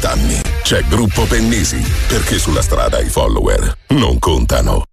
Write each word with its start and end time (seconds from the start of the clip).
vent'anni. 0.00 0.40
C'è 0.62 0.82
Gruppo 0.84 1.24
Pennisi, 1.24 1.80
perché 2.08 2.38
sulla 2.38 2.62
strada 2.62 2.98
i 3.00 3.08
follower 3.08 3.76
non 3.88 4.18
contano. 4.18 4.89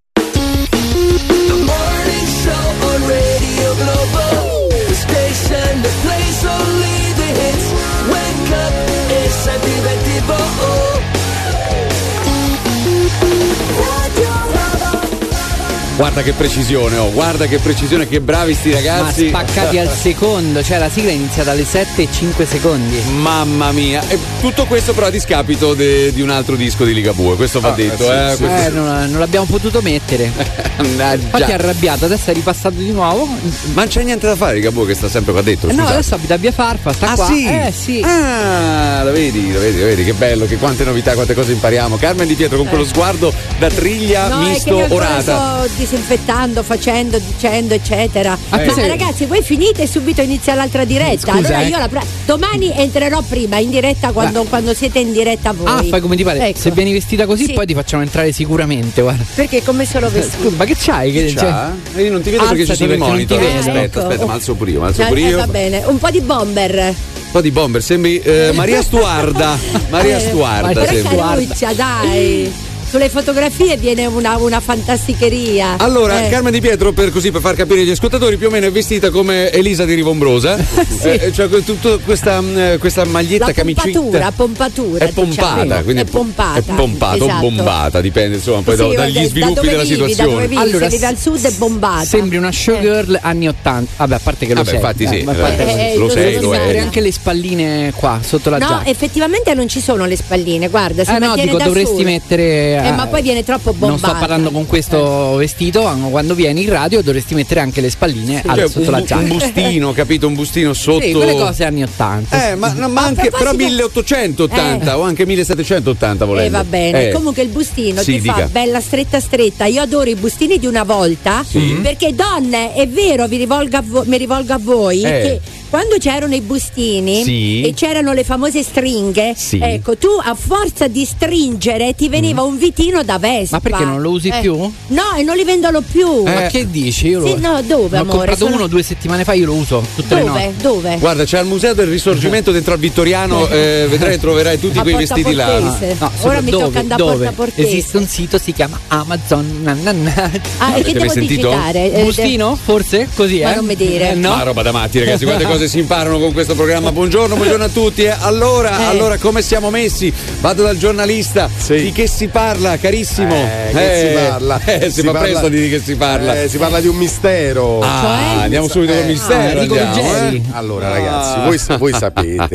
Guarda 15.98 16.22
che 16.22 16.32
precisione, 16.32 16.96
oh, 16.96 17.10
guarda 17.10 17.46
che 17.46 17.58
precisione, 17.58 18.06
che 18.06 18.20
bravi 18.20 18.54
sti 18.54 18.70
ragazzi. 18.70 19.30
Ma 19.30 19.40
spaccati 19.40 19.78
al 19.78 19.92
secondo, 19.92 20.62
cioè 20.62 20.78
la 20.78 20.88
sigla 20.88 21.10
è 21.10 21.14
iniziata 21.14 21.50
alle 21.50 21.64
7 21.64 22.02
e 22.02 22.08
5 22.08 22.46
secondi. 22.46 23.00
Mamma 23.16 23.72
mia, 23.72 24.00
e 24.06 24.16
tutto 24.40 24.66
questo 24.66 24.92
però 24.94 25.06
a 25.06 25.10
discapito 25.10 25.74
de- 25.74 26.12
di 26.12 26.20
un 26.22 26.30
altro 26.30 26.54
disco 26.54 26.84
di 26.84 26.94
Ligabue, 26.94 27.34
questo 27.34 27.58
va 27.58 27.70
detto, 27.70 28.04
eh. 28.12 28.36
questo- 28.36 28.44
Eh, 28.46 28.68
non, 28.68 29.08
non 29.10 29.18
l'abbiamo 29.18 29.46
potuto 29.46 29.80
mettere. 29.82 30.30
Infatti 30.78 31.42
è 31.50 31.54
arrabbiato, 31.54 32.04
adesso 32.04 32.30
è 32.30 32.32
ripassato 32.32 32.76
di 32.76 32.92
nuovo. 32.92 33.26
Ma 33.26 33.82
non 33.82 33.88
c'è 33.88 34.04
niente 34.04 34.28
da 34.28 34.36
fare 34.36 34.54
Ligabue 34.54 34.86
che 34.86 34.94
sta 34.94 35.08
sempre 35.08 35.32
qua 35.32 35.42
dentro. 35.42 35.68
Eh 35.68 35.72
no, 35.72 35.78
scusate. 35.80 35.98
adesso 35.98 36.14
abita 36.14 36.34
a 36.34 36.36
Via 36.36 36.52
Farfa, 36.52 36.92
sta 36.92 37.10
Ah 37.10 37.14
qua. 37.16 37.26
sì? 37.26 37.44
Eh 37.44 37.72
sì. 37.76 38.00
Ah, 38.04 39.02
lo 39.02 39.10
vedi, 39.10 39.52
lo 39.52 39.58
vedi, 39.58 39.80
lo 39.80 39.86
vedi, 39.86 40.04
che 40.04 40.12
bello, 40.12 40.46
che 40.46 40.58
quante 40.58 40.84
novità, 40.84 41.14
quante 41.14 41.34
cose 41.34 41.50
impariamo. 41.50 41.96
Carmen 41.96 42.28
Di 42.28 42.34
Pietro 42.34 42.56
con 42.56 42.68
quello 42.68 42.84
sguardo 42.84 43.32
da 43.58 43.66
triglia 43.66 44.28
No, 44.28 44.42
è 44.42 44.44
che 44.44 44.48
misto 44.50 44.76
orata. 44.94 45.66
Disinfettando, 45.88 46.62
facendo, 46.62 47.18
dicendo, 47.18 47.72
eccetera. 47.74 48.36
Ah, 48.50 48.58
Ma 48.64 48.72
sei- 48.72 48.88
ragazzi, 48.88 49.24
voi 49.24 49.42
finite 49.42 49.82
e 49.82 49.86
subito 49.86 50.20
inizia 50.20 50.54
l'altra 50.54 50.84
diretta. 50.84 51.32
Scusa, 51.32 51.36
allora 51.38 51.62
eh. 51.62 51.68
io 51.68 51.78
la 51.78 51.88
pre- 51.88 52.02
domani 52.26 52.72
entrerò 52.76 53.22
prima 53.22 53.56
in 53.58 53.70
diretta 53.70 54.12
quando, 54.12 54.44
quando 54.44 54.74
siete 54.74 54.98
in 54.98 55.12
diretta 55.12 55.52
voi. 55.52 55.66
Ah, 55.66 55.82
fai 55.88 56.00
come 56.00 56.16
ti 56.16 56.24
pare. 56.24 56.48
Ecco. 56.48 56.58
Se 56.58 56.70
vieni 56.72 56.92
vestita 56.92 57.24
così, 57.26 57.46
Sì. 57.46 57.52
poi 57.54 57.66
ti 57.66 57.74
facciamo 57.74 58.02
entrare 58.02 58.32
sicuramente. 58.32 59.00
Guarda. 59.00 59.24
Perché 59.34 59.62
come 59.62 59.86
sono 59.86 60.08
vestita? 60.10 60.42
Scusa, 60.42 60.56
ma 60.56 60.64
che 60.64 60.76
c'hai? 60.78 61.12
Che, 61.12 61.28
cioè- 61.30 61.38
C'ha? 61.48 61.72
E 61.94 62.02
io 62.02 62.10
non 62.12 62.20
ti 62.20 62.30
vedo 62.30 62.42
perché 62.46 62.64
ci 62.64 62.70
Alzati 62.72 62.90
sono 62.90 62.92
i 62.92 63.08
monitor. 63.10 63.38
Aspetta, 63.40 63.80
Ecco. 63.82 63.98
aspetta, 64.00 64.26
ma 64.26 64.32
alzo 64.34 64.54
pure 64.54 64.70
io, 64.70 64.80
ma 64.80 64.86
alzo 64.88 65.02
Eh, 65.02 65.06
pure 65.06 65.20
eh, 65.20 65.28
io. 65.28 65.36
va 65.38 65.46
bene, 65.46 65.82
un 65.86 65.98
po' 65.98 66.10
di 66.10 66.20
bomber. 66.20 66.74
Un 66.74 67.34
po' 67.34 67.40
di 67.40 67.50
bomber, 67.50 67.82
sembri 67.82 68.18
eh, 68.20 68.52
Maria 68.54 68.82
Stuarda. 68.82 69.56
Maria 69.90 70.16
Eh, 70.16 70.20
Stuarda 70.20 70.66
Maria 70.66 70.86
sembri. 70.86 71.00
Stuarda. 71.08 71.34
Caruccia, 71.34 71.72
dai. 71.74 72.52
Sulle 72.90 73.10
fotografie 73.10 73.76
viene 73.76 74.06
una, 74.06 74.38
una 74.38 74.60
fantasticheria. 74.60 75.74
Allora, 75.78 76.24
Eh. 76.24 76.30
Carmen 76.30 76.52
Di 76.52 76.60
Pietro, 76.60 76.92
per 76.92 77.10
così 77.10 77.30
per 77.30 77.42
far 77.42 77.54
capire 77.54 77.82
agli 77.82 77.90
ascoltatori, 77.90 78.38
più 78.38 78.46
o 78.46 78.50
meno 78.50 78.66
è 78.66 78.70
vestita 78.72 79.10
come 79.10 79.50
Elisa 79.50 79.84
di 79.84 79.94
Rivombrosa. 79.94 80.56
Eh, 81.00 81.32
cioè 81.32 81.48
con 81.48 81.62
tutta 81.64 81.96
questa, 81.98 82.40
mh, 82.40 82.78
questa 82.78 83.04
maglietta 83.04 83.46
la 83.46 83.52
camicetta. 83.52 83.90
pompatura, 83.98 84.32
pompatura. 84.32 85.04
È 85.04 85.12
pompata, 85.12 85.62
diciamo. 85.62 85.82
quindi 85.82 86.02
è 86.02 86.04
pompata. 86.04 86.58
È 86.58 86.62
pompata 86.74 87.22
o 87.22 87.26
esatto. 87.26 87.40
bombata, 87.40 88.00
dipende 88.00 88.36
insomma 88.36 88.62
poi 88.62 88.76
da- 88.76 88.88
Sì, 88.88 88.94
dagli 88.96 89.12
da- 89.20 89.24
sviluppi 89.28 89.54
da 89.54 89.60
dove 89.60 89.70
della 89.70 89.82
vivi, 89.82 89.88
Da 89.96 90.06
situazione. 90.08 90.32
dove 90.32 90.46
vivi, 90.48 90.60
Allora, 90.60 90.84
se 90.84 90.96
vivi 90.96 91.04
al 91.04 91.16
sud 91.18 91.44
è 91.46 91.50
bombata. 91.52 92.04
Sembri 92.04 92.36
una 92.36 92.50
showgirl 92.52 93.18
anni 93.22 93.48
80. 93.48 93.92
Vabbè, 93.96 94.14
a 94.14 94.18
parte 94.22 94.46
che 94.46 94.54
lo 94.54 94.62
Vabbè, 94.62 94.68
sei. 94.70 94.76
infatti 94.78 95.06
sì, 95.06 95.14
eh, 95.14 95.92
Eh, 95.92 95.94
lo 95.96 96.04
lo 96.04 96.10
sei, 96.10 96.40
lo 96.40 96.54
è. 96.54 96.78
anche 96.78 97.00
le 97.00 97.12
spalline 97.12 97.92
qua 97.94 98.18
sotto 98.22 98.50
la 98.50 98.58
No, 98.58 98.66
giacca. 98.66 98.90
effettivamente 98.90 99.54
non 99.54 99.68
ci 99.68 99.80
sono 99.80 100.04
le 100.04 100.16
spalline, 100.16 100.68
guarda, 100.68 101.04
si 101.04 101.10
Eh 101.12 101.18
no, 101.18 101.34
dico, 101.36 101.56
da 101.58 101.64
dovresti 101.64 102.02
mettere. 102.04 102.77
Eh, 102.86 102.92
ma 102.92 103.06
poi 103.06 103.22
viene 103.22 103.44
troppo 103.44 103.72
bombata. 103.72 103.88
Non 103.88 103.98
sto 103.98 104.18
parlando 104.18 104.50
con 104.50 104.66
questo 104.66 105.34
vestito, 105.36 105.82
ma 105.82 106.08
quando 106.08 106.34
vieni 106.34 106.62
in 106.62 106.70
radio 106.70 107.02
dovresti 107.02 107.34
mettere 107.34 107.60
anche 107.60 107.80
le 107.80 107.90
spalline 107.90 108.42
al- 108.46 108.56
Cioè, 108.58 108.68
sotto 108.68 108.86
un, 108.86 108.90
la 108.92 108.98
un 108.98 109.04
giacca. 109.04 109.22
bustino, 109.34 109.92
capito? 109.92 110.26
Un 110.26 110.34
bustino 110.34 110.72
sotto. 110.74 111.04
Sì, 111.04 111.12
quelle 111.12 111.32
cose 111.32 111.64
anni 111.64 111.82
80. 111.82 112.50
Eh, 112.50 112.54
ma, 112.56 112.72
no, 112.72 112.88
ma 112.88 113.02
anche 113.02 113.30
però 113.30 113.36
proposito- 113.50 113.64
1880 113.64 114.92
Eh. 114.92 114.94
o 114.94 115.02
anche 115.02 115.26
1780 115.26 116.24
volendo. 116.24 116.48
Eh, 116.48 116.50
va 116.62 116.64
bene. 116.64 117.08
Eh. 117.08 117.12
Comunque 117.12 117.42
il 117.42 117.48
bustino 117.48 118.02
Sì, 118.02 118.20
ti 118.20 118.26
fa 118.28 118.34
dica. 118.34 118.46
bella 118.46 118.80
stretta 118.80 119.20
stretta. 119.20 119.64
Io 119.66 119.82
adoro 119.82 120.08
i 120.10 120.14
bustini 120.14 120.58
di 120.58 120.66
una 120.66 120.84
volta. 120.84 121.44
Sì. 121.46 121.78
Perché 121.82 122.14
donne, 122.14 122.74
è 122.74 122.86
vero, 122.88 123.26
vi 123.26 123.36
rivolgo 123.36 123.78
vo- 123.84 124.04
mi 124.06 124.16
rivolgo 124.16 124.52
a 124.52 124.58
voi. 124.60 125.02
Eh. 125.02 125.08
Che 125.10 125.40
quando 125.68 125.96
c'erano 125.98 126.34
i 126.34 126.40
bustini 126.40 127.22
Sì. 127.22 127.62
e 127.62 127.74
c'erano 127.74 128.12
le 128.12 128.24
famose 128.24 128.62
stringhe, 128.62 129.34
Sì. 129.36 129.58
ecco, 129.60 129.96
tu 129.96 130.08
a 130.22 130.34
forza 130.34 130.88
di 130.88 131.04
stringere 131.04 131.94
ti 131.94 132.08
veniva 132.08 132.42
un 132.42 132.56
vitino 132.58 133.02
da 133.02 133.18
Vespa. 133.18 133.56
Ma 133.56 133.60
perché 133.60 133.84
non 133.84 134.00
lo 134.00 134.10
usi 134.10 134.28
Eh. 134.28 134.40
più? 134.40 134.56
No, 134.56 135.02
e 135.16 135.22
non 135.22 135.36
li 135.36 135.44
vendono 135.44 135.80
più. 135.80 136.22
Ma 136.24 136.46
che 136.46 136.70
dici? 136.70 137.08
Io 137.08 137.24
Sì, 137.26 137.40
lo... 137.40 137.52
no, 137.52 137.62
dove, 137.62 137.88
Ne 137.90 137.98
Ho 137.98 138.02
amore? 138.02 138.16
comprato 138.18 138.44
Sono- 138.44 138.56
uno 138.56 138.66
due 138.66 138.82
settimane 138.82 139.24
fa, 139.24 139.32
io 139.34 139.46
lo 139.46 139.54
uso 139.54 139.84
tutte 139.94 140.14
le 140.14 140.20
Dove? 140.24 140.44
notti. 140.46 140.62
Dove? 140.62 140.96
Guarda, 140.98 141.24
c'è 141.24 141.38
al 141.38 141.46
Museo 141.46 141.74
del 141.74 141.86
Risorgimento 141.86 142.50
dentro 142.52 142.72
al 142.74 142.78
Vittoriano, 142.78 143.46
eh, 143.48 143.86
vedrai 143.88 144.14
e 144.14 144.18
troverai 144.18 144.58
tutti 144.58 144.78
A 144.78 144.82
quei 144.82 144.94
vestiti 144.96 145.32
là. 145.34 145.58
No, 145.58 146.10
Ora 146.22 146.40
mi 146.40 146.50
dove, 146.50 146.64
tocca 146.64 146.78
andare 146.80 147.02
a? 147.02 147.04
Porta 147.06 147.32
Portese. 147.32 147.68
Esiste 147.68 147.96
un 147.96 148.06
sito, 148.06 148.38
si 148.38 148.52
chiama 148.52 148.78
Amazon. 148.88 149.60
na, 149.62 149.72
na, 149.74 149.92
na. 149.92 150.30
Ah, 150.58 150.66
Avete 150.68 150.92
che 150.92 150.98
mai 150.98 151.08
devo 151.08 151.12
sentito? 151.12 151.48
digitare? 151.48 151.92
Eh, 151.92 152.02
Bustino? 152.04 152.58
Forse? 152.62 153.08
Così, 153.14 153.40
Ma 153.40 153.52
eh? 153.52 153.56
non 153.56 153.64
mi 153.64 153.76
dire. 153.76 154.10
Eh, 154.10 154.14
no? 154.14 154.30
Ma 154.30 154.42
roba 154.42 154.62
da 154.62 154.72
matti, 154.72 154.98
ragazzi, 154.98 155.24
quante 155.24 155.44
cose 155.58 155.66
si 155.68 155.78
imparano 155.80 156.20
con 156.20 156.32
questo 156.32 156.54
programma. 156.54 156.92
Buongiorno, 156.92 157.34
buongiorno 157.34 157.64
a 157.64 157.68
tutti. 157.68 158.04
eh. 158.04 158.14
Allora, 158.16 158.78
Eh. 158.80 158.84
allora, 158.84 159.18
come 159.18 159.42
siamo 159.42 159.70
messi? 159.70 160.12
Vado 160.40 160.62
dal 160.62 160.76
giornalista. 160.76 161.50
Sì. 161.54 161.82
Di 161.82 161.90
che 161.92 162.06
si 162.06 162.28
parla, 162.28 162.76
carissimo? 162.78 163.34
Eh, 163.34 163.70
che 163.72 164.08
si 164.08 164.14
parla? 164.28 164.60
Eh, 164.64 164.80
si, 164.84 164.90
Si 164.92 165.02
fa 165.02 165.10
parla- 165.12 165.20
presto 165.28 165.48
di 165.48 165.68
che 165.68 165.80
si 165.80 165.96
parla. 165.96 166.40
Eh, 166.42 166.48
si 166.48 166.58
parla 166.58 166.80
di 166.80 166.86
un 166.86 166.94
mistero. 166.96 167.80
ah, 167.80 168.00
cioè? 168.36 168.42
andiamo 168.44 168.68
subito 168.68 168.92
col 168.92 169.02
Eh, 169.02 169.06
mistero. 169.06 169.58
ah, 169.58 169.62
andiamo, 169.62 170.16
eh. 170.28 170.42
Allora, 170.52 170.90
ragazzi, 170.90 171.40
voi, 171.66 171.78
voi 171.78 171.92
sapete 171.92 172.46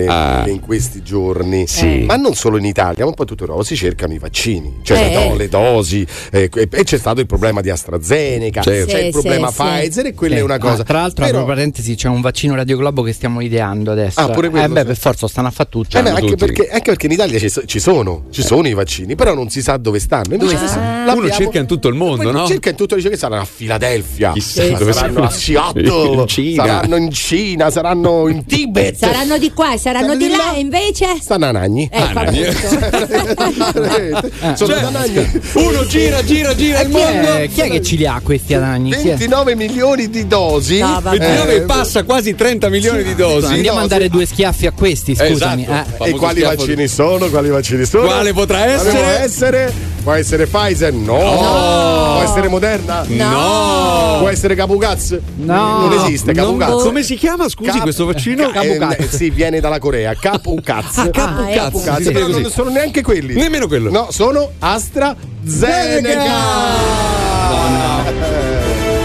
che 0.45 0.49
in 0.51 0.59
questi 0.61 1.03
giorni, 1.03 1.65
Sì. 1.67 2.03
ma 2.07 2.15
non 2.15 2.33
solo 2.35 2.57
in 2.57 2.65
Italia, 2.65 3.03
ma 3.03 3.09
un 3.09 3.15
po' 3.15 3.23
in 3.23 3.27
tutta 3.27 3.43
Europa, 3.43 3.63
si 3.63 3.75
cercano 3.75 4.13
i 4.13 4.17
vaccini, 4.19 4.79
cioè 4.81 4.97
Eh. 4.97 5.09
le, 5.09 5.27
do- 5.27 5.35
le 5.35 5.49
dosi. 5.49 6.07
eh, 6.31 6.49
e 6.53 6.83
c'è 6.83 6.97
stato 6.97 7.19
il 7.19 7.25
problema 7.25 7.59
di 7.59 7.69
AstraZeneca, 7.69 8.61
Certo. 8.61 8.91
c'è 8.91 8.99
Sì, 8.99 9.05
il 9.07 9.11
problema 9.11 9.47
sì, 9.49 9.55
sì. 9.55 9.61
Pfizer 9.63 10.05
e 10.05 10.13
quella 10.13 10.35
Sì. 10.35 10.39
è 10.39 10.43
una 10.43 10.57
cosa. 10.57 10.81
Ah, 10.83 10.85
tra 10.85 10.99
l'altro, 11.01 11.25
Però- 11.25 11.39
apro 11.41 11.53
parentesi, 11.53 11.95
c'è 11.95 12.07
un 12.07 12.21
vaccino 12.21 12.55
radioglobo 12.93 13.01
che 13.01 13.13
stiamo 13.13 13.41
ideando 13.41 13.91
adesso. 13.91 14.19
Ah, 14.19 14.29
pure 14.29 14.49
quello, 14.49 14.65
Eh 14.65 14.69
beh, 14.69 14.79
sì. 14.81 14.85
per 14.85 14.97
forza, 14.97 15.27
stanno 15.27 15.47
a 15.47 15.51
fare 15.51 15.69
tutto. 15.69 15.97
Eh 15.97 16.03
beh, 16.03 16.09
anche, 16.11 16.35
perché, 16.35 16.69
anche 16.69 16.91
perché 16.91 17.05
in 17.07 17.11
Italia 17.13 17.39
ci, 17.39 17.49
so- 17.49 17.65
ci 17.65 17.79
sono, 17.79 18.25
ci 18.31 18.43
sono 18.43 18.67
i 18.67 18.73
vaccini, 18.73 19.15
però 19.15 19.33
non 19.33 19.49
si 19.49 19.61
sa 19.61 19.77
dove 19.77 19.99
stanno. 19.99 20.33
Invece 20.35 20.55
Dove 20.55 20.67
stanno? 20.67 21.13
Uno 21.13 21.29
cerca 21.29 21.59
in 21.59 21.67
tutto 21.67 21.87
il 21.87 21.95
mondo, 21.95 22.31
no? 22.31 22.45
Cerca 22.47 22.69
in 22.69 22.75
tutto, 22.75 22.95
dice 22.95 23.09
che 23.09 23.17
saranno 23.17 23.41
a 23.41 23.45
Filadelfia, 23.45 24.31
Chissà 24.33 24.63
eh, 24.63 24.71
dove 24.73 24.93
saranno 24.93 25.23
a. 25.23 25.29
Seattle, 25.29 25.81
In 26.23 26.27
Cina. 26.27 26.65
saranno 26.65 26.95
in 26.95 27.11
Cina, 27.11 27.69
saranno 27.71 28.27
in 28.27 28.45
Tibet. 28.45 28.95
Saranno 28.95 29.37
di 29.37 29.51
qua, 29.51 29.77
saranno 29.77 30.15
di 30.15 30.29
là, 30.29 30.53
e 30.53 30.59
invece. 30.59 31.17
Stanno 31.19 31.45
a 31.47 31.51
Nagni. 31.51 31.89
Eh, 31.91 32.01
tutto. 32.13 32.51
Sono 34.55 34.73
Cioè, 34.73 34.81
da 34.81 34.89
Nagni. 34.89 35.41
Uno 35.53 35.85
gira, 35.85 36.23
gira, 36.23 36.55
gira 36.55 36.81
il 36.81 36.89
Chi 36.89 36.97
è, 36.97 37.13
mondo. 37.13 37.53
chi 37.53 37.61
è 37.61 37.69
che 37.69 37.81
ce 37.81 37.95
li 37.95 38.05
ha 38.05 38.19
questi 38.23 38.53
anagni? 38.53 38.91
Chi 38.91 39.09
è? 39.09 39.15
29 39.15 39.55
milioni 39.55 40.09
di 40.09 40.27
dosi. 40.27 40.79
No, 40.79 40.99
vabbè. 41.01 41.17
29 41.17 41.55
Eh, 41.55 41.61
passa 41.61 42.03
quasi 42.03 42.35
30 42.35 42.69
milioni 42.69 42.82
di 42.91 43.15
dosi. 43.15 43.53
Andiamo 43.53 43.79
a 43.79 43.87
dare 43.87 44.09
due 44.09 44.25
schiaffi 44.25 44.65
a 44.67 44.71
questi, 44.71 45.15
scusami. 45.15 45.63
Esatto. 45.63 46.03
eh. 46.03 46.09
E 46.09 46.11
quali 46.13 46.39
schiaffo- 46.41 46.55
vaccini 46.65 46.87
sono? 46.87 47.27
Quali 47.29 47.49
vaccini 47.49 47.85
sono? 47.85 48.05
Quale 48.05 48.33
potrà 48.33 48.57
Quale 48.59 48.73
essere? 48.73 48.91
può 48.91 49.07
essere? 49.09 49.73
Può 50.03 50.11
essere 50.13 50.45
Pfizer? 50.47 50.91
No. 50.93 51.15
Può 51.15 52.21
essere 52.23 52.47
Moderna? 52.49 53.05
No. 53.07 54.17
Può 54.19 54.27
essere 54.29 54.53
Capugaz? 54.55 55.17
No. 55.37 55.87
Non 55.87 55.93
esiste 56.03 56.33
Capugaz. 56.33 56.83
come 56.83 57.03
si 57.03 57.15
chiama, 57.15 57.47
scusi, 57.47 57.69
Cap- 57.69 57.81
questo 57.83 58.05
vaccino? 58.05 58.49
Eh, 58.49 58.51
Capugaz. 58.51 59.15
sì, 59.15 59.29
viene 59.29 59.59
dalla 59.61 59.79
Corea. 59.79 60.13
Capugaz. 60.19 60.97
Ah, 60.97 61.09
Capugaz. 61.09 61.85
Ah, 61.87 61.97
ecco. 61.99 62.11
Però 62.11 62.25
così. 62.27 62.41
non 62.41 62.51
sono 62.51 62.69
neanche 62.69 63.01
quelli. 63.01 63.33
Nemmeno 63.33 63.67
quello. 63.67 63.89
No, 63.89 64.07
sono 64.11 64.51
AstraZeneca. 64.59 66.31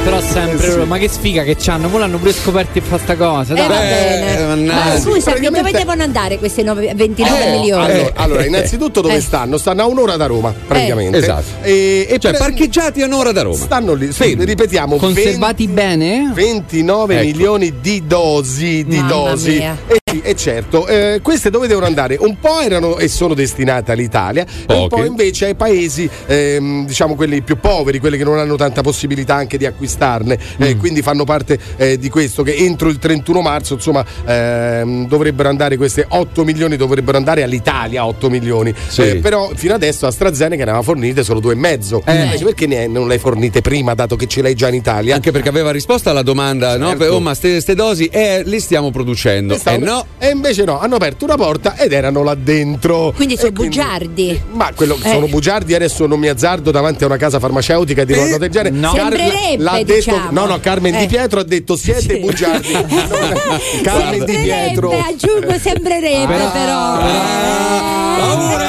Però 0.08 0.22
sempre 0.22 0.69
loro, 0.69 0.86
ma 0.86 0.96
che 0.96 1.06
sfiga 1.06 1.42
che 1.42 1.54
c'hanno, 1.58 1.91
poi 1.91 2.00
l'hanno 2.00 2.16
pure 2.16 2.32
scoperti 2.32 2.78
e 2.78 2.80
fa 2.80 2.96
sta 2.96 3.14
cosa. 3.14 3.52
Eh, 3.52 3.56
dai. 3.56 3.69
va 3.69 3.74
bene. 3.78 4.46
mannaggia. 4.46 4.84
Ma 4.88 4.96
scusami, 4.96 5.20
Praticamente- 5.20 5.60
dove 5.60 5.70
devono 5.72 6.02
andare 6.02 6.38
questi 6.38 6.62
nove- 6.62 6.92
29 6.94 7.44
Eh, 7.46 7.50
milioni? 7.58 7.84
Allora, 7.92 8.10
allora, 8.14 8.44
innanzitutto 8.46 9.02
dove 9.02 9.16
Eh. 9.16 9.20
stanno? 9.20 9.58
Stanno 9.58 9.82
a 9.82 9.87
un'ora 9.87 10.16
da 10.16 10.25
Roma, 10.25 10.55
praticamente. 10.66 11.19
Esatto. 11.19 11.44
E, 11.62 12.06
e 12.08 12.19
Cioè, 12.19 12.31
pre- 12.31 12.38
parcheggiati 12.40 13.02
a 13.02 13.06
un'ora 13.06 13.32
da 13.32 13.43
Roma. 13.43 13.56
stanno 13.56 13.93
lì, 13.93 14.10
sì, 14.10 14.34
ripetiamo, 14.38 14.96
Conservati 14.96 15.66
20 15.66 15.72
bene? 15.75 16.31
29 16.32 17.14
Ecco. 17.16 17.25
milioni 17.26 17.75
di 17.82 18.02
dosi, 18.06 18.84
di 18.87 18.96
Mamma 18.96 19.08
dosi. 19.08 19.50
mia. 19.58 19.76
E, 19.88 20.00
sì, 20.07 20.07
e 20.22 20.34
certo, 20.34 20.87
eh, 20.87 21.20
queste 21.22 21.50
dove 21.50 21.66
devono 21.66 21.87
andare? 21.87 22.16
Un 22.19 22.38
po' 22.40 22.60
erano 22.60 22.99
e 22.99 23.08
sono 23.08 23.34
destinate 23.34 23.93
all'Italia, 23.93 24.44
e 24.44 24.75
un 24.75 24.88
Poche. 24.88 25.02
po' 25.02 25.05
invece 25.05 25.46
ai 25.46 25.55
paesi, 25.55 26.08
ehm, 26.26 26.87
diciamo 26.87 27.14
quelli 27.14 27.43
più 27.43 27.58
poveri, 27.58 27.99
quelli 27.99 28.16
che 28.16 28.25
non 28.25 28.38
hanno 28.38 28.56
tanta 28.56 28.81
possibilità 28.81 29.34
anche 29.34 29.58
di 29.58 29.66
acquistarne. 29.66 30.38
Eh, 30.58 30.75
Mm. 30.75 30.78
quindi 30.78 31.02
fanno 31.02 31.25
parte 31.25 31.58
eh, 31.76 31.99
di 31.99 32.08
questo 32.08 32.43
che 32.43 32.55
entro 32.55 32.88
il 32.88 32.99
31 32.99 33.40
marzo, 33.43 33.75
insomma, 33.75 34.05
ehm, 34.25 35.06
dovrebbero 35.08 35.49
andare 35.49 35.76
queste 35.76 36.05
8 36.08 36.44
milioni, 36.44 36.76
dovrebbero 36.76 37.16
andare 37.16 37.43
all'Italia 37.43 38.06
8 38.06 38.31
milioni. 38.31 38.75
Sì. 38.88 39.02
Eh, 39.02 39.16
però 39.16 39.50
fino 39.54 39.75
adesso 39.75 40.06
AstraZeneca 40.06 40.64
ne 40.64 40.70
aveva 40.70 40.82
fornite 40.84 41.22
solo 41.22 41.40
due 41.40 41.52
e 41.52 41.56
mezzo. 41.56 42.02
Eh. 42.06 42.25
Invece 42.25 42.44
perché 42.44 42.66
ne- 42.66 42.87
non 42.87 43.06
le 43.06 43.14
hai 43.14 43.20
fornite 43.20 43.61
prima, 43.61 43.94
dato 43.94 44.16
che 44.16 44.26
ce 44.26 44.43
l'hai 44.43 44.54
già 44.54 44.69
in 44.69 44.75
Italia? 44.75 45.14
Anche 45.14 45.31
perché 45.31 45.49
aveva 45.49 45.70
risposto 45.70 46.08
alla 46.11 46.22
domanda, 46.22 46.76
no? 46.76 46.87
Certo. 46.88 46.99
Per- 47.04 47.06
Oh, 47.19 47.20
ma 47.20 47.34
ste, 47.34 47.61
ste 47.61 47.75
dosi, 47.75 48.06
eh, 48.06 48.43
le 48.44 48.61
stiamo 48.61 48.90
producendo. 48.90 49.54
Le 49.54 49.58
stiamo- 49.58 49.84
no, 49.84 49.98
no. 49.99 50.06
E 50.19 50.31
invece 50.31 50.65
no, 50.65 50.81
hanno 50.81 50.97
aperto 50.97 51.25
una 51.25 51.37
porta 51.37 51.77
ed 51.77 51.93
erano 51.93 52.23
là 52.23 52.35
dentro. 52.35 53.12
Quindi 53.15 53.37
sono 53.37 53.53
quindi- 53.53 53.77
bugiardi. 53.77 54.43
Ma 54.53 54.71
quello, 54.75 54.99
Eh. 55.03 55.11
sono 55.11 55.27
bugiardi, 55.29 55.75
adesso 55.75 56.06
non 56.06 56.19
mi 56.19 56.29
azzardo 56.29 56.71
davanti 56.71 57.03
a 57.05 57.06
una 57.06 57.17
casa 57.17 57.39
farmaceutica 57.39 58.05
di 58.05 58.12
una 58.12 58.23
cosa 58.23 58.39
del 58.39 58.50
genere. 58.50 58.75
No. 58.77 58.93
Detto, 58.93 59.95
diciamo. 59.95 60.31
no, 60.31 60.47
no, 60.47 60.59
Carmen 60.61 60.95
Eh. 60.95 61.00
Di 61.00 61.06
Pietro 61.06 61.41
ha 61.41 61.45
detto 61.45 61.77
siete 61.77 62.00
Sì. 62.00 62.19
bugiardi. 62.19 62.73
Carmen 63.83 64.25
Di 64.25 64.37
Pietro. 64.37 64.91
aggiungo 64.91 65.59
sembrerebbe 65.59 66.35
Ah. 66.35 66.49
però. 66.50 66.97
Paura, 66.99 67.09
eh, 67.15 68.21
paura. 68.21 68.68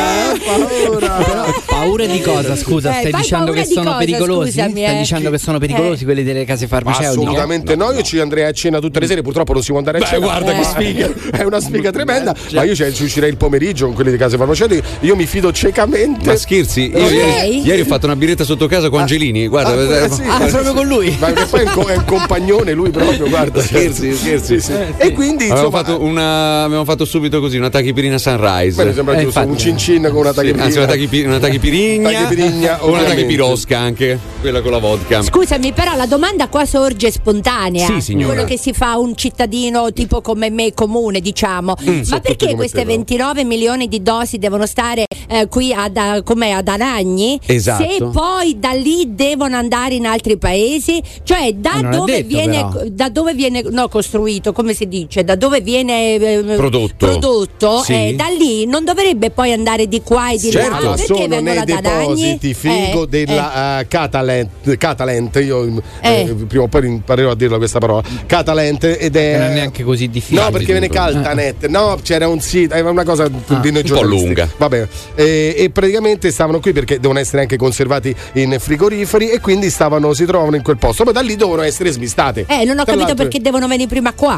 Paura 1.65 2.05
di 2.05 2.21
cosa? 2.21 2.55
Scusa, 2.55 2.89
Eh, 3.01 3.07
stai 3.07 3.11
dicendo 3.13 3.45
paura 3.45 3.61
che 3.61 3.67
di 3.67 3.73
sono 3.73 3.85
cosa, 3.91 3.97
pericolosi? 3.97 4.51
scusami, 4.51 4.71
Stai 4.71 4.95
eh. 4.95 4.97
dicendo 4.99 5.29
che 5.29 5.37
sono 5.37 5.57
pericolosi 5.59 6.01
Eh. 6.01 6.05
quelli 6.05 6.23
delle 6.23 6.45
case 6.45 6.67
farmaceutiche? 6.67 7.09
Assolutamente 7.21 7.75
no, 7.75 7.91
io 7.91 8.01
ci 8.01 8.19
andrei 8.19 8.45
a 8.45 8.51
cena 8.51 8.79
tutte 8.79 8.99
le 8.99 9.07
sere, 9.07 9.21
purtroppo 9.21 9.53
non 9.53 9.61
si 9.61 9.69
può 9.69 9.77
andare 9.77 9.97
a 9.97 10.01
Beh, 10.01 10.05
cena. 10.07 10.19
guarda 10.25 10.53
che 10.53 10.63
sfiga. 10.63 11.09
È 11.39 11.43
una 11.43 11.59
sfiga 11.59 11.91
tremenda, 11.91 12.33
ma 12.53 12.63
io 12.63 12.75
ci 12.75 12.93
ci 12.93 13.03
uscirei 13.03 13.29
il 13.29 13.37
pomeriggio 13.37 13.85
con 13.85 13.95
quelli 13.95 14.11
di 14.11 14.17
case 14.17 14.37
farmaceutiche, 14.37 14.83
io 15.01 15.15
mi 15.15 15.25
fido 15.25 15.51
ciecamente. 15.51 16.25
Ma 16.25 16.35
scherzi, 16.35 16.89
io 16.89 17.09
ieri, 17.09 17.61
ieri 17.65 17.81
ho 17.81 17.85
fatto 17.85 18.05
una 18.05 18.15
birretta 18.15 18.43
sotto 18.43 18.67
casa 18.67 18.89
con 18.89 19.01
Angelini. 19.01 19.47
Guarda, 19.47 19.71
Ah, 19.71 19.75
eh, 19.75 20.03
eh, 20.05 20.09
sì, 20.09 20.21
Ah, 20.27 20.45
proprio 20.47 20.73
con 20.73 20.87
lui? 20.87 21.15
Ma 21.19 21.31
che 21.33 21.45
poi 21.45 21.59
è 21.61 21.63
un, 21.63 21.71
co- 21.73 21.87
è 21.87 21.95
un 21.97 22.05
compagnone 22.05 22.73
lui 22.73 22.89
proprio, 22.89 23.27
guarda. 23.29 23.61
Scherzi, 23.61 24.13
scherzi. 24.13 24.59
Sì, 24.59 24.71
sì. 24.71 24.73
E 24.97 25.11
quindi 25.13 25.49
Abbiamo 25.49 25.69
fatto, 25.71 26.01
una, 26.01 26.63
abbiamo 26.63 26.85
fatto 26.85 27.05
subito 27.05 27.39
così 27.39 27.57
una 27.57 27.69
tachipirina 27.69 28.15
Beh, 28.15 28.31
mi 28.31 28.37
sunrise. 28.71 28.93
sembra 28.93 29.15
Eh, 29.15 29.23
giusto, 29.23 29.39
infatti. 29.39 29.47
un 29.49 29.57
cin 29.57 29.77
cin 29.77 30.01
con 30.09 30.15
una 30.21 30.28
Sì, 30.29 30.35
tachipirina. 30.35 30.63
anzi, 30.63 30.77
una, 30.77 30.87
tachipi- 30.87 31.23
una 31.25 31.39
tachipirigna, 31.39 32.11
Tachipirigna, 32.11 32.83
o 32.85 32.89
una 32.91 33.03
tachipirosca 33.03 33.77
anche, 33.77 34.19
quella 34.41 34.61
con 34.61 34.71
la 34.71 34.77
vodka. 34.79 35.21
Scusami, 35.21 35.71
però 35.73 35.95
la 35.95 36.05
domanda 36.05 36.47
qua 36.47 36.65
sorge 36.65 37.11
spontanea. 37.11 37.85
Sì, 37.85 38.01
signora. 38.01 38.33
Quello 38.33 38.47
che 38.47 38.57
si 38.57 38.73
fa 38.73 38.97
un 38.97 39.15
cittadino 39.15 39.91
tipo 39.93 40.21
come 40.21 40.49
me, 40.49 40.73
comune, 40.73 41.19
diciamo. 41.21 41.75
Ma 41.79 41.91
Mm, 41.91 42.01
tutti 42.01 42.19
perché 42.21 42.55
queste 42.55 42.79
te, 42.79 42.83
però. 42.85 42.95
29 42.97 43.43
milioni 43.43 43.87
di 43.87 44.01
dosi 44.01 44.37
devono 44.37 44.65
stare 44.65 45.05
eh, 45.29 45.47
qui 45.47 45.71
ad, 45.73 45.95
ad 45.97 46.67
Aragni? 46.67 47.39
Esatto. 47.45 47.83
Se 47.83 48.03
poi 48.11 48.57
da 48.59 48.71
lì 48.71 49.13
devono 49.15 49.55
andare 49.55 49.95
in 49.95 50.05
altri 50.05 50.37
paesi? 50.37 51.01
Cioè, 51.23 51.53
da 51.53 51.81
dove 51.91 52.11
detto, 52.23 52.27
viene, 52.27 52.67
però. 52.71 52.83
da 52.89 53.09
dove 53.09 53.33
viene 53.33 53.63
no, 53.69 53.87
costruito, 53.87 54.51
come 54.53 54.73
si 54.73 54.87
dice? 54.87 55.23
Da 55.23 55.35
dove 55.35 55.61
viene 55.61 56.15
eh, 56.15 56.43
Prodotto. 56.55 57.07
prodotto, 57.07 57.81
Sì. 57.83 57.93
eh, 57.93 58.13
da 58.15 58.27
lì 58.27 58.65
non 58.65 58.83
dovrebbe 58.83 59.29
poi 59.29 59.51
andare 59.53 59.87
di 59.87 60.01
qua 60.01 60.31
e 60.31 60.37
di 60.37 60.51
Certo. 60.51 60.69
là. 60.69 60.89
Perché 60.91 61.05
sono 61.05 61.19
vengono 61.19 61.41
nei 61.41 61.57
ad 61.57 61.65
depositi 61.65 62.53
figo 62.53 63.03
Eh, 63.03 63.07
della 63.07 63.79
eh, 63.79 63.87
Catalent, 63.87 64.77
Catalent, 64.77 65.35
io 65.43 65.81
eh, 66.01 66.21
Eh. 66.21 66.33
prima 66.47 66.63
o 66.63 66.67
poi 66.67 66.85
imparerò 66.87 67.31
a 67.31 67.35
dirla 67.35 67.57
questa 67.57 67.79
parola. 67.79 68.01
Catalent 68.25 68.83
ed 68.83 69.15
è 69.15 69.37
non 69.37 69.47
è 69.51 69.53
neanche 69.53 69.83
così 69.83 70.09
difficile. 70.09 70.41
No, 70.41 70.49
perché 70.51 70.71
viene 70.71 70.87
Caltanet. 70.89 71.67
No, 71.67 71.97
c'era 72.01 72.27
un 72.27 72.39
sito, 72.39 72.73
era 72.73 72.89
una 72.89 73.03
cosa 73.03 73.27
di 73.27 73.35
noi 73.47 73.71
po' 73.71 73.81
giornalisti. 73.83 74.25
lunga. 74.25 74.49
Vabbè. 74.57 74.87
E, 75.19 75.53
e 75.57 75.69
praticamente 75.69 76.31
stavano 76.31 76.61
qui 76.61 76.71
perché 76.71 76.97
devono 76.97 77.19
essere 77.19 77.41
anche 77.41 77.57
conservati 77.57 78.15
in 78.35 78.55
frigoriferi 78.57 79.31
e 79.31 79.41
quindi 79.41 79.69
stavano, 79.69 80.13
si 80.13 80.23
trovano 80.23 80.55
in 80.55 80.63
quel 80.63 80.77
posto. 80.77 81.03
Poi 81.03 81.11
da 81.11 81.19
lì 81.19 81.35
dovevano 81.35 81.63
essere 81.63 81.91
smistate. 81.91 82.45
Eh, 82.47 82.63
non 82.63 82.79
ho 82.79 82.85
Tra 82.85 82.95
capito 82.95 83.15
perché 83.15 83.41
devono 83.41 83.67
venire 83.67 83.89
prima 83.89 84.13
qua. 84.13 84.37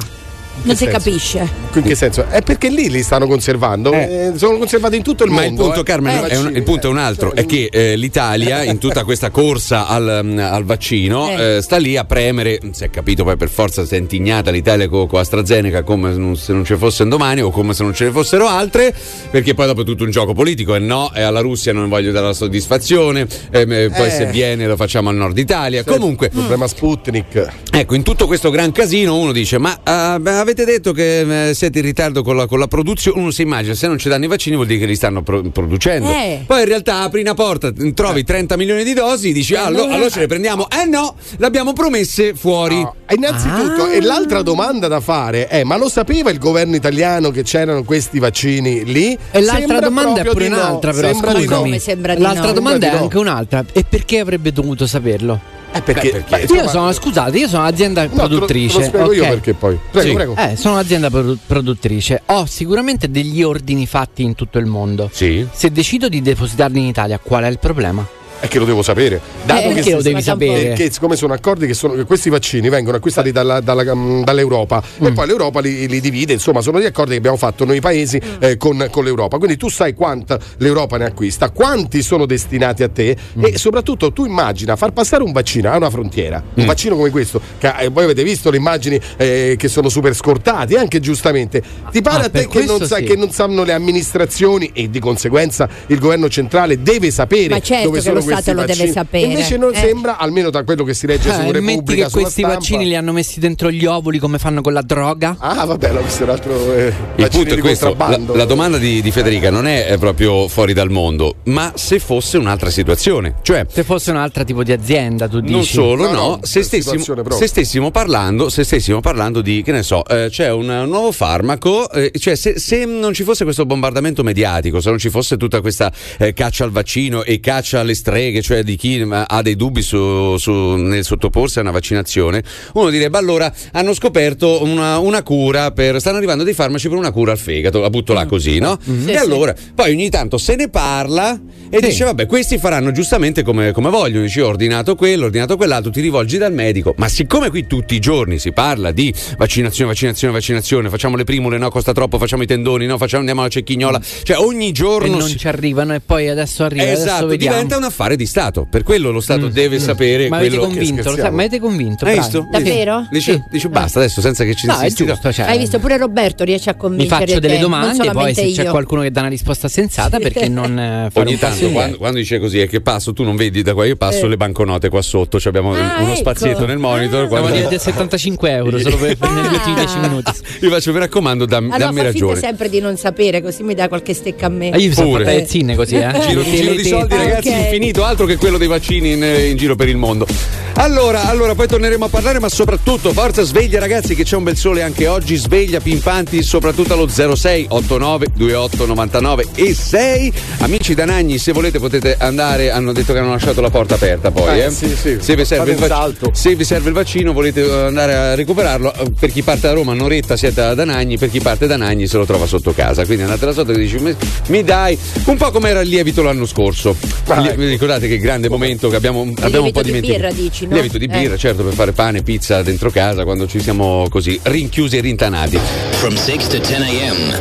Non 0.63 0.75
si 0.75 0.83
senso? 0.85 0.97
capisce. 0.99 1.49
In 1.73 1.81
che 1.81 1.95
senso? 1.95 2.25
È 2.29 2.41
perché 2.43 2.69
lì 2.69 2.89
li 2.89 3.01
stanno 3.01 3.25
conservando. 3.27 3.91
Eh, 3.93 4.33
sono 4.35 4.57
conservati 4.57 4.95
in 4.97 5.01
tutto 5.03 5.23
il 5.23 5.31
Ma 5.31 5.41
mondo. 5.41 5.61
il 5.61 5.65
punto, 5.67 5.79
eh. 5.79 5.83
Carmen, 5.83 6.23
Eh, 6.25 6.27
è 6.27 6.37
un, 6.37 6.51
il 6.55 6.63
punto 6.63 6.87
è 6.87 6.89
un 6.91 6.97
eh. 6.97 7.01
altro: 7.01 7.33
è 7.33 7.45
che 7.45 7.69
eh, 7.71 7.95
l'Italia, 7.95 8.63
in 8.63 8.77
tutta 8.77 9.03
questa 9.03 9.29
corsa 9.31 9.87
al, 9.87 10.21
mm, 10.23 10.37
al 10.37 10.63
vaccino, 10.63 11.29
Eh. 11.29 11.55
eh, 11.57 11.61
sta 11.61 11.77
lì 11.77 11.97
a 11.97 12.03
premere. 12.05 12.59
Si 12.71 12.83
è 12.83 12.89
capito 12.91 13.23
poi 13.23 13.37
per 13.37 13.49
forza 13.49 13.85
si 13.85 13.95
è 13.95 13.97
intignata 13.97 14.51
l'Italia 14.51 14.87
con, 14.87 15.07
con 15.07 15.19
AstraZeneca 15.19 15.81
come 15.83 16.13
non- 16.13 16.35
se 16.35 16.53
non 16.53 16.63
ci 16.63 16.75
fosse 16.75 17.03
un 17.03 17.09
domani 17.09 17.41
o 17.41 17.49
come 17.49 17.73
se 17.73 17.81
non 17.83 17.93
ce 17.95 18.05
ne 18.05 18.11
fossero 18.11 18.47
altre, 18.47 18.93
perché 19.31 19.53
poi 19.55 19.65
dopo 19.65 19.81
è 19.81 19.85
tutto 19.85 20.03
un 20.03 20.11
gioco 20.11 20.33
politico. 20.33 20.75
E 20.75 20.79
no, 20.79 21.11
e 21.15 21.21
alla 21.23 21.39
Russia 21.39 21.73
non 21.73 21.89
voglio 21.89 22.11
dare 22.11 22.27
la 22.27 22.33
soddisfazione, 22.33 23.25
eh, 23.49 23.65
poi 23.65 24.07
Eh. 24.07 24.09
se 24.11 24.25
viene 24.27 24.67
lo 24.67 24.75
facciamo 24.75 25.09
al 25.09 25.15
nord 25.15 25.37
Italia. 25.39 25.83
Comunque. 25.83 26.27
Il 26.27 26.33
problema 26.33 26.67
Sputnik. 26.67 27.47
Ecco, 27.71 27.95
in 27.95 28.03
tutto 28.03 28.27
questo 28.27 28.49
gran 28.51 28.71
casino 28.71 29.17
uno 29.17 29.31
dice: 29.31 29.57
Ma 29.57 29.79
ah, 29.83 30.19
beh, 30.19 30.40
avete 30.41 30.65
detto 30.65 30.91
che 30.91 31.49
eh, 31.49 31.53
siete 31.53 31.79
in 31.79 31.85
ritardo 31.85 32.23
con 32.23 32.35
la, 32.35 32.45
con 32.47 32.59
la 32.59 32.67
produzione? 32.67 33.19
Uno 33.19 33.31
si 33.31 33.41
immagina, 33.43 33.73
se 33.73 33.87
non 33.87 33.97
ci 33.97 34.09
danno 34.09 34.25
i 34.25 34.27
vaccini 34.27 34.55
vuol 34.55 34.67
dire 34.67 34.79
che 34.79 34.85
li 34.85 34.95
stanno 34.95 35.21
pro- 35.23 35.41
producendo. 35.41 36.09
Eh. 36.09 36.43
Poi 36.45 36.61
in 36.61 36.67
realtà 36.67 36.99
apri 37.01 37.21
una 37.21 37.33
porta, 37.33 37.71
trovi 37.93 38.23
30 38.23 38.57
milioni 38.57 38.83
di 38.83 38.93
dosi, 38.93 39.31
dici: 39.31 39.55
ah, 39.55 39.65
allo- 39.65 39.83
allora 39.83 40.09
ce 40.09 40.19
le 40.19 40.27
prendiamo. 40.27 40.67
Eh 40.69 40.85
no, 40.85 41.15
le 41.37 41.45
abbiamo 41.45 41.73
promesse 41.73 42.33
fuori. 42.35 42.81
No. 42.81 42.95
E 43.05 43.15
Innanzitutto, 43.15 43.83
Ah. 43.83 43.93
e 43.93 44.01
l'altra 44.01 44.41
domanda 44.41 44.87
da 44.87 44.99
fare 44.99 45.47
è: 45.47 45.63
ma 45.63 45.77
lo 45.77 45.89
sapeva 45.89 46.29
il 46.31 46.39
governo 46.39 46.75
italiano 46.75 47.29
che 47.31 47.43
c'erano 47.43 47.83
questi 47.83 48.19
vaccini 48.19 48.83
lì? 48.85 49.17
E 49.31 49.41
l'altra 49.41 49.57
Sembra 49.59 49.79
domanda 49.79 50.21
è 50.21 50.25
pure 50.25 50.43
di 50.45 50.49
no. 50.49 50.55
un'altra, 50.57 50.91
però 50.91 51.07
Sembra 51.07 51.31
di 51.33 51.37
no. 51.37 51.43
scusami. 51.45 51.61
Come 51.63 51.79
sembra 51.79 52.15
di 52.15 52.21
L'altra 52.21 52.47
no? 52.47 52.53
domanda 52.53 52.87
è 52.87 52.89
Sembra 52.89 52.89
di 52.89 52.95
no. 52.97 53.03
anche 53.03 53.17
un'altra. 53.17 53.65
E 53.73 53.85
perché 53.87 54.19
avrebbe 54.19 54.51
dovuto 54.51 54.87
saperlo? 54.87 55.39
Eh, 55.73 55.81
perché? 55.81 56.11
Beh, 56.11 56.23
perché? 56.39 56.53
Io 56.53 56.67
sono, 56.67 56.91
scusate, 56.91 57.37
io 57.37 57.47
sono 57.47 57.61
un'azienda 57.63 58.03
no, 58.03 58.09
te 58.09 58.15
lo- 58.15 58.27
produttrice. 58.27 58.73
Te 58.75 58.81
lo 58.81 58.87
spiego 58.87 59.13
io 59.13 59.23
perché 59.29 59.53
poi. 59.53 59.79
Prego, 59.91 60.07
Sì. 60.07 60.13
prego. 60.13 60.35
Eh, 60.35 60.55
sono 60.57 60.73
un'azienda 60.75 61.09
produ- 61.09 61.39
produttrice. 61.45 62.21
Ho 62.27 62.45
sicuramente 62.45 63.09
degli 63.09 63.41
ordini 63.41 63.85
fatti 63.87 64.23
in 64.23 64.35
tutto 64.35 64.57
il 64.59 64.65
mondo. 64.65 65.09
Sì. 65.13 65.47
Se 65.51 65.71
decido 65.71 66.09
di 66.09 66.21
depositarli 66.21 66.79
in 66.79 66.85
Italia, 66.87 67.19
qual 67.19 67.43
è 67.43 67.47
il 67.47 67.59
problema? 67.59 68.05
È 68.41 68.47
che 68.47 68.57
lo 68.57 68.65
devo 68.65 68.81
sapere. 68.81 69.21
Dato 69.45 69.59
Eh, 69.61 69.67
che 69.67 69.73
perché 69.75 69.93
lo 69.93 70.01
devi 70.01 70.21
sapere? 70.23 70.63
Perché 70.69 70.91
siccome 70.91 71.15
sono 71.15 71.31
accordi 71.33 71.67
che, 71.67 71.75
sono- 71.75 71.93
che 71.93 72.05
questi 72.05 72.29
vaccini 72.31 72.69
vengono 72.69 72.97
acquistati 72.97 73.31
dalla- 73.31 73.59
dalla- 73.61 73.93
mm, 73.93 74.23
dall'Europa 74.23 74.81
Mm. 74.99 75.05
e 75.05 75.11
poi 75.11 75.27
l'Europa 75.27 75.59
li, 75.59 75.87
li 75.87 76.01
divide, 76.01 76.33
insomma 76.33 76.61
sono 76.61 76.79
gli 76.79 76.85
accordi 76.85 77.11
che 77.11 77.17
abbiamo 77.17 77.37
fatto 77.37 77.65
noi 77.65 77.79
paesi 77.79 78.19
Mm. 78.19 78.35
eh, 78.39 78.57
con, 78.57 78.87
con 78.89 79.03
l'Europa. 79.03 79.37
Quindi 79.37 79.57
tu 79.57 79.69
sai 79.69 79.93
quanta 79.93 80.39
l'Europa 80.57 80.97
ne 80.97 81.05
acquista, 81.05 81.51
quanti 81.51 82.01
sono 82.01 82.25
destinati 82.25 82.81
a 82.81 82.89
te 82.89 83.15
Mm. 83.37 83.45
e 83.45 83.57
soprattutto 83.59 84.11
tu 84.11 84.25
immagina 84.25 84.75
far 84.75 84.91
passare 84.91 85.21
un 85.21 85.31
vaccino 85.31 85.69
a 85.69 85.77
una 85.77 85.91
frontiera, 85.91 86.41
Mm. 86.43 86.61
un 86.61 86.65
vaccino 86.65 86.95
come 86.95 87.11
questo, 87.11 87.39
che 87.59 87.71
eh, 87.79 87.89
voi 87.89 88.05
avete 88.05 88.23
visto 88.23 88.49
le 88.49 88.57
immagini 88.57 88.99
eh, 89.17 89.53
che 89.55 89.67
sono 89.67 89.87
super 89.87 90.15
scortati, 90.15 90.73
anche 90.75 90.99
giustamente. 90.99 91.61
Ti 91.91 92.01
pare 92.01 92.23
Ah, 92.23 92.25
a 92.25 92.29
te 92.29 92.47
che 92.47 92.63
non, 92.65 92.83
sa- 92.87 92.95
sì. 92.97 93.03
che 93.03 93.15
non 93.15 93.29
sanno 93.29 93.63
le 93.63 93.73
amministrazioni 93.73 94.71
e 94.73 94.89
di 94.89 94.99
conseguenza 94.99 95.69
il 95.87 95.99
governo 95.99 96.27
centrale 96.27 96.81
deve 96.81 97.11
sapere 97.11 97.61
certo 97.61 97.85
dove 97.89 98.01
sono 98.01 98.15
lo 98.15 98.21
questi 98.33 98.51
Stato 98.51 98.59
lo 98.59 98.65
deve 98.65 98.91
sapere. 98.91 99.25
Invece 99.27 99.57
non 99.57 99.73
Eh. 99.73 99.77
sembra, 99.77 100.17
almeno 100.17 100.49
da 100.49 100.63
quello 100.63 100.83
che 100.83 100.93
si 100.93 101.07
legge 101.07 101.31
su 101.33 101.39
Eh, 101.39 101.43
metti 101.45 101.51
Repubblica 101.59 102.03
che 102.05 102.09
sulla 102.09 102.21
questi 102.23 102.41
stampa. 102.41 102.57
vaccini 102.57 102.85
li 102.85 102.95
hanno 102.95 103.11
messi 103.11 103.39
dentro 103.39 103.71
gli 103.71 103.85
ovuli 103.85 104.19
come 104.19 104.37
fanno 104.37 104.61
con 104.61 104.73
la 104.73 104.81
droga? 104.81 105.35
Ah, 105.39 105.65
vabbè, 105.65 105.91
l'ho 105.93 106.01
visto 106.03 106.23
un 106.23 106.29
altro 106.29 106.73
eh, 106.75 106.93
Il 107.15 107.27
punto 107.29 107.53
è 107.53 107.57
questo: 107.59 107.85
la, 107.85 107.91
contrabbando. 107.95 108.35
la 108.35 108.45
domanda 108.45 108.77
di, 108.77 109.01
di 109.01 109.11
Federica 109.11 109.49
non 109.49 109.67
è 109.67 109.95
proprio 109.99 110.47
fuori 110.47 110.73
dal 110.73 110.89
mondo, 110.89 111.35
ma 111.45 111.71
se 111.75 111.99
fosse 111.99 112.37
un'altra 112.37 112.69
situazione, 112.69 113.35
cioè 113.41 113.65
Se 113.69 113.83
fosse 113.83 114.11
un 114.11 114.17
altro 114.17 114.43
tipo 114.43 114.63
di 114.63 114.71
azienda, 114.71 115.27
tu 115.27 115.39
dici. 115.39 115.53
Non 115.53 115.63
solo, 115.63 116.03
No, 116.03 116.11
no, 116.11 116.27
no, 116.27 116.39
se, 116.43 116.63
stessimo, 116.63 117.03
se 117.29 117.47
stessimo 117.47 117.91
parlando, 117.91 118.49
se 118.49 118.63
stessimo 118.63 118.99
parlando 119.01 119.41
di, 119.41 119.61
che 119.63 119.71
ne 119.71 119.83
so, 119.83 120.05
eh, 120.07 120.27
c'è 120.29 120.51
un, 120.51 120.65
nuovo 120.87 121.11
farmaco, 121.11 121.89
eh, 121.91 122.11
cioè 122.17 122.35
se, 122.35 122.59
se 122.59 122.85
non 122.85 123.13
ci 123.13 123.23
fosse 123.23 123.43
questo 123.43 123.65
bombardamento 123.65 124.23
mediatico, 124.23 124.81
se 124.81 124.89
non 124.89 124.97
ci 124.99 125.09
fosse 125.09 125.37
tutta 125.37 125.61
questa 125.61 125.91
eh, 126.17 126.33
caccia 126.33 126.63
al 126.63 126.71
vaccino 126.71 127.23
e 127.23 127.39
caccia 127.39 127.79
alle 127.81 127.93
streghe, 128.21 128.41
cioè 128.41 128.63
di 128.63 128.75
chi 128.75 129.03
ha 129.11 129.41
dei 129.41 129.55
dubbi 129.55 129.81
su, 129.81 130.37
su- 130.37 130.75
nel 130.75 131.03
sottoporsi 131.03 131.57
a 131.57 131.61
una 131.61 131.71
vaccinazione, 131.71 132.43
uno 132.73 132.89
direbbe 132.89 133.17
allora 133.17 133.51
hanno 133.71 133.93
scoperto 133.93 134.63
una, 134.63 134.99
una 134.99 135.23
cura 135.23 135.71
per, 135.71 135.99
stanno 135.99 136.17
arrivando 136.17 136.43
dei 136.43 136.53
farmaci 136.53 136.87
per 136.87 136.97
una 136.97 137.11
cura 137.11 137.31
al 137.31 137.37
fegato, 137.39 137.79
la 137.79 137.89
butto 137.89 138.13
là 138.13 138.25
così, 138.25 138.59
no? 138.59 138.77
E 139.05 139.15
allora, 139.15 139.55
poi 139.73 139.91
ogni 139.91 140.09
tanto 140.09 140.37
se 140.37 140.55
ne 140.55 140.69
parla 140.69 141.39
e 141.69 141.77
Sì. 141.79 141.85
dice 141.87 142.03
vabbè 142.03 142.25
questi 142.27 142.57
faranno 142.57 142.91
giustamente 142.91 143.43
come, 143.43 143.71
come 143.71 143.89
vogliono, 143.89 144.23
dici 144.23 144.39
ho 144.41 144.47
ordinato 144.47 144.95
quello, 144.95 145.23
ho 145.23 145.25
ordinato 145.25 145.55
quell'altro, 145.57 145.89
ti 145.91 146.01
rivolgi 146.01 146.37
dal 146.37 146.53
medico, 146.53 146.93
ma 146.97 147.07
siccome 147.07 147.49
qui 147.49 147.65
tutti 147.65 147.95
i 147.95 147.99
giorni 147.99 148.37
si 148.39 148.51
parla 148.51 148.91
di 148.91 149.13
vaccinazione, 149.37 149.89
vaccinazione, 149.91 150.33
vaccinazione, 150.33 150.89
facciamo 150.89 151.15
le 151.15 151.23
primule, 151.23 151.57
no 151.57 151.69
costa 151.69 151.91
troppo, 151.93 152.17
facciamo 152.19 152.43
i 152.43 152.47
tendoni, 152.47 152.85
no 152.85 152.97
facciamo, 152.97 153.19
andiamo 153.19 153.41
alla 153.41 153.49
cecchignola, 153.49 153.99
cioè 154.23 154.37
ogni 154.37 154.69
E 154.69 154.71
giorno... 154.73 155.17
non 155.17 155.27
si- 155.27 155.37
ci 155.37 155.47
arrivano 155.47 155.93
e 155.95 156.01
poi 156.01 156.27
adesso 156.29 156.63
arriva. 156.63 156.83
adesso 156.83 157.01
Esatto, 157.03 157.27
vediamo. 157.27 157.55
diventa 157.55 157.77
un 157.77 157.83
affare 157.83 158.10
di 158.15 158.25
Stato, 158.25 158.65
per 158.69 158.83
quello 158.83 159.11
lo 159.11 159.19
Stato 159.21 159.47
deve 159.47 159.79
sapere 159.79 160.29
Ma 160.29 160.37
avete 160.37 160.55
quello 160.57 160.65
convinto, 160.71 160.95
lo 160.95 161.01
scherziamo. 161.01 161.21
sai, 161.21 161.31
ma 161.31 161.41
avete 161.41 161.59
convinto? 161.59 162.05
Hai 162.05 162.17
visto? 162.17 162.47
Davvero? 162.51 163.07
Dice, 163.09 163.31
Sì. 163.33 163.43
dice 163.49 163.69
basta 163.69 163.99
adesso 163.99 164.21
senza 164.21 164.43
che 164.43 164.53
ci 164.55 164.65
No, 164.67 164.73
è 164.73 164.83
insisti. 164.83 165.05
giusto. 165.05 165.31
Cioè, 165.31 165.45
Hai 165.47 165.57
visto 165.57 165.79
pure 165.79 165.97
Roberto 165.97 166.43
riesce 166.43 166.69
a 166.69 166.73
Mi 166.73 166.79
convincere 166.79 167.25
faccio 167.25 167.39
delle 167.39 167.57
domande 167.59 168.07
e 168.07 168.11
poi 168.11 168.33
se 168.33 168.51
c'è 168.51 168.63
io. 168.63 168.71
qualcuno 168.71 169.01
che 169.01 169.11
dà 169.11 169.21
una 169.21 169.29
risposta 169.29 169.67
sensata, 169.67 170.19
perché 170.19 170.47
non 170.47 170.77
eh, 170.77 171.07
fare 171.11 171.27
Ogni 171.27 171.37
tanto 171.37 171.69
quando, 171.71 171.97
quando 171.97 172.17
dice 172.19 172.39
così 172.39 172.59
è 172.59 172.67
che 172.67 172.81
passo, 172.81 173.13
tu 173.13 173.23
non 173.23 173.35
vedi 173.35 173.61
da 173.61 173.73
qua, 173.73 173.85
io 173.85 173.95
passo 173.95 174.25
Eh. 174.25 174.29
le 174.29 174.37
banconote 174.37 174.89
qua 174.89 175.01
sotto, 175.01 175.39
cioè 175.39 175.49
abbiamo 175.55 175.73
Ah, 175.75 175.97
uno 176.01 176.09
ecco. 176.11 176.15
spazietto 176.19 176.65
nel 176.65 176.77
monitor. 176.77 177.25
Ah. 177.25 177.27
quando- 177.27 177.49
Siamo 177.55 177.67
a 177.75 177.79
75 177.79 178.49
euro 178.51 178.79
solo 178.79 178.97
per 178.97 179.17
per 179.17 179.29
negli 179.29 179.53
ultimi 179.53 179.75
10 179.75 179.97
minuti. 179.99 180.31
Io 180.61 180.69
faccio, 180.69 180.91
mi 180.93 180.99
raccomando, 180.99 181.45
dammi, 181.45 181.67
Allora 181.71 181.85
dammi 181.85 181.97
fa 182.01 182.11
finta 182.11 182.25
ragione. 182.25 182.39
sempre 182.39 182.69
di 182.69 182.79
non 182.79 182.97
sapere, 182.97 183.41
cozì 183.41 183.63
mi 183.63 183.73
dà 183.73 183.87
qualche 183.87 184.13
stecca 184.13 184.45
a 184.45 184.49
me. 184.49 184.69
Ah, 184.71 184.77
io 184.77 184.87
mi 184.89 184.93
sono 184.93 185.09
Pure. 185.09 185.23
fatta 185.25 185.35
le 185.37 185.45
zinne 185.47 185.75
così, 185.75 185.95
eh. 185.95 186.19
Giro, 186.27 186.41
Le- 186.41 186.49
giro 186.55 186.73
di 186.73 186.83
soldi, 186.85 187.15
ragazzi, 187.15 187.49
infinito. 187.51 188.00
Capito? 188.01 188.05
Altro 188.05 188.25
che 188.25 188.37
quello 188.37 188.57
dei 188.57 188.67
vaccini 188.67 189.13
in, 189.13 189.23
in 189.23 189.57
giro 189.57 189.75
per 189.75 189.87
il 189.87 189.97
mondo. 189.97 190.27
Allora, 190.75 191.27
allora, 191.27 191.53
poi 191.53 191.67
torneremo 191.67 192.05
a 192.05 192.07
parlare, 192.07 192.39
ma 192.39 192.49
soprattutto 192.49 193.11
forza 193.11 193.43
sveglia 193.43 193.79
ragazzi 193.79 194.15
che 194.15 194.23
c'è 194.23 194.35
un 194.35 194.43
bel 194.43 194.55
sole 194.55 194.81
anche 194.81 195.05
oggi, 195.05 195.35
sveglia 195.35 195.79
pimpanti 195.79 196.41
soprattutto 196.41 196.93
allo 196.93 197.07
06 197.07 197.67
89 197.69 198.27
28 198.33 198.85
99 198.85 199.45
e 199.55 199.73
6. 199.75 200.33
Amici 200.59 200.93
da 200.93 201.05
Nagni, 201.05 201.37
se 201.37 201.51
volete 201.51 201.77
potete 201.79 202.15
andare, 202.17 202.71
hanno 202.71 202.93
detto 202.93 203.13
che 203.13 203.19
hanno 203.19 203.31
lasciato 203.31 203.61
la 203.61 203.69
porta 203.69 203.95
aperta 203.95 204.31
poi, 204.31 204.59
Eh, 204.59 204.65
eh. 204.65 204.71
sì, 204.71 204.95
sì. 204.95 205.17
Se, 205.19 205.35
vi 205.35 205.43
vac- 205.75 206.31
se 206.31 206.55
vi 206.55 206.63
serve 206.63 206.87
il 206.87 206.95
vaccino 206.95 207.33
volete 207.33 207.63
eh, 207.63 207.85
andare 207.85 208.15
a 208.15 208.35
recuperarlo, 208.35 208.93
eh, 208.93 209.11
per 209.19 209.31
chi 209.31 209.41
parte 209.41 209.67
da 209.67 209.73
Roma 209.73 209.91
un'oretta 209.91 210.37
siete 210.37 210.73
da 210.73 210.85
Nagni, 210.85 211.17
per 211.17 211.29
chi 211.29 211.41
parte 211.41 211.67
da 211.67 211.75
Nagni 211.75 212.07
se 212.07 212.17
lo 212.17 212.25
trova 212.25 212.45
sotto 212.45 212.71
casa. 212.73 213.05
Quindi 213.05 213.23
andate 213.23 213.45
là 213.45 213.51
sotto 213.51 213.71
e 213.71 213.77
dici 213.77 213.97
mi, 213.99 214.63
dai 214.63 214.97
un 215.25 215.37
po' 215.37 215.51
come 215.51 215.69
era 215.69 215.81
il 215.81 215.89
lievito 215.89 216.23
l'anno 216.23 216.45
scorso. 216.45 216.95
Ah, 217.27 217.45
ecco. 217.45 217.59
Ricordate 217.91 218.07
che 218.07 218.17
grande 218.17 218.49
momento 218.49 218.89
che 218.89 218.95
abbiamo, 218.95 219.21
abbiamo 219.41 219.65
un 219.65 219.71
po' 219.71 219.81
di 219.81 219.87
dimenticato. 219.91 220.19
birra, 220.21 220.33
dici, 220.33 220.65
no? 220.65 220.73
Lievito 220.73 220.97
di 220.97 221.07
birra, 221.07 221.33
Eh. 221.33 221.37
certo, 221.37 221.63
per 221.63 221.73
fare 221.73 221.91
pane, 221.91 222.21
pizza 222.21 222.61
dentro 222.61 222.89
casa 222.89 223.23
quando 223.23 223.47
ci 223.47 223.59
siamo 223.59 224.05
così 224.09 224.39
rinchiusi 224.43 224.97
e 224.97 225.01
rintanati. 225.01 225.59
From 225.91 226.15
6 226.15 226.47
to 226.47 226.57
10 226.59 226.81
a.m. 226.83 227.39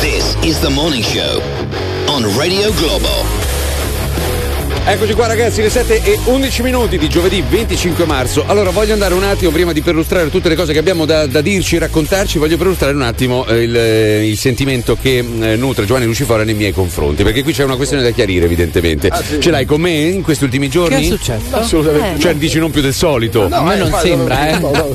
This 0.00 0.36
is 0.42 0.58
the 0.60 0.70
morning 0.70 1.02
show 1.02 1.40
on 2.06 2.24
Radio 2.36 2.72
Globo. 2.74 3.45
Eccoci 4.88 5.14
qua 5.14 5.26
ragazzi, 5.26 5.62
le 5.62 5.68
7 5.68 6.00
e 6.04 6.18
11 6.26 6.62
minuti 6.62 6.96
di 6.96 7.08
giovedì 7.08 7.42
25 7.46 8.04
marzo. 8.06 8.44
Allora 8.46 8.70
voglio 8.70 8.92
andare 8.92 9.14
un 9.14 9.24
attimo, 9.24 9.50
prima 9.50 9.72
di 9.72 9.80
perlustrare 9.82 10.30
tutte 10.30 10.48
le 10.48 10.54
cose 10.54 10.72
che 10.72 10.78
abbiamo 10.78 11.04
da, 11.04 11.26
da 11.26 11.40
dirci, 11.40 11.76
raccontarci, 11.76 12.38
voglio 12.38 12.56
perlustrare 12.56 12.94
un 12.94 13.02
attimo 13.02 13.44
eh, 13.46 13.62
il, 13.64 13.76
eh, 13.76 14.28
il 14.28 14.38
sentimento 14.38 14.96
che 15.00 15.18
eh, 15.18 15.56
nutre 15.56 15.86
Giovanni 15.86 16.06
Lucifora 16.06 16.44
nei 16.44 16.54
miei 16.54 16.72
confronti, 16.72 17.24
perché 17.24 17.42
qui 17.42 17.52
c'è 17.52 17.64
una 17.64 17.74
questione 17.74 18.04
da 18.04 18.10
chiarire 18.10 18.44
evidentemente. 18.44 19.10
Ce 19.40 19.50
l'hai 19.50 19.64
con 19.64 19.80
me 19.80 19.90
in 19.90 20.22
questi 20.22 20.44
ultimi 20.44 20.68
Che 20.68 20.78
è 20.78 20.80
giorni? 20.80 21.04
successo? 21.06 21.56
Assolutamente. 21.56 22.20
Cioè 22.20 22.34
dici 22.36 22.60
non 22.60 22.70
più 22.70 22.80
del 22.80 22.94
solito. 22.94 23.48
a 23.50 23.62
me 23.62 23.76
non 23.76 23.88
ma- 23.90 23.98
sembra, 23.98 24.48
eh. 24.50 24.58
no, 24.60 24.70
no. 24.70 24.92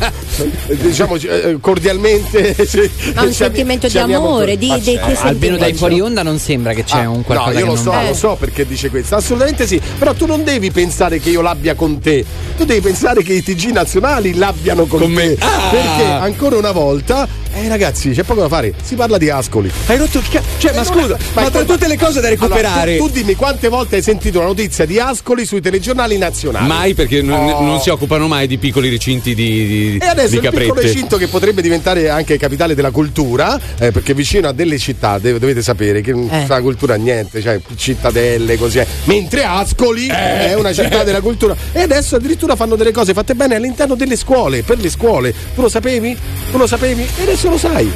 diciamo 0.67 1.15
eh, 1.17 1.57
cordialmente. 1.59 2.55
sì, 2.65 2.89
Ma 3.13 3.23
un 3.23 3.33
sentimento 3.33 3.89
di 3.89 3.97
amore, 3.97 4.57
di, 4.57 4.67
Ma 4.67 4.77
di 4.77 4.83
che 4.85 4.91
certo. 4.91 5.05
sentimento? 5.07 5.27
Almeno 5.27 5.57
dai 5.57 5.73
fuori 5.73 5.99
onda 5.99 6.23
non 6.23 6.39
sembra 6.39 6.71
che 6.73 6.85
c'è 6.85 6.99
Ah, 7.01 7.09
un 7.09 7.23
qualcosa 7.25 7.51
no, 7.51 7.59
io 7.59 7.65
che 7.65 7.69
lo 7.69 7.73
non 7.75 7.83
so, 7.83 7.91
Eh. 7.99 8.07
lo 8.07 8.13
so 8.13 8.37
perché 8.39 8.65
dice 8.65 8.89
questo. 8.89 9.15
Assolutamente 9.15 9.67
sì. 9.67 9.79
Però 9.97 10.13
tu 10.13 10.25
non 10.25 10.43
devi 10.43 10.71
pensare 10.71 11.19
che 11.19 11.29
io 11.29 11.41
l'abbia 11.41 11.75
con 11.75 11.99
te. 11.99 12.23
Tu 12.57 12.65
devi 12.65 12.81
pensare 12.81 13.23
che 13.23 13.33
i 13.33 13.43
TG 13.43 13.71
nazionali 13.71 14.35
l'abbiano 14.35 14.85
con, 14.85 14.99
Con 14.99 15.13
te. 15.13 15.27
me. 15.27 15.35
Ah! 15.39 15.69
Perché 15.69 16.03
ancora 16.03 16.57
una 16.57 16.71
volta, 16.71 17.27
eh 17.53 17.67
ragazzi, 17.67 18.11
c'è 18.11 18.23
poco 18.23 18.41
da 18.41 18.47
fare. 18.47 18.73
Si 18.83 18.95
parla 18.95 19.17
di 19.17 19.29
Ascoli. 19.29 19.71
Hai 19.87 19.97
rotto 19.97 20.17
il 20.19 20.27
cazzo. 20.29 20.47
Cioè, 20.57 20.73
ma 20.75 20.81
Eh, 20.81 20.83
non 20.89 20.97
è- 20.99 21.01
scusa, 21.01 21.17
ma, 21.33 21.49
tra 21.49 21.63
tutte 21.63 21.87
le 21.87 21.97
cose 21.97 22.21
da 22.21 22.29
recuperare. 22.29 22.91
Allora, 22.93 22.97
tu, 22.97 23.07
tu 23.07 23.19
dimmi 23.19 23.35
quante 23.35 23.67
volte 23.69 23.95
hai 23.97 24.01
sentito 24.01 24.39
la 24.39 24.45
notizia 24.45 24.85
di 24.85 24.99
Ascoli 24.99 25.45
sui 25.45 25.61
telegiornali 25.61 26.17
nazionali? 26.17 26.67
Mai 26.67 26.93
perché 26.93 27.21
non, 27.21 27.39
Oh. 27.49 27.61
non 27.63 27.79
si 27.81 27.89
occupano 27.89 28.27
mai 28.27 28.47
di 28.47 28.57
piccoli 28.57 28.89
recinti 28.89 29.33
di, 29.33 29.65
di, 29.67 29.97
E 30.01 30.05
adesso 30.07 30.39
di 30.39 30.45
il 30.45 30.51
piccolo 30.53 30.81
recinto 30.81 31.17
che 31.17 31.27
potrebbe 31.27 31.61
diventare 31.61 32.09
anche 32.09 32.37
capitale 32.37 32.75
della 32.75 32.91
cultura, 32.91 33.59
eh, 33.79 33.91
perché 33.91 34.13
vicino 34.13 34.47
a 34.47 34.51
delle 34.51 34.77
città 34.77 35.17
deve- 35.17 35.39
dovete 35.39 35.61
sapere 35.61 36.01
che 36.01 36.11
non 36.11 36.27
Eh. 36.31 36.45
fa 36.45 36.61
cultura 36.61 36.95
niente, 36.95 37.41
cioè 37.41 37.59
cittadelle 37.75 38.57
così. 38.57 38.79
eh. 38.79 38.87
Mentre 39.05 39.43
Ascoli 39.43 39.69
è 40.07 40.53
una 40.53 40.73
città 40.73 41.03
della 41.03 41.21
cultura. 41.21 41.55
E 41.71 41.81
adesso 41.81 42.15
addirittura 42.15 42.55
fanno 42.55 42.75
delle 42.75 42.91
cose 42.91 43.13
fatte 43.13 43.35
bene 43.35 43.55
all'interno 43.55 43.95
delle 43.95 44.15
scuole, 44.15 44.63
per 44.63 44.79
le 44.79 44.89
scuole. 44.89 45.33
Tu 45.53 45.61
lo 45.61 45.69
sapevi? 45.69 46.17
Tu 46.51 46.57
lo 46.57 46.67
sapevi? 46.67 47.07
E 47.17 47.21
adesso 47.23 47.49
lo 47.49 47.57
sai. 47.57 47.91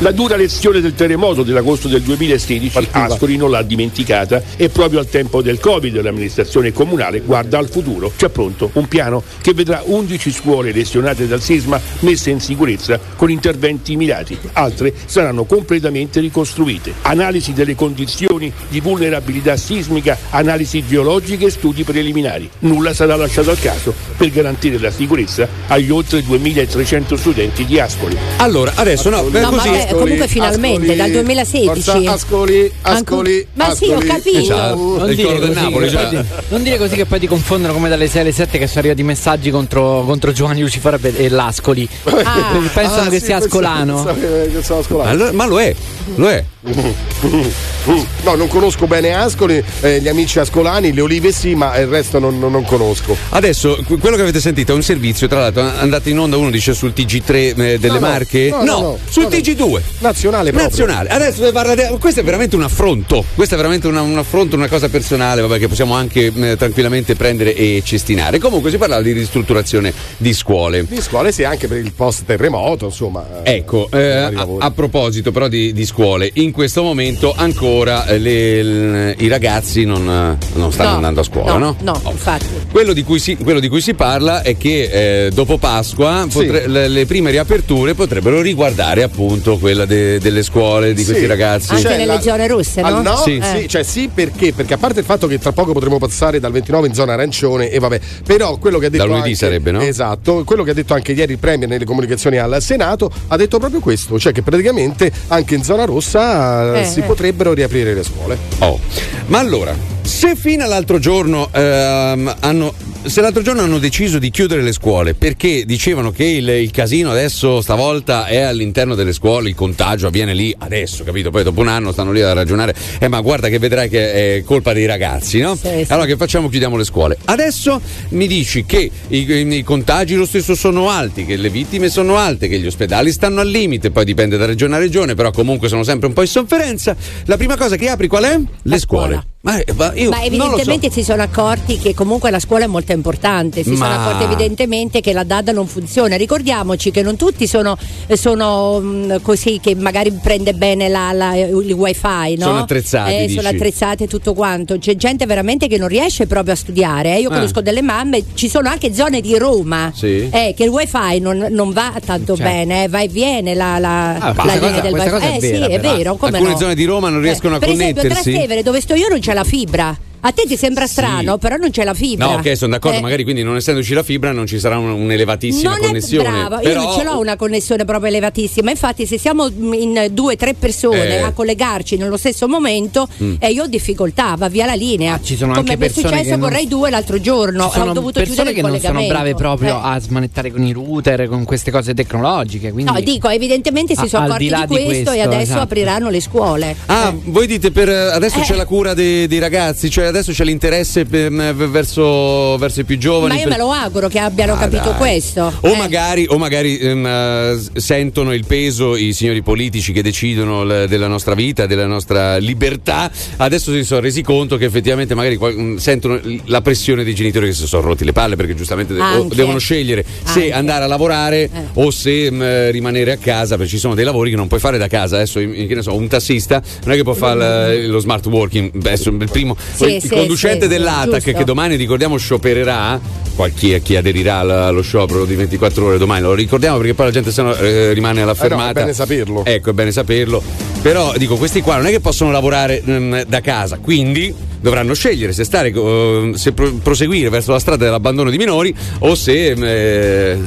La 0.00 0.12
dura 0.12 0.36
lezione 0.36 0.80
del 0.80 0.94
terremoto 0.94 1.42
dell'agosto 1.42 1.88
del 1.88 2.02
2016 2.02 2.68
Partiva. 2.68 3.06
Ascoli 3.06 3.36
non 3.36 3.50
l'ha 3.50 3.62
dimenticata 3.62 4.40
e 4.56 4.68
proprio 4.68 5.00
al 5.00 5.08
tempo 5.08 5.42
del 5.42 5.58
Covid 5.58 6.00
l'amministrazione 6.00 6.72
comunale 6.72 7.18
guarda 7.18 7.58
al 7.58 7.68
futuro. 7.68 8.12
C'è 8.16 8.28
pronto 8.28 8.70
un 8.74 8.86
piano 8.86 9.24
che 9.40 9.54
vedrà 9.54 9.82
11 9.84 10.30
scuole 10.30 10.70
lesionate 10.70 11.26
dal 11.26 11.40
sisma 11.40 11.80
messe 12.00 12.30
in 12.30 12.38
sicurezza 12.38 13.00
con 13.16 13.28
interventi 13.28 13.96
mirati. 13.96 14.38
Altre 14.52 14.94
saranno 15.04 15.42
completamente 15.42 16.20
ricostruite. 16.20 16.92
Analisi 17.02 17.52
delle 17.52 17.74
condizioni 17.74 18.52
di 18.68 18.78
vulnerabilità 18.78 19.56
sismica, 19.56 20.16
analisi 20.30 20.86
geologiche 20.86 21.46
e 21.46 21.50
studi 21.50 21.82
preliminari. 21.82 22.48
Nulla 22.60 22.94
sarà 22.94 23.16
lasciato 23.16 23.50
al 23.50 23.58
caso 23.58 23.92
per 24.16 24.30
garantire 24.30 24.78
la 24.78 24.92
sicurezza 24.92 25.48
agli 25.66 25.90
oltre 25.90 26.22
2300 26.22 27.16
studenti 27.16 27.64
di 27.64 27.80
Ascoli. 27.80 28.16
Allora, 28.36 28.70
adesso 28.76 29.10
no, 29.10 29.22
No, 29.28 29.50
così. 29.50 29.86
Vabbè, 29.90 30.00
comunque 30.02 30.28
finalmente, 30.28 30.96
dal 30.96 31.10
2016. 31.10 31.66
Forza, 31.82 32.12
Ascoli, 32.12 32.72
Ascoli. 32.82 33.46
Ma 33.54 33.74
sì, 33.74 33.86
ho 33.86 33.94
Ascoli. 33.94 34.06
capito. 34.06 34.38
Esatto. 34.38 34.76
Non 34.98 35.14
dire, 35.14 35.38
così, 35.38 35.52
Napoli, 35.52 35.84
che 35.86 35.90
già. 35.90 35.98
poi 36.08 36.08
ti, 36.22 36.24
non 36.48 36.62
dire 36.62 36.78
così 36.78 36.94
che 36.96 37.04
poi 37.06 37.18
ti 37.20 37.26
confondono 37.26 37.72
come 37.72 37.88
dalle 37.88 38.08
6 38.08 38.20
alle 38.20 38.32
7 38.32 38.58
che 38.58 38.66
sono 38.66 38.80
arrivati 38.80 39.02
messaggi 39.02 39.50
contro, 39.50 40.02
contro 40.06 40.32
Giovanni 40.32 40.60
Lucifora 40.60 40.98
e 41.02 41.28
l'Ascoli. 41.28 41.88
Ah. 42.04 42.56
Pensano 42.72 43.02
Ah, 43.08 43.08
che 43.10 43.18
sì, 43.18 43.26
sia 43.26 43.38
pensavo- 43.38 43.44
ascolano. 43.64 43.94
pensavo 44.04 44.20
che 44.52 44.62
sia 44.62 44.76
ascolano. 44.76 45.14
Lo, 45.24 45.32
ma 45.32 45.46
lo 45.46 45.60
è, 45.60 45.74
lo 46.16 46.28
è. 46.30 46.44
No, 46.60 48.34
non 48.34 48.48
conosco 48.48 48.86
bene 48.88 49.14
Ascoli, 49.14 49.62
eh, 49.80 50.00
gli 50.00 50.08
amici 50.08 50.38
ascolani, 50.40 50.92
le 50.92 51.00
olive 51.00 51.30
sì, 51.32 51.54
ma 51.54 51.76
il 51.78 51.86
resto 51.86 52.18
non, 52.18 52.38
non- 52.38 52.50
non 52.50 52.64
conosco. 52.64 53.16
Adesso, 53.30 53.78
que- 53.86 53.96
quello 53.98 54.16
che 54.16 54.22
avete 54.22 54.40
sentito 54.40 54.72
è 54.72 54.74
un 54.74 54.82
servizio, 54.82 55.28
tra 55.28 55.38
l'altro, 55.40 55.62
andate 55.62 56.10
in 56.10 56.18
onda, 56.18 56.36
uno 56.36 56.50
dice 56.50 56.74
sul 56.74 56.92
TG3 56.94 57.30
eh, 57.34 57.78
delle 57.78 57.94
No, 57.94 58.00
Marche. 58.00 58.48
no, 58.50 58.64
no, 58.64 58.80
no, 58.80 58.98
sul 59.08 59.24
no, 59.24 59.28
no. 59.28 59.36
TG2. 59.36 59.80
Nazionale 60.00 60.50
proprio. 60.50 60.68
Nazionale, 60.68 61.08
adesso 61.10 61.50
parlare. 61.52 61.96
Questo 61.98 62.20
è 62.20 62.24
veramente 62.24 62.56
un 62.56 62.62
affronto. 62.62 63.24
Questo 63.34 63.54
è 63.54 63.56
veramente 63.56 63.86
una- 63.86 64.02
un 64.02 64.18
affronto, 64.18 64.56
una 64.56 64.68
cosa 64.68 64.88
personale, 64.88 65.40
vabbè, 65.42 65.58
che 65.60 65.68
possiamo 65.68 65.94
anche 65.94 66.32
eh, 66.34 66.56
tranquillamente 66.56 67.14
prendere 67.14 67.54
e 67.54 67.82
cestinare. 67.84 68.38
Comunque 68.38 68.70
si 68.70 68.78
parlava 68.78 69.02
di 69.02 69.12
ristrutturazione 69.12 69.92
di 70.16 70.32
scuole. 70.34 70.84
Di 70.88 71.00
scuole 71.00 71.30
sì, 71.32 71.44
anche 71.44 71.68
per 71.68 71.78
il 71.78 71.92
post 71.92 72.24
terremoto, 72.26 72.86
insomma. 72.86 73.24
eh, 73.44 73.54
Ecco, 73.58 73.88
eh, 73.92 74.00
a, 74.10 74.46
a 74.58 74.70
proposito 74.72 75.30
però 75.32 75.46
di, 75.48 75.72
di 75.72 75.86
scuole, 75.86 76.28
in 76.34 76.47
questo 76.52 76.82
momento 76.82 77.34
ancora 77.36 78.06
eh, 78.06 78.18
le- 78.18 78.62
l- 78.62 79.14
i 79.18 79.28
ragazzi 79.28 79.84
non, 79.84 80.02
eh, 80.08 80.58
non 80.58 80.72
stanno 80.72 80.90
No, 80.90 80.94
andando 80.96 81.20
a 81.20 81.24
scuola, 81.24 81.56
no? 81.56 81.76
No, 81.80 82.00
Oh. 82.04 82.10
infatti. 82.10 82.46
Quello 82.70 82.92
di, 82.92 83.02
cui 83.02 83.18
si, 83.18 83.36
quello 83.36 83.60
di 83.60 83.68
cui 83.68 83.80
si 83.80 83.94
parla 83.94 84.42
è 84.42 84.56
che 84.56 85.26
eh, 85.26 85.30
dopo 85.30 85.58
Pasqua 85.58 86.26
Sì. 86.28 86.38
potre- 86.44 86.66
le, 86.68 86.88
le 86.88 87.06
prime 87.06 87.30
riaperture 87.30 87.94
potrebbero 87.94 88.40
riguardare 88.40 89.02
appunto 89.02 89.58
quella 89.58 89.84
de- 89.84 90.18
delle 90.18 90.42
scuole 90.42 90.94
di 90.94 91.02
questi 91.04 91.22
Sì. 91.22 91.26
ragazzi. 91.26 91.70
Anche 91.70 91.82
Cioè, 91.82 91.96
nelle 91.96 92.14
la- 92.14 92.20
zone 92.20 92.46
rosse, 92.46 92.80
Ah, 92.80 92.90
no? 92.90 93.02
no, 93.02 93.16
Sì. 93.16 93.40
sì, 93.42 93.64
Eh. 93.64 93.68
cioè 93.68 93.82
sì, 93.82 94.10
perché? 94.12 94.52
Perché 94.52 94.74
a 94.74 94.78
parte 94.78 95.00
il 95.00 95.04
fatto 95.06 95.26
che 95.26 95.38
tra 95.38 95.52
poco 95.52 95.72
potremo 95.72 95.98
passare 95.98 96.40
dal 96.40 96.52
29 96.52 96.88
in 96.88 96.94
zona 96.94 97.12
arancione 97.14 97.70
e 97.70 97.78
vabbè, 97.78 98.00
però 98.24 98.56
quello 98.58 98.78
che 98.78 98.86
ha 98.86 98.88
detto 98.90 99.02
Da 99.04 99.08
lunedì 99.08 99.28
anche- 99.30 99.38
sarebbe, 99.38 99.70
no? 99.70 99.80
Esatto, 99.80 100.44
quello 100.44 100.62
che 100.62 100.70
ha 100.70 100.74
detto 100.74 100.94
anche 100.94 101.12
ieri 101.12 101.32
il 101.32 101.38
Premier 101.38 101.68
nelle 101.68 101.84
comunicazioni 101.84 102.36
al 102.38 102.56
Senato 102.60 103.10
ha 103.28 103.36
detto 103.36 103.58
proprio 103.58 103.80
questo, 103.80 104.18
cioè 104.18 104.32
che 104.32 104.42
praticamente 104.42 105.10
anche 105.28 105.54
in 105.54 105.62
zona 105.64 105.84
rossa 105.84 106.37
eh, 106.74 106.80
Eh, 106.80 106.84
si 106.84 107.00
eh. 107.00 107.02
potrebbero 107.02 107.52
riaprire 107.52 107.94
le 107.94 108.02
scuole. 108.02 108.38
Oh. 108.58 108.78
Ma 109.26 109.38
allora, 109.38 109.74
se 110.02 110.34
fino 110.36 110.64
all'altro 110.64 110.98
giorno 110.98 111.48
ehm, 111.52 112.36
hanno. 112.40 112.74
Se 113.08 113.22
l'altro 113.22 113.40
giorno 113.42 113.62
hanno 113.62 113.78
deciso 113.78 114.18
di 114.18 114.30
chiudere 114.30 114.60
le 114.60 114.70
scuole 114.72 115.14
perché 115.14 115.64
dicevano 115.64 116.10
che 116.10 116.24
il, 116.24 116.46
il 116.46 116.70
casino 116.70 117.10
adesso 117.10 117.62
stavolta 117.62 118.26
è 118.26 118.40
all'interno 118.40 118.94
delle 118.94 119.14
scuole, 119.14 119.48
il 119.48 119.54
contagio 119.54 120.08
avviene 120.08 120.34
lì 120.34 120.54
adesso, 120.58 121.04
capito? 121.04 121.30
Poi 121.30 121.42
dopo 121.42 121.60
un 121.60 121.68
anno 121.68 121.90
stanno 121.90 122.12
lì 122.12 122.20
a 122.20 122.32
ragionare, 122.34 122.74
eh 123.00 123.08
ma 123.08 123.20
guarda 123.20 123.48
che 123.48 123.58
vedrai 123.58 123.88
che 123.88 124.36
è 124.36 124.42
colpa 124.42 124.74
dei 124.74 124.84
ragazzi, 124.84 125.40
no? 125.40 125.56
Sì, 125.56 125.84
sì. 125.84 125.86
Allora 125.88 126.06
che 126.06 126.16
facciamo? 126.16 126.48
Chiudiamo 126.50 126.76
le 126.76 126.84
scuole. 126.84 127.16
Adesso 127.24 127.80
mi 128.10 128.26
dici 128.26 128.66
che 128.66 128.90
i, 129.08 129.18
i- 129.18 129.62
contagi 129.62 130.14
lo 130.14 130.26
stesso 130.26 130.54
sono 130.54 130.90
alti, 130.90 131.24
che 131.24 131.36
le 131.36 131.48
vittime 131.48 131.88
sono 131.88 132.16
alte, 132.16 132.46
che 132.46 132.58
gli 132.60 132.66
ospedali 132.66 133.10
stanno 133.10 133.40
al 133.40 133.48
limite, 133.48 133.90
poi 133.90 134.04
dipende 134.04 134.36
da 134.36 134.44
regione 134.44 134.76
a 134.76 134.78
regione, 134.78 135.14
però 135.14 135.30
comunque 135.30 135.68
sono 135.68 135.82
sempre 135.82 136.08
un 136.08 136.12
po' 136.12 136.20
in 136.20 136.28
sofferenza. 136.28 136.94
La 137.24 137.38
prima 137.38 137.56
cosa 137.56 137.76
che 137.76 137.88
apri 137.88 138.06
qual 138.06 138.24
è? 138.24 138.38
Le 138.62 138.78
scuole. 138.78 139.26
Ma, 139.40 139.56
eh, 139.60 139.72
ma 139.72 139.86
Ma 139.86 139.92
lo 139.94 140.10
so. 140.16 140.22
evidentemente 140.24 140.90
si 140.90 141.04
sono 141.04 141.22
accorti 141.22 141.78
che 141.78 141.94
comunque 141.94 142.28
la 142.30 142.40
scuola 142.40 142.64
è 142.64 142.66
molto 142.66 142.90
importante, 142.90 143.62
si 143.62 143.70
Ma- 143.70 143.76
sono 143.86 144.00
accorti 144.00 144.24
evidentemente 144.24 145.00
che 145.00 145.12
la 145.12 145.22
DAD 145.22 145.50
non 145.50 145.68
funziona. 145.68 146.16
Ricordiamoci 146.16 146.90
che 146.90 147.02
non 147.02 147.14
tutti 147.16 147.46
sono, 147.46 147.76
sono, 148.14 148.80
mh, 148.80 149.22
così 149.22 149.60
che 149.62 149.76
magari 149.76 150.10
prende 150.20 150.54
bene 150.54 150.88
la- 150.88 151.12
la- 151.12 151.36
il 151.36 151.72
wifi, 151.72 152.34
no? 152.36 152.46
Sono 152.46 152.58
attrezzati, 152.58 153.12
Eh, 153.14 153.28
sono 153.28 153.46
attrezzati 153.48 154.02
e 154.02 154.06
tutto 154.08 154.34
quanto. 154.34 154.76
C'è 154.76 154.96
gente 154.96 155.24
veramente 155.24 155.68
che 155.68 155.78
non 155.78 155.86
riesce 155.86 156.26
proprio 156.26 156.54
a 156.54 156.56
studiare. 156.56 157.14
eh. 157.14 157.20
Io 157.20 157.28
Ah. 157.28 157.34
conosco 157.34 157.60
delle 157.60 157.80
mamme, 157.82 158.24
ci 158.34 158.48
sono 158.48 158.68
anche 158.68 158.92
zone 158.92 159.20
di 159.20 159.38
Roma 159.38 159.92
Sì. 159.94 160.28
eh, 160.32 160.52
che 160.56 160.64
il 160.64 160.70
wifi 160.70 161.20
non, 161.20 161.46
non 161.50 161.70
va 161.70 161.92
tanto 162.04 162.34
Certo. 162.34 162.50
bene, 162.50 162.84
eh, 162.84 162.88
va 162.88 163.00
e 163.02 163.08
viene 163.08 163.54
la, 163.54 163.78
la, 163.78 164.14
Ah, 164.16 164.34
la 164.36 164.54
linea 164.54 164.58
cosa- 164.58 164.80
del 164.80 164.92
wifi. 164.94 165.06
eh 165.06 165.38
vera, 165.38 165.38
sì, 165.66 165.72
è 165.72 165.80
vero. 165.80 166.10
Alcune 166.20 166.40
no? 166.40 166.58
zone 166.58 166.74
di 166.74 166.84
Roma 166.84 167.08
non 167.08 167.20
riescono 167.20 167.54
a 167.54 167.58
per 167.60 167.68
esempio, 167.68 168.00
a 168.00 168.02
connettersi? 168.02 168.30
Trastevere, 168.32 168.62
dove 168.64 168.80
sto 168.80 168.94
io, 168.94 169.08
non 169.08 169.20
c'è 169.20 169.26
la 169.34 169.44
fibra. 169.44 169.98
A 170.20 170.32
te 170.32 170.44
ti 170.46 170.56
sembra 170.56 170.86
strano, 170.86 171.38
però 171.38 171.56
non 171.56 171.70
c'è 171.70 171.84
la 171.84 171.94
fibra. 171.94 172.26
No, 172.26 172.32
ok, 172.34 172.56
sono 172.56 172.72
d'accordo, 172.72 172.98
Eh, 172.98 173.00
magari 173.00 173.22
quindi 173.22 173.42
non 173.42 173.56
essendoci 173.56 173.94
la 173.94 174.02
fibra 174.02 174.32
non 174.32 174.46
ci 174.46 174.58
sarà 174.58 174.76
un- 174.78 174.90
un'elevatissima 174.90 175.70
non 175.70 175.78
connessione. 175.80 176.28
È 176.28 176.30
brava, 176.32 176.56
però... 176.58 176.80
io 176.80 176.86
non 176.86 176.96
ce 176.98 177.04
l'ho 177.04 177.18
una 177.18 177.36
connessione 177.36 177.84
proprio 177.84 178.08
elevatissima. 178.10 178.70
Infatti, 178.70 179.06
se 179.06 179.18
siamo 179.18 179.46
in 179.48 180.08
due 180.10 180.32
o 180.34 180.36
tre 180.36 180.54
persone 180.54 181.18
Eh. 181.18 181.22
a 181.22 181.32
collegarci 181.32 181.96
nello 181.96 182.16
stesso 182.16 182.48
momento, 182.48 183.06
Mm. 183.22 183.34
eh, 183.38 183.50
io 183.50 183.62
ho 183.64 183.66
difficoltà, 183.66 184.34
va 184.36 184.48
via 184.48 184.66
la 184.66 184.74
linea. 184.74 185.14
Ah, 185.14 185.20
ci 185.22 185.36
sono 185.36 185.52
Come 185.54 185.70
anche 185.70 185.76
mi 185.76 185.76
è 185.76 185.86
persone 185.86 186.08
successo 186.08 186.24
che 186.24 186.36
non- 186.36 186.40
vorrei 186.48 186.66
due 186.68 186.90
l'altro 186.90 187.20
giorno. 187.20 187.64
Ci 187.66 187.78
sono 187.78 187.90
ho 187.90 187.94
dovuto 187.94 188.18
persone 188.20 188.34
chiudere 188.34 188.52
che 188.54 188.60
il 188.60 188.66
non 188.66 188.80
sono 188.96 189.06
brave 189.06 189.34
proprio 189.34 189.76
Eh. 189.76 189.80
a 189.82 189.98
smanettare 190.00 190.50
con 190.50 190.64
i 190.64 190.72
router, 190.72 191.28
con 191.28 191.44
queste 191.44 191.70
cose 191.70 191.94
tecnologiche. 191.94 192.72
Quindi... 192.72 192.90
No, 192.92 193.00
dico, 193.00 193.28
evidentemente 193.28 193.94
si 193.96 194.08
sono 194.08 194.24
accorti 194.26 194.44
di 194.48 194.50
di 194.54 194.60
di 194.60 194.66
questo, 194.66 194.82
e 194.82 194.92
questo, 195.04 195.10
adesso 195.10 195.42
esatto. 195.42 195.60
apriranno 195.60 196.10
le 196.10 196.20
scuole. 196.20 196.76
Ah, 196.86 197.14
voi 197.24 197.46
dite 197.46 197.70
per 197.70 197.88
adesso 197.88 198.38
Eh. 198.40 198.42
c'è 198.42 198.54
la 198.56 198.66
cura 198.66 198.94
dei, 198.94 199.26
dei 199.26 199.38
ragazzi, 199.38 199.88
cioè 199.90 200.07
adesso 200.08 200.32
c'è 200.32 200.44
l'interesse 200.44 201.04
per- 201.04 201.30
verso, 201.54 202.56
verso 202.58 202.80
i 202.80 202.84
più 202.84 202.98
giovani. 202.98 203.34
Ma 203.34 203.40
io 203.40 203.48
per- 203.48 203.52
me 203.52 203.58
lo 203.58 203.70
auguro 203.70 204.08
che 204.08 204.18
abbiano 204.18 204.54
Ah, 204.54 204.58
capito 204.58 204.90
dai. 204.90 204.96
questo. 204.98 205.52
O 205.60 205.68
Eh. 205.68 205.76
magari, 205.76 206.26
o 206.28 206.38
magari 206.38 206.78
ehm, 206.78 207.58
s- 207.58 207.70
sentono 207.76 208.32
il 208.34 208.44
peso 208.46 208.96
i 208.96 209.12
signori 209.12 209.42
politici 209.42 209.92
che 209.92 210.02
decidono 210.02 210.64
l- 210.64 210.86
della 210.88 211.06
nostra 211.08 211.34
vita, 211.34 211.66
della 211.66 211.86
nostra 211.86 212.36
libertà. 212.38 213.10
Adesso 213.36 213.72
si 213.72 213.84
sono 213.84 214.00
resi 214.00 214.22
conto 214.22 214.56
che 214.56 214.64
effettivamente 214.66 215.14
magari 215.14 215.36
qual- 215.36 215.54
mm, 215.56 215.76
sentono 215.76 216.20
la 216.46 216.60
pressione 216.60 217.04
dei 217.04 217.14
genitori 217.14 217.46
che 217.46 217.54
si 217.54 217.66
sono 217.66 217.82
rotti 217.82 218.04
le 218.04 218.12
palle 218.12 218.36
perché 218.36 218.54
giustamente 218.54 218.94
de- 218.94 219.02
devono 219.34 219.58
scegliere 219.58 220.04
se 220.24 220.40
Anche. 220.40 220.52
andare 220.52 220.84
a 220.84 220.86
lavorare 220.86 221.42
Eh. 221.44 221.50
o 221.74 221.90
se 221.90 222.30
mm, 222.30 222.70
rimanere 222.70 223.12
a 223.12 223.16
casa 223.16 223.56
perché 223.56 223.70
ci 223.72 223.78
sono 223.78 223.94
dei 223.94 224.04
lavori 224.04 224.30
che 224.30 224.36
non 224.36 224.48
puoi 224.48 224.60
fare 224.60 224.78
da 224.78 224.86
casa. 224.88 225.16
Adesso, 225.16 225.38
che 225.40 225.74
ne 225.74 225.82
so, 225.82 225.94
un 225.94 226.06
tassista 226.08 226.62
non 226.84 226.92
è 226.94 226.96
che 226.96 227.02
può 227.02 227.14
fare 227.14 227.76
l- 227.86 227.90
lo 227.90 227.98
smart 227.98 228.26
working. 228.26 228.70
Adesso 228.76 229.10
il 229.10 229.28
primo 229.30 229.56
Sì, 229.74 229.97
il 230.06 230.10
sì, 230.12 230.16
conducente 230.16 230.62
sì, 230.62 230.68
dell'ATAC 230.68 231.22
giusto. 231.22 231.38
che 231.38 231.44
domani 231.44 231.76
ricordiamo 231.76 232.16
sciopererà 232.16 233.00
qualche 233.34 233.80
chi 233.82 233.94
aderirà 233.96 234.38
al- 234.40 234.50
allo 234.50 234.82
sciopero 234.82 235.24
di 235.24 235.34
24 235.36 235.84
ore 235.86 235.98
domani 235.98 236.22
lo 236.22 236.34
ricordiamo 236.34 236.76
perché 236.78 236.94
poi 236.94 237.06
la 237.06 237.12
gente 237.12 237.30
se 237.30 237.42
no, 237.42 237.54
eh, 237.54 237.92
rimane 237.92 238.20
alla 238.22 238.32
Eh 238.32 238.34
no, 238.34 238.40
fermata 238.40 238.70
è 238.70 238.82
bene 238.82 238.92
saperlo. 238.92 239.44
ecco 239.44 239.70
è 239.70 239.72
bene 239.72 239.92
saperlo 239.92 240.42
però 240.82 241.12
dico 241.16 241.36
questi 241.36 241.60
qua 241.60 241.76
non 241.76 241.86
è 241.86 241.90
che 241.90 242.00
possono 242.00 242.30
lavorare 242.32 242.82
mm, 242.84 243.20
da 243.28 243.40
casa 243.40 243.78
quindi 243.78 244.34
dovranno 244.60 244.94
scegliere 244.94 245.32
se 245.32 245.44
stare 245.44 245.68
eh, 245.72 246.32
se 246.34 246.52
pro- 246.52 246.72
proseguire 246.82 247.28
verso 247.28 247.52
la 247.52 247.58
strada 247.58 247.84
dell'abbandono 247.84 248.30
di 248.30 248.36
minori 248.36 248.74
o 249.00 249.14
se, 249.14 249.50
eh, 249.52 250.38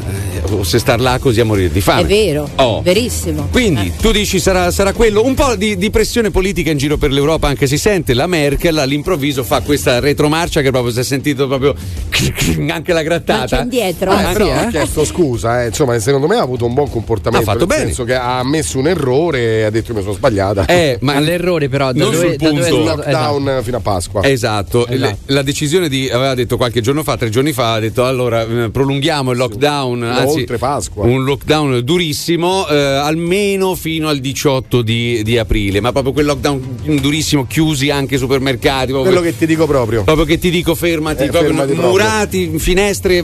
o 0.52 0.64
se 0.64 0.80
star 0.80 1.00
là 1.00 1.18
così 1.20 1.40
a 1.40 1.46
morire 1.46 1.72
di 1.72 1.82
fame 1.82 2.02
È 2.02 2.06
vero, 2.06 2.50
Oh. 2.56 2.82
verissimo. 2.82 3.48
quindi 3.52 3.94
tu 4.00 4.12
dici 4.12 4.40
sarà, 4.40 4.72
sarà 4.72 4.94
quello 4.94 5.24
un 5.24 5.34
po' 5.34 5.56
di, 5.56 5.78
di 5.78 5.90
pressione 5.90 6.32
politica 6.32 6.72
in 6.72 6.78
giro 6.78 6.98
per 6.98 7.12
l'Europa 7.12 7.48
anche 7.48 7.68
si 7.68 7.78
sente 7.78 8.14
la 8.14 8.28
Merkel 8.28 8.78
all'improvviso 8.78 9.44
fa 9.44 9.62
questa 9.62 10.00
retromarcia 10.00 10.62
che 10.62 10.72
proprio 10.72 10.92
si 10.94 11.00
è 11.00 11.04
sentito 11.04 11.48
proprio 11.48 11.74
anche 12.70 12.94
la 12.94 13.02
grattata 13.04 13.40
Marcia 13.42 13.62
indietro. 13.62 14.12
Eh, 14.12 14.20
Ah, 14.22 14.32
però 14.34 14.46
sì, 14.46 14.52
ha 14.52 14.62
eh? 14.64 14.68
chiesto 14.70 15.06
scusa, 15.06 15.64
eh. 15.64 15.68
insomma, 15.68 15.98
secondo 16.00 16.28
me 16.28 16.36
ha 16.36 16.42
avuto 16.42 16.66
un 16.66 16.74
buon 16.74 16.90
comportamento. 16.90 17.50
Ha 17.50 17.54
fatto 17.54 17.66
nel 17.66 17.76
bene. 17.76 17.86
senso 17.86 18.04
che 18.04 18.14
ha 18.16 18.40
ammesso 18.40 18.78
un 18.78 18.88
errore 18.88 19.40
e 19.60 19.64
ha 19.64 19.70
detto 19.70 19.94
mi 19.94 20.02
sono 20.02 20.14
sbagliata. 20.14 20.66
Eh, 20.66 20.98
ma 21.02 21.16
All'errore 21.16 21.70
però, 21.70 21.92
da 21.92 22.00
non 22.04 22.12
dove, 22.12 22.28
sul 22.28 22.36
da 22.36 22.50
dove 22.50 22.62
è 22.66 22.70
punto. 22.70 22.84
stato- 22.84 23.02
esatto. 23.10 23.38
Lockdown 23.38 23.64
fino 23.64 23.78
a 23.78 23.80
Pasqua. 23.80 24.00
Esatto, 24.02 24.88
Esatto. 24.88 24.88
Le- 24.90 25.18
la 25.28 25.42
decisione 25.42 25.88
di 25.90 26.10
aveva 26.10 26.34
detto 26.34 26.58
qualche 26.58 26.82
giorno 26.82 27.04
fa, 27.04 27.18
tre 27.18 27.30
giorni 27.30 27.52
fa, 27.54 27.74
ha 27.74 27.80
detto 27.80 28.06
allora 28.06 28.42
eh, 28.46 28.70
prolunghiamo 28.70 29.32
il 29.32 29.38
lockdown, 29.38 30.04
anzi 30.04 30.40
oltre 30.40 30.58
Pasqua. 30.58 31.06
un 31.06 31.24
lockdown 31.24 31.82
durissimo, 31.84 32.68
eh, 32.68 32.76
almeno 32.76 33.76
fino 33.76 34.08
al 34.10 34.20
18 34.20 34.82
di, 34.82 35.22
di 35.24 35.38
aprile, 35.38 35.80
ma 35.80 35.92
proprio 35.92 36.14
quel 36.14 36.26
lockdown 36.26 36.78
durissimo, 37.00 37.46
chiusi 37.48 37.90
anche 37.90 38.16
i 38.16 38.18
supermercati, 38.18 38.92
proprio, 38.92 39.12
Quello 39.14 39.22
che 39.26 39.38
ti 39.38 39.46
dico 39.46 39.66
proprio. 39.68 40.04
proprio 40.04 40.26
che 40.26 40.38
ti 40.38 40.50
dico 40.50 40.76
fermati, 40.76 41.24
Eh, 41.24 41.28
proprio 41.28 41.50
fermati 41.52 41.72
proprio. 41.74 41.90
murati, 41.92 42.52
finestre 42.58 43.24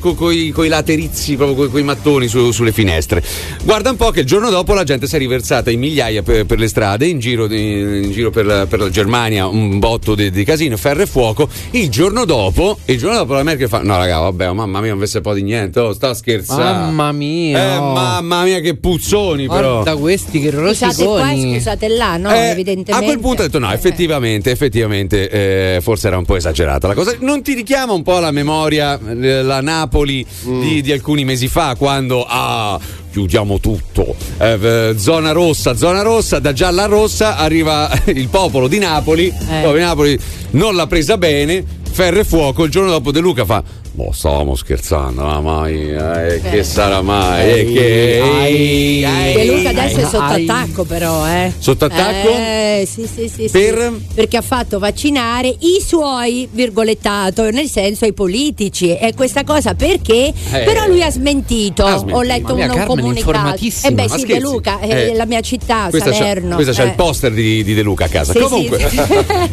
con 0.00 0.32
i 0.32 0.68
laterizi, 0.68 1.36
proprio 1.36 1.68
con 1.68 1.80
i 1.80 1.84
mattoni 1.84 2.28
su- 2.28 2.50
sulle 2.50 2.72
finestre. 2.72 3.22
Guarda 3.64 3.90
un 3.90 3.96
po' 3.96 4.10
che 4.10 4.20
il 4.20 4.26
giorno 4.26 4.50
dopo 4.50 4.74
la 4.74 4.84
gente 4.84 5.06
si 5.06 5.14
è 5.16 5.18
riversata 5.18 5.70
in 5.70 5.78
migliaia 5.78 6.22
per, 6.22 6.44
per 6.46 6.58
le 6.58 6.68
strade, 6.68 7.06
in 7.06 7.18
giro, 7.18 7.46
di- 7.46 8.02
in 8.04 8.10
giro 8.12 8.30
per, 8.30 8.46
la, 8.46 8.66
per 8.66 8.78
la 8.80 8.90
Germania, 8.90 9.46
un 9.46 9.78
botto 9.78 10.14
di, 10.18 10.30
di 10.30 10.44
casino, 10.44 10.76
ferro 10.76 11.02
e 11.02 11.06
fuoco. 11.06 11.48
Il 11.70 11.88
giorno 11.88 12.24
dopo, 12.24 12.78
il 12.86 12.98
giorno 12.98 13.18
dopo 13.18 13.34
la 13.34 13.42
Merkel 13.42 13.68
fa: 13.68 13.82
No, 13.82 13.96
raga, 13.96 14.18
vabbè, 14.18 14.48
oh, 14.50 14.54
mamma 14.54 14.80
mia, 14.80 14.90
non 14.90 14.98
vesse 14.98 15.20
po' 15.20 15.34
di 15.34 15.42
niente, 15.42 15.78
oh, 15.80 15.92
sta 15.92 16.12
scherzando. 16.14 16.62
Mamma 16.62 17.12
mia. 17.12 17.58
Eh, 17.58 17.76
oh. 17.76 17.92
mamma 17.92 18.42
mia, 18.42 18.60
che 18.60 18.76
puzzoni, 18.76 19.46
però. 19.46 19.82
Guarda 19.82 19.96
questi 19.96 20.40
che 20.40 20.50
Scusate 20.50 21.04
qua 21.04 21.32
scusate 21.34 21.88
là, 21.88 22.16
no? 22.16 22.32
Eh, 22.32 22.50
evidentemente. 22.50 22.92
A 22.92 23.02
quel 23.02 23.20
punto 23.20 23.42
ho 23.42 23.44
detto 23.44 23.58
no, 23.58 23.70
Eh. 23.70 23.74
effettivamente, 23.74 24.50
effettivamente 24.50 25.28
eh, 25.30 25.80
forse 25.80 26.08
era 26.08 26.18
un 26.18 26.24
po' 26.24 26.36
esagerata 26.36 26.88
la 26.88 26.94
cosa. 26.94 27.14
Non 27.20 27.42
ti 27.42 27.54
richiama 27.54 27.92
un 27.92 28.02
po' 28.02 28.16
alla 28.16 28.30
memoria 28.30 28.98
eh, 28.98 29.42
la 29.42 29.60
Napoli 29.60 30.26
Mm. 30.46 30.60
di, 30.60 30.82
di 30.82 30.92
alcuni 30.92 31.24
mesi 31.24 31.48
fa 31.48 31.74
quando 31.76 32.24
ah, 32.28 32.78
chiudiamo 33.10 33.58
tutto. 33.60 34.14
Eh, 34.38 34.94
zona 34.96 35.32
rossa, 35.32 35.74
zona 35.74 36.02
rossa, 36.02 36.38
da 36.38 36.52
gialla 36.52 36.84
a 36.84 36.86
rossa 36.86 37.36
arriva 37.36 37.90
il 38.06 38.28
popolo 38.28 38.68
di 38.68 38.78
Napoli. 38.78 39.26
Il 39.26 39.34
popolo 39.46 39.74
di 39.74 39.80
Napoli 39.80 40.20
non 40.50 40.74
l'ha 40.74 40.86
presa 40.86 41.18
bene, 41.18 41.64
ferro 41.98 42.20
e 42.20 42.24
fuoco. 42.24 42.62
Il 42.62 42.70
giorno 42.70 42.90
dopo 42.90 43.10
De 43.10 43.18
Luca 43.18 43.44
fa 43.44 43.60
Boh, 43.90 44.12
stavamo 44.12 44.54
scherzando, 44.54 45.22
ma 45.24 45.40
mai, 45.40 45.90
eh, 45.90 46.40
che 46.48 46.62
sarà 46.62 47.02
mai? 47.02 47.50
Eh, 47.50 47.64
che, 47.72 48.20
ai, 48.22 49.04
ai, 49.04 49.34
De 49.34 49.44
Luca 49.56 49.70
adesso 49.70 49.98
è 49.98 50.02
ai, 50.04 50.08
sotto 50.08 50.22
ai. 50.22 50.44
attacco, 50.48 50.84
però, 50.84 51.26
eh. 51.26 51.52
Sotto 51.58 51.86
attacco? 51.86 52.28
Eh, 52.28 52.86
sì, 52.88 53.08
sì, 53.12 53.28
sì. 53.28 53.48
sì. 53.48 53.50
Per? 53.50 53.92
Perché 54.14 54.36
ha 54.36 54.42
fatto 54.42 54.78
vaccinare 54.78 55.48
i 55.48 55.82
suoi, 55.84 56.48
virgolettato, 56.52 57.50
nel 57.50 57.68
senso 57.68 58.04
i 58.04 58.12
politici. 58.12 58.96
E 58.96 59.14
questa 59.16 59.42
cosa 59.42 59.74
perché? 59.74 60.32
Eh. 60.52 60.60
Però 60.62 60.86
lui 60.86 61.02
ha 61.02 61.10
smentito. 61.10 61.84
Ha 61.84 61.96
smentito. 61.96 62.16
Ho 62.18 62.22
letto 62.22 62.52
un 62.54 62.60
Carmen, 62.60 62.86
comunicato. 62.86 63.18
informatissima. 63.18 63.88
Eh 63.88 63.94
beh, 64.06 64.08
sì? 64.16 64.26
De 64.26 64.38
Luca, 64.38 64.78
è 64.78 65.08
Eh. 65.08 65.14
la 65.16 65.26
mia 65.26 65.40
città, 65.40 65.88
Questa 65.90 66.10
c'ha, 66.10 66.16
Salerno. 66.18 66.54
questa 66.54 66.72
c'ha 66.72 66.84
eh. 66.84 66.86
il 66.90 66.94
poster 66.94 67.32
di, 67.32 67.64
di 67.64 67.74
De 67.74 67.82
Luca 67.82 68.04
a 68.04 68.08
casa. 68.08 68.32
Sì, 68.32 68.38
Comunque, 68.38 68.78
sì, 68.88 68.94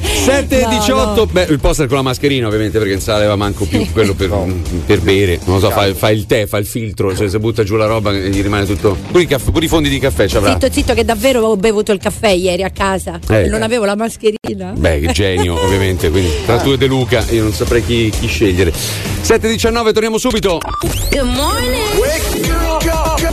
sì. 0.04 0.18
7 0.26 0.60
e 0.60 0.64
No, 0.66 0.70
18. 0.70 1.16
no. 1.16 1.26
Beh, 1.26 1.48
il 1.50 1.60
poster 1.60 1.88
con 1.88 1.96
la 1.96 2.04
mascherina, 2.04 2.35
ovviamente, 2.44 2.78
perché 2.78 2.94
non 2.94 3.02
se 3.02 3.12
l'aveva 3.12 3.36
manco 3.36 3.66
più 3.66 3.86
quello 3.92 4.14
per, 4.14 4.32
per 4.86 5.02
bere. 5.02 5.40
Non 5.46 5.56
lo 5.56 5.62
so, 5.62 5.70
fa, 5.72 5.94
fa 5.94 6.10
il 6.12 6.26
tè, 6.26 6.46
fa 6.48 6.58
il 6.58 6.66
filtro, 6.66 7.16
cioè 7.16 7.30
se 7.30 7.40
butta 7.40 7.64
giù 7.64 7.76
la 7.76 7.86
roba 7.86 8.12
e 8.12 8.30
gli 8.30 8.42
rimane 8.42 8.66
tutto. 8.66 8.98
Pure 9.12 9.24
i, 9.24 9.28
caff- 9.28 9.52
pure 9.52 9.66
i 9.66 9.68
fondi 9.68 9.90
di 9.90 10.00
caffè 10.00 10.28
ci 10.28 10.38
avrà. 10.38 10.52
Zitto, 10.52 10.72
zitto, 10.72 10.94
che 10.94 11.06
davvero 11.06 11.42
ho 11.42 11.56
bevuto 11.56 11.92
il 11.92 12.00
caffè 12.00 12.30
ieri 12.30 12.64
a 12.64 12.70
casa. 12.72 13.20
Eh. 13.30 13.44
e 13.44 13.48
non 13.48 13.62
avevo 13.62 13.86
la 13.86 13.96
mascherina. 13.96 14.74
Beh, 14.76 15.00
che 15.00 15.12
genio, 15.14 15.56
ovviamente. 15.64 16.10
Quindi, 16.10 16.30
tra 16.46 16.58
tu 16.58 16.72
e 16.72 16.78
De 16.78 16.88
Luca, 16.88 17.24
io 17.30 17.44
non 17.44 17.54
saprei 17.54 17.84
chi, 17.84 18.10
chi 18.10 18.28
scegliere. 18.28 18.72
7.19, 18.72 19.92
torniamo 19.92 20.18
subito. 20.18 20.60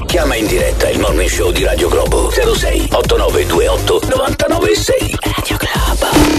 Chiama 0.06 0.36
in 0.36 0.46
diretta 0.46 0.88
il 0.90 0.98
morning 0.98 1.28
show 1.28 1.50
di 1.52 1.64
Radio 1.64 1.88
Globo 1.88 2.30
06 2.30 2.88
8928 2.92 4.00
996 4.08 4.98
Radio 5.20 5.20
Globo. 5.20 5.41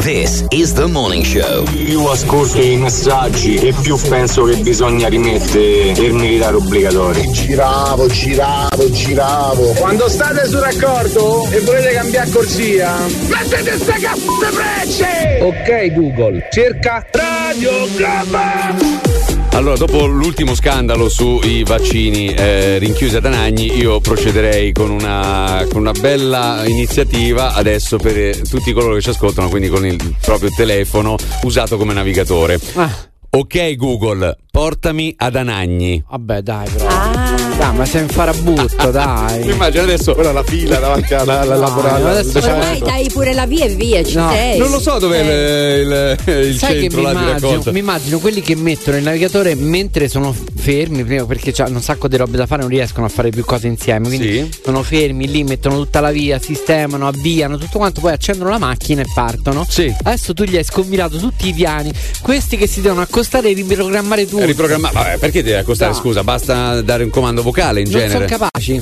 This 0.03 0.43
is 0.51 0.73
the 0.73 0.85
morning 0.85 1.23
show. 1.23 1.63
Più 1.63 2.03
ascolto 2.03 2.59
i 2.59 2.75
messaggi 2.75 3.55
e 3.55 3.71
più 3.71 3.97
penso 4.09 4.43
che 4.43 4.57
bisogna 4.57 5.07
rimettere 5.07 5.91
il 5.91 6.13
militare 6.13 6.57
obbligatorio. 6.57 7.31
Giravo, 7.31 8.07
giravo, 8.07 8.91
giravo. 8.91 9.71
Quando 9.79 10.09
state 10.09 10.45
sul 10.49 10.59
raccordo 10.59 11.47
e 11.49 11.61
volete 11.61 11.93
cambiare 11.93 12.29
corsia, 12.31 12.97
mettete 13.29 13.77
ste 13.77 13.93
c***e 13.93 14.51
frecce! 14.51 15.41
Ok 15.41 15.93
Google, 15.93 16.49
cerca 16.51 17.05
Radio 17.09 17.87
Globo! 17.95 19.12
Allora, 19.53 19.77
dopo 19.77 20.07
l'ultimo 20.07 20.55
scandalo 20.55 21.07
sui 21.09 21.63
vaccini 21.63 22.33
eh, 22.33 22.79
rinchiusi 22.79 23.17
ad 23.17 23.25
Anagni, 23.25 23.77
io 23.77 23.99
procederei 23.99 24.71
con 24.71 24.89
una, 24.89 25.63
con 25.69 25.81
una 25.81 25.91
bella 25.91 26.63
iniziativa 26.65 27.53
adesso 27.53 27.97
per 27.97 28.17
eh, 28.17 28.41
tutti 28.49 28.73
coloro 28.73 28.95
che 28.95 29.01
ci 29.01 29.09
ascoltano, 29.09 29.49
quindi 29.49 29.69
con 29.69 29.85
il 29.85 30.15
proprio 30.21 30.49
telefono 30.49 31.17
usato 31.43 31.77
come 31.77 31.93
navigatore. 31.93 32.59
Ah, 32.73 33.11
Ok 33.35 33.75
Google, 33.77 34.37
portami 34.63 35.15
ad 35.17 35.35
Anagni. 35.35 36.03
vabbè, 36.07 36.41
dai, 36.43 36.69
però. 36.69 36.87
Ah. 36.87 37.31
Dai, 37.57 37.75
ma 37.75 37.85
sei 37.85 38.03
un 38.03 38.07
farabutto, 38.09 38.91
dai. 38.91 39.49
Immagina 39.49 39.81
adesso. 39.81 40.13
Quella 40.13 40.29
è 40.29 40.33
la 40.33 40.43
fila 40.43 40.77
davanti 40.77 41.13
alla, 41.15 41.39
alla 41.39 41.55
No, 41.55 41.59
laboratoria. 41.61 42.09
adesso 42.19 42.37
Ormai 42.37 42.79
dai 42.79 43.09
pure 43.11 43.33
la 43.33 43.47
via 43.47 43.65
e 43.65 43.69
via, 43.69 44.03
ci 44.03 44.15
No, 44.15 44.29
sei. 44.29 44.59
Non 44.59 44.69
lo 44.69 44.79
so 44.79 44.99
dov'è 44.99 45.21
Eh. 45.27 45.79
il, 45.81 46.17
il- 46.27 46.45
il 46.49 46.57
Sai 46.59 46.73
che 46.75 46.81
centro 46.81 46.99
mi 46.99 47.03
là 47.05 47.09
di 47.13 47.15
immagino, 47.17 47.47
raccolta. 47.49 47.71
mi 47.71 47.79
immagino 47.79 48.19
quelli 48.19 48.41
che 48.41 48.55
mettono 48.55 48.97
il 48.97 49.03
navigatore 49.03 49.55
mentre 49.55 50.07
sono 50.07 50.35
fermi, 50.55 51.03
prima 51.03 51.25
perché 51.25 51.51
hanno 51.63 51.77
un 51.77 51.81
sacco 51.81 52.07
di 52.07 52.15
robe 52.17 52.37
da 52.37 52.45
fare, 52.45 52.61
non 52.61 52.69
riescono 52.69 53.07
a 53.07 53.09
fare 53.09 53.29
più 53.31 53.43
cose 53.45 53.65
insieme. 53.67 54.07
Quindi 54.07 54.31
Sì. 54.51 54.51
sono 54.65 54.83
fermi 54.83 55.27
lì, 55.27 55.43
mettono 55.43 55.77
tutta 55.77 55.99
la 55.99 56.11
via, 56.11 56.37
sistemano, 56.39 57.07
avviano 57.07 57.57
tutto 57.57 57.79
quanto, 57.79 58.01
poi 58.01 58.11
accendono 58.13 58.51
la 58.51 58.59
macchina 58.59 59.01
e 59.01 59.05
partono. 59.15 59.65
Sì. 59.67 59.91
Adesso 60.03 60.33
tu 60.35 60.43
gli 60.43 60.57
hai 60.57 60.63
scombinato 60.63 61.17
tutti 61.17 61.47
i 61.47 61.53
piani, 61.53 61.91
questi 62.21 62.55
che 62.55 62.67
si 62.67 62.81
devono 62.81 63.01
accostare 63.01 63.49
e 63.49 63.53
riprogrammare 63.53 64.27
tutto. 64.27 64.41
Riprogrammare. 64.45 64.93
Vabbè, 64.93 65.17
perché 65.17 65.43
devi 65.43 65.58
accostare? 65.58 65.91
No. 65.91 65.97
Scusa, 65.97 66.23
basta 66.23 66.82
dare 66.82 67.03
un 67.03 67.10
comando 67.10 67.41
vocale 67.41 67.82
in 67.82 67.89
non 67.89 67.99
genere. 67.99 68.27
sono 68.27 68.39
capaci. 68.39 68.82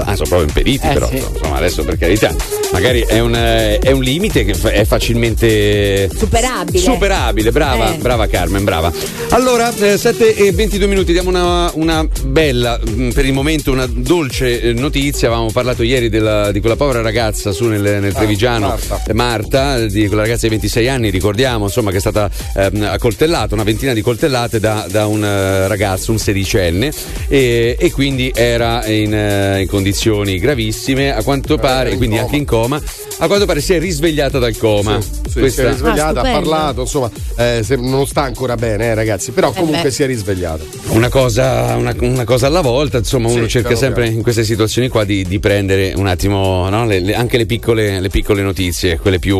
Ah, 0.00 0.14
sono 0.16 0.28
proprio 0.28 0.42
impediti, 0.48 0.86
Eh, 0.86 0.92
però. 0.92 1.08
sì. 1.08 1.16
Insomma, 1.16 1.56
adesso 1.56 1.84
per 1.84 1.98
carità. 1.98 2.34
Magari 2.72 3.04
è 3.06 3.18
un, 3.20 3.34
eh, 3.34 3.78
è 3.78 3.90
un 3.90 4.02
limite 4.02 4.44
che 4.44 4.52
è 4.70 4.84
facilmente 4.84 6.08
Superabile. 6.14 6.78
Superabile, 6.78 7.50
brava, 7.52 7.92
Eh. 7.94 7.98
brava 7.98 8.26
Carmen, 8.26 8.64
brava. 8.64 8.90
Allora, 9.30 9.72
eh, 9.76 9.98
7 9.98 10.34
e 10.34 10.52
22 10.52 10.86
minuti, 10.86 11.12
diamo 11.12 11.28
una, 11.28 11.70
una 11.74 12.06
bella, 12.24 12.78
mh, 12.82 13.10
per 13.10 13.24
il 13.26 13.32
momento, 13.32 13.72
una 13.72 13.86
dolce 13.86 14.60
eh, 14.60 14.72
notizia. 14.72 15.28
Avevamo 15.28 15.50
parlato 15.50 15.82
ieri 15.82 16.08
della- 16.08 16.50
di 16.52 16.60
quella 16.60 16.76
povera 16.76 17.00
ragazza 17.02 17.52
su 17.52 17.66
nel, 17.66 17.82
nel 18.00 18.12
Trevigiano, 18.12 18.68
Marta. 18.68 19.02
eh, 19.06 19.12
Marta, 19.14 19.78
di 19.86 20.06
quella 20.06 20.22
ragazza 20.22 20.42
di 20.46 20.50
26 20.50 20.88
anni, 20.88 21.10
ricordiamo, 21.10 21.64
insomma, 21.64 21.90
che 21.90 21.96
è 21.98 22.00
stata 22.00 22.30
ehm, 22.56 22.82
accoltellata, 22.90 23.54
una 23.54 23.64
ventina 23.64 23.92
di 23.92 24.00
coltellate 24.00 24.58
da, 24.60 24.86
da 24.88 25.06
un 25.06 25.22
eh, 25.24 25.68
ragazzo, 25.68 26.10
un 26.12 26.18
sedicenne, 26.18 26.90
e, 27.28 27.76
e 27.78 27.90
quindi 27.90 28.32
era 28.34 28.86
in, 28.86 29.14
eh, 29.14 29.60
in 29.60 29.66
condizioni 29.82 30.38
gravissime, 30.38 31.12
a 31.12 31.24
quanto 31.24 31.58
pare, 31.58 31.90
in 31.90 31.96
quindi 31.96 32.14
coma. 32.14 32.24
anche 32.26 32.36
in 32.38 32.46
coma, 32.46 32.80
a 33.22 33.28
quanto 33.28 33.46
pare 33.46 33.60
si 33.60 33.72
è 33.72 33.78
risvegliata 33.78 34.40
dal 34.40 34.56
coma. 34.56 35.00
Sì, 35.00 35.08
sì, 35.44 35.50
si 35.50 35.60
è 35.60 35.68
risvegliata, 35.68 36.22
Ah, 36.22 36.28
ha 36.28 36.32
parlato, 36.32 36.80
insomma, 36.80 37.08
eh, 37.38 37.60
se- 37.64 37.76
non 37.76 38.04
sta 38.04 38.22
ancora 38.22 38.56
bene, 38.56 38.86
eh, 38.86 38.94
ragazzi, 38.94 39.30
però 39.30 39.52
comunque 39.52 39.82
beh. 39.84 39.90
si 39.92 40.02
è 40.02 40.06
risvegliata. 40.06 40.64
Una 40.88 41.08
cosa, 41.08 41.76
una, 41.76 41.94
una 42.00 42.24
cosa 42.24 42.48
alla 42.48 42.62
volta, 42.62 42.98
insomma, 42.98 43.28
uno 43.28 43.44
Sì, 43.44 43.48
cerca 43.50 43.76
sempre 43.76 44.08
in 44.08 44.22
queste 44.22 44.42
situazioni 44.42 44.88
qua 44.88 45.04
di, 45.04 45.24
di 45.24 45.38
prendere 45.38 45.92
un 45.94 46.08
attimo 46.08 46.68
no, 46.68 46.84
le- 46.84 46.98
le- 46.98 47.14
anche 47.14 47.36
le 47.38 47.46
piccole, 47.46 48.00
le 48.00 48.08
piccole 48.08 48.42
notizie, 48.42 48.98
quelle 48.98 49.20
più, 49.20 49.38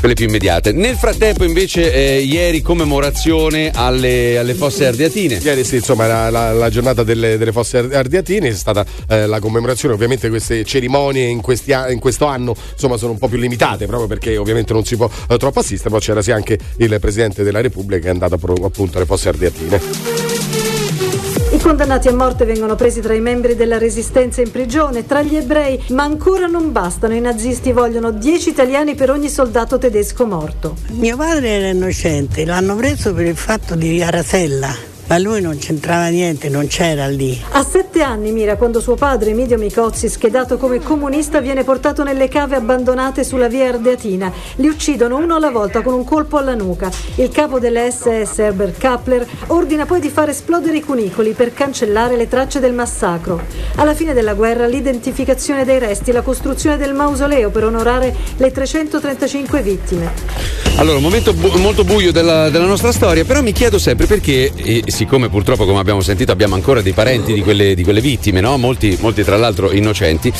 quelle 0.00 0.14
più 0.14 0.26
immediate. 0.26 0.72
Nel 0.72 0.96
frattempo, 0.96 1.44
invece, 1.44 1.92
eh, 1.94 2.18
ieri 2.20 2.62
commemorazione 2.62 3.70
alle, 3.72 4.38
alle 4.38 4.54
fosse 4.54 4.86
ardeatine. 4.86 5.38
Ieri 5.40 5.62
sì, 5.62 5.76
insomma, 5.76 6.04
era 6.06 6.30
la, 6.30 6.52
la 6.52 6.68
giornata 6.68 7.04
delle, 7.04 7.38
delle 7.38 7.52
fosse 7.52 7.78
Ar- 7.78 7.92
ardeatine, 7.94 8.48
è 8.48 8.52
stata 8.54 8.84
eh, 9.08 9.26
la 9.26 9.38
commemorazione, 9.38 9.94
ovviamente 9.94 10.28
queste 10.28 10.64
cerimonie 10.64 11.26
in, 11.26 11.40
questi 11.40 11.72
in 11.90 12.00
questo 12.00 12.24
anno 12.24 12.56
insomma, 12.72 12.96
sono 13.04 13.12
un 13.12 13.18
po' 13.18 13.28
più 13.28 13.38
limitate, 13.38 13.86
proprio 13.86 14.08
perché 14.08 14.36
ovviamente 14.36 14.72
non 14.72 14.84
si 14.84 14.96
può 14.96 15.08
eh, 15.28 15.36
troppo 15.36 15.60
assistere, 15.60 15.90
però 15.90 16.00
c'era 16.00 16.22
sì 16.22 16.32
anche 16.32 16.58
il 16.78 16.96
Presidente 17.00 17.42
della 17.42 17.60
Repubblica 17.60 18.00
che 18.00 18.08
è 18.08 18.10
andato 18.10 18.38
pro- 18.38 18.54
appunto 18.64 18.96
alle 18.96 19.06
fosse 19.06 19.28
ardeatine. 19.28 19.80
I 21.52 21.58
condannati 21.58 22.08
a 22.08 22.14
morte 22.14 22.44
vengono 22.44 22.74
presi 22.74 23.00
tra 23.00 23.14
i 23.14 23.20
membri 23.20 23.54
della 23.54 23.78
resistenza 23.78 24.40
in 24.40 24.50
prigione, 24.50 25.06
tra 25.06 25.22
gli 25.22 25.36
ebrei, 25.36 25.80
ma 25.90 26.02
ancora 26.02 26.46
non 26.46 26.72
bastano. 26.72 27.14
I 27.14 27.20
nazisti 27.20 27.72
vogliono 27.72 28.10
10 28.10 28.48
italiani 28.48 28.94
per 28.94 29.10
ogni 29.10 29.28
soldato 29.28 29.78
tedesco 29.78 30.26
morto. 30.26 30.76
Mio 30.92 31.16
padre 31.16 31.48
era 31.48 31.68
innocente, 31.68 32.44
l'hanno 32.44 32.74
preso 32.74 33.14
per 33.14 33.26
il 33.26 33.36
fatto 33.36 33.76
di 33.76 34.02
Arasella, 34.02 34.74
ma 35.06 35.18
lui 35.18 35.40
non 35.40 35.58
c'entrava 35.58 36.06
niente, 36.08 36.48
non 36.48 36.66
c'era 36.66 37.06
lì. 37.08 37.40
A 37.52 37.62
sette 37.62 38.02
anni 38.02 38.32
mira 38.32 38.56
quando 38.56 38.80
suo 38.80 38.94
padre, 38.94 39.30
Emidio 39.30 39.58
Micozzi, 39.58 40.08
schedato 40.08 40.56
come 40.56 40.80
comunista, 40.80 41.40
viene 41.40 41.64
portato 41.64 42.02
nelle 42.02 42.28
cave 42.28 42.56
abbandonate 42.56 43.24
sulla 43.24 43.48
via 43.48 43.68
Ardeatina. 43.68 44.32
Li 44.56 44.68
uccidono 44.68 45.16
uno 45.16 45.36
alla 45.36 45.50
volta 45.50 45.82
con 45.82 45.94
un 45.94 46.04
colpo 46.04 46.38
alla 46.38 46.54
nuca. 46.54 46.90
Il 47.16 47.28
capo 47.28 47.58
delle 47.58 47.90
SS, 47.90 48.38
Herbert 48.38 48.78
Kappler, 48.78 49.26
ordina 49.48 49.84
poi 49.86 50.00
di 50.00 50.08
far 50.08 50.30
esplodere 50.30 50.78
i 50.78 50.82
cunicoli 50.82 51.32
per 51.32 51.52
cancellare 51.52 52.16
le 52.16 52.28
tracce 52.28 52.60
del 52.60 52.72
massacro. 52.72 53.40
Alla 53.76 53.94
fine 53.94 54.14
della 54.14 54.34
guerra 54.34 54.66
l'identificazione 54.66 55.64
dei 55.64 55.78
resti 55.78 56.10
e 56.10 56.12
la 56.12 56.22
costruzione 56.22 56.76
del 56.76 56.94
mausoleo 56.94 57.50
per 57.50 57.64
onorare 57.64 58.14
le 58.36 58.50
335 58.50 59.62
vittime. 59.62 60.12
Allora, 60.76 60.96
un 60.96 61.02
momento 61.04 61.32
bu- 61.32 61.56
molto 61.58 61.84
buio 61.84 62.10
della, 62.10 62.50
della 62.50 62.66
nostra 62.66 62.90
storia, 62.90 63.24
però 63.24 63.42
mi 63.42 63.52
chiedo 63.52 63.78
sempre 63.78 64.06
perché, 64.06 64.50
e 64.54 64.82
siccome 64.94 65.28
purtroppo, 65.28 65.66
come 65.66 65.80
abbiamo 65.80 66.00
sentito, 66.02 66.30
abbiamo 66.30 66.54
ancora 66.54 66.80
dei 66.80 66.92
parenti 66.92 67.32
di 67.32 67.42
quelle, 67.42 67.74
di 67.74 67.82
quelle 67.82 68.00
vittime, 68.00 68.40
no? 68.40 68.56
molti, 68.56 68.96
molti 69.00 69.24
tra 69.24 69.36
l'altro 69.36 69.72
innocenti, 69.72 70.32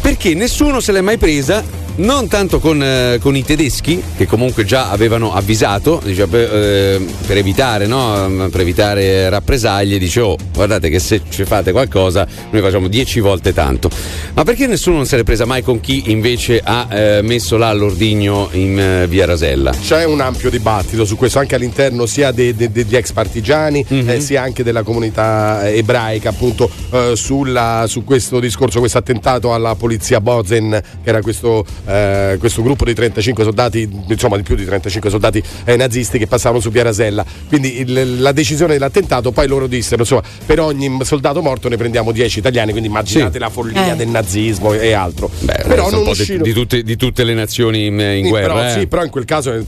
perché 0.00 0.32
nessuno 0.32 0.80
se 0.80 0.92
l'è 0.92 1.02
mai 1.02 1.18
presa. 1.18 1.86
Non 1.98 2.28
tanto 2.28 2.60
con, 2.60 2.80
eh, 2.80 3.18
con 3.20 3.34
i 3.34 3.42
tedeschi, 3.44 4.00
che 4.16 4.24
comunque 4.24 4.64
già 4.64 4.88
avevano 4.90 5.32
avvisato, 5.34 6.00
dice, 6.04 6.28
per, 6.28 6.48
eh, 6.54 7.04
per 7.26 7.36
evitare, 7.38 7.86
no? 7.88 8.46
per 8.52 8.60
evitare 8.60 9.28
rappresaglie, 9.28 9.98
dice, 9.98 10.20
oh, 10.20 10.36
guardate 10.54 10.90
che 10.90 11.00
se 11.00 11.22
ci 11.28 11.44
fate 11.44 11.72
qualcosa, 11.72 12.24
noi 12.50 12.62
facciamo 12.62 12.86
dieci 12.86 13.18
volte 13.18 13.52
tanto. 13.52 13.90
Ma 14.34 14.44
perché 14.44 14.68
nessuno 14.68 14.94
non 14.96 15.06
se 15.06 15.16
l'è 15.16 15.24
presa 15.24 15.44
mai 15.44 15.62
con 15.62 15.80
chi 15.80 16.04
invece 16.12 16.60
ha 16.62 16.86
eh, 16.88 17.20
messo 17.22 17.56
là 17.56 17.72
l'ordigno 17.72 18.48
in 18.52 18.78
eh, 18.78 19.06
via 19.08 19.26
Rasella? 19.26 19.72
C'è 19.72 20.04
un 20.04 20.20
ampio 20.20 20.50
dibattito 20.50 21.04
su 21.04 21.16
questo 21.16 21.40
anche 21.40 21.56
all'interno 21.56 22.06
sia 22.06 22.30
de- 22.30 22.54
de- 22.54 22.70
degli 22.70 22.94
ex 22.94 23.10
partigiani 23.10 23.84
Mhm. 23.88 24.08
eh, 24.08 24.20
sia 24.20 24.40
anche 24.42 24.62
della 24.62 24.84
comunità 24.84 25.66
eh, 25.68 25.78
ebraica 25.78 26.28
appunto 26.28 26.70
sulla- 27.14 27.86
su 27.88 28.04
questo 28.04 28.38
discorso, 28.38 28.78
questo 28.78 28.98
attentato 28.98 29.52
alla 29.52 29.74
polizia 29.74 30.20
Bozen 30.20 30.80
che 31.02 31.08
era 31.08 31.20
questo, 31.22 31.64
eh, 31.88 32.36
questo 32.38 32.62
gruppo 32.62 32.84
di 32.84 32.94
35 32.94 33.44
soldati, 33.44 33.88
insomma 34.08 34.36
di 34.36 34.42
più 34.42 34.54
di 34.54 34.64
35 34.64 35.10
soldati 35.10 35.42
eh, 35.64 35.76
nazisti 35.76 36.18
che 36.18 36.26
passavano 36.26 36.60
su 36.60 36.70
via 36.70 36.82
Rasella. 36.82 37.24
Quindi 37.48 37.80
il- 37.80 38.20
la 38.20 38.32
decisione 38.32 38.74
dell'attentato 38.74 39.32
poi 39.32 39.46
loro 39.48 39.66
dissero 39.66 40.02
insomma 40.02 40.22
per 40.44 40.60
ogni 40.60 40.98
soldato 41.02 41.40
morto 41.42 41.68
ne 41.68 41.76
prendiamo 41.76 42.12
10 42.12 42.38
italiani, 42.40 42.70
quindi 42.72 42.88
immaginate 42.88 43.32
Sì. 43.32 43.38
la 43.38 43.48
follia 43.50 43.92
Eh. 43.92 43.96
del 43.96 44.08
nazismo 44.08 44.72
e 44.74 44.92
altro. 44.92 45.30
Beh, 45.40 45.62
però 45.66 45.88
non 45.90 46.00
un 46.00 46.04
po' 46.04 46.12
di, 46.14 46.20
uscirono- 46.20 46.44
di 46.44 46.52
tutte, 46.52 46.82
di 46.82 46.96
tutte 46.96 47.24
le 47.24 47.34
nazioni 47.34 47.86
in, 47.86 47.98
in 47.98 48.24
sì, 48.24 48.28
guerra. 48.30 48.54
però, 48.54 48.66
eh. 48.66 48.70
sì, 48.80 48.86
però 48.86 49.04
in 49.04 49.10
quel 49.10 49.24
caso 49.24 49.52
eh, 49.52 49.64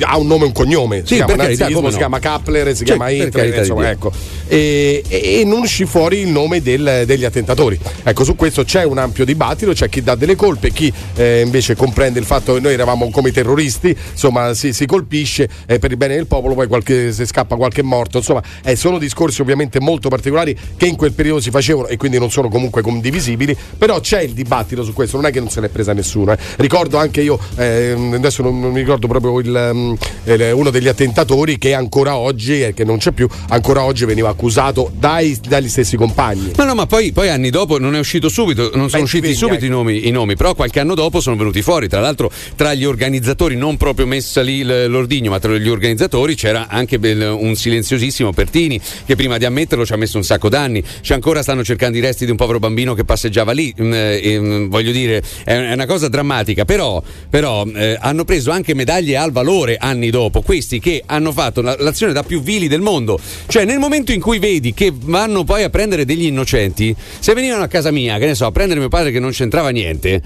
ha 0.00 0.16
un 0.18 0.26
nome 0.26 0.44
e 0.44 0.46
un 0.46 0.52
cognome. 0.52 0.98
Sì, 1.00 1.06
si 1.06 1.14
chiama 1.14 1.26
per 1.32 1.36
carità, 1.42 1.62
nazismo, 1.64 1.80
come 1.80 1.92
si 1.92 1.98
no. 2.00 2.06
chiama 2.08 2.18
Kappler, 2.18 2.68
si 2.68 2.76
Sì, 2.76 2.84
chiama 2.84 3.08
Hitler, 3.10 3.58
insomma, 3.58 3.90
ecco. 3.90 4.12
E, 4.46 5.02
e- 5.08 5.40
e 5.40 5.44
non 5.44 5.60
uscì 5.62 5.84
fuori 5.86 6.18
il 6.20 6.28
nome 6.28 6.62
del- 6.62 7.02
degli 7.06 7.24
attentatori. 7.24 7.78
Ecco, 8.02 8.24
su 8.24 8.36
questo 8.36 8.64
c'è 8.64 8.84
un 8.84 8.98
ampio 8.98 9.24
dibattito, 9.24 9.72
c'è 9.72 9.88
chi 9.88 10.02
dà 10.02 10.14
delle 10.14 10.36
colpe, 10.36 10.70
chi 10.70 10.92
eh, 11.16 11.39
invece 11.40 11.74
comprende 11.76 12.18
il 12.18 12.24
fatto 12.24 12.54
che 12.54 12.60
noi 12.60 12.72
eravamo 12.72 13.10
come 13.10 13.30
terroristi, 13.32 13.96
insomma, 14.12 14.54
si, 14.54 14.72
si 14.72 14.86
colpisce 14.86 15.48
eh, 15.66 15.78
per 15.78 15.90
il 15.90 15.96
bene 15.96 16.14
del 16.14 16.26
popolo, 16.26 16.54
poi 16.54 16.66
qualche- 16.66 17.12
se 17.12 17.26
scappa 17.26 17.56
qualche 17.56 17.82
morto, 17.82 18.18
insomma, 18.18 18.42
eh, 18.64 18.76
sono 18.76 18.98
discorsi 18.98 19.40
ovviamente 19.40 19.80
molto 19.80 20.08
particolari 20.08 20.56
che 20.76 20.86
in 20.86 20.96
quel 20.96 21.12
periodo 21.12 21.40
si 21.40 21.50
facevano 21.50 21.86
e 21.88 21.96
quindi 21.96 22.18
non 22.18 22.30
sono 22.30 22.48
comunque 22.48 22.82
condivisibili, 22.82 23.56
però 23.78 24.00
c'è 24.00 24.20
il 24.22 24.32
dibattito 24.32 24.82
su 24.84 24.92
questo, 24.92 25.16
non 25.16 25.26
è 25.26 25.30
che 25.30 25.40
non 25.40 25.50
se 25.50 25.60
l'è 25.60 25.68
presa 25.68 25.92
nessuno. 25.92 26.32
eh. 26.32 26.38
Ricordo 26.56 26.98
anche 26.98 27.20
io, 27.22 27.38
ehm, 27.56 28.14
adesso 28.14 28.42
non, 28.42 28.60
non 28.60 28.72
mi 28.72 28.80
ricordo 28.80 29.06
proprio 29.06 29.38
il, 29.40 29.70
mm, 29.74 29.92
il- 30.24 30.50
uno 30.54 30.70
degli 30.70 30.88
attentatori 30.88 31.58
che 31.58 31.74
ancora 31.74 32.16
oggi, 32.16 32.62
eh, 32.62 32.74
che 32.74 32.84
non 32.84 32.98
c'è 32.98 33.12
più, 33.12 33.28
ancora 33.48 33.82
oggi 33.84 34.04
veniva 34.04 34.28
accusato 34.28 34.90
dai- 34.94 35.38
dagli 35.46 35.68
stessi 35.68 35.96
compagni. 35.96 36.52
No, 36.56 36.64
no, 36.64 36.74
ma 36.74 36.86
poi, 36.86 37.12
poi 37.12 37.28
anni 37.28 37.50
dopo 37.50 37.78
non 37.78 37.94
è 37.94 37.98
uscito 37.98 38.28
subito, 38.28 38.70
non 38.74 38.88
sono 38.88 38.98
Beh, 39.02 39.02
usciti 39.02 39.34
subito 39.34 39.56
ecco. 39.56 39.64
i, 39.64 39.68
nomi, 39.68 40.08
i 40.08 40.10
nomi, 40.10 40.36
però 40.36 40.54
qualche 40.54 40.80
anno 40.80 40.94
dopo 40.94 41.19
sono 41.20 41.36
venuti 41.36 41.62
fuori. 41.62 41.88
Tra 41.88 42.00
l'altro, 42.00 42.30
tra 42.56 42.74
gli 42.74 42.84
organizzatori, 42.84 43.56
non 43.56 43.76
proprio 43.76 44.06
messa 44.06 44.40
lì 44.42 44.62
l'ordigno, 44.62 45.30
ma 45.30 45.38
tra 45.38 45.56
gli 45.56 45.68
organizzatori 45.68 46.34
c'era 46.34 46.68
anche 46.68 46.96
un 46.96 47.54
silenziosissimo 47.54 48.32
Pertini, 48.32 48.80
che 49.04 49.16
prima 49.16 49.38
di 49.38 49.44
ammetterlo 49.44 49.84
ci 49.84 49.92
ha 49.92 49.96
messo 49.96 50.16
un 50.16 50.24
sacco 50.24 50.48
d'anni. 50.48 50.82
C'è 51.00 51.14
ancora 51.14 51.42
stanno 51.42 51.64
cercando 51.64 51.98
i 51.98 52.00
resti 52.00 52.24
di 52.24 52.30
un 52.30 52.36
povero 52.36 52.58
bambino 52.58 52.94
che 52.94 53.04
passeggiava 53.04 53.52
lì. 53.52 53.74
Mm, 53.80 53.92
e, 53.92 54.38
mm, 54.40 54.68
voglio 54.68 54.92
dire, 54.92 55.22
è, 55.44 55.72
una 55.72 55.86
cosa 55.86 56.08
drammatica, 56.08 56.64
però, 56.64 57.02
però 57.28 57.66
eh, 57.66 57.96
hanno 58.00 58.24
preso 58.24 58.50
anche 58.50 58.74
medaglie 58.74 59.16
al 59.16 59.32
valore 59.32 59.76
anni 59.78 60.10
dopo. 60.10 60.42
Questi 60.42 60.80
che 60.80 61.02
hanno 61.06 61.32
fatto 61.32 61.60
la- 61.60 61.76
l'azione 61.78 62.12
da 62.12 62.22
più 62.22 62.40
vili 62.40 62.68
del 62.68 62.80
mondo. 62.80 63.18
Cioè, 63.46 63.64
nel 63.64 63.78
momento 63.78 64.12
in 64.12 64.20
cui 64.20 64.38
vedi 64.38 64.72
che 64.72 64.92
vanno 64.94 65.44
poi 65.44 65.62
a 65.62 65.70
prendere 65.70 66.04
degli 66.04 66.24
innocenti, 66.24 66.94
se 67.18 67.34
venivano 67.34 67.62
a 67.62 67.68
casa 67.68 67.90
mia, 67.90 68.18
che 68.18 68.26
ne 68.26 68.34
so, 68.34 68.46
a 68.46 68.52
prendere 68.52 68.80
mio 68.80 68.88
padre 68.88 69.10
che 69.10 69.20
non 69.20 69.30
c'entrava 69.30 69.70
niente, 69.70 70.22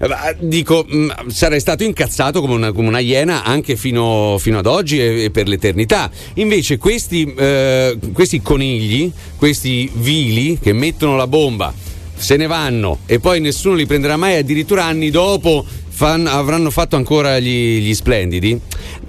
eh, 0.00 0.31
dico, 0.38 0.84
mh, 0.86 1.28
sarei 1.28 1.60
stato 1.60 1.84
incazzato 1.84 2.40
come 2.40 2.54
una, 2.54 2.72
come 2.72 2.88
una 2.88 2.98
iena 2.98 3.44
anche 3.44 3.76
fino, 3.76 4.36
fino 4.38 4.58
ad 4.58 4.66
oggi 4.66 5.00
e, 5.00 5.24
e 5.24 5.30
per 5.30 5.48
l'eternità. 5.48 6.10
Invece 6.34 6.78
questi, 6.78 7.32
eh, 7.36 7.96
questi 8.12 8.40
conigli, 8.42 9.10
questi 9.36 9.90
vili 9.94 10.58
che 10.60 10.72
mettono 10.72 11.16
la 11.16 11.26
bomba, 11.26 11.72
se 12.14 12.36
ne 12.36 12.46
vanno 12.46 12.98
e 13.06 13.18
poi 13.18 13.40
nessuno 13.40 13.74
li 13.74 13.86
prenderà 13.86 14.16
mai, 14.16 14.36
addirittura 14.36 14.84
anni 14.84 15.10
dopo 15.10 15.64
fan- 16.02 16.26
avranno 16.26 16.70
fatto 16.70 16.96
ancora 16.96 17.38
gli, 17.38 17.78
gli 17.78 17.94
splendidi. 17.94 18.58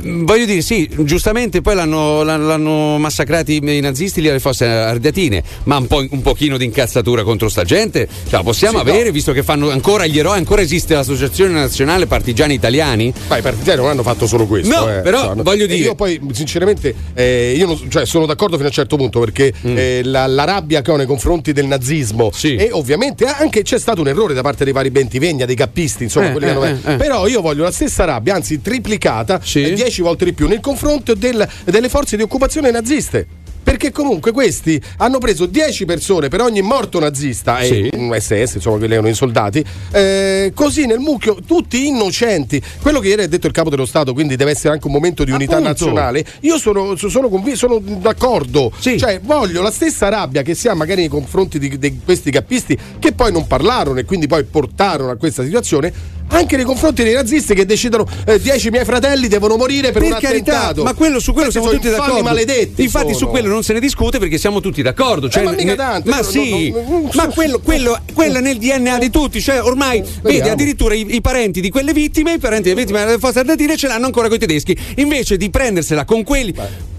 Mm, 0.06 0.26
Voglio 0.26 0.46
dire, 0.46 0.62
sì, 0.62 0.88
giustamente 1.00 1.62
poi 1.62 1.74
l'hanno, 1.74 2.22
l'hanno- 2.22 2.98
massacrati 3.00 3.56
i 3.64 3.80
nazisti 3.80 4.22
lì 4.22 4.30
alle 4.30 4.40
fosse 4.40 4.66
ardeatine, 4.66 5.42
ma 5.64 5.78
un, 5.78 5.88
po', 5.88 6.06
un 6.08 6.22
pochino 6.22 6.56
di 6.58 6.66
incazzatura 6.66 7.24
contro 7.24 7.50
sta 7.50 7.64
gente 7.64 8.08
ce 8.08 8.36
la 8.36 8.44
possiamo 8.44 8.78
Sì, 8.80 8.84
no. 8.86 8.92
avere, 8.92 9.12
visto 9.12 9.32
che 9.32 9.42
fanno 9.42 9.72
ancora 9.72 10.06
gli 10.06 10.20
eroi, 10.20 10.38
ancora 10.38 10.62
esiste 10.62 10.94
l'Associazione 10.94 11.52
Nazionale 11.54 12.06
Partigiani 12.06 12.54
Italiani? 12.54 13.12
Ma 13.28 13.38
i 13.38 13.42
partigiani 13.42 13.80
non 13.82 13.90
hanno 13.90 14.04
fatto 14.04 14.28
solo 14.28 14.46
questo. 14.46 14.72
No, 14.74 14.88
eh, 14.96 15.02
però 15.02 15.22
insomma. 15.22 15.42
voglio 15.42 15.64
E 15.64 15.68
dire- 15.68 15.80
Io 15.86 15.96
poi, 15.96 16.20
sinceramente, 16.32 16.94
eh, 17.16 17.54
io 17.58 17.66
non- 17.66 17.90
cioè, 17.90 18.06
sono 18.06 18.28
d'accordo 18.28 18.54
fino 18.56 18.68
a 18.68 18.70
un 18.70 18.76
certo 18.76 18.98
punto 18.98 19.20
perché 19.20 19.52
Mm. 19.66 19.76
eh, 19.78 20.02
la, 20.04 20.28
la 20.28 20.44
rabbia 20.44 20.82
che 20.84 20.92
ho 20.92 20.96
nei 20.96 21.06
confronti 21.08 21.54
del 21.54 21.66
nazismo 21.66 22.30
e 22.42 22.70
ovviamente 22.72 23.26
anche 23.26 23.64
c'è 23.64 23.80
stato 23.80 24.02
un 24.02 24.08
errore 24.10 24.34
da 24.36 24.42
parte 24.42 24.64
dei 24.64 24.74
vari 24.74 24.92
Bentivegna, 24.92 25.46
dei 25.46 25.56
cappisti, 25.56 26.04
insomma, 26.04 26.28
Eh, 26.28 26.32
quelli 26.32 26.46
che 26.48 26.52
eh, 26.52 26.56
hanno- 26.56 26.80
eh, 26.86 26.94
eh. 26.94 26.96
Però 26.98 27.28
io 27.28 27.42
voglio 27.42 27.64
la 27.64 27.72
stessa 27.72 28.04
rabbia, 28.06 28.36
anzi 28.36 28.62
triplicata, 28.62 29.40
eh, 29.54 29.74
dieci 29.74 30.02
volte 30.02 30.26
di 30.26 30.34
più, 30.34 30.48
nei 30.48 30.60
confronti 30.62 31.14
del- 31.18 31.48
delle 31.66 31.90
forze 31.90 32.16
di 32.18 32.24
occupazione 32.24 32.72
naziste. 32.72 33.28
perché 33.64 33.94
comunque 33.94 34.34
questi 34.34 34.80
hanno 34.98 35.20
preso 35.20 35.46
10 35.46 35.86
persone 35.86 36.28
per 36.28 36.42
ogni 36.42 36.62
morto 36.62 37.00
nazista 37.00 37.60
e 37.60 37.66
Sì. 37.66 37.90
un 37.94 38.14
SS, 38.14 38.56
insomma, 38.56 38.78
quelli 38.78 38.92
erano 38.92 39.08
i 39.08 39.14
soldati, 39.14 39.64
eh, 39.94 40.52
così 40.54 40.86
nel 40.86 41.00
mucchio, 41.00 41.38
tutti 41.48 41.88
innocenti. 41.88 42.62
Quello 42.82 43.00
che 43.00 43.08
ieri 43.08 43.24
ha 43.24 43.28
detto 43.28 43.48
il 43.48 43.54
capo 43.54 43.70
dello 43.70 43.86
Stato, 43.86 44.12
quindi 44.12 44.36
deve 44.36 44.52
essere 44.52 44.74
anche 44.74 44.86
un 44.88 44.92
momento 44.92 45.24
di 45.24 45.32
unità 45.32 45.54
Appunto. 45.54 45.70
nazionale. 45.70 46.26
Io 46.42 46.58
sono, 46.58 46.98
sono, 46.98 47.30
convi- 47.30 47.56
sono 47.56 47.80
d'accordo, 47.80 48.70
cioè 48.80 49.22
voglio 49.24 49.62
la 49.62 49.72
stessa 49.72 50.10
rabbia 50.10 50.42
che 50.42 50.56
si 50.56 50.68
ha 50.68 50.74
magari 50.74 51.00
nei 51.00 51.10
confronti 51.10 51.58
di, 51.58 51.78
di 51.80 52.00
questi 52.04 52.32
cappisti 52.32 52.78
che 53.00 53.14
poi 53.14 53.32
non 53.32 53.48
parlarono 53.48 53.98
e 53.98 54.04
quindi 54.04 54.28
poi 54.28 54.44
portarono 54.44 55.10
a 55.12 55.16
questa 55.16 55.42
situazione. 55.42 55.92
Anche 56.34 56.56
nei 56.56 56.66
confronti 56.66 57.04
dei 57.04 57.14
nazisti 57.14 57.54
che 57.54 57.66
decidono 57.66 58.08
10 58.42 58.70
miei 58.72 58.86
fratelli 58.86 59.28
devono 59.28 59.56
morire 59.56 59.92
per, 59.92 60.02
Per 60.02 60.12
un 60.14 60.18
carità, 60.20 60.54
attentato. 60.62 60.84
ma 60.84 60.94
quello, 60.96 61.20
su 61.20 61.32
quello 61.32 61.50
Questi 61.52 61.62
siamo 61.70 61.80
tutti 61.80 61.90
d'accordo. 61.96 62.24
maledetti. 62.24 62.82
Infatti, 62.84 63.12
su 63.14 63.20
sono. 63.20 63.30
quello 63.32 63.50
non 63.50 63.62
se 63.64 63.74
ne 63.74 63.80
discute 63.80 64.18
perché 64.18 64.38
siamo 64.40 64.60
tutti 64.60 64.82
d'accordo. 64.82 65.30
Cioè, 65.30 65.44
Eh, 65.44 65.46
ma 65.46 65.52
mica 65.52 65.76
tanto, 65.76 66.10
ma 66.10 66.24
sì, 66.24 66.72
non- 66.72 66.84
non- 66.88 67.10
ma 67.14 67.28
quello, 67.28 67.60
quello, 67.60 68.00
quello 68.14 68.38
è 68.40 68.42
nel 68.42 68.58
DNA 68.58 68.98
di 68.98 69.10
tutti. 69.12 69.40
Cioè, 69.42 69.62
ormai 69.62 70.02
vedi 70.02 70.20
vediamo. 70.22 70.52
addirittura 70.54 70.96
i, 70.96 71.06
i 71.16 71.22
parenti 71.22 71.62
di 71.62 71.70
quelle 71.70 71.94
vittime, 71.94 72.34
i 72.34 72.40
parenti 72.40 72.70
delle 72.70 72.82
vittime 72.82 73.06
delle 73.06 73.20
fosse 73.20 73.40
ardeatine 73.40 73.78
ce 73.78 73.88
l'hanno 73.88 74.06
ancora 74.08 74.28
con 74.28 74.38
i 74.38 74.40
tedeschi. 74.40 74.76
Invece 74.98 75.38
di 75.38 75.50
prendersela 75.52 76.04
con 76.04 76.24
quelli. 76.24 76.54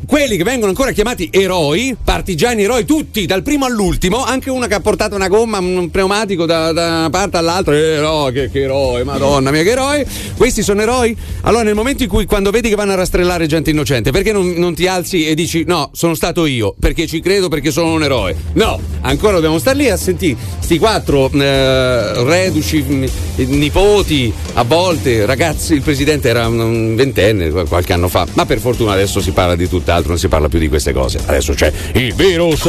Quelli 0.07 0.37
che 0.37 0.45
vengono 0.45 0.71
ancora 0.71 0.93
chiamati 0.93 1.29
eroi, 1.33 1.97
partigiani 2.03 2.63
eroi, 2.63 2.85
tutti, 2.85 3.27
dal 3.27 3.43
primo 3.43 3.65
all'ultimo, 3.65 4.25
anche 4.25 4.51
una 4.51 4.67
che 4.67 4.75
ha 4.75 4.81
portato 4.81 5.15
una 5.15 5.29
gomma, 5.29 5.59
un 5.59 5.91
pneumatico 5.91 6.47
da, 6.47 6.73
da 6.73 6.87
una 6.87 7.11
parte 7.11 7.37
all'altra, 7.37 7.75
no, 8.01 8.31
che, 8.33 8.51
che 8.51 8.63
eroe, 8.63 9.05
madonna 9.05 9.51
mia, 9.51 9.63
che 9.63 9.71
eroi. 9.71 10.05
Questi 10.37 10.63
sono 10.63 10.83
eroi? 10.83 11.17
Allora, 11.43 11.63
nel 11.63 11.75
momento 11.75 12.03
in 12.03 12.09
cui 12.09 12.27
quando 12.27 12.51
vedi 12.51 12.69
che 12.69 12.75
vanno 12.75 12.93
a 12.93 12.97
rastrellare 12.97 13.47
gente 13.47 13.71
innocente, 13.71 14.11
perché 14.11 14.33
non, 14.33 14.51
non 14.57 14.75
ti 14.75 14.87
alzi 14.87 15.27
e 15.27 15.35
dici 15.35 15.65
no, 15.67 15.91
sono 15.93 16.15
stato 16.15 16.47
io, 16.47 16.75
perché 16.79 17.07
ci 17.07 17.21
credo, 17.21 17.49
perché 17.49 17.71
sono 17.71 17.93
un 17.93 18.03
eroe? 18.03 18.37
No, 18.55 18.81
ancora 19.03 19.35
dobbiamo 19.35 19.59
stare 19.59 19.77
lì 19.77 19.89
a 19.89 19.97
sentire 19.97 20.37
sti 20.65 20.79
quattro 20.79 21.31
eh, 21.31 22.25
reduci, 22.25 22.83
mh, 22.83 23.07
nipoti, 23.37 24.33
a 24.55 24.65
volte, 24.65 25.27
ragazzi, 25.27 25.75
il 25.75 25.83
presidente 25.83 26.31
era 26.31 26.49
un, 26.49 26.95
ventenne 26.95 27.51
qual- 27.51 27.69
qualche 27.69 27.93
anno 27.93 28.09
fa, 28.09 28.27
ma 28.33 28.47
per 28.47 28.61
fortuna 28.61 28.93
adesso 28.93 29.21
si 29.21 29.33
parla 29.33 29.57
di 29.57 29.69
tutt'altro, 29.95 30.09
non 30.11 30.19
si 30.19 30.29
parla 30.29 30.49
più 30.49 30.59
di 30.59 30.69
queste 30.69 30.93
cose. 30.93 31.19
Adesso 31.25 31.53
c'è 31.55 31.73
il 31.95 32.15
virus. 32.15 32.69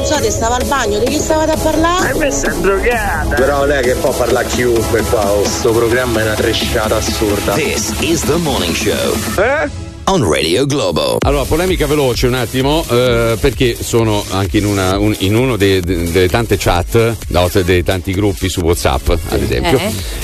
Scusate, 0.00 0.30
stava 0.30 0.54
al 0.56 0.64
bagno, 0.64 0.98
di 1.00 1.06
chi 1.06 1.18
stavate 1.18 1.50
a 1.52 1.56
parlare? 1.56 2.12
Ma 2.12 2.18
questa 2.18 2.50
è 2.50 2.54
drogata. 2.54 3.34
Però 3.34 3.64
lei 3.66 3.82
che 3.82 3.94
può 3.94 4.10
parlare 4.12 4.46
chiunque 4.48 5.02
qua, 5.02 5.30
oh, 5.30 5.44
sto 5.44 5.70
programma 5.72 6.20
è 6.20 6.22
una 6.22 6.34
tresciata 6.34 6.96
assurda. 6.96 7.52
This 7.54 7.92
is 8.00 8.22
the 8.24 8.36
morning 8.36 8.74
show 8.74 9.14
Eh? 9.36 9.68
on 10.04 10.26
Radio 10.26 10.64
Globo. 10.64 11.18
Allora, 11.20 11.44
polemica 11.44 11.86
veloce 11.86 12.26
un 12.26 12.34
attimo, 12.34 12.82
eh, 12.88 13.36
perché 13.38 13.76
sono 13.78 14.24
anche 14.30 14.56
in, 14.56 14.64
una- 14.64 14.98
un- 14.98 15.14
in 15.18 15.34
uno 15.36 15.56
dei- 15.56 15.80
de- 15.80 16.10
delle 16.10 16.28
tante 16.30 16.56
chat, 16.56 17.16
no, 17.28 17.50
dei 17.62 17.82
tanti 17.84 18.12
gruppi 18.12 18.48
su 18.48 18.60
WhatsApp, 18.60 19.10
ad 19.10 19.42
esempio. 19.42 19.78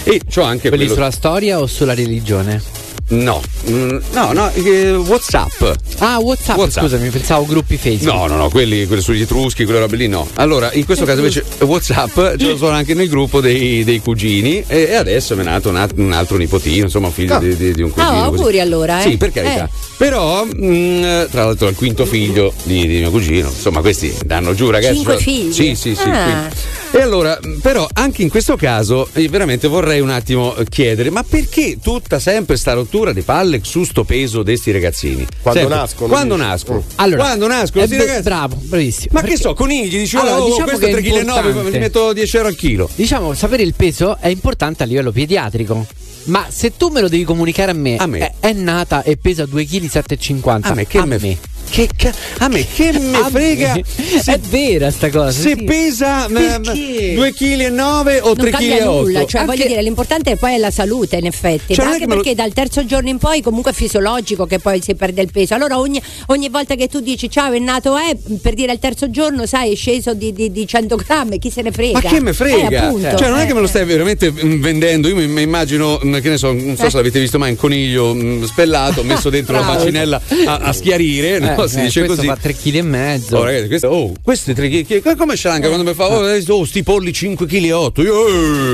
E 0.05 0.23
c'ho 0.35 0.41
anche 0.43 0.69
Quelli 0.69 0.87
quello- 0.87 0.95
sulla 0.95 1.11
storia 1.11 1.61
o 1.61 1.67
sulla 1.67 1.93
religione? 1.95 2.63
No, 3.07 3.43
mm, 3.69 3.99
no, 4.13 4.33
no, 4.33 4.51
eh, 4.53 4.93
WhatsApp. 4.93 5.63
Ah, 5.99 6.19
WhatsApp, 6.19 6.57
WhatsApp. 6.57 6.83
scusami, 6.85 7.11
pensavo 7.11 7.45
gruppi 7.45 7.77
Facebook. 7.77 8.13
No, 8.17 8.27
no, 8.27 8.37
no, 8.37 8.49
quelli, 8.49 8.87
quelli 8.87 9.03
sugli 9.03 9.21
etruschi, 9.21 9.65
quelle 9.65 9.79
robe 9.81 9.97
lì 9.97 10.09
no. 10.09 10.27
Allora, 10.35 10.73
in 10.73 10.87
questo 10.87 11.05
caso 11.05 11.19
invece 11.19 11.45
WhatsApp 11.61 12.15
ce 12.39 12.47
lo 12.49 12.57
sono 12.57 12.71
anche 12.75 12.95
nel 12.95 13.09
gruppo 13.09 13.41
dei, 13.43 13.85
dei 13.85 14.01
cugini 14.01 14.65
e, 14.67 14.87
e 14.89 14.95
adesso 14.95 15.35
mi 15.37 15.43
è 15.43 15.45
nato 15.45 15.69
un, 15.69 15.87
un 15.97 16.13
altro 16.13 16.39
nipotino, 16.39 16.85
insomma, 16.85 17.11
figlio 17.11 17.35
Ah. 17.35 17.39
di, 17.41 17.55
di- 17.57 17.73
di 17.73 17.83
un 17.83 17.91
cugino. 17.91 18.09
Ah, 18.11 18.29
così. 18.29 18.39
auguri 18.41 18.61
allora, 18.61 19.01
eh. 19.05 19.11
Sì, 19.11 19.17
per 19.19 19.31
carità. 19.33 19.65
Eh. 19.67 19.71
Però, 19.99 20.45
mh, 20.45 21.29
tra 21.31 21.45
l'altro, 21.45 21.69
il 21.69 21.77
quinto 21.77 22.07
figlio 22.07 22.53
di, 22.63 22.87
di 22.87 22.99
mio 22.99 23.11
cugino, 23.11 23.49
insomma, 23.49 23.81
questi 23.83 24.15
danno 24.25 24.55
giù, 24.55 24.71
ragazzi. 24.71 24.95
Cinque 24.95 25.13
Cioè- 25.15 25.23
figli? 25.23 25.53
Sì, 25.53 25.75
sì, 25.75 25.95
sì. 25.95 26.09
Ah. 26.09 26.49
E 26.91 27.01
allora, 27.03 27.39
però, 27.61 27.87
anche 27.93 28.23
in 28.23 28.29
questo 28.31 28.57
caso, 28.57 29.09
io 29.15 29.29
veramente 29.29 29.67
vorrei 29.69 30.01
un 30.01 30.11
attimo 30.11 30.55
eh, 30.57 30.65
chiedere: 30.65 31.11
ma 31.11 31.23
perché 31.25 31.79
tutta 31.83 32.19
sempre 32.21 32.57
sta 32.57 32.73
rottura 32.73 32.93
di 33.13 33.23
palle 33.23 33.61
su 33.63 33.85
sto 33.85 34.05
peso 34.05 34.43
di 34.43 34.57
sti 34.57 34.71
ragazzini? 34.71 35.27
Quando 35.43 35.61
Sempre. 35.61 35.77
nascono, 35.79 36.09
Quando 36.09 36.35
dici? 36.37 36.47
nascono? 36.47 36.85
Allora, 36.97 37.23
quando 37.23 37.47
nascono 37.49 37.83
eh, 37.85 37.87
sti 37.87 37.97
beh, 37.97 38.05
ragazzi? 38.07 38.23
bravo, 38.23 38.57
bravissimo. 38.61 39.09
Ma 39.13 39.23
che 39.23 39.37
so, 39.37 39.55
conigli, 39.55 39.99
dici, 39.99 40.17
Allora, 40.17 40.41
oh, 40.41 40.45
diciamo 40.47 40.65
questo 40.67 40.87
che 40.87 40.93
è 40.93 40.97
è 40.97 41.25
3,9 41.25 41.53
kg, 41.53 41.73
mi 41.73 41.79
metto 41.79 42.13
10 42.13 42.37
euro 42.37 42.49
al 42.49 42.57
chilo. 42.57 42.89
Diciamo, 42.95 43.35
sapere 43.35 43.63
il 43.63 43.75
peso 43.75 44.17
è 44.19 44.29
importante 44.29 44.83
a 44.83 44.87
livello 44.87 45.11
pediatrico. 45.11 45.87
Ma 46.25 46.47
se 46.49 46.77
tu 46.77 46.89
me 46.89 47.01
lo 47.01 47.09
devi 47.09 47.25
comunicare 47.25 47.71
a 47.73 47.75
me, 47.75 47.97
A 47.97 48.07
me. 48.07 48.19
È, 48.19 48.33
è 48.41 48.53
nata 48.53 49.03
e 49.03 49.17
pesa 49.17 49.45
2,7 49.45 50.17
kg. 50.17 50.59
A 50.63 50.75
me, 50.75 50.87
che 50.87 51.05
me- 51.05 51.39
Che 51.75 51.89
ca- 51.97 52.13
a 52.39 52.47
me 52.49 52.65
che 52.73 52.93
me 53.01 53.17
A 53.19 53.29
frega 53.31 53.75
se, 54.23 54.35
È 54.35 54.39
vera 54.39 54.93
sta 54.93 55.11
cosa. 55.11 55.33
se 55.33 55.57
sì. 55.59 55.65
pesa 55.65 56.27
Perché? 56.33 57.15
2,9 57.17 57.33
kg 57.33 58.21
o 58.23 58.33
3,8 58.33 58.37
non 58.37 58.51
cambia 58.51 58.77
kg. 58.77 58.85
nulla, 58.85 59.27
cioè 59.27 59.45
voglio 59.45 59.67
dire, 59.67 59.83
l'importante 59.83 60.37
poi 60.37 60.55
è 60.55 60.59
la 60.59 60.71
salute, 60.71 61.17
in 61.17 61.27
effetti. 61.27 61.75
Cioè, 61.75 61.85
anche 61.85 61.99
che 61.99 62.07
me 62.07 62.15
lo- 62.15 62.21
perché 62.23 62.37
dal 62.37 62.53
terzo 62.53 62.85
giorno 62.87 63.09
in 63.09 63.19
poi 63.19 63.43
comunque 63.43 63.73
è 63.73 63.75
fisiologico 63.75 64.47
che 64.47 64.61
poi 64.61 64.81
si 64.81 64.95
perde 64.95 65.23
il 65.23 65.33
peso. 65.33 65.55
Allora 65.55 65.77
ogni, 65.81 66.01
ogni 66.27 66.49
volta 66.49 66.77
che 66.77 66.87
tu 66.87 67.01
dici 67.01 67.29
ciao 67.29 67.51
è 67.53 67.59
nato 67.59 67.97
è 67.97 68.17
per 68.41 68.55
dire 68.55 68.71
al 68.71 68.79
terzo 68.79 69.11
giorno, 69.11 69.45
sai, 69.45 69.73
è 69.73 69.75
sceso 69.75 70.15
di, 70.15 70.33
di- 70.33 70.53
di 70.53 70.67
100 70.69 70.95
grammi, 70.95 71.39
chi 71.41 71.51
se 71.51 71.63
ne 71.63 71.73
frega. 71.73 71.99
Ma 72.01 72.09
che 72.09 72.21
me 72.21 72.31
Eh, 72.31 72.35
frega? 72.35 72.85
appunto, 72.85 73.17
cioè, 73.17 73.29
non 73.29 73.39
è 73.41 73.43
eh. 73.43 73.47
che 73.47 73.55
me 73.55 73.61
lo 73.61 73.67
stai 73.67 73.85
veramente 73.85 74.31
mm, 74.31 74.61
vendendo. 74.61 75.09
Io 75.09 75.17
mi, 75.17 75.27
mi 75.27 75.43
immagino, 75.43 75.99
mm, 76.05 76.19
che 76.19 76.29
ne 76.29 76.39
so, 76.39 76.53
non 76.53 76.77
so 76.77 76.89
se 76.89 76.97
l'avete 76.97 77.19
visto 77.19 77.39
mai, 77.39 77.51
un 77.51 77.57
coniglio 77.57 78.15
mm, 78.15 78.45
spellato 78.45 79.03
messo 79.03 79.29
dentro 79.29 79.55
la 79.57 79.63
macinella 79.63 80.21
a, 80.47 80.57
a 80.59 80.73
schiarire. 80.73 81.41
no? 81.41 81.63
Eh, 81.65 81.69
si 81.69 81.79
eh, 81.79 81.83
dice 81.83 82.01
questo 82.05 82.17
così. 82.17 82.27
fa 82.29 82.37
3 82.41 82.55
kg 82.55 82.75
e 82.75 82.83
mezzo. 82.83 83.37
Oh, 83.37 83.45
ragazzi, 83.45 83.67
questo, 83.69 83.89
oh, 83.89 84.13
questi 84.23 84.55
3 84.55 84.69
kg. 84.69 85.17
Come 85.17 85.37
ce 85.37 85.49
l'anca 85.49 85.69
quando 85.69 85.85
mi 85.89 85.95
fa? 85.95 86.07
Oh, 86.11 86.29
eh, 86.29 86.45
oh, 86.49 86.65
sti 86.65 86.83
polli 86.83 87.13
5 87.13 87.47
kg 87.47 87.65
e 87.65 87.73
8. 87.73 88.03
Io, 88.03 88.27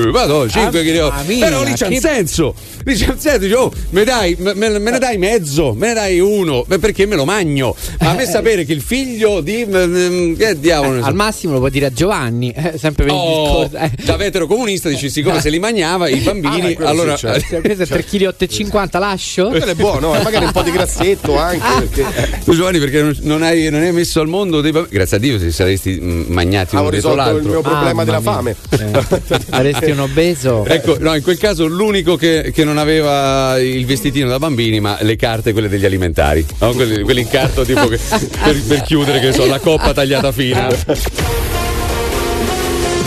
eh, 0.07 0.11
vado, 0.11 0.49
5 0.49 0.83
kg 0.83 0.87
e 0.89 1.01
8. 1.01 1.15
Mamma 1.15 1.29
mia, 1.29 1.45
Però 1.45 1.63
lì 1.65 1.73
c'è 1.73 1.87
un 1.87 1.93
che- 1.93 2.01
senso. 2.01 2.55
Lì 2.85 2.95
c'è 2.95 3.09
un 3.09 3.19
senso. 3.19 3.39
Dice, 3.39 3.55
oh, 3.55 3.73
me, 3.91 4.05
dai, 4.05 4.37
me, 4.39 4.55
me- 4.55 4.79
me 4.79 4.91
ne 4.91 4.99
dai 4.99 5.19
mezzo, 5.19 5.73
me 5.75 5.89
ne 5.89 5.95
dai 5.95 6.19
uno. 6.21 6.65
Perché 6.81 7.07
me 7.07 7.17
lo 7.17 7.25
magno. 7.25 7.75
Ma 8.01 8.11
a 8.11 8.15
me 8.15 8.27
sapere 8.27 8.65
che 8.65 8.73
il 8.73 8.81
figlio 8.83 9.41
di. 9.41 9.65
mm, 9.67 10.35
Che 10.37 10.59
diavolo. 10.59 11.05
Al 11.05 11.15
massimo 11.15 11.53
lo 11.55 11.59
puoi 11.59 11.71
dire 11.71 11.87
a 11.87 11.93
Giovanni, 11.93 12.51
eh, 12.51 12.79
sempre 12.79 13.05
per 13.05 13.13
il 13.15 13.19
Oh, 13.21 13.65
discorso. 13.69 13.77
eh. 13.77 13.91
da 14.05 14.17
vetero 14.17 14.47
comunista 14.47 14.89
dici 14.89 15.11
siccome 15.11 15.41
se 15.41 15.51
li 15.51 15.59
mangiava 15.59 16.09
i 16.09 16.19
bambini 16.21 16.61
Ah, 16.61 16.61
beh, 16.67 16.75
quello 16.75 16.91
allora 16.91 17.17
sì. 17.17 17.27
Cioè, 17.49 17.61
questo 17.61 17.83
è 17.83 17.87
3 17.87 18.05
kg 18.05 18.35
e 18.39 18.49
50 18.49 18.99
lascio? 18.99 19.49
Quello 19.49 19.65
è 19.67 19.75
buono, 19.75 20.15
eh, 20.19 20.23
magari 20.23 20.45
un 20.47 20.53
po' 20.53 20.63
di 20.63 20.71
grassetto 20.71 21.37
anche. 21.37 21.89
Perché... 21.89 22.41
Giovanni 22.71 22.79
perché 22.79 23.03
non, 23.03 23.17
non 23.23 23.43
hai, 23.43 23.69
non 23.71 23.83
hai 23.83 23.93
messo 23.93 24.21
al 24.21 24.29
mondo 24.29 24.61
dei 24.61 24.71
bambini 24.71 24.95
grazie 24.95 25.17
a 25.17 25.21
Dio 25.21 25.39
se 25.39 25.51
saresti 25.51 25.99
magnati 26.01 26.77
uno 26.77 26.87
Avevo 26.87 26.91
dietro 26.91 27.11
risolto 27.11 27.11
il 27.11 27.17
l'altro 27.17 27.51
mio 27.51 27.61
problema 27.61 27.93
Mamma 27.93 28.05
della 28.05 28.21
fame. 28.21 28.57
Eh, 28.71 29.41
saresti 29.49 29.91
un 29.91 29.99
obeso. 30.01 30.65
Ecco, 30.67 30.97
no, 31.01 31.15
in 31.15 31.23
quel 31.23 31.39
caso 31.39 31.67
l'unico 31.67 32.17
che, 32.17 32.53
che 32.55 32.65
non 32.65 32.79
aveva 32.79 33.59
il 33.59 33.85
vestitino 33.87 34.29
da 34.29 34.39
bambini, 34.39 34.79
ma 34.81 34.99
le 35.01 35.17
carte, 35.17 35.53
quelle 35.53 35.69
degli 35.69 35.85
alimentari, 35.85 36.47
no? 36.59 36.73
quelli, 36.73 37.03
quelli 37.03 37.21
in 37.23 37.29
carta 37.29 37.65
tipo 37.65 37.89
che- 37.89 37.99
per, 38.43 38.63
per 38.63 38.83
chiudere, 38.83 39.21
che 39.21 39.33
so, 39.33 39.47
la 39.47 39.59
coppa 39.59 39.93
tagliata 39.93 40.31
fina. 40.31 40.69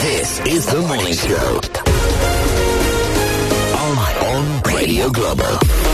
This 0.01 0.41
is 0.45 0.65
the 0.65 0.77
morning 0.79 1.13
show 1.13 1.59
on, 3.71 3.97
on 4.19 4.61
Radio 4.63 5.09
Globo. 5.09 5.92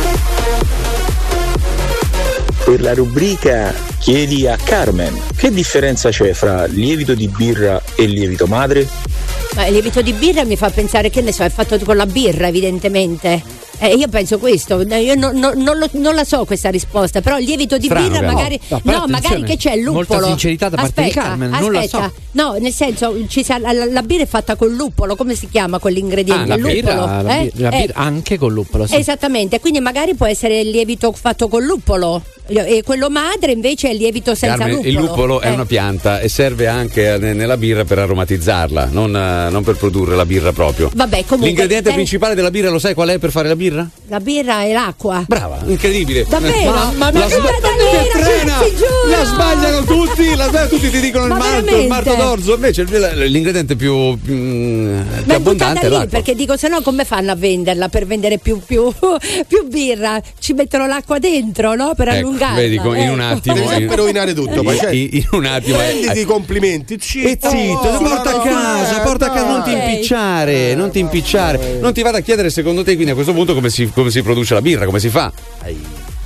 Per 2.70 2.82
la 2.82 2.94
rubrica 2.94 3.74
Chiedi 3.98 4.46
a 4.46 4.56
Carmen, 4.56 5.20
che 5.36 5.50
differenza 5.50 6.12
c'è 6.12 6.34
fra 6.34 6.66
lievito 6.66 7.16
di 7.16 7.28
birra 7.28 7.82
e 7.96 8.06
lievito 8.06 8.46
madre? 8.46 8.88
Ma 9.56 9.66
il 9.66 9.72
lievito 9.72 10.04
di 10.04 10.14
birra 10.14 10.44
mi 10.44 10.56
fa 10.56 10.70
pensare 10.70 11.10
che 11.10 11.22
ne 11.22 11.34
so, 11.34 11.44
è 11.44 11.50
fatto 11.50 11.80
con 11.80 11.98
la 11.98 12.06
birra, 12.06 12.48
evidentemente. 12.48 13.42
Eh, 13.82 13.94
io 13.96 14.08
penso 14.10 14.38
questo, 14.40 14.82
io 14.82 15.16
no- 15.16 15.32
no- 15.34 15.54
non, 15.56 15.78
lo- 15.78 15.88
non 15.94 16.14
la 16.14 16.26
so 16.26 16.44
questa 16.46 16.70
risposta, 16.70 17.22
però 17.22 17.40
il 17.40 17.46
lievito 17.46 17.78
di 17.78 17.86
Strano, 17.86 18.10
birra 18.10 18.22
magari. 18.32 18.60
No, 18.68 18.82
No, 18.84 19.06
magari 19.08 19.44
che 19.44 19.56
c'è 19.58 19.74
il 19.74 19.84
luppolo. 19.84 20.06
molta 20.10 20.28
sincerità 20.28 20.68
da 20.70 20.76
parte 20.76 21.02
di 21.02 21.08
Aspetta, 21.10 21.28
Carmen, 21.28 21.50
non 21.50 21.72
la 21.72 21.80
aspetta. 21.80 22.04
so. 22.14 22.22
No, 22.32 22.56
nel 22.60 22.74
senso, 22.74 23.16
ci 23.28 23.44
sa- 23.44 23.58
la, 23.58 23.72
la 23.86 24.02
birra 24.02 24.24
è 24.24 24.28
fatta 24.28 24.56
col 24.56 24.74
luppolo, 24.74 25.16
come 25.16 25.34
si 25.36 25.48
chiama 25.50 25.80
quell'ingrediente? 25.80 26.44
Ah, 26.44 26.48
la 26.48 26.56
il 26.56 26.62
luppolo. 26.62 26.94
birra, 27.06 27.22
la, 27.22 27.40
eh? 27.40 27.52
la 27.56 27.70
Eh, 27.70 27.78
birra 27.86 27.94
anche 28.02 28.38
con 28.38 28.52
luppolo, 28.54 28.86
sì. 28.86 28.96
Esattamente, 28.96 29.60
quindi 29.62 29.80
magari 29.80 30.14
può 30.16 30.26
essere 30.26 30.60
il 30.60 30.70
lievito 30.70 31.12
fatto 31.14 31.48
col 31.48 31.64
luppolo 31.64 32.22
e 32.52 32.82
quello 32.84 33.10
madre 33.12 33.52
invece 33.52 33.90
è 33.90 33.92
il 33.92 33.98
lievito 34.00 34.34
senza 34.36 34.58
Carmen, 34.58 34.76
luppolo. 34.78 34.90
il 34.90 34.96
luppolo 34.96 35.40
è 35.40 35.48
Eh. 35.50 35.54
una 35.54 35.66
pianta 35.66 36.20
e 36.20 36.28
serve 36.30 36.68
anche 36.68 37.18
ne- 37.20 37.34
nella 37.34 37.58
birra 37.58 37.86
per 37.86 38.00
aromatizzarla, 38.00 38.90
non, 38.92 39.16
eh, 39.16 39.50
non 39.52 39.64
per 39.64 39.76
produrre 39.76 40.16
la 40.16 40.26
birra 40.26 40.52
proprio. 40.52 40.90
Vabbè, 40.94 41.20
comunque. 41.26 41.48
L'ingrediente 41.48 41.90
eh, 41.92 41.94
principale 41.94 42.36
della 42.36 42.50
birra 42.52 42.70
lo 42.70 42.80
sai 42.80 42.94
qual 42.94 43.10
è 43.10 43.18
per 43.20 43.32
fare 43.32 43.48
la 43.48 43.56
birra? 43.56 43.68
La 44.08 44.20
birra 44.20 44.64
e 44.64 44.74
l'acqua. 44.74 45.24
Brava, 45.28 45.60
incredibile. 45.66 46.26
Davvero? 46.28 46.72
Ma, 46.72 46.92
Ma 46.98 47.12
la, 47.12 47.28
sba- 47.30 47.50
ragazzi, 47.52 48.76
giuro! 48.76 49.10
la 49.10 49.26
sbagliano 49.26 49.84
tutti, 49.84 50.36
la 50.36 50.48
sbagliano 50.48 50.68
tutti 50.70 50.90
ti 50.90 51.00
dicono 51.00 51.28
Ma 51.28 51.36
il 51.36 51.40
malto, 51.64 51.78
il 51.78 51.88
marto 51.88 52.16
d'orzo, 52.16 52.54
invece 52.56 52.84
l'ingrediente 52.84 53.76
più, 53.76 53.96
mm, 53.96 55.02
più 55.26 55.34
abbondante 55.34 55.82
è 55.82 55.84
lì 55.84 55.90
l'acqua. 55.90 56.08
perché 56.10 56.36
dico 56.36 56.58
se 56.58 56.68
no 56.68 56.82
come 56.82 57.06
fanno 57.06 57.32
a 57.32 57.36
venderla 57.36 57.88
per 57.90 58.06
vendere 58.08 58.38
più, 58.40 58.60
più, 58.66 58.92
più 59.48 59.68
birra 59.68 60.20
ci 60.40 60.54
mettono 60.54 60.88
l'acqua 60.88 61.20
dentro 61.20 61.76
no? 61.76 61.94
per 61.96 62.08
Ecco, 62.08 62.18
allungarla 62.18 62.56
vedi, 62.56 62.78
co- 62.78 62.96
in 62.96 63.10
un 63.10 63.22
ecco. 63.22 63.38
attimo 63.38 63.54
Devi 63.56 63.68
sempre 63.68 63.96
rovinare 63.96 64.34
tutto, 64.34 64.64
poi, 64.64 64.78
cioè, 64.78 64.92
in, 64.92 65.10
in 65.12 65.28
un 65.32 65.46
attimo 65.46 65.78
Prenditi 65.78 66.20
i 66.20 66.24
complimenti, 66.26 66.94
e 66.96 67.00
zitto, 67.00 67.50
zitto, 67.50 67.88
oh, 67.88 67.98
porta 68.00 68.30
a 68.36 68.40
casa, 68.42 69.02
eh, 69.02 69.06
porta 69.06 69.26
a 69.28 69.30
casa, 69.32 69.48
non 69.48 69.64
ti 69.64 69.72
impicciare, 69.72 70.74
non 70.76 70.90
ti 70.92 71.00
impicciare. 71.00 71.78
Non 71.80 71.94
ti 71.94 72.02
vado 72.02 72.18
a 72.18 72.22
chiedere 72.22 72.50
secondo 72.50 72.84
te 72.84 72.94
quindi 72.94 73.12
a 73.12 73.14
questo 73.14 73.34
punto 73.34 73.54
come 73.60 73.70
si, 73.70 73.90
come 73.94 74.10
si 74.10 74.22
produce 74.24 74.54
la 74.54 74.62
birra, 74.62 74.86
come 74.86 75.00
si 75.00 75.10
fa? 75.10 75.32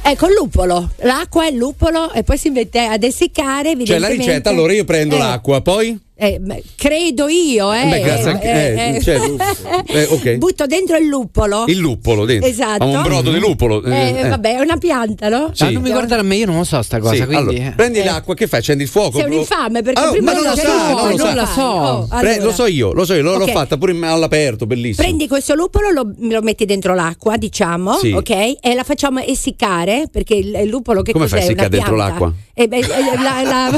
ecco 0.05 0.27
il 0.27 0.33
luppolo 0.33 0.91
l'acqua 1.03 1.47
il 1.47 1.55
luppolo 1.55 2.11
e 2.11 2.23
poi 2.23 2.37
si 2.37 2.49
mette 2.49 2.81
ad 2.85 3.01
essiccare 3.03 3.73
Cioè 3.85 3.99
la 3.99 4.09
ricetta, 4.09 4.49
allora 4.49 4.73
io 4.73 4.83
prendo 4.83 5.15
Eh, 5.15 5.17
l'acqua, 5.19 5.61
poi? 5.61 5.97
Eh, 6.15 6.39
beh, 6.39 6.63
credo 6.75 7.27
io 7.27 7.73
eh, 7.73 7.87
Beh, 7.89 7.99
grazie 8.01 8.29
anche- 8.31 8.95
eh, 8.95 9.01
cioè, 9.01 9.19
eh, 9.87 10.07
ok. 10.09 10.33
butto 10.35 10.65
dentro 10.67 10.95
il 10.97 11.07
luppolo 11.07 11.65
Il 11.67 11.77
luppolo 11.77 12.25
dentro. 12.25 12.47
Esatto. 12.49 12.83
Ha 12.83 12.85
un 12.85 13.01
brodo 13.01 13.31
di 13.31 13.39
luppolo. 13.39 13.83
Eh, 13.83 13.91
eh, 13.91 14.19
eh. 14.19 14.29
vabbè 14.29 14.57
è 14.57 14.59
una 14.59 14.77
pianta 14.77 15.27
no? 15.29 15.49
Sì. 15.53 15.63
Ah, 15.63 15.71
non 15.71 15.81
mi 15.81 15.89
guardare 15.91 16.21
a 16.21 16.23
me, 16.23 16.35
io 16.35 16.45
non 16.45 16.57
lo 16.57 16.63
so 16.63 16.81
sta 16.81 16.99
cosa. 16.99 17.15
Sì, 17.15 17.25
quindi, 17.25 17.35
allora, 17.55 17.57
eh. 17.69 17.73
prendi 17.75 18.03
l'acqua, 18.03 18.33
che 18.35 18.47
fai? 18.47 18.59
Accendi 18.59 18.83
il 18.83 18.89
fuoco? 18.89 19.17
sei 19.17 19.25
un 19.25 19.33
infame 19.33 19.81
perché 19.81 19.99
Ah, 20.01 20.09
prima 20.11 20.31
ma 20.33 20.37
non 20.39 20.47
lo 20.49 20.53
c'è 20.55 20.61
sa, 20.61 20.89
non 20.93 21.09
lo 21.09 21.15
non 21.17 21.35
la 21.35 21.45
so 21.45 22.07
Pre- 22.09 22.29
allora. 22.35 22.43
lo 22.43 22.51
so 22.53 22.65
io, 22.67 22.93
lo 22.93 23.05
so 23.05 23.13
io, 23.15 23.21
l'ho, 23.23 23.37
l'ho 23.37 23.43
Ok. 23.45 23.51
fatta 23.51 23.77
pure 23.77 23.97
all'aperto, 24.05 24.65
bellissimo. 24.67 25.05
Prendi 25.05 25.27
questo 25.27 25.55
luppolo, 25.55 25.89
lo, 25.89 26.13
lo 26.17 26.41
metti 26.41 26.65
dentro 26.65 26.93
l'acqua, 26.93 27.37
diciamo, 27.37 27.93
Sì. 27.97 28.11
ok? 28.11 28.29
E 28.61 28.73
la 28.75 28.83
facciamo 28.83 29.19
essiccare, 29.19 30.07
perché 30.11 30.35
il, 30.35 30.53
il 30.63 30.69
luppolo 30.69 31.01
che 31.01 31.11
Come 31.11 31.25
cos'è? 31.25 31.37
fai 31.37 31.45
a 31.45 31.49
essiccare 31.49 31.69
dentro 31.69 31.95
l'acqua? 31.95 32.31
Eh, 32.53 32.67
beh, 32.67 32.77
eh, 32.77 32.85
la- 33.21 33.41
la- 33.41 33.71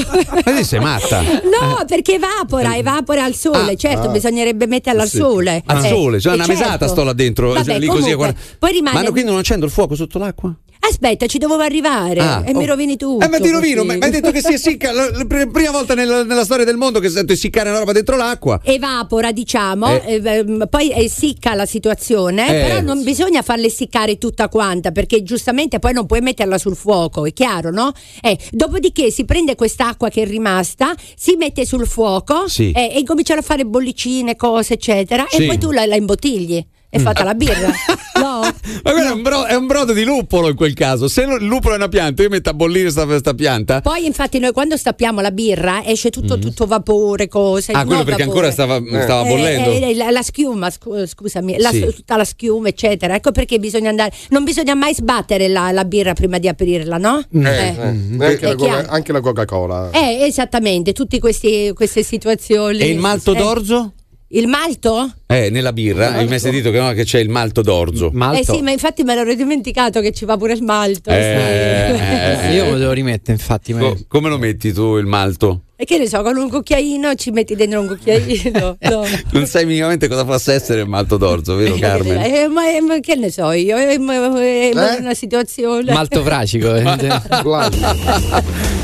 Ma 0.54 0.64
sei 0.64 0.80
matta? 0.80 1.22
No, 1.46 1.86
perché 1.88 2.18
evapora, 2.26 2.76
evapora 2.78 3.24
al 3.24 3.34
sole, 3.36 3.74
Ah, 3.74 3.76
certo, 3.76 4.08
ah. 4.08 4.12
bisognerebbe 4.12 4.68
metterla 4.68 5.04
al 5.04 5.10
Sì. 5.10 5.18
sole. 5.18 5.64
Al 5.66 5.84
Eh, 5.86 5.88
sole, 5.90 6.20
cioè 6.20 6.34
eh, 6.34 6.36
una 6.36 6.46
certo. 6.46 6.62
mesata 6.64 6.88
sto 6.88 7.04
là 7.04 7.14
dentro, 7.14 7.54
Vabbè, 7.54 7.64
cioè, 7.64 7.80
lì 7.80 7.88
così. 7.88 8.02
comunque, 8.02 8.16
guarda. 8.16 8.40
Poi 8.60 8.72
rimane... 8.72 8.98
Ma 8.98 9.04
no, 9.04 9.12
quindi 9.12 9.30
non 9.30 9.40
accendo 9.40 9.66
il 9.66 9.72
fuoco 9.72 9.96
sotto 9.96 10.18
l'acqua? 10.20 10.54
Aspetta, 10.88 11.26
ci 11.26 11.38
dovevo 11.38 11.62
arrivare 11.62 12.20
Ah, 12.20 12.44
e 12.46 12.54
mi 12.54 12.64
oh. 12.64 12.68
rovini 12.68 12.96
tutto. 12.96 13.26
Eh, 13.26 13.28
ma 13.30 13.40
ti 13.40 13.50
rovino, 13.50 13.84
ma 13.84 13.94
hai 14.00 14.12
detto 14.12 14.32
che 14.32 14.42
si 14.42 14.54
essicca 14.54 14.92
la, 14.92 15.10
la 15.10 15.26
pr- 15.26 15.50
prima 15.52 15.72
volta 15.72 15.94
nella, 15.96 16.24
nella 16.24 16.44
storia 16.44 16.64
del 16.66 16.78
mondo 16.78 17.00
che 17.00 17.10
sento 17.10 17.34
essiccare 17.34 17.70
una 17.70 17.80
roba 17.80 17.92
dentro 17.92 18.16
l'acqua. 18.16 18.60
evapora, 18.64 19.32
diciamo, 19.32 19.88
Eh. 20.02 20.22
eh, 20.24 20.68
poi 20.70 20.92
essicca 20.92 21.54
la 21.56 21.66
situazione, 21.66 22.48
Eh. 22.48 22.68
però 22.68 22.82
non 22.82 23.04
bisogna 23.04 23.42
farla 23.42 23.66
essiccare 23.66 24.18
tutta 24.18 24.48
quanta 24.48 24.92
perché 24.92 25.24
giustamente 25.24 25.80
poi 25.80 25.94
non 25.94 26.06
puoi 26.06 26.22
metterla 26.22 26.58
sul 26.58 26.76
fuoco, 26.76 27.26
è 27.26 27.34
chiaro, 27.34 27.72
no? 27.72 27.92
Eh, 28.22 28.38
dopodiché 28.52 29.10
si 29.12 29.26
prende 29.26 29.56
quest'acqua 29.56 30.10
che 30.10 30.22
è 30.22 30.26
rimasta, 30.26 30.94
si 31.16 31.36
mette 31.36 31.66
sul 31.66 31.88
fuoco 31.88 32.48
Sì. 32.48 32.72
eh, 32.72 32.92
e 32.94 33.00
incominciano 33.00 33.40
a 33.40 33.44
fare 33.44 33.66
bollicine, 33.66 34.36
cose, 34.36 34.74
eccetera, 34.76 35.26
Sì. 35.30 35.44
e 35.44 35.46
poi 35.48 35.58
tu 35.58 35.72
la, 35.72 35.86
la 35.86 35.96
imbottigli. 35.96 36.64
È 36.90 37.00
fatta 37.00 37.24
la 37.24 37.34
birra. 37.34 37.72
No? 38.16 38.40
Ma 38.40 38.92
quello 38.94 39.10
è 39.10 39.12
un, 39.12 39.22
bro- 39.22 39.44
è 39.44 39.56
un 39.56 39.68
brodo 39.68 39.92
di 39.92 40.06
luppolo 40.06 40.48
in 40.48 40.56
quel 40.56 40.74
caso. 40.74 41.10
Se 41.10 41.24
il 41.24 41.44
luppolo 41.46 41.74
è 41.74 41.78
una 41.78 41.90
pianta, 41.90 42.24
io 42.24 42.30
metto 42.30 42.50
a 42.50 42.54
bollire 42.54 42.90
sta, 42.90 43.06
sta 43.18 43.34
pianta. 43.34 43.82
Poi 43.82 44.06
infatti 44.06 44.40
noi 44.40 44.54
quando 44.54 44.78
stappiamo 44.78 45.20
la 45.20 45.32
birra 45.32 45.84
esce 45.86 46.10
tutto, 46.12 46.40
tutto 46.40 46.66
vapore, 46.66 47.28
cose. 47.28 47.74
Ah, 47.74 47.84
quello 47.84 48.00
no 48.00 48.04
perché 48.06 48.24
vapore. 48.26 48.48
ancora 48.48 48.52
stava, 48.52 49.02
stava 49.04 49.26
Eh, 49.28 49.30
bollendo. 49.30 49.70
eh, 49.72 49.90
eh, 49.92 49.96
la, 49.96 50.12
la 50.12 50.22
schiuma, 50.24 50.70
scu- 50.70 51.06
scusami, 51.06 51.58
la- 51.60 51.72
Sì. 51.72 51.82
tutta 51.94 52.16
la 52.16 52.24
schiuma, 52.24 52.70
eccetera. 52.70 53.16
Ecco 53.16 53.32
perché 53.32 53.60
bisogna 53.60 53.90
andare. 53.90 54.14
Non 54.30 54.46
bisogna 54.46 54.76
mai 54.76 54.94
sbattere 54.96 55.50
la, 55.50 55.72
la 55.74 55.84
birra 55.84 56.14
prima 56.14 56.38
di 56.38 56.48
aprirla, 56.48 56.98
no? 56.98 57.20
Eh, 57.34 57.40
Eh. 57.40 57.76
eh, 57.78 58.26
anche, 58.26 58.56
la 58.56 58.86
anche 58.88 59.12
la 59.12 59.20
Coca-Cola. 59.20 59.90
Eh, 59.92 60.24
esattamente, 60.26 60.94
tutte 60.94 61.20
queste 61.20 61.74
situazioni. 62.02 62.80
E 62.80 62.88
il 62.92 62.98
malto 62.98 63.34
Eh. 63.34 63.38
d'orzo? 63.38 63.94
Il 64.30 64.48
malto? 64.48 65.12
Eh, 65.28 65.50
nella 65.52 65.72
birra, 65.72 66.14
hai 66.14 66.28
mai 66.28 66.40
sentito 66.40 66.72
che, 66.72 66.80
no, 66.80 66.92
che 66.94 67.04
c'è 67.04 67.20
il 67.20 67.30
malto 67.30 67.62
d'orzo? 67.62 68.12
Eh 68.34 68.44
sì, 68.44 68.62
ma 68.64 68.72
infatti 68.72 69.04
me 69.04 69.14
l'ero 69.14 69.34
dimenticato 69.36 70.02
che 70.02 70.12
ci 70.12 70.26
va 70.26 70.36
pure 70.36 70.54
il 70.54 70.64
malto. 70.64 71.12
Eh, 71.12 71.94
sì. 71.96 72.48
eh, 72.48 72.56
Io 72.56 72.66
me 72.66 72.72
lo 72.72 72.78
devo 72.80 72.92
rimettere, 72.92 73.34
infatti. 73.34 73.72
Co- 73.74 73.96
come 74.08 74.30
lo 74.30 74.40
metti 74.40 74.74
tu 74.74 74.98
il 74.98 75.06
malto? 75.06 75.62
E 75.78 75.86
che 75.86 76.00
ne 76.00 76.08
so, 76.08 76.24
con 76.24 76.36
un 76.38 76.50
cucchiaino 76.50 77.14
ci 77.16 77.30
metti 77.30 77.56
dentro 77.56 77.82
un 77.82 77.88
cucchiaino. 77.88 78.78
no. 78.90 79.06
Non 79.32 79.46
sai 79.46 79.66
minimamente 79.66 80.08
cosa 80.08 80.26
possa 80.26 80.54
essere 80.54 80.82
il 80.82 80.88
malto 80.88 81.18
d'orzo, 81.18 81.56
vero 81.56 81.76
Carmen? 81.76 82.20
Eh, 82.20 82.48
ma, 82.48 82.64
ma 82.86 83.00
che 83.02 83.16
ne 83.16 83.30
so 83.30 83.52
io? 83.52 83.78
È, 83.78 83.94
è 83.96 84.98
una 85.00 85.14
situazione. 85.14 85.94
Malto 85.94 86.24
fracico. 86.24 86.74
eh. 86.76 86.82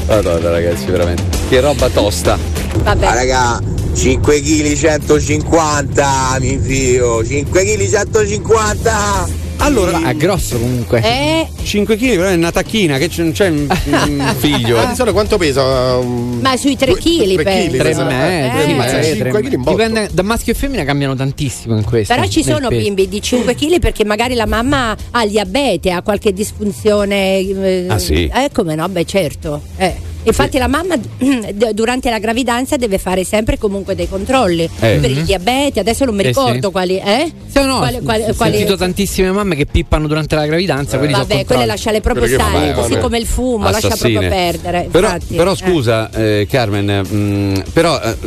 Madonna 0.07 0.49
ragazzi, 0.51 0.85
veramente. 0.85 1.23
Che 1.49 1.59
roba 1.59 1.89
tosta. 1.89 2.37
Vabbè. 2.83 3.05
Ah, 3.05 3.13
raga, 3.13 3.61
5 3.93 4.41
kg 4.41 4.73
150, 4.75 6.37
mi 6.39 6.59
fio. 6.61 7.23
5 7.25 7.63
kg 7.63 7.87
150. 7.87 9.39
Allora, 9.57 10.09
è 10.09 10.15
grosso 10.15 10.57
comunque. 10.57 11.01
Eh, 11.03 11.47
5 11.61 11.95
kg, 11.95 12.15
però 12.15 12.29
è 12.29 12.33
una 12.33 12.51
tacchina, 12.51 12.97
che 12.97 13.09
c'è, 13.09 13.21
non 13.21 13.31
c'è 13.31 13.49
un 13.49 13.67
un 14.07 14.33
figlio. 14.39 14.77
Ma 14.77 14.85
di 14.85 14.95
solito 14.95 15.13
quanto 15.13 15.37
pesa? 15.37 15.97
um, 15.97 16.39
ma 16.41 16.57
sui 16.57 16.75
3 16.75 16.93
kg 16.93 16.99
tre 17.35 17.43
penso. 17.43 17.59
chili, 17.59 17.77
Tre 17.77 17.83
pensa- 17.89 18.03
metri, 18.05 18.59
eh, 18.59 18.65
sì, 18.65 18.73
ma 18.73 18.85
tre, 18.85 19.03
cinque 19.03 19.29
tre. 19.29 19.41
chili 19.41 19.53
in 19.55 19.61
botto. 19.61 19.77
Dipende, 19.77 20.09
da 20.11 20.21
maschio 20.23 20.53
e 20.53 20.55
femmina 20.55 20.83
cambiano 20.83 21.13
tantissimo 21.15 21.77
in 21.77 21.83
questo. 21.83 22.15
Però 22.15 22.25
ci 22.27 22.41
sono 22.43 22.69
peso. 22.69 22.81
bimbi 22.81 23.07
di 23.07 23.21
5 23.21 23.53
kg 23.53 23.79
perché 23.79 24.03
magari 24.03 24.33
la 24.33 24.47
mamma 24.47 24.97
ha 25.11 25.23
il 25.23 25.29
diabete, 25.29 25.91
ha 25.91 26.01
qualche 26.01 26.33
disfunzione. 26.33 27.37
eh, 27.37 27.85
Ah, 27.87 27.99
sì? 27.99 28.31
Eh, 28.33 28.49
come 28.51 28.73
no? 28.73 28.89
Beh, 28.89 29.05
certo. 29.05 29.61
Eh. 29.77 30.09
Infatti 30.23 30.57
la 30.57 30.67
mamma 30.67 30.95
d- 30.97 31.71
durante 31.73 32.09
la 32.09 32.19
gravidanza 32.19 32.77
deve 32.77 32.97
fare 32.97 33.23
sempre 33.23 33.57
comunque 33.57 33.95
dei 33.95 34.07
controlli 34.07 34.63
Eh. 34.63 34.97
per 35.01 35.09
il 35.09 35.19
Mhm. 35.19 35.23
diabete, 35.25 35.79
adesso 35.79 36.05
non 36.05 36.15
mi 36.15 36.21
Eh, 36.23 36.27
ricordo 36.27 36.67
sì. 36.67 36.71
quali, 36.71 36.97
eh? 36.99 37.31
Sì, 37.47 37.59
no, 37.63 37.77
Quali- 37.79 37.99
quali- 38.01 38.23
ho 38.23 38.33
quali- 38.35 38.53
sentito 38.57 38.77
tantissime 38.77 39.31
mamme 39.31 39.55
che 39.55 39.65
pippano 39.65 40.07
durante 40.07 40.35
la 40.35 40.45
gravidanza. 40.45 40.97
sono 40.99 41.09
Vabbè, 41.11 41.45
quelle 41.45 41.65
lasciale 41.65 42.01
proprio 42.01 42.27
Perché 42.27 42.41
stare, 42.41 42.59
vabbè, 42.59 42.73
così 42.73 42.89
vabbè. 42.91 43.01
come 43.01 43.17
il 43.17 43.25
fumo, 43.25 43.63
lascia 43.69 43.87
Assassine. 43.87 44.19
proprio 44.19 44.29
perdere. 44.29 44.87
Però, 44.91 45.07
infatti. 45.07 45.35
però 45.35 45.51
Eh. 45.51 45.55
scusa, 45.55 46.09
eh, 46.11 46.47
Carmen, 46.49 46.85
mh, 46.85 47.63
però 47.73 47.99
eh, 48.01 48.17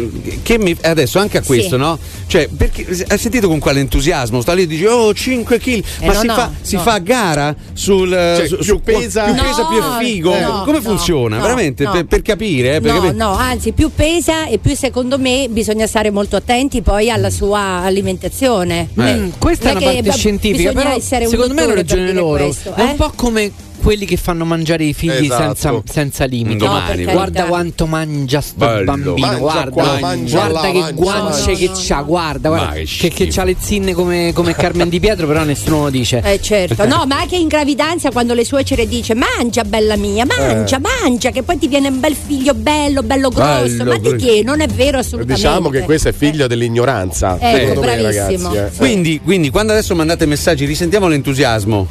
che 0.42 0.58
mi, 0.58 0.76
adesso 0.82 1.18
anche 1.18 1.38
a 1.38 1.42
questo, 1.42 1.76
Sì. 1.76 1.80
no? 1.80 1.98
Cioè, 2.26 2.48
perché 2.48 2.86
hai 3.08 3.18
sentito 3.18 3.48
con 3.48 3.58
quale 3.60 3.80
entusiasmo? 3.80 4.40
Sta 4.40 4.52
lì 4.52 4.62
e 4.62 4.66
dici, 4.66 4.84
oh, 4.84 5.12
5 5.14 5.58
kg, 5.58 5.68
Eh, 6.00 6.06
ma 6.06 6.12
no, 6.12 6.20
si, 6.20 6.26
no, 6.26 6.34
fa, 6.34 6.50
si 6.60 6.76
fa 6.76 6.92
a 6.94 6.98
gara 6.98 7.54
sul 7.72 8.10
Cioè, 8.10 8.46
su- 8.48 8.56
più 8.56 8.64
su- 8.64 8.80
pesa- 8.82 9.24
più, 9.24 9.34
No, 9.34 9.42
pesa, 9.42 9.64
più 9.66 9.78
è 9.78 10.04
figo? 10.04 10.38
no, 10.38 10.62
Come 10.64 10.78
no, 10.78 10.82
funziona? 10.82 11.36
no, 11.36 11.42
Veramente, 11.42 11.83
no. 11.84 11.92
Per, 11.92 12.06
per 12.06 12.22
capire, 12.22 12.76
eh, 12.76 12.80
per 12.80 12.90
No, 12.90 12.96
capire- 12.98 13.16
no, 13.16 13.30
anzi, 13.32 13.72
più 13.72 13.90
pesa 13.94 14.46
e 14.46 14.58
più 14.58 14.74
secondo 14.76 15.18
me 15.18 15.46
bisogna 15.50 15.86
stare 15.86 16.10
molto 16.10 16.36
attenti 16.36 16.82
poi 16.82 17.10
alla 17.10 17.30
sua 17.30 17.60
alimentazione. 17.82 18.88
Eh. 18.96 19.14
Mm, 19.14 19.28
questa 19.38 19.70
è 19.70 19.72
non 19.74 19.82
una 19.82 19.90
che 19.92 20.02
parte 20.02 20.18
scientifica, 20.18 20.72
però 20.72 20.98
secondo 20.98 21.54
me 21.54 21.62
hanno 21.62 21.74
ragione 21.74 22.12
loro. 22.12 22.44
questo, 22.44 22.74
È 22.74 22.82
un 22.82 22.88
eh? 22.90 22.94
po' 22.94 23.12
come 23.14 23.52
quelli 23.82 24.06
che 24.06 24.16
fanno 24.16 24.44
mangiare 24.44 24.84
i 24.84 24.92
figli 24.92 25.24
Esatto. 25.24 25.54
senza, 25.54 25.82
senza 25.84 26.24
limiti. 26.24 26.64
No, 26.64 26.72
per 26.72 26.82
carità. 26.86 27.12
guarda 27.12 27.44
quanto 27.44 27.86
mangia 27.86 28.40
sto 28.40 28.64
Bello. 28.64 28.84
bambino, 28.84 29.14
Mangia 29.16 29.38
guarda, 29.38 29.70
qua, 29.70 29.98
mangia 30.00 30.38
guarda 30.38 30.52
là, 30.60 30.72
che 30.72 30.78
mangia 30.78 30.92
guance 30.92 31.50
là. 31.50 31.56
che 31.58 31.64
No, 31.66 31.72
no, 31.72 31.78
c'ha, 31.86 32.02
guarda, 32.02 32.48
guarda 32.48 32.72
che 32.74 33.08
che, 33.10 33.26
c'ha 33.28 33.44
le 33.44 33.56
zinne 33.58 33.92
come, 33.92 34.32
come 34.32 34.54
Carmen 34.56 34.88
Di 34.88 35.00
Pietro, 35.00 35.26
però 35.26 35.44
nessuno 35.44 35.82
lo 35.82 35.90
dice. 35.90 36.22
Eh 36.24 36.40
certo, 36.40 36.86
no, 36.86 37.04
ma 37.06 37.20
anche 37.20 37.36
in 37.36 37.48
gravidanza 37.48 38.10
quando 38.10 38.32
le 38.34 38.44
suocere 38.44 38.86
dice 38.86 39.14
mangia 39.14 39.64
bella 39.64 39.96
mia, 39.96 40.24
mangia, 40.24 40.78
mangia, 40.78 41.30
che 41.30 41.42
poi 41.42 41.58
ti 41.58 41.68
viene 41.68 41.88
un 41.88 42.00
bel 42.00 42.14
figlio 42.14 42.54
bello, 42.54 43.02
bello 43.02 43.28
grosso. 43.28 43.76
Bello, 43.76 43.84
ma 43.84 43.98
di 43.98 44.16
che? 44.16 44.42
Non 44.44 44.60
è 44.60 44.66
vero 44.66 44.98
assolutamente. 44.98 45.42
Diciamo 45.42 45.68
che 45.68 45.80
questo 45.82 46.08
è 46.08 46.12
figlio 46.12 46.46
dell'ignoranza. 46.46 47.36
Ecco, 47.38 47.56
secondo 47.58 47.80
me, 47.80 47.86
bravissimo. 47.96 48.48
ragazzi, 48.48 48.74
eh. 48.74 48.78
Quindi, 48.78 49.20
quindi, 49.22 49.50
quando 49.50 49.72
adesso 49.72 49.94
mandate 49.94 50.26
messaggi, 50.26 50.64
risentiamo 50.64 51.08
l'entusiasmo. 51.08 51.86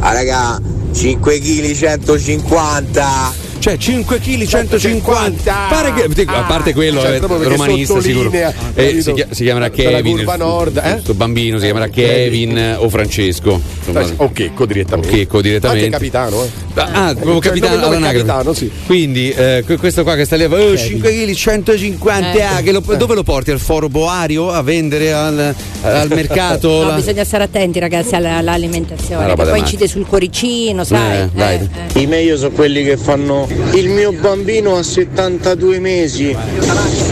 Ah, 0.00 0.12
raga, 0.12 0.60
5 0.94 1.16
kg 1.20 1.74
150. 1.74 3.51
Cioè 3.62 3.76
5 3.76 4.18
kg 4.18 4.44
150 4.44 5.66
Pare 5.68 5.92
che, 5.94 6.08
dico, 6.08 6.32
a 6.32 6.38
Ah, 6.38 6.42
parte 6.48 6.72
quello 6.72 7.00
cioè, 7.00 7.12
è 7.12 7.18
proprio 7.18 7.38
perché 7.38 7.54
romanista 7.54 8.00
sicuro 8.00 8.28
Eh, 8.74 9.00
si, 9.00 9.12
chia- 9.12 9.28
si 9.30 9.44
chiamerà 9.44 9.66
la 9.68 9.70
Kevin 9.72 10.24
nord, 10.36 10.76
eh? 10.78 10.90
questo 10.94 11.14
bambino 11.14 11.58
si 11.58 11.64
chiamerà 11.66 11.88
Kevin 11.88 12.76
o 12.78 12.88
Francesco 12.88 13.60
Eh, 13.94 14.12
O 14.16 14.32
Checco 14.32 14.66
direttamente. 14.66 15.08
o 15.08 15.16
Checco 15.16 15.40
direttamente. 15.40 15.84
Anche 15.84 15.96
capitano, 15.96 16.42
eh. 16.42 16.48
Ah, 16.74 17.12
proprio 17.14 17.34
Cioè, 17.34 17.42
capitano 17.42 17.74
nome- 17.76 17.82
nome 17.84 17.96
all'anagrafe. 17.98 18.26
capitano, 18.26 18.52
sì. 18.54 18.70
Quindi 18.86 19.30
eh, 19.30 19.62
que- 19.64 19.76
questo 19.76 20.02
qua 20.02 20.16
che 20.16 20.24
sta 20.24 20.34
lì 20.34 20.44
oh, 20.44 20.76
5 20.76 21.10
kg 21.12 21.32
150 21.32 22.48
ah, 22.56 22.60
che 22.62 22.72
lo- 22.72 22.80
dove 22.80 23.14
lo 23.14 23.22
porti 23.22 23.52
al 23.52 23.60
foro 23.60 23.88
boario 23.88 24.50
a 24.50 24.62
vendere 24.62 25.12
al, 25.12 25.54
al 25.82 26.08
mercato 26.08 26.68
No, 26.82 26.88
la- 26.88 26.94
bisogna 26.94 27.22
stare 27.24 27.44
attenti 27.44 27.78
ragazzi 27.78 28.16
alla- 28.16 28.38
all'alimentazione, 28.38 29.34
poi 29.34 29.58
incide 29.60 29.86
sul 29.86 30.04
cuoricino, 30.06 30.82
sai. 30.82 31.20
Eh, 31.20 31.28
dai. 31.32 31.68
eh. 31.94 32.00
I 32.00 32.06
meglio 32.06 32.36
sono 32.36 32.50
quelli 32.50 32.82
che 32.82 32.96
fanno 32.96 33.46
Il 33.74 33.88
mio 33.88 34.12
bambino 34.12 34.76
ha 34.76 34.82
72 34.82 35.78
mesi. 35.78 36.36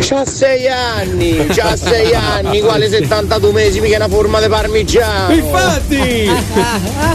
C'ha 0.00 0.24
6 0.24 0.66
anni, 0.68 1.46
c'ha 1.48 1.76
6 1.76 2.14
anni, 2.14 2.60
quale 2.60 2.88
72 2.88 3.52
mesi, 3.52 3.80
mica 3.80 3.94
è 3.94 3.96
una 3.96 4.08
forma 4.08 4.40
di 4.40 4.48
parmigiano. 4.48 5.32
Infatti, 5.34 6.28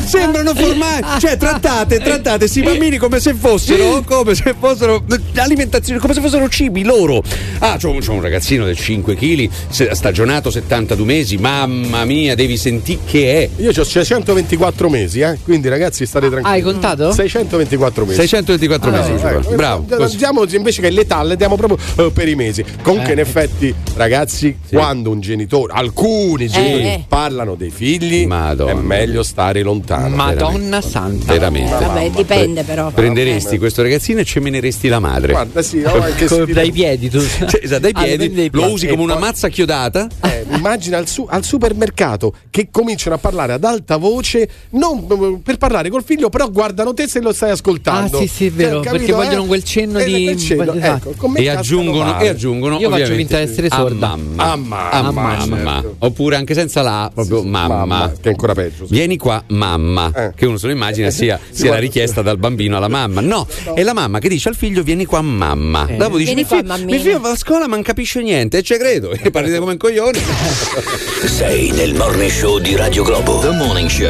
sembrano 0.06 0.54
formati, 0.54 1.20
cioè 1.20 1.38
trattate, 1.38 2.00
trattate 2.00 2.38
questi 2.40 2.62
bambini 2.62 2.98
come 2.98 3.20
se 3.20 3.34
fossero, 3.34 4.02
come 4.06 4.36
se 4.36 4.56
fossero 4.58 5.04
alimentazione, 5.36 6.00
come 6.00 6.14
se 6.14 6.22
fossero 6.22 6.48
cibi 6.48 6.84
loro. 6.84 7.22
Ah, 7.60 7.78
c'ho, 7.82 7.90
un- 7.90 8.00
c'ho 8.00 8.14
un 8.14 8.22
ragazzino 8.22 8.66
del 8.66 8.78
5 8.78 9.16
kg, 9.16 9.50
stagionato 9.92 10.50
72 10.52 11.06
mesi, 11.06 11.38
mamma 11.38 12.06
mia, 12.06 12.36
devi 12.36 12.56
sentire 12.58 13.00
che 13.06 13.44
è. 13.58 13.62
Io 13.62 13.72
ho 13.76 13.84
624 13.84 14.90
mesi, 14.90 15.20
eh? 15.22 15.38
quindi 15.44 15.68
ragazzi 15.70 16.06
state 16.06 16.30
tranquilli. 16.30 16.56
Hai 16.58 16.62
contato? 16.64 17.12
624 17.12 18.06
mesi. 18.06 18.20
624 18.20 18.92
mesi, 18.92 19.15
Ecco. 19.20 19.56
bravo. 19.56 19.86
Così. 19.96 20.18
Diamo 20.18 20.44
invece 20.46 20.82
che 20.82 20.90
l'età 20.90 21.24
le 21.24 21.36
diamo 21.36 21.56
proprio 21.56 21.78
eh, 22.06 22.12
per 22.12 22.28
i 22.28 22.36
mesi. 22.36 22.64
Comunque, 22.82 23.10
Eh. 23.10 23.14
in 23.14 23.20
effetti, 23.20 23.74
ragazzi, 23.96 24.58
quando 24.70 25.10
un 25.10 25.20
genitore, 25.22 25.74
alcuni 25.76 26.48
genitori 26.48 26.84
eh. 26.84 27.06
parlano 27.08 27.56
dei 27.56 27.70
figli, 27.70 28.26
Madonna. 28.26 28.72
è 28.72 28.76
meglio 28.76 29.24
stare 29.24 29.62
lontano. 29.62 30.16
Madonna 30.16 30.82
santa. 30.82 31.34
Veramente. 31.34 31.72
Vabbè, 31.72 32.10
dipende 32.12 32.64
però. 32.64 32.90
Prenderesti 32.92 33.58
questo 33.58 33.82
ragazzino 33.82 34.20
e 34.20 34.26
cemeneresti 34.26 34.88
la 34.88 35.00
madre. 35.00 35.32
Guarda, 35.34 35.62
sì, 35.62 35.80
no, 35.82 35.94
anche 35.94 36.26
Come 36.28 36.46
se- 36.46 36.54
dai 36.54 36.72
piedi 36.72 37.10
tu. 37.10 37.20
Cioè, 37.46 37.60
esatto, 37.64 37.82
dai 37.82 37.92
Ah, 37.94 38.04
piedi, 38.04 38.50
lo 38.52 38.72
usi 38.72 38.88
come 38.88 39.02
una 39.04 39.18
mazza 39.18 39.48
chiodata. 39.50 40.08
Eh, 40.24 40.46
immagina 40.56 40.98
al, 40.98 41.08
su- 41.08 41.26
al 41.30 41.44
supermercato 41.44 42.34
che 42.50 42.70
cominciano 42.72 43.16
a 43.16 43.18
parlare 43.18 43.54
ad 43.54 43.64
alta 43.64 43.98
voce, 43.98 44.48
non 44.72 45.42
per 45.44 45.58
parlare 45.58 45.90
col 45.90 46.04
figlio, 46.04 46.30
però 46.30 46.50
guardano 46.50 46.94
te 46.94 47.08
se 47.08 47.20
lo 47.22 47.34
stai 47.34 47.52
ascoltando. 47.52 48.18
Ah, 48.18 48.22
sì, 48.22 48.28
sì, 48.28 48.46
è 48.48 48.52
vero, 48.52 48.84
Cioè, 48.84 48.92
perché 49.06 49.12
capito, 49.12 49.16
vogliono 49.18 49.44
eh? 49.44 49.48
quel 49.48 49.64
cenno 49.64 50.00
Eh, 50.00 50.06
di- 50.06 50.24
quel 50.24 50.38
cenno, 50.38 50.74
esatto. 50.74 51.10
ecco, 51.12 51.34
E 51.36 51.50
aggiungono, 51.50 52.20
e 52.20 52.28
aggiungono 52.28 52.80
Io 52.80 52.90
faccio 52.90 53.14
finta 53.14 53.38
di 53.38 53.44
essere 53.44 53.70
sorda. 53.70 54.16
mamma. 54.16 54.90
A 54.92 55.12
mamma. 55.12 55.84
Oppure 56.00 56.36
anche 56.36 56.54
senza 56.54 56.82
la, 56.82 57.10
proprio 57.14 57.44
mamma. 57.44 57.86
Mamma, 57.86 58.12
che 58.20 58.30
è 58.30 58.32
ancora 58.32 58.54
peggio. 58.54 58.86
sì. 58.88 58.94
Vieni 58.94 59.18
qua, 59.18 59.44
mamma. 59.48 60.12
Eh. 60.16 60.32
Che 60.36 60.46
uno 60.46 60.58
se 60.58 60.68
lo 60.68 60.74
immagina 60.74 61.10
sia, 61.12 61.40
Sì, 61.50 61.62
sia 61.62 61.72
la 61.72 61.80
richiesta 61.80 62.22
dal 62.22 62.38
bambino 62.38 62.78
alla 62.78 62.88
mamma. 62.88 63.22
No, 63.22 63.48
è 63.74 63.84
la 63.84 63.94
mamma 63.94 64.20
che 64.20 64.30
dice 64.30 64.50
al 64.50 64.56
figlio: 64.56 64.84
Vieni 64.84 65.06
qua, 65.06 65.22
mamma. 65.22 65.88
Eh. 65.88 65.96
Dopo 65.98 66.18
dice: 66.18 66.34
Vieni 66.34 66.42
"Mi 66.42 66.48
qua, 66.48 66.58
figlio- 66.58 66.70
mammina." 66.70 66.92
mio 66.96 67.00
figlio 67.04 67.20
va 67.20 67.30
a 67.32 67.36
scuola, 67.36 67.68
ma 67.68 67.76
non 67.76 67.84
capisce 67.84 68.22
niente. 68.22 68.58
E 68.60 68.62
ci 68.64 68.76
credo. 68.78 69.12
E 69.12 69.32
partite 69.32 69.60
come 69.60 69.72
un 69.74 69.78
coglione. 69.78 70.20
Sei 71.26 71.72
nel 71.72 71.94
morning 71.96 72.30
show 72.32 72.60
di 72.60 72.76
Radio 72.76 73.04
Globo. 73.04 73.40
The 73.40 73.50
Morning 73.52 73.90
Show. 73.90 74.10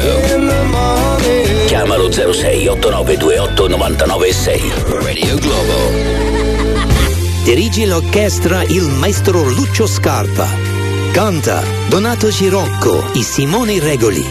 Chiamalo 1.66 2.10
06 2.12 2.66
8928 2.68 3.68
996. 3.68 4.85
Radio 4.88 5.36
Globo. 5.38 5.90
Dirige 7.42 7.86
l'orchestra 7.86 8.62
il 8.62 8.84
maestro 8.84 9.48
Lucio 9.48 9.86
Scarpa. 9.86 10.48
Canta 11.12 11.62
Donato 11.88 12.28
Girocco 12.28 13.12
e 13.12 13.22
Simone 13.22 13.78
Regoli. 13.80 14.24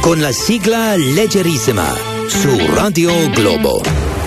Con 0.00 0.20
la 0.20 0.32
sigla 0.32 0.96
leggerissima 0.96 1.94
su 2.26 2.56
Radio 2.74 3.28
Globo. 3.30 3.80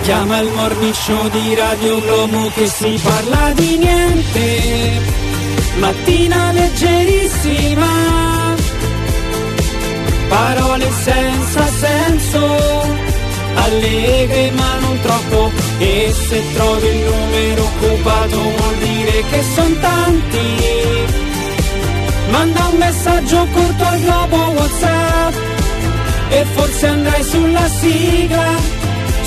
Chiama 0.04 0.40
il 0.40 0.52
morning 0.54 0.94
show 0.94 1.30
di 1.30 1.56
Radio 1.56 2.02
Globo 2.02 2.52
che 2.54 2.68
si 2.68 3.00
parla 3.02 3.52
di 3.54 3.78
niente. 3.78 5.02
Mattina 5.78 6.52
leggerissima. 6.52 8.56
Parole 10.28 10.90
senza 11.04 11.68
senso. 11.68 13.09
Allegre 13.66 14.52
ma 14.52 14.80
non 14.80 15.00
troppo. 15.02 15.52
E 15.78 16.14
se 16.28 16.44
trovi 16.54 16.88
il 16.88 16.98
numero 17.06 17.64
occupato 17.64 18.38
vuol 18.38 18.76
dire 18.78 19.24
che 19.30 19.44
sono 19.56 19.76
tanti. 19.80 20.48
Manda 22.30 22.66
un 22.72 22.78
messaggio 22.78 23.48
corto 23.52 23.84
al 23.84 24.00
globo 24.00 24.36
WhatsApp 24.36 25.34
e 26.30 26.46
forse 26.54 26.88
andrai 26.88 27.24
sulla 27.24 27.68
sigla, 27.68 28.48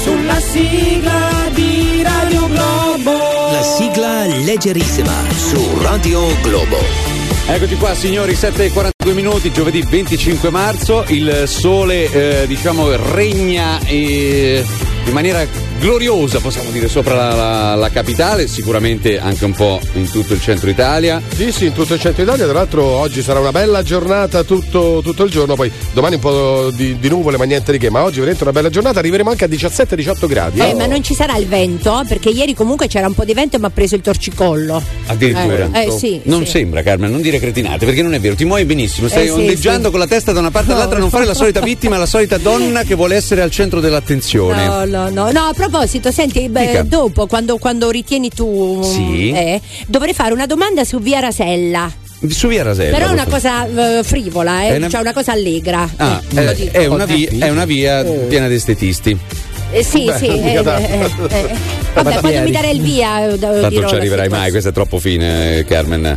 sulla 0.02 0.40
sigla 0.40 1.20
di 1.52 2.02
Radio 2.02 2.46
Globo. 2.46 3.50
La 3.50 3.62
sigla 3.62 4.26
leggerissima 4.44 5.12
su 5.36 5.78
Radio 5.80 6.20
Globo. 6.42 7.11
Eccoci 7.52 7.76
qua 7.76 7.94
signori, 7.94 8.32
7.42 8.32 9.12
minuti, 9.12 9.52
giovedì 9.52 9.82
25 9.82 10.48
marzo, 10.48 11.04
il 11.08 11.42
sole 11.44 12.10
eh, 12.10 12.46
diciamo 12.46 12.96
regna 13.12 13.78
eh, 13.80 14.64
in 15.04 15.12
maniera 15.12 15.46
gloriosa 15.82 16.38
possiamo 16.38 16.70
dire 16.70 16.86
sopra 16.86 17.14
la, 17.16 17.34
la- 17.34 17.74
la 17.74 17.90
capitale, 17.90 18.46
sicuramente 18.46 19.18
anche 19.18 19.44
un 19.44 19.50
po' 19.52 19.80
in 19.94 20.08
tutto 20.08 20.32
il 20.32 20.40
centro 20.40 20.70
Italia. 20.70 21.20
Sì, 21.34 21.50
sì, 21.50 21.66
in 21.66 21.72
tutto 21.72 21.94
il 21.94 22.00
centro 22.00 22.22
Italia. 22.22 22.44
Tra 22.44 22.54
l'altro, 22.54 22.84
oggi 22.84 23.20
sarà 23.20 23.40
una 23.40 23.50
bella 23.50 23.82
giornata 23.82 24.44
tutto, 24.44 25.00
tutto 25.02 25.24
il 25.24 25.30
giorno. 25.30 25.56
Poi 25.56 25.70
domani 25.92 26.14
un 26.14 26.20
po' 26.20 26.70
di, 26.72 26.96
di 27.00 27.08
nuvole, 27.08 27.36
ma 27.36 27.44
niente 27.44 27.72
di 27.72 27.78
che. 27.78 27.90
Ma 27.90 28.02
oggi 28.04 28.16
veramente 28.18 28.44
una 28.44 28.52
bella 28.52 28.70
giornata. 28.70 29.00
Arriveremo 29.00 29.30
anche 29.30 29.44
a 29.44 29.48
17-18 29.48 30.26
gradi. 30.28 30.60
Eh, 30.60 30.74
ma 30.74 30.86
non 30.86 31.02
ci 31.02 31.14
sarà 31.14 31.36
il 31.36 31.48
vento, 31.48 32.00
perché 32.06 32.28
ieri 32.28 32.54
comunque 32.54 32.86
c'era 32.86 33.08
un 33.08 33.14
po' 33.14 33.24
di 33.24 33.34
vento 33.34 33.56
e 33.56 33.58
mi 33.58 33.64
ha 33.64 33.70
preso 33.70 33.96
il 33.96 34.02
torcicollo. 34.02 34.80
Addirittura. 35.06 35.68
Eh, 35.72 35.86
eh, 35.86 35.90
sì, 35.90 36.20
non 36.24 36.44
sì. 36.44 36.52
sembra 36.52 36.82
Carmen, 36.82 37.10
non 37.10 37.20
dire 37.20 37.40
cretinate, 37.40 37.84
perché 37.86 38.02
non 38.02 38.14
è 38.14 38.20
vero, 38.20 38.36
ti 38.36 38.44
muovi 38.44 38.64
benissimo, 38.64 39.08
stai 39.08 39.24
Eh, 39.24 39.26
sì, 39.26 39.32
ondeggiando 39.32 39.86
sì. 39.86 39.90
con 39.90 39.98
la 39.98 40.06
testa 40.06 40.30
da 40.30 40.38
una 40.38 40.52
parte 40.52 40.72
all'altra, 40.72 40.98
non 41.00 41.10
fare 41.10 41.24
la 41.24 41.34
solita 41.34 41.60
vittima, 41.60 41.96
la 41.98 42.06
solita 42.06 42.38
donna 42.38 42.82
che 42.84 42.94
vuole 42.94 43.16
essere 43.16 43.42
al 43.42 43.50
centro 43.50 43.80
dell'attenzione. 43.80 44.64
No, 44.64 44.84
no, 44.84 45.08
no, 45.10 45.30
no, 45.32 45.40
a 45.46 45.52
proposito, 45.72 46.12
senti, 46.12 46.48
beh, 46.50 46.84
dopo 46.84 47.26
quando, 47.26 47.56
quando 47.56 47.90
ritieni 47.90 48.28
tu 48.28 48.82
Sì. 48.82 49.30
eh, 49.30 49.60
dovrei 49.86 50.12
fare 50.12 50.34
una 50.34 50.44
domanda 50.44 50.84
su 50.84 50.98
Via 51.00 51.18
Rasella. 51.20 51.90
Su 52.28 52.46
via 52.46 52.62
Rasella. 52.62 52.96
Però 52.96 53.08
è 53.08 53.12
una 53.12 53.26
cosa 53.26 53.66
eh, 53.98 54.02
frivola, 54.04 54.62
eh, 54.66 54.76
una- 54.76 54.88
cioè 54.88 55.00
una 55.00 55.12
cosa 55.12 55.32
allegra. 55.32 55.90
Ah, 55.96 56.22
Eh, 56.32 56.54
dico. 56.54 56.78
è, 56.78 56.86
una 56.86 57.04
via, 57.04 57.28
è 57.36 57.48
una 57.50 57.64
via 57.64 58.04
piena 58.04 58.46
di 58.46 58.54
estetisti. 58.54 59.18
Eh, 59.72 59.82
sì, 59.82 60.04
Beh, 60.04 60.16
sì. 60.18 60.26
eh, 60.28 60.52
eh, 60.52 60.58
eh, 60.58 60.60
eh. 60.60 61.56
Vabbè, 61.94 62.20
quando 62.20 62.40
mi 62.42 62.50
darei 62.52 62.76
il 62.76 62.80
via, 62.82 63.26
Tanto 63.36 63.80
non 63.80 63.88
ci 63.88 63.94
arriverai 63.96 64.28
mai, 64.28 64.50
questo 64.52 64.68
è 64.68 64.72
troppo 64.72 65.00
fine, 65.00 65.64
Carmen. 65.66 66.16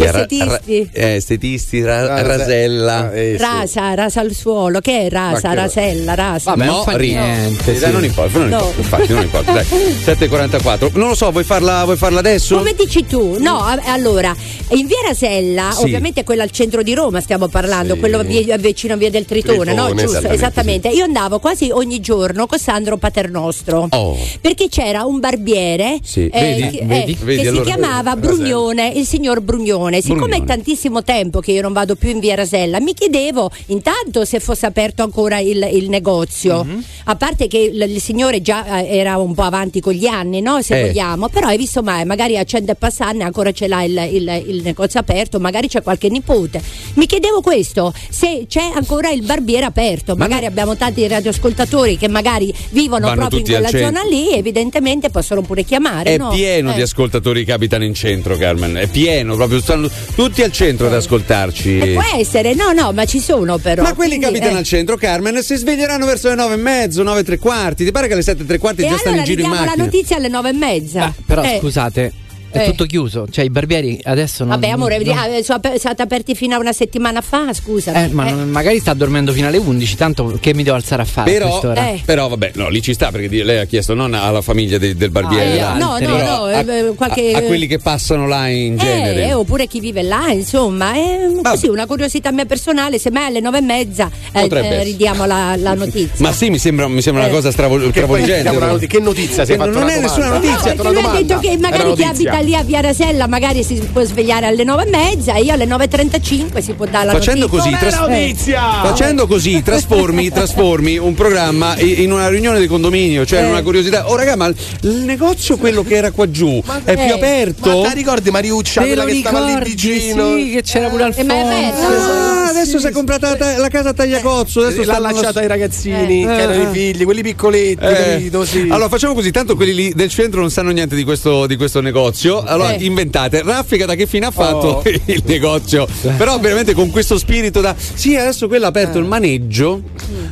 Gli 0.00 0.04
Ra- 0.04 0.20
estetisti. 0.22 0.88
ra- 0.92 1.00
eh, 1.06 1.14
estetisti, 1.16 1.82
ra- 1.82 2.14
Ah, 2.14 2.22
rasella. 2.22 3.12
eh, 3.12 3.34
sì. 3.36 3.42
Rasa, 3.42 3.94
rasa 3.94 4.20
al 4.20 4.32
suolo, 4.32 4.80
che 4.80 5.02
è 5.06 5.08
rasa, 5.10 5.48
Ma 5.48 5.54
che- 5.54 5.60
rasella, 5.60 6.14
rasa. 6.14 6.50
Vabbè, 6.54 6.64
non 6.64 6.82
fa 6.84 6.96
niente, 6.96 7.64
Dai, 7.64 7.76
sì. 7.78 7.90
non 7.92 8.04
importa, 8.04 8.38
non 8.38 8.48
No. 8.48 8.56
importa, 8.56 8.80
infatti, 8.80 9.12
non 9.12 9.22
importa. 9.22 9.52
Dai, 9.52 9.64
7.44. 10.04 10.90
Non 10.94 11.08
lo 11.08 11.14
so, 11.14 11.30
vuoi 11.30 11.44
farla, 11.44 11.84
vuoi 11.84 11.96
farla 11.96 12.18
adesso? 12.20 12.56
Come 12.56 12.74
dici 12.74 13.04
tu? 13.06 13.36
No, 13.38 13.62
allora, 13.84 14.34
in 14.70 14.86
via 14.86 14.96
Rasella, 15.06 15.70
Sì. 15.72 15.82
ovviamente 15.82 16.24
quella 16.24 16.42
al 16.44 16.50
centro 16.50 16.82
di 16.82 16.94
Roma 16.94 17.20
stiamo 17.20 17.48
parlando, 17.48 17.94
Sì. 17.94 18.00
quello 18.00 18.22
vi- 18.22 18.52
vicino 18.58 18.94
a 18.94 18.96
via 18.96 19.10
del 19.10 19.24
Tritone, 19.26 19.74
no? 19.74 19.84
Tritone, 19.86 19.92
Giusto, 20.02 20.16
esattamente, 20.18 20.34
esattamente. 20.34 20.88
Io 20.88 21.04
andavo 21.04 21.38
quasi 21.40 21.70
ogni 21.72 22.00
giorno 22.00 22.46
con 22.46 22.58
Sandro 22.58 22.96
Paternostro. 22.96 23.88
Oh. 23.90 24.16
Perché 24.40 24.68
c'era 24.68 25.04
un 25.04 25.20
barbiere 25.20 25.98
Sì, 26.02 26.28
eh, 26.28 26.40
vedi? 26.40 26.76
che, 26.78 26.84
Vedi? 26.86 27.12
eh, 27.12 27.24
Vedi, 27.24 27.42
che 27.42 27.48
allora- 27.48 27.64
si 27.64 27.70
chiamava 27.70 28.16
Brugnone, 28.16 28.92
il 28.94 29.06
signor 29.06 29.40
Brugnone. 29.40 29.89
Siccome 30.00 30.20
Brugnone. 30.28 30.44
è 30.44 30.46
tantissimo 30.46 31.02
tempo 31.02 31.40
che 31.40 31.52
io 31.52 31.62
non 31.62 31.72
vado 31.72 31.96
più 31.96 32.10
in 32.10 32.18
via 32.20 32.34
Rasella, 32.34 32.80
mi 32.80 32.94
chiedevo 32.94 33.50
intanto 33.66 34.24
se 34.24 34.40
fosse 34.40 34.66
aperto 34.66 35.02
ancora 35.02 35.38
il, 35.38 35.68
il 35.72 35.88
negozio. 35.88 36.64
Mhm. 36.64 36.84
A 37.04 37.16
parte 37.16 37.46
che 37.48 37.58
il, 37.58 37.80
il 37.82 38.00
signore 38.00 38.40
già 38.42 38.80
eh, 38.82 38.96
era 38.98 39.16
un 39.18 39.34
po' 39.34 39.42
avanti 39.42 39.80
con 39.80 39.92
gli 39.92 40.06
anni, 40.06 40.40
no? 40.40 40.62
Se 40.62 40.78
Eh. 40.80 40.86
vogliamo, 40.86 41.28
però 41.28 41.48
hai 41.48 41.56
visto 41.56 41.82
mai, 41.82 42.04
magari 42.04 42.36
a 42.38 42.44
100 42.44 42.72
e 42.72 42.74
passarne 42.76 43.24
ancora 43.24 43.52
ce 43.52 43.66
l'ha 43.68 43.82
il, 43.82 44.10
il- 44.12 44.62
negozio 44.62 45.00
aperto, 45.00 45.40
magari 45.40 45.68
c'è 45.68 45.82
qualche 45.82 46.08
nipote. 46.08 46.60
Mi 46.94 47.06
chiedevo 47.06 47.40
questo, 47.40 47.92
se 48.08 48.44
c'è 48.48 48.70
ancora 48.74 49.10
il 49.10 49.22
barbiere 49.22 49.64
aperto, 49.64 50.14
Ma 50.14 50.24
magari 50.26 50.42
no- 50.42 50.48
abbiamo 50.48 50.76
tanti 50.76 51.06
radioascoltatori 51.08 51.96
che 51.96 52.08
magari 52.08 52.52
vivono 52.70 53.06
Vanno 53.06 53.20
proprio 53.20 53.40
in 53.40 53.44
quella 53.46 53.68
zona 53.68 54.02
lì, 54.02 54.32
evidentemente 54.32 55.08
possono 55.10 55.40
pure 55.42 55.64
chiamare. 55.64 56.14
È 56.14 56.18
no? 56.18 56.28
pieno 56.30 56.72
Eh. 56.72 56.74
di 56.74 56.82
ascoltatori 56.82 57.44
che 57.44 57.52
abitano 57.52 57.84
in 57.84 57.94
centro, 57.94 58.36
Carmen. 58.36 58.76
È 58.76 58.86
pieno, 58.88 59.34
proprio 59.36 59.60
stanno 59.70 59.90
tutti 60.14 60.42
al 60.42 60.50
centro 60.50 60.86
ad 60.86 60.94
ascoltarci. 60.94 61.78
Eh, 61.78 61.92
può 61.92 62.02
essere, 62.18 62.54
no, 62.54 62.72
no, 62.72 62.92
ma 62.92 63.04
ci 63.04 63.20
sono 63.20 63.58
però. 63.58 63.82
Ma 63.82 63.94
quelli 63.94 64.18
che 64.18 64.26
abitano 64.26 64.56
eh. 64.56 64.58
al 64.58 64.64
centro, 64.64 64.96
Carmen, 64.96 65.42
si 65.42 65.56
sveglieranno 65.56 66.06
verso 66.06 66.28
le 66.28 66.34
nove 66.34 66.54
e 66.54 66.58
mezzo, 66.58 67.02
nove 67.02 67.20
e 67.20 67.24
tre 67.24 67.38
quarti. 67.38 67.84
Ti 67.84 67.92
pare 67.92 68.08
che 68.08 68.14
alle 68.14 68.22
sette 68.22 68.42
e 68.42 68.46
tre 68.46 68.58
quarti 68.58 68.82
E 68.82 68.88
già 68.88 68.96
stanno 68.96 69.16
allora 69.16 69.20
in 69.20 69.24
giro 69.26 69.40
in 69.40 69.46
ridiamo 69.46 69.64
la 69.64 69.76
macchina? 69.76 69.84
notizia 69.84 70.16
alle 70.16 70.28
nove 70.28 70.48
e 70.48 70.52
mezza. 70.52 71.14
Però 71.24 71.42
Eh, 71.42 71.58
scusate, 71.60 72.12
è 72.50 72.58
Eh. 72.62 72.64
tutto 72.66 72.84
chiuso. 72.86 73.26
Cioè, 73.30 73.44
i 73.44 73.50
barbieri 73.50 74.00
adesso 74.04 74.44
non. 74.44 74.58
Vabbè, 74.58 74.68
amore, 74.72 74.98
non- 75.02 75.16
eh, 75.32 75.42
sono 75.42 75.60
stati 75.76 76.02
aperti 76.02 76.34
fino 76.34 76.54
a 76.54 76.58
una 76.58 76.72
settimana 76.72 77.20
fa, 77.20 77.52
scusa. 77.52 77.92
Eh, 78.04 78.08
ma 78.08 78.30
non- 78.30 78.48
magari 78.50 78.78
sta 78.80 78.92
dormendo 78.94 79.32
fino 79.32 79.46
alle 79.48 79.56
11, 79.58 79.96
tanto 79.96 80.36
che 80.40 80.54
mi 80.54 80.62
devo 80.62 80.76
alzare 80.76 81.02
a 81.02 81.04
fare 81.04 81.30
a 81.30 81.32
Però, 81.32 81.48
quest'ora? 81.48 81.88
Eh. 81.88 82.02
però 82.04 82.28
vabbè, 82.28 82.52
no, 82.54 82.68
lì 82.68 82.82
ci 82.82 82.92
sta 82.94 83.10
perché 83.10 83.42
lei 83.44 83.58
ha 83.58 83.64
chiesto 83.64 83.94
non 83.94 84.14
alla 84.14 84.42
famiglia 84.42 84.78
de- 84.78 84.94
del 84.96 85.10
barbiere, 85.10 85.60
Ah, 85.60 85.74
no, 85.76 85.98
no, 85.98 86.08
no, 86.16 86.44
a, 86.44 86.60
eh, 86.60 86.92
qualche- 86.96 87.32
a- 87.32 87.38
a 87.38 87.42
quelli 87.42 87.66
che 87.66 87.78
passano 87.78 88.26
là 88.26 88.48
in 88.48 88.76
genere. 88.76 89.24
Eh, 89.26 89.32
oppure 89.32 89.66
chi 89.66 89.80
vive 89.80 90.02
là, 90.02 90.28
insomma, 90.30 90.94
è 90.94 91.28
così 91.42 91.68
una 91.68 91.86
curiosità 91.86 92.30
mia 92.32 92.44
personale. 92.46 92.98
Se 92.98 93.10
mai 93.10 93.26
alle 93.26 93.40
nove 93.40 93.58
e 93.58 93.62
mezza 93.62 94.10
eh, 94.32 94.48
eh, 94.50 94.82
ridiamo 94.84 95.24
la, 95.26 95.54
la 95.56 95.74
notizia. 95.74 96.14
Ma 96.18 96.32
sì, 96.32 96.50
mi 96.50 96.58
sembra, 96.58 96.88
mi 96.88 97.02
sembra 97.02 97.22
una 97.24 97.30
Eh. 97.30 97.34
cosa 97.34 97.50
stravol- 97.50 97.80
Che 97.80 97.84
poi 97.86 97.92
travolgente. 97.92 98.40
diamo 98.42 98.56
una 98.56 98.66
però. 98.66 98.72
noti- 98.78 98.86
che 98.86 99.00
notizia 99.00 99.44
si 99.44 99.52
è 99.52 99.54
Eh, 99.54 99.58
fatta 99.58 99.70
Non 99.70 99.82
una 99.82 99.92
è 99.94 100.00
nessuna 100.00 100.28
notizia. 100.28 100.74
No, 100.74 100.82
Perché 100.82 100.92
lui 100.92 101.02
ha 101.04 101.22
detto 101.22 101.38
che 101.40 101.56
magari 101.58 101.92
chi 101.94 102.02
abita 102.04 102.39
lì 102.40 102.54
a 102.54 102.62
Via 102.62 102.80
Rasella 102.80 103.26
magari 103.26 103.62
si 103.62 103.74
può 103.92 104.02
svegliare 104.02 104.46
alle 104.46 104.64
nove 104.64 104.84
e 104.86 104.90
mezza 104.90 105.34
e 105.34 105.42
io 105.42 105.52
alle 105.52 105.66
9.35 105.66 106.58
si 106.60 106.72
può 106.72 106.86
dare 106.86 107.06
la 107.06 107.12
Facendo 107.12 107.46
notizia. 107.46 107.78
così, 107.78 107.78
tras- 107.78 108.08
Eh. 108.08 108.34
facendo 108.82 109.26
così 109.26 109.62
trasformi, 109.62 110.28
trasformi 110.32 110.96
un 110.98 111.14
programma 111.14 111.78
in 111.78 112.12
una 112.12 112.28
riunione 112.28 112.58
di 112.60 112.66
condominio, 112.66 113.24
cioè 113.26 113.40
in 113.40 113.46
Eh. 113.46 113.50
una 113.50 113.62
curiosità. 113.62 114.08
Oh 114.10 114.16
raga, 114.16 114.36
ma 114.36 114.46
il 114.46 114.90
negozio 115.04 115.56
quello 115.56 115.82
che 115.82 115.94
era 115.96 116.10
qua 116.10 116.30
giù 116.30 116.62
è 116.84 116.94
più 116.94 117.02
eh, 117.04 117.12
aperto? 117.12 117.80
Ma 117.82 117.88
ti 117.88 117.94
ricordi 117.94 118.30
Mariuccia, 118.30 118.80
Te 118.80 118.86
quella 118.88 119.04
lo 119.04 119.08
che 119.10 119.16
stava 119.18 119.40
lì 119.40 119.46
ricordi? 119.46 119.70
vicino? 119.70 120.36
Sì, 120.36 120.50
che 120.50 120.62
c'era 120.62 120.88
pure 120.88 121.12
Eh, 121.14 121.22
ma 121.24 121.34
è 121.34 121.38
Alfonso. 121.38 121.54
aperto. 121.54 121.86
Ah, 122.12 122.48
adesso 122.48 122.78
si 122.78 122.86
è 122.86 122.90
comprata 122.90 123.36
la, 123.38 123.58
la 123.58 123.68
casa 123.68 123.90
a 123.90 123.92
Tagliacozzo. 123.92 124.60
Adesso 124.60 124.84
L'ha 124.84 124.98
lasciata 124.98 125.40
ai 125.40 125.46
ragazzini, 125.46 126.22
Eh. 126.22 126.26
che 126.26 126.40
erano 126.40 126.62
i 126.62 126.66
figli, 126.72 127.04
quelli 127.04 127.22
piccoletti, 127.22 127.84
Eh, 127.84 127.94
capito? 127.94 128.44
Sì. 128.44 128.60
Allora 128.70 128.88
facciamo 128.88 129.14
così, 129.14 129.30
tanto 129.30 129.54
quelli 129.56 129.74
lì 129.74 129.92
del 129.94 130.08
centro 130.08 130.40
non 130.40 130.50
sanno 130.50 130.70
niente 130.70 130.94
di 130.96 131.04
questo, 131.04 131.46
di 131.46 131.56
questo 131.56 131.80
negozio. 131.80 132.29
Allora 132.38 132.74
Eh. 132.74 132.84
inventate, 132.84 133.42
Raffica 133.42 133.86
da 133.86 133.94
che 133.94 134.06
fine 134.06 134.26
ha 134.26 134.30
fatto 134.30 134.48
Oh. 134.68 134.82
il 135.06 135.22
negozio? 135.26 135.86
Però 136.16 136.38
veramente 136.38 136.74
con 136.74 136.90
questo 136.90 137.18
spirito 137.18 137.60
da... 137.60 137.74
Sì, 137.76 138.14
adesso 138.16 138.46
quello 138.48 138.66
ha 138.66 138.68
aperto 138.68 138.98
il 138.98 139.04
maneggio 139.04 139.82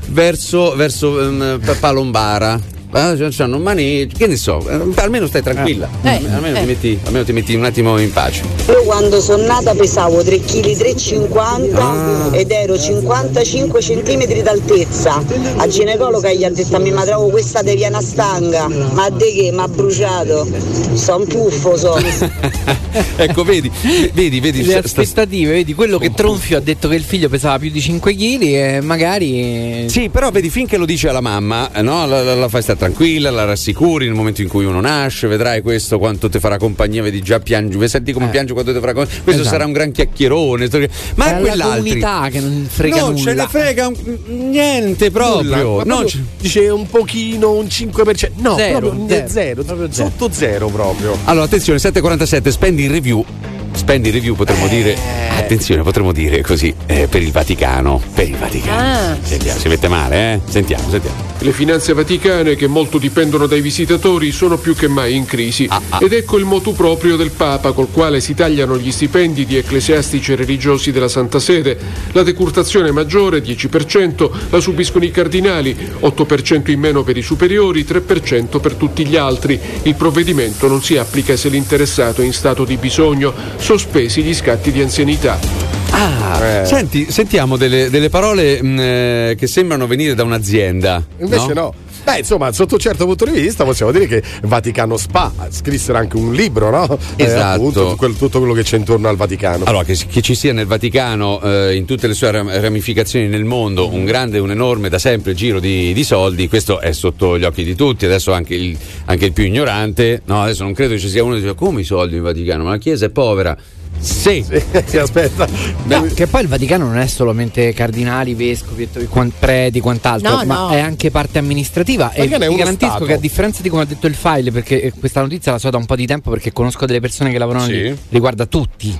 verso, 0.09 0.74
verso 0.76 1.20
ehm, 1.20 1.61
Pa- 1.64 1.74
Palombara. 1.74 2.61
Ah, 2.91 3.14
cioè, 3.16 3.28
c'hanno 3.30 3.57
un 3.57 3.62
maneggio, 3.62 4.16
che 4.16 4.26
ne 4.26 4.36
so, 4.36 4.66
eh, 4.66 4.80
almeno 4.97 5.26
stai 5.26 5.43
tranquilla, 5.43 5.89
Eh. 6.03 6.20
almeno, 6.32 6.57
Eh. 6.57 6.61
Ti 6.61 6.66
metti, 6.66 6.99
almeno 7.05 7.24
ti 7.24 7.32
metti 7.32 7.55
un 7.55 7.64
attimo 7.64 7.99
in 7.99 8.11
pace. 8.12 8.43
Io 8.68 8.82
quando 8.84 9.20
sono 9.20 9.45
nata 9.45 9.74
pesavo 9.74 10.22
3 10.22 10.41
kg 10.41 10.74
350 10.74 11.80
Ah. 11.82 12.28
ed 12.32 12.51
ero 12.51 12.78
55 12.78 13.80
cm 13.80 14.43
d'altezza. 14.43 15.22
A 15.57 15.66
ginecologa 15.68 16.32
gli 16.32 16.45
ha 16.45 16.51
detto 16.51 16.76
a 16.76 16.78
mia 16.78 16.95
madre 16.95 17.12
"Oh, 17.12 17.28
questa 17.28 17.62
ti 17.62 17.74
viene 17.74 17.99
a 17.99 18.01
stanga. 18.01 18.68
Ma 18.68 19.11
di 19.11 19.32
che? 19.34 19.51
Mi 19.53 19.61
ha 19.61 19.68
bruciato. 19.68 20.49
Sono 20.95 21.24
puffo 21.24 21.76
so. 21.76 21.95
ecco, 23.16 23.45
vedi, 23.45 23.70
vedi, 24.14 24.41
vedi. 24.41 24.64
Le 24.64 24.70
sta- 24.70 25.03
aspettative, 25.03 25.53
vedi, 25.53 25.74
quello 25.74 25.99
che 25.99 26.12
Tronfio 26.14 26.57
ha 26.57 26.61
detto 26.61 26.89
che 26.89 26.95
il 26.95 27.05
figlio 27.05 27.28
pesava 27.28 27.59
più 27.59 27.70
di 27.70 27.80
5 27.82 28.14
kg 28.14 28.43
e 28.43 28.80
magari. 28.80 29.89
Sì, 29.91 30.09
però 30.09 30.30
vedi, 30.30 30.49
finché 30.49 30.78
lo 30.78 30.86
dice 30.86 31.09
alla 31.11 31.20
mamma, 31.20 31.70
eh, 31.72 31.82
no? 31.82 32.07
la, 32.07 32.22
la- 32.22 32.34
la 32.34 32.49
fai 32.49 32.62
stare 32.62 32.76
tranquilla, 32.79 33.31
la 33.31 33.45
rassicuri 33.45 34.07
nel 34.07 34.14
momento 34.14 34.41
in 34.41 34.49
cui 34.49 34.64
uno 34.64 34.81
nasce, 34.81 35.26
vedrai 35.26 35.61
questo 35.61 35.99
quanto 35.99 36.29
ti 36.31 36.39
farà 36.39 36.57
compagnia, 36.57 37.03
vedi 37.03 37.20
già 37.20 37.41
piangi, 37.41 37.76
senti 37.89 38.12
come 38.12 38.29
piange 38.29 38.53
quando 38.55 38.72
ti 38.72 38.79
farà 38.81 38.93
compagnia. 38.95 39.22
Questo 39.22 39.43
Esatto. 39.43 39.57
sarà 39.57 39.66
un 39.66 39.72
gran 39.72 39.91
chiacchierone. 39.93 40.68
Ma 41.16 41.26
È 41.26 41.33
la 41.33 41.39
quell'altro. 41.39 41.68
comunità 41.83 42.29
che 42.31 42.41
non 42.41 42.66
frega 42.70 43.01
non 43.01 43.11
nulla. 43.14 43.22
ce 43.24 43.35
ne 43.35 43.47
frega 43.49 43.91
niente 44.29 45.11
proprio. 45.11 45.83
Proprio 45.83 46.07
ce- 46.09 46.24
dice 46.41 46.68
un 46.68 46.87
pochino, 46.89 47.53
un 47.53 47.66
5%. 47.66 48.31
No, 48.37 48.57
Zero, 48.57 48.79
proprio 48.91 49.07
zero. 49.09 49.29
zero, 49.29 49.62
zero, 49.64 49.89
sotto 49.91 50.31
zero 50.33 50.68
proprio. 50.68 51.16
Allora, 51.24 51.45
attenzione, 51.45 51.79
747, 51.79 52.51
spendi 52.51 52.85
in 52.85 52.93
review. 52.93 53.24
Spendi 53.72 54.09
in 54.09 54.14
review 54.14 54.35
potremmo 54.35 54.66
dire, 54.66 54.97
attenzione, 55.37 55.83
potremmo 55.83 56.12
dire 56.12 56.41
così, 56.43 56.74
eh, 56.87 57.07
per 57.07 57.22
il 57.22 57.31
Vaticano. 57.31 58.01
Per 58.14 58.29
il 58.29 58.37
Vaticano. 58.37 58.81
Ah. 59.12 59.16
Sentiamo, 59.22 59.59
si 59.61 59.68
mette 59.68 59.89
male, 59.89 60.33
eh? 60.35 60.41
Sentiamo, 60.49 60.89
sentiamo. 60.91 61.28
Le 61.41 61.53
finanze 61.53 61.93
vaticane, 61.93 62.57
che 62.57 62.66
molto 62.66 62.99
dipendono 62.99 63.47
dai 63.47 63.61
visitatori, 63.61 64.32
sono 64.32 64.59
più 64.59 64.74
che 64.74 64.89
mai 64.89 65.14
in 65.14 65.24
crisi. 65.24 65.68
Ed 66.01 66.12
ecco 66.12 66.36
il 66.36 66.45
motu 66.45 66.74
proprio 66.74 67.16
del 67.16 67.30
Papa, 67.30 67.70
col 67.70 67.91
quale 67.93 68.20
si 68.20 68.34
tagliano 68.34 68.76
gli 68.76 68.91
stipendi 68.91 69.47
di 69.47 69.57
ecclesiastici 69.57 70.32
e 70.32 70.36
religiosi 70.36 70.91
della 70.91 71.07
Santa 71.07 71.39
Sede. 71.39 71.78
La 72.12 72.24
decurtazione 72.24 72.91
maggiore, 72.91 73.41
10%, 73.41 74.30
la 74.51 74.59
subiscono 74.61 75.05
i 75.05 75.12
cardinali, 75.12 75.76
8% 76.01 76.70
in 76.70 76.80
meno 76.80 77.05
per 77.05 77.16
i 77.16 77.22
superiori, 77.22 77.84
3% 77.84 78.61
per 78.61 78.74
tutti 78.74 79.07
gli 79.07 79.16
altri. 79.16 79.61
Il 79.82 79.95
provvedimento 79.95 80.66
non 80.66 80.82
si 80.82 80.97
applica 80.97 81.36
se 81.36 81.49
l'interessato 81.49 82.20
è 82.20 82.24
in 82.24 82.32
stato 82.32 82.64
di 82.64 82.76
bisogno, 82.76 83.32
sospesi 83.57 84.22
gli 84.22 84.34
scatti 84.34 84.72
di 84.72 84.80
anzianità. 84.80 85.68
Ah, 85.91 86.64
senti, 86.64 87.11
sentiamo 87.11 87.57
delle, 87.57 87.91
delle 87.91 88.09
parole 88.09 88.62
mh, 88.62 88.78
eh, 88.78 89.36
che 89.39 89.47
sembrano 89.47 89.86
venire 89.86 90.14
da 90.14 90.22
un'azienda. 90.22 91.03
Invece 91.37 91.53
no. 91.55 91.74
Beh, 92.05 92.18
insomma, 92.20 92.51
sotto 92.53 92.74
un 92.74 92.81
certo 92.81 93.05
punto 93.05 93.26
di 93.26 93.33
vista 93.33 93.64
possiamo 93.64 93.93
dire 93.93 94.07
che 94.07 94.22
Vaticano 94.43 94.97
Spa 94.97 95.31
scrissero 95.51 95.99
anche 95.99 96.16
un 96.16 96.33
libro, 96.33 96.70
no? 96.70 96.99
Eh, 97.16 97.24
Esatto. 97.24 97.55
appunto, 97.61 97.97
quel- 97.97 98.16
tutto 98.16 98.39
quello 98.39 98.55
che 98.55 98.62
c'è 98.62 98.79
intorno 98.79 99.09
al 99.09 99.16
Vaticano. 99.16 99.64
Allora, 99.66 99.85
che, 99.85 99.95
che 100.09 100.22
ci 100.22 100.35
sia 100.35 100.55
nel 100.55 100.64
Vaticano, 100.66 101.41
eh, 101.43 101.74
in 101.76 101.85
tutte 101.85 102.07
le 102.07 102.14
sue 102.14 102.31
ram- 102.31 102.51
ramificazioni 102.61 103.26
nel 103.29 103.45
mondo, 103.45 103.93
un 103.93 104.05
grande, 104.07 104.39
un 104.39 104.51
enorme, 104.51 104.89
da 104.89 104.99
sempre 104.99 105.35
giro 105.35 105.61
di, 105.61 105.93
di 105.93 106.05
soldi, 106.05 106.49
questo 106.49 106.81
è 106.81 106.93
sotto 106.93 107.39
gli 107.39 107.45
occhi 107.45 107.62
di 107.62 107.74
tutti. 107.74 108.07
Adesso 108.07 108.33
anche 108.33 108.55
il, 108.55 108.76
anche 109.07 109.26
il 109.26 109.33
più 109.33 109.45
ignorante, 109.45 110.22
no, 110.24 110.43
adesso 110.43 110.62
non 110.62 110.72
credo 110.72 110.95
che 110.95 111.01
ci 111.01 111.09
sia 111.11 111.22
uno 111.22 111.35
che 111.35 111.41
dice 111.43 111.55
come 111.55 111.83
i 111.83 111.85
soldi 111.85 112.16
in 112.16 112.22
Vaticano, 112.22 112.64
ma 112.64 112.70
la 112.70 112.79
Chiesa 112.79 113.05
è 113.07 113.11
povera. 113.11 113.55
Sì, 114.01 114.44
aspetta. 114.99 115.46
No, 115.84 116.03
che 116.14 116.26
poi 116.26 116.42
il 116.42 116.49
Vaticano 116.49 116.86
non 116.86 116.99
è 116.99 117.07
solamente 117.07 117.72
cardinali, 117.72 118.34
vescovi, 118.34 118.88
e 118.92 119.30
preti, 119.38 119.80
quant'altro, 119.80 120.36
No, 120.36 120.44
ma 120.44 120.55
no. 120.59 120.68
è 120.70 120.78
anche 120.80 121.11
parte 121.11 121.38
amministrativa. 121.38 122.12
E 122.12 122.22
uno 122.24 122.55
garantisco 122.55 122.90
stato. 122.90 123.05
che 123.07 123.14
a 123.14 123.18
differenza 123.18 123.61
di 123.62 123.68
come 123.68 123.82
ha 123.82 123.86
detto 123.86 124.07
il 124.07 124.14
file, 124.14 124.53
perché 124.53 124.80
eh, 124.82 124.92
questa 124.92 125.20
notizia 125.20 125.53
la 125.53 125.59
so 125.59 125.70
da 125.70 125.78
un 125.78 125.86
po' 125.86 125.96
di 125.96 126.07
tempo 126.07 126.30
perché 126.30 126.53
conosco 126.53 126.86
delle 126.86 127.01
persone 127.01 127.30
che 127.30 127.38
lavorano 127.38 127.64
Sì. 127.64 127.72
lì, 127.82 127.99
riguarda 128.11 128.46
tutti. 128.46 128.99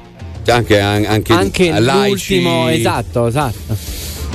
anche, 0.49 0.80
an- 0.80 1.05
anche, 1.07 1.32
Anche 1.34 1.78
laici. 1.78 2.40
l'ultimo, 2.40 2.68
esatto, 2.68 3.26
esatto. 3.26 3.76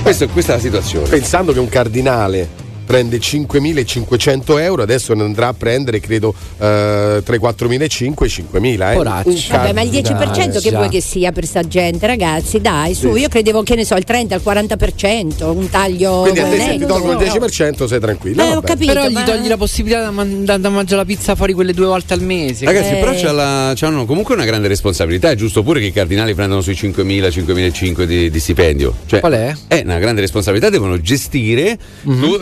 Questo- 0.02 0.28
questa 0.28 0.52
è 0.52 0.56
la 0.56 0.62
situazione. 0.62 1.08
Pensando 1.08 1.52
che 1.52 1.58
un 1.58 1.68
cardinale 1.68 2.48
prende 2.84 3.18
5.500 3.18 4.60
euro, 4.60 4.82
adesso 4.82 5.14
ne 5.14 5.22
andrà 5.22 5.48
a 5.48 5.54
prendere, 5.54 6.00
credo, 6.00 6.34
eh, 6.58 7.22
3-4.500 7.24 8.24
e 8.24 8.28
5.000. 8.28 8.92
Eh. 8.92 8.94
Poraccio. 8.94 9.28
Un 9.28 9.40
Vabbè, 9.50 9.72
ma 9.72 9.82
il 9.82 9.90
10% 9.90 10.02
cardinale. 10.02 10.60
che 10.60 10.70
vuoi 10.70 10.88
che 10.88 11.00
sia 11.00 11.32
per 11.32 11.46
sta 11.46 11.62
gente, 11.66 12.06
ragazzi? 12.06 12.60
Dai, 12.60 12.94
su, 12.94 13.12
Sì. 13.14 13.20
io 13.20 13.28
credevo 13.28 13.62
che 13.62 13.74
ne 13.74 13.84
so, 13.84 13.94
il 13.96 14.04
30, 14.04 14.34
il 14.34 14.40
40%, 14.44 15.50
un 15.50 15.68
taglio. 15.70 16.20
Quindi 16.22 16.40
a 16.40 16.46
te 16.48 16.58
se 16.60 16.76
ti 16.78 16.86
tolgo 16.86 17.12
il 17.12 17.18
10% 17.18 17.86
sei 17.86 18.00
tranquilla. 18.00 18.56
Eh, 18.56 18.60
capito. 18.62 18.92
Però 18.92 19.08
gli 19.08 19.12
ma- 19.12 19.22
togli 19.22 19.48
la 19.48 19.56
possibilità 19.56 20.08
di 20.08 20.14
man- 20.14 20.44
da, 20.44 20.56
da 20.58 20.68
mangiare 20.68 20.96
la 20.98 21.04
pizza 21.06 21.34
fuori 21.34 21.52
quelle 21.52 21.72
due 21.72 21.86
volte 21.86 22.14
al 22.14 22.20
mese. 22.22 22.64
Ragazzi, 22.64 22.92
Eh. 22.94 22.96
però 22.96 23.12
c'ha 23.14 23.32
la- 23.32 23.72
c'hanno 23.74 24.04
comunque 24.04 24.34
una 24.34 24.44
grande 24.44 24.68
responsabilità. 24.68 25.30
È 25.30 25.34
giusto 25.34 25.62
pure 25.62 25.80
che 25.80 25.86
i 25.86 25.92
cardinali 25.92 26.34
prendano 26.34 26.60
sui 26.60 26.74
5.000, 26.74 27.28
5.500 27.30 28.04
di, 28.04 28.30
di 28.30 28.40
stipendio. 28.40 28.94
Cioè, 29.06 29.20
Qual 29.20 29.32
è? 29.32 29.54
È 29.68 29.82
una 29.84 29.98
grande 29.98 30.20
responsabilità. 30.20 30.68
Devono 30.70 31.00
gestire 31.00 31.78
tu- 32.02 32.38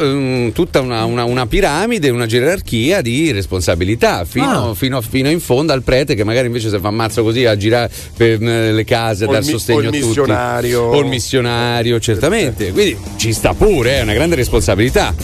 tutta 0.53 0.81
una, 0.81 1.05
una- 1.05 1.25
una 1.25 1.47
piramide, 1.47 2.11
una 2.11 2.27
gerarchia 2.27 3.01
di 3.01 3.31
responsabilità 3.33 4.25
fino, 4.25 4.71
Ah. 4.71 4.75
fino 4.75 5.01
fino 5.01 5.29
in 5.31 5.41
fondo 5.41 5.73
al 5.73 5.83
prete 5.83 6.15
che 6.15 6.25
magari 6.25 6.47
invece 6.47 6.69
si 6.71 6.79
fa 6.79 6.89
ammazzo 6.89 7.23
così 7.23 7.45
a 7.45 7.57
girare 7.57 7.91
per 8.17 8.43
eh, 8.43 8.73
le 8.73 8.85
case, 8.85 9.25
a 9.25 9.29
O 9.29 9.33
dar 9.33 9.43
mi- 9.45 9.51
sostegno 9.51 9.81
a 9.81 9.85
tutti. 9.85 9.99
missionario. 10.05 10.83
O 10.83 10.99
il 11.01 11.07
missionario, 11.07 11.99
certamente. 12.01 12.71
Quindi 12.73 12.97
ci 13.17 13.33
sta 13.33 13.55
pure, 13.55 13.99
è 13.99 14.03
una 14.03 14.15
grande 14.15 14.35
responsabilità. 14.37 15.15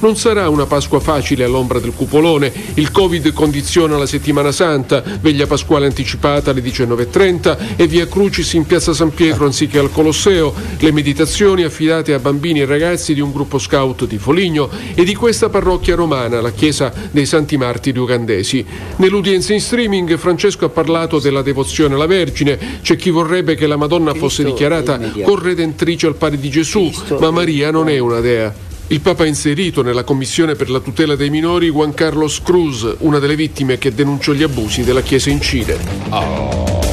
Non 0.00 0.16
sarà 0.16 0.48
una 0.48 0.66
Pasqua 0.66 1.00
facile 1.00 1.44
all'ombra 1.44 1.78
del 1.78 1.92
cupolone. 1.94 2.52
Il 2.74 2.90
Covid 2.90 3.32
condiziona 3.32 3.96
la 3.96 4.06
settimana 4.06 4.52
santa, 4.52 5.02
veglia 5.20 5.46
pasquale 5.46 5.86
anticipata 5.86 6.50
alle 6.50 6.60
19.30 6.60 7.76
e 7.76 7.86
via 7.86 8.06
Crucis 8.06 8.52
in 8.52 8.66
piazza 8.66 8.92
San 8.92 9.12
Pietro 9.14 9.46
anziché 9.46 9.78
al 9.78 9.90
Colosseo, 9.90 10.52
le 10.78 10.92
meditazioni 10.92 11.64
affidate 11.64 12.12
a 12.12 12.18
bambini 12.18 12.60
e 12.60 12.66
ragazzi 12.66 13.14
di 13.14 13.20
un 13.20 13.32
gruppo 13.32 13.58
scout 13.58 14.06
di 14.06 14.18
Foligno 14.18 14.68
e 14.94 15.04
di 15.04 15.14
questa 15.14 15.48
parrocchia 15.48 15.94
romana, 15.94 16.40
la 16.40 16.52
chiesa 16.52 16.92
dei 17.10 17.26
Santi 17.26 17.56
Martiri 17.56 17.98
ugandesi. 17.98 18.64
Nell'udienza 18.96 19.52
in 19.52 19.60
streaming 19.60 20.16
Francesco 20.18 20.66
ha 20.66 20.70
parlato 20.70 21.18
della 21.18 21.42
devozione 21.42 21.94
alla 21.94 22.06
Vergine, 22.06 22.80
c'è 22.82 22.96
chi 22.96 23.10
vorrebbe 23.10 23.54
che 23.54 23.66
la 23.66 23.76
Madonna 23.76 24.14
fosse 24.14 24.44
dichiarata 24.44 24.98
corredentrice 25.22 26.06
al 26.06 26.16
pari 26.16 26.38
di 26.38 26.50
Gesù, 26.50 26.90
ma 27.18 27.30
Maria 27.30 27.70
non 27.70 27.88
è 27.88 27.98
una 27.98 28.20
dea. 28.20 28.65
Il 28.88 29.00
Papa 29.00 29.24
ha 29.24 29.26
inserito 29.26 29.82
nella 29.82 30.04
Commissione 30.04 30.54
per 30.54 30.70
la 30.70 30.78
tutela 30.78 31.16
dei 31.16 31.28
minori 31.28 31.70
Juan 31.70 31.92
Carlos 31.92 32.40
Cruz, 32.40 32.86
una 32.98 33.18
delle 33.18 33.34
vittime 33.34 33.78
che 33.78 33.92
denunciò 33.92 34.30
gli 34.30 34.44
abusi 34.44 34.84
della 34.84 35.02
Chiesa 35.02 35.28
in 35.28 35.40
Cile. 35.40 35.76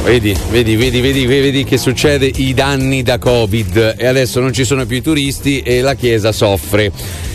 Vedi, 0.03 0.35
vedi, 0.49 0.75
vedi, 0.75 1.01
vedi, 1.01 1.25
vedi 1.27 1.63
che 1.63 1.77
succede 1.77 2.25
i 2.25 2.55
danni 2.55 3.03
da 3.03 3.19
Covid 3.19 3.93
e 3.95 4.07
adesso 4.07 4.39
non 4.39 4.51
ci 4.51 4.65
sono 4.65 4.87
più 4.87 4.97
i 4.97 5.01
turisti 5.03 5.59
e 5.59 5.81
la 5.81 5.93
Chiesa 5.93 6.31
soffre. 6.31 6.91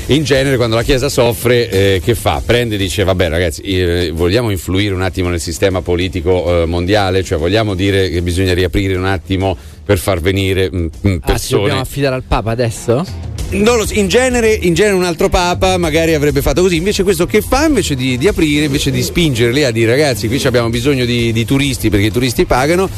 in 0.07 0.25
genere 0.25 0.57
quando 0.57 0.75
la 0.75 0.83
Chiesa 0.83 1.09
soffre, 1.09 1.71
eh, 1.71 2.01
che 2.05 2.17
fa? 2.17 2.43
Prende 2.45 2.75
e 2.75 2.79
dice: 2.79 3.05
Vabbè, 3.05 3.29
ragazzi, 3.29 3.63
eh, 3.63 4.11
vogliamo 4.13 4.51
influire 4.51 4.93
un 4.93 5.03
attimo 5.03 5.29
nel 5.29 5.41
sistema 5.41 5.83
politico 5.83 6.63
eh, 6.63 6.67
mondiale, 6.67 7.23
cioè 7.23 7.39
vogliamo 7.39 7.75
dire 7.75 8.11
che 8.11 8.23
bisogna 8.23 8.55
riaprire 8.55 8.97
un 8.97 9.07
attimo 9.07 9.57
per 9.89 9.97
far 9.97 10.21
venire 10.21 10.69
mm, 10.71 10.87
mm, 11.07 11.17
Ah, 11.23 11.39
ci 11.39 11.53
dobbiamo 11.53 11.63
persone. 11.63 11.81
affidare 11.81 12.15
al 12.17 12.23
Papa 12.23 12.51
adesso? 12.51 13.07
Non 13.51 13.79
lo 13.79 13.87
so, 13.87 13.95
in, 13.95 14.09
genere, 14.09 14.53
in 14.53 14.75
genere 14.75 14.95
un 14.95 15.05
altro 15.05 15.31
papa 15.31 15.79
magari 15.79 16.13
avrebbe 16.13 16.43
fatto 16.43 16.61
così, 16.61 16.77
invece 16.77 17.03
questo 17.03 17.25
che 17.25 17.41
fa 17.41 17.65
invece 17.65 17.95
di, 17.95 18.19
di 18.19 18.29
aprire, 18.29 18.67
invece 18.67 18.91
di 18.91 19.03
spingerli 19.03 19.65
a 19.65 19.71
dire 19.71 19.93
ragazzi 19.93 20.29
qui 20.29 20.39
abbiamo 20.45 20.69
bisogno 20.69 21.07
di, 21.07 21.33
di 21.33 21.47
turisti 21.47 21.89
perché 21.89 22.07
i 22.07 22.11
turisti 22.11 22.45
pagano, 22.45 22.91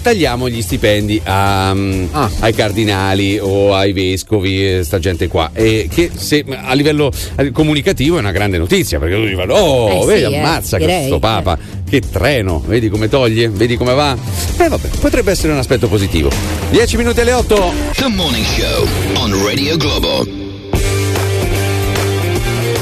tagliamo 0.00 0.48
gli 0.48 0.62
stipendi 0.62 1.20
a, 1.24 1.74
mm, 1.74 2.06
ai 2.40 2.54
cardinali 2.54 3.38
o 3.38 3.74
ai 3.74 3.92
vescovi, 3.92 4.76
eh, 4.76 4.82
sta 4.82 4.98
gente 4.98 5.28
qua, 5.28 5.50
e 5.52 5.90
che 5.92 6.10
se, 6.14 6.42
a 6.48 6.72
livello 6.72 7.12
eh, 7.36 7.50
comunicativo 7.50 8.16
è 8.16 8.20
una 8.20 8.32
grande 8.32 8.56
notizia 8.56 8.98
perché 8.98 9.14
tutti 9.16 9.28
dicono 9.28 9.52
oh 9.52 10.04
Eh 10.04 10.06
vedi 10.06 10.32
eh, 10.32 10.38
ammazza 10.38 10.78
direi, 10.78 10.96
questo 11.00 11.18
papa, 11.18 11.58
che 11.88 12.00
treno, 12.00 12.62
vedi 12.64 12.88
come 12.88 13.08
toglie, 13.08 13.48
vedi 13.48 13.76
come 13.76 13.94
va, 13.94 14.16
e 14.56 14.68
vabbè 14.68 14.88
potrebbe 15.00 15.30
essere 15.30 15.52
un 15.52 15.58
aspetto 15.58 15.88
positivo. 15.88 16.30
10 16.70 16.96
minuti 16.96 17.20
alle 17.20 17.32
8. 17.32 17.72
The 17.94 18.08
Morning 18.08 18.44
Show 18.44 18.86
on 19.16 19.44
Radio 19.44 19.76
Globo. 19.76 20.26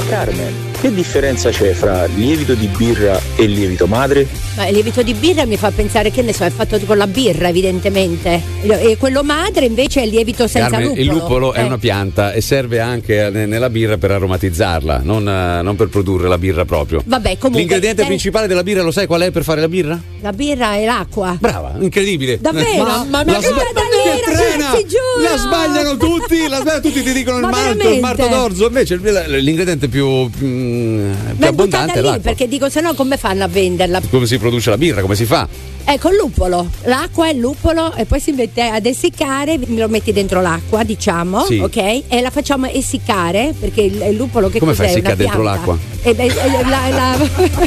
Carmen, 0.09 0.66
che 0.79 0.93
differenza 0.93 1.49
c'è 1.49 1.73
fra 1.73 2.05
lievito 2.05 2.53
di 2.53 2.67
birra 2.67 3.19
e 3.35 3.45
lievito 3.45 3.87
madre? 3.87 4.27
Ma 4.55 4.67
il 4.67 4.73
lievito 4.73 5.01
di 5.01 5.13
birra 5.13 5.45
mi 5.45 5.57
fa 5.57 5.71
pensare 5.71 6.11
che 6.11 6.21
ne 6.21 6.33
so, 6.33 6.43
è 6.43 6.49
fatto 6.49 6.79
con 6.85 6.97
la 6.97 7.07
birra, 7.07 7.47
evidentemente. 7.49 8.41
E 8.61 8.95
quello 8.99 9.23
madre 9.23 9.65
invece 9.65 10.01
è 10.01 10.03
il 10.05 10.09
lievito 10.11 10.47
senza 10.47 10.69
Carmen, 10.69 10.89
lupolo. 10.89 11.01
il 11.03 11.07
lupolo 11.07 11.53
è 11.53 11.59
Eh. 11.61 11.63
una 11.63 11.77
pianta 11.77 12.31
e 12.31 12.41
serve 12.41 12.79
anche 12.79 13.29
ne- 13.31 13.45
nella 13.45 13.69
birra 13.69 13.97
per 13.97 14.11
aromatizzarla, 14.11 15.01
non, 15.03 15.27
eh, 15.27 15.61
non 15.61 15.75
per 15.75 15.87
produrre 15.87 16.27
la 16.27 16.37
birra 16.37 16.65
proprio. 16.65 17.01
Vabbè, 17.05 17.37
comunque. 17.37 17.59
L'ingrediente 17.59 18.03
eh, 18.03 18.05
principale 18.05 18.47
della 18.47 18.63
birra 18.63 18.81
lo 18.83 18.91
sai 18.91 19.07
qual 19.07 19.21
è 19.21 19.31
per 19.31 19.43
fare 19.43 19.61
la 19.61 19.67
birra? 19.67 19.99
La 20.21 20.31
birra 20.31 20.75
è 20.75 20.85
l'acqua. 20.85 21.35
Brava, 21.39 21.75
incredibile. 21.79 22.39
Davvero? 22.39 22.83
Mamma 22.83 23.05
Ma 23.09 23.23
mia, 23.23 23.39
che 23.39 23.47
che 23.47 24.31
trena! 24.31 24.75
si 24.75 24.85
giura! 24.85 25.31
La 25.31 25.37
sbagliano 25.37 25.97
tutti, 25.97 26.47
la 26.47 26.57
sbagliano 26.59 26.81
tutti, 26.81 27.03
ti 27.03 27.13
dicono 27.13 27.37
il 27.37 27.43
Ma 27.43 27.49
malto, 27.51 27.89
il 27.89 27.99
marto 27.99 28.27
d'orzo, 28.27 28.67
invece 28.67 28.95
l'ingrediente 28.97 29.87
più, 29.87 30.29
mm, 30.67 31.11
più 31.11 31.35
Ma 31.37 31.45
è 31.45 31.49
abbondante 31.49 31.99
è 31.99 32.01
lì 32.01 32.19
perché 32.19 32.47
dico, 32.47 32.69
se 32.69 32.81
no 32.81 32.93
come 32.93 33.17
fanno 33.17 33.43
a 33.43 33.47
venderla? 33.47 34.01
Come 34.09 34.25
si 34.25 34.37
produce 34.37 34.69
la 34.69 34.77
birra, 34.77 35.01
come 35.01 35.15
si 35.15 35.25
fa? 35.25 35.47
Ecco 35.89 36.09
il 36.09 36.17
luppolo, 36.17 36.67
l'acqua 36.83 37.27
è 37.29 37.31
il 37.31 37.39
luppolo 37.39 37.93
e 37.95 38.03
poi 38.03 38.19
si 38.19 38.31
mette 38.33 38.61
ad 38.63 38.85
essiccare, 38.85 39.57
lo 39.67 39.87
metti 39.87 40.11
dentro 40.11 40.41
l'acqua, 40.41 40.83
diciamo, 40.83 41.45
Sì. 41.45 41.59
ok? 41.59 41.77
E 42.09 42.19
la 42.21 42.29
facciamo 42.29 42.67
essiccare 42.67 43.53
perché 43.57 43.81
il, 43.83 44.01
il 44.09 44.15
luppolo 44.17 44.49
che 44.49 44.59
Come 44.59 44.71
cos'è? 44.75 44.83
fai 44.89 44.95
a 44.95 44.99
Una 44.99 45.09
essiccare 45.11 45.15
dentro 45.23 45.41
l'acqua? 45.43 45.77
Eh, 46.01 46.13
beh, 46.13 46.23
eh, 46.25 46.51
la- 46.69 46.89
la- 46.89 47.17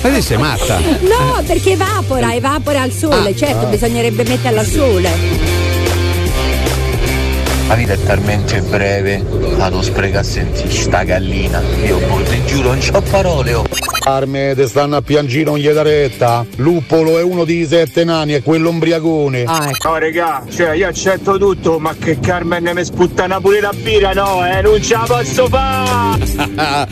Ma 0.02 0.10
te 0.10 0.20
sei 0.20 0.36
matta? 0.36 0.78
No, 1.00 1.42
perché 1.46 1.70
evapora, 1.72 2.34
evapora 2.34 2.82
al 2.82 2.92
sole, 2.92 3.30
Ah. 3.30 3.34
certo, 3.34 3.64
Ah. 3.66 3.70
bisognerebbe 3.70 4.22
metterla 4.24 4.60
al 4.60 4.66
sole. 4.66 5.79
La 7.70 7.76
vita 7.76 7.92
è 7.92 8.02
talmente 8.02 8.60
breve, 8.62 9.24
la 9.56 9.68
non 9.68 9.84
spreca 9.84 10.18
a 10.18 10.22
sentire 10.24 10.68
sta 10.72 11.04
gallina. 11.04 11.62
Io 11.84 11.98
boh, 11.98 12.20
ti 12.22 12.44
giuro, 12.44 12.70
non 12.70 12.80
c'ho 12.80 13.00
parole. 13.00 13.54
Oh. 13.54 13.64
Arme 14.06 14.54
te 14.56 14.66
stanno 14.66 14.96
a 14.96 15.02
piangire 15.02 15.44
non 15.44 15.56
gli 15.56 15.68
dà 15.68 15.82
retta. 15.82 16.44
Luppolo 16.56 17.16
è 17.20 17.22
uno 17.22 17.44
dei 17.44 17.64
sette 17.64 18.02
nani, 18.02 18.32
è 18.32 18.42
quello 18.42 18.70
ombriagone. 18.70 19.44
No 19.44 19.98
regà, 19.98 20.42
cioè 20.50 20.74
io 20.74 20.88
accetto 20.88 21.38
tutto, 21.38 21.78
ma 21.78 21.94
che 21.96 22.18
Carmen 22.18 22.68
mi 22.74 22.84
sputtana 22.84 23.40
pure 23.40 23.60
la 23.60 23.72
birra, 23.72 24.14
no, 24.14 24.44
eh, 24.44 24.62
non 24.62 24.82
ce 24.82 24.94
la 24.94 25.04
posso 25.06 25.46
fare! 25.46 26.88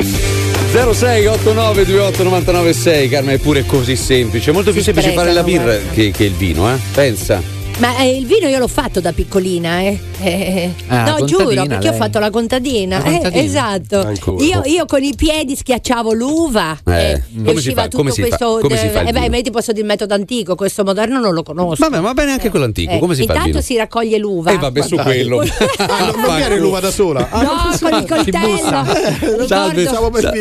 06 0.70 1.26
89 1.26 1.82
28 1.82 2.22
99 2.22 2.72
6 2.72 3.08
Carmen 3.08 3.34
è 3.34 3.38
pure 3.40 3.66
così 3.66 3.96
semplice, 3.96 4.50
è 4.50 4.52
molto 4.52 4.70
più 4.70 4.80
semplice 4.80 5.10
fare 5.10 5.32
la 5.32 5.42
birra 5.42 5.76
che, 5.92 6.12
che 6.12 6.22
il 6.22 6.34
vino, 6.34 6.72
eh? 6.72 6.78
Pensa. 6.94 7.57
Ma 7.78 7.96
eh, 7.98 8.16
il 8.16 8.26
vino 8.26 8.48
io 8.48 8.58
l'ho 8.58 8.66
fatto 8.66 9.00
da 9.00 9.12
piccolina, 9.12 9.78
eh. 9.82 9.96
Eh, 10.20 10.72
Ah, 10.88 11.16
no, 11.16 11.24
giuro, 11.24 11.44
perché 11.46 11.86
ho 11.86 11.90
lei. 11.90 11.98
fatto 11.98 12.18
la 12.18 12.28
contadina. 12.30 12.98
La 12.98 13.04
Eh, 13.04 13.10
contadina. 13.12 13.40
esatto. 13.42 14.00
Ancora. 14.00 14.44
Io, 14.44 14.62
io 14.64 14.84
con 14.84 15.00
i 15.04 15.14
piedi 15.14 15.54
schiacciavo 15.54 16.12
l'uva. 16.12 16.76
Eh, 16.84 17.12
e 17.12 17.22
come 17.36 17.50
si 17.52 17.54
usciva 17.68 17.82
fa? 17.82 17.88
tutto 17.88 17.96
Come 17.98 18.10
si 18.10 18.22
fa? 18.22 18.26
questo. 18.26 18.58
Come 18.60 18.76
si 18.76 18.88
fa 18.88 19.00
il 19.02 19.08
eh, 19.08 19.12
beh, 19.12 19.28
ma 19.28 19.36
io 19.36 19.42
ti 19.42 19.50
posso 19.52 19.70
dire 19.70 19.82
il 19.82 19.90
metodo 19.92 20.12
antico, 20.14 20.56
questo 20.56 20.82
moderno 20.82 21.20
non 21.20 21.32
lo 21.34 21.44
conosco. 21.44 21.88
Vabbè, 21.88 22.00
va 22.02 22.14
bene 22.14 22.32
anche 22.32 22.48
quello 22.50 22.64
antico, 22.64 22.90
Eh, 22.94 22.98
come 22.98 23.14
si 23.14 23.24
fa 23.26 23.32
il 23.34 23.38
intanto 23.38 23.60
si 23.60 23.76
raccoglie 23.76 24.18
l'uva. 24.18 24.50
Eh 24.50 24.58
vabbè, 24.58 24.82
su 24.82 24.96
quello. 24.96 25.44
Ah, 25.78 26.10
non 26.14 26.34
viene 26.36 26.58
l'uva 26.58 26.80
da 26.80 26.90
sola. 26.90 27.28
Ah, 27.30 27.42
No, 27.42 27.76
con 27.80 27.98
il 27.98 28.06
coltello. 28.08 29.46
Salve, 29.46 29.86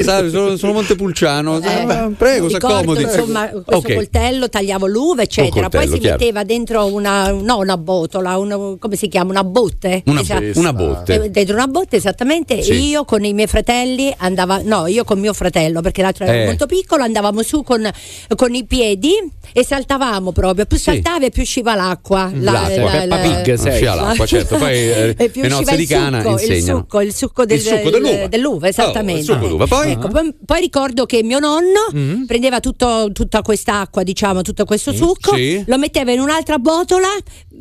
salve, 0.04 0.30
sono, 0.32 0.56
sono 0.58 0.74
Montepulciano. 0.74 1.60
Eh, 1.62 2.10
Prego, 2.18 2.50
si 2.50 2.56
accomodi. 2.56 3.04
Insomma, 3.04 3.48
questo 3.64 3.94
coltello 3.94 4.50
tagliavo 4.50 4.88
l'uva, 4.88 5.22
eccetera. 5.22 5.70
Poi 5.70 5.88
si 5.88 6.00
metteva 6.00 6.44
dentro 6.44 6.86
una, 6.88 7.27
no, 7.32 7.58
una 7.58 7.78
botola, 7.78 8.38
una- 8.38 8.76
come 8.80 8.96
si 8.96 9.08
chiama? 9.08 9.32
Una 9.32 9.44
botte. 9.44 10.04
Una, 10.06 10.22
Esatto. 10.22 10.60
una 10.60 10.74
botte. 10.74 11.24
Eh, 11.24 11.30
Dentro 11.30 11.56
una 11.56 11.68
botte, 11.68 11.96
esattamente. 11.98 12.62
Sì. 12.62 12.74
Io 12.90 13.06
con 13.06 13.24
i 13.24 13.34
miei 13.34 13.48
fratelli 13.48 14.14
andavo, 14.18 14.62
no, 14.64 14.88
io 14.88 15.04
con 15.04 15.20
mio 15.20 15.34
fratello, 15.34 15.82
perché 15.82 16.02
l'altro 16.02 16.26
era 16.26 16.42
Eh. 16.42 16.46
molto 16.46 16.66
piccolo, 16.66 17.04
andavamo 17.04 17.42
su 17.44 17.64
con, 17.64 17.90
con 18.36 18.54
i 18.54 18.66
piedi 18.66 19.12
e 19.54 19.64
saltavamo 19.64 20.32
proprio. 20.32 20.66
Più 20.66 20.78
saltava 20.78 21.26
e 21.26 21.30
più 21.30 21.42
usciva 21.44 21.76
l'acqua. 21.76 22.32
La- 22.34 22.52
L'acqua, 22.52 22.84
la- 22.84 22.92
Peppa 22.92 23.06
la- 23.06 23.18
Pig 23.44 23.54
sei. 23.56 23.72
Usciva 23.74 23.96
l'acqua, 23.96 24.26
certo, 24.26 24.58
poi, 24.58 24.74
eh, 24.74 25.16
e 25.18 25.30
più 25.30 25.42
le 25.42 25.48
nozze 25.50 25.72
il 25.72 25.78
di 25.78 25.86
cana 25.86 26.22
succo, 26.22 26.40
il 26.42 26.64
succo, 26.64 27.02
il 27.02 27.14
succo, 27.14 27.46
del- 27.46 27.58
Il 27.58 27.64
succo 27.64 27.90
dell'uva. 27.90 28.28
dell'uva, 28.28 28.68
esattamente. 28.68 29.32
Oh, 29.32 29.36
il 29.36 29.40
succo 29.40 29.48
d'uva. 29.48 29.68
Poi? 29.68 29.92
Ecco, 29.92 30.08
poi, 30.08 30.34
poi 30.46 30.60
ricordo 30.60 31.06
che 31.06 31.24
mio 31.24 31.40
nonno 31.40 31.66
Mm. 31.96 32.26
prendeva 32.26 32.60
tutto- 32.60 33.10
tutta 33.14 33.42
quest'acqua, 33.42 34.04
diciamo, 34.04 34.42
tutto 34.42 34.66
questo 34.66 34.94
succo, 34.94 35.36
Sì. 35.36 35.64
lo 35.66 35.78
metteva 35.78 36.12
in 36.12 36.20
un'altra 36.20 36.58
botola, 36.60 37.08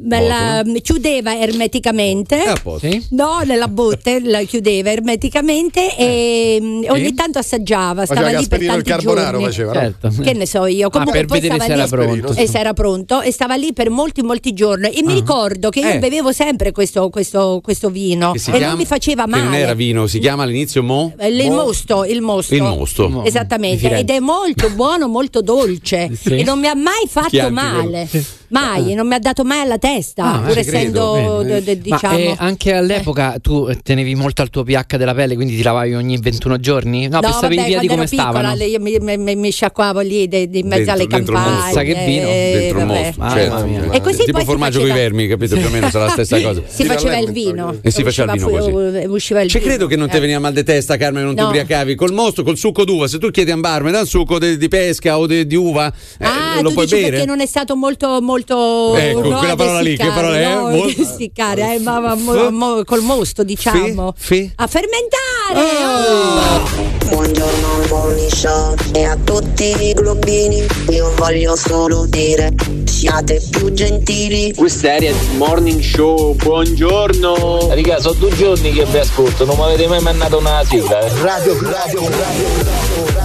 la, 0.09 0.63
chiudeva 0.83 1.39
ermeticamente. 1.39 2.43
Eh. 2.81 3.03
No, 3.11 3.41
nella 3.45 3.69
botte 3.69 4.21
la 4.23 4.43
chiudeva 4.43 4.91
ermeticamente 4.91 5.97
e 5.97 6.59
mm, 6.61 6.85
ogni 6.89 7.15
tanto 7.15 7.39
assaggiava, 7.39 8.05
stava 8.05 8.21
Faceva 8.23 8.39
lì 8.41 8.47
per 8.49 8.59
Gasperino 8.59 8.77
il 8.77 8.83
tanti 8.85 8.91
carbonaro, 9.05 9.39
giorni. 9.39 9.45
faceva, 9.53 9.73
no? 9.73 9.81
Certo. 9.81 10.23
Che 10.23 10.33
ne 10.33 10.47
so 10.47 10.67
io, 10.67 10.91
comunque 10.91 11.19
per 11.19 11.27
poi 11.27 11.41
vedere 11.41 11.61
stava 11.61 11.87
se 11.87 11.95
era 11.95 12.13
lì 12.13 12.21
pronto. 12.21 12.41
e 12.41 12.47
se 12.49 12.59
era 12.59 12.73
pronto 12.73 13.21
e 13.21 13.31
stava 13.33 13.55
lì 13.57 13.73
per 13.73 13.91
molti 13.91 14.23
molti 14.23 14.53
giorni 14.53 14.91
e 14.91 15.03
mi 15.05 15.15
ricordo 15.15 15.69
che 15.71 15.81
io 15.81 15.89
Eh. 15.89 15.99
bevevo 15.99 16.33
sempre 16.33 16.73
questo, 16.73 17.09
questo, 17.11 17.61
questo 17.63 17.91
vino 17.91 18.35
e 18.35 18.39
chiama- 18.39 18.67
non 18.69 18.77
mi 18.77 18.87
faceva 18.87 19.25
che 19.25 19.31
male. 19.31 19.43
non 19.45 19.55
era 19.55 19.75
vino, 19.75 20.07
si 20.07 20.19
chiama 20.19 20.43
all'inizio 20.45 20.83
Mo? 20.83 21.13
Eh, 21.19 21.29
Il 21.29 21.51
mosto, 21.51 22.05
il 22.05 22.21
mosto. 22.21 22.55
Il 22.55 22.63
mosto. 22.63 23.23
Esattamente. 23.25 23.99
Ed 23.99 24.11
è 24.11 24.19
molto 24.21 24.71
buono, 24.71 25.09
molto 25.09 25.41
dolce. 25.41 26.11
Sì. 26.15 26.37
E 26.39 26.43
non 26.45 26.59
mi 26.59 26.67
ha 26.67 26.75
mai 26.75 27.07
fatto 27.09 27.29
Chianti, 27.29 27.53
male. 27.53 28.09
Mai, 28.49 28.95
non 28.95 29.07
mi 29.09 29.15
ha 29.15 29.19
dato 29.19 29.45
mai 29.45 29.61
alla 29.61 29.79
testa. 29.79 30.35
Ah, 30.35 30.39
pur 30.41 30.57
essendo, 30.59 31.43
credo. 31.43 31.61
d- 31.61 31.63
d- 31.77 31.89
Ma 31.89 31.97
diciamo. 31.97 32.17
eh, 32.19 32.35
anche 32.39 32.73
all'epoca 32.73 33.37
tu 33.41 33.69
tenevi 33.83 34.15
molto 34.15 34.43
al 34.43 34.51
tuo 34.51 34.63
pH 34.63 34.97
della 34.97 35.15
pelle, 35.15 35.35
quindi 35.35 35.57
ti 35.57 35.63
lavavi 35.63 35.95
ogni 35.95 36.19
21 36.19 36.59
giorni? 36.61 37.09
No, 37.09 37.21
per 37.21 37.33
sapere 37.33 37.55
i 37.55 37.57
vabbè, 37.57 37.69
piedi 37.71 37.87
quando 37.87 38.05
come 38.07 38.23
stavano. 38.23 38.55
le- 38.55 38.67
io 38.67 38.81
mi, 38.81 38.97
mi- 39.01 39.17
mi- 39.19 39.37
mi 39.37 39.51
sciacquavo 39.51 40.01
lì 40.01 40.29
de- 40.29 40.49
di 40.49 40.63
mezzo 40.63 40.77
Dentro- 40.77 40.93
alle 40.95 41.07
campagne. 41.07 41.73
Sa 41.73 41.83
che 41.83 41.95
vino? 42.07 42.27
eh, 42.29 42.51
Dentro 42.59 42.81
il 42.81 42.87
vabbè. 42.87 43.15
mosto, 43.19 43.37
certo. 43.37 43.93
E 43.93 44.01
così 44.01 44.25
tipo 44.25 44.41
formaggio 44.45 44.81
con 44.81 44.89
i 44.89 44.93
vermi, 44.93 45.27
capito? 45.27 45.57
Più 45.57 45.67
o 45.67 45.71
meno 45.71 45.91
sarà 45.91 46.05
la 46.07 46.11
stessa 46.13 46.39
cosa. 46.43 46.63
Si 46.67 46.85
faceva 46.85 47.17
il 47.19 47.31
vino. 47.33 47.77
E 47.83 47.91
si 47.91 48.03
faceva 48.03 48.33
il 48.35 48.41
Usciva 48.43 48.61
vino 48.61 48.73
così. 48.73 49.07
Usciva 49.07 49.41
il 49.43 49.51
Ci 49.51 49.59
vino. 49.59 49.69
credo 49.71 49.87
che 49.87 49.97
non 49.97 50.09
ti 50.09 50.17
Eh. 50.17 50.21
veniva 50.21 50.39
mal 50.39 50.53
di 50.53 50.63
testa, 50.65 50.97
Carmen, 50.97 51.25
non 51.25 51.35
ti 51.35 51.41
No. 51.43 51.49
ubriacavi. 51.49 51.95
Col 51.95 52.13
mosto, 52.13 52.43
col 52.43 52.57
succo 52.57 52.85
d'uva, 52.85 53.09
se 53.09 53.19
tu 53.19 53.31
chiedi 53.31 53.51
a 53.51 53.55
un 53.55 53.61
barman 53.61 53.93
da 53.93 54.01
un 54.01 54.07
succo 54.07 54.39
di, 54.39 54.57
di 54.57 54.69
pesca 54.69 55.19
o 55.19 55.27
di, 55.27 55.47
di 55.47 55.55
uva, 55.57 55.93
eh, 56.19 56.25
Ah, 56.25 56.61
lo 56.61 56.71
puoi 56.73 56.87
bere? 56.87 57.11
perché 57.11 57.25
non 57.27 57.41
è 57.41 57.47
stato 57.47 57.75
molto 57.77 58.21
molto 58.37 58.95
Ecco, 58.97 59.29
no, 59.29 59.39
quella 59.39 59.57
parola 59.57 59.81
lì, 59.81 59.97
che 59.97 60.07
parola 60.09 60.39
è? 60.39 60.55
no, 60.55 60.69
Mo- 60.69 60.85
ad 60.85 60.95
essiccare, 60.99 61.75
eh, 61.75 61.79
ma, 61.79 62.01
ma- 62.01 62.15
mo- 62.15 62.51
mo- 62.51 62.85
col 62.85 63.01
mosto 63.01 63.43
diciamo 63.43 64.13
Fe? 64.17 64.53
a 64.57 64.67
fermentare 64.67 65.15
Ah. 65.55 66.61
oh! 66.63 66.95
Buongiorno 67.09 67.87
Morning 67.89 68.31
Show 68.33 68.75
e 68.93 69.05
a 69.05 69.17
tutti 69.23 69.65
i 69.65 69.93
globini 69.95 70.67
io 70.91 71.13
voglio 71.17 71.57
solo 71.57 72.05
dire 72.07 72.53
siate 72.85 73.41
più 73.51 73.73
gentili 73.73 74.53
Questa 74.55 74.95
è 74.97 75.15
Morning 75.37 75.81
Show, 75.81 76.35
buongiorno! 76.35 77.69
Raga, 77.71 78.01
sono 78.01 78.15
due 78.15 78.35
giorni 78.37 78.73
che 78.73 78.85
vi 78.85 78.99
ascolto, 78.99 79.45
non 79.45 79.57
mi 79.57 79.63
avete 79.63 79.87
mai 79.87 80.01
mandato 80.01 80.39
una 80.39 80.63
sigla. 80.65 80.99
eh. 81.01 81.11
Radio, 81.23 81.57
radio, 81.63 82.01
radio. 82.09 82.49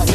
06 0.06 0.11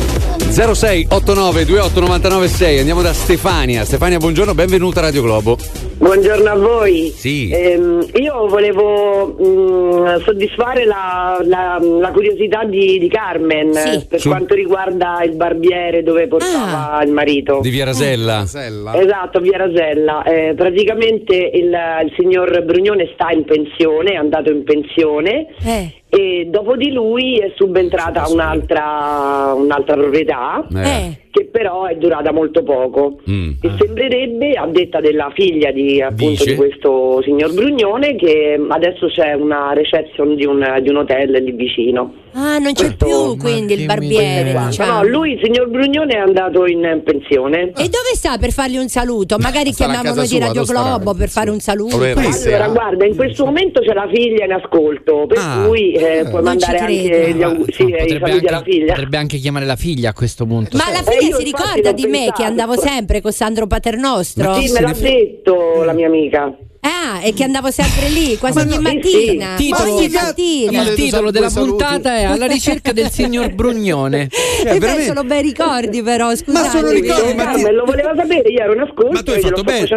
89 0.58 1.52
28 1.52 2.00
99 2.00 2.48
6 2.48 2.78
andiamo 2.78 3.02
da 3.02 3.12
Stefania. 3.12 3.84
Stefania 3.84 4.16
buongiorno 4.16 4.54
benvenuta 4.54 5.00
a 5.00 5.02
Radio 5.02 5.20
Globo. 5.20 5.58
Buongiorno 5.98 6.48
a 6.50 6.54
voi. 6.54 7.12
Sì. 7.14 7.50
Ehm, 7.52 8.06
io 8.14 8.46
volevo 8.48 9.34
mh, 9.38 10.22
soddisfare 10.24 10.86
la, 10.86 11.40
la- 11.44 11.78
la 11.80 12.10
curiosità 12.10 12.64
di, 12.64 12.98
di 12.98 13.08
Carmen 13.08 13.76
eh, 13.76 14.06
per 14.08 14.18
Su- 14.18 14.30
quanto 14.30 14.54
riguarda 14.54 15.22
il 15.24 15.36
barbiere 15.36 16.02
dove 16.02 16.26
portava 16.26 17.02
il 17.04 17.12
marito. 17.12 17.58
Di 17.60 17.68
Via 17.70 17.84
Rasella. 17.84 18.44
Esatto, 18.98 19.40
via 19.40 19.58
Rasella. 19.58 20.22
Eh, 20.22 20.54
praticamente 20.56 21.34
il, 21.34 21.66
il 21.68 22.12
signor 22.16 22.62
Brugnone 22.64 23.10
sta 23.12 23.30
in 23.30 23.44
pensione, 23.44 24.12
è 24.12 24.16
andato 24.16 24.50
in 24.50 24.64
pensione 24.64 25.48
e 26.08 26.46
dopo 26.50 26.76
di 26.76 26.92
lui 26.92 27.38
è 27.38 27.52
subentrata 27.56 28.26
un'altra, 28.28 29.52
un'altra 29.54 29.96
proprietà 29.96 30.45
Eh. 30.74 31.16
Che 31.36 31.44
però 31.52 31.84
è 31.84 31.96
durata 31.96 32.32
molto 32.32 32.62
poco. 32.62 33.18
E 33.26 33.70
sembrerebbe, 33.78 34.52
a 34.54 34.66
detta 34.66 35.00
della 35.00 35.30
figlia 35.34 35.70
di, 35.70 36.00
appunto, 36.00 36.44
di 36.44 36.54
questo 36.54 37.20
signor 37.22 37.52
Brugnone, 37.52 38.16
che 38.16 38.58
adesso 38.68 39.08
c'è 39.08 39.34
una 39.34 39.72
reception 39.74 40.34
di 40.34 40.46
un, 40.46 40.78
di 40.80 40.88
un 40.88 40.96
hotel 40.96 41.30
lì 41.42 41.52
vicino. 41.52 42.24
Ah, 42.32 42.58
non 42.58 42.72
c'è 42.74 42.94
più 42.94 43.36
quindi 43.38 43.74
il 43.74 43.86
barbiere, 43.86 44.54
diciamo. 44.66 44.92
No, 45.02 45.08
lui, 45.08 45.32
il 45.32 45.40
signor 45.42 45.68
Brugnone, 45.68 46.14
è 46.14 46.18
andato 46.18 46.66
in 46.66 47.00
pensione. 47.04 47.68
E 47.76 47.84
dove 47.88 48.12
sta 48.14 48.36
per 48.38 48.52
fargli 48.52 48.76
un 48.78 48.88
saluto? 48.88 49.36
Magari 49.38 49.72
noi 49.78 50.26
di 50.28 50.38
Radio? 50.38 50.64
Globo 50.64 51.14
per 51.14 51.28
fare 51.28 51.50
un 51.50 51.60
saluto. 51.60 51.96
Allora, 51.96 52.68
guarda, 52.68 53.04
in 53.06 53.14
questo 53.16 53.44
momento 53.44 53.80
c'è 53.80 53.92
la 53.92 54.08
figlia 54.12 54.44
in 54.46 54.52
ascolto, 54.52 55.26
per 55.26 55.38
Ah. 55.38 55.64
cui 55.66 55.92
eh, 55.92 56.22
puoi 56.28 56.42
Non 56.42 56.44
mandare 56.44 56.78
anche 56.78 57.32
gli 57.34 57.42
auguri 57.42 57.72
sì, 57.72 57.82
eh, 57.82 57.86
i 57.86 57.90
Potrebbe 58.18 58.26
saluti 58.26 58.46
alla 58.46 58.56
anche, 58.58 58.70
figlia. 58.70 58.92
potrebbe 58.92 59.16
anche 59.16 59.36
chiamare 59.38 59.64
la 59.66 59.76
figlia 59.76 60.10
a 60.10 60.12
questo 60.12 60.46
punto. 60.46 60.76
Ma 60.76 60.84
la 60.90 61.00
Eh, 61.00 61.18
figlia 61.18 61.25
io 61.26 61.36
si 61.38 61.44
ricorda 61.44 61.92
di 61.92 62.06
me 62.06 62.32
che 62.34 62.44
andavo 62.44 62.76
sempre 62.78 63.20
con 63.20 63.32
Sandro 63.32 63.66
Paternostro? 63.66 64.54
Sì, 64.60 64.72
me 64.72 64.80
l'ha 64.80 64.92
detto 64.92 65.82
la 65.82 65.92
mia 65.92 66.06
amica. 66.06 66.56
Ah, 66.86 67.20
e 67.20 67.32
che 67.32 67.42
andavo 67.42 67.70
sempre 67.72 68.08
lì, 68.08 68.38
quasi 68.38 68.58
ogni 68.58 68.78
mattina. 68.78 69.54
Titolo- 69.56 69.94
ogni 69.96 70.08
mattina. 70.08 70.82
il 70.82 70.94
titolo 70.94 71.30
della 71.32 71.50
puntata 71.50 72.16
è 72.16 72.22
Alla 72.24 72.46
ricerca 72.46 72.92
del 72.92 73.10
signor 73.10 73.52
Brugnone. 73.54 74.28
e 74.64 74.78
beh, 74.78 75.04
sono 75.04 75.24
bei 75.24 75.42
ricordi 75.42 76.02
però, 76.02 76.34
scusate. 76.34 76.70
sono 76.70 76.90
ricordi, 76.90 77.34
ma 77.34 77.54
ti- 77.54 77.62
lo 77.70 77.84
voleva 77.84 78.12
sapere, 78.16 78.48
io 78.48 78.60
ero 78.60 78.74
in 78.74 78.80
ascolto 78.80 79.10
Ma 79.10 79.22
tu 79.22 79.30
hai 79.32 79.40
fatto 79.40 79.62
bene. 79.62 79.88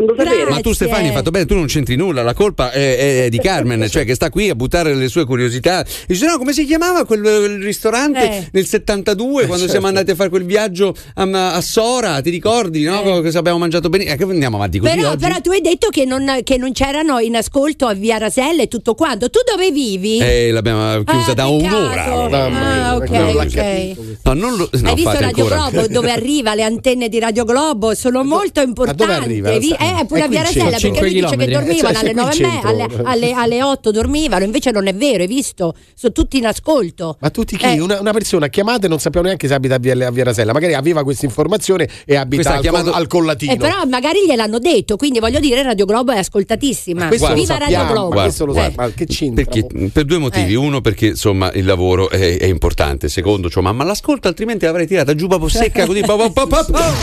Ma 0.50 0.60
tu 0.62 0.74
Stefani 0.74 1.10
hai 1.10 1.14
fatto 1.14 1.30
bene, 1.30 1.46
tu 1.46 1.54
non 1.54 1.68
c'entri 1.68 1.96
nulla, 1.96 2.24
la 2.24 2.34
colpa 2.34 2.72
è, 2.72 3.26
è 3.26 3.30
di 3.30 3.38
Carmen, 3.40 3.88
cioè 3.88 4.04
che 4.04 4.16
sta 4.16 4.32
qui 4.32 4.50
a 4.50 4.56
buttare 4.56 4.96
le 4.96 5.08
sue 5.10 5.26
curiosità. 5.26 5.86
Dice 6.08 6.26
no, 6.26 6.38
come 6.38 6.54
si 6.54 6.66
chiamava 6.66 7.06
quel 7.06 7.20
il 7.24 7.64
ristorante 7.64 8.24
Eh. 8.24 8.48
nel 8.52 8.66
72 8.66 9.46
quando 9.46 9.56
certo. 9.58 9.72
siamo 9.72 9.88
andati 9.88 10.12
a 10.12 10.16
fare 10.16 10.30
quel 10.30 10.46
viaggio 10.46 10.96
a, 11.16 11.54
a 11.54 11.62
Sora, 11.62 12.22
ti 12.22 12.30
ricordi, 12.30 12.84
no? 12.84 13.22
Che 13.22 13.38
abbiamo 13.38 13.60
mangiato 13.60 13.90
bene. 13.90 14.06
Eh, 14.06 14.16
che 14.16 14.24
andiamo 14.24 14.56
avanti 14.58 14.80
così 14.80 14.96
Però, 14.96 15.10
oggi? 15.10 15.18
però 15.24 15.40
tu 15.42 15.52
hai 15.52 15.62
detto 15.62 15.90
che 15.90 16.06
non, 16.06 16.40
che 16.44 16.58
non 16.58 16.72
c'erano 16.80 17.20
in 17.20 17.36
ascolto 17.36 17.88
a 17.88 17.94
Via 17.94 18.18
Rasella 18.18 18.62
e 18.62 18.70
tutto 18.70 18.96
quanto. 18.96 19.30
Tu 19.30 19.40
dove 19.46 19.70
vivi? 19.70 20.20
Eh, 20.20 20.50
l'abbiamo 20.50 21.04
chiusa 21.04 21.32
Ah, 21.32 21.34
da 21.34 21.48
un'ora. 21.48 22.04
Ah, 22.06 22.96
ok, 22.96 23.10
Non 23.10 23.34
l'ha 23.36 23.42
ok. 23.44 23.96
No, 24.24 24.34
non 24.34 24.56
lo, 24.56 24.70
no, 24.72 24.88
Hai 24.88 24.96
visto 24.96 25.12
Radio 25.12 25.26
ancora. 25.44 25.68
Globo 25.70 25.88
dove 25.90 26.10
arriva 26.10 26.56
le 26.56 26.64
antenne 26.64 27.10
di 27.10 27.20
Radio 27.20 27.44
Globo? 27.44 27.94
Sono 27.96 28.24
molto 28.24 28.62
importanti. 28.62 29.04
arriva? 29.12 29.50
Hai 29.50 29.60
vi- 29.60 29.72
Eh, 29.74 30.06
pure 30.08 30.22
È 30.22 30.24
a 30.24 30.28
Via 30.30 30.42
Rasella 30.44 30.78
perché 30.80 31.02
lui 31.02 31.14
dice 31.16 31.36
che 31.36 31.48
dormivano 31.48 31.98
Eh, 31.98 32.00
alle 32.00 32.08
c'è 32.08 32.14
qui 32.14 32.14
9 32.14 32.34
il 32.36 32.42
e 32.42 32.48
me, 32.48 32.62
alle, 32.64 32.88
alle, 33.04 33.32
alle 33.34 33.64
8 33.64 33.92
dormivano, 33.92 34.44
invece 34.46 34.72
non 34.72 34.88
è 34.88 34.94
vero, 34.96 35.22
hai 35.24 35.28
visto? 35.28 35.76
Sono 35.94 36.14
tutti 36.14 36.38
in 36.38 36.46
ascolto. 36.46 37.18
Ma 37.20 37.30
tutti 37.30 37.58
chi? 37.58 37.66
Eh. 37.66 37.82
Una, 37.82 38.00
una 38.00 38.14
persona 38.14 38.48
chiamata 38.48 38.86
e 38.86 38.90
non 38.90 39.00
sappiamo 39.00 39.26
neanche 39.26 39.48
se 39.50 39.54
abita 39.54 39.76
a 39.76 39.80
Via, 39.80 40.08
a 40.08 40.12
Via 40.12 40.24
Rasella, 40.24 40.54
magari 40.54 40.76
aveva 40.76 41.04
questa 41.04 41.26
informazione 41.26 41.90
e 42.06 42.16
abita 42.16 42.54
al, 42.54 42.62
chiamato- 42.62 42.94
al 42.94 43.08
collatino. 43.08 43.52
Eh, 43.52 43.58
però 43.58 43.84
magari 43.86 44.20
gliel'hanno 44.26 44.60
detto, 44.60 44.96
quindi 44.96 45.20
voglio 45.20 45.40
dire 45.42 45.62
Radio 45.62 45.84
Globo 45.84 46.14
è 46.14 46.18
ascoltatissima. 46.20 46.68
Questo 47.08 47.28
lo 47.30 47.34
Viva 47.34 47.58
Radio 47.58 47.76
sappiamo, 47.78 47.92
Globo. 47.94 48.16
ma 48.16 48.22
questo 48.24 48.46
lo 48.46 48.54
Eh. 48.56 48.62
sa- 48.62 48.72
ma 48.76 48.90
che 48.92 49.06
c'entra? 49.06 49.44
Perché, 49.46 49.90
per 49.92 50.06
due 50.06 50.18
motivi. 50.18 50.56
Uno, 50.56 50.82
perché 50.82 51.08
insomma 51.08 51.52
il 51.54 51.66
lavoro 51.66 52.10
è, 52.10 52.38
è 52.38 52.46
importante. 52.46 53.10
Secondo, 53.10 53.50
cioè, 53.50 53.64
mamma 53.64 53.84
l'ascolta, 53.84 54.28
altrimenti 54.28 54.66
l'avrei 54.66 54.88
tirata 54.88 55.16
giù 55.16 55.28
proprio 55.28 55.50
secca 55.50 55.86
così. 55.86 56.02
pa, 56.02 56.16
pa, 56.16 56.30
pa, 56.30 56.48
pa, 56.48 56.66
pa. 56.72 56.94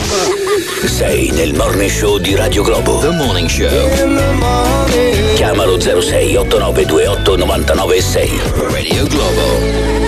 Sei 0.87 1.31
nel 1.31 1.55
morning 1.55 1.91
show 1.91 2.19
di 2.19 2.35
Radio 2.35 2.63
Globo. 2.63 2.99
The 2.99 3.11
Morning 3.11 3.49
Show. 3.49 3.69
Chiamalo 5.35 5.79
06 5.81 6.37
8928 6.37 7.37
996. 7.37 8.31
Radio 8.71 9.07
Globo. 9.07 10.06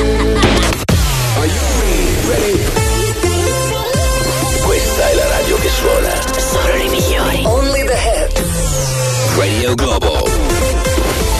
Radio 9.68 9.74
Globo. 9.74 10.24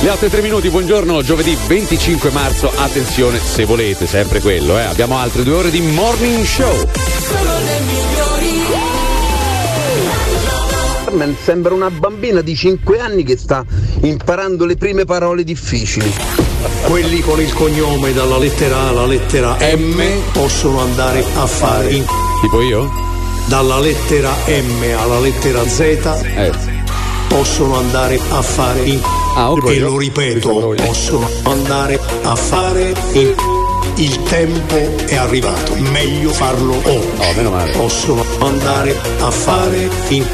Le 0.03 0.11
8 0.11 0.27
e 0.27 0.29
3 0.29 0.43
minuti, 0.43 0.69
buongiorno, 0.69 1.23
giovedì 1.23 1.57
25 1.67 2.31
marzo. 2.31 2.71
Attenzione, 2.77 3.39
se 3.39 3.65
volete, 3.65 4.07
sempre 4.07 4.41
quello, 4.41 4.79
eh. 4.79 4.83
Abbiamo 4.83 5.17
altre 5.17 5.45
due 5.45 5.55
ore 5.55 5.71
di 5.71 5.81
morning 5.81 6.45
show. 6.45 6.75
Solo 6.77 7.59
le 7.59 7.81
migliori. 7.81 8.67
Carmen 11.05 11.37
sembra 11.43 11.73
una 11.73 11.91
bambina 11.91 12.43
di 12.43 12.55
5 12.55 13.01
anni 13.01 13.25
che 13.25 13.39
sta 13.39 13.65
imparando 14.03 14.67
le 14.67 14.77
prime 14.77 15.07
parole 15.07 15.43
difficili. 15.43 16.13
Quelli 16.83 17.21
con 17.21 17.41
il 17.41 17.53
cognome 17.55 18.13
dalla 18.13 18.37
lettera 18.37 18.77
A 18.77 18.89
alla 18.89 19.07
lettera 19.07 19.57
M 19.59 20.03
possono 20.33 20.81
andare 20.81 21.25
a 21.37 21.47
fare 21.47 21.95
in 21.95 22.05
Tipo 22.43 22.61
io? 22.61 22.91
dalla 23.47 23.79
lettera 23.81 24.31
M 24.47 24.85
alla 24.99 25.19
lettera 25.19 25.67
Z 25.67 26.68
possono 27.29 27.77
andare 27.77 28.19
a 28.31 28.43
fare 28.43 28.81
in 28.85 29.01
Ah, 29.35 29.51
ok. 29.53 29.69
e 29.71 29.79
lo 29.79 29.97
ripeto 29.99 30.75
possono 30.77 31.29
andare 31.45 32.01
a 32.23 32.35
fare 32.35 32.95
in 33.13 33.35
il 33.97 34.23
tempo 34.25 34.77
è 35.07 35.17
arrivato 35.17 35.75
meglio 35.77 36.31
farlo 36.31 36.81
ora 36.85 37.65
possono 37.73 38.25
andare 38.41 38.95
a 39.21 39.31
fare 39.31 39.89
in 40.09 40.25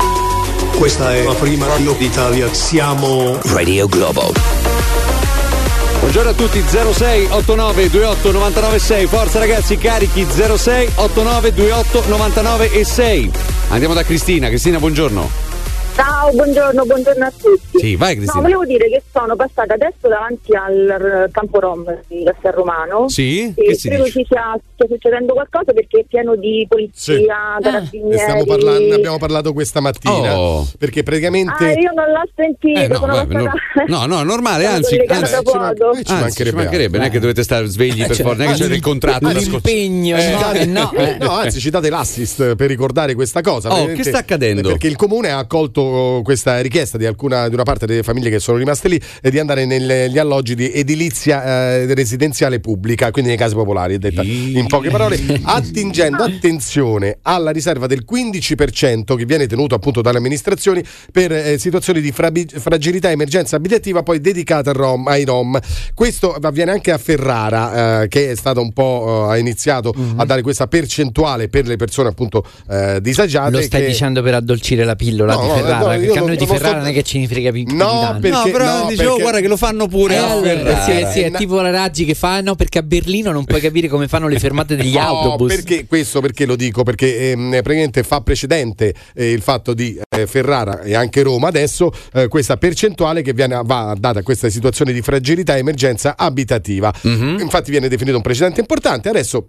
questa 0.79 1.15
è 1.15 1.23
la 1.23 1.33
prima 1.35 1.67
radio 1.67 1.93
d'Italia 1.93 2.53
siamo 2.53 3.39
Radio 3.53 3.87
Globo. 3.87 4.33
Buongiorno 6.01 6.31
a 6.31 6.35
tutti, 6.35 6.63
06 6.69 7.29
89 7.31 7.89
28 7.89 8.33
99 8.33 8.79
6. 8.79 9.07
Forza 9.07 9.39
ragazzi, 9.39 9.79
carichi 9.79 10.27
06 10.29 10.91
89 10.97 11.51
28 11.53 12.05
99 12.09 12.73
e 12.73 12.85
6. 12.85 13.31
Andiamo 13.71 13.95
da 13.95 14.03
Cristina. 14.03 14.49
Cristina, 14.49 14.79
buongiorno. 14.79 15.31
Ciao, 15.95 16.31
buongiorno, 16.33 16.85
buongiorno 16.85 17.25
a 17.25 17.31
tutti. 17.31 17.79
Sì, 17.79 17.95
vai, 17.95 18.17
Cristina. 18.17 18.35
No, 18.35 18.43
volevo 18.43 18.65
dire 18.65 18.89
che 18.89 19.01
sono 19.13 19.37
passata 19.37 19.75
adesso 19.75 20.09
davanti 20.09 20.53
al 20.57 20.89
eh, 21.27 21.31
campo 21.31 21.61
Rom 21.61 21.85
di 22.09 22.25
Castel 22.25 22.51
Romano. 22.53 23.09
Sì? 23.09 23.53
E 23.55 23.63
Che 23.63 23.75
si 23.77 23.89
credo 23.89 24.03
dice? 24.03 24.19
ci 24.19 24.27
sia, 24.29 24.59
stia 24.75 24.87
succedendo 24.89 25.35
qualcosa 25.35 25.73
perché 25.73 26.01
è 26.01 26.05
pieno 26.09 26.35
di 26.35 26.67
polizia, 26.69 27.59
carabinieri. 27.61 28.09
Ne 28.09 28.19
stiamo 28.19 28.45
parlando, 28.45 28.89
ne 28.89 28.95
abbiamo 28.95 29.19
parlato 29.19 29.53
questa 29.53 29.79
mattina. 29.81 30.37
Oh. 30.37 30.67
Perché 30.79 31.05
praticamente. 31.05 31.65
Ah, 31.65 31.71
io 31.79 31.93
non 31.95 32.07
l'ho 32.11 32.29
sentito, 32.35 32.81
Eh, 32.81 32.89
no, 32.89 32.97
sono 32.97 33.13
vabbè, 33.15 33.35
passata... 33.35 33.85
no, 33.87 34.07
no, 34.07 34.23
normale, 34.25 34.67
anzi, 34.67 34.97
anzi, 35.07 35.31
da 35.33 35.43
ci, 35.45 35.57
man-. 35.57 35.75
Eh, 35.75 35.77
ci 35.77 36.11
anzi, 36.11 36.13
mancherebbe 36.13 36.51
ci 36.51 36.55
mancherebbe, 36.57 36.97
non 36.99 37.07
è 37.07 37.11
che 37.11 37.21
dovete 37.21 37.43
stare 37.45 37.67
svegli 37.67 38.03
per 38.05 38.19
Eh, 38.19 38.23
forza, 38.23 38.43
non 38.43 38.47
è 38.49 38.51
che 38.51 38.57
cioè, 38.59 38.69
c'è 38.69 38.75
il 38.75 38.81
contratto. 38.83 39.29
L'impegno, 39.29 40.17
Eh, 40.17 40.31
no, 40.33 40.53
eh, 40.53 40.65
no, 40.67 40.93
eh. 40.93 41.17
no, 41.21 41.31
anzi, 41.31 41.61
citate 41.61 41.89
l'assist 41.89 42.57
per 42.57 42.67
ricordare 42.69 43.15
questa 43.15 43.43
cosa. 43.43 43.73
Oh, 43.73 43.87
che 43.87 44.03
sta 44.03 44.19
accadendo? 44.19 44.71
Perché 44.71 44.89
il 44.89 44.97
comune 44.97 45.31
ha 45.31 45.39
accolto 45.39 45.83
questa 46.23 46.61
richiesta 46.61 46.99
di, 46.99 47.07
alcuna, 47.07 47.49
di 47.49 47.55
una 47.55 47.63
parte 47.65 47.87
delle 47.87 48.03
famiglie 48.03 48.31
che 48.31 48.39
sono 48.39 48.59
rimaste 48.59 48.89
lì 48.89 49.01
eh, 49.23 49.31
di 49.31 49.39
andare 49.39 49.65
negli 49.67 50.19
alloggi 50.19 50.55
di 50.55 50.73
edilizia 50.73 51.45
eh, 51.45 51.95
residenziale 51.95 52.61
pubblica, 52.61 53.11
quindi 53.11 53.31
nei 53.31 53.39
casi 53.39 53.55
popolari, 53.55 53.95
è 53.95 53.99
detta 53.99 54.23
in 54.23 54.67
poche 54.67 54.91
parole, 54.91 55.19
attingendo 55.45 56.23
attenzione 56.23 57.19
alla 57.23 57.51
riserva 57.51 57.87
del 57.87 58.05
15% 58.11 59.17
che 59.17 59.25
viene 59.25 59.47
tenuto 59.47 59.75
appunto 59.75 60.01
dalle 60.01 60.19
amministrazioni 60.19 60.83
per 61.13 61.33
eh, 61.33 61.59
situazioni 61.59 62.01
di 62.01 62.13
frabi- 62.13 62.47
fragilità 62.49 63.09
e 63.09 63.13
emergenza 63.13 63.57
abitativa 63.57 64.03
poi 64.03 64.21
dedicata 64.21 64.73
Rom- 64.73 65.07
ai 65.09 65.25
Rom. 65.25 65.59
Questo 65.95 66.33
avviene 66.35 66.71
anche 66.73 66.91
a 66.91 66.99
Ferrara, 66.99 68.03
eh, 68.03 68.09
che 68.09 68.31
è 68.31 68.37
stato 68.37 68.61
un 68.61 68.73
po' 68.73 69.27
eh, 69.29 69.33
ha 69.33 69.39
iniziato 69.39 69.93
Mhm. 69.97 70.21
a 70.21 70.25
dare 70.25 70.43
questa 70.43 70.67
percentuale 70.67 71.49
per 71.49 71.67
le 71.67 71.77
persone 71.77 72.09
appunto 72.09 72.45
eh, 72.71 72.99
disagiate. 73.01 73.51
Lo 73.51 73.63
stai 73.63 73.81
che- 73.83 73.87
dicendo 73.89 74.23
per 74.23 74.35
addolcire 74.35 74.85
la 74.85 74.97
pillola 74.97 75.35
No, 75.35 75.41
di 75.43 75.47
no, 75.49 75.55
Ferrara? 75.79 75.87
no, 75.87 75.93
io 75.95 76.01
perché 76.01 76.13
a 76.13 76.21
non- 76.21 76.29
noi 76.29 76.37
di 76.37 76.47
Ferrara 76.47 76.79
non 76.79 76.87
è 76.87 76.93
che 76.93 77.03
ce 77.03 77.19
ne 77.19 77.27
frega 77.29 77.51
più, 77.53 77.65
No, 77.75 78.19
perché- 78.21 78.29
No, 78.31 78.43
però 78.51 78.65
no, 78.65 78.87
dicevo, 78.89 79.09
perché- 79.09 79.23
guarda 79.23 79.41
che 79.41 79.49
lo 79.49 79.57
fanno 79.57 79.87
pure 79.89 80.17
Eh, 80.17 80.99
eh, 81.01 81.07
sì, 81.13 81.21
è 81.21 81.31
tipo 81.33 81.61
la 81.61 81.71
Raggi 81.71 82.05
che 82.05 82.15
fa 82.15 82.41
no 82.41 82.55
perché 82.55 82.79
a 82.79 82.83
Berlino 82.83 83.31
non 83.33 83.45
puoi 83.45 83.61
capire 83.61 83.89
come 83.89 84.09
fanno 84.09 84.29
le 84.29 84.39
fermate 84.39 84.77
degli 84.77 84.95
No, 84.97 85.01
autobus 85.01 85.55
perché 85.55 85.87
questo 85.87 86.21
perché 86.21 86.47
lo 86.47 86.57
dico? 86.57 86.83
Perché 86.83 87.31
ehm, 87.33 87.51
praticamente 87.51 88.03
fa 88.03 88.21
precedente 88.21 88.95
eh, 89.15 89.31
il 89.33 89.41
fatto 89.43 89.75
di 89.75 89.99
eh, 90.17 90.27
Ferrara 90.27 90.81
e 90.83 90.95
anche 90.95 91.23
Roma 91.23 91.49
adesso 91.49 91.93
eh, 92.13 92.29
questa 92.29 92.57
percentuale 92.57 93.23
che 93.23 93.33
viene, 93.33 93.61
va 93.65 93.95
data 93.99 94.21
a 94.21 94.23
questa 94.23 94.49
situazione 94.51 94.93
di 94.93 95.01
fragilità 95.03 95.55
e 95.57 95.59
emergenza 95.59 96.15
abitativa. 96.17 96.93
Mhm. 97.03 97.39
Infatti 97.41 97.71
viene 97.71 97.89
definito 97.89 98.17
un 98.17 98.23
precedente 98.23 98.61
importante. 98.61 99.09
Adesso 99.09 99.49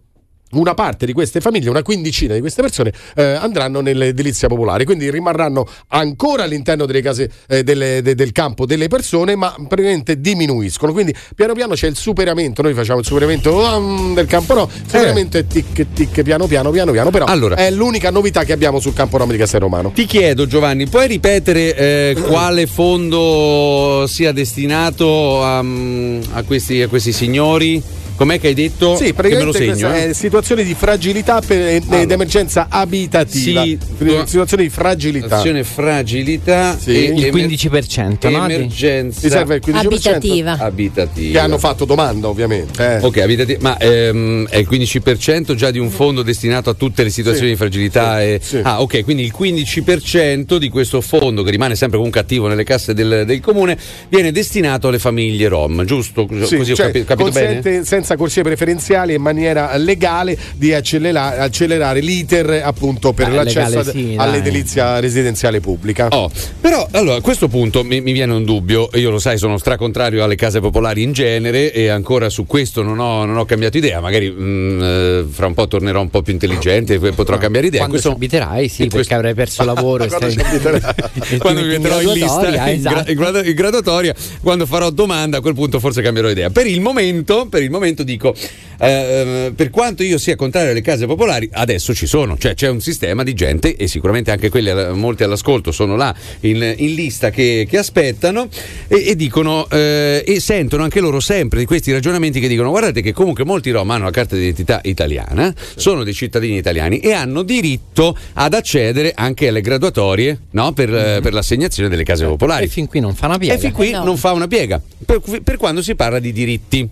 una 0.52 0.74
parte 0.74 1.06
di 1.06 1.14
queste 1.14 1.42
famiglie, 1.42 1.70
una 1.70 1.82
quindicina 1.82 2.34
di 2.34 2.40
queste 2.40 2.62
persone 2.62 2.94
eh, 3.16 3.24
andranno 3.24 3.82
nell'edilizia 3.82 4.48
popolare, 4.48 4.86
quindi 4.86 5.10
rimarranno 5.10 5.68
ancora 5.90 6.44
all'interno 6.44 6.86
delle 6.86 7.02
case 7.02 7.30
eh, 7.48 7.64
delle- 7.64 8.02
de- 8.02 8.16
del 8.16 8.32
campo 8.32 8.66
delle 8.66 8.88
persone, 8.88 9.36
ma 9.36 9.54
praticamente 9.68 10.22
diminuiscono. 10.22 10.94
Quindi 10.94 11.14
piano 11.36 11.54
piano 11.54 11.74
c'è 11.74 11.88
il 11.88 11.96
superamento, 11.96 12.62
noi 12.62 12.74
facciamo 12.74 13.00
il 13.00 13.06
superamento 13.06 13.56
um, 13.56 14.14
del 14.14 14.28
campo 14.28 14.54
no, 14.54 14.70
superamento 14.86 15.38
è 15.38 15.46
tic 15.46 15.88
tic 15.94 16.22
piano 16.22 16.48
piano 16.48 16.72
piano 16.72 16.92
piano, 16.92 17.10
però 17.10 17.26
Allora. 17.26 17.56
è 17.56 17.70
l'unica 17.72 18.10
novità 18.12 18.44
che 18.44 18.54
abbiamo 18.54 18.80
sul 18.80 18.94
campo 18.94 19.18
Rom 19.18 19.32
di 19.32 19.38
Castel 19.38 19.62
Romano. 19.62 19.92
Ti 19.94 20.06
chiedo 20.06 20.46
Giovanni, 20.46 20.88
puoi 20.88 21.08
ripetere 21.08 21.76
eh, 21.76 22.16
quale 22.22 22.68
fondo 22.68 24.06
sia 24.08 24.32
destinato 24.32 25.44
a, 25.44 25.58
a 25.60 26.44
questi, 26.44 26.82
a 26.82 26.88
questi 26.88 27.12
signori? 27.12 27.82
Com'è 28.16 28.40
che 28.40 28.48
hai 28.48 28.54
detto? 28.54 28.96
Sì, 28.96 29.14
che 29.14 29.14
me 29.24 29.44
lo 29.44 29.52
praticamente 29.52 29.58
segno. 29.58 29.72
questa 29.90 29.96
eh? 30.06 30.10
è 30.10 30.14
situazioni 30.14 30.64
di 30.64 30.74
fragilità 30.74 31.42
per- 31.42 31.82
ed 31.92 32.12
emergenza 32.12 32.68
abitativa. 32.70 33.62
Sì, 33.64 33.78
situazioni 34.26 34.64
di 34.64 34.70
fragilità. 34.70 35.38
Azione 35.38 35.64
fragilità 35.66 36.78
Sì. 36.78 36.92
e 36.92 37.00
Il 37.14 37.26
emer- 37.26 37.46
15%, 37.48 38.30
no? 38.30 38.46
Emergenza 38.46 39.28
serve 39.28 39.56
il 39.56 39.62
15%? 39.66 39.76
Abitativa. 39.86 40.58
abitativa. 40.60 41.32
Che 41.32 41.40
hanno 41.40 41.58
fatto 41.58 41.84
domanda, 41.86 42.30
ovviamente. 42.30 42.98
eh. 43.00 43.06
Ok, 43.06 43.18
abitativa, 43.18 43.60
ma 43.62 43.78
ehm, 43.78 44.48
è 44.48 44.58
il 44.58 44.68
15% 44.70 45.54
già 45.56 45.70
di 45.72 45.80
un 45.80 45.90
fondo 45.90 46.22
destinato 46.24 46.70
a 46.70 46.74
tutte 46.74 47.04
le 47.04 47.10
situazioni 47.10 47.48
Sì. 47.48 47.54
di 47.54 47.58
fragilità. 47.58 48.22
e- 48.24 48.40
Sì. 48.42 48.60
Ah, 48.64 48.82
ok, 48.82 49.04
quindi 49.04 49.24
il 49.24 49.34
15% 49.38 50.58
di 50.58 50.70
questo 50.70 51.02
fondo, 51.02 51.44
che 51.44 51.52
rimane 51.52 51.76
sempre 51.76 51.98
comunque 51.98 52.22
attivo 52.22 52.48
nelle 52.48 52.64
casse 52.64 52.94
del, 52.94 53.24
del 53.26 53.40
comune, 53.42 53.78
viene 54.10 54.32
destinato 54.32 54.88
alle 54.88 55.00
famiglie 55.00 55.48
rom, 55.50 55.84
giusto? 55.86 56.28
Sì, 56.46 56.56
Così 56.58 56.72
ho 56.72 56.76
cioè, 56.76 56.86
capi- 56.88 57.04
capito 57.04 57.30
consente 57.30 57.70
bene? 57.70 57.84
senza 57.86 58.05
corsie 58.16 58.44
preferenziali 58.44 59.14
e 59.14 59.16
in 59.16 59.22
maniera 59.24 59.76
legale 59.78 60.38
di 60.56 60.72
accelera- 60.74 61.38
accelerare 61.40 62.00
l'iter 62.02 62.62
appunto 62.64 63.12
per 63.14 63.30
Beh, 63.30 63.36
l'accesso 63.36 63.70
legale 63.80 63.92
sì, 63.92 64.06
dai. 64.16 64.18
all'edilizia 64.18 65.00
residenziale 65.00 65.60
pubblica. 65.62 66.08
Oh, 66.12 66.30
però 66.62 66.88
allora 66.92 67.18
a 67.18 67.22
questo 67.22 67.48
punto 67.48 67.84
mi, 67.84 68.02
mi 68.02 68.12
viene 68.12 68.34
un 68.34 68.44
dubbio, 68.46 68.90
io 68.94 69.10
lo 69.10 69.18
sai 69.20 69.38
sono 69.40 69.58
stracontrario 69.58 70.24
alle 70.24 70.36
case 70.36 70.60
popolari 70.60 71.02
in 71.02 71.12
genere 71.14 71.72
e 71.74 71.88
ancora 71.88 72.30
su 72.30 72.46
questo 72.46 72.84
non 72.84 73.00
ho, 73.00 73.26
non 73.26 73.38
ho 73.38 73.46
cambiato 73.46 73.78
idea, 73.78 74.00
magari 74.00 74.30
mm, 74.30 74.82
eh, 74.82 75.26
fra 75.30 75.48
un 75.48 75.54
po' 75.56 75.68
tornerò 75.68 76.02
un 76.02 76.10
po' 76.10 76.22
più 76.22 76.34
intelligente 76.34 76.94
e 77.02 77.12
potrò 77.14 77.38
cambiare 77.38 77.68
idea. 77.68 77.80
Quando 77.80 77.96
Questo- 78.00 78.12
ci 78.12 78.16
abiterai, 78.16 78.68
sì, 78.68 78.84
in 78.84 78.90
perché 78.90 78.96
questo- 78.96 79.14
avrai 79.16 79.34
perso 79.34 79.64
lavoro 79.64 80.06
Quando 80.08 80.30
stai... 80.30 80.44
ti 81.28 81.38
quando 81.38 81.62
in 81.62 81.68
metterò 81.68 82.02
in 82.02 82.12
lista 82.12 82.40
graduatoria, 82.42 82.70
in, 82.70 82.82
gra- 82.82 82.92
esatto. 82.92 83.12
in 83.12 83.18
grad- 83.18 83.46
in 83.46 83.54
graduatoria, 83.54 84.16
quando 84.42 84.66
farò 84.66 84.90
domanda, 84.90 85.38
a 85.38 85.42
quel 85.42 85.54
punto 85.54 85.80
forse 85.80 86.02
cambierò 86.02 86.30
idea. 86.30 86.50
Per 86.50 86.68
il 86.68 86.82
momento, 86.82 87.48
per 87.50 87.64
il 87.64 87.70
momento 87.72 87.95
dico, 88.04 88.34
eh, 88.80 89.52
per 89.56 89.70
quanto 89.70 90.04
io 90.04 90.18
sia 90.18 90.36
contrario 90.36 90.72
alle 90.72 90.82
case 90.82 91.06
popolari, 91.06 91.50
adesso 91.54 91.94
ci 91.94 92.06
sono, 92.06 92.38
cioè 92.38 92.54
c'è 92.54 92.68
un 92.68 92.82
sistema 92.82 93.24
di 93.24 93.34
gente 93.34 93.76
e 93.76 93.88
sicuramente 93.88 94.32
anche 94.32 94.50
quelli, 94.50 94.72
molti 94.94 95.24
all'ascolto 95.24 95.72
sono 95.72 95.96
là 95.96 96.14
in, 96.42 96.74
in 96.78 96.94
lista 96.94 97.30
che, 97.30 97.66
che 97.70 97.78
aspettano 97.78 98.48
e, 98.88 99.08
e 99.08 99.16
dicono 99.16 99.68
eh, 99.70 100.24
e 100.26 100.40
sentono 100.40 100.84
anche 100.84 101.00
loro 101.00 101.20
sempre 101.20 101.60
di 101.60 101.66
questi 101.66 101.92
ragionamenti 101.92 102.40
che 102.40 102.48
dicono 102.48 102.70
guardate 102.70 103.02
che 103.02 103.14
comunque 103.14 103.46
molti 103.46 103.72
rom 103.72 103.90
hanno 103.92 104.06
la 104.06 104.12
carta 104.12 104.36
d'identità 104.36 104.82
italiana, 104.84 105.54
sono 105.76 106.04
dei 106.04 106.14
cittadini 106.14 106.58
italiani 106.58 107.00
e 107.00 107.14
hanno 107.14 107.44
diritto 107.44 108.18
ad 108.34 108.54
accedere 108.54 109.14
anche 109.16 109.48
alle 109.48 109.62
graduatorie 109.62 110.40
no? 110.52 110.74
per, 110.74 110.94
eh, 110.94 111.20
per 111.22 111.34
l'assegnazione 111.34 111.90
delle 111.90 112.04
case 112.04 112.26
popolari. 112.26 112.66
E 112.66 112.68
fin 112.68 112.88
qui 112.88 113.00
non 113.00 113.16
fa 113.16 113.28
una 113.28 113.38
piega. 113.38 113.54
E 113.54 113.58
fin 113.58 113.72
qui 113.72 113.90
Eh 113.90 113.92
no. 113.92 114.04
non 114.04 114.18
fa 114.18 114.32
una 114.32 114.48
piega 114.48 114.82
per, 115.06 115.22
per 115.44 115.58
quando 115.58 115.82
si 115.82 115.96
parla 115.96 116.20
di 116.20 116.32
diritti. 116.34 116.90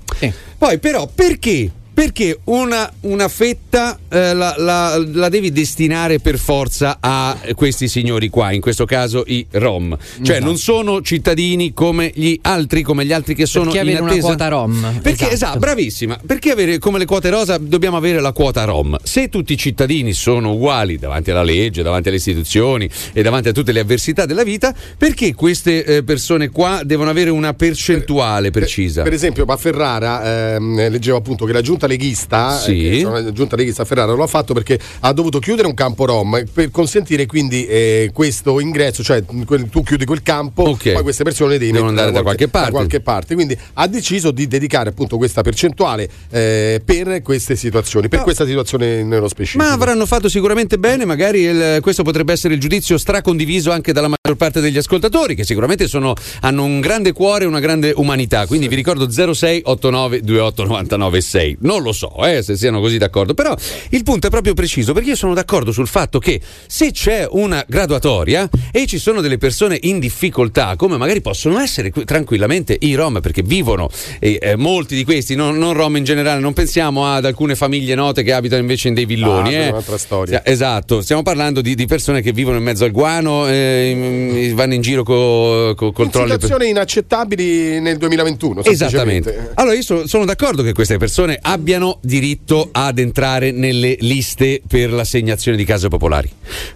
Poi, 0.57 0.79
però, 0.79 1.09
perché? 1.13 1.71
Perché 1.93 2.39
una, 2.45 2.91
una 3.01 3.27
fetta 3.27 3.99
eh, 4.09 4.33
la, 4.33 4.55
la- 4.57 4.97
la 5.13 5.29
devi 5.29 5.51
destinare 5.51 6.19
per 6.19 6.37
forza 6.39 6.97
a 6.99 7.37
questi 7.55 7.87
signori 7.87 8.29
qua, 8.29 8.51
in 8.51 8.61
questo 8.61 8.85
caso 8.85 9.23
i 9.27 9.45
Rom. 9.51 9.95
Cioè, 9.97 10.21
Esatto. 10.37 10.43
non 10.43 10.57
sono 10.57 11.01
cittadini 11.01 11.71
come 11.73 12.11
gli 12.15 12.37
altri, 12.41 12.81
come 12.81 13.05
gli 13.05 13.13
altri 13.13 13.35
che 13.35 13.45
sono 13.45 13.65
Perché 13.71 13.89
in 13.89 13.97
avere 13.97 14.11
una 14.15 14.21
quota 14.21 14.47
Rom? 14.47 14.81
Perché, 15.01 15.09
Esatto. 15.11 15.33
esatto, 15.33 15.59
bravissima. 15.59 16.19
Perché 16.25 16.51
avere 16.51 16.79
come 16.79 16.97
le 16.97 17.05
quote 17.05 17.29
rosa 17.29 17.57
dobbiamo 17.59 17.95
avere 17.97 18.19
la 18.21 18.31
quota 18.31 18.63
Rom? 18.63 18.97
Se 19.03 19.29
tutti 19.29 19.53
i 19.53 19.57
cittadini 19.57 20.13
sono 20.13 20.53
uguali 20.53 20.97
davanti 20.97 21.29
alla 21.31 21.43
legge, 21.43 21.83
davanti 21.83 22.07
alle 22.07 22.17
istituzioni 22.17 22.89
e 23.13 23.21
davanti 23.21 23.49
a 23.49 23.51
tutte 23.51 23.71
le 23.71 23.81
avversità 23.81 24.25
della 24.25 24.43
vita, 24.43 24.73
perché 24.97 25.35
queste 25.35 25.83
eh, 25.85 26.03
persone 26.03 26.49
qua 26.49 26.81
devono 26.83 27.09
avere 27.11 27.29
una 27.29 27.53
percentuale 27.53 28.49
precisa? 28.51 29.03
Per 29.03 29.13
esempio, 29.13 29.45
a 29.45 29.57
Ferrara 29.57 30.55
ehm, 30.55 30.89
leggevo 30.89 31.17
appunto 31.17 31.45
che 31.45 31.53
la 31.53 31.61
giunta 31.61 31.82
leghista, 31.87 32.57
Sì. 32.57 32.89
eh, 32.97 32.99
sono- 33.01 33.19
la 33.21 33.31
giunta 33.31 33.55
leghista 33.55 33.85
Ferrara 33.85 34.13
lo 34.13 34.23
ha 34.23 34.27
fatto 34.27 34.53
perché 34.53 34.79
ha 35.01 35.13
dovuto 35.13 35.39
chiudere 35.39 35.67
un 35.67 35.73
campo 35.73 36.05
rom 36.05 36.43
per 36.53 36.71
consentire 36.71 37.25
quindi 37.25 37.65
eh, 37.65 38.09
questo 38.13 38.59
ingresso, 38.59 39.03
cioè 39.03 39.23
quel- 39.45 39.69
tu 39.69 39.83
chiudi 39.83 40.05
quel 40.05 40.21
campo, 40.23 40.63
Ok. 40.63 40.91
poi 40.93 41.03
queste 41.03 41.23
persone 41.23 41.57
devi 41.57 41.71
Devono 41.71 41.89
andare 41.89 42.11
da 42.11 42.21
qualche 42.21 42.47
parte. 42.47 42.71
qualche 42.71 42.99
parte. 42.99 43.33
Quindi 43.35 43.57
ha 43.73 43.87
deciso 43.87 44.31
di 44.31 44.47
dedicare 44.47 44.89
appunto 44.89 45.17
questa 45.17 45.41
percentuale 45.41 46.09
eh, 46.29 46.81
per 46.83 47.21
queste 47.21 47.55
situazioni, 47.55 48.07
per 48.07 48.21
questa 48.21 48.45
situazione 48.45 49.03
nello 49.03 49.27
specifico. 49.27 49.63
Ma 49.63 49.71
avranno 49.71 50.05
fatto 50.05 50.29
sicuramente 50.29 50.77
bene, 50.77 51.05
magari 51.05 51.41
il- 51.41 51.79
questo 51.81 52.03
potrebbe 52.03 52.33
essere 52.33 52.53
il 52.53 52.59
giudizio 52.59 52.97
stracondiviso 52.97 53.71
anche 53.71 53.91
dalla 53.93 54.07
maggior 54.33 54.35
parte 54.35 54.61
degli 54.61 54.77
ascoltatori, 54.77 55.35
che 55.35 55.45
sicuramente 55.45 55.87
sono- 55.87 56.13
hanno 56.41 56.63
un 56.63 56.81
grande 56.81 57.11
cuore 57.11 57.45
e 57.45 57.47
una 57.47 57.59
grande 57.59 57.93
umanità. 57.95 58.45
Quindi 58.47 58.67
vi 58.67 58.75
ricordo 58.75 59.09
06 59.09 59.61
89 59.65 60.19
28 60.21 60.63
99 60.65 61.21
6. 61.21 61.57
Non 61.61 61.81
lo 61.81 61.91
so 61.91 62.23
eh, 62.25 62.41
se 62.41 62.57
siano 62.57 62.79
così 62.79 62.97
d'accordo, 62.97 63.33
però 63.33 63.55
il 63.89 64.03
punto 64.03 64.27
è 64.27 64.29
proprio 64.29 64.53
preciso, 64.53 64.93
perché 64.93 65.09
io 65.09 65.15
sono 65.15 65.33
d'accordo 65.33 65.71
sul 65.71 65.87
fatto 65.87 66.19
che 66.19 66.41
se 66.67 66.91
c'è 66.91 67.27
una 67.29 67.63
graduatoria 67.67 68.49
e 68.71 68.85
ci 68.85 68.97
sono 68.97 69.21
delle 69.21 69.37
persone 69.37 69.77
in 69.81 69.99
difficoltà, 69.99 70.75
come 70.75 70.97
magari 70.97 71.21
possono 71.21 71.59
essere 71.59 71.91
qui- 71.91 72.03
tranquillamente 72.05 72.75
i 72.81 72.93
Rom, 72.95 73.19
perché 73.21 73.41
vivono, 73.43 73.89
e, 74.19 74.39
eh, 74.41 74.55
molti 74.55 74.95
di 74.95 75.03
questi, 75.03 75.35
non, 75.35 75.57
non 75.57 75.73
Rom 75.73 75.95
in 75.97 76.03
generale, 76.03 76.39
non 76.39 76.53
pensiamo 76.53 77.05
ad 77.07 77.25
alcune 77.25 77.55
famiglie 77.55 77.95
note 77.95 78.23
che 78.23 78.33
abitano 78.33 78.61
invece 78.61 78.87
in 78.87 78.93
dei 78.93 79.05
villoni. 79.05 79.55
Ah, 79.55 79.59
eh. 79.59 79.69
un'altra 79.69 79.97
storia. 79.97 80.41
Esatto, 80.45 81.01
stiamo 81.01 81.21
parlando 81.21 81.61
di, 81.61 81.75
di 81.75 81.85
persone 81.85 82.21
che 82.21 82.31
vivono 82.31 82.57
in 82.57 82.63
mezzo 82.63 82.83
al 82.85 82.91
guano, 82.91 83.47
eh, 83.47 83.89
in- 83.89 84.22
vanno 84.53 84.73
in 84.73 84.81
giro 84.81 85.03
con 85.03 85.73
co, 85.75 85.91
controlli. 85.91 86.29
per- 86.29 86.41
situazioni 86.41 86.69
inaccettabili 86.69 87.79
nel 87.79 87.97
2021. 87.97 88.63
Esattamente. 88.63 89.51
Allora 89.55 89.75
io 89.75 89.81
sono, 89.81 90.07
sono 90.07 90.25
d'accordo 90.25 90.63
che 90.63 90.73
queste 90.73 90.97
persone 90.97 91.37
abbiano 91.41 91.99
diritto 92.01 92.69
ad 92.71 92.99
entrare 92.99 93.51
nelle 93.51 93.97
liste 93.99 94.61
per 94.67 94.91
l'assegnazione 94.91 95.57
di 95.57 95.65
case 95.65 95.87
popolari. 95.87 96.29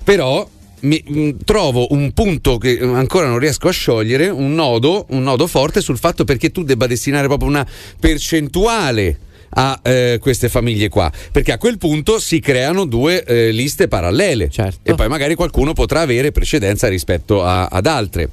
Però 0.03 0.47
mi, 0.81 1.03
mh, 1.05 1.29
trovo 1.43 1.87
un 1.91 2.11
punto 2.13 2.57
che 2.57 2.77
ancora 2.79 3.27
non 3.27 3.39
riesco 3.39 3.67
a 3.67 3.71
sciogliere, 3.71 4.29
un 4.29 4.53
nodo, 4.53 5.05
un 5.09 5.23
nodo 5.23 5.47
forte 5.47 5.81
sul 5.81 5.97
fatto 5.97 6.23
perché 6.23 6.51
tu 6.51 6.63
debba 6.63 6.87
destinare 6.87 7.27
proprio 7.27 7.49
una 7.49 7.65
percentuale 7.99 9.19
a 9.49 9.79
eh, 9.83 10.17
queste 10.19 10.49
famiglie 10.49 10.89
qua. 10.89 11.11
Perché 11.31 11.51
a 11.51 11.57
quel 11.57 11.77
punto 11.77 12.19
si 12.19 12.39
creano 12.39 12.85
due 12.85 13.23
eh, 13.23 13.51
liste 13.51 13.87
parallele. 13.87 14.49
E 14.83 14.95
poi 14.95 15.07
magari 15.07 15.35
qualcuno 15.35 15.73
potrà 15.73 16.01
avere 16.01 16.31
precedenza 16.31 16.87
rispetto 16.87 17.43
a- 17.43 17.65
ad 17.65 17.85
altre. 17.85 18.29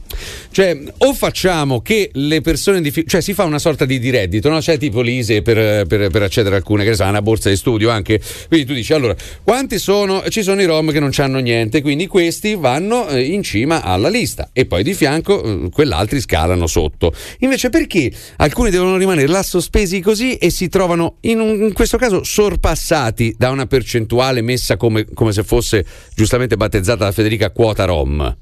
Cioè 0.50 0.78
o 0.98 1.14
facciamo 1.14 1.80
che 1.80 2.10
le 2.12 2.40
persone 2.40 2.80
difficoltà 2.80 3.12
cioè 3.14 3.20
si 3.20 3.34
fa 3.34 3.44
una 3.44 3.58
sorta 3.58 3.84
di, 3.84 3.98
di 3.98 4.10
reddito 4.10 4.48
no? 4.48 4.58
c'è 4.58 4.78
tipo 4.78 5.00
l'ISE 5.00 5.42
per, 5.42 5.86
per- 5.86 6.10
per 6.10 6.22
accedere 6.22 6.54
a 6.54 6.58
alcune 6.58 6.84
che 6.84 6.94
so, 6.94 7.04
una 7.04 7.22
borsa 7.22 7.48
di 7.48 7.56
studio 7.56 7.90
anche. 7.90 8.20
Quindi 8.48 8.66
tu 8.66 8.72
dici 8.72 8.92
allora 8.92 9.14
quanti 9.42 9.78
sono 9.78 10.22
ci 10.28 10.42
sono 10.42 10.60
i 10.60 10.64
rom 10.64 10.90
che 10.90 11.00
non 11.00 11.10
hanno 11.16 11.38
niente 11.38 11.82
quindi 11.82 12.06
questi 12.06 12.54
vanno 12.54 13.08
eh, 13.08 13.22
in 13.24 13.42
cima 13.42 13.82
alla 13.82 14.08
lista 14.08 14.50
e 14.52 14.66
poi 14.66 14.82
di 14.82 14.94
fianco 14.94 15.42
eh, 15.42 15.70
quell'altri 15.70 16.20
scalano 16.20 16.66
sotto. 16.66 17.12
Invece 17.40 17.70
perché 17.70 18.10
alcuni 18.36 18.70
devono 18.70 18.96
rimanere 18.96 19.28
là 19.28 19.42
sospesi 19.42 20.00
così 20.00 20.36
e 20.36 20.50
si 20.50 20.68
trovano 20.68 21.03
in, 21.22 21.40
un- 21.40 21.62
in 21.62 21.72
questo 21.72 21.96
caso 21.96 22.22
sorpassati 22.24 23.34
da 23.38 23.50
una 23.50 23.66
percentuale 23.66 24.40
messa 24.42 24.76
come, 24.76 25.04
come 25.12 25.32
se 25.32 25.42
fosse 25.44 25.84
giustamente 26.14 26.56
battezzata 26.56 27.04
da 27.04 27.12
Federica 27.12 27.50
quota 27.50 27.84
rom 27.84 28.36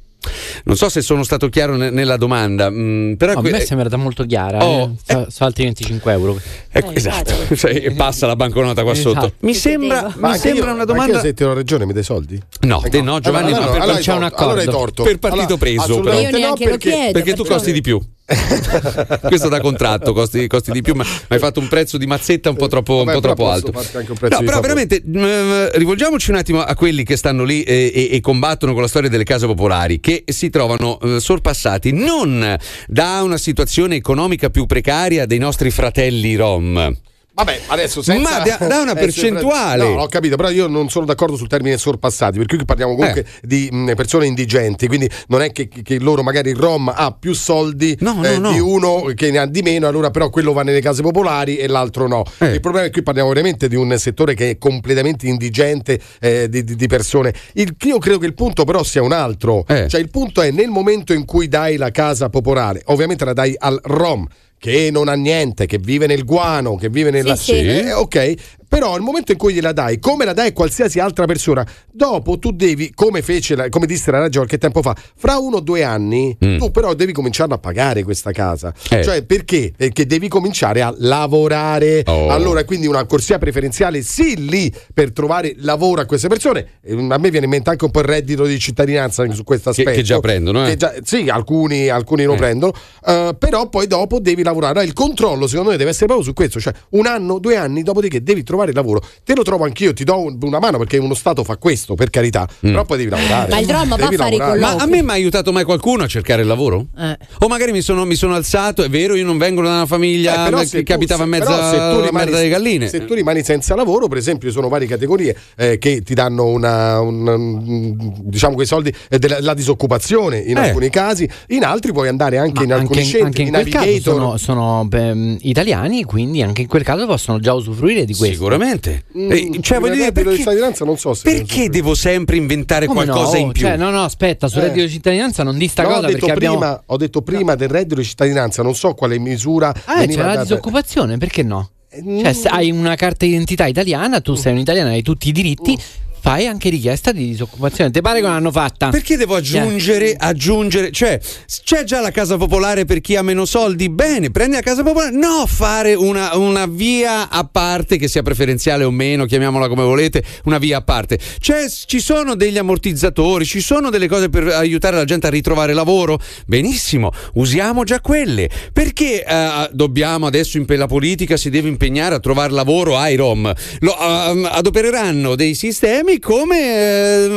non 0.65 0.77
so 0.77 0.89
se 0.89 1.01
sono 1.01 1.25
stato 1.25 1.49
chiaro 1.49 1.75
ne- 1.75 1.91
nella 1.91 2.17
domanda 2.17 2.71
mm, 2.71 3.15
però 3.15 3.33
a 3.33 3.43
que- 3.43 3.51
me 3.51 3.59
è 3.59 3.65
sembrata 3.65 3.97
molto 3.97 4.25
chiara. 4.25 4.65
Oh, 4.65 4.95
eh. 5.05 5.13
So, 5.15 5.27
so 5.31 5.45
altri 5.45 5.65
25 5.65 6.13
euro. 6.13 6.41
Ecco, 6.71 6.93
esatto, 6.93 7.33
Cioè, 7.57 7.73
e 7.83 7.91
passa 7.91 8.29
la 8.29 8.37
banconota 8.37 8.83
qua 8.85 8.93
Esatto. 8.93 9.15
sotto. 9.21 9.33
Mi 9.41 9.53
sembra, 9.53 10.03
Ma 10.03 10.13
mi 10.17 10.25
anche 10.35 10.39
sembra 10.39 10.67
io- 10.69 10.75
una 10.75 10.85
domanda. 10.85 11.15
io 11.15 11.21
se 11.23 11.35
te 11.35 11.43
lo 11.43 11.55
ragione 11.55 11.87
mi 11.87 11.93
dai 11.93 12.05
soldi? 12.05 12.41
No, 12.61 12.81
te 12.89 13.03
no, 13.03 13.19
Giovanni, 13.19 13.49
Allora, 13.51 13.65
no, 13.65 13.73
per- 13.73 13.81
allora, 13.81 13.99
c'è 13.99 14.11
un 14.13 14.23
allora 14.23 14.37
accordo. 14.37 14.71
torto. 14.71 15.03
Per 15.03 15.19
partito 15.19 15.43
Allora, 15.45 15.59
preso, 15.59 16.01
però. 16.01 16.21
Io 16.21 16.31
neanche 16.31 16.41
no, 16.41 16.49
lo 16.49 16.55
perché, 16.77 16.89
chiedo. 16.91 17.13
Perché 17.13 17.31
tu 17.33 17.37
perciò- 17.39 17.55
costi 17.55 17.73
di 17.73 17.81
più. 17.81 18.01
Questo 19.29 19.49
da 19.49 19.61
contratto, 19.61 20.13
costi, 20.13 20.47
costi 20.47 20.71
di 20.73 20.81
più, 20.81 20.95
ma 20.95 21.03
ma 21.03 21.09
hai 21.29 21.39
fatto 21.39 21.61
un 21.61 21.69
prezzo 21.69 21.99
di 21.99 22.07
mazzetta 22.07 22.51
un 22.51 22.57
po' 22.57 22.69
troppo, 22.69 22.99
un 22.99 23.05
Vabbè, 23.05 23.15
po' 23.15 23.21
però 23.21 23.35
troppo 23.35 23.51
alto. 23.51 23.73
un 23.75 24.29
No, 24.31 24.43
però 24.45 24.61
veramente 24.61 25.03
eh, 25.03 25.71
rivolgiamoci 25.79 26.31
un 26.31 26.37
attimo 26.37 26.61
a 26.61 26.75
quelli 26.75 27.05
che 27.05 27.17
stanno 27.17 27.45
lì 27.45 27.63
eh, 27.63 27.91
e, 27.95 28.09
e 28.13 28.21
combattono 28.21 28.73
con 28.73 28.83
la 28.83 28.89
storia 28.89 29.09
delle 29.09 29.25
case 29.25 29.47
popolari, 29.47 30.01
che 30.01 30.25
si 30.27 30.51
trovano 30.51 30.99
eh, 31.01 31.21
sorpassati 31.21 31.93
non 31.93 32.57
da 32.87 33.23
una 33.23 33.39
situazione 33.39 33.97
economica 33.97 34.51
più 34.51 34.67
precaria 34.67 35.27
dei 35.27 35.39
nostri 35.39 35.71
fratelli 35.71 36.35
rom. 36.37 36.97
Vabbè, 37.35 37.61
adesso 37.69 38.03
senza 38.03 38.31
Ma 38.31 38.39
da- 38.45 38.57
da 38.67 38.81
una 38.81 38.91
essere- 38.99 39.01
percentuale. 39.07 39.95
No, 39.95 40.03
ho 40.03 40.07
capito, 40.07 40.37
però 40.37 40.51
io 40.51 40.67
non 40.67 40.91
sono 40.91 41.07
d'accordo 41.07 41.35
sul 41.37 41.49
termine 41.49 41.79
sorpassati, 41.79 42.37
perché 42.37 42.57
qui 42.57 42.65
parliamo 42.67 42.95
comunque 42.95 43.21
Eh. 43.23 43.27
di 43.47 43.69
mh, 43.73 43.95
persone 43.95 44.27
indigenti, 44.27 44.87
quindi 44.87 45.09
non 45.29 45.41
è 45.41 45.51
che, 45.51 45.67
che 45.69 45.99
loro 45.99 46.23
magari 46.23 46.51
il 46.51 46.57
Rom 46.57 46.93
ha 46.95 47.17
più 47.19 47.33
soldi 47.33 47.97
no, 48.01 48.23
eh, 48.23 48.37
no. 48.39 48.53
di 48.53 48.59
uno 48.59 49.11
che 49.15 49.31
ne 49.31 49.39
ha 49.39 49.47
di 49.47 49.63
meno, 49.63 49.87
allora 49.87 50.11
però 50.11 50.29
quello 50.29 50.53
va 50.53 50.63
nelle 50.63 50.81
case 50.83 51.01
popolari 51.03 51.57
e 51.57 51.69
l'altro 51.69 52.07
no. 52.07 52.23
Eh. 52.39 52.53
Il 52.53 52.61
problema 52.61 52.85
è 52.87 52.89
che 52.89 52.95
qui 52.97 53.03
parliamo 53.03 53.31
veramente 53.31 53.67
di 53.67 53.77
un 53.77 53.97
settore 53.99 54.35
che 54.35 54.51
è 54.51 54.59
completamente 54.59 55.27
indigente 55.27 55.99
eh, 56.21 56.49
di, 56.51 56.63
di- 56.65 56.77
di 56.77 56.87
persone. 56.87 57.33
Il- 57.55 57.75
io 57.85 57.99
credo 57.99 58.19
che 58.19 58.27
il 58.27 58.35
punto 58.35 58.65
però 58.65 58.83
sia 58.83 59.03
un 59.03 59.13
altro, 59.13 59.65
Eh. 59.69 59.89
cioè 59.89 60.01
il 60.01 60.11
punto 60.11 60.43
è 60.43 60.51
nel 60.51 60.69
momento 60.69 61.15
in 61.15 61.25
cui 61.25 61.49
dai 61.49 61.77
la 61.79 61.91
casa 61.91 62.29
popolare, 62.29 62.83
ovviamente 62.87 63.25
la 63.25 63.33
dai 63.33 63.55
al 63.59 63.81
Rom 63.85 64.27
che 64.63 64.93
non 64.93 65.09
ha 65.09 65.15
niente, 65.15 65.67
che 65.67 65.79
vive 65.79 66.07
nel 66.07 66.25
guano, 66.25 66.77
che 66.77 66.89
vive 66.89 67.11
nella... 67.11 67.35
Sì, 67.35 67.53
sì. 67.53 67.67
Eh, 67.67 67.93
ok, 67.95 68.35
però 68.73 68.97
il 68.97 69.03
momento 69.03 69.33
in 69.33 69.37
cui 69.37 69.53
gliela 69.53 69.73
dai, 69.73 69.99
come 69.99 70.25
la 70.25 70.33
dai 70.33 70.49
a 70.49 70.53
qualsiasi 70.55 70.99
altra 70.99 71.27
persona, 71.27 71.63
dopo 71.93 72.39
tu 72.39 72.53
devi, 72.53 72.91
come 72.95 73.21
fece, 73.21 73.55
la- 73.55 73.69
come 73.69 73.85
disse 73.85 74.11
la 74.11 74.17
ragione 74.19 74.47
qualche 74.47 74.57
tempo 74.57 74.81
fa, 74.81 74.97
fra 75.15 75.37
uno 75.37 75.57
o 75.57 75.61
due 75.61 75.85
anni, 75.85 76.35
tu 76.39 76.71
però 76.71 76.95
devi 76.95 77.13
cominciarla 77.13 77.57
a 77.57 77.59
pagare 77.59 78.03
questa 78.03 78.31
casa. 78.31 78.73
Mm. 78.95 78.97
Eh. 78.99 79.05
Cioè, 79.05 79.25
perché? 79.25 79.75
Perché 79.77 80.07
devi 80.07 80.27
cominciare 80.29 80.81
a 80.81 80.91
lavorare. 80.97 82.03
Oh. 82.07 82.31
Allora, 82.31 82.65
quindi 82.65 82.87
una 82.87 83.05
corsia 83.05 83.37
preferenziale, 83.37 84.01
sì, 84.01 84.49
lì 84.49 84.73
per 84.95 85.13
trovare 85.13 85.53
lavoro 85.59 86.01
a 86.01 86.07
queste 86.07 86.29
persone. 86.29 86.79
E, 86.83 86.93
A 86.95 87.19
me 87.19 87.31
viene 87.31 87.45
in 87.45 87.51
mente 87.51 87.69
anche 87.69 87.85
un 87.85 87.91
po' 87.91 88.01
il 88.01 88.07
reddito 88.07 88.47
di 88.47 88.59
cittadinanza 88.59 89.31
su 89.33 89.45
questo 89.45 89.71
Che- 89.73 89.81
aspetto. 89.83 89.99
che 89.99 90.03
già 90.03 90.19
prendono, 90.19 90.65
eh. 90.65 90.71
Che 90.71 90.77
già- 90.79 90.95
sì, 91.03 91.29
alcuni, 91.29 91.91
alcuni 91.91 92.25
lo 92.25 92.33
Eh. 92.33 92.37
prendono, 92.39 92.73
eh, 93.07 93.37
però 93.39 93.69
poi 93.69 93.87
dopo 93.87 94.19
devi 94.19 94.43
lavorare. 94.43 94.83
Il 94.83 94.95
controllo, 94.95 95.47
secondo 95.47 95.73
me, 95.73 95.77
deve 95.77 95.91
essere 95.91 96.07
proprio 96.07 96.27
su 96.27 96.33
questo: 96.33 96.59
cioè 96.59 96.73
un 96.93 97.05
anno, 97.07 97.39
due 97.39 97.57
anni, 97.57 97.83
dopodiché 97.83 98.23
devi 98.23 98.43
trovare 98.43 98.61
lavoro. 98.73 99.03
Te 99.25 99.35
lo 99.35 99.43
trovo 99.43 99.65
anch'io, 99.65 99.93
ti 99.93 100.05
do 100.05 100.21
un- 100.21 100.39
una 100.43 100.61
mano 100.61 100.79
perché 100.79 100.99
uno 100.99 101.15
Stato 101.15 101.43
fa 101.43 101.57
questo, 101.57 101.95
per 101.95 102.11
carità, 102.11 102.47
però 102.61 102.85
poi 102.85 102.99
devi 102.99 103.11
lavorare. 103.11 103.51
Ma 103.51 103.59
il 103.59 103.69
Rom 103.69 103.89
va 103.89 103.95
a 104.07 104.11
fare 104.13 104.35
i 104.35 104.39
colloqui. 104.39 104.61
Ma 104.61 104.77
a 104.77 104.87
me 104.87 105.03
mi 105.03 105.11
ha 105.11 105.15
aiutato 105.15 105.51
mai 105.53 105.65
qualcuno 105.65 106.05
a 106.05 106.07
cercare 106.07 106.43
il 106.43 106.49
lavoro? 106.49 106.87
Eh. 106.97 107.19
O 107.41 107.49
magari 107.49 107.73
mi 107.73 107.81
sono, 107.81 108.05
mi 108.05 108.15
sono 108.15 108.35
alzato, 108.35 108.83
è 108.85 108.89
vero, 108.89 109.15
io 109.17 109.25
non 109.25 109.39
vengo 109.39 109.63
da 109.63 109.69
una 109.69 109.87
famiglia 109.87 110.47
Eh, 110.47 110.67
che, 110.67 110.83
tu- 110.85 110.93
abitava 110.93 111.25
in 111.25 111.33
se- 111.33 111.39
mezzo 111.39 111.53
alla 111.53 111.95
rimani- 111.97 112.11
merda 112.13 112.37
delle 112.37 112.49
galline. 112.49 112.89
Se 112.89 113.05
tu 113.05 113.15
rimani 113.15 113.43
senza 113.43 113.75
lavoro, 113.75 114.07
per 114.09 114.19
esempio, 114.19 114.49
ci 114.49 114.55
sono 114.55 114.69
varie 114.69 114.87
categorie 114.87 115.37
eh, 115.57 115.79
che 115.79 116.03
ti 116.03 116.15
danno 116.15 116.47
una, 116.47 117.01
un- 117.01 117.27
un- 117.27 118.13
diciamo 118.25 118.55
quei 118.55 118.67
soldi 118.67 118.93
eh, 119.09 119.19
della 119.19 119.41
la 119.41 119.55
disoccupazione 119.55 120.39
in 120.39 120.57
Eh. 120.57 120.67
alcuni 120.69 120.91
casi, 120.91 121.29
in 121.49 121.65
altri 121.65 121.93
puoi 121.93 122.07
andare 122.09 122.39
anche 122.39 122.61
Ma 122.61 122.63
in 122.65 122.73
alcuni 122.73 122.99
anche, 123.01 123.11
centri, 123.11 123.27
anche 123.27 123.43
in 123.43 123.49
i 123.49 123.51
quel 123.51 123.69
caso 123.69 124.01
sono, 124.01 124.37
sono, 124.37 124.85
beh, 124.87 125.37
italiani, 125.43 126.05
quindi 126.05 126.43
anche 126.43 126.63
in 126.63 126.69
quel 126.69 126.83
caso 126.83 127.07
possono 127.07 127.39
già 127.41 127.55
usufruire 127.55 128.05
di 128.05 128.15
questo. 128.15 128.35
Sicuramente. 128.35 128.52
Mm, 128.59 129.31
Eh, 129.33 129.51
cioè, 129.61 129.79
voglio 129.79 129.95
dire, 129.95 130.13
perché, 130.13 130.37
cittadinanza 130.37 130.85
non 130.85 130.97
so 130.99 131.15
se 131.15 131.23
perché 131.31 131.69
devo 131.69 131.95
sempre 131.95 132.37
inventare 132.37 132.87
Come 132.87 133.05
qualcosa 133.05 133.39
no? 133.39 133.45
in 133.47 133.53
più? 133.53 133.63
Cioè, 133.67 133.77
no, 133.77 133.91
no, 133.91 134.03
aspetta, 134.05 134.49
sul 134.49 134.61
Eh. 134.63 134.67
reddito 134.69 134.85
di 134.87 134.91
cittadinanza 134.93 135.43
non 135.43 135.59
di 135.59 135.69
sta 135.69 135.83
No, 135.83 135.89
cosa 135.89 135.99
ho 135.99 136.03
detto 136.07 136.27
perché 136.27 136.33
prima, 136.35 136.53
abbiamo. 136.55 136.83
ho 136.87 136.97
detto 136.97 137.23
prima 137.23 137.55
del 137.55 137.69
reddito 137.69 137.95
di 137.97 138.05
cittadinanza, 138.05 138.63
non 138.63 138.75
so 138.75 138.95
quale 138.95 139.19
misura 139.19 139.73
Ah, 139.85 140.05
c'è 140.07 140.17
la 140.17 140.23
data. 140.25 140.43
disoccupazione, 140.43 141.19
perché 141.19 141.43
no? 141.43 141.71
Mm. 142.03 142.21
Cioè, 142.21 142.33
se 142.33 142.49
hai 142.49 142.71
una 142.71 142.95
carta 142.95 143.27
d'identità 143.27 143.67
italiana, 143.67 144.21
tu 144.21 144.35
sei 144.35 144.53
un 144.53 144.59
italiano, 144.59 144.89
hai 144.91 145.03
tutti 145.03 145.29
i 145.29 145.33
diritti, 145.33 145.77
fai 146.23 146.47
anche 146.47 146.69
richiesta 146.69 147.11
di 147.11 147.27
disoccupazione. 147.27 147.91
Ti 147.91 148.01
pare 148.01 148.21
che 148.21 148.27
non 148.27 148.37
hanno 148.37 148.53
fatta? 148.53 148.91
Perché 148.91 149.17
devo 149.17 149.35
aggiungere, 149.35 150.15
aggiungere, 150.17 150.93
cioè 150.93 151.21
c'è 151.65 151.83
già 151.83 152.01
la 152.01 152.13
casa 152.13 152.37
popolare 152.37 152.85
per 152.85 153.01
chi 153.01 153.17
ha 153.17 153.23
meno 153.23 153.45
soldi? 153.45 153.89
Bene, 153.89 154.31
prendi 154.31 154.55
la 154.55 154.63
casa 154.63 154.85
popolare, 154.85 155.11
no 155.17 155.45
fare 155.49 155.95
una, 155.95 156.37
una 156.37 156.67
via 156.67 157.29
a 157.29 157.43
parte 157.43 157.97
che 157.97 158.07
sia 158.07 158.23
preferenziale 158.23 158.85
o 158.85 158.93
meno, 158.93 159.25
chiamiamola 159.25 159.67
come 159.67 159.83
volete, 159.83 160.23
una 160.45 160.59
via 160.59 160.79
a 160.79 160.83
parte. 160.83 161.19
C'è- 161.41 161.67
ci 161.69 161.99
sono 161.99 162.37
degli 162.37 162.57
ammortizzatori, 162.57 163.45
ci 163.45 163.61
sono 163.61 163.91
delle 163.91 164.07
cose 164.07 164.29
per 164.29 164.47
aiutare 164.47 164.95
la 164.95 165.05
gente 165.05 165.27
a 165.27 165.31
ritrovare 165.31 165.73
lavoro? 165.73 166.21
Benissimo, 166.47 167.11
usiamo 167.35 167.83
già 167.83 168.01
quelle. 168.01 168.49
Perché 168.73 169.25
eh, 169.25 169.71
dobbiamo 169.73 170.27
adesso 170.27 170.57
in 170.57 170.67
la 170.73 170.87
politica 170.87 171.37
si 171.37 171.51
deve 171.51 171.69
impegnare 171.69 172.15
a 172.15 172.21
trovare 172.21 172.53
lavoro 172.53 172.97
ai 172.97 173.17
Rom? 173.17 173.53
Lo, 173.81 173.99
ehm, 173.99 174.49
adopereranno 174.51 175.35
dei 175.35 175.55
sistemi 175.55 176.12
come 176.19 176.59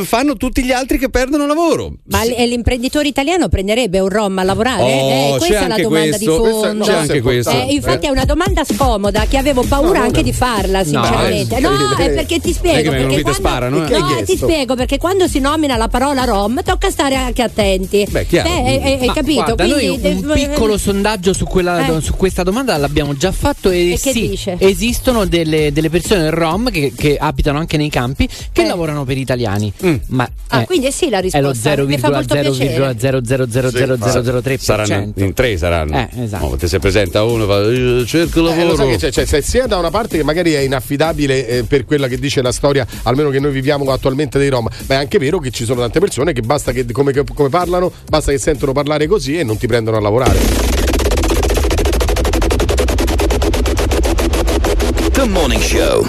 fanno 0.04 0.36
tutti 0.36 0.62
gli 0.64 0.72
altri 0.72 0.98
che 0.98 1.08
perdono 1.10 1.46
lavoro. 1.46 1.92
Ma 2.08 2.24
l- 2.24 2.34
e 2.36 2.46
l'imprenditore 2.46 3.08
italiano 3.08 3.48
prenderebbe 3.48 3.98
un 4.00 4.08
rom 4.08 4.38
a 4.38 4.42
lavorare? 4.42 4.82
Oh, 4.82 4.86
Eh, 4.86 5.30
c'è 5.32 5.38
questa 5.38 5.64
è 5.64 5.68
la 5.68 5.76
domanda 5.76 6.16
questo. 6.16 6.18
di 6.18 6.50
fondo. 6.50 6.84
C'è 6.84 6.92
anche 6.94 7.20
questo. 7.20 7.50
Eh, 7.50 7.66
infatti 7.70 8.06
è 8.06 8.10
una 8.10 8.24
domanda 8.24 8.64
scomoda 8.64 9.24
che 9.28 9.36
avevo 9.38 9.62
paura 9.62 10.00
anche 10.02 10.22
di 10.22 10.32
farla, 10.32 10.84
sinceramente. 10.84 11.58
No, 11.60 11.70
è 11.98 12.10
perché 12.12 12.38
ti 12.40 12.50
è 12.50 12.52
spiego. 12.52 12.90
Perché 12.90 13.14
e 13.16 13.22
quando, 13.22 13.32
sparano, 13.32 13.86
eh? 13.86 13.98
No, 13.98 14.22
ti 14.24 14.36
spiego 14.36 14.74
perché 14.74 14.98
quando 14.98 15.26
si 15.28 15.38
nomina 15.40 15.76
la 15.76 15.88
parola 15.88 16.24
rom 16.24 16.62
tocca 16.62 16.90
stare 16.90 17.14
anche 17.14 17.42
attenti. 17.42 18.06
Beh, 18.08 18.26
chiaro. 18.26 18.48
Eh, 18.48 18.52
eh, 18.52 18.74
eh, 18.92 18.98
hai 19.00 19.06
Ma 19.06 19.12
capito? 19.12 19.54
guarda, 19.54 19.64
Quindi 19.74 20.20
noi 20.20 20.44
un 20.44 20.48
piccolo 20.50 20.78
sondaggio 20.78 21.32
su, 21.32 21.44
quella- 21.44 21.86
Eh. 21.86 22.00
su 22.00 22.14
questa 22.14 22.42
domanda 22.42 22.76
l'abbiamo 22.76 23.14
già 23.16 23.32
fatto 23.32 23.70
e, 23.70 23.92
E 23.92 23.96
sì, 23.96 24.38
esistono 24.58 25.24
delle, 25.26 25.72
delle 25.72 25.90
persone 25.90 26.30
rom 26.30 26.70
che, 26.70 26.92
che 26.96 27.16
abitano 27.18 27.58
anche 27.58 27.76
nei 27.76 27.88
campi 27.90 28.28
che 28.52 28.65
Eh. 28.66 28.68
lavorano 28.68 29.04
per 29.04 29.16
italiani. 29.18 29.72
Ma 30.08 30.28
Ah, 30.48 30.60
eh, 30.60 30.64
quindi 30.66 30.86
è 30.86 30.90
sì 30.90 31.08
la 31.08 31.18
è 31.18 31.22
risposta. 31.22 31.74
lo 31.74 31.86
Mi 31.86 31.98
fa 31.98 32.10
molto 32.10 32.34
piacere. 32.34 32.94
0,0000003%. 32.94 34.56
Saranno 34.58 35.12
in 35.16 35.32
tre 35.34 35.56
saranno. 35.58 35.96
Eh, 35.98 36.08
esatto. 36.22 36.44
Oh, 36.44 36.56
te 36.56 36.68
si 36.68 36.78
presenta 36.78 37.24
uno 37.24 37.46
fa 37.46 37.58
"Io 37.62 38.04
cerco 38.06 38.38
Eh, 38.38 38.42
lo 38.42 38.48
lavoro. 38.48 38.76
sai 38.76 38.96
che 38.96 39.10
c'è, 39.10 39.24
c'è 39.24 39.40
sia 39.40 39.66
da 39.66 39.76
una 39.78 39.90
parte 39.90 40.16
che 40.16 40.22
magari 40.24 40.52
è 40.52 40.60
inaffidabile 40.60 41.46
eh, 41.48 41.62
per 41.64 41.84
quella 41.84 42.06
che 42.08 42.18
dice 42.18 42.42
la 42.42 42.52
storia, 42.52 42.86
almeno 43.02 43.30
che 43.30 43.40
noi 43.40 43.50
viviamo 43.52 43.90
attualmente 43.90 44.38
dei 44.38 44.48
Rom, 44.48 44.68
ma 44.86 44.94
è 44.94 44.98
anche 44.98 45.18
vero 45.18 45.38
che 45.40 45.50
ci 45.50 45.64
sono 45.64 45.80
tante 45.80 45.98
persone 46.00 46.32
che 46.32 46.42
basta 46.42 46.72
che 46.72 46.84
come, 46.92 47.12
che- 47.12 47.24
come 47.34 47.48
parlano, 47.48 47.92
basta 48.08 48.30
che 48.30 48.38
sentono 48.38 48.72
parlare 48.72 49.06
così 49.06 49.38
e 49.38 49.42
non 49.42 49.56
ti 49.58 49.66
prendono 49.66 49.96
a 49.96 50.00
lavorare. 50.00 50.38
The 55.12 55.24
Morning 55.28 55.62
Show 55.62 56.06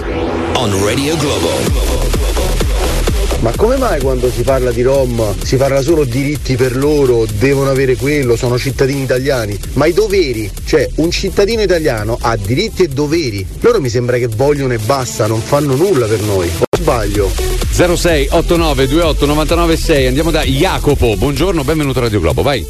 on 0.56 0.84
Radio 0.86 1.16
Globo. 1.18 1.97
Ma 3.40 3.52
come 3.56 3.78
mai 3.78 4.02
quando 4.02 4.32
si 4.32 4.42
parla 4.42 4.72
di 4.72 4.82
Rom 4.82 5.36
si 5.44 5.58
parla 5.58 5.82
solo 5.82 6.04
diritti 6.06 6.56
per 6.56 6.76
loro, 6.76 7.26
devono 7.38 7.70
avere 7.70 7.96
quello, 7.96 8.36
sono 8.36 8.58
cittadini 8.58 9.04
italiani? 9.04 9.58
Ma 9.74 9.86
i 9.86 9.94
doveri, 9.94 10.50
cioè 10.66 10.90
un 10.96 11.12
cittadino 11.12 11.62
italiano 11.62 12.18
ha 12.20 12.36
diritti 12.36 12.84
e 12.84 12.88
doveri. 12.88 13.46
Loro 13.60 13.80
mi 13.80 13.90
sembra 13.90 14.18
che 14.18 14.28
vogliono 14.28 14.74
e 14.74 14.80
basta, 14.80 15.28
non 15.28 15.40
fanno 15.40 15.76
nulla 15.76 16.08
per 16.08 16.22
noi. 16.22 16.50
O 16.60 16.78
sbaglio? 16.78 17.32
06 17.72 18.30
89 18.32 18.88
28 18.88 19.26
99 19.28 19.78
6 19.78 20.08
andiamo 20.08 20.32
da 20.32 20.42
Jacopo. 20.44 21.16
Buongiorno, 21.16 21.64
benvenuto 21.64 22.00
a 22.00 22.04
Radio 22.04 22.20
Globo, 22.20 22.42
vai. 22.42 22.66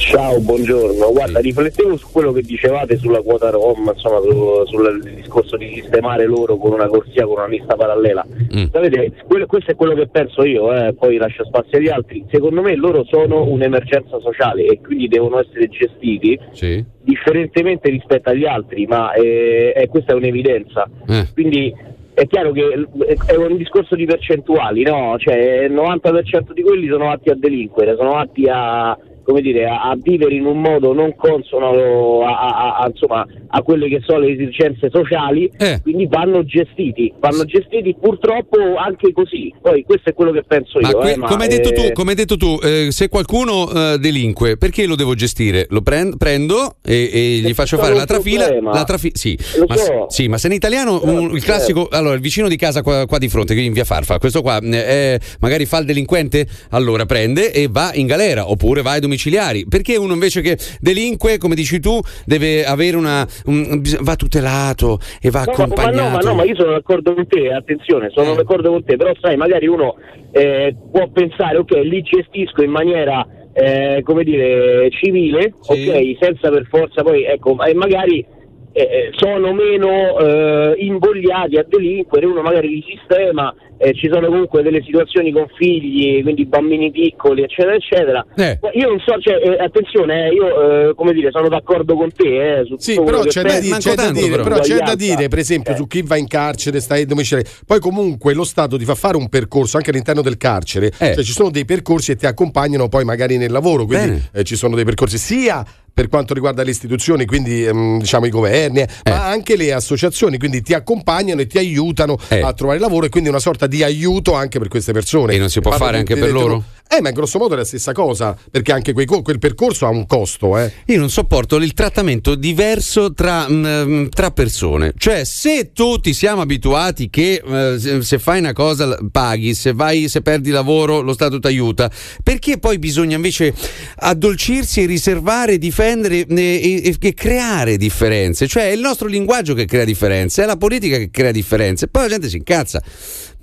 Ciao, 0.00 0.40
buongiorno. 0.40 1.12
Guarda, 1.12 1.40
riflettevo 1.40 1.96
su 1.96 2.08
quello 2.10 2.32
che 2.32 2.40
dicevate 2.40 2.96
sulla 2.96 3.20
quota 3.20 3.50
Rom, 3.50 3.92
insomma, 3.94 4.18
su- 4.20 4.64
sul 4.64 5.02
discorso 5.14 5.56
di 5.58 5.70
sistemare 5.74 6.24
loro 6.24 6.56
con 6.56 6.72
una 6.72 6.88
corsia, 6.88 7.24
con 7.26 7.34
una 7.34 7.46
lista 7.46 7.76
parallela. 7.76 8.26
Sapete, 8.72 9.12
quello- 9.28 9.44
questo 9.46 9.72
è 9.72 9.74
quello 9.76 9.94
che 9.94 10.08
penso 10.08 10.42
io, 10.44 10.72
eh, 10.74 10.94
poi 10.94 11.16
lascio 11.18 11.44
spazio 11.44 11.76
agli 11.78 11.88
altri. 11.88 12.24
Secondo 12.30 12.62
me 12.62 12.74
loro 12.76 13.04
sono 13.04 13.44
un'emergenza 13.44 14.18
sociale 14.20 14.64
e 14.64 14.80
quindi 14.80 15.06
devono 15.06 15.38
essere 15.38 15.68
gestiti 15.68 16.36
Sì. 16.52 16.82
differentemente 17.02 17.90
rispetto 17.90 18.30
agli 18.30 18.46
altri, 18.46 18.86
ma 18.86 19.12
eh, 19.12 19.72
eh, 19.76 19.86
questa 19.88 20.12
è 20.12 20.16
un'evidenza. 20.16 20.88
Eh. 21.08 21.26
Quindi 21.34 21.72
è 22.14 22.26
chiaro 22.26 22.52
che 22.52 22.62
eh, 23.06 23.16
è 23.26 23.36
un 23.36 23.56
discorso 23.58 23.94
di 23.94 24.06
percentuali, 24.06 24.82
no? 24.82 25.16
Cioè 25.18 25.64
il 25.64 25.72
90% 25.72 26.52
di 26.54 26.62
quelli 26.62 26.88
sono 26.88 27.10
atti 27.10 27.28
a 27.28 27.34
delinquere, 27.36 27.94
sono 27.96 28.14
atti 28.16 28.46
a 28.50 28.96
come 29.30 29.42
dire, 29.42 29.64
a, 29.66 29.82
a 29.90 29.96
vivere 30.00 30.34
in 30.34 30.44
un 30.44 30.60
modo 30.60 30.92
non 30.92 31.14
consono 31.16 32.22
a, 32.22 32.38
a- 32.38 32.76
a- 32.78 32.88
insomma, 32.88 33.26
a 33.48 33.62
quelle 33.62 33.88
che 33.88 34.00
sono 34.04 34.18
le 34.20 34.32
esigenze 34.32 34.88
sociali, 34.92 35.50
Eh. 35.56 35.80
quindi 35.82 36.06
vanno 36.06 36.44
gestiti, 36.44 37.12
vanno 37.18 37.44
gestiti 37.44 37.94
purtroppo 38.00 38.56
anche 38.76 39.12
così. 39.12 39.52
Poi 39.60 39.82
questo 39.84 40.10
è 40.10 40.14
quello 40.14 40.32
che 40.32 40.42
penso 40.46 40.78
io. 40.80 40.90
que- 40.98 41.12
eh, 41.12 41.18
come, 41.18 41.44
hai 41.44 41.48
detto 41.48 41.70
eh, 41.70 41.72
tu, 41.72 41.92
come 41.92 42.10
hai 42.10 42.16
detto 42.16 42.36
tu, 42.36 42.58
eh, 42.62 42.88
se 42.90 43.08
qualcuno 43.08 43.70
eh, 43.70 43.98
delinque, 43.98 44.56
perché 44.56 44.86
lo 44.86 44.96
devo 44.96 45.14
gestire? 45.14 45.66
Lo 45.70 45.80
pren- 45.82 46.16
prendo 46.16 46.76
e, 46.84 47.10
e 47.12 47.20
gli 47.42 47.52
faccio 47.54 47.76
fare 47.78 47.94
l'altra 47.94 48.20
fila. 48.20 48.44
problema. 48.44 48.72
L'altra 48.72 48.98
fi- 48.98 49.12
sì. 49.14 49.38
Ma, 49.66 49.76
so. 49.76 50.06
sì, 50.08 50.28
ma 50.28 50.38
se 50.38 50.48
in 50.48 50.52
italiano 50.54 51.00
un- 51.02 51.30
il 51.34 51.42
classico, 51.44 51.88
allora 51.90 52.14
il 52.14 52.20
vicino 52.20 52.48
di 52.48 52.56
casa 52.56 52.82
qua, 52.82 53.06
qua 53.06 53.18
di 53.18 53.28
fronte, 53.28 53.54
qui 53.54 53.64
in 53.64 53.72
via 53.72 53.84
Farfa, 53.84 54.18
questo 54.18 54.42
qua 54.42 54.58
eh, 54.60 55.18
magari 55.40 55.66
fa 55.66 55.78
il 55.78 55.84
delinquente, 55.86 56.46
allora 56.70 57.06
prende 57.06 57.52
e 57.52 57.68
va 57.70 57.90
in 57.94 58.06
galera 58.06 58.50
oppure 58.50 58.82
va 58.82 58.92
ai 58.92 59.00
domiciliari. 59.20 59.66
Perché 59.68 59.96
uno 59.96 60.14
invece 60.14 60.40
che 60.40 60.56
delinque, 60.80 61.38
come 61.38 61.54
dici 61.54 61.78
tu, 61.80 62.00
deve 62.24 62.64
avere 62.64 62.96
una. 62.96 63.26
un- 63.46 63.82
va 64.00 64.16
tutelato 64.16 64.98
e 65.20 65.30
va 65.30 65.40
No, 65.40 65.44
ma, 65.46 65.56
ma 65.56 65.62
accompagnato. 65.64 66.02
no, 66.02 66.08
ma 66.10 66.18
no, 66.20 66.34
ma 66.34 66.44
io 66.44 66.54
sono 66.54 66.72
d'accordo 66.72 67.14
con 67.14 67.26
te, 67.26 67.52
attenzione, 67.52 68.10
sono 68.12 68.34
d'accordo 68.34 68.70
con 68.70 68.84
te, 68.84 68.96
però 68.96 69.12
sai, 69.20 69.36
magari 69.36 69.66
uno 69.66 69.96
eh, 70.32 70.74
può 70.90 71.08
pensare, 71.10 71.58
ok, 71.58 71.72
li 71.82 72.02
gestisco 72.02 72.62
in 72.62 72.70
maniera, 72.70 73.26
eh, 73.52 74.00
come 74.04 74.24
dire, 74.24 74.88
civile, 74.90 75.52
ok, 75.66 76.16
senza 76.20 76.50
per 76.50 76.66
forza 76.68 77.02
poi, 77.02 77.24
ecco, 77.24 77.62
e 77.64 77.74
magari 77.74 78.24
eh, 78.72 79.10
sono 79.12 79.52
meno 79.52 80.18
eh, 80.18 80.74
invogliati 80.78 81.56
a 81.56 81.64
delinquere, 81.68 82.26
uno 82.26 82.42
magari 82.42 82.68
li 82.68 82.84
sistema, 82.86 83.54
eh, 83.82 83.94
ci 83.94 84.10
sono 84.12 84.26
comunque 84.26 84.62
delle 84.62 84.82
situazioni 84.82 85.32
con 85.32 85.46
figli, 85.56 86.22
quindi 86.22 86.44
bambini 86.44 86.90
piccoli, 86.90 87.42
eccetera, 87.42 87.74
eccetera. 87.74 88.26
Eh. 88.36 88.58
Io 88.74 88.88
non 88.88 88.98
so, 89.00 89.18
cioè, 89.18 89.36
eh, 89.36 89.56
attenzione, 89.62 90.28
eh, 90.28 90.34
io 90.34 90.90
eh, 90.90 90.94
come 90.94 91.14
dire, 91.14 91.30
sono 91.30 91.48
d'accordo 91.48 91.96
con 91.96 92.12
te. 92.12 92.58
Eh, 92.58 92.64
su 92.66 92.76
Sì, 92.76 93.00
però 93.02 93.22
c'è 93.22 93.42
da, 93.42 93.58
dire, 93.58 93.78
c'è 93.78 93.94
da 93.94 94.10
dire, 94.10 94.42
però 94.42 94.58
c'è 94.58 94.76
da 94.78 94.94
dire, 94.94 95.28
per 95.28 95.38
esempio, 95.38 95.74
su 95.74 95.86
chi 95.86 96.02
va 96.02 96.16
in 96.16 96.26
carcere, 96.26 96.78
sta 96.80 96.94
ai 96.94 97.06
domiciliari. 97.06 97.48
Poi 97.66 97.80
comunque 97.80 98.34
lo 98.34 98.44
Stato 98.44 98.76
ti 98.76 98.84
fa 98.84 98.94
fare 98.94 99.16
un 99.16 99.30
percorso 99.30 99.78
anche 99.78 99.90
all'interno 99.90 100.20
del 100.20 100.36
carcere. 100.36 100.90
Cioè 100.90 101.22
ci 101.22 101.32
sono 101.32 101.50
dei 101.50 101.64
percorsi 101.64 102.12
che 102.12 102.18
ti 102.18 102.26
accompagnano 102.26 102.88
poi 102.88 103.04
magari 103.04 103.38
nel 103.38 103.50
lavoro, 103.50 103.86
quindi 103.86 104.20
eh, 104.34 104.44
ci 104.44 104.56
sono 104.56 104.74
dei 104.76 104.84
percorsi 104.84 105.16
sia 105.16 105.64
per 106.00 106.08
quanto 106.08 106.32
riguarda 106.32 106.62
le 106.62 106.70
istituzioni, 106.70 107.26
quindi 107.26 107.62
ehm, 107.62 107.98
diciamo 107.98 108.24
i 108.24 108.30
governi, 108.30 108.80
eh, 108.80 108.88
ma 109.04 109.26
anche 109.26 109.54
le 109.54 109.74
associazioni, 109.74 110.38
quindi 110.38 110.62
ti 110.62 110.72
accompagnano 110.72 111.42
e 111.42 111.46
ti 111.46 111.58
aiutano 111.58 112.16
a 112.30 112.54
trovare 112.54 112.78
lavoro 112.78 113.04
e 113.04 113.08
quindi 113.10 113.28
una 113.28 113.38
sorta 113.38 113.66
di 113.66 113.82
aiuto 113.82 114.32
anche 114.32 114.58
per 114.58 114.68
queste 114.68 114.94
persone. 114.94 115.34
E 115.34 115.38
non 115.38 115.50
si 115.50 115.60
può 115.60 115.70
Parlo 115.70 115.84
fare 115.84 115.98
anche 115.98 116.16
per 116.16 116.32
loro? 116.32 116.64
Eh, 116.92 117.00
ma 117.00 117.10
in 117.10 117.14
grosso 117.14 117.38
modo 117.38 117.54
è 117.54 117.56
la 117.56 117.64
stessa 117.64 117.92
cosa, 117.92 118.36
perché 118.50 118.72
anche 118.72 118.92
quei 118.92 119.06
quel 119.06 119.38
percorso 119.38 119.86
ha 119.86 119.90
un 119.90 120.06
costo, 120.06 120.58
eh. 120.58 120.72
Io 120.86 120.98
non 120.98 121.08
sopporto 121.08 121.54
il 121.54 121.72
trattamento 121.72 122.34
diverso 122.34 123.12
tra, 123.12 123.48
mm, 123.48 124.06
tra 124.08 124.32
persone. 124.32 124.92
Cioè, 124.96 125.22
se 125.22 125.70
tutti 125.72 126.12
siamo 126.12 126.40
abituati 126.40 127.08
che 127.08 127.40
eh, 127.46 128.02
se, 128.02 128.18
fai 128.18 128.40
una 128.40 128.52
cosa 128.52 128.98
paghi, 129.08 129.54
se 129.54 129.72
vai, 129.72 130.08
se 130.08 130.20
perdi 130.20 130.50
lavoro, 130.50 131.00
lo 131.00 131.12
Stato 131.12 131.38
ti 131.38 131.46
aiuta, 131.46 131.88
perché 132.24 132.58
poi 132.58 132.80
bisogna 132.80 133.14
invece 133.14 133.54
addolcirsi 133.94 134.84
riservare, 134.84 135.58
difendere 135.58 136.26
eh, 136.26 136.34
e, 136.34 136.82
e- 136.88 136.96
e 137.00 137.14
creare 137.14 137.76
differenze? 137.76 138.48
Cioè, 138.48 138.64
è 138.64 138.72
il 138.72 138.80
nostro 138.80 139.06
linguaggio 139.06 139.54
che 139.54 139.64
crea 139.64 139.84
differenze, 139.84 140.42
è 140.42 140.46
la 140.46 140.56
politica 140.56 140.96
che 140.96 141.10
crea 141.12 141.30
differenze. 141.30 141.86
Poi 141.86 142.02
la 142.02 142.08
gente 142.08 142.28
si 142.28 142.38
incazza. 142.38 142.82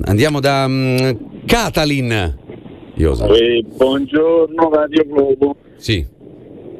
Andiamo 0.04 0.42
da 0.42 0.68
mm, 0.68 1.12
Catalin. 1.46 2.66
Io 2.98 3.14
so. 3.14 3.32
Eh, 3.34 3.64
buongiorno 3.76 4.70
Radio 4.72 5.06
Globo. 5.06 5.56
Sì. 5.76 6.06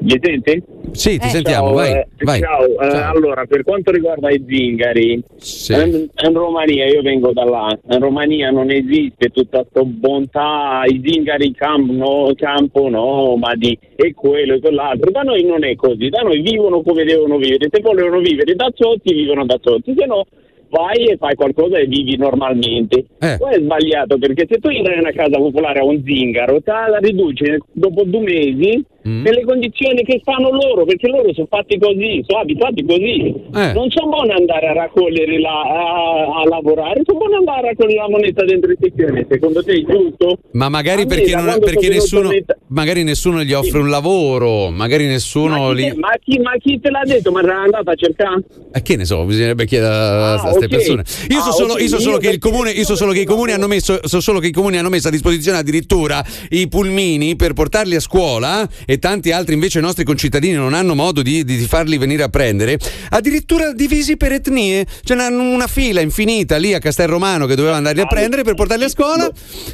Mi 0.00 0.18
senti? 0.20 0.62
Sì, 0.92 1.18
ti 1.18 1.26
Eh, 1.26 1.30
sentiamo, 1.30 1.66
ciao, 1.66 1.74
vai, 1.74 1.92
eh, 1.92 2.06
vai. 2.20 2.40
Ciao, 2.40 2.80
eh, 2.80 2.96
allora 2.98 3.44
per 3.46 3.62
quanto 3.62 3.90
riguarda 3.90 4.30
i 4.30 4.42
zingari, 4.46 5.12
in, 5.12 6.08
in 6.24 6.32
Romania, 6.32 6.86
io 6.86 7.02
vengo 7.02 7.32
da 7.32 7.44
là, 7.44 7.78
in 7.90 7.98
Romania 7.98 8.50
non 8.50 8.70
esiste 8.70 9.28
tutta 9.30 9.58
questa 9.58 9.82
bontà, 9.82 10.82
i 10.86 11.00
zingari 11.04 11.52
camp, 11.52 11.90
no, 11.90 12.32
campo 12.36 12.88
nomadi 12.88 13.76
e 13.96 14.14
quello 14.14 14.54
e 14.54 14.60
quell'altro, 14.60 15.10
da 15.10 15.22
noi 15.22 15.44
non 15.44 15.64
è 15.64 15.74
così, 15.74 16.08
da 16.08 16.20
noi 16.22 16.40
vivono 16.42 16.80
come 16.82 17.04
devono 17.04 17.36
vivere, 17.36 17.68
se 17.70 17.80
vogliono 17.80 18.18
vivere 18.20 18.54
da 18.54 18.70
sotti 18.74 19.12
vivono 19.12 19.44
da 19.44 19.58
sotti, 19.60 19.94
se 19.96 20.06
no 20.06 20.26
vai 20.70 21.06
e 21.06 21.16
fai 21.16 21.34
qualcosa 21.34 21.78
e 21.78 21.86
vivi 21.86 22.16
normalmente. 22.16 23.06
Poi 23.18 23.54
è 23.54 23.60
sbagliato 23.60 24.18
perché 24.18 24.46
se 24.48 24.58
tu 24.58 24.68
entri 24.68 24.94
in 24.94 25.00
una 25.00 25.12
casa 25.12 25.38
popolare 25.38 25.80
a 25.80 25.84
un 25.84 26.02
zingaro, 26.04 26.60
te 26.62 26.70
la 26.70 26.98
riduci 27.00 27.56
dopo 27.72 28.04
due 28.04 28.20
mesi 28.20 28.84
nelle 29.22 29.44
condizioni 29.44 30.02
che 30.04 30.20
fanno 30.24 30.50
loro, 30.50 30.84
perché 30.84 31.08
loro 31.08 31.32
sono 31.34 31.46
fatti 31.50 31.78
così, 31.78 32.22
sono 32.26 32.42
abituati 32.42 32.84
così. 32.84 33.34
Eh. 33.54 33.72
Non 33.72 33.90
sono 33.90 34.08
buoni 34.10 34.32
andare 34.32 34.68
a 34.68 34.72
raccogliere 34.74 35.40
la, 35.40 35.60
a, 35.60 36.42
a 36.42 36.48
lavorare, 36.48 37.02
sono 37.04 37.18
buoni 37.18 37.34
andare 37.36 37.58
a 37.58 37.70
raccogliere 37.70 38.00
la 38.00 38.08
moneta 38.08 38.44
dentro 38.44 38.70
il 38.70 38.78
sezione. 38.80 39.26
Secondo 39.28 39.62
te 39.62 39.72
è 39.72 39.82
giusto? 39.84 40.38
Ma 40.52 40.68
magari 40.68 41.02
me, 41.02 41.06
perché, 41.06 41.34
non- 41.34 41.58
perché 41.60 41.88
nessuno, 41.88 42.30
magari 42.68 43.02
nessuno 43.02 43.42
gli 43.42 43.52
offre 43.52 43.78
un 43.78 43.88
lavoro, 43.88 44.70
magari 44.70 45.06
nessuno 45.06 45.68
Ma 45.68 45.74
chi, 45.74 45.74
li. 45.74 45.92
ma, 45.96 46.08
chi, 46.22 46.38
ma 46.38 46.52
chi 46.58 46.80
te 46.80 46.90
l'ha 46.90 47.02
detto? 47.04 47.30
Ma 47.32 47.40
era 47.40 47.60
andata 47.62 47.92
a 47.92 47.94
cercare? 47.94 48.42
Eh, 48.72 48.82
che 48.82 48.96
ne 48.96 49.04
so, 49.04 49.24
bisognerebbe 49.24 49.66
chiedere 49.66 49.92
a 49.94 50.34
a 50.34 50.40
queste 50.40 50.64
ok. 50.66 50.70
persone. 50.70 51.04
Io 51.30 51.40
so 51.40 51.48
Ah, 51.48 51.52
solo, 51.52 51.72
ok, 51.74 51.80
io 51.80 51.88
so 51.88 51.98
solo 52.00 52.14
io 52.14 52.18
che 52.20 52.28
il 52.30 52.38
comune, 52.38 52.70
io 52.70 52.84
so 52.84 52.94
solo 52.96 53.12
che 53.12 53.20
i 53.20 53.24
comuni 53.24 53.52
hanno 53.52 53.66
messo, 53.66 53.98
so 54.02 54.20
solo 54.20 54.38
che 54.40 54.48
i 54.48 54.52
comuni 54.52 54.76
hanno 54.78 54.88
messo 54.90 55.08
a 55.08 55.10
disposizione 55.10 55.58
addirittura 55.58 56.22
i 56.50 56.68
pulmini 56.68 57.36
per 57.36 57.52
portarli 57.54 57.94
a 57.94 58.00
scuola 58.00 58.68
e 58.86 58.97
tanti 58.98 59.30
altri 59.32 59.54
invece 59.54 59.80
nostri 59.80 60.04
concittadini 60.04 60.54
non 60.54 60.74
hanno 60.74 60.94
modo 60.94 61.22
di, 61.22 61.44
di- 61.44 61.56
di 61.56 61.64
farli 61.66 61.98
venire 61.98 62.22
a 62.22 62.28
prendere, 62.28 62.78
addirittura 63.10 63.72
divisi 63.72 64.16
per 64.16 64.32
etnie. 64.32 64.86
C'è 65.04 65.14
una, 65.14 65.28
una 65.28 65.66
fila 65.66 66.00
infinita 66.00 66.56
lì 66.56 66.74
a 66.74 66.78
Castel 66.78 67.08
Romano 67.08 67.46
che 67.46 67.54
doveva 67.54 67.76
andarli 67.76 68.00
a 68.00 68.06
prendere 68.06 68.42
per 68.42 68.54
portarli 68.54 68.84
a 68.84 68.88
scuola 68.88 69.30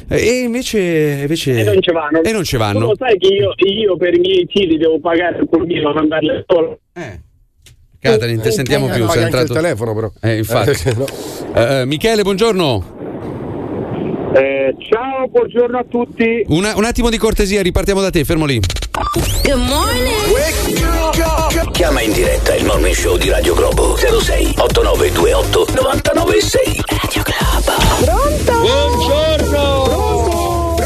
e 0.07 0.39
invece, 0.39 1.17
invece 1.21 1.59
E 1.59 1.63
non 1.63 1.81
ci 1.81 1.91
vanno. 1.91 2.21
E 2.23 2.31
non 2.31 2.43
ci 2.43 2.57
vanno. 2.57 2.79
lo 2.79 2.95
sai 2.97 3.17
che 3.17 3.27
io, 3.27 3.53
io 3.57 3.97
per 3.97 4.13
i 4.15 4.19
miei 4.19 4.47
figli 4.49 4.77
devo 4.77 4.99
pagare 4.99 5.39
il 5.39 5.47
pulmino 5.49 5.91
per 5.91 6.01
mandarli 6.01 6.29
a 6.29 6.43
scuola? 6.47 6.77
Catalin, 7.99 8.39
ti 8.39 8.51
sentiamo 8.51 8.87
Eh, 8.87 8.93
più. 8.95 9.07
sei 9.09 9.23
entrato... 9.23 9.51
il 9.53 9.59
telefono, 9.59 9.95
però. 9.95 10.11
Eh, 10.21 10.37
infatti. 10.37 10.89
Eh, 10.89 10.93
no. 10.93 11.05
Eh, 11.55 11.79
eh, 11.81 11.85
Michele, 11.85 12.21
buongiorno. 12.21 12.93
Eh, 14.37 14.75
ciao, 14.89 15.29
buongiorno 15.29 15.77
a 15.77 15.85
tutti. 15.89 16.43
Una- 16.47 16.75
un 16.75 16.83
attimo 16.83 17.09
di 17.09 17.17
cortesia, 17.17 17.61
ripartiamo 17.61 18.01
da 18.01 18.09
te, 18.09 18.25
fermo 18.25 18.43
lì. 18.43 18.59
Good 19.43 19.61
morning. 19.61 20.11
Chiama 21.71 22.01
in 22.01 22.11
diretta 22.11 22.53
il 22.55 22.65
morning 22.65 22.93
show 22.93 23.15
di 23.17 23.29
Radio 23.29 23.53
Globo 23.53 23.95
06 23.95 24.55
8928 24.57 25.65
996. 25.81 26.83
Radio 26.85 27.23
Globo. 27.23 27.71
Pronto? 29.47 30.83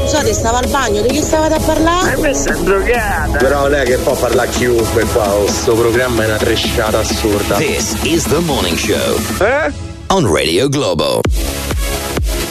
Scusate, 0.00 0.32
stava 0.32 0.58
al 0.58 0.68
bagno, 0.68 1.02
di 1.02 1.08
chi 1.10 1.22
stavate 1.22 1.54
a 1.54 1.60
parlare? 1.60 2.10
Ma 2.10 2.16
questa 2.16 2.52
è 2.52 2.56
drogata. 2.56 3.38
Però 3.38 3.68
lei 3.68 3.86
che 3.86 3.98
può 3.98 4.16
parlare 4.16 4.48
a 4.48 4.50
chiunque 4.50 5.04
qua, 5.04 5.32
oh, 5.32 5.46
sto 5.46 5.74
programma 5.74 6.24
è 6.24 6.26
una 6.26 6.36
tresciata 6.36 6.98
assurda. 6.98 7.58
This 7.58 7.94
is 8.02 8.24
the 8.24 8.40
morning 8.40 8.76
show. 8.76 9.20
On 10.08 10.26
Radio 10.32 10.68
Globo. 10.68 11.20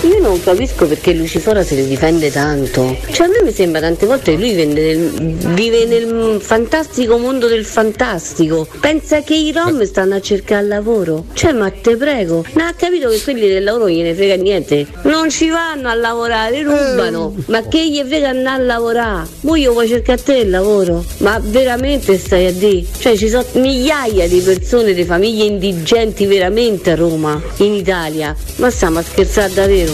Io 0.03 0.19
non 0.19 0.41
capisco 0.41 0.87
perché 0.87 1.13
Lucifora 1.13 1.63
se 1.63 1.75
ne 1.75 1.85
difende 1.85 2.31
tanto. 2.31 2.97
Cioè 3.11 3.27
a 3.27 3.29
me 3.29 3.41
mi 3.43 3.51
sembra 3.53 3.79
tante 3.79 4.07
volte 4.07 4.31
che 4.35 4.37
lui 4.41 4.53
nel- 4.53 5.09
vive 5.53 5.85
nel 5.85 6.39
fantastico 6.41 7.17
mondo 7.17 7.47
del 7.47 7.65
fantastico. 7.65 8.67
Pensa 8.79 9.21
che 9.21 9.35
i 9.35 9.51
rom 9.51 9.83
stanno 9.83 10.15
a 10.15 10.21
cercare 10.21 10.65
lavoro. 10.65 11.25
Cioè 11.33 11.51
ma 11.53 11.69
te 11.69 11.95
prego. 11.97 12.43
Non 12.53 12.65
ha 12.65 12.73
capito 12.73 13.09
che 13.09 13.21
quelli 13.21 13.47
del 13.47 13.63
lavoro 13.63 13.89
gliene 13.89 14.15
frega 14.15 14.35
niente. 14.35 14.87
Non 15.03 15.29
ci 15.29 15.49
vanno 15.49 15.87
a 15.89 15.93
lavorare, 15.93 16.63
rubano. 16.63 17.35
Ma 17.47 17.61
che 17.67 17.87
gli 17.87 18.01
frega 18.03 18.29
andare 18.29 18.61
a 18.61 18.65
lavorare? 18.65 19.27
Mo 19.41 19.55
io 19.55 19.71
vuoi 19.71 19.87
cercare 19.87 20.19
a 20.19 20.23
te 20.23 20.33
il 20.37 20.49
lavoro? 20.49 21.05
Ma 21.17 21.39
veramente 21.43 22.17
stai 22.17 22.47
a 22.47 22.51
dire? 22.51 22.85
Cioè 22.97 23.15
ci 23.15 23.29
sono 23.29 23.45
migliaia 23.53 24.27
di 24.27 24.39
persone, 24.39 24.93
di 24.93 25.03
famiglie 25.03 25.43
indigenti 25.43 26.25
veramente 26.25 26.89
a 26.91 26.95
Roma, 26.95 27.39
in 27.57 27.73
Italia. 27.73 28.35
Ma 28.55 28.71
stiamo 28.71 28.97
a 28.97 29.03
scherzare 29.03 29.53
davvero? 29.53 29.89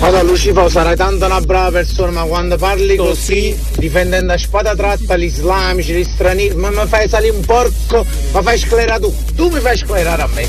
Allora 0.00 0.22
Lucifo 0.22 0.68
sarai 0.68 0.96
tanto 0.96 1.26
una 1.26 1.40
brava 1.40 1.70
persona 1.70 2.10
ma 2.10 2.22
quando 2.22 2.56
parli 2.56 2.96
così 2.96 3.56
difendendo 3.76 4.32
a 4.32 4.38
spada 4.38 4.74
tratta 4.74 5.16
gli 5.16 5.24
islamici, 5.24 5.92
gli 5.92 6.04
stranieri 6.04 6.54
ma 6.56 6.70
mi 6.70 6.80
fai 6.86 7.08
salire 7.08 7.34
un 7.34 7.44
porco 7.44 8.04
ma 8.32 8.42
fai 8.42 8.58
sclerare 8.58 9.00
tu 9.00 9.14
tu 9.34 9.48
mi 9.48 9.60
fai 9.60 9.76
sclerare 9.76 10.22
a 10.22 10.28
me 10.34 10.48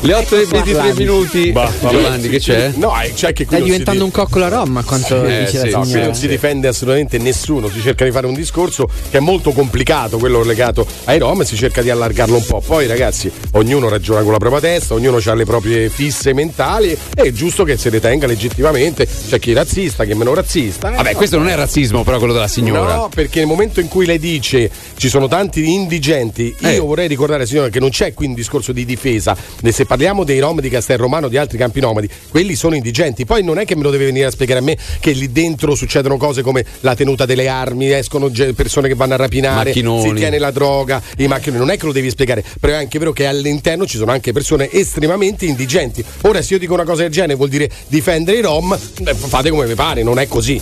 Le 0.00 0.14
8 0.14 0.36
e 0.40 0.46
23 0.46 0.94
minuti. 0.94 1.52
Bah. 1.52 1.70
Giovanni, 1.88 2.28
che 2.28 2.38
c'è? 2.40 2.72
No, 2.74 3.00
eh, 3.00 3.12
c'è 3.14 3.32
che 3.32 3.44
qui 3.44 3.54
Stai 3.56 3.58
si 3.60 3.64
diventando 3.66 4.00
di- 4.00 4.04
un 4.06 4.10
coccola 4.10 4.48
rom 4.48 4.76
a 4.78 4.82
quanto 4.84 5.24
Eh, 5.24 5.44
dice 5.44 5.58
sì, 5.60 5.70
la 5.70 5.84
signora. 5.84 6.04
non 6.06 6.14
si 6.14 6.26
difende 6.26 6.66
assolutamente 6.68 7.18
nessuno, 7.18 7.68
si 7.68 7.80
cerca 7.80 8.04
di 8.04 8.10
fare 8.10 8.26
un 8.26 8.34
discorso 8.34 8.88
che 9.10 9.18
è 9.18 9.20
molto 9.20 9.52
complicato, 9.52 10.18
quello 10.18 10.42
legato 10.42 10.84
ai 11.04 11.18
rom, 11.20 11.42
e 11.42 11.44
si 11.44 11.54
cerca 11.56 11.82
di 11.82 11.90
allargarlo 11.90 12.36
un 12.36 12.44
po'. 12.44 12.60
Poi 12.66 12.86
ragazzi, 12.88 13.30
ognuno 13.52 13.88
ragiona 13.88 14.22
con 14.22 14.32
la 14.32 14.38
propria 14.38 14.60
testa, 14.60 14.94
ognuno 14.94 15.20
ha 15.24 15.34
le 15.34 15.44
proprie 15.44 15.88
fisse 15.88 16.32
mentali, 16.32 16.96
è 17.14 17.30
giusto 17.30 17.62
che 17.62 17.76
se 17.76 17.90
ne 17.90 18.00
tenga 18.22 18.26
legittimamente, 18.26 19.06
c'è 19.28 19.38
chi 19.38 19.50
è 19.50 19.54
razzista, 19.54 20.04
chi 20.04 20.12
è 20.12 20.14
meno 20.14 20.32
razzista. 20.34 20.92
eh, 20.92 20.96
Vabbè, 20.96 21.10
no. 21.12 21.16
questo 21.16 21.38
non 21.38 21.48
è 21.48 21.54
razzismo, 21.54 22.04
però 22.04 22.18
quello 22.18 22.32
della 22.32 22.48
signora. 22.48 22.94
No, 22.94 23.08
perché 23.12 23.40
nel 23.40 23.48
momento 23.48 23.80
in 23.80 23.88
cui 23.88 24.06
lei 24.06 24.18
dice 24.18 24.70
ci 24.96 25.08
sono 25.08 25.28
tanti 25.28 25.72
indigenti, 25.72 26.54
Eh. 26.60 26.74
io 26.74 26.84
vorrei 26.84 27.08
ricordare 27.08 27.46
signora 27.46 27.68
che 27.68 27.80
non 27.80 27.90
c'è 27.90 28.14
qui 28.14 28.26
un 28.26 28.34
discorso 28.34 28.72
di 28.72 28.84
difesa. 28.84 29.36
E 29.62 29.72
Se 29.72 29.84
parliamo 29.86 30.24
dei 30.24 30.38
rom 30.38 30.60
di 30.60 30.68
Castel 30.68 30.98
Romano, 30.98 31.28
di 31.28 31.36
altri 31.36 31.58
campi 31.58 31.80
nomadi, 31.80 32.08
quelli 32.28 32.54
sono 32.54 32.74
indigenti. 32.74 33.24
Poi 33.24 33.42
non 33.42 33.58
è 33.58 33.64
che 33.64 33.74
me 33.74 33.82
lo 33.82 33.90
deve 33.90 34.04
venire 34.06 34.26
a 34.26 34.30
spiegare 34.30 34.60
a 34.60 34.62
me 34.62 34.76
che 35.00 35.12
lì 35.12 35.32
dentro 35.32 35.74
succedono 35.74 36.16
cose 36.16 36.42
come 36.42 36.64
la 36.80 36.94
tenuta 36.94 37.24
delle 37.26 37.48
armi, 37.48 37.90
escono 37.90 38.30
persone 38.54 38.88
che 38.88 38.94
vanno 38.94 39.14
a 39.14 39.16
rapinare, 39.16 39.70
Macchinoni. 39.70 40.08
si 40.08 40.14
tiene 40.14 40.38
la 40.38 40.50
droga, 40.50 41.02
i 41.16 41.26
macchinoni. 41.26 41.58
Non 41.64 41.70
è 41.70 41.76
che 41.78 41.86
lo 41.86 41.92
devi 41.92 42.10
spiegare, 42.10 42.44
però 42.60 42.74
è 42.74 42.76
anche 42.76 42.98
vero 42.98 43.12
che 43.12 43.26
all'interno 43.26 43.86
ci 43.86 43.96
sono 43.96 44.12
anche 44.12 44.32
persone 44.32 44.70
estremamente 44.70 45.46
indigenti. 45.46 46.04
Ora, 46.22 46.42
se 46.42 46.52
io 46.54 46.58
dico 46.58 46.74
una 46.74 46.84
cosa 46.84 47.02
del 47.02 47.10
genere 47.10 47.34
vuol 47.34 47.48
dire 47.48 47.68
difendere 47.88 48.10
i 48.16 48.40
rom, 48.40 48.72
eh, 49.04 49.14
fate 49.14 49.50
come 49.50 49.66
vi 49.66 49.74
pare, 49.74 50.02
non 50.02 50.18
è 50.18 50.26
così. 50.28 50.60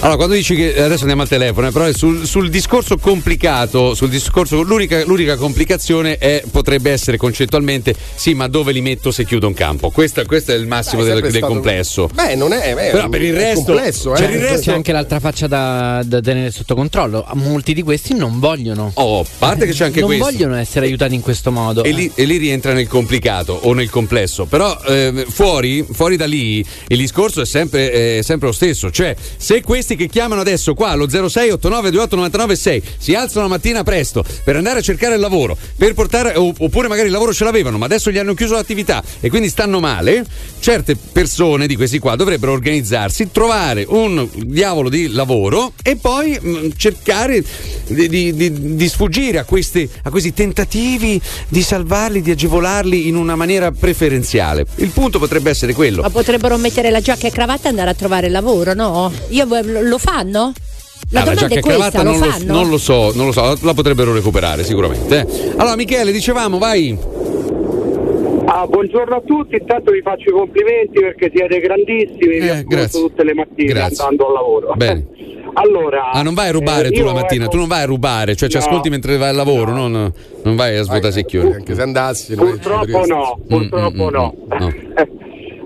Allora, 0.00 0.16
quando 0.18 0.34
dici 0.34 0.54
che 0.54 0.82
adesso 0.82 1.00
andiamo 1.00 1.22
al 1.22 1.28
telefono, 1.28 1.68
eh, 1.68 1.70
però 1.70 1.90
sul, 1.92 2.26
sul 2.26 2.50
discorso 2.50 2.98
complicato, 2.98 3.94
sul 3.94 4.10
discorso, 4.10 4.60
l'unica, 4.60 5.02
l'unica 5.04 5.36
complicazione 5.36 6.18
è, 6.18 6.42
potrebbe 6.50 6.90
essere 6.90 7.16
concettualmente 7.16 7.94
sì, 8.14 8.34
ma 8.34 8.46
dove 8.48 8.72
li 8.72 8.82
metto 8.82 9.10
se 9.10 9.24
chiudo 9.24 9.46
un 9.46 9.54
campo? 9.54 9.88
Questo, 9.88 10.22
questo 10.26 10.52
è 10.52 10.56
il 10.56 10.66
massimo 10.66 11.02
è 11.02 11.06
del, 11.06 11.30
del 11.30 11.40
complesso. 11.40 12.10
Beh, 12.12 12.34
non 12.34 12.52
è. 12.52 12.74
beh, 12.74 12.90
Però 12.90 13.08
per 13.08 13.22
il 13.22 13.32
è 13.34 13.38
resto- 13.38 13.64
complesso, 13.72 14.14
eh. 14.14 14.20
per 14.20 14.30
il 14.30 14.40
resto- 14.40 14.70
C'è 14.70 14.72
anche 14.76 14.92
l'altra 14.92 15.20
faccia 15.20 15.46
da, 15.46 16.02
da 16.04 16.20
tenere 16.20 16.50
sotto 16.50 16.74
controllo. 16.74 17.26
Molti 17.34 17.72
di 17.72 17.80
questi 17.82 18.12
non 18.14 18.38
vogliono. 18.40 18.90
Oh, 18.94 19.20
a 19.20 19.26
parte 19.38 19.64
che 19.64 19.72
c'è 19.72 19.86
anche 19.86 20.00
non 20.00 20.08
questo. 20.08 20.24
vogliono 20.26 20.56
essere 20.56 20.84
aiutati 20.84 21.14
in 21.14 21.22
questo 21.22 21.50
modo. 21.50 21.82
E 21.82 21.92
lì, 21.92 22.12
e 22.14 22.24
lì 22.24 22.36
rientra 22.36 22.74
nel 22.74 22.88
complicato 22.88 23.58
o 23.62 23.72
nel 23.72 23.88
complesso. 23.88 24.44
Però 24.44 24.78
eh, 24.86 25.24
fuori, 25.26 25.82
fuori 25.90 26.16
da 26.18 26.26
lì 26.26 26.62
il 26.88 26.98
discorso 26.98 27.40
è 27.40 27.46
sempre, 27.46 28.18
è 28.18 28.22
sempre 28.22 28.48
lo 28.48 28.52
stesso. 28.52 28.90
Cioè, 28.90 29.14
se 29.36 29.62
questi 29.62 29.96
che 29.96 30.08
chiamano 30.08 30.40
adesso 30.40 30.74
qua 30.74 30.90
allo 30.90 31.08
06 31.08 31.50
89 31.50 31.90
28 31.90 32.16
99 32.16 32.56
6 32.56 32.82
si 32.98 33.14
alzano 33.14 33.42
la 33.42 33.48
mattina 33.48 33.82
presto 33.82 34.24
per 34.44 34.56
andare 34.56 34.80
a 34.80 34.82
cercare 34.82 35.14
il 35.14 35.20
lavoro, 35.20 35.56
per 35.76 35.94
portare, 35.94 36.34
oppure 36.36 36.88
magari 36.88 37.06
il 37.06 37.12
lavoro 37.12 37.32
ce 37.32 37.44
l'avevano, 37.44 37.78
ma 37.78 37.86
adesso 37.86 38.10
gli 38.10 38.18
hanno 38.18 38.34
chiuso 38.34 38.54
l'attività 38.54 39.02
e 39.20 39.28
quindi 39.28 39.48
stanno 39.48 39.80
male, 39.80 40.24
certe 40.60 40.96
persone 40.96 41.66
di 41.66 41.76
questi 41.76 41.98
qua 41.98 42.16
dovrebbero 42.16 42.52
organizzarsi, 42.52 43.30
trovare 43.32 43.84
un 43.88 44.28
diavolo 44.34 44.88
di 44.88 45.08
lavoro 45.08 45.72
e 45.82 45.96
poi 45.96 46.38
mh, 46.38 46.72
cercare 46.76 47.42
di, 47.86 48.08
di- 48.08 48.34
di- 48.34 48.74
di 48.76 48.88
sfuggire 48.88 49.38
a 49.38 49.44
questi, 49.44 49.88
a 50.02 50.10
questi 50.10 50.34
tentativi 50.34 51.20
di 51.48 51.62
salvarli, 51.62 52.20
di 52.20 52.30
agevolarli 52.30 53.08
in 53.08 53.16
una 53.16 53.36
maniera 53.36 53.70
preferenziale. 53.70 54.66
Il 54.76 54.90
punto 54.90 55.18
potrebbe 55.18 55.50
essere 55.50 55.72
quello. 55.72 56.02
Ma 56.02 56.10
potrebbero 56.10 56.56
mettere 56.56 56.72
la 56.90 57.00
giacca 57.00 57.26
e 57.26 57.30
cravatta 57.30 57.66
e 57.66 57.70
andare 57.70 57.90
a 57.90 57.94
trovare 57.94 58.28
lavoro, 58.28 58.74
no? 58.74 59.10
Io, 59.30 59.46
lo 59.62 59.98
fanno? 59.98 60.52
La 61.10 61.20
Ah, 61.20 61.22
domanda 61.24 61.40
giacca 61.42 61.54
è 61.54 61.58
e 61.58 61.60
questa, 61.60 61.90
cravatta 61.90 62.02
lo 62.02 62.10
non 62.10 62.18
lo, 62.20 62.26
fanno? 62.26 62.52
non 62.54 62.70
lo 62.70 62.78
so, 62.78 63.12
non 63.14 63.26
lo 63.26 63.32
so, 63.32 63.56
la 63.62 63.74
potrebbero 63.74 64.12
recuperare 64.12 64.64
sicuramente. 64.64 65.18
eh. 65.20 65.52
Allora, 65.56 65.76
Michele, 65.76 66.12
dicevamo, 66.12 66.58
vai. 66.58 66.96
Ah, 68.46 68.66
buongiorno 68.66 69.16
a 69.16 69.22
tutti, 69.24 69.56
intanto 69.56 69.90
vi 69.90 70.00
faccio 70.02 70.28
i 70.28 70.32
complimenti 70.32 71.00
perché 71.00 71.30
siete 71.34 71.58
grandissimi, 71.60 72.40
vi 72.40 72.48
ascolto 72.48 72.58
Eh, 72.60 72.76
grazie. 72.76 73.00
tutte 73.00 73.24
le 73.24 73.34
mattine 73.34 73.72
Grazie. 73.72 74.04
andando 74.04 74.26
al 74.28 74.32
lavoro. 74.32 74.72
Bene. 74.76 75.06
Allora, 75.56 76.10
Ah, 76.10 76.22
non 76.22 76.34
vai 76.34 76.48
a 76.48 76.50
rubare 76.50 76.88
eh, 76.88 76.90
tu 76.90 77.04
la 77.04 77.12
mattina, 77.12 77.44
ecco, 77.44 77.52
tu 77.52 77.58
non 77.58 77.68
vai 77.68 77.82
a 77.82 77.86
rubare, 77.86 78.34
cioè 78.34 78.48
ci 78.48 78.56
No. 78.58 78.64
ascolti 78.64 78.90
mentre 78.90 79.16
vai 79.16 79.28
al 79.28 79.36
lavoro, 79.36 79.70
non, 79.70 80.12
non 80.42 80.56
vai 80.56 80.76
a 80.76 80.82
svuotare 80.82 81.12
secchioni. 81.12 81.54
Anche 81.54 81.76
se 81.76 81.82
andassi, 81.82 82.34
Purtroppo 82.34 83.04
no, 83.06 83.38
Mm, 83.40 83.48
purtroppo 83.48 84.10
no. 84.10 84.34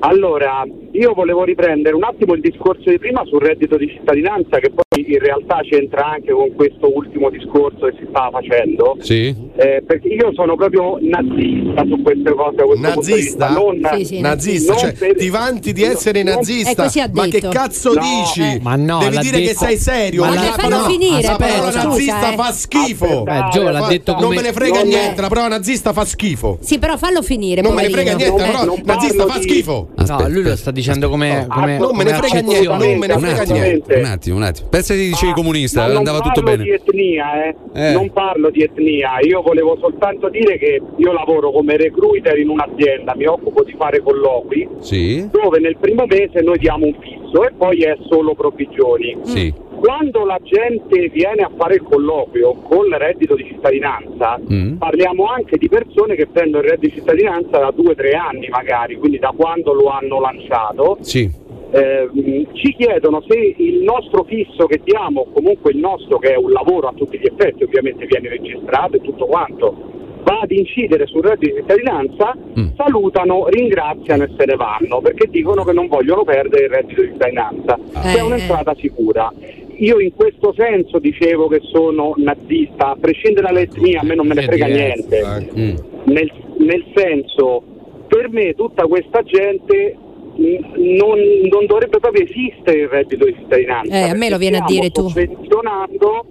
Allora, 0.00 0.62
io 0.98 1.14
volevo 1.14 1.44
riprendere 1.44 1.94
un 1.94 2.02
attimo 2.04 2.34
il 2.34 2.40
discorso 2.40 2.90
di 2.90 2.98
prima 2.98 3.22
sul 3.26 3.40
reddito 3.40 3.76
di 3.76 3.88
cittadinanza 3.88 4.58
che 4.58 4.70
poi 4.70 4.84
in 5.12 5.18
realtà 5.18 5.60
c'entra 5.62 6.06
anche 6.12 6.32
con 6.32 6.52
questo 6.54 6.92
ultimo 6.92 7.30
discorso 7.30 7.86
che 7.86 7.94
si 7.98 8.06
stava 8.08 8.30
facendo. 8.40 8.96
Sì. 9.00 9.34
Eh, 9.56 9.82
perché 9.86 10.08
io 10.08 10.32
sono 10.34 10.56
proprio 10.56 10.98
nazista 11.00 11.84
su 11.86 12.02
queste 12.02 12.32
cose. 12.34 12.56
Nazista? 12.80 13.48
Non, 13.50 13.80
Sì, 13.94 14.04
sì, 14.04 14.20
nazista, 14.20 14.72
non 14.72 14.80
cioè 14.80 14.92
per- 14.94 15.16
ti 15.16 15.28
vanti 15.30 15.72
di 15.72 15.82
essere 15.82 16.22
non- 16.22 16.34
nazista. 16.34 16.84
Ha 16.84 17.08
ma 17.12 17.26
che 17.28 17.40
cazzo 17.40 17.92
No, 17.94 18.00
dici? 18.00 18.40
eh. 18.40 18.58
Ma 18.60 18.74
no, 18.76 18.98
Devi 18.98 19.18
dire 19.18 19.38
che 19.38 19.46
detto- 19.48 19.64
sei 19.64 19.76
serio. 19.76 20.22
Ma 20.24 20.34
la 20.34 20.34
l'ha- 20.34 20.54
parola- 20.56 20.76
fallo 20.78 20.88
finire, 20.90 21.22
la 21.22 21.36
però, 21.36 21.50
parola 21.52 21.70
scusa, 21.70 21.86
nazista 21.88 22.32
eh. 22.32 22.36
fa 22.36 22.52
schifo. 22.52 23.24
Eh, 23.26 23.44
Gio 23.52 23.62
l'ha 23.70 23.86
detto 23.88 24.12
Non 24.12 24.22
come 24.22 24.34
me 24.36 24.42
ne 24.42 24.52
frega 24.52 24.78
Non 24.78 24.82
è- 24.82 24.88
niente, 24.88 25.20
la 25.20 25.28
parola 25.28 25.48
nazista 25.48 25.92
fa 25.92 26.04
schifo. 26.04 26.58
Sì, 26.60 26.78
però 26.78 26.96
fallo 26.96 27.22
finire. 27.22 27.60
Non 27.60 27.74
me 27.74 27.82
ne 27.82 27.90
frega 27.90 28.12
poverino. 28.12 28.34
niente, 28.36 28.52
la 28.52 28.58
parola 28.58 28.64
non 28.64 28.82
nazista 28.84 29.26
fa 29.26 29.40
schifo. 29.40 29.88
No, 30.08 30.28
lui 30.28 30.42
lo 30.42 30.56
sta 30.56 30.70
dicendo 30.70 30.86
come, 31.08 31.46
come, 31.48 31.78
non 31.78 31.96
me 31.96 32.04
ne 32.04 32.12
frega 32.14 32.40
niente, 32.40 32.66
non 32.68 32.78
me 32.78 33.06
ne 33.06 33.14
Un 33.14 33.20
frega 33.20 33.40
attimo, 33.42 33.58
niente. 33.58 33.94
un 33.94 34.04
attimo, 34.04 34.36
un 34.36 34.42
attimo. 34.42 34.68
Pensa 34.68 34.94
di 34.94 35.06
dicevi 35.08 35.32
comunista, 35.32 35.80
Ma 35.82 35.86
non 35.88 35.96
andava 35.98 36.20
tutto 36.20 36.42
parlo 36.42 36.50
bene. 36.50 36.62
di 36.64 36.70
etnia, 36.70 37.44
eh. 37.46 37.54
Eh. 37.74 37.92
Non 37.92 38.10
parlo 38.12 38.50
di 38.50 38.62
etnia, 38.62 39.10
io 39.20 39.42
volevo 39.42 39.76
soltanto 39.80 40.28
dire 40.28 40.58
che 40.58 40.80
io 40.96 41.12
lavoro 41.12 41.50
come 41.50 41.76
recruiter 41.76 42.38
in 42.38 42.48
un'azienda, 42.48 43.14
mi 43.16 43.26
occupo 43.26 43.62
di 43.64 43.74
fare 43.78 44.00
colloqui, 44.02 44.68
Sì? 44.80 45.28
dove 45.30 45.58
nel 45.60 45.76
primo 45.78 46.06
mese 46.06 46.40
noi 46.42 46.58
diamo 46.58 46.86
un 46.86 46.94
fisso 47.00 47.44
e 47.46 47.52
poi 47.56 47.80
è 47.80 47.96
solo 48.08 48.34
provvigioni. 48.34 49.16
Sì. 49.22 49.52
Quando 49.78 50.24
la 50.24 50.38
gente 50.42 51.08
viene 51.08 51.42
a 51.42 51.50
fare 51.56 51.74
il 51.76 51.82
colloquio 51.82 52.52
con 52.62 52.86
il 52.86 52.94
reddito 52.94 53.34
di 53.36 53.44
cittadinanza, 53.44 54.38
Mm. 54.50 54.76
parliamo 54.76 55.24
anche 55.26 55.56
di 55.56 55.68
persone 55.68 56.14
che 56.16 56.26
prendono 56.26 56.64
il 56.64 56.70
reddito 56.70 56.94
di 56.94 57.00
cittadinanza 57.00 57.58
da 57.58 57.70
due 57.74 57.92
o 57.92 57.94
tre 57.94 58.10
anni 58.12 58.48
magari, 58.48 58.96
quindi 58.96 59.18
da 59.18 59.32
quando 59.36 59.72
lo 59.72 59.88
hanno 59.88 60.20
lanciato. 60.20 60.98
Sì. 61.00 61.30
Eh, 61.70 62.08
mh, 62.10 62.54
ci 62.54 62.74
chiedono 62.74 63.22
se 63.28 63.54
il 63.58 63.82
nostro 63.82 64.24
fisso 64.24 64.66
che 64.66 64.80
diamo, 64.82 65.26
comunque 65.32 65.70
il 65.70 65.78
nostro 65.78 66.18
che 66.18 66.32
è 66.32 66.36
un 66.36 66.50
lavoro 66.50 66.88
a 66.88 66.92
tutti 66.94 67.18
gli 67.18 67.26
effetti, 67.26 67.62
ovviamente 67.62 68.06
viene 68.06 68.28
registrato 68.30 68.96
e 68.96 69.00
tutto 69.00 69.26
quanto, 69.26 69.76
va 70.22 70.40
ad 70.40 70.50
incidere 70.50 71.06
sul 71.06 71.22
reddito 71.22 71.54
di 71.54 71.60
cittadinanza, 71.60 72.36
Mm. 72.58 72.66
salutano, 72.76 73.46
ringraziano 73.48 74.24
e 74.24 74.30
se 74.36 74.44
ne 74.44 74.54
vanno 74.56 75.00
perché 75.00 75.28
dicono 75.30 75.64
che 75.64 75.72
non 75.72 75.86
vogliono 75.88 76.24
perdere 76.24 76.64
il 76.64 76.70
reddito 76.70 77.02
di 77.02 77.08
cittadinanza. 77.08 77.78
Eh, 78.04 78.16
È 78.18 78.20
un'entrata 78.22 78.74
sicura. 78.74 79.32
Io 79.80 80.00
in 80.00 80.12
questo 80.14 80.52
senso 80.56 80.98
dicevo 80.98 81.46
che 81.46 81.60
sono 81.62 82.12
nazista, 82.16 82.90
a 82.90 82.96
prescindere 83.00 83.46
dall'etnia, 83.46 84.00
a 84.00 84.04
me 84.04 84.14
non 84.16 84.26
me 84.26 84.34
ne 84.34 84.42
frega 84.42 84.66
niente 84.66 85.22
Mm. 85.56 85.74
nel, 86.04 86.32
nel 86.58 86.84
senso 86.94 87.62
per 88.08 88.28
me 88.30 88.54
tutta 88.54 88.86
questa 88.86 89.22
gente 89.22 89.94
non, 90.36 91.18
non 91.50 91.66
dovrebbe 91.66 91.98
proprio 91.98 92.24
esistere 92.24 92.78
il 92.82 92.88
reddito 92.88 93.24
di 93.24 93.34
cittadinanza 93.34 93.92
Eh, 93.94 94.10
a 94.10 94.14
me 94.14 94.30
lo 94.30 94.38
viene 94.38 94.58
a 94.58 94.64
dire 94.66 94.90
tu. 94.90 95.08
sovvenzionando 95.08 96.24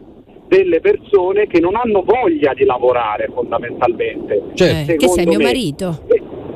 delle 0.48 0.80
persone 0.80 1.48
che 1.48 1.60
non 1.60 1.76
hanno 1.76 2.03
voglia 2.03 2.53
di 2.53 2.64
lavorare 2.64 3.30
fondamentalmente 3.34 4.41
Certo. 4.53 4.91
Eh, 4.91 4.95
che 4.95 5.07
sei 5.10 5.26
mio 5.26 5.38
me. 5.38 5.44
marito? 5.45 5.99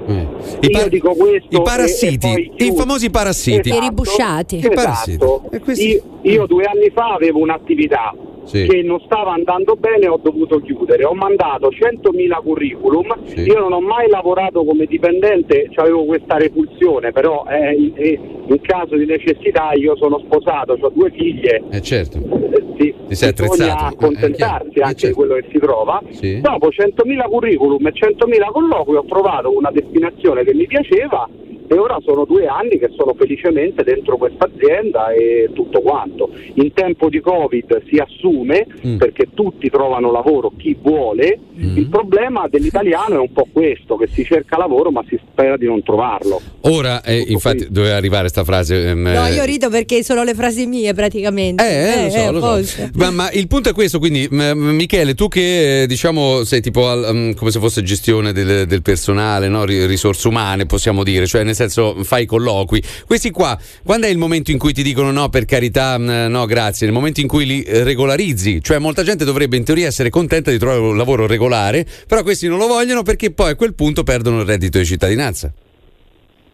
Eh. 0.08 0.26
I, 0.62 0.68
Io 0.72 0.88
dico 0.90 1.14
questo 1.14 1.56
i 1.56 1.62
parassiti, 1.62 2.28
e- 2.28 2.52
e 2.56 2.66
i 2.66 2.74
famosi 2.76 3.10
parassiti. 3.10 3.70
I 3.70 3.80
ribusciati. 3.80 4.58
I 4.58 4.70
parassiti. 4.74 5.24
Esatto. 5.24 5.44
E 5.52 5.60
questi- 5.60 5.88
Io, 5.90 6.02
io 6.24 6.46
due 6.48 6.64
anni 6.64 6.90
fa 6.90 7.14
avevo 7.14 7.40
un'attività 7.40 8.14
Sì. 8.44 8.66
che 8.68 8.82
non 8.82 9.00
stava 9.06 9.34
andando 9.34 9.76
bene 9.76 10.08
ho 10.08 10.20
dovuto 10.22 10.60
chiudere. 10.60 11.06
Ho 11.06 11.14
mandato 11.14 11.70
100.000 11.70 12.42
curriculum. 12.44 13.26
Sì. 13.26 13.42
Io 13.42 13.60
non 13.60 13.74
ho 13.74 13.80
mai 13.82 14.10
lavorato 14.10 14.64
come 14.64 14.86
dipendente, 14.86 15.70
avevo 15.76 16.06
questa 16.06 16.38
repulsione, 16.38 17.12
però 17.12 17.46
eh, 17.48 17.74
in, 17.74 17.92
eh, 17.96 18.20
in 18.48 18.60
caso 18.62 18.96
di 18.96 19.06
necessità 19.06 19.72
io 19.74 19.96
sono 19.96 20.20
sposato, 20.20 20.78
ho 20.80 20.90
due 20.94 21.12
figlie. 21.12 21.64
Eh 21.72 21.82
certo. 21.82 22.18
eh, 22.18 22.64
sì, 22.78 22.94
Ti 23.08 23.16
sei 23.16 23.34
bisogna 23.34 23.78
accontentarsi 23.78 24.32
Eh, 24.32 24.34
chiaro. 24.36 24.64
Eh, 24.74 24.82
anche 24.82 24.98
certo. 25.00 25.08
di 25.08 25.14
quello 25.14 25.34
che 25.36 25.46
si 25.52 25.60
trova. 25.60 26.02
Sì. 26.10 26.42
Dopo 26.42 26.68
100.000 26.70 27.30
curriculum 27.30 27.86
e 27.88 27.92
100.000 27.94 28.52
colloqui 28.52 28.96
ho 28.96 29.06
trovato 29.08 29.56
una 29.56 29.72
destinazione 29.72 30.44
che 30.44 30.54
mi 30.54 30.66
piaceva 30.68 31.28
e 31.72 31.78
ora 31.78 31.98
sono 32.04 32.26
due 32.26 32.48
anni 32.48 32.78
che 32.78 32.90
sono 32.98 33.14
felicemente 33.18 33.84
dentro 33.84 34.18
questa 34.18 34.50
azienda 34.54 35.14
e 35.14 35.50
tutto 35.54 35.80
quanto. 35.80 36.30
In 36.56 36.74
tempo 36.74 37.08
di 37.08 37.22
Covid 37.22 37.84
si 37.88 37.96
assume 37.98 38.68
Mm. 38.86 38.98
perché 38.98 39.28
tutti 39.34 39.70
trovano 39.70 40.12
lavoro, 40.12 40.52
chi 40.58 40.76
vuole. 40.82 41.40
Mm. 41.58 41.78
Il 41.78 41.88
problema 41.88 42.48
dell'italiano 42.50 43.16
è 43.16 43.20
un 43.20 43.32
po' 43.32 43.48
questo, 43.52 43.96
che 43.96 44.08
si 44.12 44.24
cerca 44.26 44.58
lavoro 44.58 44.92
ma 44.92 45.02
si 45.08 45.18
spera 45.32 45.56
di 45.56 45.66
non 45.66 45.82
trovarlo. 45.84 46.42
Ora, 46.62 47.02
eh, 47.04 47.24
infatti, 47.28 47.68
doveva 47.70 47.96
arrivare 47.96 48.28
sta 48.28 48.44
frase. 48.44 48.90
ehm, 48.90 49.02
No, 49.02 49.28
eh, 49.28 49.34
io 49.34 49.44
rido 49.46 49.70
perché 49.70 50.04
sono 50.04 50.24
le 50.24 50.34
frasi 50.34 50.66
mie 50.66 50.94
praticamente. 50.94 51.64
Eh, 51.64 52.12
eh, 52.14 52.32
lo 52.32 52.40
so, 52.42 52.56
lo 52.58 52.64
so. 52.64 52.90
Ma, 52.96 53.12
ma 53.12 53.32
il 53.32 53.48
punto 53.48 53.70
è 53.70 53.74
questo, 53.74 54.00
quindi, 54.00 54.28
m- 54.30 54.52
Michele, 54.76 55.14
tu 55.14 55.28
che 55.28 55.84
eh, 55.84 55.88
diciamo 55.88 56.44
sei 56.44 56.62
tipo 56.62 56.88
al- 56.90 57.08
um, 57.12 57.34
come 57.34 57.52
se 57.52 57.60
fosse 57.60 57.82
gestione 57.84 58.34
del, 58.34 58.66
del 58.66 58.82
personale, 58.82 59.48
no? 59.48 59.64
Ri- 59.66 59.86
risorse 59.86 60.28
umane, 60.28 60.66
possiamo 60.66 61.04
dire, 61.04 61.26
cioè 61.28 61.44
nel 61.44 61.56
senso 61.62 62.04
fai 62.04 62.26
colloqui. 62.26 62.82
Questi 63.06 63.32
qua, 63.32 63.58
quando 63.84 64.08
è 64.08 64.10
il 64.10 64.18
momento 64.18 64.52
in 64.52 64.58
cui 64.58 64.74
ti 64.74 64.84
dicono 64.84 65.12
no, 65.12 65.30
per 65.30 65.46
carità, 65.46 65.98
mh, 65.98 66.28
no, 66.30 66.46
grazie, 66.46 66.86
nel 66.86 66.96
momento 66.96 67.20
in 67.22 67.28
cui 67.28 67.46
li 67.46 67.62
eh, 67.64 67.84
regolarizzi, 67.84 68.62
cioè 68.62 68.80
molta 68.80 69.04
gente 69.04 69.26
dovrebbe 69.26 69.58
in 69.58 69.64
teoria 69.64 69.88
essere 69.88 70.10
contenta 70.10 70.52
di 70.52 70.58
trovare 70.58 70.80
un 70.80 70.98
lavoro 70.98 71.28
regolare, 71.28 71.86
però 72.08 72.24
questi 72.24 72.48
non 72.48 72.58
lo 72.58 72.68
vogliono 72.68 73.04
perché 73.04 73.32
poi 73.32 73.52
a 73.52 73.56
quel 73.56 73.74
punto 73.74 74.04
perdono 74.04 74.42
il 74.42 74.46
reddito 74.48 74.78
di 74.78 74.86
cittadinanza. 74.86 75.52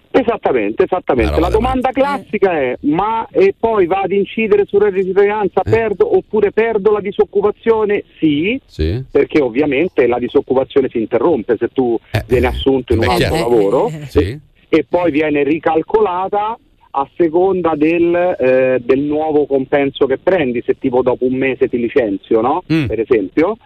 Esattamente, 0.10 0.84
esattamente. 0.86 1.40
La 1.40 1.50
domanda 1.50 1.92
classica 1.92 2.52
è: 2.54 2.76
ma 2.82 3.28
e 3.30 3.54
poi 3.60 3.86
va 3.86 4.00
ad 4.02 4.12
incidere 4.12 4.66
sul 4.66 4.80
reddito 4.82 5.02
di 5.02 5.08
cittadinanza? 5.10 5.62
Perdo 5.62 6.16
oppure 6.18 6.52
perdo 6.52 6.92
la 6.92 7.02
disoccupazione? 7.02 8.04
Sì, 8.18 8.60
Sì. 8.66 9.04
perché 9.12 9.42
ovviamente 9.42 10.08
la 10.08 10.18
disoccupazione 10.18 10.88
si 10.90 10.98
interrompe 10.98 11.58
se 11.60 11.68
tu 11.72 12.00
vieni 12.26 12.48
assunto 12.48 12.94
in 12.94 13.00
un 13.00 13.06
beh, 13.06 13.12
altro 13.12 13.30
chiaro. 13.36 13.50
lavoro 13.50 13.92
Sì. 14.08 14.40
E 14.70 14.86
poi 14.88 15.12
viene 15.12 15.44
ricalcolata 15.44 16.58
a 16.90 17.10
seconda 17.16 17.76
del, 17.76 18.36
eh, 18.40 18.82
del 18.84 19.00
nuovo 19.02 19.46
compenso 19.46 20.06
che 20.06 20.18
prendi, 20.18 20.64
se 20.66 20.78
tipo 20.80 21.02
dopo 21.02 21.26
un 21.26 21.36
mese 21.36 21.68
ti 21.68 21.78
licenzio, 21.78 22.42
no? 22.42 22.64
Mm. 22.72 22.86
Per 22.86 23.00
esempio. 23.00 23.58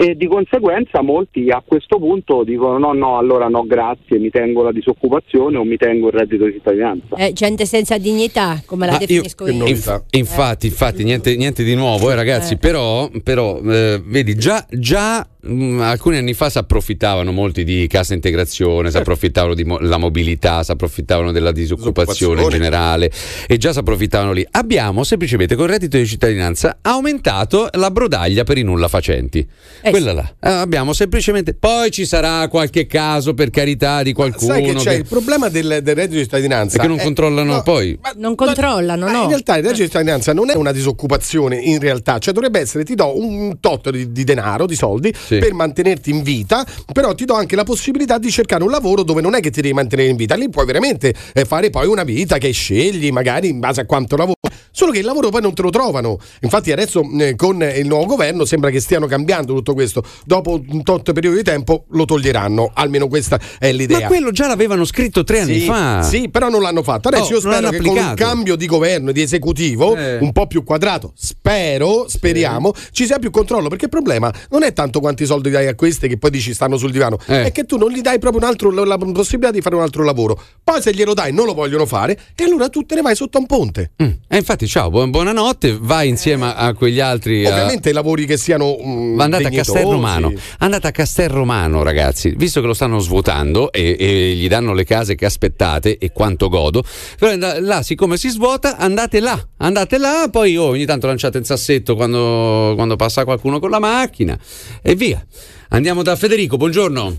E 0.00 0.14
di 0.14 0.28
conseguenza 0.28 1.02
molti 1.02 1.50
a 1.50 1.60
questo 1.66 1.98
punto 1.98 2.44
dicono 2.44 2.78
no 2.78 2.92
no 2.92 3.18
allora 3.18 3.48
no 3.48 3.64
grazie 3.66 4.18
mi 4.18 4.30
tengo 4.30 4.62
la 4.62 4.70
disoccupazione 4.70 5.56
o 5.58 5.64
mi 5.64 5.76
tengo 5.76 6.06
il 6.06 6.12
reddito 6.12 6.44
di 6.44 6.52
cittadinanza 6.52 7.16
Eh, 7.16 7.32
gente 7.32 7.66
senza 7.66 7.98
dignità, 7.98 8.62
come 8.64 8.86
la 8.86 8.92
Ah, 8.92 9.00
io- 9.00 9.06
definisco 9.06 9.46
io. 9.48 9.66
inf- 9.66 10.04
infatti, 10.10 10.66
infatti, 10.66 11.02
niente, 11.02 11.34
niente 11.34 11.64
di 11.64 11.74
nuovo, 11.74 12.10
eh, 12.10 12.14
ragazzi. 12.14 12.52
Eh. 12.54 12.56
Però, 12.58 13.10
però 13.24 13.60
eh, 13.60 14.00
vedi, 14.04 14.34
già, 14.36 14.64
già 14.70 15.26
mh, 15.40 15.80
alcuni 15.80 16.16
anni 16.18 16.32
fa 16.32 16.48
si 16.48 16.58
approfittavano 16.58 17.32
molti 17.32 17.64
di 17.64 17.86
cassa 17.88 18.14
integrazione, 18.14 18.90
si 18.90 18.96
approfittavano 18.98 19.54
della 19.54 19.96
mobilità, 19.98 20.62
si 20.62 20.70
approfittavano 20.70 21.32
della 21.32 21.50
disoccupazione 21.52 22.42
in 22.42 22.48
generale 22.48 23.10
e 23.48 23.56
già 23.56 23.72
si 23.72 23.78
approfittavano 23.80 24.32
lì. 24.32 24.46
Abbiamo 24.52 25.02
semplicemente 25.02 25.54
con 25.56 25.64
il 25.64 25.70
reddito 25.72 25.96
di 25.96 26.06
cittadinanza 26.06 26.78
aumentato 26.82 27.68
la 27.72 27.90
brodaglia 27.90 28.44
per 28.44 28.58
i 28.58 28.62
nulla 28.62 28.86
facenti. 28.88 29.46
Quella 29.90 30.12
là. 30.12 30.34
Eh, 30.40 30.50
abbiamo 30.50 30.92
semplicemente. 30.92 31.54
Poi 31.54 31.90
ci 31.90 32.06
sarà 32.06 32.46
qualche 32.48 32.86
caso, 32.86 33.34
per 33.34 33.50
carità, 33.50 34.02
di 34.02 34.12
qualcuno. 34.12 34.52
Sai 34.54 34.62
che 34.64 34.74
c'è 34.74 34.90
che- 34.90 34.96
il 34.96 35.06
problema 35.06 35.48
del, 35.48 35.80
del 35.82 35.94
reddito 35.94 36.16
di 36.16 36.22
cittadinanza? 36.22 36.76
Perché 36.76 36.88
non 36.88 36.98
è- 36.98 37.02
controllano 37.02 37.54
no, 37.54 37.62
poi. 37.62 37.98
non 38.16 38.34
controllano, 38.34 39.06
Ma 39.06 39.12
no. 39.12 39.22
in 39.22 39.28
realtà 39.28 39.56
il 39.56 39.62
reddito 39.62 39.80
di 39.82 39.86
cittadinanza 39.86 40.32
non 40.32 40.50
è 40.50 40.54
una 40.54 40.72
disoccupazione 40.72 41.56
in 41.56 41.78
realtà, 41.78 42.18
cioè 42.18 42.32
dovrebbe 42.34 42.60
essere 42.60 42.84
ti 42.84 42.94
do 42.94 43.18
un 43.18 43.58
tot 43.60 43.90
di, 43.90 44.12
di 44.12 44.24
denaro, 44.24 44.66
di 44.66 44.74
soldi 44.76 45.12
per 45.28 45.52
mantenerti 45.54 46.10
in 46.10 46.22
vita, 46.22 46.64
però 46.92 47.14
ti 47.14 47.24
do 47.24 47.34
anche 47.34 47.56
la 47.56 47.64
possibilità 47.64 48.18
di 48.18 48.30
cercare 48.30 48.62
un 48.62 48.70
lavoro 48.70 49.02
dove 49.02 49.20
non 49.20 49.34
è 49.34 49.40
che 49.40 49.50
ti 49.50 49.60
devi 49.60 49.74
mantenere 49.74 50.08
in 50.08 50.16
vita, 50.16 50.34
lì 50.34 50.48
puoi 50.48 50.66
veramente 50.66 51.14
eh, 51.32 51.44
fare 51.44 51.70
poi 51.70 51.86
una 51.86 52.04
vita 52.04 52.38
che 52.38 52.50
scegli 52.50 53.10
magari 53.10 53.48
in 53.48 53.58
base 53.58 53.80
a 53.80 53.86
quanto 53.86 54.16
lavori. 54.16 54.36
Solo 54.78 54.92
che 54.92 55.00
il 55.00 55.04
lavoro 55.04 55.30
poi 55.30 55.40
non 55.42 55.54
te 55.54 55.62
lo 55.62 55.70
trovano. 55.70 56.18
Infatti 56.42 56.70
adesso 56.70 57.02
eh, 57.18 57.34
con 57.34 57.60
il 57.62 57.84
nuovo 57.88 58.04
governo 58.06 58.44
sembra 58.44 58.70
che 58.70 58.78
stiano 58.78 59.06
cambiando 59.06 59.52
tutto 59.52 59.74
questo. 59.74 60.04
Dopo 60.24 60.62
un 60.68 60.84
tot 60.84 61.12
periodo 61.12 61.36
di 61.36 61.42
tempo 61.42 61.86
lo 61.90 62.04
toglieranno, 62.04 62.70
almeno 62.74 63.08
questa 63.08 63.40
è 63.58 63.72
l'idea. 63.72 64.02
Ma 64.02 64.06
quello 64.06 64.30
già 64.30 64.46
l'avevano 64.46 64.84
scritto 64.84 65.24
tre 65.24 65.40
anni 65.40 65.58
Sì, 65.58 65.66
fa. 65.66 66.02
Sì, 66.04 66.28
però 66.28 66.48
non 66.48 66.62
l'hanno 66.62 66.84
fatto. 66.84 67.08
Adesso 67.08 67.24
Oh, 67.24 67.30
io 67.34 67.40
spero 67.40 67.70
che 67.70 67.78
con 67.78 67.88
un 67.90 67.98
applicato. 67.98 68.14
cambio 68.24 68.54
di 68.54 68.66
governo, 68.66 69.10
di 69.10 69.20
esecutivo, 69.20 69.96
Eh. 69.96 70.18
un 70.20 70.30
po' 70.30 70.46
più 70.46 70.62
quadrato, 70.62 71.12
spero, 71.16 72.06
speriamo, 72.08 72.72
ci 72.92 73.04
sia 73.04 73.18
più 73.18 73.32
controllo. 73.32 73.66
Perché 73.68 73.86
il 73.86 73.90
problema 73.90 74.32
non 74.50 74.62
è 74.62 74.72
tanto 74.72 75.00
quanti 75.00 75.26
soldi 75.26 75.50
dai 75.50 75.66
a 75.66 75.74
queste 75.74 76.06
che 76.06 76.18
poi 76.18 76.30
dici 76.30 76.54
stanno 76.54 76.76
sul 76.76 76.92
divano, 76.92 77.18
Eh. 77.26 77.46
è 77.46 77.50
che 77.52 77.64
tu 77.64 77.78
non 77.78 77.90
gli 77.90 78.00
dai 78.00 78.20
proprio 78.20 78.42
un 78.42 78.46
altro, 78.48 78.70
la, 78.70 78.96
possibilità 78.96 79.50
di 79.50 79.60
fare 79.60 79.74
un 79.74 79.82
altro 79.82 80.04
lavoro. 80.04 80.40
Poi 80.62 80.80
se 80.80 80.92
glielo 80.94 81.14
dai 81.14 81.32
non 81.32 81.46
lo 81.46 81.54
vogliono 81.54 81.84
fare, 81.84 82.16
e 82.36 82.44
allora 82.44 82.68
tu 82.68 82.84
te 82.86 82.94
ne 82.94 83.02
vai 83.02 83.16
sotto 83.16 83.38
a 83.38 83.40
un 83.40 83.46
ponte. 83.46 83.90
E 83.96 84.18
Eh, 84.28 84.36
infatti, 84.36 84.66
ciao, 84.68 84.90
buon- 84.90 85.10
buonanotte. 85.10 85.76
Vai 85.80 86.08
insieme 86.08 86.44
a, 86.46 86.54
a 86.54 86.74
quegli 86.74 87.00
altri. 87.00 87.44
a- 87.44 87.50
Ovviamente 87.50 87.92
lavori 87.92 88.24
che 88.26 88.36
siano. 88.36 88.76
mm, 88.80 89.14
Ma 89.14 89.24
andate 89.24 89.46
a. 89.46 89.50
Castel 89.50 89.82
Romano, 89.82 90.32
andate 90.58 90.86
a 90.86 90.90
Castel 90.92 91.28
Romano, 91.30 91.82
ragazzi, 91.82 92.34
visto 92.36 92.60
che 92.60 92.66
lo 92.66 92.74
stanno 92.74 92.98
svuotando 93.00 93.72
e, 93.72 93.96
e 93.98 94.34
gli 94.34 94.46
danno 94.48 94.72
le 94.74 94.84
case 94.84 95.14
che 95.16 95.24
aspettate 95.24 95.98
e 95.98 96.12
quanto 96.12 96.48
godo. 96.48 96.84
Però 97.18 97.32
and- 97.32 97.58
là, 97.62 97.82
siccome 97.82 98.16
si 98.16 98.28
svuota, 98.28 98.76
andate 98.76 99.18
là, 99.20 99.42
andate 99.56 99.98
là, 99.98 100.28
poi 100.30 100.56
oh, 100.56 100.66
ogni 100.66 100.84
tanto 100.84 101.06
lanciate 101.08 101.38
in 101.38 101.44
sassetto 101.44 101.96
quando, 101.96 102.72
quando 102.76 102.96
passa 102.96 103.24
qualcuno 103.24 103.58
con 103.58 103.70
la 103.70 103.78
macchina 103.80 104.38
e 104.82 104.94
via. 104.94 105.24
Andiamo 105.70 106.02
da 106.02 106.14
Federico, 106.16 106.56
buongiorno. 106.56 107.16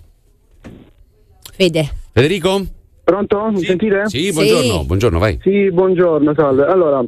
Fede. 1.55 1.89
Federico? 2.13 2.65
Pronto? 3.03 3.49
Mi 3.51 3.63
sentite? 3.63 4.03
Sì, 4.05 4.31
buongiorno, 4.31 4.85
buongiorno, 4.85 5.17
vai. 5.19 5.39
Sì, 5.41 5.71
buongiorno, 5.71 6.34
salve. 6.35 6.65
Allora, 6.65 7.03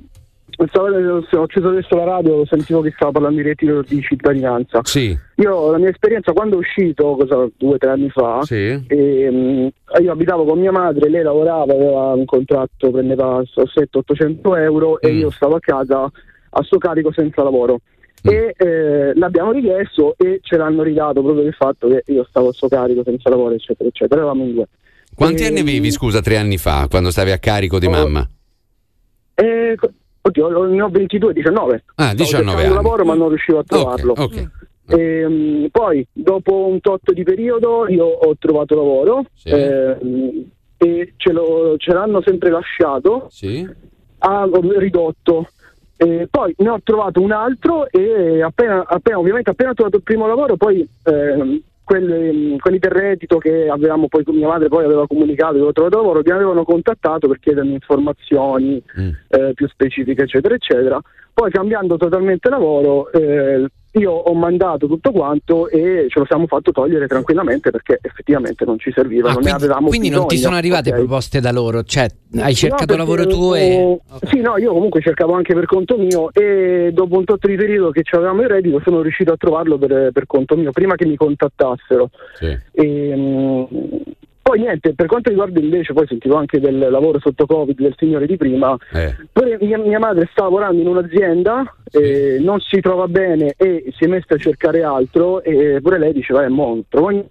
ho 0.74 1.42
acceso 1.44 1.70
adesso 1.70 1.96
la 1.96 2.04
radio, 2.04 2.46
sentivo 2.46 2.82
che 2.82 2.92
stava 2.96 3.12
parlando 3.12 3.38
di 3.42 3.48
reddito 3.48 3.82
di 3.82 4.02
cittadinanza. 4.02 4.82
Sì. 4.84 5.18
Io, 5.36 5.72
la 5.72 5.78
mia 5.78 5.90
esperienza, 5.90 6.34
quando 6.34 6.56
è 6.56 6.60
uscito, 6.60 7.16
cosa, 7.16 7.48
due 7.58 7.74
o 7.76 7.78
tre 7.78 7.90
anni 7.90 8.10
fa, 8.10 8.42
Sì. 8.44 8.84
ehm, 8.88 9.70
io 10.02 10.12
abitavo 10.12 10.46
con 10.46 10.60
mia 10.60 10.72
madre, 10.72 11.10
lei 11.10 11.24
lavorava, 11.24 11.74
aveva 11.74 12.14
un 12.14 12.26
contratto, 12.26 12.92
prendeva 12.92 13.42
700-800 13.42 14.56
euro 14.58 15.00
e 15.02 15.10
io 15.14 15.32
stavo 15.32 15.56
a 15.56 15.60
casa 15.60 16.04
a 16.54 16.64
sto 16.64 16.78
carico 16.78 17.12
senza 17.12 17.42
lavoro. 17.44 17.80
E 18.24 18.54
eh, 18.56 19.14
l'abbiamo 19.16 19.52
richiesto 19.52 20.14
e 20.16 20.40
ce 20.44 20.56
l'hanno 20.56 20.84
ridato 20.84 21.24
proprio 21.24 21.42
del 21.44 21.54
fatto 21.54 21.88
che 21.88 22.04
io 22.06 22.24
stavo 22.30 22.50
a 22.50 22.54
sto 22.54 22.68
carico 22.68 23.02
senza 23.04 23.30
lavoro, 23.30 23.56
eccetera, 23.56 23.90
eccetera. 23.90 24.22
Eravamo 24.22 24.44
in 24.44 24.54
due. 24.54 24.68
Quanti 25.16 25.42
E- 25.42 25.48
anni 25.48 25.62
avevi, 25.62 25.90
scusa, 25.90 26.22
tre 26.22 26.38
anni 26.38 26.58
fa, 26.58 26.86
quando 26.88 27.10
stavi 27.10 27.32
a 27.32 27.40
carico 27.40 27.80
di 27.80 27.88
mamma? 27.88 28.30
Eh, 29.34 29.76
oddio, 30.22 30.66
ne 30.68 30.82
ho 30.82 30.90
22, 30.90 31.34
19. 31.34 31.84
Ah, 31.96 32.04
Stavo 32.04 32.14
19 32.16 32.26
cercando 32.26 32.62
anni. 32.62 32.74
lavoro 32.74 33.06
ma 33.06 33.14
non 33.16 33.30
riuscivo 33.30 33.60
a 33.60 33.64
trovarlo. 33.64 34.14
ok. 34.18 34.50
Ehm, 34.88 35.68
poi, 35.72 36.06
dopo 36.12 36.66
un 36.68 36.82
tot 36.82 37.12
di 37.14 37.24
periodo, 37.24 37.88
io 37.88 38.06
ho 38.06 38.36
trovato 38.38 38.76
lavoro 38.76 39.24
ehm, 39.56 40.46
e 40.78 41.14
ce, 41.18 41.32
lo- 41.32 41.76
ce 41.78 41.94
l'hanno 41.94 42.22
sempre 42.26 42.50
lasciato 42.50 43.28
a 44.20 44.48
ridotto. 44.78 45.48
Eh, 45.96 46.28
poi 46.32 46.54
ne 46.58 46.70
ho 46.70 46.80
trovato 46.84 47.22
un 47.22 47.32
altro 47.32 47.88
e 47.90 48.42
appena, 48.42 48.84
appena- 48.88 49.20
ovviamente 49.20 49.52
appena 49.52 49.70
ho 49.70 49.74
trovato 49.76 49.98
il 49.98 50.04
primo 50.04 50.26
lavoro, 50.28 50.58
poi 50.58 50.86
ehm, 51.04 51.62
quelli, 51.92 52.58
quelli 52.58 52.80
del 52.80 52.92
reddito 52.92 53.38
che 53.38 53.68
avevamo 53.68 54.08
poi 54.08 54.24
mia 54.28 54.48
madre 54.48 54.70
poi 54.70 54.86
aveva 54.86 55.06
comunicato 55.08 55.52
che 55.52 55.58
avevo 55.58 55.74
trovato 55.74 55.98
lavoro, 55.98 56.22
mi 56.24 56.32
avevano 56.32 56.64
contattato 56.64 57.28
per 57.28 57.40
chiedermi 57.40 57.74
informazioni 57.74 58.82
eh, 59.28 59.52
più 59.54 59.68
specifiche, 59.68 60.24
eccetera, 60.24 60.56
eccetera. 60.56 61.02
Poi 61.34 61.52
cambiando 61.52 61.98
totalmente 61.98 62.50
lavoro, 62.50 63.12
eh, 63.12 63.68
io 63.94 64.12
ho 64.12 64.34
mandato 64.34 64.88
tutto 64.88 65.12
quanto 65.12 65.68
e 65.68 66.06
ce 66.08 66.20
lo 66.20 66.26
siamo 66.26 66.48
fatto 66.48 66.72
togliere 66.72 67.08
tranquillamente 67.08 67.72
perché 67.72 68.00
effettivamente 68.02 68.64
non 68.64 68.80
ci 68.80 68.92
serviva, 68.94 69.30
Ah, 69.30 69.34
non 69.34 69.42
ne 69.44 69.50
quindi, 69.50 69.64
avevamo 69.64 69.88
quindi 69.90 70.10
non 70.10 70.22
ti 70.22 70.36
bisogno, 70.36 70.48
sono 70.48 70.56
arrivate 70.56 70.90
ok? 70.92 70.96
proposte 70.96 71.40
da 71.42 71.52
loro, 71.52 71.84
cioè 71.84 72.08
hai 72.36 72.42
No, 72.44 72.54
cercato 72.54 72.86
perché, 72.86 73.02
lavoro 73.02 73.26
tuo 73.26 73.56
e... 73.56 74.00
Sì, 74.30 74.40
no, 74.40 74.58
io 74.58 74.72
comunque 74.72 75.02
cercavo 75.02 75.34
anche 75.34 75.54
per 75.54 75.66
conto 75.66 75.98
mio 75.98 76.32
e 76.34 76.92
dopo 76.94 77.18
un 77.18 77.26
tot 77.26 77.46
di 77.46 77.56
periodo 77.56 77.92
che 77.92 78.04
avevamo 78.12 78.42
il 78.42 78.48
reddito 78.48 78.80
sono 78.84 79.02
riuscito 79.02 79.34
a 79.34 79.38
trovarlo 79.38 79.78
per, 79.78 80.12
per 80.14 80.26
conto 80.26 80.56
mio, 80.56 80.72
prima 80.72 80.96
che 80.96 81.06
mi 81.06 81.16
contattassero. 81.16 82.10
E, 82.72 83.14
mm, 83.16 83.64
poi 84.52 84.60
niente, 84.60 84.94
per 84.94 85.06
quanto 85.06 85.30
riguarda 85.30 85.62
invece, 85.62 85.94
poi 85.94 86.06
sentivo 86.08 86.36
anche 86.36 86.60
del 86.60 86.78
lavoro 86.78 87.22
sotto 87.22 87.46
Covid 87.46 87.80
del 87.80 87.96
signore 87.98 88.28
di 88.28 88.36
prima, 88.36 88.76
pure 89.32 89.58
mia, 89.62 89.78
mia 89.78 89.98
madre 89.98 90.28
sta 90.30 90.44
lavorando 90.44 90.82
in 90.82 90.88
un'azienda, 90.88 91.74
eh, 91.90 92.38
non 92.42 92.60
si 92.60 92.82
trova 92.82 93.08
bene 93.08 93.54
e 93.56 93.94
si 93.96 94.04
è 94.04 94.08
messa 94.08 94.34
a 94.34 94.38
cercare 94.38 94.84
altro 94.84 95.42
e 95.42 95.80
pure 95.82 95.98
lei 96.00 96.12
diceva, 96.12 96.44
eh, 96.44 96.50
non 96.50 96.84
trovo 96.90 97.30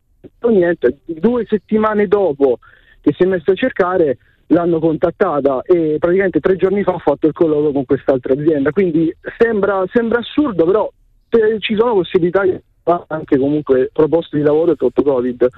niente. 0.48 1.01
Due 1.05 1.44
settimane 1.47 2.06
dopo 2.06 2.59
che 3.02 3.12
si 3.12 3.24
è 3.24 3.26
messa 3.26 3.52
a 3.52 3.55
cercare 3.55 4.16
l'hanno 4.47 4.78
contattata 4.78 5.60
e 5.60 5.97
praticamente 5.98 6.40
tre 6.40 6.56
giorni 6.56 6.82
fa 6.82 6.94
ha 6.94 6.98
fatto 6.98 7.26
il 7.26 7.34
colloquio 7.34 7.72
con 7.72 7.84
quest'altra 7.84 8.32
azienda, 8.32 8.70
quindi 8.70 9.14
sembra, 9.36 9.84
sembra 9.92 10.20
assurdo, 10.20 10.64
però 10.64 10.90
eh, 11.28 11.59
ci 11.59 11.76
sono 11.76 11.92
possibilità 11.92 12.44
di 12.44 12.59
fare 12.90 13.04
anche 13.08 13.38
comunque 13.38 13.90
proposte 13.92 14.36
di 14.36 14.42
lavoro 14.42 14.74
sotto 14.76 15.02
Covid. 15.02 15.48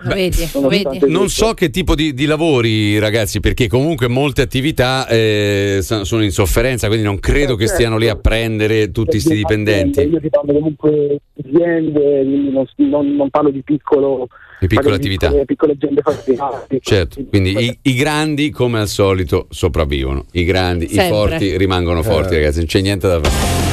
Nonostante 0.55 1.07
Non 1.07 1.13
tutto. 1.23 1.29
so 1.29 1.55
che 1.55 1.71
tipo 1.71 1.95
di, 1.95 2.13
di 2.15 2.27
lavori, 2.27 2.99
ragazzi, 2.99 3.41
perché 3.41 3.69
comunque 3.69 4.09
molte 4.09 4.43
attività 4.43 5.07
eh, 5.09 5.79
so- 5.83 6.05
sono 6.05 6.23
in 6.25 6.31
sofferenza, 6.31 6.87
quindi 6.89 7.05
non 7.05 7.19
credo 7.19 7.55
che 7.55 7.67
certo. 7.67 7.75
stiano 7.75 7.97
lì 7.99 8.09
a 8.09 8.17
prendere 8.17 8.91
tutti 8.91 9.11
questi 9.13 9.35
dipendenti. 9.35 10.01
Io 10.01 10.21
ti 10.21 10.29
parlo 10.29 10.53
comunque 10.53 11.21
di 11.35 11.57
aziende, 11.57 12.23
non, 12.25 12.67
non- 12.77 13.17
non 13.17 13.31
parlo 13.31 13.51
di 13.51 13.63
piccolo 13.63 14.29
Di 14.61 14.67
piccole 14.67 14.97
attività. 14.97 15.27
Piccole, 15.29 15.45
piccole 15.45 15.73
aziende 15.73 16.03
familiari. 16.03 16.79
Certo, 16.81 17.21
quindi 17.29 17.57
i, 17.59 17.79
i 17.83 17.95
grandi 17.95 18.51
come 18.51 18.81
al 18.81 18.89
solito 18.89 19.47
sopravvivono, 19.51 20.27
i 20.33 20.45
grandi, 20.45 20.85
i 20.85 20.89
Sempre. 20.89 21.09
forti 21.17 21.57
rimangono 21.57 22.03
forti, 22.03 22.35
Eh. 22.35 22.37
ragazzi, 22.39 22.59
non 22.59 22.67
c'è 22.67 22.81
niente 22.81 23.09
da 23.09 23.21
fare. 23.23 23.72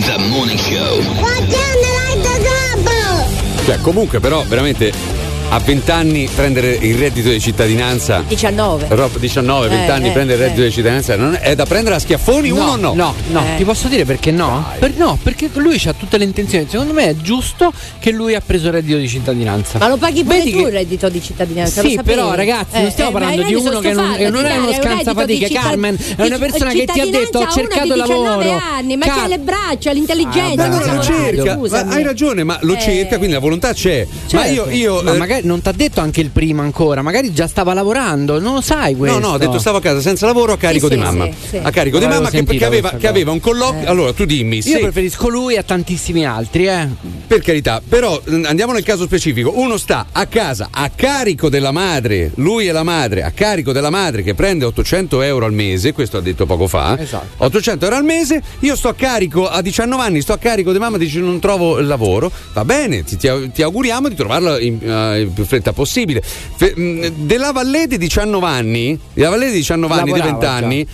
The 0.00 0.18
Morning 0.28 0.58
Show. 0.58 1.00
Cioè, 3.64 3.80
comunque 3.80 4.20
però 4.20 4.42
veramente 4.44 4.92
a 5.48 5.58
20 5.60 5.90
anni 5.92 6.28
prendere 6.34 6.72
il 6.72 6.96
reddito 6.96 7.28
di 7.28 7.38
cittadinanza 7.40 8.22
19. 8.26 8.86
Rob, 8.90 9.16
19, 9.16 9.68
20 9.68 9.84
Eh, 9.88 9.92
anni 9.92 10.08
eh, 10.08 10.10
prendere 10.10 10.38
il 10.38 10.44
reddito 10.48 10.62
eh. 10.62 10.66
di 10.66 10.72
cittadinanza 10.72 11.16
non 11.16 11.38
è, 11.40 11.54
da 11.54 11.64
prendere 11.64 11.94
a 11.94 11.98
schiaffoni 12.00 12.50
uno 12.50 12.70
o 12.72 12.76
no? 12.76 12.94
No, 12.94 13.14
no, 13.30 13.40
Eh. 13.40 13.56
ti 13.56 13.64
posso 13.64 13.86
dire 13.86 14.04
perché 14.04 14.32
no? 14.32 14.64
Per- 14.78 14.94
no, 14.96 15.16
perché 15.22 15.48
lui 15.54 15.80
ha 15.86 15.92
tutte 15.92 16.18
le 16.18 16.24
intenzioni. 16.24 16.66
Secondo 16.68 16.92
me 16.92 17.10
è 17.10 17.14
giusto 17.16 17.72
che 18.00 18.10
lui 18.10 18.34
ha 18.34 18.42
preso 18.44 18.66
il 18.66 18.72
reddito 18.72 18.98
di 18.98 19.08
cittadinanza. 19.08 19.78
Ma 19.78 19.86
lo 19.88 19.96
paghi 19.96 20.24
pure 20.24 20.38
Vedi 20.38 20.50
tu 20.50 20.58
che- 20.58 20.64
il 20.64 20.72
reddito 20.72 21.08
di 21.08 21.22
cittadinanza? 21.22 21.80
Sì, 21.80 21.98
però 22.04 22.34
ragazzi, 22.34 22.80
non 22.80 22.90
stiamo 22.90 23.10
Eh, 23.10 23.12
eh, 23.12 23.18
parlando 23.20 23.42
ma 23.42 23.48
di 23.48 23.54
uno 23.54 23.78
che 23.80 23.92
non, 23.92 24.14
che 24.16 24.28
non 24.30 24.44
è 24.44 24.56
uno 24.58 24.72
scansafatiche. 24.72 25.38
di 25.38 25.46
cittad- 25.46 25.62
Carmen 25.62 25.96
è 26.16 26.22
una 26.22 26.38
persona 26.38 26.70
che 26.72 26.84
ti 26.86 27.00
ha 27.00 27.06
detto 27.06 27.38
ho 27.38 27.48
cercato 27.50 27.84
di 27.84 27.92
19 27.92 28.44
lavoro. 28.44 28.62
anni, 28.76 28.96
ma 28.96 29.06
Car- 29.06 29.14
che 29.18 29.20
ha 29.24 29.28
le 29.28 29.38
braccia, 29.38 29.92
l'intelligenza. 29.92 30.68
Ma 30.68 30.76
per 30.78 30.94
lo 30.94 31.02
cerca, 31.02 31.56
ma 31.56 31.94
hai 31.94 32.02
ragione, 32.02 32.42
ma 32.42 32.58
lo 32.62 32.74
Eh. 32.74 32.80
cerca, 32.80 33.16
quindi 33.16 33.34
la 33.34 33.40
volontà 33.40 33.72
c'è. 33.72 34.06
Ma 34.32 34.44
Certo. 34.44 34.52
io, 34.52 34.70
io 34.70 35.02
Ma 35.02 35.14
eh, 35.14 35.16
magari 35.16 35.35
magari 35.36 35.46
non 35.46 35.60
ti 35.60 35.68
ha 35.68 35.72
detto 35.72 36.00
anche 36.00 36.20
il 36.20 36.30
prima 36.30 36.62
ancora, 36.62 37.02
magari 37.02 37.32
già 37.32 37.46
stava 37.46 37.74
lavorando, 37.74 38.40
non 38.40 38.54
lo 38.54 38.60
sai 38.60 38.94
questo. 38.94 39.18
No, 39.18 39.26
no, 39.28 39.32
ho 39.34 39.38
detto 39.38 39.58
stavo 39.58 39.78
a 39.78 39.80
casa 39.80 40.00
senza 40.00 40.26
lavoro 40.26 40.52
a 40.52 40.56
carico 40.58 40.88
Sì, 40.88 40.94
di 40.94 41.00
sì, 41.00 41.06
mamma. 41.06 41.24
sì, 41.26 41.48
sì. 41.48 41.56
A 41.62 41.70
carico 41.70 41.98
di 41.98 42.06
mamma 42.06 42.30
che, 42.30 42.44
che 42.44 42.64
aveva, 42.64 42.90
che 42.92 43.06
aveva 43.06 43.30
un 43.32 43.40
colloquio. 43.40 43.82
Eh. 43.84 43.86
Allora, 43.86 44.12
tu 44.12 44.24
dimmi, 44.24 44.56
Io 44.56 44.62
se 44.62 44.78
preferisco 44.78 45.28
lui 45.28 45.56
a 45.56 45.62
tantissimi 45.62 46.24
altri, 46.24 46.66
eh. 46.68 46.88
Per 47.26 47.40
carità, 47.40 47.82
però 47.86 48.20
mh, 48.24 48.44
andiamo 48.46 48.72
nel 48.72 48.84
caso 48.84 49.04
specifico. 49.04 49.52
Uno 49.58 49.76
sta 49.76 50.06
a 50.12 50.26
casa 50.26 50.68
a 50.70 50.90
carico 50.94 51.48
della 51.48 51.72
madre, 51.72 52.30
lui 52.36 52.68
e 52.68 52.72
la 52.72 52.82
madre, 52.82 53.22
a 53.22 53.30
carico 53.30 53.72
della 53.72 53.90
madre 53.90 54.22
che 54.22 54.34
prende 54.34 54.64
800 54.64 55.22
euro 55.22 55.44
al 55.46 55.52
mese, 55.52 55.92
questo 55.92 56.18
ha 56.18 56.20
detto 56.20 56.46
poco 56.46 56.66
fa. 56.66 56.98
Esatto. 56.98 57.44
800 57.44 57.84
euro 57.84 57.96
al 57.96 58.04
mese, 58.04 58.42
io 58.60 58.76
sto 58.76 58.88
a 58.88 58.94
carico 58.94 59.48
a 59.48 59.60
19 59.60 60.02
anni, 60.02 60.20
sto 60.20 60.32
a 60.32 60.38
carico 60.38 60.72
di 60.72 60.78
mamma, 60.78 60.96
dice 60.98 61.18
non 61.20 61.38
trovo 61.40 61.78
il 61.78 61.86
lavoro. 61.86 62.30
Va 62.52 62.64
bene, 62.64 63.04
ti, 63.04 63.16
ti- 63.16 63.62
auguriamo 63.62 64.08
di 64.08 64.14
trovarlo 64.14 64.58
in, 64.58 64.78
eh, 64.82 65.25
più 65.30 65.44
fretta 65.44 65.72
possibile. 65.72 66.22
Fe- 66.22 66.74
mh, 66.76 67.08
della 67.26 67.52
Valle 67.52 67.86
di 67.86 67.98
19 67.98 68.46
anni, 68.46 68.98
della 69.12 69.30
Valle 69.30 69.46
di 69.46 69.52
19 69.58 69.92
anni, 69.94 70.04
di 70.04 70.18
Lavorava 70.18 70.38
20 70.38 70.46
anni. 70.64 70.86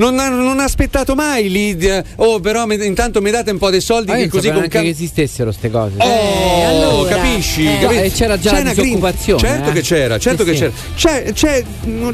Non 0.00 0.18
ha, 0.18 0.30
non 0.30 0.58
ha 0.60 0.64
aspettato 0.64 1.14
mai 1.14 1.50
lì. 1.50 1.76
di- 1.76 1.90
Oh, 2.16 2.40
però 2.40 2.64
mi- 2.64 2.82
intanto 2.86 3.20
mi 3.20 3.30
date 3.30 3.50
un 3.50 3.58
po' 3.58 3.68
dei 3.68 3.82
soldi 3.82 4.10
io 4.12 4.16
che 4.16 4.28
così 4.28 4.50
con 4.50 4.66
cal- 4.66 4.82
che 4.82 4.88
esistessero 4.88 5.50
queste 5.50 5.70
cose. 5.70 5.96
Oh, 5.98 6.66
allora, 6.66 7.16
capisci? 7.16 7.66
eh. 7.66 7.78
capisci? 7.80 7.98
No, 7.98 8.04
e 8.06 8.10
c'era 8.10 8.38
già 8.38 8.50
C'è 8.52 8.60
una 8.60 8.72
grinta. 8.72 8.82
disoccupazione, 8.82 9.40
Certo 9.40 9.68
eh. 9.68 9.72
che 9.74 9.80
c'era, 9.82 10.18
certo 10.18 10.44
che 10.44 10.52
sì. 10.54 10.58
c'era. 10.60 10.72
C'è, 10.96 11.32
c'è, 11.34 11.64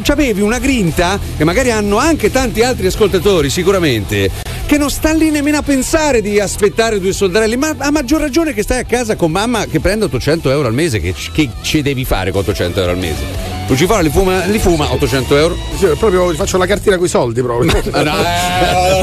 c'avevi 0.02 0.40
una 0.40 0.58
grinta 0.58 1.18
che 1.36 1.44
magari 1.44 1.70
hanno 1.70 1.96
anche 1.98 2.32
tanti 2.32 2.62
altri 2.62 2.88
ascoltatori, 2.88 3.48
sicuramente, 3.50 4.30
che 4.66 4.78
non 4.78 4.90
sta 4.90 5.12
lì 5.12 5.30
nemmeno 5.30 5.58
a 5.58 5.62
pensare 5.62 6.20
di 6.20 6.40
aspettare 6.40 6.98
due 6.98 7.12
soldarelli, 7.12 7.56
ma 7.56 7.72
a 7.78 7.92
maggior 7.92 8.20
ragione 8.20 8.52
che 8.52 8.62
stai 8.64 8.80
a 8.80 8.84
casa 8.84 9.14
con 9.14 9.30
mamma 9.30 9.64
che 9.66 9.78
prende 9.78 10.06
800 10.06 10.50
euro 10.50 10.66
al 10.66 10.74
mese, 10.74 10.98
che, 10.98 11.14
che 11.32 11.48
ci 11.62 11.82
devi 11.82 12.04
fare 12.04 12.32
con 12.32 12.40
800 12.40 12.80
euro 12.80 12.90
al 12.92 12.98
mese? 12.98 13.55
Lucifora 13.68 14.00
li 14.00 14.10
fuma, 14.10 14.44
li 14.44 14.60
fuma 14.60 14.92
800 14.92 15.36
euro? 15.36 15.56
Sì, 15.76 15.86
proprio 15.98 16.32
faccio 16.34 16.56
la 16.56 16.66
cartina 16.66 16.96
con 16.96 17.06
i 17.06 17.08
soldi 17.08 17.42
proprio. 17.42 17.72
Ma 17.90 18.02
no, 18.04 18.12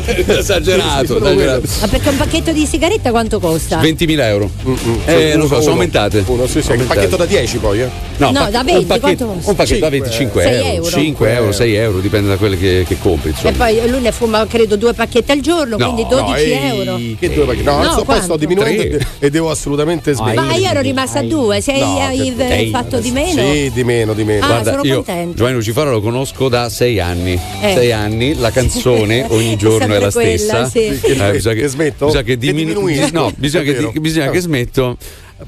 eh, 0.06 0.23
esagerato, 0.40 1.18
esagerato. 1.18 1.68
Ma 1.81 1.88
perché 1.88 2.10
un 2.10 2.18
pacchetto 2.18 2.52
di 2.53 2.65
sigaretta 2.65 3.11
quanto 3.11 3.41
costa? 3.41 3.81
20.000 3.81 4.19
euro. 4.22 4.49
Eh, 5.06 5.34
non 5.35 5.48
so, 5.49 5.60
sono 5.60 5.73
aumentate. 5.73 6.23
Uno, 6.27 6.48
sì, 6.48 6.61
sì, 6.61 6.68
un 6.68 6.72
Aumentate. 6.73 6.95
pacchetto 6.99 7.15
da 7.18 7.26
10 7.26 7.57
poi, 7.57 7.81
eh. 7.81 7.90
No, 8.18 8.31
pa- 8.31 8.49
da 8.49 8.64
20, 8.64 8.81
un 8.81 8.85
pacchetto, 8.88 9.26
quanto- 9.26 9.49
un 9.49 9.56
pacchetto 9.56 9.80
da 9.80 9.90
Cinque. 9.91 9.99
25 9.99 10.41
Sei 10.44 10.53
euro, 10.53 10.76
euro. 10.76 10.90
5 10.90 11.34
euro, 11.34 11.52
6 11.52 11.76
euro, 11.76 11.99
dipende 11.99 12.30
da 12.30 12.38
quelle 12.38 12.57
che, 12.57 12.85
che 12.88 12.98
compri. 13.02 13.30
E 13.30 13.31
Insomma. 13.31 13.65
poi 13.65 13.90
lui 13.90 13.99
ne 13.99 14.11
fuma 14.14 14.45
credo 14.48 14.77
due 14.77 14.94
pacchetti 14.94 15.31
al 15.31 15.40
giorno, 15.41 15.76
No, 15.76 15.91
quindi 15.91 16.03
no, 16.03 16.22
12 16.22 16.41
ehi, 16.41 16.77
euro. 16.80 16.99
Che 17.19 17.34
due 17.34 17.44
pacchetti? 17.44 17.64
No, 17.65 17.72
No, 17.73 17.80
adesso 17.81 18.03
poi 18.06 18.22
sto 18.22 18.38
diminuendo 18.38 18.81
Tre. 18.81 18.98
e- 19.19 19.26
e 19.26 19.30
devo 19.30 19.49
assolutamente 19.52 20.14
smettere. 20.14 20.41
Ma 20.48 20.53
io 20.56 20.69
ero 20.69 20.80
rimasta 20.80 21.19
a 21.19 21.23
due, 21.23 21.60
se 21.60 21.77
No, 21.77 21.98
hai 21.99 22.69
fatto 22.72 22.99
di 22.99 23.11
meno. 23.11 23.41
Sì, 23.44 23.69
di 23.73 23.84
meno, 23.84 24.14
di 24.14 24.23
meno. 24.23 24.45
Guarda, 24.62 24.72
sono 24.72 24.84
io 24.84 24.96
contenta. 25.04 25.36
Giovanni 25.38 25.56
Lucifora 25.58 25.90
lo 25.92 26.02
conosco 26.02 26.50
da 26.50 26.70
6 26.70 27.00
anni. 27.00 27.34
Eh. 27.62 27.74
6 27.76 27.92
anni, 27.92 28.36
la 28.36 28.52
canzone 28.52 29.26
ogni 29.30 29.56
giorno 29.58 29.94
è 29.94 30.00
la 30.00 30.12
Sempre 30.12 30.38
quella, 30.38 30.66
stessa. 30.68 30.70
sì. 30.70 31.00
Che- 31.02 31.28
Eh, 31.28 31.32
bisogna 31.32 31.56
che 31.62 31.68
smetto? 31.68 32.06
Bisogna 32.06 32.24
che, 32.24 32.32
Che 32.32 32.38
diminu- 32.38 32.74
diminuisco? 32.76 33.10
No, 33.14 33.32
bisogna, 33.36 33.64
È 33.72 33.76
che, 33.76 33.90
di- 33.94 34.00
bisogna 34.00 34.30
che 34.30 34.40
smetto. 34.40 34.98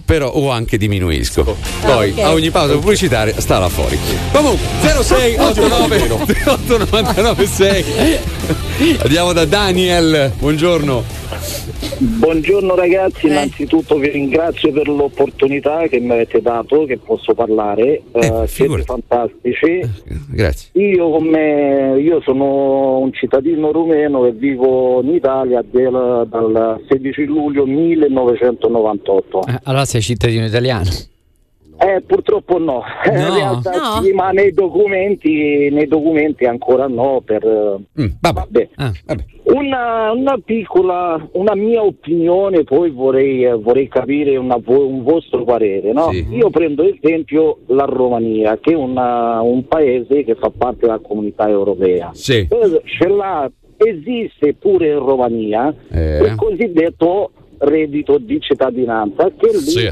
Però 0.03 0.27
o 0.29 0.49
anche 0.49 0.77
diminuisco. 0.77 1.55
Poi 1.81 2.09
Ah, 2.17 2.19
ok. 2.19 2.19
a 2.25 2.31
ogni 2.33 2.49
pausa 2.51 2.73
pubblicitaria 2.73 3.39
sta 3.39 3.59
là 3.59 3.69
fuori. 3.69 3.97
Comunque 4.33 4.65
06 5.01 5.37
89 5.37 6.09
89 6.45 7.47
6 7.47 7.85
Andiamo 9.01 9.31
da 9.31 9.45
Daniel. 9.45 10.33
Buongiorno. 10.37 11.03
Buongiorno 11.97 12.75
ragazzi, 12.75 13.27
innanzitutto 13.27 13.97
vi 13.97 14.09
ringrazio 14.09 14.71
per 14.71 14.87
l'opportunità 14.87 15.87
che 15.87 15.99
mi 15.99 16.11
avete 16.11 16.41
dato, 16.41 16.83
che 16.85 16.97
posso 16.97 17.33
parlare, 17.33 18.01
Eh, 18.11 18.21
siete 18.21 18.47
figurati. 18.47 18.83
fantastici. 18.85 19.79
Grazie. 20.31 20.69
Io, 20.81 21.09
come, 21.11 21.95
io 22.01 22.19
sono 22.21 22.97
un 22.97 23.13
cittadino 23.13 23.71
rumeno 23.71 24.25
e 24.25 24.31
vivo 24.31 25.01
in 25.03 25.13
Italia 25.13 25.63
del- 25.69 26.25
dal 26.27 26.81
16 26.89 27.23
luglio 27.25 27.65
1998. 27.65 29.43
Eh, 29.47 29.59
allora 29.63 29.85
sei 29.85 30.01
cittadino 30.01 30.45
italiano. 30.45 30.89
Eh, 31.85 32.01
purtroppo 32.01 32.57
no, 32.57 32.81
No. 33.05 33.11
in 33.11 33.33
realtà 33.35 33.71
No? 33.71 34.01
sì, 34.03 34.11
ma 34.11 34.31
nei 34.31 34.51
documenti, 34.53 35.69
nei 35.71 35.87
documenti 35.87 36.45
ancora 36.45 36.87
no. 36.87 37.21
Per, 37.23 37.43
Mm, 37.45 38.05
vabbè. 38.19 38.39
vabbè. 38.39 38.69
Ah. 38.75 38.91
Vabbè. 39.05 39.23
Una, 39.53 40.11
una 40.11 40.37
piccola, 40.43 41.29
una 41.33 41.53
mia 41.55 41.83
opinione, 41.83 42.63
poi 42.63 42.89
vorrei, 42.89 43.43
eh, 43.45 43.53
vorrei 43.53 43.87
capire 43.87 44.35
una 44.37 44.59
un 44.65 45.03
vostro 45.03 45.43
parere. 45.43 45.93
No? 45.93 46.09
Sì. 46.11 46.25
Io 46.31 46.49
prendo 46.49 46.83
esempio 46.83 47.59
la 47.67 47.85
Romania, 47.85 48.57
che 48.59 48.71
è 48.71 48.75
una- 48.75 49.41
un 49.41 49.67
paese 49.67 50.23
che 50.23 50.33
fa 50.35 50.49
parte 50.49 50.81
della 50.87 50.99
comunità 50.99 51.47
europea. 51.47 52.09
Sì. 52.13 52.47
Eh, 52.49 52.81
Ce 52.85 53.07
l'ha, 53.07 53.49
esiste 53.77 54.53
pure 54.55 54.87
in 54.87 54.99
Romania 54.99 55.73
Eh. 55.91 56.23
il 56.23 56.35
cosiddetto 56.35 57.31
reddito 57.59 58.17
di 58.17 58.39
cittadinanza, 58.41 59.25
che 59.37 59.49
lì 59.51 59.59
Sì. 59.59 59.89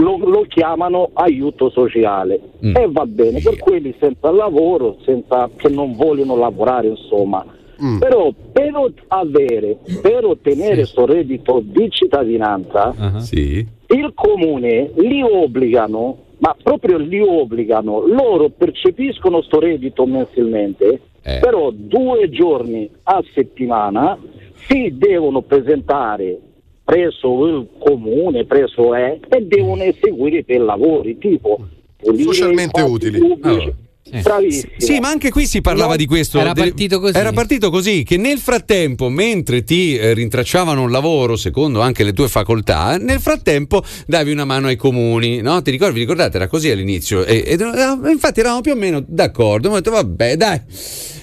Lo, 0.00 0.16
lo 0.18 0.44
chiamano 0.48 1.10
aiuto 1.12 1.70
sociale. 1.70 2.40
Mm. 2.64 2.76
E 2.76 2.88
va 2.90 3.06
bene, 3.06 3.40
per 3.40 3.58
quelli 3.58 3.94
senza 3.98 4.30
lavoro, 4.30 4.96
senza, 5.04 5.48
che 5.56 5.68
non 5.68 5.94
vogliono 5.94 6.36
lavorare, 6.36 6.88
insomma. 6.88 7.44
Mm. 7.82 7.98
Però 7.98 8.30
per 8.52 8.92
avere, 9.08 9.78
per 10.02 10.24
ottenere 10.24 10.74
questo 10.76 11.06
reddito 11.06 11.62
di 11.64 11.88
cittadinanza, 11.90 12.94
Sì. 13.18 13.66
il 13.88 14.12
comune 14.14 14.90
li 14.96 15.22
obbligano, 15.22 16.16
ma 16.38 16.54
proprio 16.62 16.98
li 16.98 17.20
obbligano, 17.20 18.06
loro 18.06 18.50
percepiscono 18.50 19.40
sto 19.42 19.60
reddito 19.60 20.04
mensilmente, 20.06 21.00
Eh. 21.22 21.38
però 21.40 21.70
due 21.72 22.28
giorni 22.30 22.88
a 23.04 23.22
settimana 23.34 24.18
si 24.68 24.94
devono 24.96 25.40
presentare 25.42 26.38
presso 26.90 27.46
il 27.46 27.68
comune, 27.78 28.44
presso 28.46 28.94
E, 28.96 29.20
e 29.28 29.40
devono 29.46 29.82
eseguire 29.82 30.42
dei 30.44 30.58
lavori 30.58 31.16
tipo 31.18 31.58
Socialmente 32.02 32.80
utili. 32.80 33.18
pubblici. 33.18 33.74
Bravissimo. 34.22 34.72
Sì, 34.78 34.98
ma 34.98 35.08
anche 35.08 35.30
qui 35.30 35.46
si 35.46 35.60
parlava 35.60 35.90
No, 35.90 35.96
di 35.96 36.06
questo. 36.06 36.40
era 36.40 36.52
partito 36.52 36.98
così. 36.98 37.16
Era 37.16 37.30
partito 37.32 37.70
così, 37.70 38.02
che 38.02 38.16
nel 38.16 38.38
frattempo, 38.38 39.08
mentre 39.08 39.62
ti 39.62 39.96
eh, 39.96 40.14
rintracciavano 40.14 40.82
un 40.82 40.90
lavoro, 40.90 41.36
secondo 41.36 41.80
anche 41.80 42.02
le 42.02 42.12
tue 42.12 42.26
facoltà, 42.26 42.96
nel 42.96 43.20
frattempo 43.20 43.84
davi 44.06 44.32
una 44.32 44.44
mano 44.44 44.66
ai 44.66 44.74
comuni, 44.76 45.40
no? 45.42 45.62
Ti 45.62 45.70
ricordi? 45.70 45.94
Vi 45.94 46.00
ricordate? 46.00 46.38
Era 46.38 46.48
così 46.48 46.70
all'inizio. 46.70 47.24
E, 47.24 47.44
ed- 47.46 47.60
eh, 47.60 48.10
infatti 48.10 48.40
eravamo 48.40 48.62
più 48.62 48.72
o 48.72 48.76
meno 48.76 49.00
d'accordo. 49.06 49.68
Abbiamo 49.68 49.76
detto, 49.76 49.90
vabbè, 49.92 50.36
dai. 50.36 50.60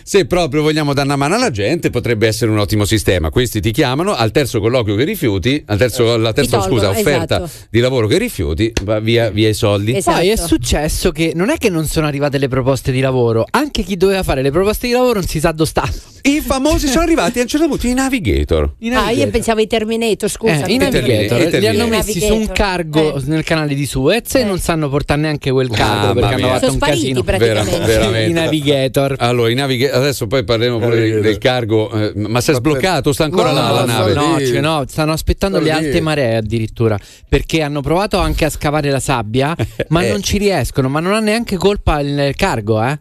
Se 0.08 0.26
proprio 0.26 0.62
vogliamo 0.62 0.94
dare 0.94 1.06
una 1.06 1.18
mano 1.18 1.36
alla 1.36 1.52
gente, 1.52 1.90
potrebbe 1.90 2.28
essere 2.28 2.50
un 2.50 2.60
ottimo 2.60 2.86
sistema. 2.86 3.30
Questi 3.30 3.60
ti 3.60 3.72
chiamano 3.72 4.16
al 4.16 4.32
terzo 4.32 4.62
colloquio 4.62 4.96
che 4.96 5.04
rifiuti, 5.04 5.62
al 5.66 5.78
terzo, 5.78 6.14
alla 6.14 6.32
terza 6.32 6.60
tolgono, 6.60 6.80
scusa, 6.80 6.90
offerta 6.92 7.44
esatto. 7.44 7.68
di 7.70 7.80
lavoro 7.82 8.08
che 8.08 8.18
rifiuti, 8.18 8.72
va 8.84 9.02
via, 9.02 9.30
via 9.32 9.50
i 9.50 9.54
soldi. 9.54 9.94
Esatto. 9.98 10.20
Poi 10.20 10.30
è 10.30 10.38
successo 10.38 11.12
che 11.12 11.34
non 11.36 11.50
è 11.50 11.58
che 11.58 11.70
non 11.70 11.86
sono 11.88 12.08
arrivate 12.08 12.38
le 12.38 12.48
proposte 12.48 12.94
di 12.94 13.02
lavoro, 13.02 13.46
anche 13.50 13.84
chi 13.84 13.98
doveva 13.98 14.24
fare 14.24 14.42
le 14.42 14.50
proposte 14.50 14.88
di 14.88 14.94
lavoro 14.94 15.16
non 15.20 15.28
si 15.28 15.42
sa 15.42 15.52
dove 15.52 15.68
sta. 15.70 15.84
I 16.22 16.40
famosi 16.42 16.88
sono 16.88 17.04
arrivati 17.04 17.40
a 17.40 17.42
un 17.42 17.48
certo 17.50 17.68
punto 17.68 17.88
i 17.88 17.94
navigator. 17.94 18.76
I 18.80 18.88
Ah, 18.88 18.90
io 18.90 18.96
navigator. 19.00 19.30
pensavo 19.32 19.60
ai 19.60 19.68
Terminator, 19.68 20.30
scusa. 20.30 20.66
Eh, 20.66 20.72
i 20.74 20.78
navigator 20.78 21.38
I 21.42 21.50
li 21.60 21.68
hanno 21.68 21.86
Terminator. 21.90 21.90
messi 21.90 22.20
su 22.20 22.26
un 22.28 22.32
Navigator. 22.32 22.56
cargo 22.56 23.16
Eh. 23.18 23.22
nel 23.26 23.44
canale 23.44 23.76
di 23.76 23.86
Suez 23.86 24.36
e 24.36 24.44
non 24.46 24.58
sanno 24.60 24.88
portare 24.90 25.20
neanche 25.20 25.52
quel 25.52 25.68
cargo 25.70 26.08
Mamma 26.08 26.14
perché 26.14 26.34
hanno 26.36 26.48
fatto 26.54 26.60
Sono 26.68 26.74
un 26.74 26.80
casino. 26.80 27.22
veramente. 27.24 28.26
I 28.30 28.32
navigator. 28.32 29.16
Allora, 29.20 29.50
i 29.50 29.54
naviga- 29.54 29.96
adesso 29.98 30.28
poi 30.28 30.44
parleremo 30.44 30.80
pure 30.80 31.00
del, 31.00 31.22
del 31.22 31.38
cargo, 31.38 31.92
eh, 31.92 32.12
ma 32.16 32.40
si 32.42 32.52
è 32.52 32.54
sbloccato? 32.54 33.12
Sta 33.14 33.24
ancora 33.26 33.50
No, 33.52 33.56
là 33.62 33.70
la 33.72 33.86
nave? 33.86 34.14
No, 34.14 34.38
cioè 34.40 34.62
no, 34.62 34.84
stanno 34.88 35.12
aspettando 35.12 35.58
Sta 35.60 35.66
le 35.74 35.80
lì. 35.80 35.86
alte 35.88 36.02
maree 36.02 36.36
addirittura 36.38 36.98
perché 37.28 37.62
hanno 37.62 37.82
provato 37.82 38.18
anche 38.18 38.46
a 38.46 38.50
scavare 38.50 38.90
la 38.90 39.00
sabbia, 39.00 39.56
ma 39.90 40.04
Eh. 40.04 40.10
non 40.12 40.22
ci 40.24 40.38
riescono, 40.38 40.90
ma 40.90 41.00
non 41.00 41.14
ha 41.14 41.20
neanche 41.20 41.58
colpa 41.58 42.00
il 42.00 42.34
cargo, 42.36 42.82
eh. 42.84 42.98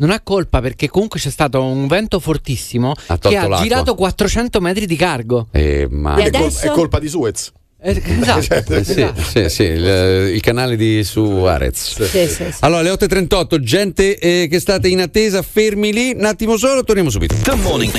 Non 0.00 0.10
ha 0.10 0.20
colpa 0.22 0.60
perché 0.62 0.88
comunque 0.88 1.20
c'è 1.20 1.28
stato 1.28 1.62
un 1.62 1.86
vento 1.86 2.20
fortissimo 2.20 2.94
Ha 3.08 3.18
che 3.18 3.36
ha 3.36 3.40
l'acqua. 3.46 3.62
girato 3.62 3.94
400 3.94 4.58
metri 4.60 4.86
di 4.86 4.96
cargo. 4.96 5.48
Eh, 5.50 5.88
ma... 5.90 6.16
E 6.16 6.22
È, 6.24 6.30
col- 6.30 6.40
adesso? 6.40 6.64
è 6.66 6.70
colpa 6.70 6.98
di 6.98 7.06
Suez. 7.08 7.52
Eh, 7.82 8.02
esatto. 8.20 8.74
Eh, 8.74 8.84
sì, 8.84 9.06
sì, 9.16 9.48
sì, 9.48 9.62
il, 9.62 10.32
il 10.34 10.40
canale 10.40 10.76
di 10.76 11.02
sì, 12.06 12.26
sì. 12.28 12.44
Allora, 12.60 12.80
alle 12.80 12.90
8.38, 12.90 13.58
gente 13.60 14.18
eh, 14.18 14.48
che 14.50 14.60
state 14.60 14.88
in 14.88 15.00
attesa, 15.00 15.42
fermi 15.42 15.92
lì, 15.92 16.12
un 16.14 16.24
attimo 16.24 16.56
solo, 16.56 16.84
torniamo 16.84 17.10
subito. 17.10 17.34
The 17.42 17.54
Morning 17.54 17.92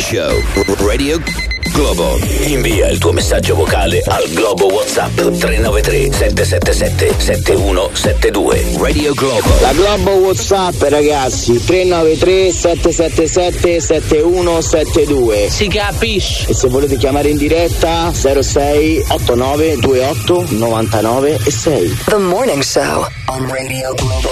Show. 0.00 0.42
Radio 0.86 1.57
Globo. 1.78 2.18
Invia 2.40 2.88
il 2.88 2.98
tuo 2.98 3.12
messaggio 3.12 3.54
vocale 3.54 4.02
al 4.04 4.28
Globo 4.30 4.66
WhatsApp 4.66 5.14
393 5.14 6.12
777 6.12 7.14
7172. 7.20 8.64
Radio 8.78 9.14
Globo. 9.14 9.48
La 9.60 9.72
Globo 9.72 10.10
Whatsapp 10.26 10.74
ragazzi 10.82 11.64
393 11.64 12.52
777 12.52 13.80
7172 13.80 15.50
Si 15.50 15.68
capisce 15.68 16.50
E 16.50 16.54
se 16.54 16.66
volete 16.66 16.96
chiamare 16.96 17.28
in 17.28 17.36
diretta 17.36 18.12
06 18.12 19.04
89 19.10 19.76
28 19.76 20.46
99 20.48 21.38
e 21.44 21.50
6 21.52 21.96
The 22.06 22.16
Morning 22.16 22.62
Show 22.62 23.06
on 23.26 23.46
Radio 23.46 23.94
Globo. 23.94 24.28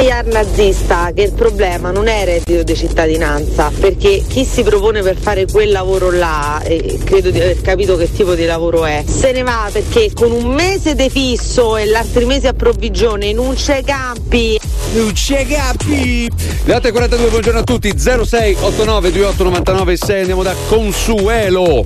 Iar 0.00 0.26
nazista 0.26 1.12
che 1.14 1.22
il 1.22 1.32
problema 1.32 1.90
non 1.90 2.08
è 2.08 2.20
il 2.20 2.26
reddito 2.26 2.62
di 2.62 2.76
cittadinanza 2.76 3.70
perché 3.78 4.22
chi 4.26 4.44
si 4.44 4.62
propone 4.62 5.02
per 5.02 5.16
fare 5.16 5.46
quel 5.46 5.70
lavoro 5.70 6.10
là 6.10 6.60
e 6.62 6.98
credo 7.04 7.30
di 7.30 7.40
aver 7.40 7.60
capito 7.60 7.96
che 7.96 8.10
tipo 8.10 8.34
di 8.34 8.44
lavoro 8.44 8.84
è 8.84 9.04
se 9.06 9.32
ne 9.32 9.42
va 9.42 9.68
perché 9.72 10.12
con 10.12 10.30
un 10.32 10.46
mese 10.52 10.94
di 10.94 11.08
fisso 11.08 11.76
e 11.76 11.86
l'altro 11.86 12.26
mese 12.26 12.48
a 12.48 12.52
provvigione 12.52 13.32
non 13.32 13.54
c'è 13.54 13.82
campi 13.82 14.58
non 14.94 15.12
c'è 15.12 15.46
campi 15.46 16.30
le 16.64 16.76
8.42 16.76 17.28
buongiorno 17.28 17.58
a 17.58 17.62
tutti. 17.62 17.92
06 17.98 18.56
89 18.60 19.10
28 19.10 19.44
99 19.44 19.96
6 19.96 20.20
andiamo 20.20 20.42
da 20.42 20.54
Consuelo 20.66 21.84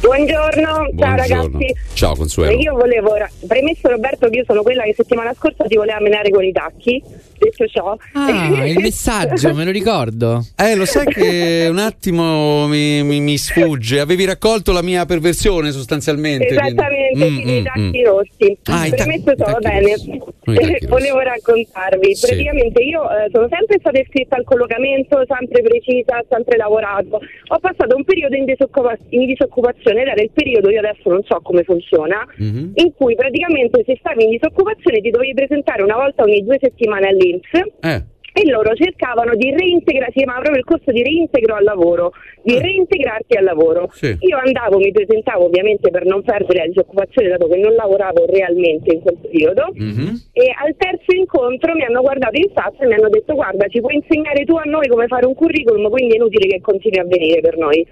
Buongiorno, 0.00 0.62
ciao 0.62 0.88
Buongiorno. 0.92 1.16
ragazzi. 1.16 1.74
ciao 1.94 2.14
Consuelo 2.14 2.56
Io 2.58 2.74
volevo, 2.74 3.14
premesso 3.46 3.88
Roberto 3.88 4.28
che 4.28 4.38
io 4.38 4.44
sono 4.46 4.62
quella 4.62 4.82
che 4.84 4.94
settimana 4.94 5.32
scorsa 5.34 5.64
ti 5.64 5.74
voleva 5.76 5.98
menare 6.00 6.30
con 6.30 6.44
i 6.44 6.52
tacchi, 6.52 7.02
detto 7.38 7.66
ciò. 7.66 7.96
Ah, 8.12 8.64
il 8.66 8.78
messaggio, 8.78 9.52
me 9.54 9.64
lo 9.64 9.70
ricordo. 9.70 10.44
Eh, 10.56 10.74
lo 10.76 10.84
sai 10.84 11.06
che 11.06 11.66
un 11.70 11.78
attimo 11.78 12.66
mi, 12.68 13.02
mi- 13.02 13.20
mi 13.20 13.36
sfugge. 13.38 13.98
Avevi 14.00 14.26
raccolto 14.26 14.72
la 14.72 14.82
mia 14.82 15.04
perversione 15.06 15.70
sostanzialmente. 15.72 16.46
quindi- 16.46 16.66
Esattamente, 16.66 17.04
Mm, 17.16 17.36
sì, 17.38 17.42
dei 17.44 17.60
mm, 17.60 17.64
tacchi 17.64 18.00
mm. 18.00 18.04
rossi. 18.04 18.58
Ah, 18.64 18.86
i 18.86 18.90
ta- 18.90 18.96
Premesso 19.04 19.30
i 19.30 19.36
ciò, 19.38 19.44
va 19.46 19.52
tacchi 19.58 19.80
bene. 19.80 19.90
I. 19.92 20.86
Volevo 20.86 21.18
raccontarvi, 21.20 22.14
Sì. 22.14 22.26
praticamente 22.26 22.82
io 22.82 23.02
eh, 23.10 23.28
sono 23.32 23.48
sempre 23.50 23.78
stata 23.80 23.98
iscritta 23.98 24.36
al 24.36 24.44
collocamento, 24.44 25.24
sempre 25.26 25.62
precisa, 25.62 26.22
sempre 26.28 26.56
lavorato. 26.58 27.20
Ho 27.48 27.58
passato 27.58 27.96
un 27.96 28.04
periodo 28.04 28.36
in, 28.36 28.44
disoccupa- 28.44 28.96
in 29.10 29.26
disoccupazione 29.26 29.84
ed 29.90 30.08
era 30.08 30.22
il 30.22 30.30
periodo, 30.32 30.70
io 30.70 30.78
adesso 30.78 31.08
non 31.10 31.22
so 31.24 31.40
come 31.42 31.62
funziona, 31.62 32.26
Mhm. 32.36 32.72
in 32.74 32.92
cui 32.94 33.14
praticamente 33.14 33.82
se 33.84 33.96
stavi 33.98 34.24
in 34.24 34.30
disoccupazione 34.30 35.00
ti 35.00 35.10
dovevi 35.10 35.34
presentare 35.34 35.82
una 35.82 35.96
volta 35.96 36.22
ogni 36.22 36.42
due 36.44 36.58
settimane 36.60 37.08
all'Inps 37.08 37.50
Eh. 37.80 38.02
E 38.36 38.50
loro 38.50 38.74
cercavano 38.74 39.34
di 39.34 39.50
reintegrare, 39.50 40.12
si 40.12 40.18
chiamava 40.18 40.40
proprio 40.40 40.60
il 40.60 40.68
corso 40.68 40.92
di 40.92 41.02
reintegro 41.02 41.54
al 41.54 41.64
lavoro, 41.64 42.12
di 42.42 42.58
reintegrarti 42.58 43.34
al 43.38 43.44
lavoro. 43.44 43.88
Sì. 43.92 44.14
Io 44.20 44.36
andavo, 44.36 44.76
mi 44.76 44.92
presentavo 44.92 45.46
ovviamente 45.46 45.90
per 45.90 46.04
non 46.04 46.22
perdere 46.22 46.58
la 46.58 46.66
disoccupazione 46.66 47.28
dato 47.28 47.48
che 47.48 47.56
non 47.56 47.72
lavoravo 47.72 48.26
realmente 48.26 48.92
in 48.92 49.00
quel 49.00 49.16
periodo 49.22 49.72
e 50.32 50.52
al 50.52 50.74
terzo 50.76 51.16
incontro 51.16 51.74
mi 51.74 51.84
hanno 51.84 52.02
guardato 52.02 52.36
in 52.36 52.50
faccia 52.52 52.84
e 52.84 52.86
mi 52.86 52.94
hanno 52.94 53.08
detto 53.08 53.34
guarda 53.34 53.66
ci 53.68 53.80
puoi 53.80 53.94
insegnare 53.94 54.44
tu 54.44 54.54
a 54.56 54.64
noi 54.64 54.86
come 54.88 55.06
fare 55.06 55.24
un 55.24 55.34
curriculum 55.34 55.88
quindi 55.88 56.14
è 56.14 56.16
inutile 56.16 56.46
che 56.46 56.60
continui 56.60 56.98
a 56.98 57.04
venire 57.04 57.40
per 57.40 57.56
noi. 57.56 57.86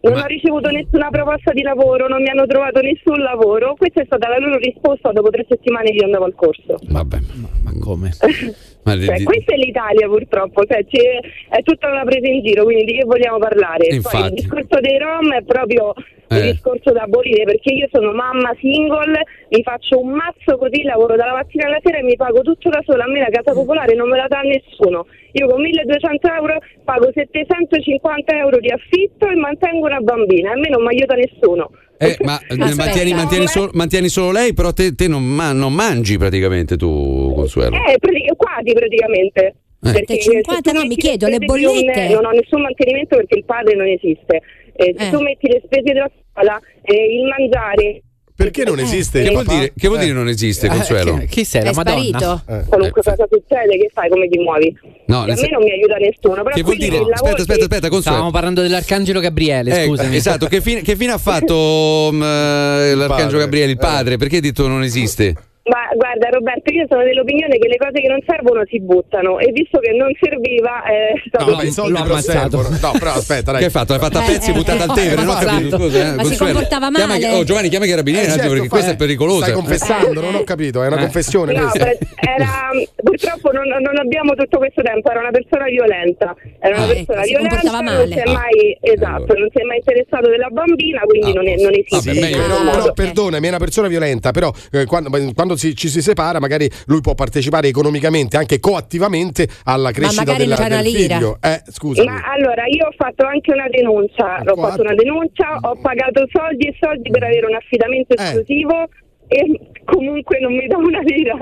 Non 0.00 0.12
ho 0.16 0.26
ricevuto 0.26 0.70
nessuna 0.70 1.08
proposta 1.10 1.52
di 1.52 1.62
lavoro, 1.62 2.06
non 2.06 2.22
mi 2.22 2.28
hanno 2.28 2.46
trovato 2.46 2.80
nessun 2.80 3.18
lavoro. 3.18 3.74
Questa 3.76 4.02
è 4.02 4.04
stata 4.04 4.28
la 4.28 4.38
loro 4.38 4.56
risposta 4.56 5.10
dopo 5.10 5.30
tre 5.30 5.44
settimane 5.48 5.90
che 5.90 5.96
io 5.96 6.04
andavo 6.04 6.24
al 6.24 6.34
corso. 6.36 6.78
Vabbè, 6.86 7.18
ma 7.64 7.72
come? 7.80 8.10
Cioè, 8.96 9.22
questa 9.24 9.54
è 9.54 9.56
l'Italia 9.56 10.06
purtroppo, 10.08 10.64
cioè, 10.64 10.84
c'è- 10.86 11.20
è 11.50 11.62
tutta 11.62 11.88
una 11.90 12.04
presa 12.04 12.26
in 12.28 12.42
giro, 12.44 12.64
quindi 12.64 12.84
di 12.84 12.98
che 12.98 13.04
vogliamo 13.04 13.38
parlare? 13.38 13.86
Poi 13.86 13.96
Infatti. 13.96 14.24
il 14.24 14.30
discorso 14.34 14.80
dei 14.80 14.98
Rom 14.98 15.32
è 15.34 15.42
proprio 15.42 15.94
Eh. 16.30 16.34
un 16.40 16.50
discorso 16.52 16.92
da 16.92 17.02
abolire 17.02 17.44
perché 17.44 17.72
io 17.72 17.88
sono 17.90 18.12
mamma 18.12 18.54
single, 18.60 19.22
mi 19.50 19.62
faccio 19.62 19.98
un 19.98 20.10
mazzo 20.10 20.58
così, 20.58 20.82
lavoro 20.82 21.16
dalla 21.16 21.32
mattina 21.32 21.66
alla 21.66 21.78
sera 21.82 21.98
e 21.98 22.02
mi 22.02 22.16
pago 22.16 22.42
tutto 22.42 22.68
da 22.68 22.82
sola, 22.84 23.04
a 23.04 23.08
me 23.08 23.20
la 23.20 23.30
casa 23.30 23.52
popolare 23.52 23.94
non 23.94 24.08
me 24.08 24.16
la 24.16 24.26
dà 24.28 24.40
nessuno. 24.42 25.06
Io 25.32 25.46
con 25.46 25.60
1200 25.60 26.28
euro 26.32 26.58
pago 26.84 27.10
750 27.12 28.36
euro 28.36 28.58
di 28.58 28.68
affitto 28.70 29.28
e 29.28 29.34
mantengo 29.36 29.86
una 29.86 30.00
bambina, 30.00 30.52
a 30.52 30.56
me 30.56 30.68
non 30.68 30.82
mi 30.82 30.88
aiuta 30.88 31.14
nessuno. 31.14 31.70
Eh, 31.98 32.16
ma 32.20 32.38
eh, 32.46 32.54
Aspetta. 32.58 32.74
mantieni, 32.76 33.12
mantieni 33.12 33.46
solo, 33.46 33.70
mantieni 33.74 34.08
solo 34.08 34.30
lei, 34.30 34.54
però 34.54 34.72
te, 34.72 34.94
te 34.94 35.08
non, 35.08 35.22
ma- 35.24 35.52
non 35.52 35.72
mangi 35.72 36.16
praticamente 36.16 36.76
tu, 36.76 37.32
Consuelo. 37.34 37.74
Eh, 37.76 37.96
quasi 38.36 38.72
praticamente. 38.72 39.54
Eh. 39.80 39.92
Perché 39.92 40.18
50 40.18 40.52
se 40.70 40.74
tu 40.76 40.80
no, 40.82 40.86
mi 40.86 40.96
chiedo, 40.96 41.26
le 41.28 41.38
di 41.38 41.44
un- 41.44 41.46
bollette? 41.46 42.08
non 42.08 42.24
ho 42.24 42.30
nessun 42.30 42.62
mantenimento 42.62 43.16
perché 43.16 43.38
il 43.38 43.44
padre 43.44 43.74
non 43.76 43.86
esiste. 43.86 44.42
Eh, 44.74 44.94
se 44.96 45.06
Eh. 45.06 45.10
tu 45.10 45.20
metti 45.20 45.48
le 45.48 45.60
spese 45.64 45.92
della 45.92 46.10
scuola, 46.32 46.58
eh, 46.82 46.94
il 47.16 47.24
mangiare. 47.26 48.02
Perché 48.38 48.62
non 48.62 48.78
esiste? 48.78 49.20
Che 49.22 49.26
il 49.26 49.32
vuol 49.32 49.46
dire, 49.46 49.72
che 49.76 49.88
vuol 49.88 49.98
dire 49.98 50.12
non 50.12 50.28
esiste, 50.28 50.68
Consuelo? 50.68 51.18
chi, 51.18 51.26
chi 51.26 51.44
sei? 51.44 51.62
È 51.62 51.64
La 51.64 51.72
Madonna? 51.74 51.98
sparito? 51.98 52.42
Eh. 52.46 52.64
Qualunque 52.68 53.02
cosa 53.02 53.26
succede, 53.28 53.76
che 53.78 53.90
fai? 53.92 54.08
Come 54.08 54.28
ti 54.28 54.38
muovi? 54.38 54.78
No, 55.06 55.22
a 55.22 55.26
me 55.26 55.34
non 55.50 55.62
mi 55.64 55.72
aiuta 55.72 55.96
nessuno. 55.96 56.42
Però 56.44 56.54
Che 56.54 56.62
vuol 56.62 56.76
dire? 56.76 56.98
Aspetta, 56.98 57.14
aspetta, 57.34 57.54
che- 57.54 57.60
aspetta, 57.62 57.88
Consuelo. 57.88 58.00
Stavamo 58.00 58.30
parlando 58.30 58.62
dell'Arcangelo 58.62 59.18
Gabriele, 59.18 59.82
Ecco, 59.82 59.96
scusami. 59.96 60.14
esatto, 60.14 60.46
che 60.46 60.60
fine, 60.60 60.82
che 60.82 60.94
fine 60.94 61.10
ha 61.10 61.18
fatto 61.18 62.10
mm, 62.14 62.22
eh, 62.22 62.94
l'Arcangelo. 62.94 63.38
Gabriele, 63.38 63.72
il 63.72 63.76
padre? 63.76 64.16
Perché 64.18 64.36
hai 64.36 64.40
detto 64.42 64.68
non 64.68 64.84
esiste? 64.84 65.34
Ma 65.68 65.84
guarda 65.94 66.28
Roberto, 66.30 66.72
io 66.72 66.86
sono 66.88 67.02
dell'opinione 67.04 67.58
che 67.58 67.68
le 67.68 67.76
cose 67.76 68.00
che 68.00 68.08
non 68.08 68.18
servono 68.26 68.62
si 68.66 68.80
buttano 68.80 69.38
e 69.38 69.52
visto 69.52 69.78
che 69.80 69.92
non 69.92 70.08
serviva 70.18 70.82
è 70.84 71.12
stato 71.28 71.50
No, 71.50 71.56
ma 71.60 71.62
i 71.62 71.70
soldi 71.70 71.92
però 72.00 72.04
ammazzato. 72.14 72.58
servono. 72.62 72.68
No, 72.80 72.92
però 72.98 73.12
aspetta, 73.12 73.50
dai. 73.52 73.60
Che 73.60 73.66
hai 73.66 73.70
fatto? 73.70 73.92
L'hai 73.92 74.00
fatta 74.00 74.18
a 74.20 74.22
Eh, 74.24 74.26
pezzi 74.32 74.48
e 74.48 74.52
eh, 74.52 74.56
buttata 74.56 74.82
al 74.84 74.90
eh, 74.90 74.94
Tevere? 74.94 75.16
Non 75.22 75.28
ho 75.28 75.32
esatto. 75.38 75.46
capito, 75.56 75.76
scusa. 75.76 75.98
eh, 75.98 76.14
Ma 76.14 76.24
si 76.24 76.36
comportava 76.38 76.88
Chiama- 76.90 77.12
male. 77.18 77.26
oh, 77.36 77.44
Giovanni, 77.44 77.68
chiama 77.68 77.84
i 77.84 77.88
carabinieri 77.88 78.26
Eh, 78.26 78.30
certo, 78.30 78.48
perché 78.52 78.68
questa 78.68 78.90
eh, 78.90 78.94
è 78.94 78.96
pericolosa. 78.96 79.44
Stai 79.44 79.54
confessando, 79.54 80.20
non 80.20 80.34
ho 80.34 80.44
capito, 80.44 80.82
è 80.82 80.86
una 80.86 80.98
confessione 80.98 81.52
No, 81.52 81.68
questa. 81.68 81.86
era, 82.16 82.70
purtroppo 82.96 83.50
non, 83.52 83.66
non 83.68 83.96
abbiamo 83.98 84.34
tutto 84.34 84.58
questo 84.58 84.82
tempo, 84.82 85.10
era 85.10 85.20
una 85.20 85.30
persona 85.30 85.64
violenta, 85.66 86.34
era 86.60 86.76
una 86.76 86.84
Ah. 86.84 86.88
persona 86.88 87.18
Ecco, 87.18 87.24
si 87.24 87.30
violenta, 87.30 87.80
non 87.80 88.06
si 88.08 88.18
è 88.18 88.22
Ah. 88.24 88.32
mai, 88.32 88.78
esatto, 88.80 89.22
allora. 89.24 89.38
non 89.40 89.48
si 89.52 89.60
è 89.60 89.64
mai 89.64 89.76
interessato 89.78 90.28
della 90.28 90.48
bambina, 90.48 91.00
quindi 91.02 91.30
Ah, 91.30 91.34
non, 91.34 91.46
è, 91.48 91.54
non 91.56 91.72
esiste. 91.74 92.14
Vabbè, 92.14 92.30
però 92.30 92.62
modo. 92.62 92.92
perdonami, 92.92 93.46
è 93.46 93.48
una 93.48 93.58
persona 93.58 93.88
violenta, 93.88 94.30
però 94.30 94.50
eh, 94.72 94.84
quando, 94.86 95.10
quando 95.34 95.56
si- 95.58 95.74
ci 95.76 95.88
si 95.88 96.00
separa 96.00 96.40
magari 96.40 96.70
lui 96.86 97.00
può 97.00 97.14
partecipare 97.14 97.68
economicamente, 97.68 98.36
anche 98.38 98.58
coattivamente 98.60 99.46
alla 99.64 99.90
crescita 99.90 100.32
della, 100.34 100.56
del 100.56 100.82
lira. 100.84 101.16
figlio. 101.16 101.38
Eh, 101.42 101.60
scusami. 101.70 102.06
Ma 102.08 102.22
allora 102.32 102.64
io 102.66 102.86
ho 102.86 102.92
fatto 102.96 103.26
anche 103.26 103.52
una 103.52 103.66
denuncia, 103.68 104.40
ho 104.46 104.56
fatto 104.56 104.80
una 104.80 104.94
denuncia, 104.94 105.58
ho 105.60 105.76
pagato 105.80 106.24
soldi 106.32 106.68
e 106.68 106.76
soldi 106.80 107.10
per 107.10 107.22
avere 107.24 107.46
un 107.46 107.54
affidamento 107.54 108.14
Eh. 108.16 108.22
esclusivo 108.22 108.88
e 109.26 109.60
comunque 109.84 110.38
non 110.40 110.54
mi 110.54 110.66
dà 110.66 110.76
una 110.78 111.00
lira. 111.00 111.36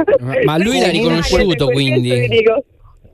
Ma- 0.44 0.58
lui 0.58 0.80
l'ha 0.80 0.90
riconosciuto, 0.90 1.66
quindi? 1.68 2.26
dico. 2.28 2.64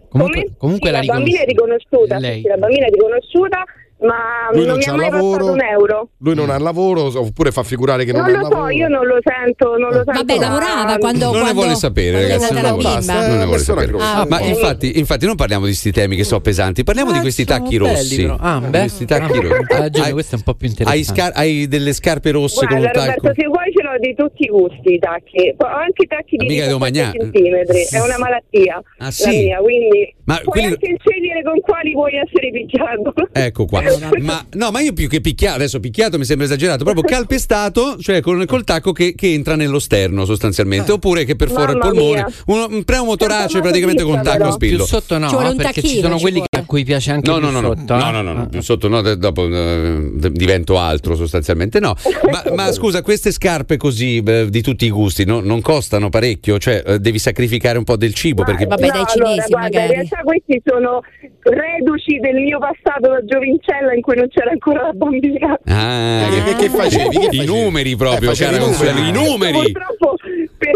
Comunque, 0.08 0.50
comunque 0.58 0.88
Sì, 0.88 0.94
l'ha 0.94 1.02
la 1.02 1.12
bambina 1.14 1.40
è 1.40 1.44
riconosciuta, 1.46 2.18
sì, 2.20 2.42
la 2.42 2.56
bambina 2.58 2.86
è 2.86 2.90
riconosciuta, 2.90 3.64
ma 4.02 4.48
Lui 4.52 4.66
non 4.66 4.78
non 4.84 4.94
ha 4.94 4.96
mai 5.02 5.10
lavoro. 5.10 5.52
un 5.52 5.60
euro. 5.62 6.08
Lui 6.18 6.34
non 6.34 6.50
ha 6.50 6.58
lavoro, 6.58 7.10
oppure 7.18 7.50
fa 7.52 7.62
figurare 7.62 8.04
che 8.04 8.12
non, 8.12 8.22
Non 8.22 8.30
ha 8.30 8.36
lo 8.36 8.42
lavoro. 8.48 8.62
so, 8.64 8.68
io 8.70 8.88
non 8.88 9.06
lo 9.06 9.18
sento, 9.22 9.76
non 9.76 9.88
lo 9.90 10.02
sento. 10.04 10.12
Vabbè, 10.12 10.38
lavorava 10.38 10.96
quando. 10.98 11.24
Non 11.26 11.34
ne 11.34 11.40
quando- 11.40 11.60
vuole 11.60 11.74
sapere, 11.76 12.22
ragazzi. 12.22 12.52
Non, 12.52 12.62
ne- 12.62 12.72
bimba. 12.76 13.26
non 13.28 13.38
ne 13.38 13.44
vuole 13.44 13.58
sapere. 13.60 13.92
Ah, 13.98 14.26
Ma 14.28 14.40
infatti, 14.40 14.98
infatti 14.98 15.26
non 15.26 15.36
parliamo 15.36 15.64
di 15.64 15.70
questi 15.70 15.92
temi 15.92 16.16
che 16.16 16.24
so 16.24 16.40
pesanti, 16.40 16.82
parliamo 16.84 17.12
di 17.12 17.20
questi 17.20 17.44
sono 17.44 17.58
tacchi 17.58 17.78
belli, 17.78 17.92
rossi. 17.92 18.16
però. 18.22 18.36
Ah, 18.40 18.60
beh. 18.60 18.78
questi 18.80 19.04
tacchi 19.06 19.38
Ah, 19.38 19.40
rossi. 19.40 19.72
ha 19.72 19.78
ragione, 19.78 20.06
Hai- 20.06 20.12
questo 20.12 20.34
è 20.34 20.38
un 20.38 20.44
po' 20.44 20.54
più 20.54 20.66
Hai, 20.66 20.72
interessante. 20.72 21.04
scar- 21.20 21.36
hai 21.38 21.68
delle 21.68 21.92
scarpe 21.92 22.30
rosse 22.32 22.66
con 22.66 22.78
Guarda 22.78 22.86
un 23.00 23.06
tacco. 23.06 23.20
Roberto, 23.26 23.40
se 23.40 23.46
vuoi 23.46 23.72
l'ho 23.82 23.98
di 23.98 24.14
tutti 24.14 24.44
i 24.44 24.48
gusti 24.48 24.94
i 24.94 24.98
tacchi. 24.98 25.54
Ho 25.56 25.66
anche 25.66 26.02
i 26.04 26.06
tacchi 26.06 26.36
di 26.36 26.46
Ma 26.46 26.50
mica 26.52 26.66
devo 26.66 26.78
17 26.78 26.80
mangiare. 26.80 27.18
centimetri, 27.18 27.80
è 27.90 28.00
una 28.00 28.18
malattia 28.18 28.76
Ah, 28.98 29.04
la 29.04 29.10
sì? 29.10 29.28
mia, 29.28 29.58
quindi 29.58 30.14
Ma 30.24 30.34
puoi 30.42 30.44
quelli- 30.60 30.66
anche 30.68 30.96
scegliere 31.02 31.42
con 31.42 31.60
quali 31.60 31.92
vuoi 31.92 32.12
essere 32.16 32.50
picchiato. 32.50 33.12
Ecco 33.32 33.64
qua. 33.66 33.82
Ma 34.22 34.44
no, 34.54 34.70
ma 34.70 34.80
io 34.80 34.92
più 34.92 35.08
che 35.08 35.20
picchiato, 35.20 35.56
adesso 35.56 35.80
picchiato 35.80 36.18
mi 36.18 36.24
sembra 36.24 36.46
esagerato, 36.46 36.84
proprio 36.84 37.02
calpestato, 37.04 37.96
cioè 37.98 38.20
con, 38.20 38.44
col 38.46 38.64
tacco 38.64 38.92
che, 38.92 39.14
che 39.14 39.32
entra 39.32 39.56
nello 39.56 39.78
sterno 39.78 40.24
sostanzialmente, 40.24 40.92
oppure 40.92 41.24
che 41.24 41.34
perfora 41.36 41.72
il 41.72 41.78
Mamma 41.78 41.90
polmone. 41.92 42.14
mia. 42.14 42.26
Un, 42.46 42.66
un 42.74 42.84
pneumotorace 42.84 43.48
Sento 43.48 43.60
praticamente 43.62 44.02
con 44.02 44.14
un 44.14 44.22
tacco 44.22 44.36
però. 44.38 44.56
Più 44.56 44.66
spillo. 44.68 44.84
sotto 44.86 45.18
no, 45.18 45.28
Ci 45.28 45.34
un 45.34 45.56
perché 45.56 45.82
ci 45.82 45.98
sono 46.00 46.16
ci 46.16 46.22
quelli 46.22 46.40
che- 46.40 46.58
a 46.58 46.64
cui 46.64 46.84
piace 46.84 47.10
anche 47.10 47.30
No, 47.30 47.38
più 47.38 47.46
no, 47.46 47.50
no, 47.52 47.60
no, 47.60 47.74
sotto. 47.76 47.94
no, 47.96 48.08
eh. 48.08 48.12
no, 48.12 48.22
no, 48.22 48.32
no, 48.32 48.48
più 48.48 48.60
sotto 48.60 48.88
no, 48.88 49.00
dopo 49.16 49.46
eh, 49.46 50.10
divento 50.30 50.78
altro 50.78 51.14
sostanzialmente. 51.16 51.80
No, 51.80 51.94
ma, 52.30 52.44
ma 52.54 52.72
scusa, 52.72 53.02
queste 53.02 53.30
scarpe 53.32 53.71
così 53.76 54.22
eh, 54.24 54.46
di 54.48 54.62
tutti 54.62 54.84
i 54.86 54.90
gusti 54.90 55.24
no- 55.24 55.40
non 55.40 55.60
costano 55.60 56.08
parecchio? 56.08 56.58
Cioè 56.58 56.82
eh, 56.86 56.98
devi 56.98 57.18
sacrificare 57.18 57.78
un 57.78 57.84
po' 57.84 57.96
del 57.96 58.14
cibo 58.14 58.42
perché... 58.44 58.66
Vabbè, 58.66 58.86
dai 58.88 58.98
No, 59.00 59.04
cinesi, 59.06 59.18
allora, 59.30 59.46
guarda, 59.48 59.58
magari. 59.78 59.86
in 59.86 59.92
realtà 59.92 60.20
questi 60.24 60.62
sono 60.64 61.00
reduci 61.42 62.18
del 62.18 62.34
mio 62.40 62.58
passato 62.58 63.08
da 63.10 63.24
giovincella 63.24 63.94
in 63.94 64.00
cui 64.00 64.16
non 64.16 64.28
c'era 64.28 64.50
ancora 64.50 64.82
la 64.82 64.92
bambina. 64.92 65.58
Ah, 65.64 66.26
Eh, 66.26 66.42
che- 66.44 66.56
che 66.56 66.68
facevi? 66.68 67.18
Che 67.18 67.36
I 67.36 67.44
numeri 67.44 67.96
proprio, 67.96 68.30
Eh, 68.30 68.34
facevi 68.34 68.56
cara 68.58 68.64
i 68.64 68.70
numeri. 68.70 69.08
I 69.08 69.12
numeri. 69.12 69.72
Purtroppo 69.72 70.16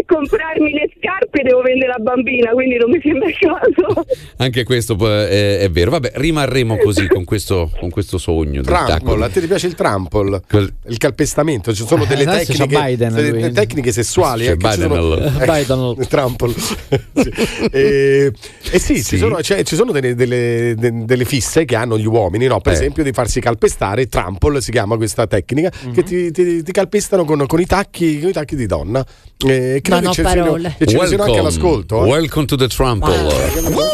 comprarmi 0.07 0.71
le 0.71 0.89
scarpe 0.97 1.43
devo 1.43 1.61
vendere 1.61 1.89
la 1.95 1.99
bambina, 2.01 2.51
quindi 2.51 2.77
non 2.77 2.89
mi 2.89 2.99
sembra 3.01 3.27
il 3.27 3.37
caso. 3.37 4.05
Anche 4.37 4.63
questo 4.63 4.95
poi 4.95 5.09
è, 5.11 5.59
è 5.59 5.69
vero. 5.69 5.91
Vabbè, 5.91 6.13
rimarremo 6.15 6.77
così 6.77 7.07
con 7.07 7.23
questo, 7.25 7.69
con 7.79 7.89
questo 7.89 8.17
sogno. 8.17 8.61
tacco. 8.61 9.13
a 9.13 9.29
te 9.29 9.41
ti 9.41 9.47
piace 9.47 9.67
il 9.67 9.75
trample? 9.75 10.41
Il 10.87 10.97
calpestamento, 10.97 11.73
ci 11.73 11.85
sono 11.85 12.03
Eh, 12.03 12.07
delle 12.07 12.23
adesso 12.23 12.53
c'è 12.53 12.57
tecniche, 12.59 12.81
Biden, 12.83 13.13
delle 13.13 13.29
lui. 13.29 13.51
tecniche 13.51 13.91
sessuali. 13.91 14.45
C'è 14.45 14.51
eh, 14.51 14.55
Biden 14.55 14.89
sono- 14.89 15.17
eh, 15.17 15.45
Biden. 15.45 15.95
Sì. 17.17 17.31
E, 17.71 18.31
e 18.71 18.79
sì, 18.79 19.03
Ci, 19.03 19.17
sono, 19.17 19.41
cioè, 19.41 19.63
ci 19.63 19.75
sono 19.75 19.91
delle, 19.91 20.15
delle- 20.15 20.75
de- 20.77 21.05
delle 21.05 21.25
fisse 21.25 21.65
che 21.65 21.75
hanno 21.75 21.97
gli 21.97 22.05
uomini, 22.05 22.45
no? 22.47 22.59
per 22.61 22.73
Eh. 22.73 22.75
esempio 22.75 23.03
di 23.03 23.11
farsi 23.11 23.39
calpestare, 23.39 24.07
trample 24.07 24.61
si 24.61 24.71
chiama 24.71 24.95
questa 24.97 25.27
tecnica, 25.27 25.71
Mhm. 25.83 25.93
che 25.93 26.03
ti, 26.03 26.31
ti- 26.31 26.63
ti 26.63 26.71
calpestano 26.71 27.25
con, 27.25 27.43
con 27.47 27.59
i 27.59 27.65
tacchi, 27.65 28.19
con 28.19 28.29
i 28.29 28.33
tacchi 28.33 28.55
di 28.55 28.65
donna. 28.65 29.05
Eh, 29.45 29.81
credo 29.83 30.01
Non 30.01 30.05
ho 30.05 30.07
ne 30.07 30.13
siano- 30.13 30.41
parole. 30.43 30.75
che 30.77 30.85
ne 30.85 31.07
siano 31.07 31.23
anche 31.23 31.37
all'ascolto. 31.39 32.03
eh. 32.05 32.09
Welcome 32.09 32.45
to 32.47 32.55
the 32.55 32.67
Trample. 32.67 33.15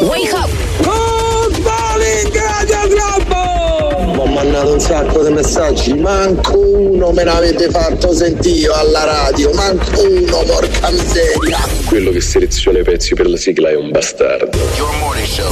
Wake 0.02 0.32
up! 0.34 0.93
Mandato 4.54 4.74
un 4.74 4.80
sacco 4.80 5.24
di 5.24 5.34
messaggi, 5.34 5.94
manco 5.96 6.60
uno 6.60 7.12
me 7.12 7.24
l'avete 7.24 7.70
fatto 7.70 8.14
sentire 8.14 8.72
alla 8.72 9.04
radio, 9.04 9.52
manco 9.54 10.02
uno, 10.02 10.44
porca 10.46 10.92
miseria. 10.92 11.58
Quello 11.86 12.12
che 12.12 12.22
seleziona 12.22 12.80
i 12.80 12.84
pezzi 12.84 13.16
per 13.16 13.28
la 13.28 13.38
sigla 13.38 13.70
è 13.70 13.76
un 13.76 13.90
bastardo. 13.90 14.58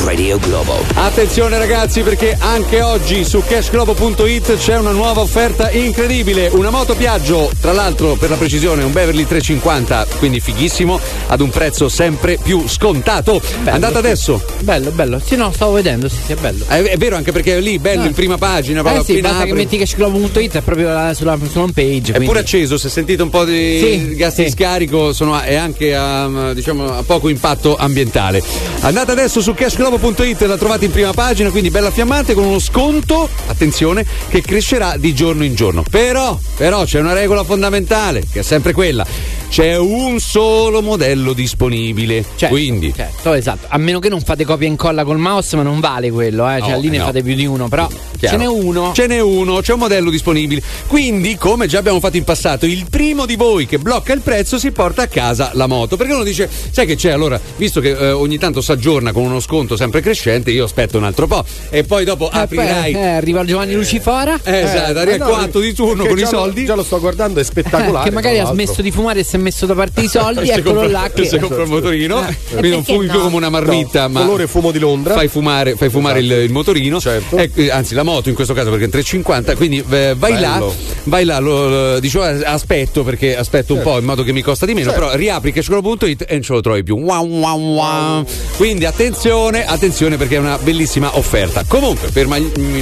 Radio 0.06 0.38
Globo. 0.38 0.76
Attenzione 0.94 1.58
ragazzi 1.58 2.02
perché 2.02 2.38
anche 2.40 2.82
oggi 2.82 3.24
su 3.24 3.42
cashglobo.it 3.44 4.58
c'è 4.58 4.78
una 4.78 4.92
nuova 4.92 5.22
offerta 5.22 5.72
incredibile, 5.72 6.50
una 6.52 6.70
moto 6.70 6.94
Piaggio, 6.94 7.50
tra 7.60 7.72
l'altro 7.72 8.16
per 8.16 8.30
la 8.30 8.36
precisione 8.36 8.84
un 8.84 8.92
Beverly 8.92 9.26
350, 9.26 10.06
quindi 10.20 10.40
fighissimo, 10.40 11.00
ad 11.28 11.42
un 11.42 11.50
prezzo 11.50 11.90
sempre 11.90 12.38
più 12.42 12.68
scontato. 12.68 13.42
Andate 13.64 13.98
adesso. 13.98 14.44
Bello, 14.60 14.92
bello. 14.92 15.20
Sì, 15.24 15.36
no, 15.36 15.52
stavo 15.52 15.72
vedendo, 15.72 16.08
sì, 16.08 16.18
sì, 16.24 16.34
è 16.34 16.36
bello. 16.36 16.66
È, 16.68 16.82
è 16.82 16.98
vero 16.98 17.16
anche 17.16 17.32
perché 17.32 17.58
è 17.58 17.60
lì, 17.60 17.80
bello, 17.80 18.06
in 18.06 18.14
prima 18.14 18.38
pagina, 18.38 18.82
Eh 19.00 19.04
sì, 19.04 19.20
basta 19.22 19.38
che 19.44 19.50
apri. 19.50 19.54
metti 19.64 19.78
cashglobo.it 19.78 20.56
è 20.58 20.62
proprio 20.62 20.88
la- 20.90 21.14
sulla, 21.14 21.38
sulla 21.50 21.64
home 21.64 21.74
page. 21.74 22.14
È 22.14 22.22
pure 22.22 22.40
acceso, 22.40 22.78
se 22.78 22.90
sentite 22.90 23.22
un 23.24 23.30
po' 23.30 23.46
di 23.46 23.80
Sì, 23.80 24.16
gas 24.16 24.36
di 24.36 24.50
scarico 24.50 25.14
sono, 25.14 25.40
è 25.40 25.56
anche 25.56 25.96
a, 25.96 26.54
diciamo, 26.54 26.98
a 26.98 27.04
poco 27.04 27.30
impatto 27.30 27.76
ambientale. 27.76 28.42
Andate 28.82 29.12
adesso 29.12 29.42
su 29.42 29.54
cashglobo.it, 29.54 30.42
la 30.42 30.58
trovate 30.58 30.86
in 30.86 30.92
prima 30.92 31.12
pagina, 31.14 31.50
quindi 31.50 31.70
bella 31.70 31.92
fiammante 31.92 32.34
con 32.34 32.44
uno 32.46 32.60
sconto, 32.60 33.28
attenzione, 33.48 34.06
che 34.30 34.42
crescerà 34.42 34.96
di 34.98 35.14
giorno 35.14 35.44
in 35.44 35.56
giorno. 35.56 35.84
Però, 35.90 36.38
però 36.58 36.84
c'è 36.84 37.00
una 37.00 37.14
regola 37.14 37.44
fondamentale, 37.44 38.24
che 38.32 38.40
è 38.40 38.44
sempre 38.44 38.74
quella. 38.74 39.06
C'è 39.50 39.78
un 39.78 40.20
solo 40.22 40.82
modello 40.82 41.34
disponibile. 41.34 42.24
quindi 42.48 42.94
Certo, 42.96 43.34
esatto. 43.34 43.66
A 43.70 43.78
meno 43.78 44.00
che 44.00 44.08
non 44.08 44.22
fate 44.22 44.46
copia 44.46 44.66
e 44.66 44.70
incolla 44.70 45.04
col 45.04 45.18
mouse, 45.18 45.58
ma 45.58 45.62
non 45.64 45.82
vale 45.82 46.10
quello, 46.10 46.50
eh. 46.50 46.60
Cioè, 46.62 46.70
No, 46.72 46.80
lì 46.80 46.88
ne 46.90 47.00
no. 47.00 47.06
fate 47.06 47.22
più 47.22 47.36
di 47.36 47.46
uno, 47.46 47.68
però 47.68 47.88
Chiaro. 48.18 48.38
ce 48.38 48.42
n'è 48.42 48.48
uno. 48.48 48.81
Ce 48.94 49.08
n'è 49.08 49.20
uno, 49.20 49.62
c'è 49.62 49.74
un 49.74 49.80
modello 49.80 50.10
disponibile. 50.10 50.62
Quindi, 50.88 51.36
come 51.38 51.68
già 51.68 51.80
abbiamo 51.80 52.00
fatto 52.00 52.18
in 52.18 52.24
passato, 52.24 52.66
il 52.66 52.86
primo 52.90 53.26
di 53.26 53.36
voi 53.36 53.66
che 53.66 53.78
blocca 53.78 54.14
il 54.14 54.22
prezzo 54.22 54.58
si 54.60 54.72
porta 54.72 55.04
a 55.04 55.08
casa 55.08 55.52
la 55.54 55.68
moto. 55.68 55.96
Perché 55.98 56.14
uno 56.14 56.24
dice, 56.24 56.50
sai 56.72 56.86
che 56.86 56.96
c'è? 56.96 57.12
Allora, 57.12 57.40
visto 57.58 57.80
che 57.80 57.90
eh, 57.92 58.12
ogni 58.12 58.38
tanto 58.38 58.62
si 58.62 58.72
aggiorna 58.72 59.12
con 59.12 59.24
uno 59.24 59.40
sconto 59.40 59.76
sempre 59.78 60.02
crescente, 60.02 60.52
io 60.52 60.66
aspetto 60.66 60.98
un 60.98 61.04
altro 61.04 61.28
po'. 61.28 61.44
E 61.70 61.84
poi 61.84 62.04
dopo 62.06 62.28
Eh, 62.28 62.30
poi, 62.32 62.42
aprirai. 62.42 62.94
eh, 62.94 63.08
arriva 63.08 63.44
Giovanni 63.46 63.74
Lucifora. 63.74 64.40
Eh, 64.44 64.60
esatto, 64.62 64.98
arriva 65.00 65.14
il 65.16 65.20
no, 65.22 65.28
quarto 65.28 65.60
di 65.60 65.74
turno 65.74 66.06
con 66.06 66.18
i 66.18 66.22
già 66.24 66.32
lo- 66.32 66.38
soldi. 66.38 66.66
già 66.66 66.76
lo 66.76 66.84
sto 66.84 67.00
guardando, 67.00 67.40
è 67.40 67.44
spettacolare. 67.44 68.10
che 68.10 68.16
magari 68.16 68.40
ha 68.40 68.46
smesso 68.46 68.82
di 68.82 68.92
fumare 68.92 69.20
e 69.20 69.24
si 69.24 69.36
è 69.36 69.40
messo 69.40 69.66
da 69.66 69.74
parte 69.76 70.02
i 70.02 70.08
soldi, 70.08 70.50
eccolo 70.50 70.80
compra- 70.82 71.00
là 71.02 71.10
che 71.14 71.26
si 71.26 71.38
compra 71.38 71.64
il 71.64 71.70
motorino, 71.70 72.28
Eh. 72.28 72.36
quindi 72.50 72.70
non 72.70 72.84
fumi 72.84 73.08
più 73.08 73.20
come 73.22 73.36
una 73.36 73.50
marmitta, 73.50 74.04
No, 74.04 74.10
ma 74.10 74.22
colore 74.22 74.48
fumo 74.48 74.72
di 74.72 74.80
Londra. 74.80 75.14
fai 75.14 75.28
fumare, 75.28 75.76
fai 75.76 75.90
fumare 75.90 76.20
il, 76.20 76.32
il 76.32 76.52
motorino, 76.52 77.00
Certo. 77.00 77.38
Eh, 77.38 77.52
eh, 77.54 77.70
anzi 77.72 77.94
la 77.94 78.04
moto 78.04 78.30
in 78.30 78.36
questo 78.36 78.54
caso 78.54 78.70
perché 78.72 78.86
è 78.86 78.90
350, 78.90 79.56
quindi 79.56 79.84
eh, 79.90 80.16
vai 80.18 80.40
là, 80.40 80.64
vai 81.04 81.24
là, 81.26 81.40
lo, 81.40 81.68
lo- 81.68 82.00
dicevo 82.00 82.28
eh, 82.28 82.44
aspetto 82.46 83.04
perché 83.04 83.36
aspetto 83.38 83.74
un 83.74 83.80
Certo. 83.80 83.94
po' 83.94 84.00
in 84.00 84.06
modo 84.06 84.24
che 84.24 84.32
mi 84.34 84.42
costa 84.42 84.66
di 84.66 84.74
meno, 84.74 84.90
Certo. 84.92 85.06
però 85.06 85.16
riapri 85.16 85.52
cashglobo.it 85.52 86.26
e 86.28 86.34
non 86.34 86.42
ce 86.42 86.54
lo 86.54 86.62
trovi 86.62 86.84
più. 86.84 86.98
Wow, 86.98 87.28
wow, 87.28 87.60
wow. 87.60 88.26
Quindi 88.58 88.86
attenzione, 88.86 89.66
attenzione 89.66 90.18
perché 90.18 90.36
è 90.36 90.40
una 90.40 90.58
bellissima 90.58 91.18
offerta. 91.18 91.64
Comunque 91.68 92.10
per 92.10 92.28
ma- 92.28 92.40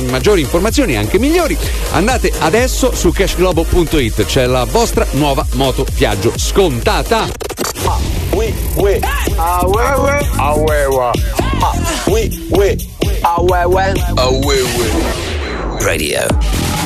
maggiori 0.10 0.42
informazioni 0.42 0.96
anche 0.96 1.20
migliori 1.20 1.58
andate 1.92 2.32
adesso 2.40 2.94
su 2.96 3.12
cashglobo.it, 3.12 4.26
c'è 4.26 4.46
la 4.46 4.66
vostra 4.66 5.06
nuova 5.12 5.46
moto 5.54 5.86
Piaggio 5.94 6.32
scontata. 6.38 7.28
Oui, 8.32 8.54
oui. 8.76 9.00
Ah 9.36 9.66
ouais, 9.66 9.94
ouais. 9.98 10.30
Ah 10.38 10.56
ouais, 10.56 10.86
ouais. 10.86 11.12
Ah 11.60 11.74
oui, 12.06 12.46
oui. 12.50 12.88
Ah 13.22 13.42
ouais, 13.42 13.64
ouais. 13.66 13.92
Ah 14.16 14.30
ouais, 14.30 14.62
ouais. 14.62 15.29
Radio 15.82 16.28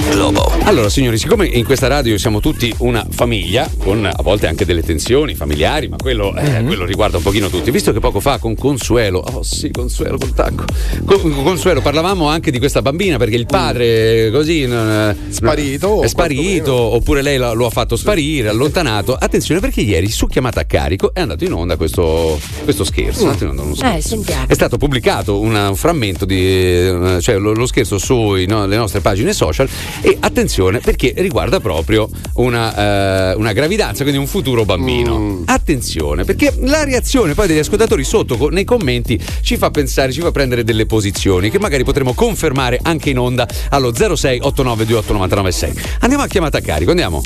Globo. 0.10 0.52
Allora, 0.64 0.90
signori, 0.90 1.18
siccome 1.18 1.48
in 1.48 1.64
questa 1.66 1.88
radio 1.88 2.18
siamo 2.18 2.40
tutti 2.40 2.74
una 2.80 3.06
famiglia, 3.10 3.70
con 3.80 4.06
a 4.06 4.22
volte 4.22 4.48
anche 4.48 4.66
delle 4.66 4.84
tensioni 4.84 5.34
familiari, 5.34 5.88
ma 5.88 5.96
quello, 5.98 6.36
eh, 6.36 6.60
Mhm. 6.62 6.66
quello 6.68 6.86
riguarda 6.86 7.18
un 7.18 7.24
pochino 7.24 7.50
tutti. 7.50 7.72
Visto 7.72 7.92
che 7.92 8.00
poco 8.00 8.20
fa 8.20 8.38
con 8.38 8.56
Consuelo, 8.56 9.20
oh 9.20 9.42
sì, 9.44 9.72
Consuelo 9.72 10.18
col 10.18 10.34
tacco. 10.34 10.66
Con, 11.06 11.20
con 11.22 11.44
Consuelo 11.44 11.82
parlavamo 11.82 12.28
anche 12.28 12.52
di 12.52 12.60
questa 12.60 12.82
bambina 12.82 13.18
perché 13.18 13.36
il 13.36 13.46
padre 13.46 14.30
così 14.32 14.66
non- 14.68 15.16
Sparito, 15.30 16.02
è 16.04 16.08
sparito, 16.08 16.74
oppure 16.76 17.22
lei 17.22 17.38
lo, 17.38 17.54
lo 17.54 17.66
ha 17.66 17.72
fatto 17.72 17.96
sparire, 17.96 18.50
allontanato. 18.50 19.16
Attenzione 19.16 19.60
perché 19.60 19.82
ieri 19.82 20.10
su 20.10 20.28
chiamata 20.28 20.60
a 20.62 20.66
carico 20.66 21.14
è 21.14 21.22
andato 21.22 21.44
in 21.44 21.54
onda 21.54 21.76
questo, 21.76 22.40
questo 22.64 22.84
scherzo. 22.84 23.24
in 23.40 23.48
onda 23.48 23.62
uno 23.64 23.76
scherzo. 23.76 24.16
Eh. 24.28 24.46
È 24.48 24.54
stato 24.54 24.78
pubblicato 24.78 25.40
una- 25.40 25.70
un 25.70 25.76
frammento 25.76 26.26
di 26.26 26.40
eh, 26.42 27.18
cioè 27.20 27.38
lo, 27.38 27.54
lo 27.54 27.66
scherzo 27.66 27.98
sulle 27.98 28.46
nostre 28.46 29.00
pagine 29.02 29.34
social 29.34 29.68
e 30.02 30.18
attenzione 30.20 30.80
perché 30.80 31.14
riguarda 31.18 31.60
proprio 31.60 32.10
una, 32.36 33.32
eh, 33.32 33.36
una 33.36 33.54
gravidanza, 33.54 34.04
quindi 34.04 34.20
un 34.20 34.28
futuro 34.28 34.66
bambino. 34.66 35.44
Attenzione 35.46 36.24
perché 36.24 36.54
la 36.62 36.84
reazione 36.84 37.34
poi 37.34 37.48
degli 37.48 37.60
ascoltatori 37.60 38.04
sotto 38.04 38.38
co- 38.38 38.50
nei 38.50 38.64
commenti 38.64 39.20
ci 39.42 39.58
fa 39.58 39.70
pensare, 39.72 40.12
ci 40.12 40.22
fa 40.22 40.32
prendere 40.32 40.64
delle 40.64 40.86
posizioni 40.86 41.50
che 41.50 41.60
magari 41.60 41.84
potremo 41.84 42.14
confermare 42.14 42.80
anche 42.82 43.10
in 43.10 43.20
onda 43.20 43.48
allo 43.70 43.94
06 43.94 44.40
89 44.42 44.86
28 44.86 45.14
99 45.14 45.52
6. 45.52 45.74
Andiamo 46.00 46.24
a 46.24 46.28
chiamata 46.28 46.58
a 46.58 46.62
carico, 46.62 46.92
andiamo. 46.92 47.22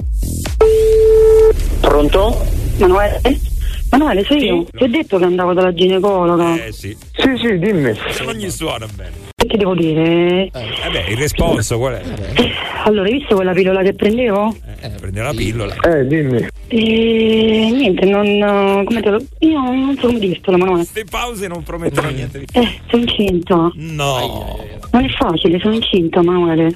Pronto? 1.80 2.46
Manuele? 2.78 3.22
Manuele, 3.90 4.26
sei 4.28 4.44
io. 4.44 4.66
Ti 4.66 4.84
ho 4.84 4.88
detto 4.88 5.18
che 5.18 5.24
andavo 5.24 5.54
dalla 5.54 5.74
ginecologa. 5.74 6.66
Eh 6.66 6.72
sì. 6.72 6.96
Sì, 7.14 7.30
sì, 7.42 7.58
dimmi. 7.58 7.94
Non 8.24 8.36
gli 8.36 8.50
suona 8.50 8.86
bene. 8.94 9.27
Che 9.48 9.54
ti 9.54 9.58
devo 9.58 9.76
dire? 9.76 10.50
Vabbè, 10.52 11.06
il 11.08 11.18
responso 11.18 11.78
qual 11.78 11.94
è? 11.94 12.04
Allora, 12.84 13.08
hai 13.08 13.14
visto 13.14 13.36
quella 13.36 13.54
pillola 13.54 13.82
che 13.82 13.94
prendevo? 13.94 14.54
Eh, 14.82 14.90
prende 14.90 15.22
la 15.22 15.34
pillola. 15.34 15.74
Eh, 15.76 16.06
dimmi. 16.06 16.46
E 16.68 17.70
niente, 17.72 18.06
non. 18.06 18.84
come 18.84 19.02
te 19.02 19.10
lo. 19.10 19.24
Io 19.40 19.60
non 19.60 19.96
so 19.98 20.08
come 20.08 20.20
dirtelo, 20.20 20.58
Manuele. 20.58 20.82
Queste 20.82 21.06
pause 21.10 21.48
non 21.48 21.64
promettono 21.64 22.10
niente 22.10 22.40
di 22.40 22.46
Eh, 22.52 22.80
sono 22.90 23.04
incinta. 23.04 23.72
No. 23.74 24.60
Non 24.92 25.04
è 25.06 25.10
facile, 25.10 25.60
sono 25.60 25.76
incinta, 25.76 26.22
Manuele. 26.22 26.76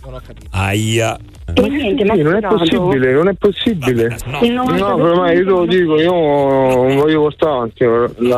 Aia. 0.51 1.17
E 1.53 1.67
niente, 1.69 2.05
ma 2.05 2.13
non 2.15 2.35
è 2.35 2.41
possibile, 2.41 3.11
non 3.13 3.27
è 3.27 3.33
possibile. 3.33 4.15
Il 4.41 4.51
No, 4.53 4.63
90% 4.63 4.95
però 5.01 5.15
ma 5.15 5.31
io 5.31 5.43
te 5.43 5.49
lo 5.49 5.65
dico, 5.65 5.99
io 5.99 6.11
non 6.11 6.95
voglio 6.95 7.21
portare 7.21 7.51
avanti, 7.51 7.83
la, 7.83 8.37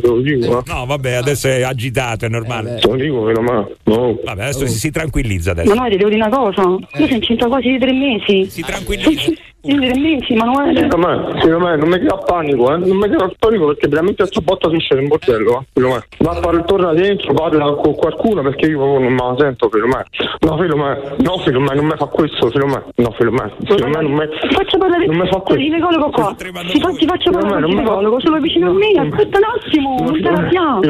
te 0.00 0.06
lo 0.06 0.20
dico, 0.20 0.58
eh. 0.58 0.62
No, 0.66 0.86
vabbè, 0.86 1.12
adesso 1.12 1.48
è 1.48 1.62
agitato, 1.62 2.26
è 2.26 2.28
normale. 2.28 2.78
Te 2.80 2.88
lo 2.88 2.96
dico, 2.96 3.22
però 3.24 3.40
ma 3.40 3.66
no. 3.84 4.18
Vabbè, 4.24 4.42
adesso 4.42 4.66
si, 4.66 4.78
si 4.78 4.90
tranquillizza 4.90 5.52
adesso. 5.52 5.68
Manuele, 5.68 5.90
ti 5.92 5.96
devo 5.98 6.10
dire 6.10 6.22
una 6.26 6.36
cosa. 6.36 6.62
Io 6.62 6.78
sono 6.92 7.14
incinta 7.14 7.46
quasi 7.46 7.70
di 7.70 7.78
tre 7.78 7.92
mesi. 7.92 8.50
Si 8.50 8.62
tranquillizza. 8.62 9.32
Di 9.62 9.74
tre 9.76 9.98
mesi, 9.98 10.34
Manuele. 10.34 10.80
Secondo 10.88 11.06
me, 11.06 11.58
me 11.58 11.76
non 11.76 11.88
mi 11.88 11.98
crea 11.98 12.16
panico, 12.16 12.72
eh. 12.72 12.78
Non 12.78 12.96
mi 12.96 13.08
crea 13.08 13.30
panico 13.38 13.66
perché 13.66 13.88
veramente 13.88 14.24
sto 14.26 14.40
botta 14.40 14.70
si 14.70 14.78
scende 14.78 15.02
in 15.02 15.08
bordello, 15.08 15.60
eh. 15.60 15.66
Secondo 15.74 15.96
me. 15.96 16.04
Va 16.18 16.30
a 16.30 16.34
fare 16.40 16.64
torna 16.64 16.92
dentro, 16.94 17.34
parla 17.34 17.72
con 17.74 17.94
qualcuno 17.94 18.40
perché 18.42 18.66
io 18.66 18.78
proprio 18.78 19.00
non 19.08 19.12
me 19.12 19.22
la 19.22 19.34
sento, 19.38 19.68
secondo 19.70 19.96
me. 19.96 20.04
No, 20.40 20.56
secondo 20.58 20.76
me, 20.76 20.98
no, 21.18 21.36
secondo 21.44 21.60
me 21.60 21.74
non 21.74 21.84
mi 21.84 21.92
fa 21.96 22.06
questo, 22.06 22.50
secondo 22.50 22.66
me. 22.76 22.84
No, 22.96 23.14
secondo 23.18 23.42
me. 23.42 23.52
Secondo 23.66 23.86
me 23.98 24.02
non 24.02 24.12
mi. 24.12 24.26
Faccio 24.50 24.78
parlare 24.78 25.06
Non 25.06 25.16
mi 25.16 25.28
fa 25.28 25.38
questo. 25.38 25.62
ginecologo 25.62 26.10
qua. 26.10 26.34
Ti, 26.38 26.80
fa- 26.80 26.90
ti 26.92 27.06
faccio 27.06 27.30
parlare 27.30 27.60
me 27.60 27.60
con 27.60 27.60
il 27.60 27.60
non 27.60 27.70
mi 27.70 27.74
fa- 27.74 27.80
ginecologo. 27.82 28.20
Sono 28.20 28.38
vicino 28.40 28.70
a 28.70 28.72
me. 28.72 28.86
Aspetta 28.98 29.38
un 29.38 29.44
attimo. 29.44 29.96
Non 30.00 30.12
te 30.22 30.30
la 30.30 30.48
chiamo. 30.48 30.80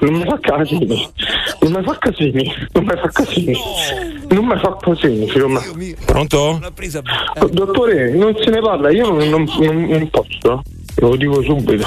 Non 0.00 0.12
mi 0.14 0.24
fa 0.24 0.38
casini. 0.40 1.08
Non 1.60 1.72
mi 1.72 1.82
fa 1.82 1.98
casini. 1.98 2.52
Non 2.72 2.84
mi 2.84 2.90
fa 2.96 3.08
casini. 3.08 3.56
Non 4.30 4.44
mi 4.44 4.56
fa 4.58 4.76
casini, 4.78 5.26
me. 5.48 5.94
Pronto? 6.06 6.58
Dottore, 7.50 8.10
non 8.20 8.36
se 8.36 8.50
ne 8.50 8.60
parla, 8.60 8.90
io 8.90 9.10
non, 9.10 9.28
non, 9.28 9.46
non- 9.58 10.10
posso. 10.10 10.62
Lo 10.96 11.16
dico 11.16 11.42
subito. 11.42 11.86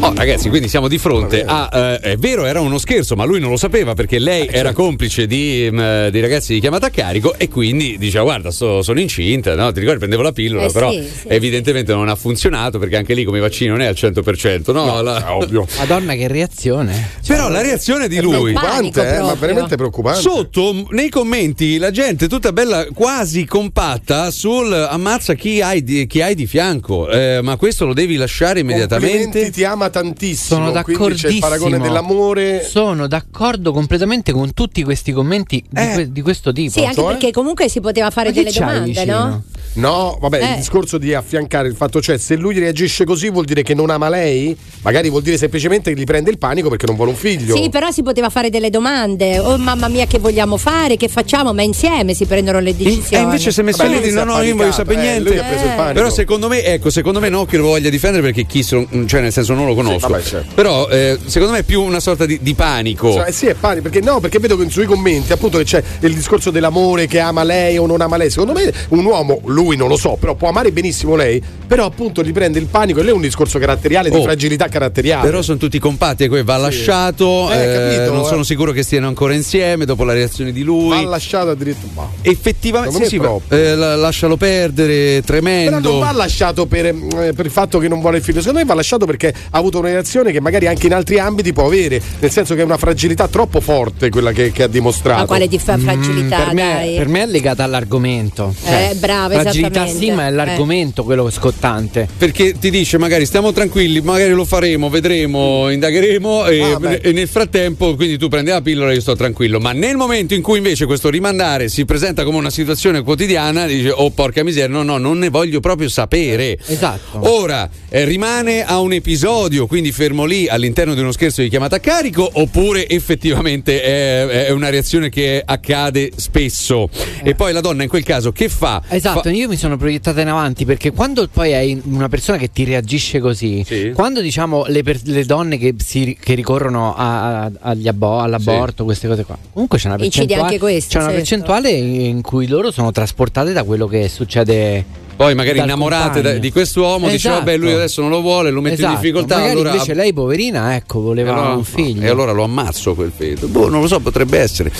Oh, 0.00 0.12
ragazzi, 0.14 0.48
quindi 0.50 0.68
siamo 0.68 0.88
di 0.88 0.98
fronte 0.98 1.44
a. 1.46 1.68
eh, 1.72 1.98
è 2.12 2.16
vero, 2.16 2.44
era 2.44 2.60
uno 2.60 2.76
scherzo, 2.78 3.14
ma 3.16 3.24
lui 3.24 3.40
non 3.40 3.48
lo 3.50 3.56
sapeva 3.56 3.94
perché 3.94 4.18
lei 4.18 4.46
era 4.50 4.72
complice 4.72 5.26
di, 5.26 5.68
mm, 5.70 6.08
di 6.08 6.20
ragazzi 6.20 6.52
di 6.54 6.60
chiamata 6.60 6.86
a 6.86 6.90
carico 6.90 7.34
e 7.38 7.48
quindi 7.48 7.96
diceva: 7.96 8.24
Guarda, 8.24 8.50
sto- 8.50 8.82
sono 8.82 9.00
incinta, 9.00 9.54
no? 9.54 9.72
Ti 9.72 9.78
ricordi, 9.80 9.98
prendevo 10.00 10.22
la 10.22 10.32
pillola, 10.32 10.66
Eh, 10.66 10.72
però 10.72 10.90
sì, 10.90 11.02
sì. 11.02 11.28
evidentemente 11.28 11.92
non 11.94 12.08
ha 12.08 12.16
funzionato 12.16 12.78
perché 12.78 12.96
anche 12.96 13.14
lì 13.14 13.24
come 13.24 13.38
i 13.38 13.40
vaccini 13.40 13.70
non 13.70 13.80
è 13.80 13.86
al 13.86 13.94
100%, 13.94 14.72
no? 14.72 15.00
La- 15.00 15.36
ovvio. 15.36 15.66
Madonna, 15.78 16.14
che 16.14 16.28
reazione. 16.28 17.10
Però 17.26 17.48
la 17.48 17.62
reazione 17.62 18.06
di 18.08 18.20
lui. 18.20 18.52
Preoccupante, 18.52 19.16
eh, 19.16 19.20
ma 19.20 19.34
veramente 19.34 19.76
preoccupante. 19.76 20.20
Sotto 20.20 20.86
nei 20.90 21.08
commenti 21.08 21.78
la 21.78 21.90
gente 21.90 22.28
tutta 22.28 22.52
bella 22.52 22.86
quasi 22.92 23.46
compatta 23.46 24.30
sul 24.30 24.70
ammazza 24.72 25.32
chi 25.34 25.62
hai 25.62 25.82
di, 25.82 26.06
chi 26.06 26.20
hai 26.20 26.34
di 26.34 26.46
fianco, 26.46 27.08
Eh, 27.10 27.40
ma 27.42 27.56
questo 27.56 27.86
lo 27.86 27.94
devi 27.94 28.16
lasciare 28.16 28.60
immediatamente. 28.60 29.50
Ti 29.50 29.64
ama 29.74 29.90
tantissimo. 29.90 30.58
Sono 30.60 30.70
d'accordissimo. 30.72 31.28
c'è 31.28 31.34
il 31.34 31.40
paragone 31.40 31.78
dell'amore. 31.78 32.64
Sono 32.64 33.06
d'accordo 33.06 33.72
completamente 33.72 34.32
con 34.32 34.52
tutti 34.54 34.82
questi 34.82 35.12
commenti 35.12 35.62
di, 35.68 35.80
Eh. 35.80 35.92
que- 35.92 36.12
di 36.12 36.22
questo 36.22 36.52
tipo. 36.52 36.70
Sì, 36.70 36.84
anche 36.84 37.02
perché 37.02 37.30
comunque 37.30 37.68
si 37.68 37.80
poteva 37.80 38.10
fare 38.10 38.28
Ma 38.30 38.34
delle 38.34 38.50
domande, 38.50 39.04
no? 39.04 39.42
No, 39.74 40.16
vabbè, 40.20 40.40
Eh. 40.40 40.50
il 40.50 40.56
discorso 40.56 40.98
di 40.98 41.14
affiancare 41.14 41.66
il 41.68 41.74
fatto, 41.74 42.00
cioè, 42.00 42.16
se 42.16 42.36
lui 42.36 42.56
reagisce 42.58 43.04
così 43.04 43.28
vuol 43.28 43.44
dire 43.44 43.62
che 43.62 43.74
non 43.74 43.90
ama 43.90 44.08
lei? 44.08 44.56
Magari 44.82 45.10
vuol 45.10 45.22
dire 45.22 45.36
semplicemente 45.36 45.92
che 45.92 46.00
gli 46.00 46.04
prende 46.04 46.30
il 46.30 46.38
panico 46.38 46.68
perché 46.68 46.86
non 46.86 46.94
vuole 46.94 47.10
un 47.10 47.16
figlio. 47.16 47.56
Sì, 47.56 47.68
però 47.70 47.90
si 47.90 48.02
poteva 48.02 48.28
fare 48.30 48.50
delle 48.50 48.70
domande. 48.70 49.38
Oh 49.40 49.58
mamma 49.58 49.88
mia, 49.88 50.06
che 50.06 50.18
vogliamo 50.20 50.56
fare? 50.56 50.96
Che 50.96 51.08
facciamo? 51.08 51.52
Ma 51.52 51.62
insieme 51.62 52.14
si 52.14 52.24
prendono 52.24 52.60
le 52.60 52.76
decisioni. 52.76 53.16
E 53.16 53.18
invece 53.18 53.50
si 53.50 53.60
è 53.60 53.62
messo 53.64 53.84
lì 53.86 54.00
di 54.00 54.12
no, 54.12 54.24
no, 54.24 54.40
io 54.42 54.48
non 54.50 54.58
voglio 54.58 54.72
sapere 54.72 55.00
eh, 55.00 55.02
niente. 55.02 55.28
lui 55.28 55.38
ha 55.38 55.42
preso 55.44 55.64
il 55.64 55.72
panico. 55.74 55.94
Però 55.94 56.10
secondo 56.10 56.48
me, 56.48 56.62
ecco, 56.62 56.90
secondo 56.90 57.18
me 57.18 57.28
no 57.28 57.44
che 57.44 57.56
lo 57.56 57.64
voglia 57.64 57.90
difendere 57.90 58.22
perché 58.22 58.46
chi 58.46 58.62
cioè 58.64 59.20
nel 59.20 59.32
senso 59.32 59.54
non 59.54 59.63
lo 59.68 59.74
conosco. 59.74 60.08
vabbè, 60.08 60.22
certo. 60.22 60.52
Però 60.54 60.88
eh, 60.88 61.18
secondo 61.24 61.52
me 61.54 61.60
è 61.60 61.62
più 61.64 61.82
una 61.82 62.00
sorta 62.00 62.26
di, 62.26 62.38
di 62.40 62.54
panico. 62.54 63.12
Cioè, 63.12 63.30
sì, 63.30 63.46
è 63.46 63.54
panico, 63.54 63.82
perché 63.88 64.00
no, 64.00 64.20
perché 64.20 64.38
vedo 64.38 64.56
che 64.56 64.68
sui 64.70 64.86
commenti 64.86 65.32
appunto 65.32 65.58
che 65.58 65.64
c'è 65.64 65.82
il 66.00 66.14
discorso 66.14 66.50
dell'amore 66.50 67.06
che 67.06 67.18
ama 67.20 67.42
lei 67.44 67.78
o 67.78 67.86
non 67.86 68.00
ama 68.00 68.16
lei. 68.16 68.30
Secondo 68.30 68.52
me 68.52 68.72
un 68.88 69.04
uomo, 69.04 69.40
lui 69.46 69.76
non 69.76 69.88
lo 69.88 69.96
so, 69.96 70.16
però 70.18 70.34
può 70.34 70.48
amare 70.48 70.72
benissimo 70.72 71.14
lei, 71.16 71.42
però 71.66 71.84
appunto 71.84 72.22
gli 72.22 72.32
prende 72.32 72.58
il 72.58 72.66
panico 72.66 73.00
e 73.00 73.02
lei 73.02 73.12
è 73.12 73.14
un 73.14 73.22
discorso 73.22 73.58
caratteriale 73.58 74.10
di 74.10 74.16
Oh, 74.16 74.22
fragilità 74.22 74.68
caratteriale. 74.68 75.26
Però 75.26 75.42
sono 75.42 75.58
tutti 75.58 75.78
compatti 75.78 76.24
e 76.24 76.28
poi 76.28 76.42
va 76.42 76.56
lasciato. 76.56 77.50
Eh, 77.50 77.56
eh, 77.56 77.74
capito, 77.74 78.12
non 78.12 78.22
eh. 78.24 78.26
sono 78.28 78.42
sicuro 78.42 78.72
che 78.72 78.82
stiano 78.82 79.06
ancora 79.08 79.34
insieme 79.34 79.84
dopo 79.84 80.04
la 80.04 80.12
reazione 80.12 80.52
di 80.52 80.62
lui. 80.62 80.88
Va 80.88 81.02
lasciato 81.02 81.50
addirittura. 81.50 82.08
Effettivamente, 82.22 83.04
sì, 83.04 83.18
sì, 83.18 83.20
eh, 83.48 83.74
la- 83.74 83.96
lascialo 83.96 84.36
perdere, 84.36 84.94
Però 84.94 85.14
non 85.14 85.22
tremendo. 85.24 85.98
va 85.98 86.12
lasciato 86.12 86.66
per, 86.66 86.86
eh, 86.86 87.32
per 87.34 87.44
il 87.44 87.50
fatto 87.50 87.78
che 87.78 87.88
non 87.88 88.00
vuole 88.00 88.18
il 88.18 88.22
figlio, 88.22 88.38
secondo 88.40 88.58
me 88.60 88.64
va 88.64 88.74
lasciato 88.74 89.06
perché 89.06 89.32
ha 89.54 89.58
avuto 89.58 89.78
una 89.78 89.88
reazione 89.90 90.32
che 90.32 90.40
magari 90.40 90.66
anche 90.66 90.86
in 90.86 90.94
altri 90.94 91.16
ambiti 91.20 91.52
può 91.52 91.66
avere, 91.66 92.02
nel 92.18 92.30
senso 92.32 92.56
che 92.56 92.62
è 92.62 92.64
una 92.64 92.76
fragilità 92.76 93.28
troppo 93.28 93.60
forte 93.60 94.10
quella 94.10 94.32
che, 94.32 94.50
che 94.50 94.64
ha 94.64 94.66
dimostrato. 94.66 95.20
Ma 95.20 95.26
quale 95.26 95.46
di 95.46 95.60
fa- 95.60 95.78
fragilità, 95.78 96.38
Mm, 96.38 96.44
per, 96.46 96.54
me, 96.54 96.62
dai? 96.74 96.96
per 96.96 97.08
me 97.08 97.22
è 97.22 97.26
legata 97.26 97.62
all'argomento. 97.62 98.52
Cioè, 98.64 98.90
Eh, 98.90 98.94
bravo, 98.96 99.34
Fragilità 99.38 99.86
sì, 99.86 100.10
ma 100.10 100.26
è 100.26 100.30
l'argomento 100.30 101.04
quello 101.04 101.30
scottante. 101.30 102.08
Perché 102.18 102.58
ti 102.58 102.68
dice 102.70 102.98
magari 102.98 103.26
stiamo 103.26 103.52
tranquilli, 103.52 104.00
magari 104.00 104.32
lo 104.32 104.44
faremo, 104.44 104.88
vedremo, 104.88 105.70
indagheremo 105.70 106.46
e, 106.46 106.62
Ah, 106.64 106.98
e 107.00 107.12
nel 107.12 107.28
frattempo 107.28 107.94
quindi 107.94 108.18
tu 108.18 108.26
prendi 108.28 108.50
la 108.50 108.60
pillola 108.60 108.90
e 108.90 108.94
io 108.94 109.00
sto 109.00 109.14
tranquillo. 109.14 109.60
Ma 109.60 109.70
nel 109.72 109.96
momento 109.96 110.34
in 110.34 110.42
cui 110.42 110.56
invece 110.56 110.84
questo 110.86 111.10
rimandare 111.10 111.68
si 111.68 111.84
presenta 111.84 112.24
come 112.24 112.38
una 112.38 112.50
situazione 112.50 113.02
quotidiana, 113.02 113.66
dice 113.66 113.90
oh 113.90 114.10
porca 114.10 114.42
miseria, 114.42 114.66
no 114.68 114.82
no, 114.82 114.98
non 114.98 115.18
ne 115.18 115.28
voglio 115.28 115.60
proprio 115.60 115.88
sapere. 115.88 116.58
Esatto. 116.66 117.20
Ora 117.30 117.68
eh, 117.94 118.04
rimane 118.04 118.64
a 118.64 118.80
un 118.80 118.92
episodio, 118.92 119.68
quindi 119.68 119.92
fermo 119.92 120.24
lì 120.24 120.48
all'interno 120.48 120.94
di 120.94 121.00
uno 121.00 121.12
scherzo 121.12 121.42
di 121.42 121.48
chiamata 121.48 121.76
a 121.76 121.78
carico, 121.78 122.28
oppure 122.32 122.88
effettivamente 122.88 123.80
è, 123.80 124.46
è 124.46 124.50
una 124.50 124.68
reazione 124.68 125.10
che 125.10 125.40
accade 125.44 126.10
spesso. 126.16 126.88
E 127.22 127.36
poi 127.36 127.52
la 127.52 127.60
donna 127.60 127.84
in 127.84 127.88
quel 127.88 128.02
caso 128.02 128.32
che 128.32 128.48
fa? 128.48 128.82
Esatto, 128.88 129.22
Fa- 129.22 129.30
io 129.30 129.46
mi 129.48 129.56
sono 129.56 129.76
proiettata 129.76 130.20
in 130.20 130.26
avanti 130.26 130.64
perché 130.64 130.90
quando 130.90 131.28
poi 131.28 131.54
hai 131.54 131.80
una 131.84 132.08
persona 132.08 132.36
che 132.36 132.50
ti 132.50 132.64
reagisce 132.64 133.20
così, 133.20 133.62
Sì. 133.64 133.92
quando 133.94 134.20
diciamo 134.20 134.64
le, 134.66 134.82
per- 134.82 134.98
le 135.04 135.24
donne 135.24 135.56
che, 135.56 135.76
si- 135.78 136.16
che 136.20 136.34
ricorrono 136.34 136.96
a- 136.96 137.44
a- 137.44 137.52
agli 137.60 137.86
abo- 137.86 138.18
all'aborto, 138.18 138.82
queste 138.82 139.06
cose 139.06 139.22
qua, 139.24 139.38
comunque 139.52 139.78
c'è 139.78 139.86
una 139.86 139.98
percentuale, 139.98 140.42
anche 140.42 140.58
questo, 140.58 140.88
c'è 140.88 140.96
una 141.04 141.12
certo. 141.12 141.18
percentuale 141.20 141.70
in 141.70 142.22
cui 142.22 142.48
loro 142.48 142.72
sono 142.72 142.90
trasportate 142.90 143.52
da 143.52 143.62
quello 143.62 143.86
che 143.86 144.08
succede. 144.08 145.02
Poi 145.16 145.34
magari 145.34 145.58
innamorate 145.60 146.14
compagno. 146.20 146.38
di 146.38 146.50
quest'uomo, 146.50 147.06
dice 147.06 147.28
Esatto. 147.28 147.38
vabbè 147.44 147.56
lui 147.56 147.72
adesso 147.72 148.00
non 148.00 148.10
lo 148.10 148.20
vuole, 148.20 148.50
lo 148.50 148.60
mette 148.60 148.74
Esatto, 148.74 148.94
in 148.94 149.00
difficoltà. 149.00 149.34
Magari 149.36 149.52
allora, 149.52 149.70
invece 149.72 149.94
lei, 149.94 150.12
poverina, 150.12 150.74
ecco, 150.74 151.00
voleva 151.00 151.32
allora- 151.34 151.54
un 151.54 151.64
figlio. 151.64 152.02
E 152.02 152.08
allora 152.08 152.32
lo 152.32 152.42
ammazzo 152.42 152.94
quel 152.94 153.12
feto. 153.14 153.46
Boh, 153.46 153.68
non 153.68 153.80
lo 153.80 153.86
so, 153.86 154.00
potrebbe 154.00 154.38
essere. 154.38 154.70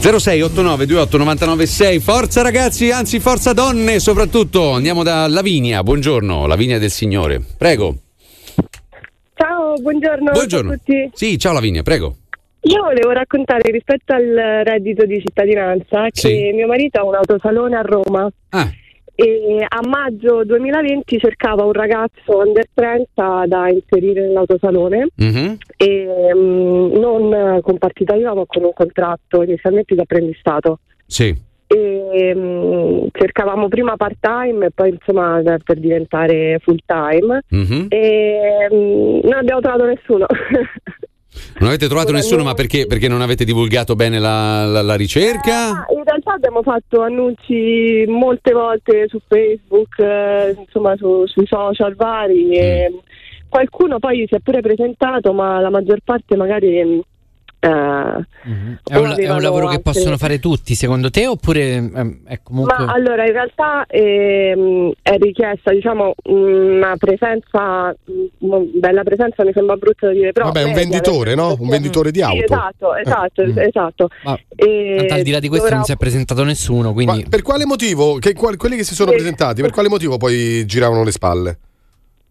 0689 0.00 0.76
28 0.86 1.16
99 1.18 1.66
6 1.66 1.98
Forza 2.00 2.42
ragazzi, 2.42 2.90
anzi 2.90 3.18
forza 3.20 3.52
donne 3.52 3.98
soprattutto. 4.00 4.70
Andiamo 4.72 5.02
da 5.02 5.26
Lavinia. 5.28 5.82
Buongiorno, 5.82 6.46
Lavinia 6.46 6.78
del 6.78 6.90
Signore. 6.90 7.40
Prego. 7.56 7.94
Ciao, 9.34 9.74
buongiorno, 9.80 10.32
Buongiorno. 10.32 10.72
a 10.72 10.76
tutti. 10.76 11.10
Sì, 11.14 11.38
ciao 11.38 11.52
Lavinia, 11.52 11.82
prego. 11.82 12.16
Io 12.62 12.82
volevo 12.82 13.10
raccontare 13.12 13.70
rispetto 13.70 14.12
al 14.12 14.62
reddito 14.64 15.04
di 15.06 15.20
cittadinanza 15.20 16.06
che 16.10 16.28
Sì. 16.28 16.50
mio 16.52 16.66
marito 16.66 16.98
ha 16.98 17.04
un 17.04 17.14
autosalone 17.14 17.76
a 17.76 17.82
Roma 17.82 18.28
Ah. 18.50 18.68
E 19.20 19.66
a 19.68 19.80
maggio 19.88 20.44
2020 20.44 21.18
cercava 21.18 21.64
un 21.64 21.72
ragazzo 21.72 22.38
under 22.38 22.64
30 22.72 23.46
da 23.48 23.68
inserire 23.68 24.20
nell'autosalone 24.20 25.08
Mhm. 25.16 25.56
e 25.76 26.06
mm, 26.36 26.92
non 26.92 27.58
con 27.62 27.78
partita 27.78 28.14
IVA 28.14 28.34
ma 28.34 28.44
con 28.46 28.62
un 28.62 28.72
contratto 28.72 29.42
inizialmente 29.42 29.96
di 29.96 30.00
apprendistato. 30.00 30.78
Sì. 31.04 31.34
E, 31.66 32.32
mm, 32.34 33.06
cercavamo 33.10 33.66
prima 33.66 33.96
part 33.96 34.18
time 34.20 34.66
e 34.66 34.70
poi 34.72 34.90
insomma 34.90 35.42
per 35.64 35.80
diventare 35.80 36.60
full 36.62 36.78
time 36.86 37.42
Mhm. 37.50 37.86
e 37.88 38.68
mm, 38.72 39.18
non 39.24 39.32
abbiamo 39.34 39.60
trovato 39.60 39.84
nessuno. 39.84 40.26
Non 41.60 41.68
avete 41.68 41.86
trovato 41.88 42.12
nessuno, 42.12 42.42
ma 42.44 42.54
perché? 42.54 42.86
Perché 42.86 43.08
non 43.08 43.20
avete 43.20 43.44
divulgato 43.44 43.94
bene 43.94 44.18
la, 44.18 44.64
la- 44.64 44.82
la 44.82 44.94
ricerca? 44.94 45.70
Ah, 45.70 45.86
In 45.96 46.04
realtà 46.04 46.32
abbiamo 46.34 46.62
fatto 46.62 47.02
annunci 47.02 48.04
molte 48.06 48.52
volte 48.52 49.06
su 49.08 49.18
Facebook, 49.26 49.98
eh, 49.98 50.54
insomma 50.58 50.96
su- 50.96 51.26
sui 51.26 51.46
social 51.46 51.94
vari. 51.96 52.50
E 52.56 52.92
qualcuno 53.48 53.98
poi 53.98 54.24
si 54.28 54.34
è 54.34 54.38
pure 54.40 54.60
presentato, 54.60 55.32
ma 55.32 55.60
la 55.60 55.70
maggior 55.70 55.98
parte 56.04 56.36
magari. 56.36 57.02
Mm, 57.70 58.72
eh, 58.72 58.76
È 58.84 58.96
un, 58.96 59.14
è 59.16 59.30
un 59.30 59.40
lavoro 59.42 59.66
che 59.68 59.80
possono 59.80 60.16
fare 60.16 60.38
tutti, 60.38 60.74
secondo 60.74 61.10
te? 61.10 61.26
Oppure 61.26 61.74
ehm, 61.74 62.18
è 62.26 62.40
comunque. 62.42 62.76
Ma 62.84 62.92
allora 62.92 63.24
in 63.26 63.32
realtà 63.32 63.84
ehm, 63.86 64.92
è 65.02 65.16
richiesta 65.18 65.72
diciamo 65.72 66.14
una 66.24 66.96
presenza, 66.96 67.94
una 68.38 68.58
bella 68.74 69.02
presenza 69.02 69.44
mi 69.44 69.52
sembra 69.52 69.76
brutto 69.76 70.06
da 70.06 70.12
dire, 70.12 70.32
però 70.32 70.46
Vabbè, 70.46 70.62
un 70.64 70.72
venditore, 70.72 71.34
no? 71.34 71.56
Un 71.58 71.68
venditore 71.68 72.10
di 72.10 72.18
Sì, 72.18 72.24
auto. 72.24 72.42
esatto, 72.44 72.94
esatto, 72.94 73.42
Mm. 73.44 73.58
esatto. 73.58 74.08
Ma- 74.24 74.38
E 74.60 74.94
Tanto 74.98 75.14
al 75.14 75.22
di 75.22 75.30
là 75.30 75.38
di 75.38 75.46
questo 75.48 75.64
dovrà- 75.66 75.76
non 75.76 75.84
si 75.86 75.92
è 75.92 75.96
presentato 75.96 76.42
nessuno, 76.44 76.92
quindi. 76.92 77.26
Per 77.28 77.42
quale 77.42 77.64
motivo? 77.64 78.14
Che, 78.18 78.34
qual- 78.34 78.56
quelli 78.56 78.76
che 78.76 78.84
si 78.84 78.94
sono 78.94 79.10
Sì. 79.10 79.16
presentati, 79.16 79.62
per 79.62 79.70
quale 79.70 79.88
motivo 79.88 80.16
poi 80.16 80.64
giravano 80.66 81.04
le 81.04 81.12
spalle? 81.12 81.58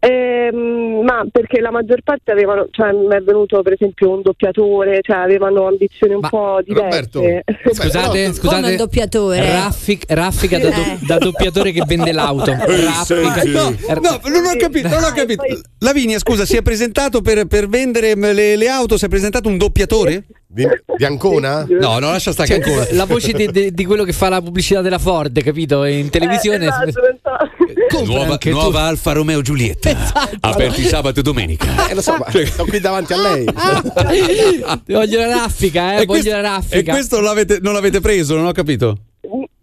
Ehm, 0.08 1.04
ma 1.04 1.26
perché 1.30 1.60
la 1.60 1.72
maggior 1.72 2.02
parte 2.04 2.32
avevano, 2.32 2.68
cioè 2.72 2.92
mi 2.94 3.14
è 3.14 3.20
venuto 3.22 3.62
per 3.62 3.74
esempio 3.74 4.12
un 4.12 4.22
doppiatore, 4.22 5.00
cioè 5.02 5.18
avevano 5.18 5.68
ambizioni 5.68 6.14
un 6.14 6.22
po' 6.22 6.60
diverse. 6.64 7.44
Scusate, 7.74 8.34
scusate. 8.34 8.56
Come 8.56 8.70
un 8.72 8.76
doppiatore? 8.78 9.40
Raffic- 9.52 10.06
raffica 10.12 10.58
da, 10.60 10.70
do- 10.70 10.76
Eh. 10.82 10.98
da 11.06 11.18
doppiatore 11.18 11.72
che 11.72 11.84
vende 11.86 12.12
l'auto. 12.14 12.52
Raffica- 12.58 13.44
No, 13.48 13.70
no, 14.00 14.20
non 14.30 14.46
ho 14.46 14.56
capito, 14.58 14.88
non 14.88 15.04
ho 15.04 15.12
capito. 15.14 15.44
Lavinia, 15.80 16.20
scusa, 16.20 16.46
si 16.46 16.56
è 16.56 16.62
presentato 16.62 17.22
per, 17.22 17.46
per 17.46 17.68
vendere 17.68 18.16
le, 18.16 18.56
le 18.56 18.68
auto, 18.70 18.98
si 18.98 19.06
è 19.06 19.10
presentato 19.10 19.50
un 19.50 19.58
doppiatore? 19.58 20.24
Di, 20.50 20.66
di 20.98 21.04
Ancona? 21.06 21.66
No, 21.70 22.00
no, 22.00 22.12
lascia 22.12 22.32
stare 22.32 22.48
Cioè, 22.48 22.60
che 22.60 22.70
ancora. 22.72 22.88
la 22.92 23.06
voce 23.06 23.34
di, 23.34 23.48
di- 23.52 23.74
di 23.74 23.86
quello 23.86 24.04
che 24.04 24.14
fa 24.14 24.30
la 24.30 24.42
pubblicità 24.42 24.82
della 24.82 24.98
Ford, 25.00 25.42
capito? 25.44 25.84
In 25.84 26.10
televisione. 26.10 26.66
Eh, 26.66 26.68
esatto, 26.68 26.90
esatto. 26.90 28.06
Nuova, 28.06 28.38
nuova 28.46 28.82
Alfa 28.82 29.12
Romeo 29.14 29.42
Giulietta. 29.42 29.96
Aperti 30.40 30.84
sabato 30.84 31.20
e 31.20 31.24
domenica. 31.24 31.90
Eh, 31.90 31.94
lo 31.96 32.02
so, 32.02 32.16
ma 32.18 32.26
sto 32.46 32.66
qui 32.66 32.80
davanti 32.80 33.14
a 33.14 33.18
lei. 33.22 33.46
voglio 34.88 35.20
la 35.20 35.28
raffica, 35.28 35.98
eh, 35.98 36.02
E 36.02 36.06
voglio 36.06 36.22
questo- 36.22 36.30
la 36.32 36.38
E 36.38 36.42
raffica. 36.42 36.92
questo 36.94 37.20
l'avete- 37.22 37.60
non 37.62 37.74
l'avete 37.74 38.00
preso, 38.00 38.36
non 38.36 38.46
ho 38.46 38.52
capito. 38.52 38.98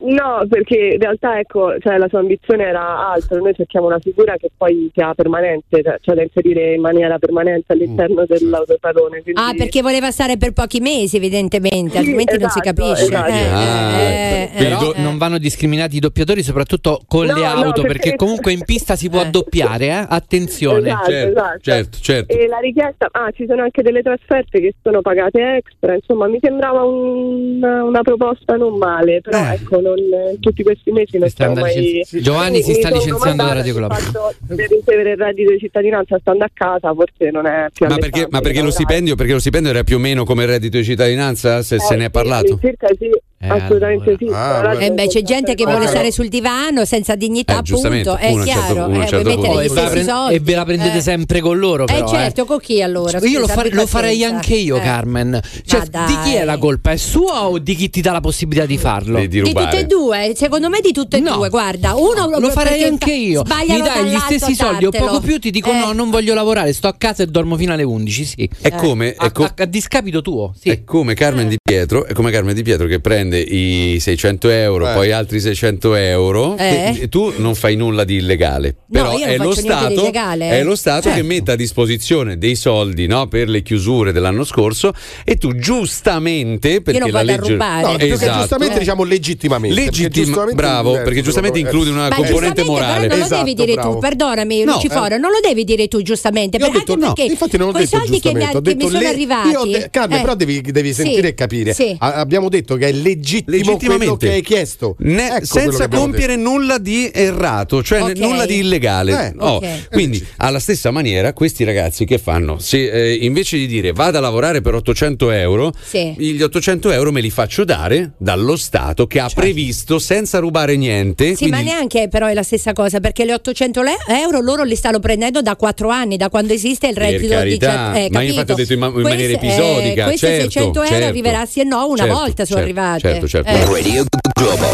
No, 0.04 0.44
perché 0.48 0.76
in 0.94 0.98
realtà 1.00 1.38
ecco, 1.38 1.78
cioè, 1.80 1.96
la 1.96 2.08
sua 2.08 2.18
ambizione 2.18 2.64
era 2.64 3.10
altra, 3.10 3.38
noi 3.38 3.54
cerchiamo 3.54 3.86
una 3.86 3.98
figura 3.98 4.36
che 4.36 4.50
poi 4.54 4.90
sia 4.92 5.14
permanente, 5.14 5.82
cioè, 5.82 5.96
cioè 6.02 6.14
da 6.14 6.22
inserire 6.22 6.74
in 6.74 6.80
maniera 6.82 7.18
permanente 7.18 7.72
all'interno 7.72 8.22
Mm, 8.22 8.26
dell'autosalone. 8.26 9.22
quindi- 9.22 9.40
Ah, 9.40 9.54
perché 9.56 9.80
voleva 9.82 10.10
stare 10.10 10.36
per 10.36 10.52
pochi 10.52 10.80
mesi, 10.80 11.16
evidentemente, 11.16 11.90
Sì, 11.92 11.96
altrimenti 11.98 12.36
non 12.38 12.50
si 12.50 12.58
esatto, 12.60 12.82
capisce. 12.82 13.04
esatto. 13.04 13.30
Eh, 13.30 13.48
Ah, 13.54 14.00
eh, 14.00 14.42
eh, 14.54 14.58
Però 14.58 14.92
eh. 14.92 15.00
non 15.00 15.16
vanno 15.16 15.38
discriminati 15.38 15.96
i 15.96 16.00
doppiatori, 16.00 16.42
soprattutto 16.42 17.00
con 17.08 17.26
No, 17.26 17.34
le 17.34 17.40
no, 17.40 17.46
auto, 17.46 17.82
perché- 17.82 18.10
perché 18.10 18.16
comunque 18.16 18.52
in 18.52 18.62
pista 18.64 18.96
si 18.96 19.08
può 19.08 19.20
addoppiare, 19.20 19.86
eh? 19.86 20.06
Attenzione. 20.08 20.88
Esatto, 20.88 21.10
esatto. 21.10 21.58
certo, 21.60 21.98
certo. 22.00 22.36
E 22.36 22.46
la 22.46 22.58
richiesta, 22.58 23.08
ah, 23.10 23.30
ci 23.30 23.46
sono 23.48 23.62
anche 23.62 23.80
delle 23.82 24.02
trasferte 24.02 24.60
che 24.60 24.74
sono 24.82 25.00
pagate 25.00 25.56
extra, 25.64 25.94
insomma, 25.94 26.26
mi 26.28 26.38
sembrava 26.42 26.82
un- 26.84 27.62
una 27.62 28.02
proposta 28.02 28.56
non 28.56 28.76
male, 28.76 29.20
però 29.22 29.38
Eh. 29.38 29.54
ecco, 29.54 29.80
non, 29.80 29.93
in 29.96 30.40
tutti 30.40 30.62
questi 30.62 30.90
mesi 30.90 31.18
non 31.18 31.28
sta 31.28 31.44
siamo 31.44 31.60
mai. 31.60 31.78
licenzi- 31.78 32.20
Giovanni 32.20 32.62
si 32.62 32.70
mi 32.70 32.74
sta 32.76 32.88
sono 32.88 33.00
licenziando 33.00 33.42
da 33.44 33.52
Radio 33.52 33.74
Globo. 33.74 33.94
Per 33.94 34.68
ricevere 34.68 35.10
il 35.12 35.16
reddito 35.16 35.50
di 35.52 35.58
cittadinanza 35.58 36.18
stando 36.18 36.44
a 36.44 36.50
casa, 36.52 36.92
forse 36.94 37.30
non 37.30 37.46
è 37.46 37.66
più 37.72 37.86
Ma 37.86 37.96
perché, 37.96 38.26
ma 38.30 38.40
perché 38.40 38.62
lo 38.62 38.70
stipendio, 38.70 39.14
perché 39.14 39.32
lo 39.32 39.40
stipendio 39.40 39.70
era 39.70 39.82
più 39.84 39.96
o 39.96 39.98
meno 39.98 40.24
come 40.24 40.42
il 40.42 40.48
reddito 40.48 40.76
di 40.76 40.84
cittadinanza, 40.84 41.62
se 41.62 41.78
se 41.78 41.96
ne 41.96 42.06
è 42.06 42.10
parlato? 42.10 42.58
Circa 42.60 42.88
sì, 42.98 43.10
assolutamente 43.48 44.16
sì. 44.18 44.26
Ah, 44.26 44.62
l'altro- 44.62 44.84
Eh 44.84 44.92
beh, 44.92 45.06
c'è 45.08 45.22
gente 45.22 45.54
che 45.54 45.64
vuole 45.64 45.86
stare 45.86 46.10
sul 46.10 46.28
divano 46.28 46.84
senza 46.84 47.14
dignità, 47.14 47.54
Eh, 47.54 47.56
appunto. 47.58 48.16
È 48.16 48.30
un 48.30 48.44
certo- 48.44 48.60
chiaro, 48.60 48.72
uno 48.74 48.82
a 48.84 48.86
un 48.86 49.02
eh, 49.02 49.06
certo 49.08 49.28
E 49.30 49.36
ve 49.36 49.48
la 49.48 49.68
stessi 49.68 49.90
pre- 49.90 50.04
soldi. 50.04 50.34
e 50.34 50.40
ve 50.40 50.54
la 50.54 50.64
prendete 50.64 50.98
Eh. 50.98 51.00
sempre 51.02 51.40
con 51.40 51.58
loro, 51.58 51.84
però. 51.84 52.04
Eh 52.06 52.08
certo, 52.08 52.44
con 52.44 52.58
chi 52.58 52.82
allora? 52.82 53.18
Io 53.18 53.38
lo, 53.40 53.46
Scusa, 53.46 53.60
abbi 53.60 53.70
lo 53.70 53.86
farei 53.86 54.24
anche 54.24 54.54
io, 54.54 54.76
Eh. 54.76 54.80
Carmen. 54.80 55.40
Cioè, 55.64 55.80
di 55.86 56.16
chi 56.24 56.34
è 56.34 56.44
la 56.44 56.58
colpa? 56.58 56.92
È 56.92 56.96
sua 56.96 57.48
o 57.48 57.58
di 57.58 57.74
chi 57.74 57.90
ti 57.90 58.00
dà 58.00 58.12
la 58.12 58.20
possibilità 58.20 58.66
di 58.66 58.78
farlo? 58.78 59.18
Di- 59.18 59.28
di 59.28 59.42
Di 59.42 59.52
tutte 59.52 59.78
e 59.78 59.84
due, 59.86 60.32
secondo 60.36 60.68
me 60.68 60.80
di 60.82 60.92
tutte 60.92 61.16
e 61.18 61.20
due, 61.20 61.48
guarda, 61.48 61.94
uno 61.94 62.28
Lo 62.38 62.50
farei 62.50 62.78
perché 62.80 62.84
anche 62.86 63.12
io. 63.12 63.42
Mi 63.46 63.80
dai 63.80 64.08
gli 64.08 64.18
stessi 64.18 64.54
soldi 64.54 64.86
o 64.86 64.90
poco 64.90 65.20
più, 65.20 65.38
ti 65.38 65.50
dico 65.50 65.70
Eh. 65.70 65.78
no, 65.78 65.92
non 65.92 66.10
voglio 66.10 66.34
lavorare, 66.34 66.72
sto 66.72 66.88
a 66.88 66.94
casa 66.96 67.22
e 67.22 67.26
dormo 67.26 67.56
fino 67.56 67.72
alle 67.72 67.82
11, 67.82 68.24
sì. 68.24 68.48
È 68.60 68.70
come, 68.74 69.14
A, 69.16 69.64
discapito 69.66 70.22
tuo, 70.22 70.52
è 70.62 70.84
come 70.84 71.14
Carmen 71.14 71.48
Di 71.48 71.56
Pietro, 71.62 72.04
è 72.06 72.12
come 72.12 72.30
Carmen 72.30 72.54
Di 72.54 72.62
Pietro 72.62 72.86
che 72.86 73.00
prende 73.00 73.33
i 73.38 73.98
600 74.00 74.48
euro, 74.50 74.92
poi 74.92 75.12
altri 75.12 75.40
600 75.40 75.94
euro. 75.94 76.56
Eh. 76.56 77.08
tu 77.10 77.32
non 77.36 77.54
fai 77.54 77.76
nulla 77.76 78.04
di 78.04 78.16
illegale. 78.16 78.76
No, 78.88 79.02
Però 79.02 79.18
io 79.18 79.24
è, 79.26 79.36
lo 79.36 79.42
niente 79.44 79.60
di 79.62 79.68
Stato, 79.68 79.92
illegale, 79.92 80.50
è 80.50 80.58
eh. 80.58 80.62
lo 80.62 80.76
Stato 80.76 81.02
Certo. 81.02 81.18
che 81.18 81.22
mette 81.24 81.52
a 81.52 81.56
disposizione 81.56 82.38
dei 82.38 82.54
soldi 82.54 83.06
no, 83.06 83.26
per 83.28 83.48
le 83.48 83.62
chiusure 83.62 84.12
dell'anno 84.12 84.44
scorso 84.44 84.92
e 85.24 85.36
tu 85.36 85.54
giustamente, 85.54 86.80
perché 86.82 87.00
non 87.00 87.10
la 87.10 87.22
legge... 87.22 87.52
rubare. 87.52 87.82
No, 87.82 87.96
più 87.96 88.06
che 88.06 88.12
Esatto. 88.14 88.38
giustamente 88.40 88.78
diciamo 88.78 89.04
legittimamente. 89.04 89.74
perché 89.74 89.90
Legittim- 89.90 90.24
giustamente 90.26 90.62
bravo, 90.62 90.92
perché 90.92 91.22
giustamente 91.22 91.60
quello, 91.60 91.76
include 91.76 91.90
eh. 91.90 91.98
una 92.00 92.08
Ma 92.08 92.14
componente 92.14 92.62
giustamente, 92.62 92.86
morale. 92.86 93.06
Non 93.06 93.18
lo 93.18 93.24
Esatto, 93.24 93.42
devi 93.44 93.54
dire 93.54 93.74
bravo. 93.74 93.94
tu, 93.94 93.98
perdonami, 94.00 94.64
No, 94.64 94.72
Luciforo, 94.72 95.16
non 95.16 95.30
lo 95.30 95.38
devi 95.42 95.64
dire 95.64 95.88
tu 95.88 96.02
giustamente. 96.02 96.56
Io 96.56 96.64
per- 96.66 96.78
detto 96.78 96.92
anche 96.92 97.06
no, 97.06 97.12
perché 97.12 97.30
infatti 97.30 97.56
non 97.56 97.68
ho 97.68 97.72
detto 97.72 97.98
soldi 97.98 98.20
che 98.20 98.32
mi, 98.32 98.40
giustamente, 98.40 98.88
sono 98.88 99.08
arrivati. 99.08 99.48
io 99.48 99.86
Carmen, 99.90 100.18
eh, 100.18 100.20
però 100.20 100.34
devi, 100.34 100.92
sentire 100.92 101.28
e 101.28 101.34
capire. 101.34 101.74
abbiamo 101.98 102.48
detto 102.48 102.76
che 102.76 102.88
è 102.88 102.92
legittimo 103.24 103.56
quello 103.56 103.72
Legittimamente. 103.72 104.26
che 104.26 104.32
hai 104.34 104.42
chiesto. 104.42 104.96
Ne- 105.00 105.36
Ecco 105.36 105.44
senza 105.46 105.88
compiere 105.88 106.36
nulla 106.36 106.78
di 106.78 107.10
errato, 107.12 107.82
cioè 107.82 108.02
Ok. 108.02 108.16
nulla 108.18 108.44
di 108.46 108.58
illegale. 108.58 109.12
Eh, 109.28 109.32
Oh, 109.38 109.56
ok. 109.56 109.88
Quindi, 109.90 110.24
alla 110.38 110.58
stessa 110.58 110.90
maniera, 110.90 111.32
questi 111.32 111.64
ragazzi 111.64 112.04
che 112.04 112.18
fanno? 112.18 112.58
Se 112.58 112.90
eh, 112.90 113.14
invece 113.22 113.56
di 113.56 113.66
dire 113.66 113.92
vado 113.92 114.18
a 114.18 114.20
lavorare 114.20 114.60
per 114.60 114.74
800 114.74 115.30
euro, 115.30 115.72
Sì. 115.82 116.14
gli 116.16 116.40
800 116.42 116.90
euro 116.90 117.10
me 117.12 117.20
li 117.20 117.30
faccio 117.30 117.64
dare 117.64 118.12
dallo 118.18 118.56
Stato 118.56 119.06
che 119.06 119.20
ha 119.20 119.28
previsto 119.34 119.98
senza 119.98 120.38
rubare 120.38 120.76
niente. 120.76 121.34
Sì, 121.34 121.46
ma 121.46 121.56
quindi- 121.56 121.72
neanche 121.72 122.08
però 122.08 122.26
è 122.26 122.34
la 122.34 122.42
stessa 122.42 122.72
cosa 122.72 123.00
perché 123.00 123.24
le 123.24 123.34
800 123.34 123.82
le- 123.82 123.96
euro 124.08 124.40
loro 124.40 124.62
li 124.64 124.76
stanno 124.76 124.98
prendendo 125.00 125.42
da 125.42 125.56
4 125.56 125.88
anni, 125.88 126.16
da 126.16 126.28
quando 126.28 126.52
esiste 126.52 126.86
il 126.88 126.96
reddito 126.96 127.22
di 127.22 127.28
carità, 127.28 127.94
eh, 127.94 128.08
ma 128.10 128.22
io 128.22 128.30
infatti 128.30 128.52
ho 128.52 128.54
detto 128.54 128.72
in, 128.72 128.78
ma- 128.78 128.86
in 128.94 129.00
maniera 129.00 129.32
episodica. 129.32 130.10
eh, 130.10 130.16
certo, 130.16 130.42
600 130.42 130.78
euro 130.82 130.88
certo. 130.88 131.06
arriverà 131.08 131.46
sì 131.46 131.60
e 131.60 131.64
no 131.64 131.86
una 131.86 131.96
Certo, 132.04 132.12
volta 132.14 132.44
sono 132.44 132.58
certo, 132.60 132.62
arrivate. 132.80 133.03
Certo, 133.04 133.28
certo. 133.28 133.50
Eh. 133.50 133.66
Radio 133.66 134.02
Globo. 134.32 134.66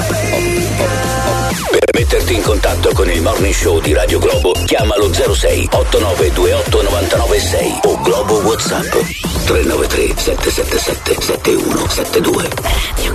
Per 1.68 1.90
metterti 1.94 2.34
in 2.36 2.42
contatto 2.42 2.92
con 2.94 3.10
il 3.10 3.20
morning 3.22 3.52
show 3.52 3.80
di 3.80 3.92
Radio 3.92 4.20
Globo, 4.20 4.52
chiamalo 4.66 5.12
06 5.12 5.68
8928 5.72 6.82
996 6.82 7.80
o 7.82 8.00
Globo 8.02 8.34
WhatsApp 8.42 8.92
393 9.46 10.14
777 10.16 11.20
7172. 11.20 12.48
Radio 12.92 13.12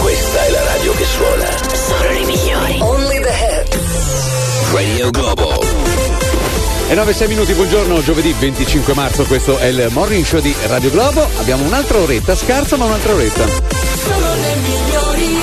Questa 0.00 0.44
è 0.44 0.50
la 0.50 0.64
radio 0.64 0.92
che 0.92 1.04
suona. 1.04 1.46
Solo 1.86 2.10
le 2.10 2.24
migliori. 2.24 2.78
Only 2.80 3.20
the 3.20 3.30
hits. 3.30 4.72
Radio 4.72 5.10
Globo. 5.10 5.77
E 6.90 6.94
9-6 6.94 7.28
minuti, 7.28 7.52
buongiorno, 7.52 8.00
giovedì 8.02 8.32
25 8.32 8.94
marzo, 8.94 9.24
questo 9.24 9.58
è 9.58 9.66
il 9.66 9.88
morning 9.90 10.24
show 10.24 10.40
di 10.40 10.56
Radio 10.68 10.88
Globo. 10.88 11.28
Abbiamo 11.38 11.64
un'altra 11.64 11.98
oretta, 11.98 12.34
scarsa 12.34 12.78
ma 12.78 12.86
un'altra 12.86 13.12
oretta. 13.12 13.46
Sono 13.46 14.34
le 14.34 14.54
migliori. 14.56 15.38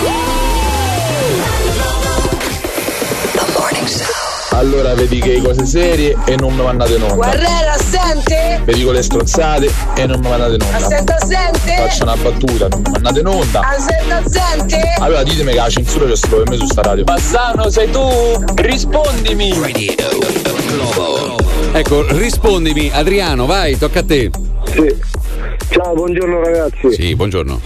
Allora 4.55 4.93
vedi 4.93 5.19
che 5.19 5.41
cose 5.41 5.65
serie 5.65 6.15
e 6.25 6.37
non 6.37 6.55
mi 6.55 6.63
mandate 6.63 6.95
in 6.95 7.01
onda. 7.01 7.15
Guerrera, 7.15 7.75
sente? 7.77 8.61
Vi 8.63 8.73
dico 8.73 8.91
le 8.91 9.03
strozzate 9.03 9.69
e 9.97 10.05
non 10.05 10.21
mi 10.21 10.29
mandate 10.29 10.53
in 10.53 10.61
onda. 10.61 10.77
Assenta, 10.77 11.17
sente? 11.19 11.75
Faccio 11.75 12.03
una 12.03 12.15
battuta, 12.15 12.67
non 12.69 12.79
mi 12.79 12.91
mandate 12.91 13.19
in 13.19 13.27
onda. 13.27 13.59
Assenta, 13.59 14.23
sente? 14.29 14.93
Allora 14.99 15.23
ditemi 15.23 15.51
che 15.51 15.57
la 15.57 15.69
censura 15.69 16.05
c'è 16.05 16.15
solo 16.15 16.43
per 16.43 16.49
me 16.51 16.55
su 16.55 16.65
sta 16.67 16.83
radio. 16.83 17.03
Bassano, 17.03 17.69
sei 17.69 17.91
tu? 17.91 17.99
Rispondimi! 18.55 19.51
Ecco, 21.73 22.05
rispondimi, 22.17 22.89
Adriano, 22.93 23.45
vai, 23.45 23.77
tocca 23.77 23.99
a 23.99 24.03
te. 24.03 24.31
Sì. 24.71 24.95
Ciao, 25.67 25.93
buongiorno 25.93 26.39
ragazzi. 26.41 26.93
Sì, 26.93 27.13
buongiorno. 27.13 27.59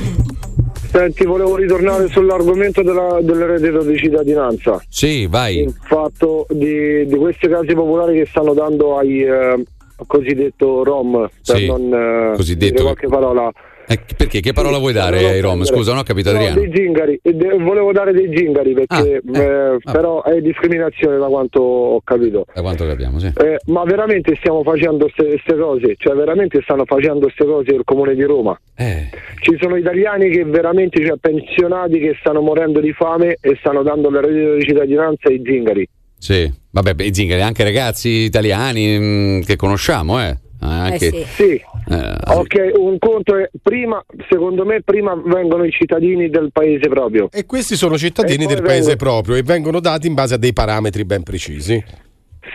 Senti, 0.91 1.24
volevo 1.24 1.56
ritornare 1.56 2.07
sull'argomento 2.07 2.82
della, 2.82 3.20
del 3.22 3.45
reddito 3.45 3.84
di 3.84 3.95
cittadinanza. 3.95 4.82
Sì, 4.90 5.28
vai. 5.28 5.60
Il 5.60 5.76
fatto 5.84 6.48
di, 6.49 7.06
di 7.06 7.16
queste 7.16 7.48
case 7.48 7.74
popolari 7.76 8.18
che 8.18 8.26
stanno 8.26 8.53
dando 8.56 8.98
ai 8.98 9.22
eh, 9.22 9.64
cosiddetto 10.07 10.84
Rom, 10.84 11.30
per 11.45 11.57
Sì, 11.57 11.68
non 11.68 11.94
eh, 11.94 12.36
cosiddetto- 12.36 12.72
dire 12.72 12.82
qualche 12.84 13.07
parola. 13.07 13.52
Eh, 13.91 13.99
perché? 14.16 14.40
Che 14.40 14.53
parola 14.53 14.78
vuoi 14.78 14.94
dare 14.94 15.18
ai 15.28 15.41
Rom? 15.41 15.64
Scusa, 15.64 15.90
non 15.91 16.02
ho 16.02 16.03
capito, 16.03 16.32
No, 16.32 16.38
Adriano. 16.38 16.61
dei 16.61 16.72
zingari, 16.76 17.20
Eh, 17.24 17.34
de- 17.34 17.57
volevo 17.57 17.91
dare 17.91 18.14
dei 18.14 18.30
zingari 18.36 18.74
perché 18.74 19.22
Ah, 19.34 19.40
eh, 19.41 19.78
però 19.84 20.22
è 20.24 20.40
discriminazione 20.41 21.18
da 21.18 21.26
quanto 21.26 21.60
ho 21.60 22.02
capito. 22.03 22.45
Da 22.53 22.61
quanto 22.61 22.86
capiamo, 22.86 23.18
sì. 23.18 23.32
Eh, 23.36 23.57
ma 23.66 23.84
veramente 23.86 24.36
stiamo 24.36 24.61
facendo 24.61 25.10
queste 25.16 25.56
cose, 25.57 25.95
cioè 25.98 26.14
veramente 26.16 26.61
stanno 26.61 26.86
facendo 26.86 27.22
queste 27.22 27.45
cose 27.45 27.72
il 27.74 27.82
comune 27.84 28.14
di 28.14 28.24
Roma. 28.24 28.56
Eh. 28.76 29.10
Ci 29.41 29.57
sono 29.60 29.76
italiani 29.76 30.30
che 30.30 30.44
veramente, 30.45 31.03
cioè 31.03 31.18
pensionati 31.20 31.98
che 31.99 32.16
stanno 32.20 32.41
morendo 32.41 32.80
di 32.80 32.94
fame 32.94 33.38
e 33.41 33.56
stanno 33.60 33.82
dando 33.82 34.10
il 34.10 34.18
reddito 34.18 34.53
di 34.53 34.61
cittadinanza 34.61 35.30
ai 35.30 35.41
zingari. 35.44 35.88
Sì, 36.16 36.52
vabbè, 36.72 36.94
beh, 36.94 37.14
zingari, 37.14 37.41
anche 37.41 37.64
ragazzi 37.64 38.10
italiani 38.10 38.99
mm, 38.99 39.41
che 39.41 39.56
conosciamo, 39.56 40.22
eh. 40.22 40.38
Anche, 40.61 41.10
Sì. 41.26 41.53
eh, 41.90 42.15
Ok, 42.27 42.72
un 42.77 42.98
conto 42.99 43.38
è 43.38 43.49
prima, 43.61 44.03
secondo 44.30 44.65
me, 44.65 44.81
prima 44.81 45.15
vengono 45.15 45.64
i 45.64 45.72
cittadini 45.72 46.30
del 46.30 46.49
paese 46.52 46.90
proprio. 46.90 47.30
E 47.31 47.45
questi 47.45 47.76
sono 47.76 47.98
cittadini 47.98 48.45
del 48.45 48.61
paese 48.61 48.95
vengono- 48.95 49.11
proprio 49.11 49.36
e 49.36 49.44
vengono 49.44 49.80
dati 49.80 50.07
in 50.07 50.14
base 50.15 50.34
a 50.36 50.38
dei 50.38 50.52
parametri 50.53 51.06
ben 51.06 51.23
precisi. 51.23 51.81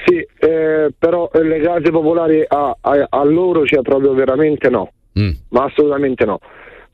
Sì, 0.06 0.16
eh, 0.40 0.90
però 0.98 1.30
eh, 1.32 1.42
le 1.42 1.60
case 1.60 1.90
popolari 1.90 2.44
a, 2.46 2.76
a- 2.80 3.06
a 3.08 3.24
loro 3.24 3.62
c'è 3.62 3.80
proprio 3.80 4.12
veramente 4.12 4.68
no, 4.68 4.90
Mm. 5.18 5.30
ma 5.50 5.64
assolutamente 5.64 6.24
no. 6.24 6.38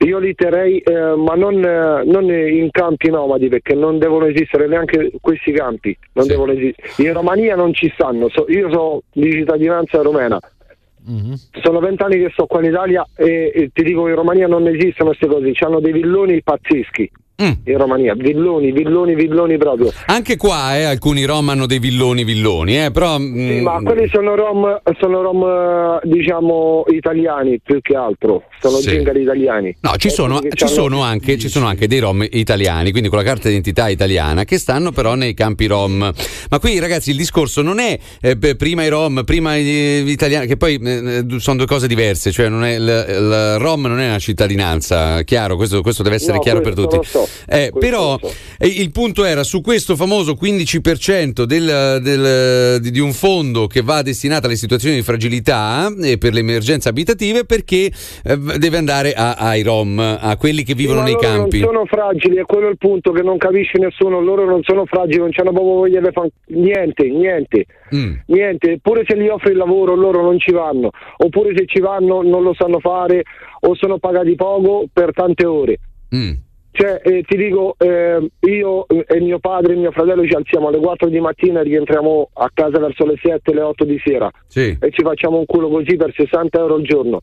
Io 0.05 0.17
li 0.17 0.33
terrei, 0.33 0.79
eh, 0.79 1.13
ma 1.15 1.35
non, 1.35 1.63
eh, 1.63 2.03
non 2.05 2.23
in 2.31 2.69
campi 2.71 3.09
nomadi 3.11 3.49
perché 3.49 3.75
non 3.75 3.99
devono 3.99 4.25
esistere 4.25 4.67
neanche 4.67 5.11
questi 5.21 5.51
campi, 5.51 5.95
non 6.13 6.25
devono 6.25 6.53
esistere. 6.53 6.89
In 7.07 7.13
Romania 7.13 7.55
non 7.55 7.73
ci 7.73 7.91
stanno, 7.93 8.27
so- 8.29 8.45
io 8.47 8.69
sono 8.71 9.01
di 9.13 9.31
cittadinanza 9.31 10.01
romena. 10.01 10.39
Sono 11.63 11.79
vent'anni 11.79 12.17
che 12.17 12.29
sto 12.31 12.45
qua 12.45 12.59
in 12.59 12.69
Italia 12.69 13.05
e, 13.15 13.51
e 13.53 13.69
ti 13.73 13.83
dico 13.83 14.07
in 14.07 14.15
Romania 14.15 14.47
non 14.47 14.67
esistono 14.67 15.09
queste 15.09 15.27
cose, 15.27 15.51
hanno 15.65 15.79
dei 15.79 15.91
villoni 15.91 16.41
pazzeschi. 16.41 17.11
Mm. 17.41 17.51
in 17.65 17.77
Romania. 17.77 18.13
Villoni, 18.13 18.71
villoni, 18.71 19.15
villoni 19.15 19.57
proprio. 19.57 19.91
Anche 20.07 20.37
qua 20.37 20.77
eh, 20.77 20.83
alcuni 20.83 21.23
rom 21.25 21.49
hanno 21.49 21.65
dei 21.65 21.79
villoni 21.79 22.23
villoni, 22.23 22.83
eh, 22.85 22.91
però... 22.91 23.17
Sì, 23.17 23.23
mm, 23.25 23.61
ma 23.63 23.81
quelli 23.81 24.07
sono 24.09 24.35
rom, 24.35 24.81
sono 24.99 25.21
rom 25.21 25.43
eh, 26.03 26.07
diciamo 26.07 26.83
italiani 26.87 27.59
più 27.63 27.79
che 27.81 27.95
altro, 27.95 28.43
sono 28.59 28.77
Sì. 28.77 28.89
zingari 28.89 29.21
italiani. 29.21 29.75
No, 29.81 29.93
ci 29.97 30.07
Eh, 30.07 30.11
sono, 30.11 30.39
ci, 30.53 30.67
sono 30.67 31.01
anche, 31.01 31.37
ci 31.37 31.49
sono 31.49 31.65
anche 31.67 31.87
dei 31.87 31.99
rom 31.99 32.25
italiani, 32.29 32.91
quindi 32.91 33.09
con 33.09 33.17
la 33.17 33.23
carta 33.23 33.47
d'identità 33.47 33.87
italiana, 33.89 34.43
che 34.43 34.57
stanno 34.57 34.91
però 34.91 35.15
nei 35.15 35.33
campi 35.33 35.65
rom. 35.67 36.11
Ma 36.49 36.59
qui 36.59 36.77
ragazzi 36.79 37.09
il 37.11 37.17
discorso 37.17 37.61
non 37.61 37.79
è 37.79 37.97
eh, 38.21 38.55
prima 38.55 38.83
i 38.83 38.89
rom, 38.89 39.23
prima 39.25 39.57
gli 39.57 40.09
italiani, 40.09 40.45
che 40.47 40.57
poi 40.57 40.79
eh, 40.83 41.17
eh, 41.27 41.39
sono 41.39 41.57
due 41.57 41.65
cose 41.65 41.87
diverse, 41.87 42.31
cioè 42.31 42.49
non 42.49 42.63
è, 42.63 42.75
il, 42.75 42.81
il 42.83 43.55
rom 43.59 43.81
non 43.85 43.99
è 43.99 44.07
una 44.07 44.19
cittadinanza, 44.19 45.21
chiaro, 45.23 45.55
questo, 45.55 45.81
questo 45.81 46.03
deve 46.03 46.15
essere 46.17 46.33
No, 46.33 46.39
chiaro 46.39 46.61
per 46.61 46.73
tutti. 46.75 46.95
lo 46.97 47.03
so, 47.03 47.27
Eh, 47.47 47.71
però 47.77 48.17
eh, 48.59 48.67
il 48.67 48.91
punto 48.91 49.23
era 49.25 49.43
su 49.43 49.61
questo 49.61 49.95
famoso 49.95 50.33
15% 50.41 51.43
del, 51.43 51.99
del- 52.01 52.79
di, 52.81 52.91
di 52.91 52.99
un 52.99 53.11
fondo 53.13 53.67
che 53.67 53.81
va 53.81 54.01
destinato 54.01 54.47
alle 54.47 54.55
situazioni 54.55 54.95
di 54.95 55.01
fragilità 55.01 55.91
e 56.01 56.17
per 56.17 56.33
le 56.33 56.39
emergenze 56.39 56.89
abitative 56.89 57.45
perché 57.45 57.91
eh, 58.23 58.37
deve 58.57 58.77
andare 58.77 59.13
a- 59.13 59.33
ai 59.33 59.61
rom, 59.63 59.99
a 59.99 60.35
quelli 60.37 60.63
che 60.63 60.73
vivono 60.73 61.01
nei 61.01 61.17
campi. 61.17 61.59
Non 61.59 61.67
sono 61.69 61.85
fragili, 61.85 62.37
è 62.37 62.43
quello 62.45 62.67
il 62.69 62.77
punto 62.77 63.11
che 63.11 63.21
non 63.21 63.37
capisce 63.37 63.77
nessuno. 63.77 64.19
Loro 64.21 64.45
non 64.45 64.61
sono 64.63 64.85
fragili, 64.85 65.17
non 65.19 65.29
hanno 65.33 65.51
proprio 65.51 65.73
voglia 65.75 65.99
di 65.99 66.07
fare 66.11 66.29
niente, 66.47 67.07
niente. 67.09 67.65
Mm. 67.95 68.13
Niente, 68.27 68.79
pure 68.81 69.03
se 69.07 69.17
gli 69.17 69.27
offri 69.27 69.51
il 69.51 69.57
lavoro 69.57 69.95
loro 69.95 70.21
non 70.21 70.39
ci 70.39 70.51
vanno, 70.51 70.91
oppure 71.17 71.53
se 71.55 71.65
ci 71.65 71.79
vanno 71.81 72.21
non 72.21 72.41
lo 72.43 72.53
sanno 72.57 72.79
fare 72.79 73.23
o 73.61 73.75
sono 73.75 73.97
pagati 73.99 74.35
poco 74.35 74.85
per 74.91 75.11
tante 75.13 75.45
ore. 75.45 75.79
Mm. 76.15 76.31
Cioè, 76.73 77.01
eh, 77.03 77.23
ti 77.23 77.35
dico, 77.35 77.75
eh, 77.77 78.31
io 78.39 78.87
e 78.87 79.19
mio 79.19 79.39
padre 79.39 79.73
e 79.73 79.75
mio 79.75 79.91
fratello 79.91 80.25
ci 80.25 80.33
alziamo 80.33 80.69
alle 80.69 80.79
4 80.79 81.09
di 81.09 81.19
mattina 81.19 81.59
e 81.59 81.63
rientriamo 81.63 82.29
a 82.33 82.49
casa 82.53 82.79
verso 82.79 83.05
le 83.05 83.15
7, 83.21 83.53
le 83.53 83.61
8 83.61 83.83
di 83.83 84.01
sera 84.03 84.31
Sì. 84.47 84.77
e 84.79 84.89
ci 84.91 85.01
facciamo 85.03 85.37
un 85.37 85.45
culo 85.45 85.67
così 85.67 85.97
per 85.97 86.13
60 86.15 86.57
euro 86.57 86.75
al 86.75 86.83
giorno. 86.83 87.21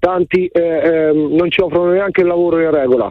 Tanti 0.00 0.46
eh, 0.46 0.60
ehm, 0.60 1.34
non 1.34 1.48
ci 1.50 1.60
offrono 1.60 1.92
neanche 1.92 2.22
il 2.22 2.26
lavoro 2.26 2.60
in 2.60 2.70
regola. 2.70 3.10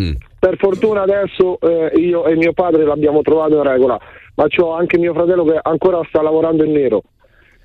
Mm. 0.00 0.12
Per 0.40 0.56
fortuna 0.56 1.02
adesso 1.02 1.58
eh, 1.60 1.92
io 2.00 2.24
e 2.26 2.34
mio 2.34 2.52
padre 2.52 2.84
l'abbiamo 2.84 3.22
trovato 3.22 3.56
in 3.56 3.62
regola, 3.62 3.98
ma 4.34 4.46
c'ho 4.48 4.72
anche 4.72 4.98
mio 4.98 5.14
fratello 5.14 5.44
che 5.44 5.58
ancora 5.62 6.00
sta 6.08 6.20
lavorando 6.20 6.64
in 6.64 6.72
nero 6.72 7.02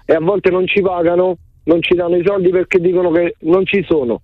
e 0.06 0.14
a 0.14 0.20
volte 0.20 0.52
non 0.52 0.68
ci 0.68 0.82
pagano, 0.82 1.38
non 1.64 1.82
ci 1.82 1.96
danno 1.96 2.18
i 2.18 2.24
soldi 2.26 2.50
perché 2.50 2.80
dicono 2.80 3.12
che 3.12 3.36
non 3.40 3.66
ci 3.66 3.84
sono. 3.88 4.22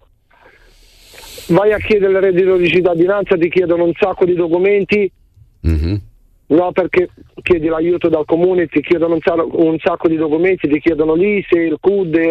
Vai 1.47 1.73
a 1.73 1.77
chiedere 1.77 2.11
il 2.13 2.19
reddito 2.21 2.55
di 2.57 2.67
cittadinanza, 2.69 3.35
ti 3.37 3.49
chiedono 3.49 3.83
un 3.83 3.93
sacco 3.95 4.25
di 4.25 4.33
documenti, 4.35 5.11
Mhm. 5.61 6.01
no 6.47 6.71
perché 6.71 7.09
chiedi 7.41 7.67
l'aiuto 7.67 8.09
dal 8.09 8.25
comune, 8.25 8.67
ti 8.67 8.81
chiedono 8.81 9.15
un, 9.15 9.19
sa- 9.23 9.35
un 9.43 9.77
sacco 9.83 10.07
di 10.07 10.15
documenti, 10.15 10.67
ti 10.69 10.79
chiedono 10.79 11.13
l'ISE, 11.15 11.57
il 11.59 11.77
CUD 11.79 12.15
e, 12.15 12.21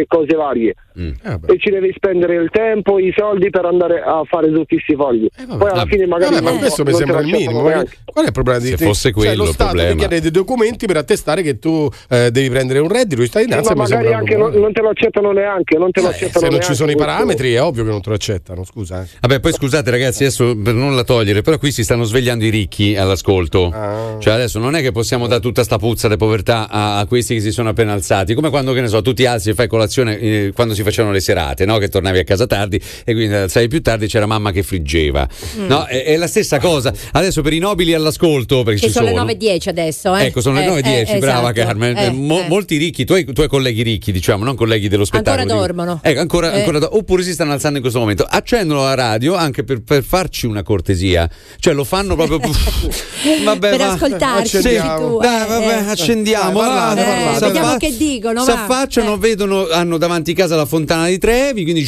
e 0.00 0.04
cose 0.06 0.34
varie. 0.36 0.74
Mm. 0.98 1.10
E 1.46 1.58
ci 1.58 1.70
devi 1.70 1.92
spendere 1.96 2.36
il 2.36 2.50
tempo, 2.52 2.98
i 3.00 3.12
soldi 3.16 3.50
per 3.50 3.64
andare 3.64 4.00
a 4.00 4.22
fare 4.24 4.46
tutti 4.52 4.76
questi 4.76 4.94
fogli. 4.94 5.26
Poi 5.58 5.70
alla 5.70 5.86
fine 5.86 6.06
magari 6.06 6.34
Vabbè, 6.34 6.52
ma 6.52 6.58
questo 6.58 6.84
mi 6.84 6.92
sembra 6.92 7.18
il 7.20 7.26
minimo. 7.26 7.62
ma 7.62 7.68
neanche. 7.70 7.96
Qual 8.04 8.24
è 8.24 8.28
il 8.28 8.32
problema 8.32 8.58
di 8.60 8.68
Se 8.68 8.76
te? 8.76 8.84
fosse 8.84 9.10
Cioè, 9.10 9.12
quello 9.12 9.44
lo 9.44 9.52
Stato 9.52 9.70
ti 9.70 9.76
problema. 9.78 9.98
chiede 9.98 10.20
dei 10.20 10.30
documenti 10.30 10.86
per 10.86 10.96
attestare 10.98 11.42
che 11.42 11.58
tu 11.58 11.88
eh, 12.10 12.30
devi 12.30 12.48
prendere 12.48 12.78
un 12.78 12.88
reddito 12.88 13.16
di 13.22 13.26
Sì, 13.26 13.32
cittadinanza. 13.32 13.74
ma 13.74 13.82
mi 13.82 13.88
magari 13.88 14.02
sembra 14.06 14.18
anche 14.18 14.36
non, 14.36 14.52
non 14.62 14.72
te 14.72 14.82
lo 14.82 14.88
accettano 14.90 15.32
neanche, 15.32 15.78
non 15.78 15.90
te 15.90 16.00
lo 16.00 16.06
Eh, 16.06 16.10
accettano 16.10 16.32
se 16.38 16.40
non 16.42 16.50
ci 16.52 16.58
neanche 16.58 16.74
sono 16.76 16.90
i 16.90 16.94
questo. 16.94 17.12
parametri 17.12 17.52
è 17.54 17.62
ovvio 17.62 17.84
che 17.84 17.90
non 17.90 18.00
te 18.00 18.08
lo 18.10 18.14
accettano, 18.14 18.64
scusa. 18.64 19.02
eh. 19.02 19.06
Vabbè, 19.20 19.40
poi 19.40 19.52
scusate 19.52 19.90
ragazzi, 19.90 20.22
adesso 20.22 20.56
per 20.56 20.74
non 20.74 20.94
la 20.94 21.02
togliere, 21.02 21.42
però 21.42 21.58
qui 21.58 21.72
si 21.72 21.82
stanno 21.82 22.04
svegliando 22.04 22.44
i 22.44 22.50
ricchi 22.50 22.94
all'ascolto. 22.96 23.70
Ah. 23.74 24.16
Cioè 24.20 24.33
adesso 24.34 24.58
non 24.58 24.74
è 24.74 24.80
che 24.82 24.92
possiamo 24.92 25.26
dare 25.26 25.40
tutta 25.40 25.62
sta 25.64 25.78
puzza 25.78 26.08
di 26.08 26.16
povertà 26.16 26.68
a, 26.68 26.98
a 26.98 27.06
questi 27.06 27.34
che 27.34 27.40
si 27.40 27.50
sono 27.52 27.70
appena 27.70 27.92
alzati, 27.92 28.34
come 28.34 28.50
quando 28.50 28.72
che 28.72 28.80
ne 28.80 28.88
so, 28.88 29.02
tu 29.02 29.12
ti 29.12 29.26
alzi 29.26 29.50
e 29.50 29.54
fai 29.54 29.68
colazione 29.68 30.18
eh, 30.18 30.52
quando 30.54 30.74
si 30.74 30.82
facevano 30.82 31.12
le 31.12 31.20
serate, 31.20 31.64
no? 31.64 31.78
Che 31.78 31.88
tornavi 31.88 32.18
a 32.18 32.24
casa 32.24 32.46
tardi 32.46 32.80
e 33.04 33.12
quindi 33.12 33.34
alzavi 33.34 33.68
più 33.68 33.80
tardi 33.82 34.06
c'era 34.06 34.26
mamma 34.26 34.50
che 34.52 34.62
friggeva. 34.62 35.28
Mm. 35.58 35.66
No, 35.66 35.84
è, 35.86 36.04
è 36.04 36.16
la 36.16 36.26
stessa 36.26 36.58
cosa. 36.58 36.92
Adesso 37.12 37.42
per 37.42 37.52
i 37.52 37.58
nobili 37.58 37.94
all'ascolto, 37.94 38.62
perché 38.62 38.80
Che 38.80 38.86
ci 38.86 38.92
sono 38.92 39.08
sono 39.08 39.24
le 39.24 39.34
9.10 39.34 39.68
adesso, 39.68 40.14
eh? 40.16 40.26
Ecco, 40.26 40.40
sono 40.40 40.56
le 40.58 40.64
Eh, 40.64 40.80
9.10, 40.82 41.08
eh, 41.14 41.18
brava 41.18 41.50
esatto. 41.50 41.66
Carmen. 41.66 41.96
Eh, 41.96 42.10
Mo- 42.10 42.40
eh. 42.44 42.48
Molti 42.48 42.76
ricchi, 42.76 43.04
tuoi, 43.04 43.24
tuoi 43.24 43.48
colleghi 43.48 43.82
ricchi, 43.82 44.12
diciamo, 44.12 44.44
non 44.44 44.54
colleghi 44.56 44.88
dello 44.88 45.04
spettacolo. 45.04 45.42
Ancora 45.42 45.60
dormono. 45.60 46.00
Ecco, 46.02 46.20
ancora, 46.20 46.52
Eh. 46.52 46.58
ancora 46.58 46.78
do- 46.78 46.96
oppure 46.96 47.22
si 47.22 47.32
stanno 47.32 47.52
alzando 47.52 47.76
in 47.76 47.82
questo 47.82 48.00
momento. 48.00 48.26
Accendono 48.28 48.82
la 48.82 48.94
radio 48.94 49.34
anche 49.34 49.64
per, 49.64 49.82
per 49.82 50.02
farci 50.02 50.46
una 50.46 50.62
cortesia. 50.62 51.28
Cioè 51.58 51.74
lo 51.74 51.84
fanno 51.84 52.14
proprio. 52.16 52.38
vabbè, 53.44 53.70
Per 53.70 53.78
va. 53.78 53.86
Ascoltarci, 54.24 54.56
Accendiamo. 54.56 54.98
dici 54.98 55.10
tu, 55.10 55.18
Dai, 55.20 55.42
eh, 55.42 55.46
vabbè, 55.48 55.66
eh. 55.66 55.90
accendiamo. 55.90 56.44
Dai, 56.60 56.68
parlate, 56.68 57.00
va. 57.00 57.06
parlate, 57.06 57.34
Si 57.38 57.44
vediamo 57.44 57.76
che 57.76 57.96
dicono, 57.96 58.44
Si 58.44 58.50
affacciano, 58.50 59.16
vedono, 59.18 59.68
hanno 59.70 59.98
davanti 59.98 60.32
casa 60.34 60.56
la 60.56 60.66
fontana 60.66 61.06
di 61.08 61.18
Trevi, 61.18 61.62
quindi 61.62 61.84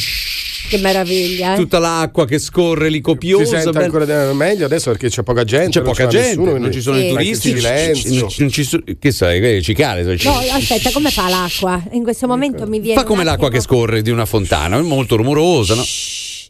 Che 0.69 0.77
meraviglia, 0.79 1.53
eh? 1.53 1.55
tutta 1.57 1.79
l'acqua 1.79 2.25
che 2.25 2.39
scorre 2.39 2.89
lì 2.89 2.95
Si 2.97 3.01
copiosa. 3.01 3.45
sente 3.45 3.71
bella- 3.71 3.85
ancora 3.85 4.33
meglio 4.33 4.65
adesso 4.65 4.89
perché 4.91 5.09
c'è 5.09 5.23
poca 5.23 5.43
gente. 5.43 5.69
c'è 5.69 5.81
non 5.81 5.89
poca 5.91 6.07
gente, 6.07 6.27
nessuno, 6.27 6.57
non 6.57 6.71
ci 6.71 6.81
sono 6.81 6.97
Sì. 6.97 7.05
i 7.05 7.09
turisti, 7.09 7.49
silenzio. 7.55 8.27
non- 8.37 8.49
ci 8.49 8.67
che 8.99 9.11
sai, 9.11 9.39
che 9.39 9.61
cicale, 9.61 10.01
i 10.01 10.03
No, 10.23 10.37
aspetta, 10.51 10.91
come 10.91 11.09
fa 11.09 11.29
l'acqua? 11.29 11.81
In 11.91 12.03
questo 12.03 12.27
momento 12.27 12.67
mi 12.67 12.79
viene. 12.79 12.99
Fa 12.99 13.05
come 13.05 13.23
l'acqua 13.23 13.49
che 13.49 13.61
scorre 13.61 14.01
di 14.01 14.09
una 14.09 14.25
fontana, 14.25 14.77
è 14.77 14.81
molto 14.81 15.15
rumorosa, 15.15 15.73
no? 15.75 15.83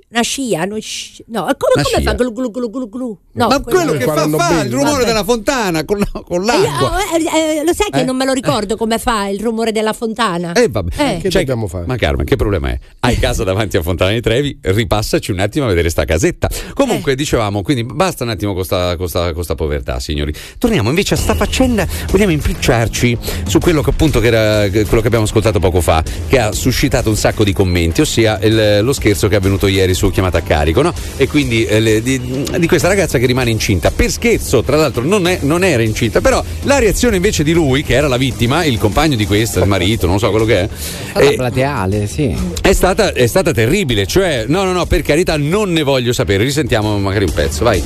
Una 0.10 0.22
scia, 0.22 0.64
no, 0.64 0.78
come, 0.78 0.94
Una 1.28 1.54
come 1.58 1.84
scia. 1.84 2.02
fa 2.02 2.14
glu 2.14 2.32
glu 2.32 2.50
glu 2.50 2.70
glu 2.70 2.90
glu? 2.90 3.18
No, 3.34 3.48
Ma 3.50 3.60
quello 3.62 3.92
che 3.92 4.06
fa, 4.06 4.28
fa 4.30 4.62
il 4.64 4.72
rumore 4.72 4.92
Vabbè. 4.94 5.06
della 5.06 5.24
fontana 5.26 5.84
con, 5.84 6.02
con 6.26 6.42
Eh, 6.44 6.46
l'acqua. 6.46 6.98
eh, 7.14 7.58
eh, 7.60 7.64
lo 7.66 7.74
sai 7.74 7.90
che 7.92 8.00
Eh? 8.00 8.04
non 8.06 8.16
me 8.16 8.24
lo 8.24 8.32
ricordo 8.32 8.78
come 8.78 9.00
fa 9.00 9.28
il 9.28 9.42
rumore 9.42 9.74
della 9.74 9.92
fontana? 9.92 10.54
Eh, 10.54 10.70
vabbè. 10.70 10.94
Eh. 10.96 11.18
Che 11.22 11.30
Cioè, 11.30 11.42
dobbiamo 11.42 11.68
fare? 11.68 11.86
Ma 11.88 11.98
Carmen, 11.98 12.26
che 12.26 12.38
problema 12.38 12.70
è? 12.70 12.80
Hai 13.02 13.20
casa 13.20 13.44
davanti 13.44 13.76
a 13.76 13.82
Fontana 13.84 14.12
di 14.12 14.22
Trevi, 14.22 14.58
ripassaci 14.62 15.32
un 15.32 15.40
attimo 15.40 15.66
a 15.66 15.68
vedere 15.68 15.90
sta 15.90 16.06
casetta. 16.06 16.50
Comunque, 16.74 17.12
Eh. 17.12 17.16
dicevamo, 17.16 17.62
quindi 17.62 17.84
basta 17.84 18.24
un 18.24 18.30
attimo 18.30 18.54
con 18.54 18.64
sta, 18.64 18.96
con 18.96 19.10
sta- 19.10 19.34
con 19.34 19.44
sta 19.44 19.56
povertà, 19.56 20.00
signori. 20.00 20.34
Torniamo 20.58 20.88
invece 20.88 21.16
a 21.16 21.18
sta 21.18 21.36
faccenda, 21.36 21.86
vogliamo 22.12 22.32
impicciarci 22.32 23.18
su 23.46 23.60
quello 23.60 23.82
che 23.84 23.90
appunto 23.90 24.22
che 24.22 24.28
era 24.28 24.70
quello 24.70 25.02
che 25.02 25.08
abbiamo 25.08 25.26
ascoltato 25.26 25.60
poco 25.60 25.82
fa, 25.82 26.02
che 26.30 26.40
ha 26.40 26.54
suscitato 26.54 27.10
un 27.10 27.18
sacco 27.18 27.44
di 27.44 27.52
commenti, 27.52 28.00
ossia 28.02 28.40
il- 28.40 28.80
lo 28.84 28.94
scherzo 28.94 29.28
che 29.28 29.36
è 29.36 29.38
avvenuto 29.38 29.68
ieri 29.68 29.96
su 29.98 30.12
chiamata 30.12 30.38
a 30.38 30.42
carico, 30.42 30.82
no? 30.82 30.94
E 31.18 31.28
quindi 31.28 31.66
eh, 31.66 31.80
le- 31.80 32.02
di, 32.02 32.46
di 32.58 32.68
questa 32.68 32.88
ragazza 32.88 33.18
che 33.18 33.26
rimane 33.26 33.50
incinta. 33.50 33.92
Per 33.92 34.10
scherzo, 34.12 34.62
tra 34.64 34.78
l'altro, 34.78 35.04
non, 35.04 35.28
è- 35.28 35.40
non 35.42 35.64
era 35.64 35.82
incinta, 35.84 36.22
però 36.22 36.44
la 36.64 36.80
reazione 36.80 37.16
invece 37.18 37.44
di 37.44 37.52
lui, 37.54 37.84
che 37.84 37.96
era 37.96 38.08
la 38.08 38.18
vittima, 38.18 38.64
il 38.64 38.78
compagno 38.78 39.16
di 39.16 39.26
questa, 39.26 39.60
il 39.60 39.68
marito, 39.68 40.06
non 40.08 40.20
so 40.20 40.30
quello 40.30 40.46
che 40.46 40.60
è. 40.62 40.70
Eh, 41.18 41.34
plateale, 41.36 42.08
sì. 42.08 42.36
è 42.62 42.74
stata, 42.74 43.12
è 43.14 43.26
stata 43.28 43.52
terribile, 43.52 44.06
cioè, 44.06 44.46
no, 44.48 44.64
no, 44.64 44.72
no, 44.72 44.86
per 44.86 45.02
carità, 45.02 45.36
non 45.38 45.72
ne 45.74 45.84
voglio 45.84 46.14
sapere. 46.14 46.44
Risentiamo 46.44 46.98
magari 47.00 47.26
un 47.26 47.34
pezzo, 47.34 47.64
vai. 47.64 47.82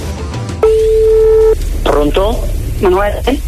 Pronto? 1.83 2.47
Manuele? 2.79 3.39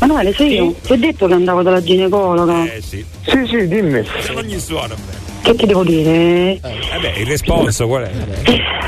Manuele, 0.00 0.32
sei 0.34 0.54
io. 0.54 0.74
Ti 0.82 0.92
ho 0.92 0.96
detto 0.96 1.26
che 1.26 1.32
andavo 1.34 1.62
dalla 1.62 1.82
ginecologa. 1.82 2.64
Eh 2.64 2.80
sì. 2.86 3.04
Sì, 3.26 3.46
sì, 3.48 3.66
dimmi. 3.68 4.02
Non 4.32 4.42
gli 4.44 4.58
suona 4.58 4.94
bene. 4.94 5.27
Che 5.42 5.54
ti 5.54 5.66
devo 5.66 5.84
dire? 5.84 6.58
Vabbè, 6.60 7.14
il 7.18 7.26
responso 7.26 7.86
qual 7.86 8.04
è? 8.04 8.10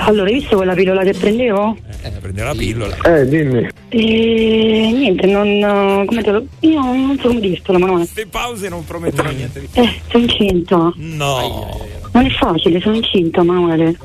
Allora, 0.05 0.29
hai 0.29 0.35
visto 0.35 0.57
quella 0.57 0.75
pillola 0.75 1.03
che 1.03 1.13
prendevo? 1.13 1.77
Eh, 2.03 2.11
prende 2.11 2.43
la 2.43 2.55
pillola. 2.55 2.97
Eh, 3.05 3.29
dimmi. 3.29 3.69
E 3.89 4.91
niente, 4.93 5.27
non. 5.27 6.05
come 6.07 6.23
te 6.23 6.31
lo. 6.31 6.45
Io 6.61 6.81
non 6.81 7.19
so 7.21 7.29
come 7.29 7.41
dirtelo, 7.41 7.79
Manuele. 7.79 8.05
Queste 8.05 8.27
pause 8.27 8.69
non 8.69 8.85
promettono 8.85 9.31
niente. 9.31 9.67
Eh, 9.73 10.01
sono 10.09 10.25
incinta. 10.25 10.93
No. 10.97 11.81
Non 12.13 12.25
è 12.25 12.31
facile, 12.31 12.81
sono 12.81 12.97
incinta, 12.97 13.43
Manuele. 13.43 13.97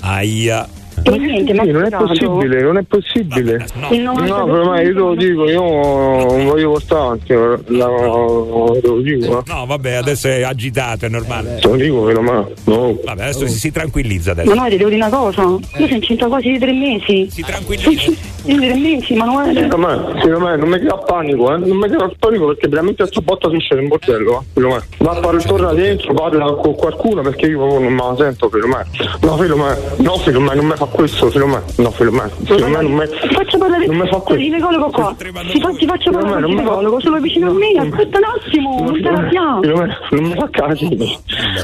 Aia. 0.00 0.68
E 1.04 1.18
niente, 1.18 1.52
ma 1.54 1.64
non 1.64 1.84
è 1.84 1.90
possibile, 1.90 2.62
non 2.62 2.76
è 2.76 2.82
possibile. 2.82 3.66
No. 3.74 3.88
Il 3.90 4.02
90% 4.02 4.26
No, 4.26 4.44
però 4.44 4.64
ma 4.64 4.80
io 4.80 4.92
te 4.92 4.98
lo 4.98 5.14
dico, 5.14 5.48
io 5.48 5.60
non 5.60 6.44
voglio 6.44 6.70
portare 6.70 7.00
avanti, 7.00 7.32
la, 7.32 7.86
te 8.80 8.86
lo 8.86 9.00
dico. 9.00 9.42
No, 9.46 9.66
vabbè, 9.66 9.92
adesso 9.94 10.28
è 10.28 10.42
agitato, 10.42 11.06
è 11.06 11.08
normale. 11.08 11.58
Te 11.60 11.68
lo 11.68 11.76
dico, 11.76 12.02
però 12.02 12.20
ma 12.20 12.46
no. 12.64 12.98
Vabbè, 13.04 13.22
adesso 13.22 13.46
si, 13.46 13.58
si 13.58 13.72
tranquillizza 13.72 14.32
adesso. 14.32 14.48
Manuele, 14.48 14.70
ti 14.70 14.76
devo 14.76 14.90
dire 14.90 15.02
una 15.02 15.16
cosa. 15.16 15.42
Io 15.42 15.60
sono 15.72 15.94
incinta 15.94 16.26
quasi 16.26 16.50
di 16.52 16.58
tre 16.58 16.72
mesi. 16.72 17.28
Si 17.30 17.42
tranquillizza. 17.42 18.10
Di 18.42 18.56
tre 18.56 18.74
mesi, 18.74 19.14
Manuele. 19.14 19.62
Secondo 19.62 20.38
me, 20.40 20.56
non 20.56 20.68
mi 20.68 20.78
crea 20.78 20.96
panico, 20.96 21.54
eh. 21.54 21.58
Non 21.58 21.76
mi 21.76 21.88
crea 21.88 22.10
panico 22.18 22.46
perché 22.46 22.68
veramente 22.68 23.02
a 23.02 23.06
sta 23.06 23.20
botta 23.20 23.48
succede 23.48 23.80
un 23.80 23.88
bordello, 23.88 24.44
eh. 24.54 24.82
Va 24.98 25.10
a 25.10 25.14
fare 25.20 25.36
il 25.36 25.44
torna 25.44 25.72
dentro, 25.72 26.14
parla 26.14 26.52
con 26.52 26.74
qualcuno 26.74 27.22
perché 27.22 27.46
io 27.46 27.58
proprio 27.58 27.80
non 27.80 27.92
me 27.92 28.02
la 28.02 28.14
sento, 28.16 28.50
me. 28.52 28.86
No, 29.20 29.36
secondo 29.36 29.56
me, 29.56 29.76
no, 29.98 30.40
me 30.40 30.54
non 30.54 30.66
mi 30.66 30.74
fa 30.76 30.86
questo, 30.92 31.30
Filomena. 31.30 31.62
No, 31.78 31.90
Filomena. 31.90 32.30
Filomena 32.44 32.80
non 32.80 32.92
mi 32.92 33.06
Faccio 33.06 33.58
parlare 33.58 33.86
non 33.86 33.96
mi 33.96 34.08
fa 34.08 34.16
il 34.16 34.22
questo. 34.22 34.42
ginecologo 34.42 34.90
qua. 34.90 35.14
Ti, 35.18 35.60
fa, 35.60 35.70
ti 35.72 35.86
faccio 35.86 36.10
parlare 36.10 36.46
ma 36.46 36.80
il 36.80 36.96
sono 37.00 37.20
vicino 37.20 37.50
a 37.50 37.52
me, 37.52 37.72
aspetta 37.78 38.18
un 38.18 38.24
attimo, 38.24 38.84
non 38.84 38.94
ti 38.94 39.06
arrabbiare. 39.06 39.60
Filomena, 39.62 39.98
non 40.10 40.24
mi 40.24 40.34
fa 40.34 40.48
casini. 40.50 41.18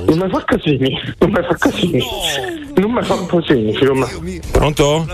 Non 0.06 0.18
mi 0.18 0.28
fa 0.30 0.44
casini. 0.44 1.00
Non 1.18 1.30
mi 1.30 1.42
fa 1.42 1.56
casini. 1.58 2.02
Non 2.74 2.90
mi 2.92 3.02
fa 3.02 3.26
casini, 3.26 3.74
Filomena. 3.74 4.08
Pronto? 4.52 5.06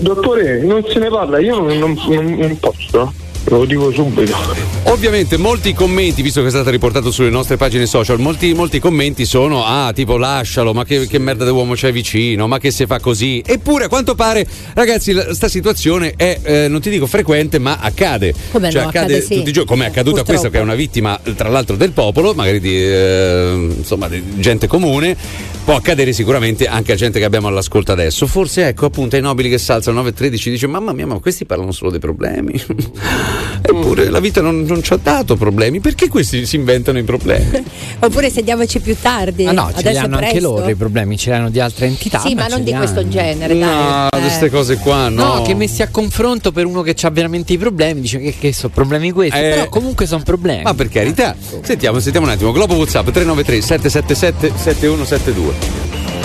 Dottore, 0.00 0.62
non 0.62 0.84
se 0.86 0.98
ne 0.98 1.08
parla, 1.08 1.38
io 1.38 1.58
non, 1.60 1.78
non, 1.78 1.96
non, 2.08 2.24
non 2.34 2.58
posso. 2.58 3.12
Lo 3.44 3.64
dico 3.64 3.90
subito. 3.92 4.36
Ovviamente 4.84 5.36
molti 5.36 5.72
commenti, 5.72 6.22
visto 6.22 6.40
che 6.40 6.48
è 6.48 6.50
stato 6.50 6.70
riportato 6.70 7.10
sulle 7.10 7.30
nostre 7.30 7.56
pagine 7.56 7.86
social, 7.86 8.18
molti, 8.18 8.52
molti 8.54 8.78
commenti 8.78 9.24
sono 9.24 9.64
ah 9.64 9.92
tipo 9.92 10.16
lascialo, 10.16 10.72
ma 10.72 10.84
che, 10.84 11.06
che 11.06 11.18
merda 11.18 11.44
di 11.44 11.50
uomo 11.50 11.74
c'è 11.74 11.90
vicino, 11.90 12.46
ma 12.46 12.58
che 12.58 12.70
se 12.70 12.86
fa 12.86 13.00
così. 13.00 13.42
Eppure 13.44 13.84
a 13.84 13.88
quanto 13.88 14.14
pare, 14.14 14.46
ragazzi, 14.74 15.12
la- 15.12 15.32
sta 15.34 15.48
situazione 15.48 16.14
è, 16.16 16.38
eh, 16.42 16.68
non 16.68 16.80
ti 16.80 16.90
dico 16.90 17.06
frequente, 17.06 17.58
ma 17.58 17.78
accade. 17.80 18.34
Come 18.50 18.70
cioè 18.70 18.82
no, 18.82 18.88
accade, 18.88 19.14
accade 19.14 19.22
sì. 19.22 19.36
tutti 19.36 19.48
i 19.48 19.52
giorni, 19.52 19.68
come 19.68 19.84
è 19.84 19.88
accaduto 19.88 20.20
a 20.20 20.24
Purtroppo. 20.24 20.40
questo 20.40 20.50
che 20.50 20.58
è 20.58 20.62
una 20.62 20.74
vittima, 20.74 21.18
tra 21.34 21.48
l'altro, 21.48 21.76
del 21.76 21.92
popolo, 21.92 22.34
magari 22.34 22.60
di, 22.60 22.76
eh, 22.76 23.68
insomma, 23.76 24.08
di 24.08 24.22
gente 24.36 24.66
comune. 24.66 25.16
Può 25.64 25.76
accadere 25.76 26.12
sicuramente 26.12 26.66
anche 26.66 26.92
a 26.92 26.96
gente 26.96 27.18
che 27.18 27.24
abbiamo 27.24 27.46
all'ascolto 27.46 27.92
adesso. 27.92 28.26
Forse 28.26 28.68
ecco 28.68 28.86
appunto 28.86 29.16
ai 29.16 29.22
nobili 29.22 29.48
che 29.48 29.58
si 29.58 29.70
alzano 29.70 30.02
9.13 30.02 30.50
dice 30.50 30.66
mamma 30.66 30.92
mia 30.92 31.06
ma 31.06 31.18
questi 31.20 31.44
parlano 31.44 31.70
solo 31.70 31.90
dei 31.90 32.00
problemi. 32.00 32.60
Eppure 33.62 34.08
la 34.10 34.20
vita 34.20 34.40
non, 34.40 34.62
non 34.62 34.82
ci 34.82 34.92
ha 34.92 34.98
dato 35.00 35.36
problemi. 35.36 35.80
Perché 35.80 36.08
questi 36.08 36.46
si 36.46 36.56
inventano 36.56 36.98
i 36.98 37.02
problemi? 37.04 37.62
Oppure 38.00 38.30
sediamoci 38.30 38.80
più 38.80 38.96
tardi. 39.00 39.46
Ah 39.46 39.52
no, 39.52 39.70
ce 39.76 39.90
li 39.90 39.96
hanno 39.98 40.16
anche 40.18 40.40
loro 40.40 40.68
i 40.68 40.74
problemi, 40.74 41.16
ce 41.16 41.30
li 41.30 41.36
hanno 41.36 41.50
di 41.50 41.60
altre 41.60 41.86
entità. 41.86 42.18
Sì, 42.20 42.34
ma 42.34 42.46
non 42.46 42.58
ce 42.58 42.64
di 42.64 42.70
li 42.72 42.76
questo 42.76 43.00
hanno. 43.00 43.08
genere, 43.08 43.54
No, 43.54 44.08
dai. 44.10 44.20
Eh. 44.20 44.20
queste 44.22 44.50
cose 44.50 44.76
qua 44.76 45.08
no. 45.08 45.34
No, 45.36 45.42
che 45.42 45.54
messi 45.54 45.82
a 45.82 45.88
confronto 45.88 46.52
per 46.52 46.64
uno 46.66 46.82
che 46.82 46.96
ha 47.00 47.10
veramente 47.10 47.52
i 47.52 47.58
problemi, 47.58 48.00
dice 48.00 48.18
che, 48.18 48.34
che 48.38 48.52
sono 48.52 48.72
problemi 48.74 49.10
questi, 49.12 49.38
Eh. 49.38 49.50
però 49.50 49.68
comunque 49.68 50.06
sono 50.06 50.22
problemi. 50.24 50.62
Ma 50.62 50.74
per 50.74 50.88
carità. 50.88 51.36
Sentiamo, 51.62 52.00
sentiamo 52.00 52.26
un 52.26 52.32
attimo. 52.32 52.52
Globo 52.52 52.74
WhatsApp 52.74 53.08
393 53.10 53.60
777 53.60 54.52
7172. 54.56 55.52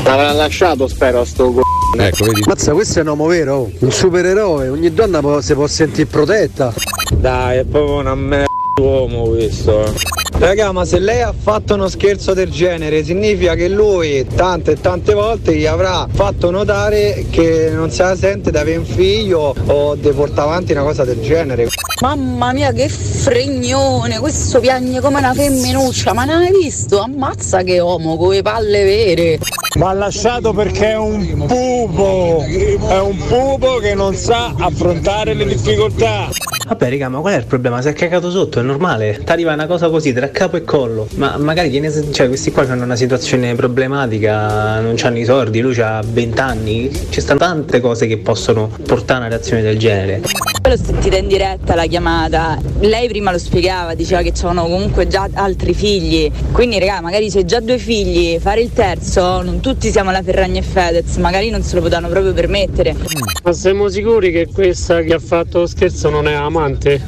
L'avrà 0.03 0.31
lasciato, 0.33 0.87
spero, 0.87 1.21
a 1.21 1.25
sto 1.25 1.51
c***o. 1.53 1.61
Ecco, 1.97 2.25
vedi. 2.25 2.41
Mazza, 2.45 2.73
questo 2.73 2.99
è 2.99 3.01
un 3.01 3.07
uomo 3.09 3.25
vero, 3.27 3.71
un 3.79 3.91
supereroe, 3.91 4.67
ogni 4.69 4.93
donna 4.93 5.19
può- 5.21 5.39
si 5.41 5.53
può 5.53 5.65
sentire 5.65 6.05
protetta. 6.07 6.73
Dai, 7.13 7.59
è 7.59 7.63
proprio 7.63 7.99
una 7.99 8.15
merda 8.15 8.53
uomo 8.81 9.23
questo. 9.23 9.93
Raga, 10.37 10.73
ma 10.73 10.83
se 10.83 10.99
lei 10.99 11.21
ha 11.21 11.33
fatto 11.33 11.75
uno 11.75 11.87
scherzo 11.87 12.33
del 12.33 12.51
genere, 12.51 13.05
significa 13.05 13.55
che 13.55 13.69
lui 13.69 14.27
tante 14.35 14.71
e 14.71 14.81
tante 14.81 15.13
volte 15.13 15.55
gli 15.55 15.65
avrà 15.65 16.07
fatto 16.11 16.51
notare 16.51 17.25
che 17.29 17.69
non 17.73 17.89
se 17.89 18.03
la 18.03 18.17
sente 18.17 18.51
di 18.51 18.57
avere 18.57 18.77
un 18.77 18.85
figlio 18.85 19.55
o 19.67 19.95
di 19.95 20.09
portare 20.09 20.49
avanti 20.49 20.73
una 20.73 20.83
cosa 20.83 21.05
del 21.05 21.21
genere. 21.21 21.69
Mamma 22.01 22.51
mia 22.51 22.73
che 22.73 22.89
fregnone, 22.89 24.19
questo 24.19 24.59
piagne 24.59 24.99
come 24.99 25.19
una 25.19 25.33
femminuccia, 25.33 26.11
ma 26.11 26.25
non 26.25 26.41
hai 26.41 26.51
visto? 26.51 26.99
Ammazza 26.99 27.63
che 27.63 27.79
uomo, 27.79 28.17
con 28.17 28.33
le 28.33 28.41
palle 28.41 28.83
vere. 28.83 29.39
Ma 29.77 29.89
ha 29.89 29.93
lasciato 29.93 30.51
perché 30.51 30.91
è 30.91 30.97
un 30.97 31.45
pupo, 31.47 32.43
è 32.43 32.99
un 32.99 33.17
pupo 33.27 33.77
che 33.77 33.93
non 33.93 34.13
sa 34.15 34.53
affrontare 34.57 35.33
le 35.33 35.45
difficoltà. 35.45 36.27
Vabbè, 36.67 36.89
raga, 36.89 37.09
ma 37.09 37.19
qual 37.19 37.33
è 37.33 37.37
il 37.37 37.45
problema? 37.45 37.79
Si 37.81 37.89
è 37.89 37.93
cagato 37.93 38.31
sotto, 38.31 38.59
è 38.59 38.63
normale. 38.63 39.21
Ti 39.23 39.31
arriva 39.31 39.53
una 39.53 39.67
cosa 39.67 39.89
così 39.89 40.13
tra 40.13 40.29
capo 40.29 40.57
e 40.57 40.63
collo. 40.63 41.07
Ma 41.15 41.37
magari 41.37 41.69
tiene, 41.69 41.91
cioè, 42.11 42.27
questi 42.27 42.51
qua 42.51 42.63
hanno 42.67 42.83
una 42.83 42.95
situazione 42.95 43.53
problematica, 43.53 44.79
non 44.79 44.95
hanno 44.99 45.17
i 45.19 45.25
soldi, 45.25 45.61
lui 45.61 45.79
ha 45.79 46.01
20 46.03 46.39
anni. 46.39 46.91
Ci 47.09 47.21
stanno 47.21 47.39
tante 47.39 47.79
cose 47.79 48.07
che 48.07 48.17
possono 48.17 48.71
portare 48.87 49.13
a 49.13 49.27
una 49.27 49.29
reazione 49.29 49.61
del 49.61 49.77
genere. 49.77 50.21
Poi 50.65 50.75
l'ho 50.75 50.83
sentita 50.83 51.15
in 51.17 51.27
diretta 51.27 51.75
la 51.75 51.85
chiamata. 51.85 52.59
Lei 52.79 53.07
prima 53.07 53.31
lo 53.31 53.37
spiegava, 53.37 53.93
diceva 53.93 54.23
che 54.23 54.31
c'erano 54.31 54.63
comunque 54.63 55.07
già 55.07 55.29
altri 55.33 55.75
figli. 55.75 56.31
Quindi, 56.51 56.79
raga, 56.79 57.01
magari 57.01 57.29
c'è 57.29 57.45
già 57.45 57.59
due 57.59 57.77
figli, 57.77 58.39
fare 58.39 58.61
il 58.61 58.73
terzo, 58.73 59.43
non 59.43 59.59
tutti 59.59 59.91
siamo 59.91 60.09
la 60.09 60.23
Ferragni 60.23 60.57
e 60.57 60.61
Fedez, 60.63 61.17
magari 61.17 61.51
non 61.51 61.61
se 61.61 61.75
lo 61.75 61.81
potranno 61.81 62.07
proprio 62.07 62.33
permettere. 62.33 62.95
Ma 63.43 63.53
siamo 63.53 63.89
sicuri 63.89 64.31
che 64.31 64.47
questa 64.51 65.01
che 65.01 65.13
ha 65.13 65.19
fatto 65.19 65.59
lo 65.59 65.67
scherzo 65.67 66.09
non 66.09 66.27
è 66.27 66.33
amante? 66.33 66.99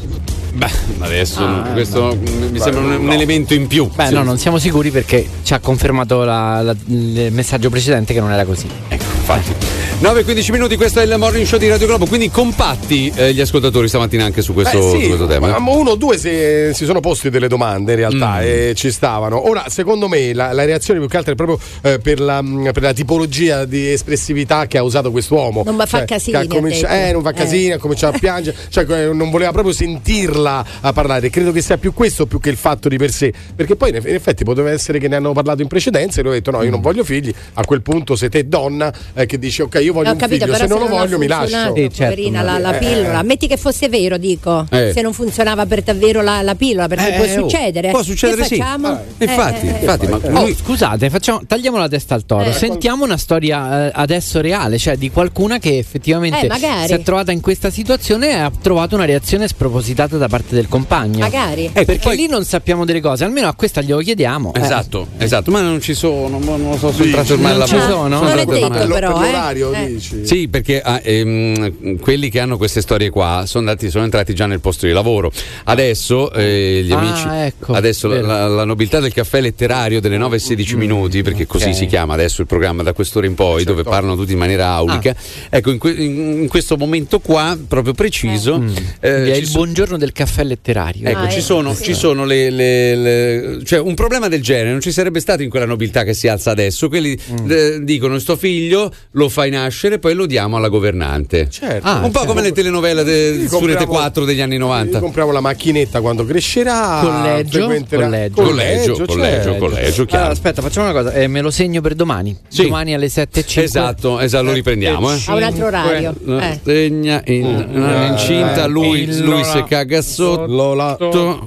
Beh, 0.54 0.70
adesso 1.00 1.40
Ah, 1.44 1.68
questo 1.74 2.16
mi 2.16 2.60
sembra 2.60 2.82
un, 2.82 2.92
un 3.06 3.12
elemento 3.12 3.56
in 3.56 3.66
più. 3.66 3.90
Beh, 3.92 4.12
no, 4.12 4.22
non 4.22 4.38
siamo 4.38 4.60
sicuri 4.60 4.92
perché 4.92 5.28
ci 5.42 5.56
ha 5.56 5.60
confermato 5.60 6.24
la- 6.24 6.62
la- 6.62 6.76
il 6.90 7.30
messaggio 7.32 7.72
precedente 7.72 8.14
che 8.14 8.20
non 8.20 8.32
era 8.32 8.46
così. 8.46 8.68
Ecco, 8.88 9.04
infatti. 9.16 9.87
9-15 10.00 10.52
minuti, 10.52 10.76
questo 10.76 11.00
è 11.00 11.06
il 11.06 11.16
morning 11.18 11.44
show 11.44 11.58
di 11.58 11.68
Radio 11.68 11.88
Globo. 11.88 12.06
Quindi 12.06 12.30
compatti 12.30 13.12
eh, 13.16 13.34
gli 13.34 13.42
ascoltatori 13.42 13.88
stamattina 13.88 14.26
anche 14.26 14.44
su 14.44 14.54
questo, 14.54 14.78
Eh 14.78 14.82
sì, 14.92 15.02
su 15.02 15.08
questo 15.08 15.26
tema. 15.26 15.56
eh? 15.56 15.60
ma 15.60 15.72
uno 15.72 15.92
o 15.92 15.96
due 15.96 16.20
si, 16.20 16.72
si 16.78 16.86
sono 16.86 17.00
posti 17.00 17.32
delle 17.32 17.48
domande 17.48 17.94
in 17.94 17.98
realtà 17.98 18.38
Mm. 18.38 18.42
e 18.44 18.74
ci 18.76 18.92
stavano. 18.92 19.48
Ora, 19.50 19.66
secondo 19.70 20.08
me, 20.08 20.34
la, 20.34 20.52
la 20.54 20.66
reazione 20.66 21.00
più 21.00 21.08
che 21.10 21.18
altro 21.18 21.32
è 21.34 21.36
proprio 21.36 21.60
eh, 21.82 21.98
per, 21.98 22.20
la, 22.20 22.44
per 22.72 22.82
la 22.84 22.94
tipologia 22.94 23.66
di 23.66 23.92
espressività 23.92 24.68
che 24.68 24.78
ha 24.78 24.84
usato 24.84 25.10
quest'uomo. 25.10 25.64
Non 25.66 25.76
va 25.76 25.88
fa 25.88 26.06
Cioè, 26.06 26.36
ha 26.36 26.40
ha 26.42 26.46
cominci- 26.48 26.86
eh, 26.88 27.12
non 27.12 27.24
fa 27.24 27.32
Eh. 27.32 27.34
casini, 27.34 27.72
ha 27.72 27.78
cominciato 27.80 28.18
a 28.18 28.20
piangere, 28.20 28.56
cioè 28.70 28.86
non 29.14 29.32
voleva 29.32 29.52
proprio 29.52 29.74
sentirla 29.74 30.64
a 30.82 30.94
parlare. 30.94 31.32
Credo 31.32 31.52
che 31.52 31.62
sia 31.64 31.78
più 31.80 31.94
questo 31.94 32.28
più 32.28 32.40
che 32.40 32.52
il 32.52 32.58
fatto 32.58 32.88
di 32.88 32.98
per 32.98 33.12
sé. 33.12 33.34
Perché 33.56 33.76
poi 33.76 33.90
in 33.90 33.96
eff- 33.96 34.08
in 34.08 34.14
effetti 34.14 34.44
poteva 34.44 34.70
essere 34.70 35.00
che 35.00 35.08
ne 35.08 35.16
hanno 35.16 35.34
parlato 35.34 35.64
in 35.64 35.68
precedenza 35.68 36.20
e 36.20 36.24
lui 36.24 36.34
ha 36.34 36.36
detto 36.36 36.52
no, 36.52 36.60
Mm. 36.60 36.64
io 36.66 36.70
non 36.70 36.82
voglio 36.82 37.04
figli. 37.04 37.34
A 37.56 37.66
quel 37.66 37.82
punto 37.82 38.16
sei 38.16 38.30
te 38.30 38.48
donna 38.48 38.94
eh, 39.16 39.26
che 39.26 39.40
dici 39.40 39.64
ok, 39.64 39.86
io 39.88 39.94
voglio 39.94 40.10
Ho 40.10 40.14
un 40.14 40.18
capito, 40.18 40.46
figlio, 40.46 40.58
però 40.58 40.68
se 40.68 40.74
non 40.74 40.84
lo 40.90 40.96
voglio 40.96 41.18
mi 41.18 41.28
lascio. 41.28 41.72
poverina, 41.74 42.42
la, 42.42 42.58
la 42.60 42.76
Eh. 42.76 42.78
pillola. 42.80 43.20
Ammetti 43.20 43.48
che 43.48 43.58
fosse 43.58 43.90
vero, 43.90 44.18
dico. 44.18 44.66
Eh. 44.70 44.92
Se 44.94 45.02
non 45.02 45.14
funzionava 45.14 45.66
per 45.66 45.82
davvero 45.82 46.22
la, 46.22 46.42
la 46.42 46.56
pillola, 46.56 46.88
perché 46.88 47.14
Eh, 47.14 47.16
può 47.16 47.26
oh, 47.26 47.48
succedere. 47.50 47.90
può 47.92 48.04
succedere, 48.04 48.42
che 48.42 48.48
sì. 48.48 48.58
facciamo? 48.58 49.00
Eh, 49.18 49.24
infatti, 49.26 49.66
Eh, 49.68 49.70
eh, 49.70 49.80
infatti, 49.80 50.08
ma 50.08 50.42
Oh, 50.42 50.54
scusate, 50.54 51.10
facciamo- 51.10 51.42
tagliamo 51.48 51.78
la 51.78 51.88
testa 51.88 52.16
al 52.16 52.26
toro. 52.26 52.44
Eh. 52.46 52.54
Sentiamo 52.54 53.04
una 53.06 53.18
storia 53.18 53.88
eh, 53.88 53.92
adesso 53.94 54.42
reale, 54.42 54.78
cioè 54.78 54.98
di 54.98 55.10
qualcuna 55.10 55.58
che 55.60 55.78
effettivamente 55.78 56.46
Eh, 56.48 56.88
si 56.88 56.94
è 56.94 57.02
trovata 57.02 57.32
in 57.32 57.42
questa 57.42 57.70
situazione 57.70 58.30
e 58.30 58.34
ha 58.34 58.52
trovato 58.62 58.96
una 58.96 59.06
reazione 59.06 59.48
spropositata 59.48 60.18
da 60.18 60.28
parte 60.28 60.54
del 60.56 60.68
compagno. 60.68 61.20
Magari. 61.20 61.70
Eh, 61.74 61.86
perché 61.86 62.14
lì 62.16 62.28
non 62.28 62.44
sappiamo 62.44 62.86
delle 62.86 63.00
cose, 63.02 63.24
almeno 63.24 63.48
a 63.48 63.54
questa 63.54 63.82
glielo 63.82 64.00
chiediamo. 64.00 64.54
eh. 64.54 64.60
Esatto, 64.62 65.08
esatto, 65.18 65.52
ma 65.52 65.62
non 65.62 65.80
ci 65.82 65.94
sono, 65.94 66.40
non 66.40 66.62
lo 66.62 66.78
so, 66.78 66.92
sono 66.92 67.04
entrati 67.06 67.32
ormai 67.34 67.58
Non 67.58 67.68
ci 67.68 67.80
sono? 67.80 67.86
Sono 67.88 68.08
Non 68.22 68.38
è 68.40 68.46
detto, 68.46 68.68
però, 68.88 69.20
per 69.20 69.34
eh. 69.34 69.77
L'orario 69.78 69.88
Eh. 69.88 70.00
dici? 70.00 70.26
Sì, 70.26 70.48
perché 70.48 70.82
ah, 70.82 71.00
ehm, 71.04 71.98
quelli 72.00 72.30
che 72.30 72.40
hanno 72.40 72.58
queste 72.58 72.82
storie 72.82 73.10
qua 73.10 73.44
sono, 73.46 73.68
andati, 73.70 73.90
sono 73.90 74.04
entrati 74.04 74.34
già 74.34 74.46
nel 74.46 74.60
posto 74.60 74.86
di 74.86 74.92
lavoro. 74.92 75.32
Adesso 75.66 76.32
eh, 76.34 76.82
gli 76.84 76.92
Ah, 76.92 76.98
amici, 77.00 77.28
ecco, 77.30 77.74
adesso 77.74 78.08
la, 78.08 78.22
la- 78.22 78.48
la 78.48 78.64
nobiltà 78.66 79.00
del 79.00 79.14
caffè 79.14 79.42
letterario 79.42 80.00
delle 80.00 80.18
9 80.18 80.38
e 80.38 80.40
16 80.40 80.76
minuti, 80.76 81.22
perché 81.22 81.46
così 81.46 81.70
ok. 81.70 81.76
si 81.76 81.86
chiama 81.86 82.14
adesso 82.14 82.42
il 82.42 82.48
programma 82.48 82.84
da 82.84 82.94
quest'ora 82.94 83.26
in 83.26 83.36
poi, 83.36 83.64
dove 83.64 83.84
parlano 83.84 84.16
tutti 84.16 84.32
in 84.34 84.38
maniera 84.38 84.68
aulica. 84.70 85.16
Ecco, 85.50 85.72
in, 85.72 85.78
que- 85.78 85.92
in- 85.92 86.42
in 86.42 86.48
questo 86.48 86.78
momento 86.78 87.20
qua, 87.20 87.58
proprio 87.68 87.94
preciso, 87.94 88.64
eh, 89.00 89.32
È 89.32 89.34
ci 89.36 89.40
il 89.42 89.48
so- 89.48 89.58
buongiorno 89.58 89.98
del 89.98 90.12
caffè 90.12 90.44
letterario. 90.44 91.08
Ecco, 91.08 91.20
Ah, 91.20 91.30
ci 91.30 91.40
eh, 91.40 91.42
sono, 91.42 91.74
sì. 91.74 91.84
ci 91.84 91.94
sono 91.94 92.26
le, 92.26 92.50
le- 92.50 92.96
le- 92.96 93.60
Cioè, 93.64 93.80
un 93.80 93.94
problema 93.96 94.28
del 94.28 94.42
genere 94.42 94.72
non 94.72 94.82
ci 94.82 94.92
sarebbe 94.92 95.20
stato 95.20 95.44
in 95.44 95.50
quella 95.50 95.66
nobiltà 95.66 96.04
che 96.04 96.14
si 96.14 96.28
alza 96.28 96.52
adesso. 96.52 96.88
Quelli 96.88 97.18
Mm. 97.32 97.52
eh, 97.52 97.80
dicono: 97.84 98.20
Sto 98.20 98.36
figlio 98.38 98.92
lo 99.12 99.30
fai 99.30 99.50
nascere, 99.68 100.00
poi 100.00 100.14
lo 100.14 100.26
diamo 100.26 100.58
alla 100.58 100.70
governante. 100.70 101.48
Certo. 101.50 101.88
un 101.88 102.12
po' 102.12 102.26
come 102.26 102.42
le 102.42 102.52
telenovele 102.52 103.04
de- 103.04 103.34
su 103.34 103.42
Rete 103.42 103.50
compriamo- 103.50 103.86
4 103.94 104.26
degli 104.26 104.42
anni 104.42 104.56
Gli 104.56 104.60
90. 104.60 105.00
compriamo 105.00 105.32
la 105.32 105.40
macchinetta 105.42 106.02
quando 106.02 106.26
crescerà. 106.26 107.00
Collegio, 107.04 107.58
frequenterà- 107.60 108.04
collegio. 108.06 108.42
Collegio, 108.42 108.96
certo. 108.96 109.14
collegio, 109.14 109.56
collegio, 109.58 110.06
chiaro. 110.06 110.18
Allora, 110.18 110.32
aspetta, 110.34 110.62
facciamo 110.62 110.90
una 110.90 111.02
cosa, 111.02 111.14
eh, 111.14 111.28
me 111.28 111.42
lo 111.42 111.52
segno 111.52 111.82
per 111.82 111.96
domani. 111.96 112.38
Sì. 112.48 112.64
Domani 112.64 112.94
alle 112.94 113.10
7.05. 113.10 113.64
Esatto, 113.64 114.20
esatto, 114.20 114.44
lo 114.44 114.54
riprendiamo. 114.54 115.12
Eh. 115.14 115.22
A 115.28 115.36
un 115.36 115.44
altro 115.44 115.66
orario. 115.68 116.16
Eh. 116.28 116.60
Segna 116.64 117.22
in, 117.26 117.46
una 117.74 118.06
incinta, 118.08 118.66
lui, 118.68 119.02
il 119.02 119.20
lui 119.24 119.44
si 119.44 119.64
caga 119.68 120.02
sotto. 120.02 120.46
Lola. 120.48 120.98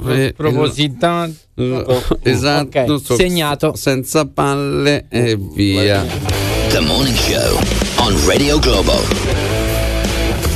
eh, 0.08 0.32
Proposità. 0.36 1.28
il- 1.56 1.86
esatto, 2.22 2.98
segnato. 2.98 3.74
senza 3.74 4.26
palle 4.26 5.06
e 5.08 5.36
via. 5.38 6.04
The 6.70 6.80
Morning 6.80 7.16
Show 7.16 7.89
on 8.00 8.16
Radio 8.26 8.58
Globo. 8.58 9.49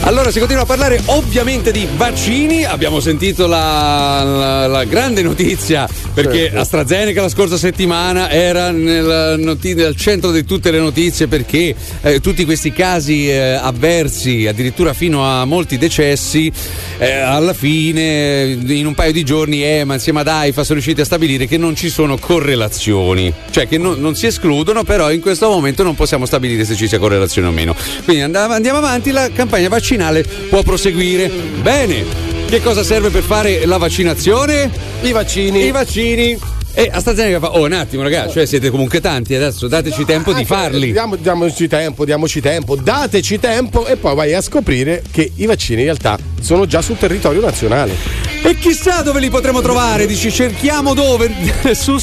Allora 0.07 0.31
si 0.31 0.39
continua 0.39 0.65
a 0.65 0.67
parlare 0.67 1.01
ovviamente 1.07 1.73
di 1.73 1.89
vaccini, 1.97 2.63
abbiamo 2.63 3.01
sentito 3.01 3.47
la, 3.47 4.23
la- 4.23 4.67
la 4.67 4.85
grande 4.85 5.23
notizia 5.23 5.89
perché 6.13 6.43
Certo. 6.45 6.59
AstraZeneca 6.59 7.23
la 7.23 7.29
scorsa 7.31 7.57
settimana 7.57 8.29
era 8.29 8.71
nel, 8.71 9.37
noti- 9.39 9.73
nel 9.73 9.97
centro 9.97 10.31
di 10.31 10.45
tutte 10.45 10.71
le 10.71 10.79
notizie 10.79 11.27
perché 11.27 11.75
eh, 12.03 12.21
tutti 12.21 12.45
questi 12.45 12.71
casi 12.71 13.31
eh, 13.31 13.53
avversi, 13.55 14.47
addirittura 14.47 14.93
fino 14.93 15.25
a 15.25 15.47
molti 15.47 15.79
decessi, 15.79 16.53
eh, 16.99 17.11
alla 17.13 17.55
fine 17.55 18.59
in 18.67 18.85
un 18.87 18.95
paio 18.95 19.13
di 19.13 19.25
giorni 19.25 19.63
EMA 19.63 19.95
insieme 19.95 20.21
ad 20.21 20.29
AIFA 20.29 20.65
sono 20.65 20.75
riusciti 20.81 21.01
a 21.01 21.07
stabilire 21.07 21.47
che 21.47 21.57
non 21.57 21.75
ci 21.75 21.89
sono 21.89 22.19
correlazioni, 22.19 23.33
cioè 23.51 23.67
che 23.67 23.79
non, 23.79 23.99
non 24.01 24.15
si 24.15 24.27
escludono, 24.27 24.85
però 24.85 25.11
in 25.11 25.21
questo 25.23 25.49
momento 25.49 25.83
non 25.83 25.95
possiamo 25.95 26.27
stabilire 26.27 26.67
se 26.67 26.75
ci 26.77 26.87
sia 26.89 26.99
correlazione 26.99 27.49
o 27.49 27.53
meno. 27.53 27.75
Quindi 28.05 28.23
andiamo, 28.23 28.53
andiamo 28.53 28.79
avanti, 28.79 29.11
la 29.11 29.31
campagna 29.33 29.69
vaccinale 29.69 29.93
può 30.49 30.63
proseguire. 30.63 31.29
Bene. 31.29 32.05
Che 32.47 32.61
cosa 32.61 32.83
serve 32.83 33.11
per 33.11 33.23
fare 33.23 33.65
la 33.67 33.79
vaccinazione? 33.79 34.71
I 35.03 35.13
vaccini. 35.13 35.65
I 35.65 35.71
vaccini. 35.71 36.39
E 36.77 36.91
AstraZeneca 36.93 37.39
fa, 37.39 37.53
oh 37.55 37.65
un 37.65 37.73
attimo 37.73 38.03
ragazzi, 38.03 38.33
cioè 38.33 38.47
siete 38.47 38.69
comunque 38.69 39.01
tanti, 39.01 39.33
adesso 39.35 39.69
dateci 39.69 40.05
tempo 40.05 40.33
di 40.33 40.43
Ah, 40.43 40.45
farli. 40.45 40.91
Diamo- 40.91 41.15
diamoci 41.15 41.69
tempo, 41.69 42.05
diamoci 42.05 42.41
tempo, 42.41 42.75
dateci 42.75 43.39
tempo 43.39 43.87
e 43.87 43.95
poi 43.97 44.15
vai 44.17 44.35
a 44.35 44.41
scoprire 44.41 45.03
che 45.11 45.31
i 45.37 45.47
vaccini 45.47 45.81
in 45.81 45.85
realtà 45.87 46.19
sono 46.41 46.67
già 46.67 46.83
sul 46.83 46.99
territorio 46.99 47.41
nazionale. 47.41 47.93
E 48.43 48.57
chissà 48.59 49.03
dove 49.03 49.21
li 49.21 49.31
potremo 49.31 49.61
trovare, 49.63 50.05
dici 50.07 50.33
cerchiamo 50.33 50.95
dove? 50.95 51.31
Su 51.75 51.97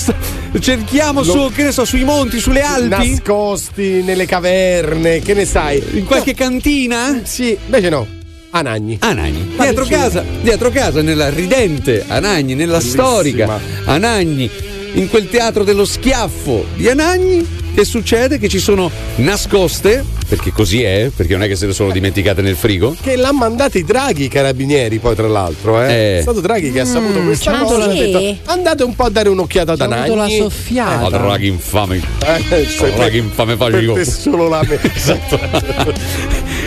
cerchiamo 0.60 1.22
Lo- 1.24 1.32
su, 1.32 1.52
che 1.54 1.64
ne 1.64 1.72
so, 1.74 1.84
sui 1.84 2.04
monti, 2.06 2.40
sulle 2.40 2.62
Alpi? 2.62 3.10
Nascosti 3.12 4.02
nelle 4.04 4.26
caverne, 4.26 5.20
che 5.20 5.34
ne 5.34 5.46
sai? 5.46 5.84
In 5.94 6.06
qualche 6.06 6.34
cantina? 6.34 7.20
Sì, 7.24 7.58
invece 7.66 7.90
no. 7.90 8.08
Anagni. 8.52 8.98
Anagni. 9.02 9.54
Dietro 9.58 9.86
casa, 9.86 10.24
dietro 10.42 10.70
casa, 10.70 11.02
nella 11.02 11.30
ridente 11.30 12.04
Anagni, 12.08 12.54
nella 12.56 12.78
Bellissima. 12.78 13.04
storica 13.08 13.60
Anagni, 13.86 14.50
in 14.94 15.10
quel 15.10 15.30
teatro 15.30 15.64
dello 15.64 15.86
schiaffo 15.86 16.66
di 16.76 16.88
Anagni. 16.90 17.60
Che 17.74 17.86
succede? 17.86 18.38
Che 18.38 18.50
ci 18.50 18.60
sono 18.60 18.92
nascoste, 19.16 20.04
perché 20.28 20.52
così 20.52 20.84
è, 20.84 21.10
perché 21.16 21.32
non 21.32 21.44
è 21.44 21.48
che 21.48 21.56
se 21.56 21.68
le 21.68 21.72
sono 21.74 21.90
dimenticate 21.92 22.42
nel 22.42 22.58
frigo. 22.58 22.94
Che 23.02 23.16
l'ha 23.16 23.32
mandato 23.32 23.78
i 23.78 23.86
Draghi 23.86 24.26
i 24.26 24.28
carabinieri, 24.28 25.00
poi 25.00 25.16
tra 25.16 25.30
l'altro, 25.30 25.82
eh. 25.82 25.94
Eh. 25.94 26.18
È 26.18 26.22
stato 26.22 26.42
Draghi 26.42 26.70
che 26.74 26.82
ha 26.82 26.86
saputo 26.86 27.20
Mm, 27.22 27.26
questa 27.28 27.52
c'ha 27.54 27.60
cosa. 27.60 27.78
la- 27.78 27.94
detto, 27.94 28.52
andate 28.52 28.84
un 28.84 28.94
po' 28.94 29.06
a 29.06 29.10
dare 29.10 29.30
un'occhiata 29.30 29.72
ad 29.72 29.78
C'ha 29.78 29.86
avuto 29.86 30.12
Anagni. 30.20 30.38
la 30.38 30.44
soffiata. 30.44 31.06
Ah, 31.06 31.10
draghi 31.10 31.48
infame. 31.48 32.02
Eh, 32.26 32.68
draghi 32.94 33.18
infame 33.20 33.56
te 33.56 34.04
solo 34.04 34.50
la 34.50 34.62
me. 34.68 34.78
Esatto. 34.94 35.40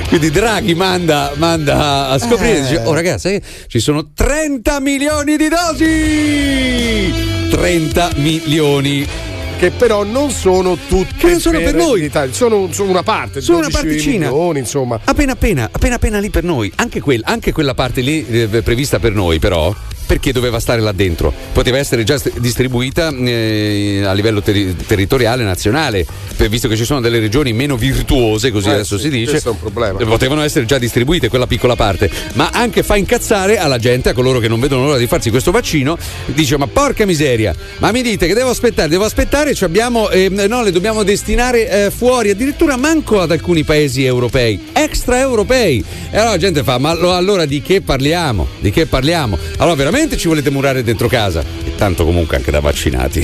Quindi 0.09 0.31
Draghi 0.31 0.75
manda, 0.75 1.33
manda 1.37 2.09
a 2.09 2.19
scoprire, 2.19 2.59
Eh. 2.59 2.61
dice, 2.63 2.77
oh 2.85 2.93
ragazzi, 2.95 3.29
eh, 3.29 3.43
ci 3.67 3.81
sono 3.81 4.11
30 4.15 4.79
milioni 4.81 5.37
di 5.37 5.49
dosi! 5.49 7.13
30 7.51 8.11
milioni. 8.17 9.07
Che 9.57 9.71
però 9.71 10.03
non 10.03 10.31
sono 10.31 10.77
tutte 10.89 11.15
Che 11.17 11.31
non 11.31 11.41
sono 11.41 11.59
per 11.61 11.75
noi. 11.75 12.01
l'Italia, 12.01 12.35
sono, 12.35 12.69
sono 12.73 12.91
una 12.91 13.03
parte, 13.05 13.41
Sono 13.41 13.59
una 13.59 13.69
12 13.69 13.87
particina. 13.87 14.27
milioni, 14.29 14.59
insomma. 14.59 15.01
Appena 15.05 15.33
appena, 15.33 15.69
appena 15.73 15.95
appena 15.95 16.19
lì 16.19 16.29
per 16.29 16.43
noi. 16.45 16.71
Anche, 16.77 17.01
quel- 17.01 17.23
anche 17.25 17.53
quella 17.53 17.73
parte 17.75 18.01
lì 18.01 18.27
eh, 18.27 18.47
prevista 18.63 18.99
per 18.99 19.13
noi, 19.13 19.39
però. 19.39 19.75
Perché 20.07 20.33
doveva 20.33 20.61
stare 20.61 20.81
là 20.81 20.93
dentro? 20.93 21.33
Poteva 21.53 21.79
essere 21.79 22.05
già 22.05 22.19
st- 22.19 22.39
distribuita 22.39 23.09
eh, 23.09 24.03
a 24.05 24.13
livello 24.13 24.43
terri- 24.43 24.77
territoriale 24.87 25.45
nazionale, 25.45 26.07
per- 26.37 26.49
visto 26.51 26.69
che 26.69 26.77
ci 26.77 26.85
sono 26.85 27.01
delle 27.01 27.19
regioni 27.21 27.53
meno 27.55 27.77
virtuose, 27.77 28.51
così 28.51 28.69
Eh, 28.69 28.73
adesso 28.73 28.97
sì, 28.99 29.05
si 29.05 29.11
dice. 29.11 29.31
questo 29.31 29.49
è 29.49 29.53
un 29.53 29.61
problema. 29.61 29.99
eh, 29.99 30.05
Potevano 30.05 30.43
essere 30.43 30.67
già 30.67 30.77
distribuite 30.79 31.29
quella 31.29 31.47
piccola 31.47 31.75
parte, 31.75 32.11
ma 32.35 32.51
anche 32.53 32.83
fa 32.83 32.97
incazzare 32.97 33.57
alla 33.57 33.79
gente, 33.79 34.11
a 34.11 34.13
coloro 34.13 34.41
che 34.41 34.49
non 34.49 34.61
vedono 34.61 34.85
l'ora 34.85 34.99
di 34.99 35.07
farsi 35.07 35.31
questo 35.31 35.51
vaccino, 35.51 35.97
dice: 36.27 36.59
Ma 36.59 36.67
porca 36.67 37.07
miseria, 37.07 37.55
ma 37.79 37.91
mi 37.91 38.03
dite 38.03 38.27
che 38.27 38.35
devo 38.35 38.51
aspettare, 38.51 38.89
devo 38.89 39.05
aspettare, 39.05 39.55
ci 39.55 39.65
abbiamo, 39.65 40.11
ehm, 40.11 40.45
no, 40.49 40.63
le 40.63 40.71
dobbiamo 40.71 41.03
destinare 41.03 41.87
eh, 41.87 41.91
fuori, 41.91 42.29
addirittura 42.31 42.77
manco 42.77 43.21
ad 43.21 43.31
alcuni 43.31 43.65
paesi 43.65 44.05
europei, 44.05 44.61
extraeuropei. 44.73 45.83
E 46.11 46.17
allora 46.17 46.33
la 46.33 46.39
gente 46.39 46.63
fa: 46.63 46.77
Ma 46.79 46.91
allo- 46.91 47.15
allora 47.15 47.47
di 47.47 47.63
che 47.63 47.81
parliamo? 47.81 48.47
Di 48.61 48.71
che 48.71 48.85
parliamo? 48.87 49.39
Allora 49.57 49.75
veramente 49.77 49.93
ci 50.17 50.27
volete 50.27 50.51
murare 50.51 50.83
dentro 50.83 51.07
casa? 51.07 51.45
E 51.65 51.77
tanto 51.77 52.05
comunque 52.05 52.37
anche 52.37 52.51
da 52.51 52.59
vaccinati. 52.59 53.21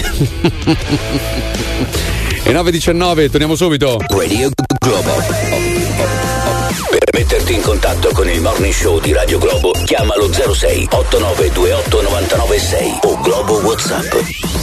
e 2.45 2.53
9.19, 2.53 3.29
torniamo 3.29 3.57
subito. 3.57 3.99
Radio 4.09 4.51
Globo. 4.79 5.11
Per 6.91 7.09
metterti 7.13 7.55
in 7.55 7.61
contatto 7.63 8.11
con 8.13 8.29
il 8.29 8.41
morning 8.41 8.73
show 8.73 9.01
di 9.01 9.13
Radio 9.13 9.39
Globo, 9.39 9.73
chiamalo 9.85 10.33
06 10.33 10.87
8928 10.93 12.03
996 12.03 12.99
o 13.03 13.21
Globo 13.21 13.55
WhatsApp 13.63 14.13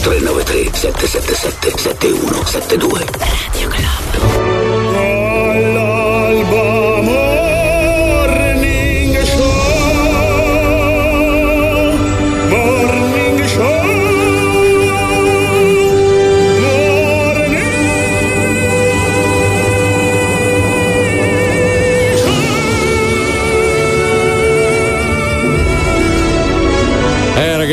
393 0.03 0.69
777 0.73 1.77
7172. 1.77 3.05
Radio 3.19 3.69
All'alba 5.51 6.86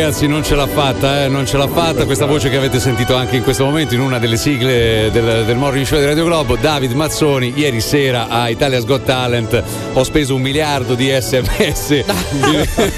ragazzi, 0.05 0.26
non 0.26 0.44
ce 0.44 0.55
l'ha 0.55 0.66
fatta, 0.66 1.24
eh, 1.24 1.28
non 1.28 1.47
ce 1.47 1.56
l'ha 1.56 1.66
fatta. 1.66 2.05
Questa 2.05 2.26
voce 2.26 2.51
che 2.51 2.56
avete 2.59 2.78
sentito 2.78 3.14
anche 3.14 3.36
in 3.36 3.43
questo 3.43 3.64
momento 3.64 3.94
in 3.94 4.01
una 4.01 4.18
delle 4.18 4.36
sigle 4.36 5.09
del, 5.10 5.44
del 5.47 5.56
morning 5.56 5.86
show 5.86 5.98
di 5.98 6.05
Radio 6.05 6.24
Globo, 6.26 6.56
David 6.56 6.93
Mazzoni, 6.93 7.55
ieri 7.56 7.81
sera 7.81 8.28
a 8.28 8.51
Italia's 8.51 8.85
Got 8.85 9.05
Talent 9.05 9.62
ho 9.94 10.05
speso 10.05 10.35
un 10.35 10.43
miliardo 10.43 10.94
di 10.94 11.09
sms. 11.09 12.05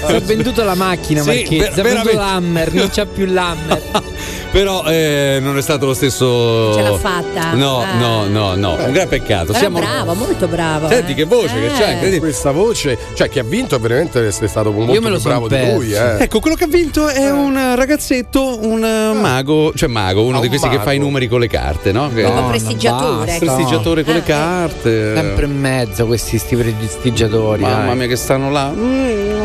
Ho 0.01 0.19
venduto 0.25 0.63
la 0.65 0.75
macchina, 0.75 1.21
Sì, 1.21 1.27
Marchese. 1.29 1.57
ver- 1.57 1.79
Ha 1.79 1.81
venduto 2.03 2.17
l'Hammer, 2.17 2.73
non 2.73 2.89
c'è 2.89 3.05
più 3.05 3.25
l'Hammer. 3.25 3.81
Però 4.51 4.83
eh, 4.85 5.39
non 5.41 5.57
è 5.57 5.61
stato 5.61 5.85
lo 5.85 5.93
stesso. 5.93 6.73
Ce 6.73 6.81
l'ha 6.81 6.97
fatta. 6.97 7.53
No, 7.53 7.79
Ah. 7.81 7.97
no, 7.97 8.25
no, 8.27 8.55
no. 8.55 8.73
Un 8.83 8.91
gran 8.91 9.07
peccato. 9.07 9.47
Però 9.47 9.57
Siamo... 9.59 9.79
bravo, 9.79 10.13
molto 10.13 10.47
bravo. 10.47 10.87
Senti 10.87 11.11
eh. 11.11 11.15
che 11.15 11.23
voce 11.25 11.53
che 11.59 11.67
c'ha, 11.67 11.89
Eh. 11.89 11.91
incredibile. 11.93 12.19
Questa 12.19 12.51
voce, 12.51 12.97
cioè 13.13 13.29
chi 13.29 13.39
ha 13.39 13.43
vinto 13.43 13.75
è 13.75 13.79
veramente 13.79 14.27
è 14.27 14.31
stato 14.31 14.71
molto 14.71 14.99
me 15.01 15.09
lo 15.09 15.19
bravo 15.19 15.47
di 15.47 15.55
perso. 15.55 15.75
lui, 15.75 15.91
eh. 15.93 16.23
Ecco, 16.23 16.39
quello 16.39 16.55
che 16.55 16.63
ha 16.63 16.67
vinto 16.67 17.07
è 17.07 17.29
un 17.29 17.75
ragazzetto, 17.75 18.59
un 18.65 18.83
eh, 18.83 19.13
mago, 19.13 19.73
cioè 19.75 19.89
mago, 19.89 20.23
uno 20.23 20.37
Ah, 20.37 20.39
di 20.39 20.45
un 20.45 20.49
questi 20.49 20.67
che 20.69 20.75
mago. 20.77 20.87
fa 20.89 20.93
i 20.93 20.99
numeri 20.99 21.27
con 21.27 21.39
le 21.39 21.47
carte, 21.47 21.91
no? 21.91 22.09
Che- 22.13 22.23
No, 22.23 22.47
prestigiatore. 22.47 23.25
basta. 23.25 23.45
Prestigiatore 23.45 24.03
con 24.03 24.13
Eh, 24.13 24.17
le 24.17 24.23
carte. 24.23 25.15
Sempre 25.15 25.45
in 25.45 25.59
mezzo 25.59 26.05
questi 26.05 26.37
sti 26.37 26.55
prestigiatori. 26.55 27.61
Mamma 27.61 27.93
mia 27.93 28.07
che 28.07 28.15
stanno 28.15 28.49
là. 28.51 28.73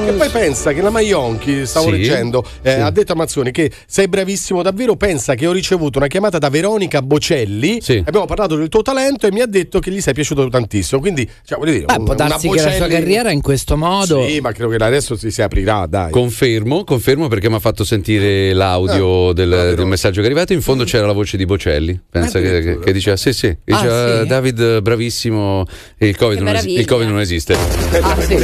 Che 0.04 0.12
poi 0.12 0.28
pensa 0.30 0.72
che 0.72 0.80
la 0.82 0.90
Maionchi, 0.90 1.64
stavo 1.66 1.86
Sì. 1.86 1.92
leggendo, 1.92 2.44
eh, 2.62 2.74
Sì. 2.74 2.80
ha 2.80 2.90
detto 2.90 3.12
a 3.12 3.14
Mazzoni 3.14 3.50
che 3.52 3.70
sei 3.86 4.08
bravissimo 4.08 4.62
davvero, 4.62 4.91
pensa 4.96 5.34
che 5.34 5.46
ho 5.46 5.52
ricevuto 5.52 5.98
una 5.98 6.06
chiamata 6.06 6.38
da 6.38 6.48
Veronica 6.48 7.02
Bocelli, 7.02 7.80
Sì. 7.80 8.02
abbiamo 8.04 8.26
parlato 8.26 8.56
del 8.56 8.68
tuo 8.68 8.82
talento 8.82 9.26
e 9.26 9.32
mi 9.32 9.40
ha 9.40 9.46
detto 9.46 9.78
che 9.78 9.90
gli 9.90 10.00
sei 10.00 10.14
piaciuto 10.14 10.48
tantissimo, 10.48 11.00
quindi 11.00 11.28
cioè, 11.44 11.58
voglio 11.58 11.72
dire, 11.72 11.84
Beh, 11.84 11.94
un- 11.98 12.04
può 12.04 12.14
una 12.14 12.26
darsi 12.28 12.48
che 12.48 12.54
la 12.56 12.60
sua 12.62 12.70
Bocelli- 12.70 12.92
carriera 12.94 13.30
in 13.30 13.40
questo 13.40 13.76
modo. 13.76 14.26
Sì, 14.26 14.40
ma 14.40 14.52
credo 14.52 14.70
che 14.70 14.82
adesso 14.82 15.16
si, 15.16 15.30
si 15.30 15.42
aprirà, 15.42 15.86
dai. 15.86 16.10
Confermo, 16.10 16.84
confermo 16.84 17.28
perché 17.28 17.48
mi 17.48 17.54
ha 17.56 17.60
fatto 17.60 17.84
sentire 17.84 18.52
l'audio 18.52 19.30
Eh, 19.30 19.34
del, 19.34 19.48
davvero. 19.50 19.74
del 19.76 19.86
messaggio 19.86 20.16
che 20.20 20.26
è 20.26 20.30
arrivato. 20.30 20.52
In 20.52 20.62
fondo 20.62 20.84
c'era 20.84 21.06
la 21.06 21.12
voce 21.12 21.36
di 21.36 21.44
Bocelli. 21.44 21.98
Pensa 22.10 22.40
che, 22.40 22.60
che, 22.60 22.78
che 22.78 22.92
diceva: 22.92 23.16
Sì, 23.16 23.32
sì. 23.32 23.46
Ah, 23.46 23.56
Diceva, 23.64 24.20
sì? 24.22 24.26
David, 24.28 24.80
bravissimo. 24.80 25.64
Il 25.98 26.16
COVID, 26.16 26.36
non, 26.38 26.44
meraviglia. 26.46 26.80
il 26.80 26.86
COVID 26.86 27.08
non 27.08 27.20
esiste. 27.20 27.54
Ah, 28.00 28.20
sì. 28.20 28.36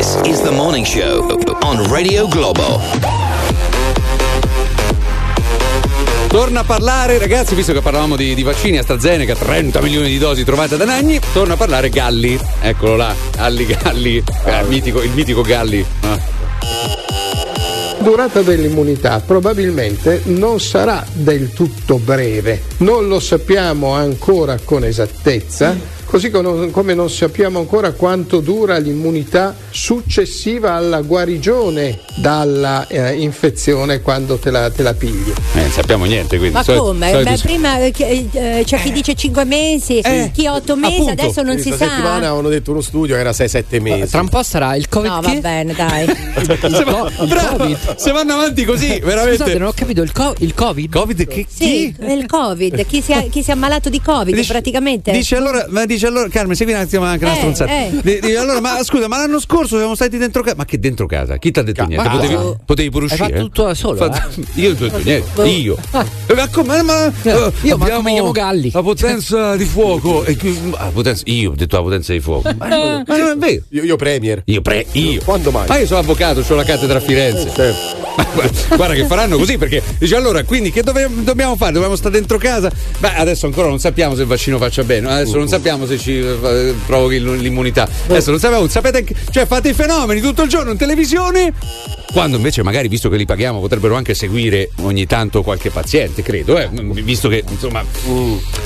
This 0.00 0.16
is 0.24 0.40
the 0.40 0.50
morning 0.50 0.86
show 0.86 1.28
on 1.62 1.86
Radio 1.90 2.26
Globo. 2.26 2.80
Torna 6.28 6.60
a 6.60 6.64
parlare, 6.64 7.18
ragazzi, 7.18 7.54
visto 7.54 7.74
che 7.74 7.82
parlavamo 7.82 8.16
di, 8.16 8.34
di 8.34 8.42
vaccini, 8.42 8.78
AstraZeneca, 8.78 9.34
30 9.34 9.82
milioni 9.82 10.08
di 10.08 10.16
dosi 10.16 10.42
trovate 10.42 10.78
da 10.78 10.86
Nagni. 10.86 11.20
Torna 11.34 11.52
a 11.52 11.56
parlare 11.58 11.90
Galli. 11.90 12.40
Eccolo 12.62 12.96
là, 12.96 13.14
Galli 13.32 13.66
Galli. 13.66 14.24
Eh, 14.46 14.62
mitico- 14.68 15.02
il 15.02 15.10
mitico 15.10 15.42
Galli. 15.42 15.84
Ah. 16.00 16.18
durata 17.98 18.40
dell'immunità 18.40 19.20
probabilmente 19.20 20.22
non 20.24 20.60
sarà 20.60 21.04
del 21.12 21.52
tutto 21.52 21.98
breve. 21.98 22.62
Non 22.78 23.06
lo 23.06 23.20
sappiamo 23.20 23.92
ancora 23.92 24.58
con 24.64 24.82
esattezza. 24.82 25.98
Così 26.10 26.28
come 26.30 26.92
non 26.94 27.08
sappiamo 27.08 27.60
ancora 27.60 27.92
quanto 27.92 28.40
dura 28.40 28.76
l'immunità 28.78 29.54
successiva 29.70 30.72
alla 30.72 31.02
guarigione 31.02 32.00
dalla 32.16 32.86
eh, 32.88 33.12
infezione 33.20 34.00
quando 34.00 34.36
te 34.36 34.50
la, 34.50 34.70
te 34.70 34.82
la 34.82 34.92
pigli. 34.94 35.32
Eh, 35.54 35.60
non 35.60 35.70
sappiamo 35.70 36.04
niente, 36.06 36.36
quindi. 36.38 36.56
Ma 36.56 36.64
solito- 36.64 36.84
come? 36.86 37.10
solito- 37.10 37.30
Beh, 37.30 37.38
prima 37.38 37.78
eh, 37.78 37.90
chi- 37.92 38.28
eh, 38.32 38.62
c'è 38.66 38.80
chi 38.82 38.90
dice 38.90 39.14
5 39.14 39.44
mesi, 39.44 40.02
chi 40.32 40.48
8 40.48 40.74
mesi, 40.76 40.94
Appunto, 40.94 41.12
adesso 41.12 41.42
non 41.42 41.56
si 41.58 41.68
questa 41.68 41.86
settimana 41.88 42.20
sa. 42.20 42.26
avevano 42.26 42.48
detto 42.48 42.72
uno 42.72 42.80
studio 42.80 43.14
era 43.14 43.30
6-7 43.30 43.80
mesi. 43.80 44.10
Tra 44.10 44.20
un 44.20 44.28
po' 44.28 44.42
sarà 44.42 44.74
il 44.74 44.88
Covid. 44.88 45.10
No, 45.10 45.20
va 45.20 45.34
bene, 45.34 45.72
dai. 45.74 46.06
se, 46.70 46.84
va- 46.84 47.10
bravo, 47.26 47.76
se 47.96 48.10
vanno 48.10 48.32
avanti 48.34 48.64
così, 48.64 48.98
veramente. 48.98 49.36
Scusate, 49.36 49.58
non 49.58 49.68
ho 49.68 49.72
capito 49.72 50.02
il, 50.02 50.10
co- 50.12 50.34
il 50.38 50.54
Covid. 50.54 50.90
Covid 50.92 51.26
che 51.28 51.46
Sì, 51.48 51.94
è 51.98 52.10
il 52.10 52.26
Covid. 52.26 52.84
Chi 52.84 53.00
si, 53.00 53.12
è, 53.12 53.28
chi 53.30 53.42
si 53.44 53.50
è 53.50 53.52
ammalato 53.52 53.88
di 53.88 54.00
Covid 54.02 54.34
Dice- 54.34 54.52
praticamente. 54.52 55.12
Dice 55.12 55.36
allora, 55.36 55.64
ma 55.68 55.86
dice 55.86 55.99
allora, 56.06 56.28
Carmen, 56.28 56.54
segui 56.56 56.72
un 56.72 56.78
attimo 56.80 57.04
anche 57.04 57.24
una 57.24 57.34
Eh, 57.34 57.36
stronzata. 57.36 57.70
eh. 57.72 57.90
Di- 58.02 58.20
dice, 58.20 58.36
allora, 58.36 58.60
ma 58.60 58.82
scusa, 58.82 59.08
ma 59.08 59.18
l'anno 59.18 59.40
scorso 59.40 59.76
siamo 59.76 59.94
stati 59.94 60.16
dentro 60.18 60.42
casa. 60.42 60.56
Ma 60.56 60.64
che 60.64 60.78
dentro 60.78 61.06
casa? 61.06 61.36
Chi 61.38 61.50
ti 61.50 61.58
ha 61.58 61.62
detto 61.62 61.84
niente? 61.84 62.08
ma- 62.08 62.14
Potevi, 62.16 62.36
potevi 62.64 62.90
pure 62.90 63.06
Hai 63.06 63.10
uscire. 63.12 63.30
fatto 63.32 63.42
tutto 63.44 63.64
da 63.64 63.74
solo, 63.74 63.96
Fatto- 63.96 64.40
Io 64.54 64.68
non 64.68 64.76
ho 64.76 64.84
detto 64.86 64.98
niente. 65.02 65.40
Oh. 65.40 65.44
Io. 65.44 65.76
Eh, 65.92 66.34
Ma 66.34 66.48
come? 66.48 66.82
Ma, 66.82 67.06
eh, 67.06 67.12
Io, 67.62 67.76
ma 67.76 67.84
abbiamo 67.84 67.96
come 68.02 68.12
chiamo 68.12 68.30
Galli? 68.32 68.70
La 68.72 68.82
potenza 68.82 69.56
di 69.56 69.64
fuoco. 69.64 70.24
E 70.24 70.36
ah, 70.76 70.90
potenza- 70.92 71.22
io 71.26 71.50
ho 71.50 71.54
detto 71.54 71.76
la 71.76 71.82
potenza 71.82 72.12
di 72.12 72.20
fuoco. 72.20 72.50
Ma, 72.56 72.68
non- 72.68 73.04
ma 73.06 73.16
non 73.16 73.30
è 73.30 73.36
vero. 73.36 73.62
Io, 73.70 73.82
io 73.84 73.96
premier. 73.96 74.42
Io 74.46 74.60
pre, 74.62 74.86
io. 74.92 75.20
Quando 75.24 75.50
mai? 75.50 75.66
Ma 75.68 75.78
io 75.78 75.86
sono 75.86 76.00
avvocato, 76.00 76.44
ho 76.46 76.54
la 76.54 76.64
cattedra 76.64 76.98
a 76.98 77.00
Firenze. 77.00 77.98
Ma 78.16 78.26
guarda, 78.34 78.76
guarda 78.76 78.94
che 78.94 79.06
faranno 79.06 79.36
così 79.38 79.56
perché 79.56 79.82
dice 79.98 80.16
allora 80.16 80.42
quindi 80.44 80.70
che 80.72 80.82
dove- 80.82 81.08
dobbiamo 81.22 81.54
fare? 81.56 81.72
Dobbiamo 81.72 81.94
stare 81.96 82.14
dentro 82.14 82.38
casa? 82.38 82.70
Beh 82.98 83.14
adesso 83.14 83.46
ancora 83.46 83.68
non 83.68 83.78
sappiamo 83.78 84.14
se 84.16 84.22
il 84.22 84.26
vaccino 84.26 84.58
faccia 84.58 84.82
bene, 84.82 85.08
adesso 85.10 85.36
non 85.38 85.46
sappiamo 85.48 85.86
se 85.86 85.89
ci 85.98 86.18
eh, 86.18 86.74
provochi 86.86 87.18
l- 87.18 87.36
l'immunità. 87.36 87.88
Adesso 88.08 88.30
non 88.30 88.38
sappiamo, 88.40 88.68
sapete 88.68 89.04
che 89.04 89.14
cioè 89.30 89.46
fate 89.46 89.70
i 89.70 89.74
fenomeni 89.74 90.20
tutto 90.20 90.42
il 90.42 90.48
giorno 90.48 90.70
in 90.72 90.76
televisione 90.76 91.52
quando 92.12 92.36
invece 92.36 92.64
magari 92.64 92.88
visto 92.88 93.08
che 93.08 93.16
li 93.16 93.24
paghiamo 93.24 93.60
potrebbero 93.60 93.94
anche 93.94 94.14
seguire 94.14 94.70
ogni 94.80 95.06
tanto 95.06 95.42
qualche 95.42 95.70
paziente, 95.70 96.22
credo, 96.22 96.58
eh, 96.58 96.68
visto 97.04 97.28
che 97.28 97.44
insomma 97.48 97.84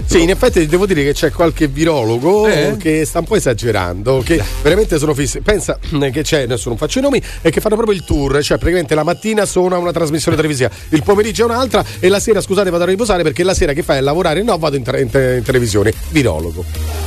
Sì, 0.07 0.23
in 0.23 0.31
effetti 0.31 0.67
devo 0.67 0.87
dire 0.87 1.05
che 1.05 1.13
c'è 1.13 1.31
qualche 1.31 1.69
virologo 1.69 2.47
Eh? 2.47 2.77
che 2.79 3.05
sta 3.05 3.19
un 3.19 3.27
po' 3.27 3.37
esagerando, 3.37 4.23
che 4.25 4.43
veramente 4.63 4.99
sono 4.99 5.13
fissi. 5.13 5.41
Pensa 5.43 5.79
eh, 6.01 6.11
che 6.11 6.23
c'è, 6.23 6.43
adesso 6.43 6.71
non 6.71 6.79
faccio 6.79 7.01
i 7.01 7.03
nomi, 7.03 7.21
e 7.43 7.51
che 7.51 7.61
fanno 7.61 7.75
proprio 7.77 7.95
il 7.97 8.05
tour, 8.05 8.43
cioè 8.43 8.57
praticamente 8.57 8.95
la 8.95 9.03
mattina 9.05 9.45
sono 9.45 9.75
a 9.75 9.79
una 9.79 9.93
trasmissione 9.93 10.37
televisiva, 10.37 10.71
il 10.91 11.03
pomeriggio 11.03 11.43
è 11.43 11.45
un'altra 11.45 11.85
e 12.01 12.09
la 12.09 12.21
sera, 12.21 12.41
scusate, 12.41 12.71
vado 12.71 12.85
a 12.85 12.87
riposare 12.87 13.23
perché 13.23 13.43
la 13.43 13.53
sera 13.55 13.75
che 13.75 13.83
fai 13.83 13.99
a 13.99 14.01
lavorare 14.01 14.43
no, 14.43 14.57
vado 14.57 14.77
in, 14.77 14.83
tra- 14.83 14.99
in 14.99 15.11
te- 15.11 15.35
in 15.37 15.43
televisione. 15.43 15.93
Virologo. 16.09 16.65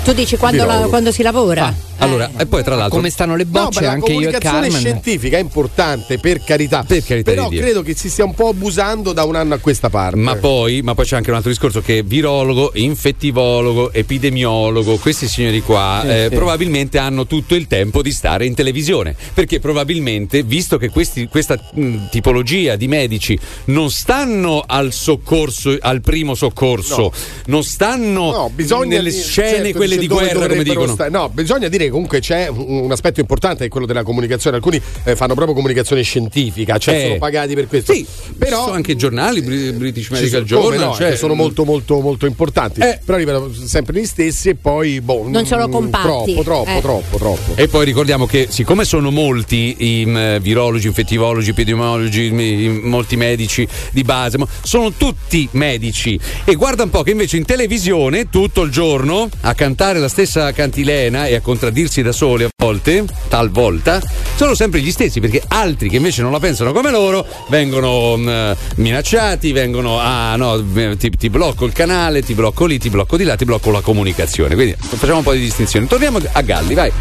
Tu 0.08 0.14
dici 0.14 0.38
quando, 0.38 0.64
la- 0.64 0.86
quando 0.88 1.12
si 1.12 1.22
lavora? 1.22 1.76
allora 2.00 2.30
e 2.38 2.46
poi 2.46 2.64
tra 2.64 2.76
l'altro 2.76 2.96
Come 2.98 3.10
stanno 3.10 3.36
le 3.36 3.44
No, 3.44 3.50
bocce, 3.64 3.82
la 3.82 3.90
anche 3.90 4.12
io 4.12 4.20
e 4.20 4.24
comunicazione 4.30 4.62
Carmen. 4.70 4.80
scientifica 4.80 5.36
è 5.38 5.42
importante, 5.42 6.18
per 6.20 6.42
carità. 6.44 6.84
Per 6.88 7.04
carità 7.04 7.32
Però 7.32 7.50
di 7.50 7.56
Dio. 7.56 7.62
credo 7.64 7.82
che 7.82 7.94
si 7.94 8.10
stia 8.10 8.24
un 8.24 8.34
po' 8.34 8.48
abusando 8.50 9.12
da 9.12 9.24
un 9.26 9.36
anno 9.36 9.56
a 9.56 9.58
questa 9.58 9.90
parte. 9.90 10.18
Ma 10.18 10.36
poi, 10.36 10.82
ma 10.82 10.94
poi 10.96 11.04
c'è 11.06 11.18
anche 11.18 11.30
un 11.32 11.36
altro 11.36 11.50
discorso 11.50 11.82
che 11.82 12.04
virologo, 12.04 12.72
infettivologo, 12.76 13.92
epidemiologo, 13.92 14.96
questi 14.98 15.28
signori 15.28 15.60
qua 15.62 16.00
Sì, 16.04 16.08
eh, 16.10 16.28
sì. 16.30 16.36
probabilmente 16.36 17.00
hanno 17.00 17.26
tutto 17.26 17.56
il 17.56 17.68
tempo 17.68 18.02
di 18.02 18.12
stare 18.12 18.46
in 18.46 18.54
televisione 18.54 19.14
perché 19.34 19.60
probabilmente, 19.60 20.44
visto 20.44 20.78
che 20.78 20.90
questi- 20.90 21.28
questa 21.28 21.60
mh, 21.74 22.10
tipologia 22.12 22.76
di 22.78 22.88
medici 22.88 23.38
non 23.66 23.90
stanno 23.90 24.64
al 24.66 24.94
soccorso, 24.94 25.76
al 25.82 26.00
primo 26.02 26.34
soccorso, 26.36 26.98
No. 26.98 27.12
non 27.48 27.64
stanno 27.64 28.52
No, 28.56 28.82
nelle 28.84 29.10
di- 29.10 29.20
scene 29.20 29.50
certo, 29.64 29.78
quelle 29.78 29.97
di 30.00 30.08
dove 30.08 30.26
guerra 30.32 30.48
come 30.48 30.64
dicono. 30.64 30.94
sta- 30.94 31.10
no, 31.10 31.30
bisogna 31.30 31.68
dire 31.68 31.86
che 31.86 31.90
comunque 31.92 32.20
c'è 32.20 32.48
un 32.48 32.66
un 32.88 32.92
aspetto 32.92 33.20
importante 33.20 33.66
è 33.66 33.68
quello 33.70 33.86
della 33.86 34.04
comunicazione. 34.04 34.56
Alcuni 34.58 34.82
eh, 35.04 35.16
fanno 35.16 35.34
proprio 35.34 35.56
comunicazione 35.56 36.02
scientifica, 36.04 36.78
cioè 36.78 36.96
Eh. 36.96 37.02
sono 37.02 37.18
pagati 37.18 37.54
per 37.56 37.68
questo. 37.68 37.94
Sì, 37.94 38.06
però 38.38 38.64
sono 38.64 38.76
anche 38.76 38.92
i 38.94 38.96
giornali, 38.96 39.42
Bri- 39.42 39.72
British 39.74 40.06
ci 40.06 40.14
Medical 40.14 40.48
sono- 40.48 40.62
come 40.62 40.76
Journal, 40.76 40.90
no, 40.92 40.96
cioè, 40.96 41.16
sono 41.16 41.34
molto 41.34 41.64
molto 41.66 42.00
molto 42.00 42.26
importanti. 42.26 42.80
Eh. 42.82 43.00
Però 43.04 43.18
arrivano 43.18 43.52
sempre 43.54 44.00
gli 44.00 44.06
stessi 44.06 44.50
e 44.50 44.56
poi 44.56 45.02
boh, 45.02 45.28
Non 45.28 45.46
sono 45.46 45.68
mm, 45.68 45.72
compatti. 45.72 46.06
Troppo, 46.34 46.44
troppo, 46.44 46.70
Eh. 46.70 46.82
troppo, 46.82 47.18
troppo. 47.18 47.56
E 47.56 47.68
poi 47.68 47.86
ricordiamo 47.86 48.26
che 48.26 48.48
siccome 48.50 48.86
sono 48.86 49.12
molti 49.12 49.76
i 50.02 50.06
mm, 50.06 50.38
virologi, 50.38 50.88
infettivologi, 50.88 51.50
epidemiologi, 51.50 52.30
mi- 52.32 52.64
i- 52.64 52.70
molti 52.84 53.16
medici 53.18 53.68
di 53.92 54.04
base, 54.04 54.38
ma 54.38 54.48
sono 54.62 54.92
tutti 54.94 55.48
medici. 55.52 56.18
E 56.46 56.56
guarda 56.56 56.84
un 56.84 56.90
po' 56.90 57.04
che 57.04 57.12
invece 57.12 57.38
in 57.38 57.46
televisione 57.46 58.30
tutto 58.30 58.62
il 58.62 58.72
giorno 58.72 59.30
a 59.42 59.54
cantare 59.78 60.00
la 60.00 60.10
stessa 60.10 60.52
cantilena 60.54 61.28
e 61.28 61.36
a 61.36 61.40
contraddirsi 61.42 62.02
da 62.02 62.12
soli 62.12 62.44
a 62.46 62.50
volte, 62.58 63.06
talvolta, 63.28 64.02
sono 64.36 64.56
sempre 64.56 64.80
gli 64.80 64.90
stessi 64.90 65.20
perché 65.20 65.40
altri 65.50 65.88
che 65.88 65.98
invece 65.98 66.24
non 66.24 66.32
la 66.32 66.40
pensano 66.40 66.72
come 66.74 66.90
loro 66.90 67.24
vengono 67.50 68.18
mm, 68.18 68.52
minacciati, 68.78 69.52
vengono 69.52 70.00
ah 70.00 70.36
no, 70.36 70.64
ti, 70.98 71.12
ti 71.12 71.30
blocco 71.30 71.66
il 71.66 71.74
canale, 71.74 72.24
ti 72.24 72.34
blocco 72.34 72.66
lì, 72.66 72.80
ti 72.80 72.90
blocco 72.90 73.18
di 73.18 73.24
là, 73.24 73.36
ti 73.36 73.46
blocco 73.46 73.70
la 73.70 73.82
comunicazione. 73.82 74.56
Quindi 74.56 74.76
facciamo 74.80 75.18
un 75.20 75.24
po' 75.24 75.34
di 75.34 75.42
distinzione. 75.42 75.86
Torniamo 75.86 76.20
a 76.32 76.42
Galli, 76.42 76.74
vai. 76.74 76.92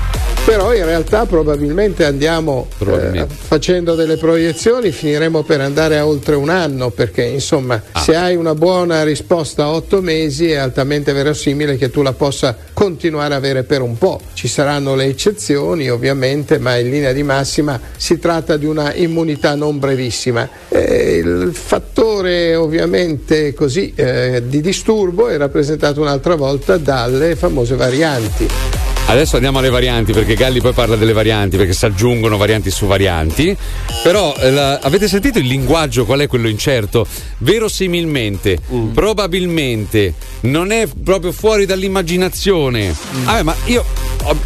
Però 0.45 0.75
in 0.75 0.85
realtà 0.85 1.25
probabilmente 1.25 2.05
andiamo 2.05 2.69
Probabilmente. 2.77 3.33
eh, 3.33 3.37
facendo 3.49 3.95
delle 3.95 4.17
proiezioni, 4.19 4.93
finiremo 4.93 5.43
per 5.45 5.61
andare 5.63 5.97
a 5.99 6.07
oltre 6.07 6.35
un 6.35 6.51
anno, 6.51 6.91
perché 6.91 7.25
insomma 7.25 7.83
Ah. 7.93 8.01
se 8.01 8.15
hai 8.15 8.37
una 8.37 8.55
buona 8.55 9.03
risposta 9.03 9.65
a 9.65 9.71
otto 9.71 10.03
mesi 10.03 10.51
è 10.51 10.57
altamente 10.57 11.13
verosimile 11.13 11.77
che 11.77 11.91
tu 11.91 12.03
la 12.03 12.13
possa 12.13 12.57
continuare 12.77 13.33
a 13.33 13.39
avere 13.39 13.65
per 13.65 13.81
un 13.81 13.97
po'. 13.97 14.21
Ci 14.35 14.49
saranno 14.49 14.95
le 14.95 15.07
eccezioni 15.07 15.89
ovviamente, 15.89 16.59
ma 16.59 16.77
in 16.77 16.91
linea 16.91 17.13
di 17.13 17.23
massima 17.23 17.81
si 17.97 18.19
tratta 18.19 18.59
di 18.59 18.67
una 18.67 18.93
immunità 18.93 19.55
non 19.55 19.79
brevissima. 19.79 20.47
Eh, 20.69 21.23
il 21.25 21.55
fattore 21.55 22.55
ovviamente 22.55 23.55
così 23.55 23.95
eh, 23.97 24.43
di 24.47 24.61
disturbo 24.61 25.29
è 25.29 25.39
rappresentato 25.39 26.03
un'altra 26.03 26.35
volta 26.35 26.77
dalle 26.77 27.35
famose 27.35 27.77
varianti. 27.77 28.76
Adesso 29.09 29.37
andiamo 29.37 29.59
alle 29.59 29.71
varianti 29.71 30.13
perché 30.13 30.35
Galli 30.35 30.61
poi 30.61 30.73
parla 30.73 30.97
delle 30.97 31.13
varianti 31.13 31.57
perché 31.57 31.73
si 31.73 31.85
aggiungono 31.85 32.37
varianti 32.37 32.71
su 32.73 32.87
varianti. 32.87 33.57
Però 34.03 34.35
eh, 34.37 34.51
la- 34.51 34.81
avete 34.83 35.07
sentito 35.07 35.39
il 35.39 35.47
linguaggio 35.47 36.05
qual 36.05 36.21
è 36.21 36.27
quello 36.27 36.49
incerto? 36.49 37.07
Verosimilmente, 37.39 38.59
probabilmente, 38.93 40.15
non 40.41 40.73
è 40.73 40.89
proprio 41.05 41.31
fuori 41.31 41.67
dall'immaginazione. 41.67 42.93
Vabbè, 43.25 43.43
ma 43.43 43.55
io 43.67 43.85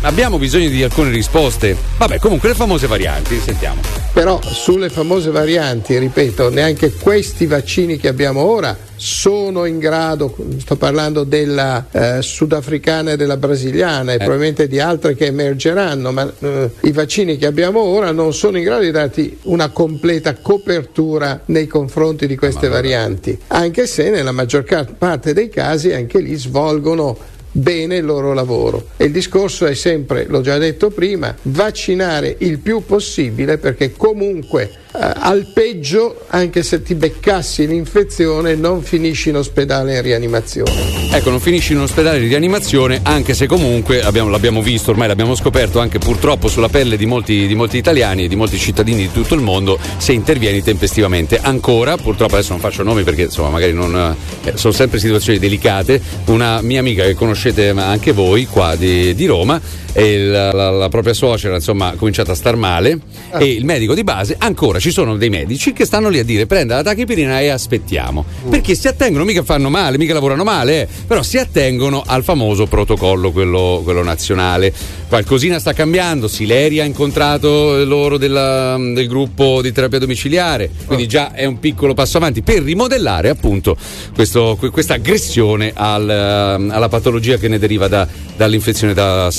abbiamo 0.03 0.39
bisogno 0.39 0.69
di 0.69 0.83
alcune 0.83 1.11
risposte. 1.11 1.77
Vabbè, 1.99 2.19
comunque 2.19 2.49
le 2.49 2.55
famose 2.55 2.87
varianti, 2.87 3.39
sentiamo. 3.39 3.81
Però 4.13 4.41
sulle 4.43 4.91
famose 4.91 5.31
varianti, 5.31 5.97
ripeto, 5.99 6.51
neanche 6.51 6.93
questi 6.93 7.47
vaccini 7.47 7.97
che 7.97 8.09
abbiamo 8.09 8.41
ora 8.41 8.77
sono 8.97 9.65
in 9.65 9.79
grado, 9.79 10.37
sto 10.59 10.77
parlando 10.77 11.25
della 11.25 11.87
eh, 11.91 12.21
sudafricana 12.21 13.13
e 13.13 13.17
della 13.17 13.39
brasiliana 13.39 14.13
e 14.13 14.19
probabilmente 14.19 14.69
di 14.69 14.79
altre 14.79 15.15
che 15.15 15.27
emergeranno, 15.27 16.13
ma 16.13 16.31
eh, 16.41 16.71
i 16.83 16.93
vaccini 16.93 17.39
che 17.39 17.47
abbiamo 17.47 17.81
ora 17.81 18.11
non 18.11 18.35
sono 18.35 18.59
in 18.59 18.65
grado 18.65 18.83
di 18.83 18.91
darti 18.91 19.39
una 19.45 19.71
completa 19.71 20.35
copertura 20.35 21.41
nei 21.47 21.67
confronti 21.67 22.27
di 22.27 22.37
queste 22.37 22.69
varianti, 22.69 23.39
anche 23.47 23.87
se 23.87 24.11
nella 24.11 24.33
maggior 24.33 24.65
parte 24.99 25.33
dei 25.33 25.49
casi 25.49 25.93
anche 25.93 26.19
lì 26.19 26.35
svolgono 26.35 27.39
bene 27.53 27.97
il 27.97 28.05
loro 28.05 28.33
lavoro. 28.33 28.89
E 28.97 29.05
il 29.05 29.13
discorso 29.13 29.67
è 29.67 29.75
sempre, 29.75 30.27
l'ho 30.27 30.41
già 30.41 30.59
detto 30.59 30.91
prima, 30.91 31.35
vaccinare 31.43 32.37
il 32.39 32.59
più 32.59 32.85
possibile 32.85 33.59
perché 33.59 33.93
comunque 33.97 34.71
al 34.93 35.47
peggio, 35.53 36.25
anche 36.29 36.63
se 36.63 36.83
ti 36.83 36.95
beccassi 36.95 37.67
l'infezione, 37.67 38.55
non 38.57 38.83
finisci 38.83 39.29
in 39.29 39.37
ospedale 39.37 39.97
in 39.97 40.03
rianimazione. 40.03 41.11
Ecco, 41.13 41.31
non 41.31 41.41
finisci 41.41 41.73
in 41.73 41.79
ospedale 41.79 42.19
di 42.19 42.27
rianimazione, 42.27 43.01
anche 43.03 43.35
se 43.35 43.47
comunque 43.47 44.03
abbiamo- 44.03 44.31
l'abbiamo 44.31 44.63
visto, 44.63 44.91
ormai 44.91 45.07
l'abbiamo 45.09 45.35
scoperto 45.35 45.79
anche 45.79 45.99
purtroppo 45.99 46.49
sulla 46.49 46.69
pelle 46.69 46.97
di 46.97 47.07
molti, 47.07 47.47
di 47.47 47.55
molti 47.55 47.77
italiani 47.77 48.25
e 48.25 48.29
di 48.29 48.37
molti 48.37 48.59
cittadini 48.59 49.03
di 49.03 49.13
tutto 49.13 49.35
il 49.35 49.43
mondo, 49.43 49.79
se 49.99 50.13
intervieni 50.13 50.63
tempestivamente. 50.63 51.39
Ancora, 51.41 51.97
purtroppo 51.97 52.35
adesso 52.35 52.51
non 52.51 52.61
faccio 52.61 52.83
nomi 52.83 53.05
perché 53.05 53.23
insomma 53.23 53.51
magari 53.51 53.73
non, 53.73 54.17
eh, 54.45 54.53
sono 54.57 54.73
sempre 54.73 54.99
situazioni 54.99 55.39
delicate. 55.39 56.01
Una 56.27 56.61
mia 56.63 56.81
amica 56.81 57.05
che 57.05 57.15
conoscete 57.15 57.69
anche 57.71 58.13
voi 58.13 58.47
qua 58.47 58.75
di, 58.75 59.15
di 59.15 59.27
Roma, 59.27 59.61
e 59.93 60.19
la, 60.27 60.53
la- 60.53 60.71
la 60.71 60.89
propria 60.89 61.15
suocera 61.15 61.55
insomma 61.57 61.89
ha 61.89 61.95
cominciato 61.95 62.31
a 62.31 62.35
star 62.35 62.57
male. 62.57 62.99
E 63.39 63.45
il 63.53 63.65
medico 63.65 63.95
di 63.95 64.03
base 64.05 64.35
ancora 64.39 64.79
ci 64.79 64.91
sono 64.91 65.17
dei 65.17 65.31
medici 65.31 65.73
che 65.73 65.85
stanno 65.85 66.09
lì 66.09 66.19
a 66.19 66.25
dire 66.25 66.47
prenda 66.47 66.77
la 66.77 66.83
tachipirina 66.83 67.41
e 67.41 67.49
aspettiamo. 67.49 68.25
Perché 68.49 68.75
si 68.75 68.89
attengono 68.89 69.25
mica 69.25 69.43
fanno 69.43 69.69
male 69.71 69.99
mica 69.99 70.13
lavorano 70.15 70.45
male 70.45 70.83
eh, 70.83 70.89
però 71.07 71.23
si 71.23 71.39
attengono 71.39 72.03
al 72.07 72.25
famoso 72.25 72.67
protocollo 72.67 73.31
quello, 73.33 73.81
quello 73.85 74.03
nazionale. 74.03 74.73
Qualcosina 75.09 75.59
sta 75.59 75.73
cambiando? 75.73 76.29
Sileri 76.29 76.81
ha 76.81 76.85
incontrato 76.85 77.85
loro 77.85 78.17
della- 78.17 78.77
del 78.79 79.07
gruppo 79.09 79.61
di 79.63 79.73
terapia 79.73 79.99
domiciliare 79.99 80.71
quindi 80.87 81.07
già 81.09 81.33
è 81.33 81.45
un 81.45 81.59
piccolo 81.59 81.95
passo 81.95 82.17
avanti 82.17 82.43
per 82.43 82.63
rimodellare 82.63 83.29
appunto 83.29 83.77
questo- 84.15 84.57
questa 84.71 84.95
aggressione 84.95 85.73
al, 85.75 86.09
ehm, 86.09 86.71
alla 86.71 86.89
patologia 86.89 87.37
che 87.39 87.49
ne 87.49 87.59
deriva 87.59 87.89
da, 87.89 88.07
dall'infezione 88.37 88.95
da 88.95 89.31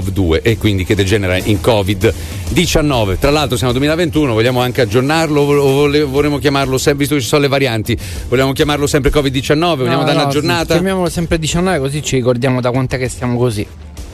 SARS-CoV-2 0.00 0.40
e 0.42 0.56
quindi 0.58 0.84
che 0.84 0.94
degenera 0.94 1.36
in 1.36 1.58
Covid-19. 1.62 3.18
Tra 3.18 3.30
l'altro 3.30 3.56
siamo 3.56 3.72
nel 3.72 3.80
2021, 3.82 4.32
vogliamo 4.32 4.60
anche 4.60 4.80
aggiornarlo 4.80 5.40
o 5.42 5.72
vole- 5.72 6.02
vorremmo 6.02 6.38
chiamarlo 6.38 6.78
sempre, 6.78 7.00
visto 7.00 7.14
che 7.14 7.20
ci 7.20 7.26
sono 7.28 7.42
le 7.42 7.48
varianti, 7.48 7.96
vogliamo 8.28 8.52
chiamarlo 8.52 8.86
sempre 8.86 9.10
Covid-19, 9.10 9.76
vogliamo 9.76 9.98
No, 10.00 10.04
dare 10.04 10.16
no, 10.16 10.22
una 10.22 10.32
giornata? 10.32 10.74
Chiamiamolo 10.74 11.08
sempre 11.08 11.38
19 11.38 11.78
così 11.78 12.02
ci 12.02 12.16
ricordiamo 12.16 12.60
da 12.60 12.70
quant'è 12.70 12.98
che 12.98 13.08
stiamo 13.08 13.36
così. 13.38 13.66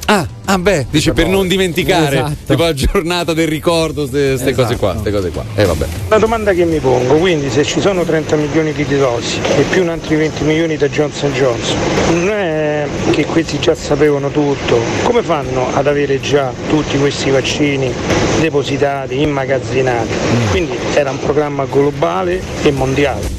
Ah, 0.08 0.24
ah 0.44 0.58
beh, 0.58 0.86
dice 0.90 1.12
per 1.12 1.26
non 1.26 1.48
dimenticare, 1.48 2.16
Esatto. 2.18 2.34
tipo 2.46 2.62
la 2.62 2.72
giornata 2.74 3.32
del 3.34 3.48
ricordo, 3.48 4.08
queste 4.08 4.54
cose 4.54 4.76
qua, 4.76 4.92
queste 4.92 5.10
cose 5.10 5.30
qua. 5.30 5.44
E 5.56 5.64
vabbè. 5.64 5.86
Una 6.06 6.18
domanda 6.18 6.52
che 6.52 6.64
mi 6.64 6.78
pongo, 6.78 7.14
quindi 7.16 7.50
se 7.50 7.64
ci 7.64 7.80
sono 7.80 8.04
30 8.04 8.36
milioni 8.36 8.72
di 8.72 8.84
dosi 8.96 9.40
e 9.56 9.62
più 9.68 9.82
un 9.82 9.88
altri 9.88 10.14
20 10.14 10.44
milioni 10.44 10.76
da 10.76 10.88
Johnson 10.88 11.32
Johnson, 11.32 11.76
non 12.10 12.28
è 12.30 12.86
che 13.10 13.24
questi 13.24 13.58
già 13.58 13.74
sapevano 13.74 14.30
tutto, 14.30 14.78
come 15.02 15.22
fanno 15.22 15.74
ad 15.74 15.88
avere 15.88 16.20
già 16.20 16.52
tutti 16.68 16.96
questi 16.98 17.30
vaccini 17.30 17.92
depositati, 18.40 19.20
immagazzinati? 19.20 20.08
Quindi 20.50 20.78
era 20.94 21.10
un 21.10 21.18
programma 21.18 21.64
globale 21.64 22.40
e 22.62 22.70
mondiale. 22.70 23.35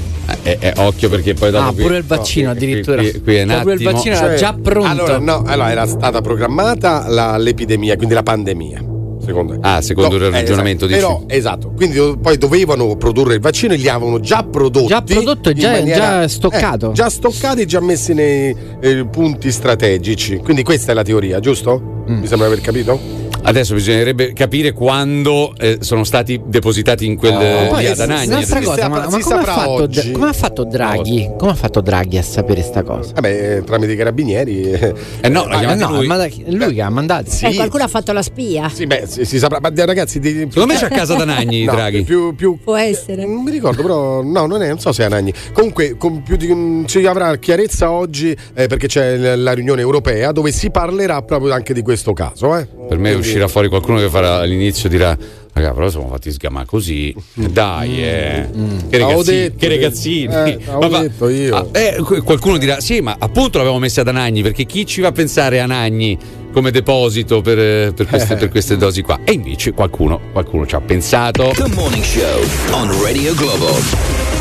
Eh, 0.48 0.58
eh, 0.62 0.74
occhio 0.78 1.10
perché 1.10 1.34
poi 1.34 1.52
dopo 1.52 1.68
Ah, 1.70 1.74
qui- 1.74 1.84
pure 1.84 1.98
il 1.98 2.04
vaccino 2.06 2.50
qui- 2.52 2.58
qui- 2.60 2.68
addirittura. 2.68 3.02
Qui, 3.02 3.22
qui 3.22 3.36
è 3.36 3.44
un 3.44 3.50
Cioè, 3.50 3.62
pure 3.62 3.74
il 3.74 3.84
vaccino 3.84 4.16
era 4.16 4.34
già 4.36 4.54
pronto. 4.54 4.88
Allora, 4.90 5.18
no, 5.20 5.44
allora 5.46 5.72
era 5.72 5.86
stata 5.86 6.22
programmata 6.22 7.06
la- 7.10 7.38
l'epidemia, 7.38 7.96
quindi 7.98 8.14
la 8.14 8.24
pandemia. 8.24 8.84
Secondo 9.26 9.58
Ah, 9.60 9.82
secondo 9.82 10.16
il 10.16 10.24
eh, 10.24 10.30
ragionamento 10.30 10.86
esatto. 10.86 10.88
dici. 10.88 11.00
Però, 11.02 11.24
esatto, 11.28 11.74
quindi 11.76 11.98
do- 11.98 12.18
poi 12.18 12.38
dovevano 12.38 12.96
produrre 12.96 13.34
il 13.34 13.42
vaccino 13.42 13.74
e 13.74 13.76
li 13.76 13.90
avevano 13.90 14.22
già 14.22 14.42
prodotti. 14.50 14.88
Già 14.88 15.02
prodotto 15.02 15.50
e 15.50 15.54
già- 15.54 15.84
già 15.84 16.28
stoccato. 16.30 16.92
eh, 16.92 16.94
già 16.94 17.10
stoccati 17.10 17.62
e 17.64 17.66
già 17.66 17.82
messi 17.82 18.14
nei 18.14 18.56
eh, 18.80 19.06
punti 19.12 19.52
strategici. 19.52 20.38
Quindi 20.38 20.64
questa 20.64 20.94
è 20.94 20.96
la 20.96 21.04
teoria, 21.04 21.42
giusto? 21.42 22.06
Mm. 22.10 22.20
Mi 22.20 22.28
sembra 22.28 22.48
aver 22.48 22.62
capito? 22.62 23.17
Adesso 23.44 23.74
bisognerebbe 23.76 24.34
capire 24.34 24.74
quando 24.74 25.54
eh, 25.58 25.78
sono 25.82 26.04
stati 26.04 26.42
depositati 26.46 27.06
in 27.06 27.16
quel 27.16 27.34
Oh, 27.38 27.76
via 27.76 27.96
Danagni. 27.96 28.28
Un'altra 28.28 28.60
si 28.60 28.66
cosa, 28.66 28.88
ma, 28.90 29.08
ma 29.10 29.12
si 29.12 29.22
come, 29.22 29.40
ha 29.40 29.44
fatto, 29.44 29.90
come 30.12 30.28
ha 30.30 30.34
fatto 30.34 30.64
Draghi? 30.66 31.32
Come 31.38 31.52
ha 31.52 31.56
fatto 31.56 31.82
Draghi 31.82 32.18
a 32.18 32.24
sapere 32.24 32.62
sta 32.62 32.84
cosa? 32.84 33.14
Vabbè, 33.14 33.64
tramite 33.64 33.94
i 33.94 33.96
carabinieri. 33.96 34.96
Eh 35.22 35.30
no, 35.30 35.44
Ah, 35.44 35.76
no, 35.76 36.04
ma 36.04 36.18
da- 36.18 36.28
lui 36.48 36.74
che 36.74 36.82
ha 36.82 36.90
mandato. 36.90 37.30
Eh, 37.42 37.56
qualcuno 37.56 37.84
ha 37.84 37.88
fatto 37.88 38.12
la 38.12 38.22
spia. 38.22 38.70
Sì, 38.70 38.86
beh, 38.86 39.06
si, 39.08 39.26
si 39.26 39.40
saprà. 39.40 39.60
Ma 39.62 39.72
ragazzi, 39.74 40.20
di, 40.20 40.48
Secondo 40.50 40.74
me 40.74 40.80
c'è 40.80 40.86
a 40.86 40.90
casa 40.90 41.16
Danagni, 41.16 41.64
No, 41.64 41.72
Draghi. 41.72 42.04
Più, 42.04 42.36
più 42.36 42.58
Può 42.62 42.76
essere. 42.76 43.26
Non 43.26 43.44
mi 43.44 43.52
ricordo, 43.52 43.82
però 43.82 44.22
no, 44.22 44.46
non, 44.46 44.62
è, 44.62 44.68
non 44.68 44.80
so 44.80 44.92
se 44.92 45.04
è 45.04 45.06
Anagni. 45.06 45.34
Comunque, 45.54 45.96
con 45.98 46.22
più 46.24 46.36
di, 46.36 46.54
mm, 46.54 46.86
ci 46.86 47.06
avrà 47.06 47.36
chiarezza 47.38 47.92
oggi 47.92 48.36
eh, 48.54 48.68
perché 48.68 48.88
c'è 48.88 49.36
la 49.36 49.54
riunione 49.54 49.82
europea 49.82 50.32
dove 50.32 50.52
si 50.52 50.70
parlerà 50.70 51.22
proprio 51.22 51.54
anche 51.54 51.74
di 51.74 51.82
questo 51.82 52.14
caso. 52.14 52.56
Eh. 52.58 52.68
Per 52.88 52.98
me 52.98 53.14
uscirà 53.28 53.48
fuori 53.48 53.68
qualcuno 53.68 54.00
che 54.00 54.10
farà 54.10 54.38
all'inizio 54.38 54.90
dirà 54.90 55.18
Raga, 55.54 55.74
però 55.74 55.90
siamo 55.90 56.08
fatti 56.10 56.32
sgamare 56.32 56.68
così. 56.68 57.16
Dai, 57.34 58.04
eh. 58.04 58.48
Che 58.90 58.96
Avevo 58.96 59.10
ragazzini. 59.10 59.38
detto 59.40 59.58
che 59.58 59.68
che- 59.68 59.76
ragazzini. 59.76 60.34
eh, 60.34 60.60
Ma 61.20 61.30
io. 61.32 61.56
Ah, 61.56 61.68
eh, 61.80 61.96
qu- 62.04 62.24
qualcuno 62.24 62.58
dirà: 62.58 62.80
Sì, 62.80 63.02
ma 63.02 63.16
appunto 63.18 63.58
l'avevamo 63.58 63.80
messa 63.82 64.02
ad 64.02 64.08
Anagni, 64.08 64.44
perché 64.44 64.66
chi 64.66 64.86
ci 64.86 65.02
va 65.02 65.08
a 65.08 65.12
pensare 65.12 65.60
a 65.60 65.64
Anagni 65.64 66.16
come 66.54 66.70
deposito 66.70 67.42
per, 67.42 67.58
eh, 67.58 67.92
per 67.96 68.06
queste, 68.06 68.36
per 68.36 68.50
queste 68.50 68.78
dosi 68.78 69.02
qua? 69.02 69.22
E 69.24 69.32
invece 69.32 69.72
qualcuno, 69.72 70.20
qualcuno 70.32 70.68
ci 70.68 70.76
ha 70.76 70.80
pensato. 70.82 71.52
The 71.56 71.68
Morning 71.74 72.04
Show 72.04 72.40
on 72.74 73.02
Radio 73.04 73.34
Globo. 73.34 74.37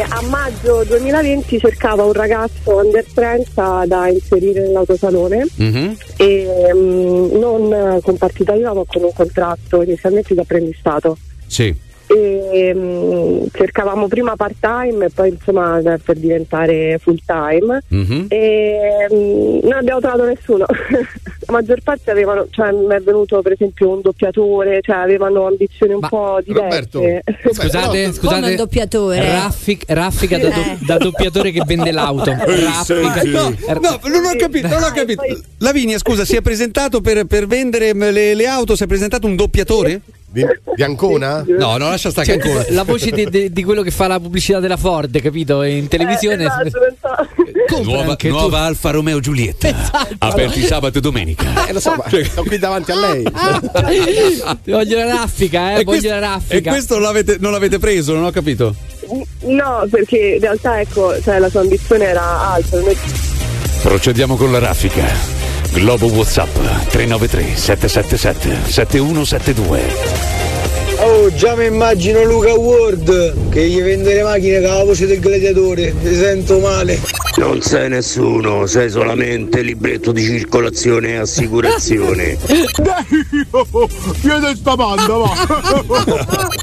E 0.00 0.02
a 0.08 0.22
maggio 0.22 0.82
2020 0.84 1.58
cercava 1.58 2.04
un 2.04 2.14
ragazzo 2.14 2.74
under 2.78 3.04
30 3.12 3.84
da 3.86 4.08
inserire 4.08 4.62
nell'autosalone 4.62 5.46
Mhm. 5.56 5.96
e 6.16 6.70
mm, 6.74 7.38
non 7.38 7.98
con 8.02 8.16
partita 8.16 8.54
IVA 8.54 8.72
ma 8.72 8.82
con 8.86 9.02
un 9.02 9.12
contratto 9.12 9.82
inizialmente 9.82 10.32
di 10.32 10.40
apprendistato. 10.40 11.18
Sì. 11.46 11.74
E, 12.12 12.72
mm, 12.74 13.44
cercavamo 13.52 14.08
prima 14.08 14.34
part 14.34 14.56
time 14.58 15.04
e 15.04 15.10
poi 15.10 15.28
insomma 15.28 15.80
per 16.02 16.16
diventare 16.16 16.98
full 17.00 17.18
time 17.24 17.82
Mhm. 17.88 18.26
e 18.28 19.06
mm, 19.12 19.58
non 19.62 19.72
abbiamo 19.74 20.00
trovato 20.00 20.24
nessuno 20.24 20.64
la 21.46 21.52
maggior 21.52 21.80
parte 21.84 22.10
avevano 22.10 22.48
cioè 22.50 22.72
mi 22.72 22.92
è 22.92 22.98
venuto 23.00 23.40
per 23.42 23.52
esempio 23.52 23.90
un 23.90 24.00
doppiatore 24.00 24.80
cioè 24.82 24.96
avevano 24.96 25.46
ambizioni 25.46 25.92
un 25.92 26.00
po' 26.00 26.40
diverse 26.44 27.22
Scusate, 27.52 27.86
Come 28.02 28.12
scusate. 28.12 28.48
un 28.50 28.56
doppiatore. 28.56 29.30
Raffic- 29.30 29.84
raffica 29.88 30.38
da, 30.38 30.48
do- 30.48 30.78
da 30.86 30.96
doppiatore 30.98 31.50
che 31.52 31.62
vende 31.64 31.92
l'auto. 31.92 32.30
Raffica. 32.36 33.22
No, 33.24 33.54
no, 33.80 34.00
non 34.04 34.24
ho 34.24 34.36
capito, 34.36 34.66
non 34.68 34.82
ho 34.82 34.90
capito. 34.92 35.22
Lavinia, 35.58 35.98
scusa, 35.98 36.24
si 36.24 36.36
è 36.36 36.40
presentato 36.42 37.00
per, 37.00 37.24
per 37.26 37.46
vendere 37.46 37.92
le, 37.92 38.34
le 38.34 38.46
auto, 38.46 38.74
si 38.76 38.82
è 38.84 38.86
presentato 38.86 39.26
un 39.26 39.36
doppiatore? 39.36 40.00
Di, 40.32 40.46
di 40.76 40.82
Ancona? 40.84 41.44
No, 41.46 41.76
no, 41.76 41.88
lascia 41.88 42.10
stare 42.10 42.26
Cioè, 42.26 42.38
che 42.38 42.48
ancora. 42.48 42.64
la 42.70 42.84
voce 42.84 43.10
di, 43.10 43.28
di- 43.28 43.52
di 43.52 43.64
quello 43.64 43.82
che 43.82 43.90
fa 43.90 44.06
la 44.06 44.20
pubblicità 44.20 44.60
della 44.60 44.76
Ford, 44.76 45.20
capito? 45.20 45.62
In 45.64 45.88
televisione. 45.88 46.46
Compra 47.66 47.92
Nuova, 47.92 48.10
anche 48.10 48.28
tu. 48.28 48.34
nuova 48.34 48.60
Alfa 48.60 48.90
Romeo 48.90 49.18
Giulietta. 49.20 49.90
Aperti 50.18 50.62
sabato 50.62 50.98
e 50.98 51.00
domenica. 51.00 51.48
Eh, 51.70 51.72
lo 51.72 51.80
so, 51.80 51.94
ma 51.96 52.04
sono 52.08 52.46
qui 52.46 52.58
davanti 52.58 52.90
a 52.92 52.96
lei. 52.96 53.22
voglio 54.66 54.96
la 54.98 55.06
raffica, 55.06 55.72
eh, 55.76 55.80
E 55.80 55.84
voglio 55.84 55.98
questo- 55.98 56.08
la 56.08 56.16
E 56.16 56.20
raffica. 56.20 56.70
questo 56.70 56.94
non 56.94 57.02
l'avete, 57.02 57.36
non 57.40 57.50
l'avete 57.52 57.78
preso, 57.78 58.14
non 58.14 58.24
ho 58.24 58.30
capito. 58.30 58.74
no 59.46 59.86
perché 59.90 60.16
in 60.34 60.40
realtà 60.40 60.80
ecco 60.80 61.20
cioè, 61.22 61.38
la 61.40 61.48
sua 61.48 61.60
ambizione 61.60 62.04
era 62.04 62.50
alta 62.52 62.78
Noi- 62.80 62.96
Procediamo 63.82 64.36
con 64.36 64.52
la 64.52 64.58
raffica. 64.60 65.39
Globo 65.72 66.06
WhatsApp 66.06 66.54
393 66.88 67.56
777 67.56 68.70
7172. 68.70 70.40
Oh, 71.02 71.32
già 71.34 71.54
mi 71.56 71.64
immagino 71.64 72.22
Luca 72.24 72.52
Ward 72.52 73.48
che 73.48 73.66
gli 73.66 73.80
vende 73.80 74.12
le 74.12 74.22
macchine 74.22 74.60
con 74.60 74.68
la 74.68 74.84
voce 74.84 75.06
del 75.06 75.18
gladiatore, 75.18 75.94
mi 75.98 76.14
sento 76.14 76.58
male. 76.58 77.00
Non 77.36 77.62
sei 77.62 77.88
nessuno, 77.88 78.66
sei 78.66 78.90
solamente 78.90 79.62
libretto 79.62 80.12
di 80.12 80.22
circolazione 80.22 81.12
e 81.12 81.16
assicurazione. 81.16 82.36
Chiede 84.20 84.54
sta 84.56 84.76
banda, 84.76 85.14
va! 85.14 85.32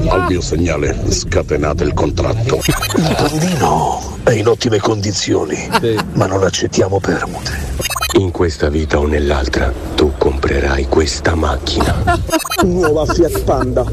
Al 0.14 0.26
mio 0.30 0.42
segnale 0.42 0.96
scatenate 1.10 1.84
il 1.84 1.94
contratto. 1.94 2.62
Il 2.96 3.16
bambino 3.20 4.20
è 4.24 4.32
in 4.32 4.48
ottime 4.48 4.78
condizioni, 4.78 5.68
ma 6.14 6.28
non 6.28 6.44
accettiamo 6.44 7.00
permute. 7.00 7.87
In 8.18 8.32
questa 8.32 8.70
vita 8.70 8.98
o 8.98 9.06
nell'altra, 9.06 9.72
tu 9.96 10.14
comprerai 10.18 10.88
questa 10.88 11.36
macchina. 11.36 12.18
Nuova 12.64 13.06
Fiat 13.06 13.44
Panda. 13.44 13.86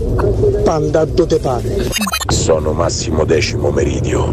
Panda 0.64 1.04
dove 1.04 1.38
pare. 1.38 1.86
Sono 2.28 2.72
Massimo 2.72 3.26
Decimo 3.26 3.70
Meridio. 3.70 4.32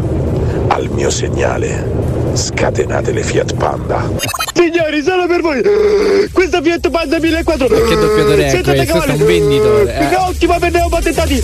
Al 0.68 0.88
mio 0.88 1.10
segnale 1.10 2.11
scatenate 2.34 3.12
le 3.12 3.22
Fiat 3.22 3.54
Panda. 3.54 4.10
Signori, 4.54 5.02
solo 5.02 5.26
per 5.26 5.40
voi! 5.40 6.30
Questa 6.30 6.62
Fiat 6.62 6.90
Panda 6.90 7.18
1400! 7.18 7.88
Che 7.88 7.94
doppiatore 7.96 8.46
è 8.46 8.60
questo? 8.86 9.10
è 9.10 9.12
un 9.12 9.26
venditore, 9.26 9.82
eh. 9.96 10.10
È 10.10 10.16
ottima 10.18 10.58
per 10.58 10.72
neopatentati! 10.72 11.42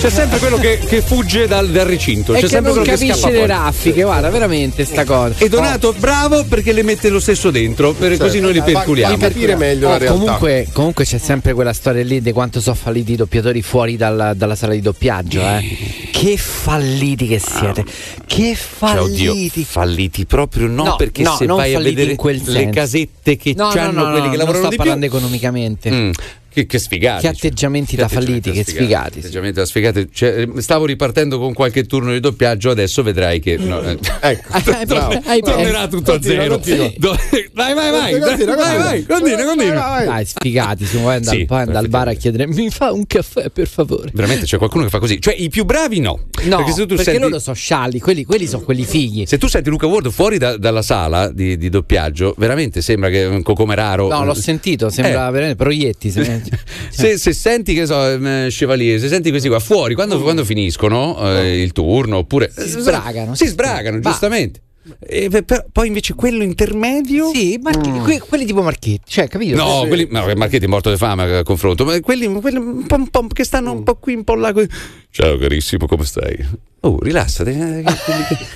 C'è 0.00 0.10
sempre 0.10 0.38
quello 0.38 0.56
che, 0.56 0.78
che 0.78 1.02
fugge 1.02 1.46
dal, 1.46 1.68
dal 1.68 1.86
recinto. 1.86 2.32
E 2.32 2.36
C'è 2.36 2.40
che 2.42 2.48
sempre 2.48 2.72
non 2.72 2.82
quello 2.82 2.96
che 2.98 3.06
capisce 3.06 3.30
le 3.30 3.46
raffiche, 3.46 4.02
guarda, 4.02 4.30
veramente 4.30 4.84
sta 4.84 5.04
cosa. 5.04 5.34
E 5.38 5.48
Donato, 5.48 5.94
bravo 5.96 6.44
perché 6.44 6.72
le 6.72 6.82
mette 6.82 7.08
lo 7.08 7.20
stesso 7.20 7.50
dentro, 7.50 7.92
per- 7.92 8.16
così 8.16 8.40
noi 8.40 8.54
li 8.54 8.62
perculiamo. 8.62 9.14
Oh, 9.14 9.98
Comunque, 10.12 10.66
comunque 10.72 11.04
c'è 11.04 11.18
sempre 11.18 11.52
quella 11.52 11.72
storia 11.72 12.02
lì 12.02 12.20
di 12.20 12.32
quanto 12.32 12.60
sono 12.60 12.74
falliti 12.74 13.12
i 13.12 13.16
doppiatori 13.16 13.62
fuori 13.62 13.96
dalla, 13.96 14.34
dalla 14.34 14.56
sala 14.56 14.72
di 14.72 14.80
doppiaggio, 14.80 15.40
eh. 15.40 15.76
Che 16.10 16.36
falliti 16.36 17.26
che 17.26 17.38
siete. 17.38 17.84
Che 18.26 18.56
Cioè, 18.78 19.00
oddio, 19.00 19.34
falliti. 19.64 20.01
Falliti 20.02 20.26
proprio 20.26 20.66
no, 20.66 20.84
No, 20.84 20.96
perché 20.96 21.22
no, 21.22 21.36
se 21.36 21.44
non 21.46 21.56
vai 21.56 21.74
a 21.74 21.78
vedere 21.78 22.16
le 22.16 22.38
senso. 22.40 22.70
casette 22.70 23.36
che 23.36 23.54
No, 23.56 23.72
no, 23.72 23.80
hanno 23.80 23.92
no, 23.92 24.04
no, 24.06 24.10
quelli 24.10 24.20
che 24.22 24.28
non 24.28 24.36
lavorano 24.38 24.60
sto 24.64 24.68
di 24.70 24.76
parlando 24.76 25.06
più. 25.06 25.16
economicamente. 25.16 25.90
Mm, 25.90 26.10
Che, 26.52 26.66
che 26.66 26.78
sfigati. 26.78 27.22
Che 27.22 27.28
atteggiamenti 27.28 27.96
da 27.96 28.08
falliti, 28.08 28.50
che 28.50 28.62
sfigati. 28.64 29.20
Atteggiamenti 29.20 29.58
da 29.58 29.64
sfigati. 29.66 30.08
Cioè, 30.12 30.40
eh, 30.54 30.60
stavo 30.60 30.84
ripartendo 30.86 31.38
con 31.38 31.52
qualche 31.54 31.84
turno 31.86 32.12
di 32.12 32.20
doppiaggio, 32.20 32.70
adesso 32.70 33.02
vedrai 33.02 33.40
che. 33.40 33.56
no, 33.56 33.80
eh, 33.82 33.98
ecco, 34.20 34.60
bravo. 34.86 35.20
Hai 35.24 35.40
tornerà 35.40 35.88
tutto 35.88 36.12
a 36.12 36.14
Continua, 36.14 36.42
zero. 36.42 36.54
continua. 36.56 36.92
Do- 36.98 37.16
vai, 37.54 37.74
vai, 37.74 37.90
vai. 37.90 38.20
Continua, 38.20 38.54
vai, 38.56 38.66
continua. 38.66 38.84
vai, 38.84 39.04
continua, 39.06 39.44
continua. 39.44 40.04
Dai, 40.04 40.24
sfigati, 40.26 40.84
si 40.84 40.96
può 40.98 41.08
andare 41.10 41.36
Sì, 41.38 41.44
poi 41.46 41.58
andare 41.60 41.78
al 41.78 41.88
bar 41.88 42.08
a 42.08 42.12
chiedere 42.14 42.46
mi 42.46 42.68
fa 42.70 42.92
un 42.92 43.06
caffè 43.06 43.48
per 43.50 43.66
favore. 43.68 44.10
Veramente 44.12 44.44
c'è 44.44 44.58
qualcuno 44.58 44.84
che 44.84 44.90
fa 44.90 44.98
così. 44.98 45.20
Cioè, 45.20 45.34
i 45.34 45.48
più 45.48 45.64
bravi 45.64 46.00
no. 46.00 46.20
No, 46.44 46.56
perché 46.56 46.72
se 46.72 46.80
tu 46.82 46.94
perché 46.96 47.04
senti. 47.04 47.20
loro 47.20 47.38
sono 47.38 47.56
scialli, 47.56 47.98
quelli, 48.00 48.24
quelli 48.24 48.46
sono 48.46 48.62
quelli 48.62 48.84
figli. 48.84 49.24
Se 49.26 49.38
tu 49.38 49.46
senti 49.46 49.70
Luca 49.70 49.86
Ward 49.86 50.10
fuori 50.10 50.36
da- 50.38 50.56
dalla 50.58 50.82
sala 50.82 51.30
di, 51.30 51.56
di 51.56 51.68
doppiaggio, 51.68 52.34
veramente 52.36 52.82
sembra 52.82 53.08
che 53.08 53.22
è 53.22 53.26
un 53.26 53.42
cocomeraro. 53.42 54.08
No, 54.08 54.24
l'ho 54.24 54.34
sentito, 54.34 54.90
sembra 54.90 55.30
veramente 55.30 55.56
proietti. 55.56 56.10
se- 56.10 56.40
Se, 56.90 57.16
se 57.18 57.32
senti, 57.32 57.74
che 57.74 57.86
so, 57.86 58.06
ehm, 58.08 58.48
Chevalier, 58.48 58.98
se 59.00 59.08
senti 59.08 59.30
questi 59.30 59.48
qua 59.48 59.58
fuori, 59.60 59.94
quando, 59.94 60.20
quando 60.20 60.44
finiscono 60.44 61.16
eh, 61.36 61.62
il 61.62 61.72
turno, 61.72 62.18
oppure. 62.18 62.50
Si 62.56 62.80
sbragano. 62.80 63.34
Si 63.34 63.46
sbragano, 63.46 63.98
Va. 64.00 64.10
giustamente. 64.10 64.60
E 64.98 65.28
pe- 65.28 65.44
per- 65.44 65.66
poi 65.70 65.86
invece 65.86 66.14
quello 66.14 66.42
intermedio. 66.42 67.30
Sì, 67.32 67.56
Marchi- 67.62 67.90
que- 68.00 68.18
quelli 68.18 68.44
tipo 68.44 68.62
Marchetti, 68.62 69.00
cioè, 69.06 69.28
capito? 69.28 69.54
No, 69.56 69.82
Sì. 69.82 69.86
quelli, 69.88 70.08
no, 70.10 70.26
Marchetti 70.34 70.64
è 70.64 70.68
morto 70.68 70.90
di 70.90 70.96
fame 70.96 71.36
a 71.38 71.42
confronto, 71.44 71.84
ma 71.84 71.98
quelli, 72.00 72.26
quelli 72.40 72.56
un 72.58 72.84
po', 72.86 72.96
un 72.96 73.08
po' 73.08 73.26
che 73.28 73.44
stanno 73.44 73.70
un 73.70 73.84
po' 73.84 73.94
qui, 73.96 74.14
un 74.14 74.24
po' 74.24 74.34
là. 74.34 74.52
così. 74.52 74.68
Ciao 75.14 75.36
carissimo, 75.36 75.84
come 75.86 76.06
stai? 76.06 76.70
Oh, 76.84 76.98
rilassati, 77.00 77.50
eh, 77.50 77.84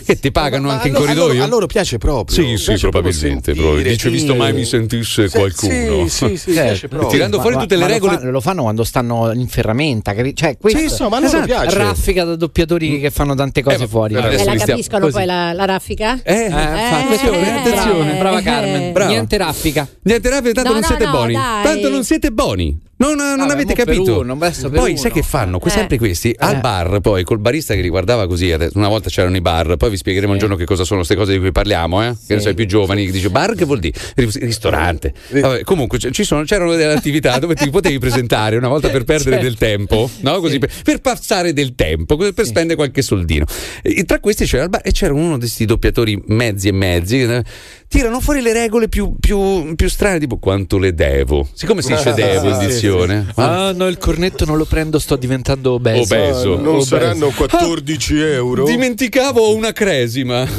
che, 0.07 0.19
ti 0.19 0.33
pagano 0.33 0.71
anche 0.71 0.89
in 0.89 0.95
a 0.95 0.99
loro- 0.99 1.13
corridoio? 1.13 1.43
A 1.45 1.47
loro 1.47 1.67
piace 1.67 1.99
proprio. 1.99 2.35
Sì, 2.35 2.57
sì, 2.57 2.65
Piace 2.69 2.89
probabilmente. 2.89 3.55
sentire. 3.55 3.83
Dice, 3.83 4.09
visto 4.09 4.35
mai 4.35 4.53
mi 4.55 4.65
sentisse 4.65 5.29
qualcuno. 5.29 6.09
sì, 6.09 6.29
sì, 6.29 6.37
sì, 6.39 6.51
piace 6.53 6.89
proprio. 6.89 7.11
Tirando 7.11 7.37
Ma- 7.37 7.43
fuori 7.43 7.57
ma- 7.57 7.63
tutte 7.63 7.75
le 7.77 7.81
ma 7.83 7.87
lo 7.89 7.93
regole. 7.93 8.31
Lo, 8.31 8.41
fanno 8.41 8.63
quando 8.63 8.85
stanno 8.85 9.31
in 9.35 9.47
ferramenta, 9.49 10.15
capi- 10.15 10.35
cioè, 10.35 10.57
questo, 10.59 10.79
Sì, 10.81 10.89
so, 10.89 11.09
ma 11.11 11.19
a 11.19 11.21
loro 11.21 11.41
piace. 11.45 11.77
Raffica 11.77 12.25
da 12.25 12.37
doppiatori 12.37 13.01
che 13.01 13.11
fanno 13.11 13.35
tante 13.35 13.63
cose 13.63 13.87
fuori. 13.87 14.15
adesso 14.17 14.49
E 14.51 14.57
la 14.57 14.65
capiscono 14.65 15.01
così. 15.03 15.13
poi 15.13 15.25
la, 15.27 15.53
la 15.53 15.65
raffica? 15.67 16.19
Eh, 16.23 16.35
Eh, 16.47 16.53
attenzione, 16.53 17.59
attenzione, 17.61 18.19
brava 18.19 18.41
Carmen. 18.41 18.93
Brava. 18.93 19.11
Niente 19.11 19.37
raffica. 19.37 19.87
Niente 20.03 20.31
rabbia, 20.31 20.53
tanto 20.53 20.71
No, 20.71 20.79
non 20.81 20.83
no, 20.83 20.87
siete 20.97 21.07
buoni. 21.11 21.35
Tanto 21.35 21.89
non 21.91 22.03
siete 22.03 22.31
buoni. 22.33 22.81
Non, 22.99 23.15
non 23.17 23.37
Vabbè, 23.37 23.53
avete 23.53 23.75
capito. 23.75 24.21
uno, 24.21 24.37
poi 24.39 24.91
uno. 24.93 24.97
sai 24.97 25.11
che 25.13 25.23
fanno? 25.23 25.59
Que- 25.59 25.71
Eh. 25.71 25.75
Sempre 25.75 25.99
questi 25.99 26.35
al 26.39 26.61
bar, 26.61 27.01
poi 27.01 27.25
col 27.25 27.39
barista 27.39 27.75
che 27.75 27.83
li 27.83 27.91
guardava 27.91 28.27
così. 28.27 28.51
Una 28.73 28.89
volta 28.89 29.11
c'erano 29.11 29.37
i 29.37 29.43
bar, 29.43 29.77
poi 29.77 29.91
vi 29.91 29.99
spiegheremo 29.99 30.33
un 30.33 30.39
giorno 30.39 30.57
che 30.57 30.65
cosa 30.65 30.83
sono 30.85 30.99
queste 31.01 31.15
cose 31.15 31.33
di 31.33 31.39
cui 31.39 31.53
parliamo. 31.53 32.03
Eh? 32.03 32.17
Che 32.27 32.35
ne 32.35 32.41
so, 32.41 32.49
i 32.49 32.55
più 32.55 32.65
giovani 32.67 33.05
che 33.05 33.13
dice 33.13 33.29
bar 33.29 33.55
che 33.55 33.67
vuol 33.67 33.81
dire? 33.81 33.99
Ris- 34.15 34.39
Ristorante. 34.39 35.13
Vabbè, 35.29 35.63
comunque 35.65 35.99
sono, 36.11 36.45
c'erano 36.45 36.75
delle 36.75 36.95
attività 36.95 37.39
dove 37.39 37.55
ti 37.55 37.69
potevi 37.69 37.99
presentare 37.99 38.57
una 38.57 38.69
volta 38.69 38.89
per 38.89 39.05
perdere 39.05 39.31
Certo. 39.37 39.45
del 39.45 39.57
tempo, 39.59 40.11
no? 40.21 40.41
Così, 40.41 40.59
per, 40.59 40.71
per 40.83 41.01
passare 41.01 41.53
del 41.53 41.75
tempo, 41.75 42.17
per 42.17 42.33
spendere 42.47 42.77
qualche 42.77 43.03
soldino. 43.03 43.45
E 43.83 44.05
tra 44.05 44.21
questi 44.21 44.47
c'era 44.47 44.63
il 44.63 44.71
bar 44.71 44.81
e 44.83 44.93
c'era 44.93 45.13
uno 45.13 45.35
di 45.35 45.41
questi 45.41 45.67
doppiatori 45.67 46.23
mezzi 46.29 46.69
e 46.69 46.73
mezzi. 46.73 47.43
Tirano 47.89 48.21
fuori 48.21 48.41
le 48.43 48.53
regole 48.53 48.89
più, 48.89 49.15
più, 49.19 49.75
più 49.77 49.89
strane, 49.89 50.19
tipo 50.19 50.39
quanto 50.39 50.77
le 50.77 50.93
devo. 50.93 51.47
Siccome 51.55 51.83
si 51.83 51.95
dice 51.95 52.13
devo 52.15 52.49
in 52.49 52.55
Sì, 52.57 52.61
sì, 52.61 52.67
dizione. 52.67 53.27
Ah, 53.37 53.73
no, 53.73 53.87
il 53.87 53.97
cornetto 53.97 54.45
non 54.45 54.57
lo 54.57 54.65
prendo, 54.65 54.99
sto 54.99 55.15
diventando 55.17 55.75
obeso. 55.75 56.15
Obeso. 56.15 56.57
Non 56.57 56.75
Obeso. 56.75 56.85
saranno 56.85 57.31
14 57.31 58.21
euro? 58.21 58.65
Dimenticavo 58.65 59.55
una 59.55 59.73
cresima. 59.73 60.45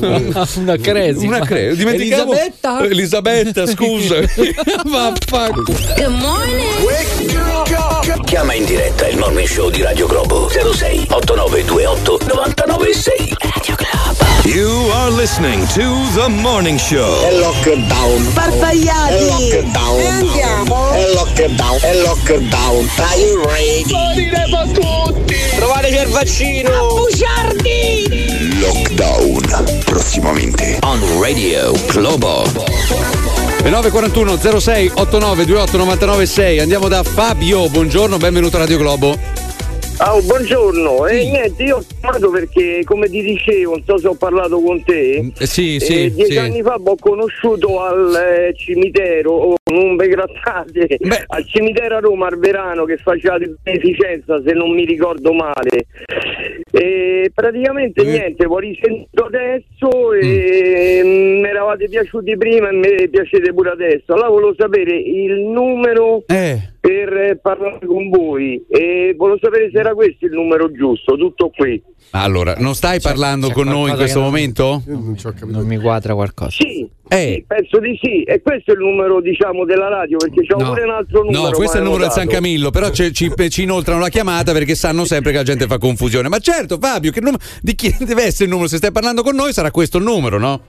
Una 0.57 0.77
cresima. 0.77 1.35
Una 1.37 1.45
cre- 1.45 1.75
dimenticavo 1.75 2.31
Elisabetta? 2.33 2.83
Elisabetta, 2.85 3.65
scusa. 3.67 4.15
Vaffanculo. 4.85 5.77
Good 5.95 6.07
morning. 6.19 6.65
Chiama 8.25 8.53
in 8.53 8.65
diretta 8.65 9.07
il 9.07 9.17
morning 9.17 9.47
show 9.47 9.69
di 9.69 9.81
Radio 9.81 10.07
Globo 10.07 10.49
06 10.49 11.07
8928 11.09 12.19
996 12.27 13.35
Radio 13.39 13.75
Globo. 13.75 14.06
You 14.47 14.89
are 14.93 15.11
listening 15.11 15.59
to 15.75 15.83
The 16.15 16.29
Morning 16.29 16.77
Show. 16.77 17.21
È 17.21 17.37
lockdown. 17.37 18.23
Sparpagliati. 18.29 19.13
È 19.13 19.21
lockdown. 19.25 19.99
E 19.99 20.07
andiamo. 20.07 20.91
È 20.91 21.11
lockdown. 21.11 21.79
È 21.81 21.93
lockdown. 22.01 22.89
Are 22.95 23.19
you 23.19 23.43
ready? 23.43 23.83
tutti. 24.71 25.35
Trovateci 25.57 25.99
il 25.99 26.07
vaccino. 26.07 26.69
Bugiardi. 26.95 28.59
Lockdown. 28.61 29.81
Prossimamente. 29.83 30.79
On 30.83 31.21
Radio 31.21 31.73
Globo. 31.87 32.45
E 33.65 33.69
941 33.69 34.59
06 34.61 34.91
89 34.93 35.35
28 35.43 35.77
99 35.77 36.25
6 36.25 36.59
Andiamo 36.59 36.87
da 36.87 37.03
Fabio. 37.03 37.67
Buongiorno, 37.67 38.15
benvenuto 38.15 38.55
a 38.55 38.59
Radio 38.59 38.77
Globo. 38.77 39.19
Ah, 39.99 40.21
buongiorno, 40.21 41.07
e 41.07 41.23
niente, 41.23 41.63
io 41.63 41.77
ho 41.77 41.83
chiamato 41.99 42.29
perché 42.29 42.83
come 42.85 43.09
ti 43.09 43.23
dicevo, 43.23 43.71
non 43.71 43.83
so 43.83 43.97
se 43.97 44.07
ho 44.07 44.13
parlato 44.13 44.59
con 44.61 44.83
te. 44.83 45.31
Eh, 45.35 45.45
sì, 45.47 45.77
eh, 45.77 45.79
sì, 45.79 46.13
dieci 46.13 46.33
sì. 46.33 46.37
anni 46.37 46.61
fa 46.61 46.75
ho 46.75 46.95
conosciuto 46.99 47.81
al 47.81 48.15
eh, 48.15 48.53
cimitero, 48.55 49.31
o 49.31 49.55
non 49.71 49.95
ve 49.95 50.07
grattate, 50.07 50.99
al 51.25 51.47
cimitero 51.47 51.95
a 51.95 51.99
Roma, 51.99 52.27
al 52.27 52.37
Verano, 52.37 52.85
che 52.85 52.97
faceva 52.97 53.39
di 53.39 53.51
beneficenza, 53.63 54.39
se 54.45 54.53
non 54.53 54.69
mi 54.69 54.85
ricordo 54.85 55.33
male. 55.33 55.87
E 56.79 57.31
praticamente 57.33 58.03
Mm. 58.03 58.07
niente, 58.07 58.45
ho 58.45 58.59
risentito 58.59 59.25
adesso 59.25 60.13
e 60.13 61.01
mi 61.03 61.47
eravate 61.47 61.87
piaciuti 61.89 62.37
prima 62.37 62.69
e 62.69 62.73
mi 62.73 63.09
piacete 63.09 63.51
pure 63.53 63.71
adesso. 63.71 64.13
Allora 64.13 64.29
volevo 64.29 64.55
sapere 64.55 64.95
il 64.95 65.39
numero 65.41 66.23
Eh. 66.27 66.59
per 66.79 67.13
eh, 67.17 67.35
parlare 67.41 67.83
con 67.85 68.09
voi 68.09 68.63
e 68.69 69.15
volevo 69.17 69.39
sapere 69.41 69.71
se 69.73 69.79
era 69.79 69.95
questo 69.95 70.25
il 70.25 70.33
numero 70.33 70.71
giusto, 70.71 71.15
tutto 71.15 71.49
qui. 71.49 71.81
Allora, 72.11 72.53
non 72.59 72.75
stai 72.75 72.99
parlando 73.01 73.49
con 73.49 73.65
noi 73.67 73.89
in 73.89 73.95
questo 73.95 74.19
non- 74.19 74.27
momento? 74.29 74.83
Non 74.85 75.65
mi 75.65 75.77
quadra 75.77 76.13
qualcosa. 76.13 76.51
Sì, 76.51 76.87
Eh. 77.09 77.33
sì, 77.35 77.43
penso 77.47 77.79
di 77.79 77.97
sì, 78.01 78.23
e 78.23 78.41
questo 78.41 78.71
è 78.71 78.73
il 78.73 78.79
numero 78.81 79.21
diciamo 79.21 79.65
della 79.65 79.87
radio 79.87 80.17
perché 80.17 80.41
c'è 80.41 80.55
No. 80.57 80.69
pure 80.69 80.83
un 80.83 80.89
altro 80.91 81.23
numero. 81.23 81.43
No, 81.43 81.49
questo 81.51 81.77
è 81.77 81.79
il 81.79 81.85
numero 81.85 82.03
del 82.03 82.11
San. 82.11 82.27
Camillo, 82.27 82.69
però 82.69 82.89
c'è- 82.89 83.11
ci, 83.11 83.31
ci 83.49 83.63
inoltrano 83.63 83.99
la 83.99 84.09
chiamata 84.09 84.51
perché 84.53 84.75
sanno 84.75 85.05
sempre 85.05 85.31
che 85.31 85.37
la 85.37 85.43
gente 85.43 85.65
fa 85.67 85.77
confusione. 85.77 86.27
Ma 86.29 86.39
certo, 86.39 86.77
Fabio, 86.79 87.11
che 87.11 87.21
num- 87.21 87.37
di 87.61 87.75
chi 87.75 87.95
deve 88.05 88.23
essere 88.23 88.45
il 88.45 88.49
numero? 88.49 88.67
Se 88.67 88.77
stai 88.77 88.91
parlando 88.91 89.21
con 89.23 89.35
noi 89.35 89.53
sarà 89.53 89.71
questo 89.71 89.97
il 89.97 90.03
numero, 90.03 90.37
no? 90.37 90.61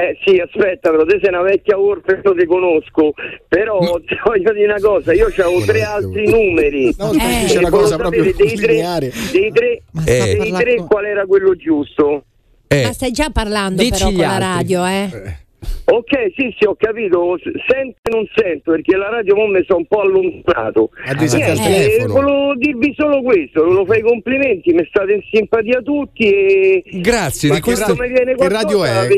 Eh 0.00 0.16
sì, 0.24 0.36
aspetta, 0.38 0.90
però 0.90 1.04
te 1.04 1.18
sei 1.20 1.28
una 1.32 1.42
vecchia 1.42 1.76
orfe, 1.76 2.20
io 2.24 2.32
ti 2.32 2.46
conosco, 2.46 3.14
però 3.48 3.78
ti 4.06 4.16
voglio 4.24 4.52
dire 4.52 4.66
una 4.66 4.80
cosa, 4.80 5.12
io 5.12 5.26
avevo 5.26 5.60
tre 5.64 5.82
altri 5.82 6.24
numeri. 6.30 6.94
No, 6.96 7.10
Eh, 7.14 7.40
dice 7.42 7.58
una 7.58 7.70
cosa 7.70 7.96
proprio 7.96 8.22
dei 8.22 8.32
tre, 8.32 8.46
dei 9.32 9.50
tre, 9.52 9.82
Eh. 10.06 10.36
dei 10.38 10.52
tre 10.52 10.76
qual 10.86 11.04
era 11.04 11.26
quello 11.26 11.56
giusto. 11.56 12.22
Eh. 12.68 12.82
Ma 12.84 12.92
stai 12.92 13.10
già 13.12 13.30
parlando 13.30 13.82
Dici 13.82 13.92
però 13.98 14.04
con 14.10 14.16
la 14.20 14.28
altri. 14.34 14.44
radio, 14.74 14.86
eh? 14.86 15.36
Ok, 15.90 16.32
sì, 16.36 16.54
sì, 16.58 16.66
ho 16.66 16.76
capito. 16.78 17.36
Sento 17.66 17.98
e 18.02 18.10
non 18.14 18.24
sento 18.34 18.70
perché 18.72 18.94
la 18.96 19.08
radio 19.08 19.34
mo 19.34 19.46
mi 19.46 19.64
sono 19.66 19.78
un 19.80 19.86
po' 19.86 20.00
allontanato. 20.02 20.90
Niente, 21.16 21.54
telefono. 21.54 22.12
volevo 22.12 22.54
dirvi 22.56 22.94
solo 22.96 23.22
questo, 23.22 23.64
volevo 23.64 23.86
fare 23.86 23.98
i 23.98 24.02
complimenti, 24.02 24.72
mi 24.72 24.86
state 24.88 25.12
in 25.14 25.20
simpatia 25.32 25.80
tutti 25.80 26.28
e 26.30 26.84
Grazie 27.00 27.48
Ma 27.48 27.54
di 27.56 27.60
che, 27.62 27.66
questo. 27.66 27.86
ra- 27.88 27.92
come 27.94 28.08
viene 28.08 28.34
che 28.34 28.48
radio 28.48 28.82
la 28.82 29.04
è? 29.06 29.08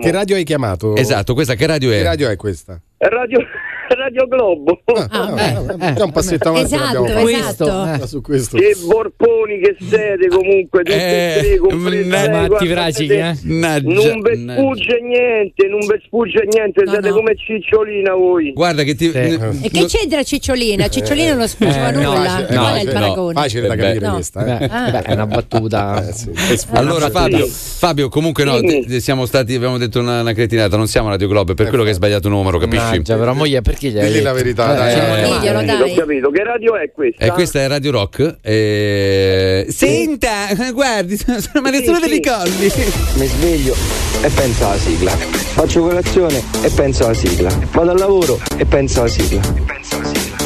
Che 0.00 0.10
radio 0.10 0.36
hai 0.36 0.44
chiamato? 0.44 0.96
Esatto, 0.96 1.32
questa 1.32 1.54
che 1.54 1.66
radio 1.66 1.90
Che 1.90 2.00
è? 2.00 2.02
radio 2.02 2.28
è 2.28 2.36
questa? 2.36 2.80
Radio, 2.98 3.40
radio 3.94 4.26
Globo. 4.26 4.80
Ah, 5.10 5.34
Eh, 5.78 5.92
già 5.94 6.04
un 6.04 6.12
passetto 6.12 6.48
avanti 6.48 6.74
Esatto, 6.74 7.04
esatto. 7.28 8.02
Eh, 8.02 8.06
su 8.06 8.20
questo. 8.22 8.56
Che 8.56 8.74
borponi 8.86 9.58
che 9.60 9.76
siete 9.78 10.28
comunque, 10.28 10.82
tutti 10.82 10.96
Eh, 10.96 11.60
e 11.60 12.08
tre, 12.08 12.28
Matti 12.48 12.66
Vracichi, 12.68 13.06
siete- 13.08 13.28
eh? 13.28 13.36
Naggia, 13.52 13.86
Non 13.92 14.20
vi 14.22 14.46
sfugge 14.48 14.98
niente, 15.02 15.66
non 15.68 15.80
vi 15.80 16.02
sfugge 16.06 16.42
niente, 16.50 16.84
No, 16.84 16.90
siete 16.92 17.08
no. 17.10 17.14
come 17.16 17.36
cicciolina 17.36 18.14
voi. 18.14 18.52
Guarda 18.54 18.82
che 18.82 18.94
ti. 18.94 19.10
Sì. 19.10 19.18
n- 19.18 19.58
E 19.62 19.68
che 19.70 19.84
c'entra 19.84 20.22
Cicciolina? 20.22 20.88
Cicciolina 20.88 21.34
non 21.34 21.46
sfuggiva 21.48 21.88
Eh, 21.88 21.92
no, 21.92 22.00
nulla. 22.14 22.30
facile, 22.30 22.56
Qual 22.56 22.66
è 22.66 22.74
no, 22.76 22.80
il 22.80 22.86
no, 22.86 22.92
paragone? 22.92 23.34
Facile 23.34 23.66
da 23.68 23.76
capire 23.76 24.06
no. 24.06 24.14
questa. 24.14 24.58
Eh. 24.58 24.68
beh, 24.90 25.02
è 25.02 25.12
una 25.12 25.26
battuta. 25.26 26.02
Eh. 26.02 26.10
È. 26.10 26.58
Allora 26.72 27.10
Fabio, 27.10 28.08
comunque 28.08 28.44
no, 28.44 28.58
siamo 29.00 29.26
stati, 29.26 29.54
abbiamo 29.54 29.76
detto 29.76 30.00
una, 30.00 30.22
una 30.22 30.32
cretinata, 30.32 30.78
non 30.78 30.86
siamo 30.88 31.10
Radio 31.10 31.28
Globo, 31.28 31.52
è 31.52 31.54
per 31.54 31.68
quello 31.68 31.82
che 31.82 31.90
hai 31.90 31.94
sbagliato 31.94 32.30
numero, 32.30 32.56
capisci? 32.58 32.84
Mannaggia, 32.90 33.16
però 33.16 33.32
moglie 33.34 33.60
perché 33.62 33.88
gli 33.90 33.98
hai 33.98 34.10
Digli 34.12 34.22
la 34.22 34.32
verità, 34.32 34.72
Eh, 34.72 34.76
dai. 34.76 34.90
Eh, 34.90 34.94
chiamato. 34.94 35.38
diglielo, 35.38 35.62
dai. 35.62 35.80
Ho 35.92 35.94
capito, 35.94 36.30
che 36.30 36.44
radio 36.44 36.76
è 36.76 36.90
questa? 36.92 37.24
E 37.24 37.30
questa 37.30 37.60
è 37.60 37.68
Radio 37.68 37.90
Rock. 37.92 38.36
eh, 38.42 39.66
Senta, 39.68 40.46
guardi, 40.72 41.16
sono 41.16 41.38
Sì, 41.38 41.84
Sole 41.84 42.02
sì. 42.02 42.08
dei 42.08 42.20
Colli. 42.22 42.72
Mi 43.14 43.26
sveglio 43.26 43.74
e 44.22 44.28
penso 44.30 44.66
alla 44.66 44.78
sigla. 44.78 45.10
Faccio 45.10 45.80
colazione 45.80 46.42
e 46.62 46.70
penso 46.70 47.04
alla 47.04 47.14
sigla. 47.14 47.48
Vado 47.72 47.90
al 47.90 47.98
lavoro 47.98 48.38
e 48.56 48.64
penso 48.64 49.00
alla 49.00 49.08
sigla. 49.08 49.40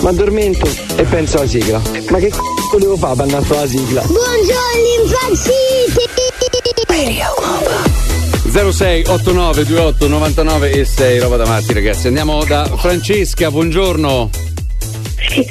Mi 0.02 0.08
addormento 0.08 0.66
e 0.96 1.02
penso 1.04 1.38
alla 1.38 1.46
sigla. 1.48 1.80
Ma 2.10 2.18
che 2.18 2.28
c***o 2.30 2.78
devo 2.78 2.96
fare 2.96 3.16
per 3.16 3.24
andare 3.24 3.44
alla 3.56 3.66
sigla? 3.66 4.00
Buongiorno 4.02 5.02
impazziti. 5.04 6.08
06 8.50 9.04
89 9.06 9.62
28 9.62 10.08
99 10.08 10.70
e 10.72 10.84
6, 10.84 11.18
roba 11.20 11.36
da 11.36 11.46
matti 11.46 11.72
ragazzi. 11.72 12.08
Andiamo 12.08 12.44
da 12.44 12.64
Francesca, 12.64 13.48
buongiorno. 13.50 14.28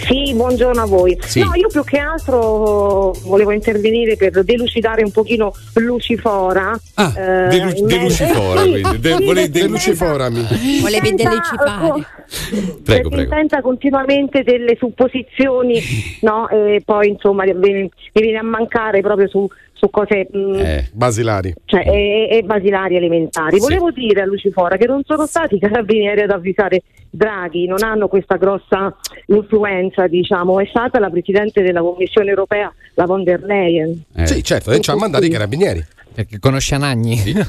Sì, 0.05 0.33
buongiorno 0.33 0.81
a 0.81 0.85
voi. 0.85 1.17
Sì. 1.21 1.39
No, 1.39 1.51
io 1.55 1.67
più 1.69 1.83
che 1.85 1.97
altro 1.99 3.11
volevo 3.23 3.51
intervenire 3.51 4.17
per 4.17 4.43
delucidare 4.43 5.03
un 5.03 5.11
pochino 5.11 5.53
Lucifora. 5.75 6.77
Ah, 6.95 7.13
eh, 7.15 7.47
delu- 7.47 7.85
delucifora, 7.85 8.65
merito- 8.65 8.89
quindi. 8.89 8.99
De- 8.99 9.43
Sì, 9.43 9.49
Deluciforami. 9.49 10.47
Volevi 10.81 11.13
delucifare. 11.15 12.05
Prego, 12.49 12.81
perché 12.83 13.07
prego. 13.09 13.21
intenta 13.21 13.61
continuamente 13.61 14.43
delle 14.43 14.75
supposizioni, 14.77 15.81
no? 16.21 16.49
E 16.49 16.81
poi 16.83 17.07
insomma 17.09 17.43
mi 17.45 17.89
viene 18.11 18.37
a 18.37 18.43
mancare 18.43 18.99
proprio 19.01 19.29
su, 19.29 19.47
su 19.79 19.89
cose 19.89 20.27
mh, 20.29 20.53
eh, 20.55 20.89
basilari 20.91 21.53
cioè, 21.63 21.87
e, 21.87 22.27
e, 22.29 22.43
basilari 22.43 22.97
elementari. 22.97 23.55
Sì. 23.55 23.61
Volevo 23.61 23.91
dire 23.91 24.21
a 24.21 24.25
Lucifora 24.25 24.75
che 24.75 24.85
non 24.85 25.03
sono 25.05 25.25
stati 25.25 25.55
i 25.55 25.59
carabinieri 25.59 26.21
ad 26.21 26.31
avvisare 26.31 26.83
Draghi, 27.09 27.65
non 27.65 27.81
hanno 27.81 28.09
questa 28.09 28.35
grossa 28.35 28.93
influenza, 29.27 30.07
diciamo, 30.07 30.59
è 30.59 30.65
stata 30.65 30.99
la 30.99 31.09
Presidente 31.09 31.61
della 31.61 31.81
Commissione 31.81 32.29
europea, 32.29 32.71
la 32.95 33.05
von 33.05 33.23
der 33.23 33.41
Leyen. 33.41 34.03
Eh. 34.15 34.27
Sì, 34.27 34.43
certo, 34.43 34.71
e 34.71 34.81
ci 34.81 34.91
ha 34.91 34.95
mandato 34.95 35.23
i 35.25 35.29
carabinieri 35.29 35.83
perché 36.13 36.39
conosce 36.39 36.75
Anagni. 36.75 37.15
Sì. 37.15 37.33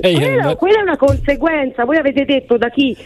quella, 0.00 0.54
quella, 0.54 0.78
è 0.78 0.82
una 0.82 0.96
conseguenza. 0.96 1.84
Voi 1.84 1.96
avete 1.96 2.24
detto 2.24 2.56
da 2.56 2.68
chi 2.70 2.96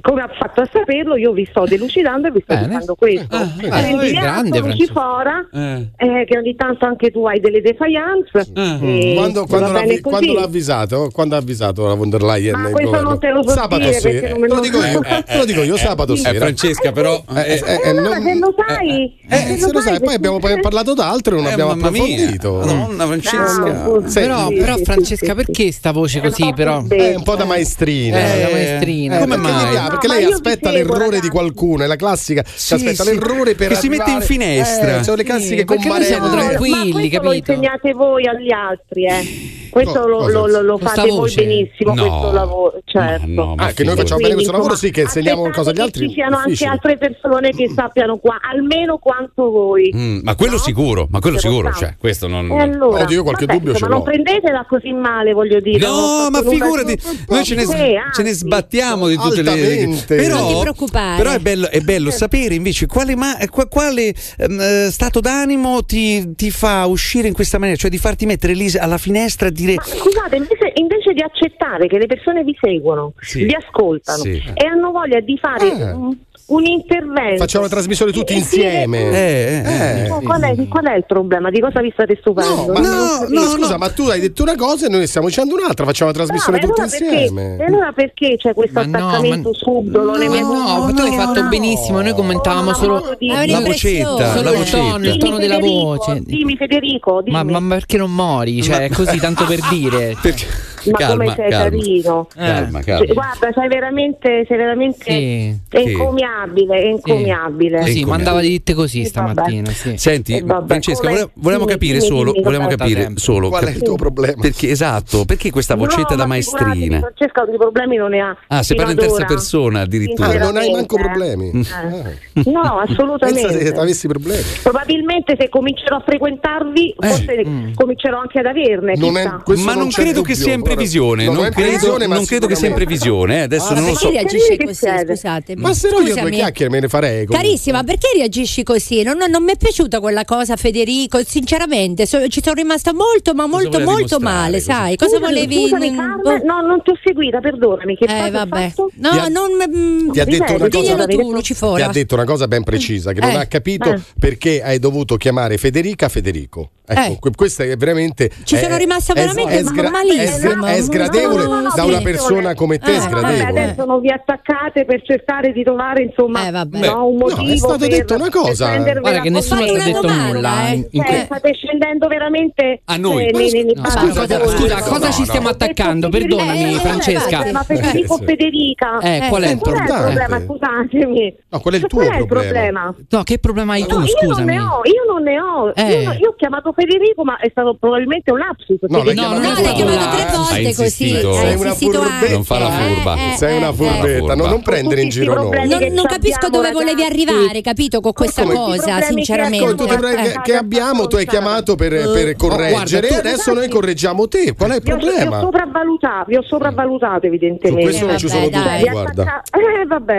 come 0.00 0.22
ha 0.22 0.28
fatto 0.28 0.62
a 0.62 0.68
saperlo, 0.70 1.16
io 1.16 1.32
vi 1.32 1.46
sto 1.50 1.64
delucidando 1.64 2.28
e 2.28 2.30
vi 2.30 2.42
sto 2.42 2.54
dicendo 2.54 2.94
questo. 2.94 3.36
Ah, 3.36 3.48
eh, 3.60 3.66
eh, 3.68 4.08
eh, 4.08 4.12
grande 4.12 4.60
Lucifora, 4.60 5.46
eh. 5.52 5.88
che 5.96 6.38
ogni 6.38 6.54
tanto 6.56 6.86
anche 6.86 7.10
tu 7.10 7.26
hai 7.26 7.38
delle 7.38 7.60
defiance. 7.60 8.46
Mm. 8.58 9.14
quando, 9.14 9.46
quando, 9.46 9.72
l'ha, 9.72 9.82
quando 10.00 10.32
l'ha, 10.32 10.42
avvisato? 10.42 11.10
Quando 11.12 11.34
ha 11.34 11.38
avvisato 11.38 11.86
la 11.86 11.94
von 11.94 12.08
der 12.08 12.22
Leyen? 12.22 12.54
Ah, 12.54 12.58
ma 12.58 12.70
questo 12.70 12.90
governo? 12.90 13.08
non 13.10 13.18
te 13.18 13.30
lo 13.30 13.42
so 13.42 13.50
sabato 13.50 13.84
dire, 13.84 14.00
sera. 14.00 14.28
Non 14.30 14.40
lo, 14.40 14.54
lo 14.54 14.60
dico 14.60 14.78
io, 14.78 15.02
eh, 15.02 15.36
lo 15.36 15.44
dico 15.44 15.62
io 15.62 15.76
sabato 15.76 16.16
sera. 16.16 16.38
Francesca, 16.38 16.92
però. 16.92 17.22
Se 17.26 18.34
lo 18.38 18.54
sai, 18.56 19.16
eh, 19.28 19.52
eh, 19.52 19.56
se 19.58 19.72
lo 19.72 19.80
sai, 19.80 20.00
poi 20.00 20.14
abbiamo 20.14 20.38
parlato 20.38 20.94
d'altro 20.94 21.36
e 21.36 21.42
non 21.42 21.52
abbiamo 21.52 21.72
approfondito. 21.72 22.62
Madonna 22.64 23.06
Francesca. 23.06 24.10
Però 24.12 24.48
Francesca, 24.82 25.34
perché 25.34 25.72
sta 25.72 25.92
voce 25.92 26.20
così? 26.20 26.52
Però? 26.54 26.86
È 26.86 27.14
un 27.14 27.22
po' 27.22 27.34
da 27.34 27.44
maestrina. 27.44 29.18
Come 29.18 29.36
mai? 29.36 29.73
lei, 29.74 29.82
no, 29.82 29.88
perché 29.88 30.08
lei 30.08 30.24
aspetta 30.24 30.70
l'errore 30.70 31.04
ragazzi. 31.04 31.20
di 31.20 31.28
qualcuno, 31.28 31.84
è 31.84 31.86
la 31.86 31.96
classica 31.96 32.42
sì, 32.46 32.74
aspetta 32.74 33.04
sì, 33.04 33.10
l'errore 33.10 33.54
per 33.54 33.68
che 33.68 33.76
arrivare. 33.76 33.80
si 33.80 33.88
mette 33.88 34.10
in 34.10 34.20
finestra. 34.20 34.98
Eh, 34.98 35.02
sono 35.02 35.16
le 35.16 35.24
classiche 35.24 35.58
sì, 35.58 35.64
comparelle. 35.64 35.98
Noi 35.98 36.04
siamo 36.04 36.30
tranquilli, 36.30 37.08
capito? 37.08 37.22
Lo 37.22 37.32
insegnate 37.32 37.92
voi 37.92 38.26
agli 38.26 38.52
altri, 38.52 39.06
eh. 39.06 39.63
Questo 39.74 40.06
lo, 40.06 40.28
lo, 40.28 40.46
lo, 40.46 40.62
lo 40.62 40.78
fate 40.78 41.08
voi 41.08 41.34
benissimo, 41.34 41.94
no. 41.94 42.02
questo 42.02 42.30
lavoro, 42.30 42.80
certo. 42.84 43.26
No, 43.26 43.54
ma 43.56 43.64
ah, 43.64 43.72
che 43.72 43.82
noi 43.82 43.96
facciamo 43.96 44.20
bene 44.20 44.34
questo 44.34 44.52
lavoro, 44.52 44.76
sì, 44.76 44.92
che 44.92 45.00
insegniamo 45.00 45.40
qualcosa 45.40 45.70
agli 45.70 45.80
altri. 45.80 46.06
Ci 46.06 46.14
siano 46.14 46.36
anche 46.36 46.64
altre 46.64 46.96
persone 46.96 47.50
che 47.50 47.68
sappiano 47.74 48.18
qua, 48.18 48.38
almeno 48.40 48.98
quanto 48.98 49.50
voi. 49.50 49.92
Mm, 49.92 50.20
ma 50.22 50.36
quello 50.36 50.52
no? 50.52 50.58
sicuro, 50.58 51.08
ma 51.10 51.18
quello 51.18 51.40
Se 51.40 51.48
sicuro, 51.48 51.72
cioè, 51.72 51.96
questo 51.98 52.28
non... 52.28 52.48
E 52.52 52.60
allora, 52.60 53.02
Oddio, 53.02 53.16
io 53.16 53.22
qualche 53.24 53.46
vabbè, 53.46 53.58
dubbio 53.58 53.72
insomma, 53.72 53.90
ce. 53.90 53.96
Non 53.96 54.04
prendetela 54.04 54.66
così 54.68 54.92
male, 54.92 55.32
voglio 55.32 55.58
dire. 55.58 55.84
No, 55.84 56.28
ma 56.30 56.40
figurati, 56.40 56.96
noi 57.26 57.44
ce 57.44 57.54
ne, 57.56 57.66
ce 58.14 58.22
ne 58.22 58.32
sbattiamo 58.32 59.08
di 59.08 59.16
tutte 59.16 59.42
le... 59.42 60.04
Però, 60.06 60.38
non 60.38 60.52
ti 60.54 60.60
preoccupare. 60.60 61.16
Però 61.16 61.32
è 61.32 61.40
bello, 61.40 61.68
è 61.68 61.80
bello 61.80 62.10
certo. 62.10 62.18
sapere 62.18 62.54
invece 62.54 62.86
quale, 62.86 63.16
ma, 63.16 63.38
eh, 63.38 63.48
quale 63.48 64.14
um, 64.38 64.88
stato 64.88 65.18
d'animo 65.18 65.84
ti, 65.84 66.36
ti 66.36 66.52
fa 66.52 66.86
uscire 66.86 67.26
in 67.26 67.34
questa 67.34 67.58
maniera, 67.58 67.76
cioè 67.76 67.90
di 67.90 67.98
farti 67.98 68.24
mettere 68.24 68.54
lì 68.54 68.70
alla 68.78 68.98
finestra 68.98 69.50
di 69.50 69.62
dire... 69.64 69.76
Ma 69.76 69.82
scusate, 69.82 70.36
invece, 70.36 70.72
invece, 70.74 71.12
di 71.12 71.22
accettare 71.22 71.86
che 71.86 71.98
le 71.98 72.06
persone 72.06 72.44
vi 72.44 72.56
seguono, 72.60 73.12
sì. 73.20 73.44
vi 73.44 73.54
ascoltano 73.54 74.22
sì. 74.22 74.42
e 74.54 74.66
hanno 74.66 74.90
voglia 74.90 75.20
di 75.20 75.38
fare... 75.38 75.66
Eh 75.66 76.32
un 76.46 76.64
intervento. 76.66 77.38
Facciamo 77.38 77.64
la 77.64 77.70
trasmissione 77.70 78.12
tutti 78.12 78.34
insieme. 78.34 78.98
Eh, 78.98 79.14
eh, 79.14 79.62
eh. 79.64 80.04
eh. 80.04 80.08
Qual, 80.08 80.42
è, 80.42 80.68
qual, 80.68 80.84
è, 80.84 80.96
il 80.96 81.04
problema? 81.06 81.50
Di 81.50 81.60
cosa 81.60 81.80
vi 81.80 81.90
state 81.92 82.16
stupendo? 82.20 82.66
No, 82.66 82.72
ma 82.72 82.80
no, 82.80 83.26
no, 83.28 83.40
scusa, 83.48 83.78
ma 83.78 83.88
tu 83.90 84.02
hai 84.08 84.20
detto 84.20 84.42
una 84.42 84.56
cosa 84.56 84.86
e 84.86 84.88
noi 84.90 85.06
stiamo 85.06 85.28
dicendo 85.28 85.54
un'altra. 85.54 85.86
Facciamo 85.86 86.10
la 86.10 86.16
trasmissione 86.16 86.58
tutti 86.58 86.80
allora 86.80 86.96
insieme. 86.96 87.42
Perché, 87.56 87.62
e 87.62 87.66
allora 87.66 87.92
perché 87.92 88.36
c'è 88.36 88.52
questo 88.52 88.80
ma 88.80 88.98
attaccamento 88.98 89.50
ma, 89.50 89.56
subdolo? 89.56 90.16
No, 90.16 90.40
no, 90.40 90.86
no, 90.86 90.92
tu 90.92 91.00
hai 91.00 91.14
fatto 91.14 91.42
benissimo. 91.44 92.02
Noi 92.02 92.12
commentavamo 92.12 92.74
solo 92.74 93.16
la 93.18 93.60
vocetta, 93.60 94.36
solo 94.36 94.52
il 94.52 94.70
tono, 94.70 95.06
il 95.06 95.16
tono 95.16 95.38
della 95.38 95.58
voce. 95.58 96.20
Dimmi, 96.24 96.56
Federico. 96.56 97.22
Dimmi. 97.22 97.60
Ma, 97.60 97.76
perché 97.76 97.96
non 97.96 98.12
mori? 98.12 98.62
Cioè, 98.62 98.90
così 98.90 99.18
tanto 99.18 99.44
per 99.46 99.60
dire. 99.70 100.16
Perché? 100.24 100.73
ma 100.90 100.98
calma, 100.98 101.24
come 101.24 101.34
sei 101.36 101.50
calma. 101.50 101.64
carino. 101.64 102.28
Eh. 102.36 102.46
Cioè, 102.46 102.82
calma. 102.84 103.12
Guarda, 103.12 103.52
sei 103.54 103.68
veramente, 103.68 104.44
sei 104.46 104.56
veramente 104.56 105.04
sì. 105.04 105.58
encomiabile, 105.70 106.82
encomiabile. 106.82 107.84
Sì, 107.84 107.92
sì 107.92 108.04
mandava 108.04 108.40
di 108.40 108.48
ditte 108.48 108.74
così 108.74 109.02
e 109.02 109.06
stamattina. 109.06 109.70
Sì. 109.70 109.96
Senti, 109.96 110.36
eh, 110.36 110.44
Francesca, 110.44 111.08
come... 111.08 111.28
volevamo 111.34 111.66
capire 111.66 112.00
solo, 112.00 112.32
volevamo 112.42 112.68
capire 112.68 113.12
solo 113.16 113.48
qual 113.48 113.64
è 113.64 113.70
il 113.70 113.82
tuo 113.82 113.96
problema. 113.96 114.40
Perché 114.40 114.70
esatto, 114.70 115.24
perché 115.24 115.50
questa 115.50 115.74
vocetta 115.74 116.10
no, 116.10 116.16
da 116.16 116.26
maestrina? 116.26 116.98
Francesca 116.98 117.44
di 117.44 117.56
problemi 117.56 117.96
non 117.96 118.10
ne 118.10 118.20
ha. 118.20 118.36
Ah, 118.48 118.62
se 118.62 118.74
parla 118.74 118.92
in 118.92 118.98
terza 118.98 119.24
persona 119.24 119.80
addirittura. 119.80 120.28
Ah, 120.28 120.38
non 120.38 120.56
hai 120.56 120.70
manco 120.70 120.96
problemi. 120.96 121.50
Eh. 121.50 121.64
Ah. 121.72 122.42
No, 122.44 122.78
assolutamente. 122.78 123.66
Se 123.66 123.74
avessi 123.74 124.08
problemi. 124.08 124.42
Probabilmente 124.62 125.36
se 125.38 125.48
comincerò 125.48 125.96
a 125.96 126.02
frequentarvi, 126.04 126.94
forse 126.98 127.44
mm. 127.46 127.72
comincerò 127.74 128.20
anche 128.20 128.38
ad 128.38 128.46
averne. 128.46 128.96
Ma 128.96 129.74
non, 129.74 129.88
credo 129.90 130.22
che 130.22 130.34
sia 130.34 130.52
in 130.52 130.62
previsione, 130.74 131.24
no, 131.24 131.32
non, 131.32 131.50
credo, 131.50 132.06
non 132.06 132.24
credo 132.24 132.46
che 132.46 132.54
sia 132.54 132.68
in 132.68 132.74
previsione. 132.74 133.36
Eh, 133.36 133.40
ah, 133.40 133.44
adesso 133.44 133.68
ah, 133.68 133.74
non 133.74 133.84
lo 133.86 133.94
so. 133.94 134.10
Perché 134.10 134.28
reagisci 134.28 134.56
così? 134.64 135.06
Scusatemi. 135.06 135.62
Ma 135.62 135.74
se 135.74 135.90
no 135.90 136.00
io 136.00 136.14
due 136.14 136.30
chiacchiere 136.30 136.70
me 136.70 136.80
ne 136.80 136.88
farei. 136.88 137.24
Comunque. 137.26 137.36
Carissima, 137.36 137.82
perché 137.82 138.08
reagisci 138.14 138.62
così? 138.62 139.02
Non, 139.02 139.16
non, 139.16 139.30
non 139.30 139.42
mi 139.44 139.52
è 139.52 139.56
piaciuta 139.56 140.00
quella 140.00 140.24
cosa, 140.24 140.56
Federico. 140.56 141.20
Sinceramente, 141.24 142.06
so, 142.06 142.26
ci 142.28 142.40
sono 142.42 142.56
rimasta 142.56 142.92
molto, 142.92 143.34
ma 143.34 143.46
molto, 143.46 143.80
molto 143.80 144.18
male. 144.18 144.58
Così. 144.58 144.64
Sai, 144.64 144.96
cosa 144.96 145.16
scusami, 145.16 145.34
volevi? 145.34 145.68
Scusami, 145.68 145.94
Carmen, 145.94 146.42
no, 146.44 146.60
non 146.60 146.82
ti 146.82 146.90
ho 146.90 146.98
seguita, 147.02 147.40
perdonami. 147.40 147.96
Che 147.96 148.04
eh, 148.04 148.30
vabbè. 148.30 148.72
No, 148.96 149.10
non. 149.28 149.50
Mm, 149.68 150.10
ti 150.10 150.20
ha 150.20 150.24
detto 150.24 150.54
una 150.54 150.68
cosa. 150.68 151.06
Ti 151.06 151.82
ha 151.82 151.88
detto 151.88 152.14
una 152.14 152.24
cosa 152.24 152.48
ben 152.48 152.60
mm. 152.60 152.64
precisa, 152.64 153.12
che 153.12 153.20
non 153.20 153.30
eh. 153.30 153.36
ha 153.36 153.46
capito 153.46 153.92
eh. 153.92 154.00
perché 154.18 154.62
hai 154.62 154.78
dovuto 154.78 155.16
chiamare 155.16 155.56
Federica 155.58 156.08
Federico. 156.08 156.70
Ecco, 156.86 157.30
questa 157.34 157.64
è 157.64 157.76
veramente. 157.76 158.30
Ci 158.44 158.56
sono 158.58 158.76
rimasta 158.76 159.14
veramente 159.14 159.64
sgra- 159.64 159.90
malissimo 159.90 160.63
mamma 160.64 160.76
è 160.76 160.82
sgradevole 160.82 161.44
no, 161.44 161.60
no, 161.60 161.72
da 161.74 161.84
una 161.84 162.00
persona 162.00 162.54
come 162.54 162.78
te. 162.78 162.94
Eh, 162.94 163.00
sgradevole. 163.00 163.44
Vabbè, 163.44 163.60
adesso 163.60 163.84
non 163.84 164.00
vi 164.00 164.10
attaccate 164.10 164.84
per 164.84 165.02
cercare 165.02 165.52
di 165.52 165.62
trovare 165.62 166.02
insomma 166.02 166.46
eh, 166.46 166.50
vabbè. 166.50 166.86
No, 166.86 167.06
un 167.08 167.16
motivo. 167.16 167.42
No, 167.42 167.52
è 167.52 167.56
stato 167.56 167.86
detto 167.86 168.14
una 168.14 168.30
cosa. 168.30 168.76
Guarda 168.76 169.20
che 169.20 169.30
nessuno 169.30 169.62
ha 169.62 169.72
detto 169.72 170.08
nulla. 170.08 170.68
Eh. 170.68 170.88
In 170.90 171.02
eh, 171.02 171.04
que- 171.04 171.22
state 171.24 171.54
scendendo 171.54 172.08
veramente 172.08 172.80
a 172.84 172.96
noi. 172.96 173.26
Eh, 173.26 173.74
scusa, 173.76 174.82
cosa 174.82 175.10
ci 175.10 175.24
stiamo 175.24 175.48
attaccando? 175.48 176.08
Perdonami, 176.08 176.74
eh, 176.74 176.78
Francesca. 176.78 177.50
Ma 177.52 177.64
per 177.64 177.90
tipo 177.90 178.16
Federica. 178.16 178.98
Qual 179.28 179.42
è 179.42 179.50
il 179.50 179.58
problema? 179.58 180.40
Scusatemi. 180.40 181.34
No, 181.48 181.60
qual 181.60 181.74
è 181.74 181.76
il 181.76 181.86
tuo 181.86 182.26
problema? 182.26 182.94
No, 183.08 183.22
che 183.22 183.38
problema 183.38 183.74
hai 183.74 183.86
tu? 183.86 184.04
Scusami. 184.06 184.54
Io 184.54 185.04
non 185.08 185.22
ne 185.22 185.40
ho. 185.40 185.72
Io 185.74 186.30
ho 186.30 186.34
chiamato 186.36 186.72
Federico, 186.72 187.24
ma 187.24 187.38
è 187.38 187.48
stato 187.50 187.76
probabilmente 187.78 188.30
un 188.30 188.38
lapsus. 188.38 188.78
No, 188.82 189.02
no, 189.02 189.12
no, 189.12 189.28
no, 189.28 189.38
no, 189.38 189.52
no. 189.52 190.44
volte 190.44 190.53
gente 190.54 190.74
così 190.74 191.12
è 191.12 191.54
una 191.54 191.74
furbetta. 191.74 192.32
Non 192.32 192.44
fa 192.44 192.58
la 192.58 192.68
eh, 192.68 192.94
furba. 192.94 193.16
Eh, 193.16 193.32
eh, 193.32 193.36
Sei 193.36 193.56
una 193.56 193.66
eh, 193.66 193.70
eh. 193.70 193.74
furbetta, 193.74 194.32
eh, 194.32 194.36
no, 194.36 194.46
non 194.46 194.62
prendere 194.62 195.00
in 195.02 195.08
giro 195.08 195.34
noi. 195.34 195.68
Non, 195.68 195.92
non 195.92 196.06
capisco 196.06 196.48
dove 196.48 196.70
volevi 196.72 197.04
arrivare, 197.04 197.60
capito, 197.60 198.00
con 198.00 198.12
questa 198.12 198.42
Come? 198.42 198.54
cosa, 198.54 199.00
sinceramente. 199.02 199.64
Con 199.64 199.76
tutti 199.76 199.94
che 200.42 200.54
abbiamo, 200.54 201.06
tu 201.06 201.16
hai 201.16 201.26
chiamato 201.26 201.74
per, 201.74 201.90
per 201.90 202.28
oh, 202.28 202.34
correggere 202.36 203.08
oh, 203.10 203.18
adesso 203.18 203.52
noi 203.52 203.68
correggiamo 203.68 204.28
te. 204.28 204.54
Qual 204.54 204.70
è 204.70 204.76
il 204.76 204.82
problema? 204.82 205.38
Vi 205.38 205.44
ho 205.44 205.46
sopravvalutato, 205.46 206.24
vi 206.28 206.36
ho 206.36 206.42
sopravvalutato 206.42 207.26
evidentemente. 207.26 207.80
Su 207.80 207.86
questo 207.88 208.06
non 208.06 208.18
ci 208.18 208.28
sono 208.28 208.48
dubbi, 208.48 208.90
guarda. 208.90 209.42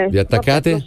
Vi 0.09 0.17
attaccate? 0.17 0.85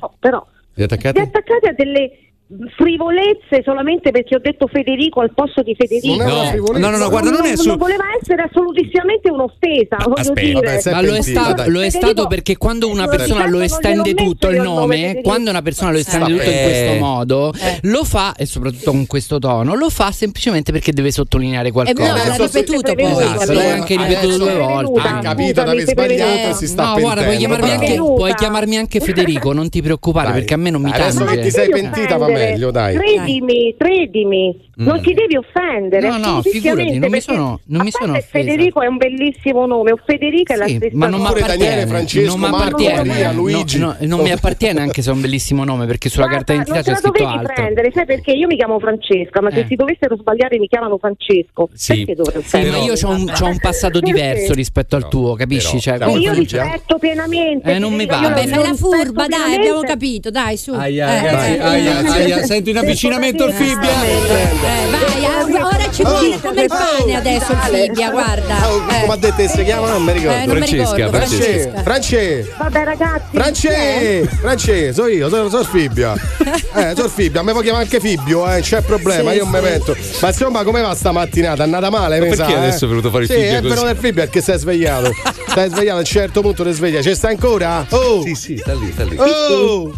Vi 0.75 0.83
attaccate 0.83 1.21
a 1.21 1.73
delle 1.73 2.28
frivolezze 2.77 3.63
solamente 3.63 4.11
perché 4.11 4.37
ho 4.37 4.39
detto 4.39 4.67
Federico 4.69 5.21
al 5.21 5.35
posto 5.35 5.63
di 5.63 5.75
Federico. 5.77 6.25
No, 6.25 6.79
no, 6.79 6.91
no, 6.91 6.97
no, 6.97 7.11
guarda, 7.11 7.31
non, 7.31 7.41
non, 7.41 7.47
è 7.47 7.57
su... 7.57 7.69
non 7.69 7.77
voleva 7.77 8.05
essere 8.19 8.43
assolutissimamente 8.43 9.31
un'offesa. 9.31 9.97
Ah, 9.97 10.09
ma, 10.09 10.15
aspetta, 10.15 10.61
vabbè, 10.61 10.91
ma 10.91 11.03
lo, 11.03 11.15
è 11.15 11.21
sta- 11.21 11.67
lo, 11.67 11.83
è 11.83 11.91
stato 11.91 12.27
perché 12.27 12.57
quando 12.57 12.89
una 12.89 13.07
persona 13.07 13.47
lo 13.47 13.61
estende 13.61 14.15
tutto 14.15 14.49
il 14.49 14.63
nome, 14.63 15.21
quando 15.23 15.51
una 15.51 15.61
persona 15.61 15.91
lo 15.91 15.99
estende 15.99 16.37
tutto 16.37 16.49
in 16.49 16.63
questo 16.63 16.93
modo, 16.99 17.53
eh. 17.53 17.79
lo 17.83 18.05
fa, 18.05 18.35
e 18.35 18.47
soprattutto 18.47 18.93
con 18.93 19.07
questo 19.07 19.39
tono, 19.39 19.75
lo 19.75 19.91
fa 19.91 20.11
semplicemente 20.11 20.73
perché 20.73 20.93
deve 20.93 21.11
sottolineare 21.11 21.71
qualcosa. 21.71 22.15
E 22.15 22.29
l'ha 22.29 22.37
ripetuto 22.37 22.95
poi. 22.95 23.11
Esatto, 23.11 23.53
l'hai 23.53 23.71
anche 23.71 23.97
ripetuto 23.97 24.37
due 24.39 24.55
volte. 24.55 25.01
Ha 25.01 25.19
capito 25.19 25.63
di 25.63 25.69
aver 25.69 25.87
sbagliato 25.87 26.55
si 26.55 26.67
sta 26.67 26.95
No, 26.95 27.01
guarda, 27.01 27.25
puoi 27.25 28.35
chiamarmi 28.35 28.79
anche 28.79 29.01
Federico, 29.01 29.53
non 29.53 29.69
ti 29.69 29.83
preoccupare 29.83 30.33
perché 30.33 30.55
a 30.55 30.57
me 30.57 30.71
non 30.71 30.81
mi 30.81 30.91
cambia. 30.91 31.09
Adesso 31.09 31.25
che 31.27 31.41
ti 31.41 31.51
sei 31.51 31.69
pentita, 31.69 32.17
va 32.17 32.27
bene 32.27 32.38
meglio, 32.39 32.71
dai. 32.71 32.97
Credimi, 32.97 33.75
credimi, 33.77 34.68
non 34.79 34.99
mm. 34.99 35.03
ti 35.03 35.13
devi 35.13 35.37
offendere. 35.37 36.09
No, 36.09 36.19
no, 36.19 36.43
figurati, 36.43 36.99
non 36.99 37.11
mi 37.11 37.21
sono, 37.21 37.61
non 37.67 37.83
mi 37.83 37.91
sono. 37.91 38.15
Federico 38.21 38.81
è 38.81 38.87
un 38.87 38.97
bellissimo 38.97 39.67
nome, 39.67 39.91
o 39.91 39.99
Federica 40.05 40.55
sì, 40.55 40.61
è 40.61 40.63
la 40.63 40.69
stessa 40.69 40.97
ma 40.97 41.09
non 41.09 41.21
cosa. 41.21 41.47
Daniele, 41.47 41.87
Francesco, 41.87 42.37
non 42.37 42.51
Marco, 42.51 42.83
Maria, 42.83 43.33
Luigi. 43.33 43.79
No, 43.79 43.97
no, 43.99 44.07
non 44.07 44.21
mi 44.21 44.31
appartiene 44.31 44.81
anche 44.81 45.03
se 45.03 45.11
è 45.11 45.13
un 45.13 45.21
bellissimo 45.21 45.65
nome, 45.65 45.87
perché 45.87 46.09
sulla 46.09 46.27
Guarda, 46.27 46.45
carta 46.45 46.71
d'identità 46.71 46.95
c'è 46.95 47.01
scritto 47.01 47.27
altro. 47.27 47.35
Non 47.35 47.43
dovevi 47.43 47.55
prendere, 47.55 47.93
sai 47.93 48.07
perché? 48.07 48.31
Io 48.31 48.47
mi 48.47 48.57
chiamo 48.57 48.79
Francesca, 48.79 49.41
ma 49.41 49.49
eh. 49.49 49.55
se 49.55 49.67
si 49.69 49.75
dovessero 49.75 50.17
sbagliare 50.17 50.59
mi 50.59 50.69
chiamano 50.69 50.97
Francesco. 50.99 51.69
Sì, 51.73 52.07
sì 52.45 52.69
ma 52.69 52.77
io 52.77 52.93
ho 52.93 53.11
un, 53.11 53.33
un, 53.41 53.59
passato 53.61 53.99
diverso 53.99 54.53
rispetto 54.53 54.95
al 54.95 55.09
tuo, 55.09 55.35
capisci? 55.35 55.81
Cioè, 55.81 55.97
io 56.05 56.31
eh. 56.31 56.35
rispetto 56.35 56.99
pienamente. 56.99 57.73
Eh, 57.73 57.79
non 57.81 57.95
mi 57.95 58.07
va. 58.07 58.21
Vabbè, 58.21 58.47
fai 58.47 58.63
la 58.63 58.75
furba, 58.75 59.27
dai, 59.27 59.57
abbiamo 59.57 59.81
capito, 59.81 60.31
dai, 60.31 60.57
su. 60.57 60.73
Aia, 60.73 61.09
eh, 61.09 61.55
eh, 61.55 61.59
aia, 61.59 61.99
aia. 62.13 62.43
Sento 62.47 62.71
un 62.71 62.77
avvicinamento 62.77 63.43
al 63.43 63.53
fibbia. 63.53 64.68
Eh, 64.69 64.91
vai, 64.91 65.25
eh, 65.25 65.63
ora 65.63 65.91
ci 65.91 66.03
vuole 66.03 66.39
come 66.41 66.63
il 66.63 66.69
pane 66.69 67.17
adesso 67.17 67.53
il 67.53 67.59
fibbia, 67.59 68.11
guarda. 68.11 68.69
Oh, 68.71 68.77
Eh. 68.89 69.01
come 69.01 69.13
ha 69.13 69.17
detto 69.17 69.37
che 69.37 69.49
si 69.49 69.65
chiama? 69.65 69.89
Non 69.91 70.03
mi 70.05 70.13
ricordo. 70.13 70.37
Eh, 70.43 70.47
non 70.47 70.59
mi 70.59 70.67
ricordo, 70.67 71.09
France, 71.09 71.37
Francesca. 71.37 71.83
France, 71.83 72.55
Vabbè 72.59 72.85
ragazzi. 72.85 73.23
France, 73.33 74.29
France, 74.41 74.93
so 74.93 75.07
io, 75.07 75.29
sono, 75.29 75.49
sono 75.49 75.65
Fibbia. 75.65 76.15
Eh, 76.75 76.93
sono 76.95 77.09
Fibbia, 77.09 77.43
mi 77.43 77.53
può 77.53 77.61
chiamare 77.61 77.85
anche 77.85 77.99
Fibbio, 78.01 78.49
eh, 78.51 78.61
c'è 78.61 78.81
problema, 78.83 79.31
Sì, 79.33 79.37
io 79.39 79.47
mi 79.47 79.57
sì. 79.57 79.63
metto. 79.63 79.97
Ma 80.21 80.29
insomma, 80.29 80.63
come 80.65 80.81
va 80.83 80.95
sta 80.95 81.13
mattinata? 81.13 81.63
È 81.63 81.65
andata 81.65 81.91
male, 81.91 82.19
Ma 82.19 82.25
mi 82.27 82.31
perché 82.37 82.53
sa, 82.53 82.59
adesso 82.59 82.85
eh? 82.85 82.87
è 82.87 82.91
venuto 82.91 83.09
fuori 83.11 83.25
il 83.25 83.31
sì, 83.31 83.37
Fibbia 83.37 83.51
è 83.51 83.61
così? 83.63 83.69
venuto 83.75 83.91
il 83.91 83.97
Fibbia 83.97 84.23
perché 84.25 84.41
sei 84.43 84.59
svegliato. 84.59 85.11
Stai 85.49 85.69
svegliato, 85.71 85.97
a 85.97 86.01
un 86.01 86.05
certo 86.05 86.41
punto 86.41 86.63
ti 86.65 86.73
sveglia. 86.73 87.01
Ci 87.03 87.15
sta 87.15 87.29
ancora? 87.29 87.85
Oh! 87.91 88.23
Sì, 88.23 88.35
sì, 88.35 88.57
sta 88.59 88.75
lì, 88.75 88.91
sta 88.93 89.05
lì. 89.05 89.17
Oh! 89.19 89.93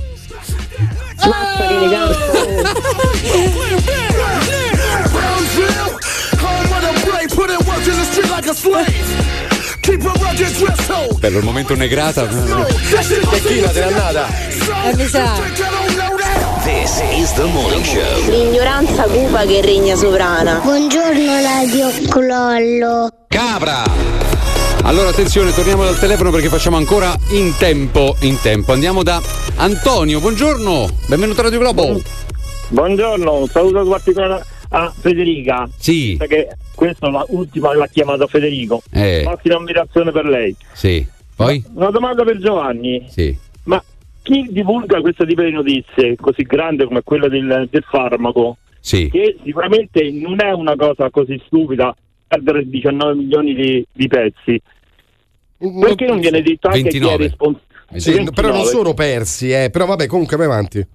Mazza 1.29 1.67
che 1.67 1.75
eleganza. 1.75 2.19
Bello 11.19 11.39
il 11.39 11.45
momento 11.45 11.75
negrata. 11.75 12.27
Tecchina, 12.27 13.69
te 13.69 13.81
n'è 13.81 13.87
andata. 13.87 14.27
Eh, 14.85 14.97
mi 14.97 15.07
sa. 15.07 15.35
This 16.65 17.01
is 17.13 17.33
the 17.35 17.45
morning 17.45 17.85
show. 17.85 18.29
L'ignoranza 18.29 19.05
cupa 19.05 19.45
che 19.45 19.61
regna 19.61 19.95
sovrana. 19.97 20.61
Buongiorno 20.63 21.41
Radio 21.41 21.91
Clollo. 22.09 23.09
Capra! 23.29 23.85
Allora 24.83 25.11
attenzione, 25.11 25.55
torniamo 25.55 25.85
dal 25.85 25.99
telefono 25.99 26.31
perché 26.31 26.49
facciamo 26.49 26.77
ancora 26.77 27.15
in 27.31 27.55
tempo, 27.59 28.17
in 28.21 28.41
tempo. 28.41 28.73
Andiamo 28.73 29.03
da 29.03 29.21
Antonio, 29.57 30.21
buongiorno, 30.21 30.89
benvenuto 31.07 31.41
a 31.41 31.45
Radio 31.45 31.59
Globo. 31.59 32.01
Buongiorno, 32.69 33.35
un 33.35 33.49
saluto 33.49 33.85
particolare 33.85 34.45
a 34.71 34.93
Federica. 34.97 35.69
Sì. 35.77 36.17
Perché 36.19 36.57
questa 36.75 37.09
è 37.09 37.25
l'ultima 37.31 37.75
l'ha 37.75 37.87
chiamata 37.87 38.27
Federico. 38.27 38.83
Eh. 38.91 39.23
Massima 39.25 39.57
ammirazione 39.57 40.11
per 40.11 40.25
lei. 40.25 40.55
Sì. 40.73 41.07
Poi? 41.35 41.63
Una 41.75 41.91
domanda 41.91 42.25
per 42.25 42.39
Giovanni. 42.39 43.07
Sì. 43.09 43.37
Ma 43.65 43.83
chi 44.23 44.49
divulga 44.51 45.01
questo 45.01 45.25
tipo 45.25 45.43
di 45.43 45.53
notizie 45.53 46.17
così 46.17 46.43
grande 46.43 46.85
come 46.85 47.03
quella 47.03 47.29
del, 47.29 47.69
del 47.71 47.85
farmaco? 47.89 48.59
Sì. 48.81 49.09
Che 49.11 49.37
sicuramente 49.45 50.11
non 50.11 50.43
è 50.43 50.53
una 50.53 50.77
cosa 50.77 51.11
così 51.11 51.41
stupida 51.47 51.95
perdere 52.27 52.69
19 52.69 53.15
milioni 53.15 53.55
di, 53.55 53.87
di 53.93 54.09
pezzi. 54.09 54.61
Perché 55.59 56.07
non 56.07 56.21
viene 56.21 56.41
detto 56.43 56.69
anche 56.69 56.89
chi 56.89 56.97
è 56.97 57.17
29. 57.17 57.25
responsabile? 57.25 57.69
Sì, 57.97 58.29
però 58.33 58.53
non 58.53 58.65
sono 58.65 58.95
persi, 58.95 59.51
eh. 59.51 59.69
Però 59.71 59.85
vabbè, 59.85 60.07
comunque 60.07 60.37
vai 60.37 60.47
avanti. 60.47 60.87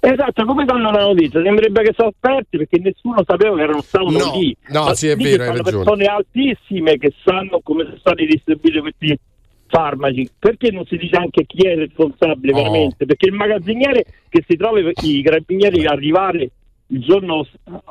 Esatto, 0.00 0.44
come 0.44 0.64
danno 0.64 0.90
la 0.90 1.04
notizia? 1.04 1.42
Sembrerebbe 1.42 1.82
che 1.82 1.92
sono 1.96 2.12
aperti 2.18 2.56
perché 2.58 2.78
nessuno 2.78 3.22
sapeva 3.26 3.56
che 3.56 3.62
erano 3.62 3.82
stavano 3.82 4.18
No, 4.18 4.32
lì. 4.38 4.56
no, 4.68 4.84
Ma 4.84 4.94
sì, 4.94 5.08
è 5.08 5.16
vero, 5.16 5.42
hai 5.42 5.48
sono 5.48 5.62
ragione. 5.62 5.84
persone 5.84 6.04
altissime 6.04 6.96
che 6.98 7.12
sanno 7.24 7.60
come 7.62 7.84
sono 7.84 7.96
stati 7.98 8.26
distribuiti 8.26 8.78
questi 8.80 9.18
farmaci. 9.66 10.30
Perché 10.38 10.70
non 10.70 10.84
si 10.86 10.96
dice 10.96 11.16
anche 11.16 11.44
chi 11.46 11.66
è 11.66 11.74
responsabile 11.76 12.52
Oh. 12.52 12.56
veramente? 12.56 13.06
Perché 13.06 13.26
il 13.26 13.34
magazziniere 13.34 14.04
che 14.28 14.44
si 14.46 14.56
trova 14.56 14.78
i 14.80 15.22
carabinieri 15.22 15.84
arrivare 15.86 16.50
il 16.90 17.00
giorno 17.00 17.46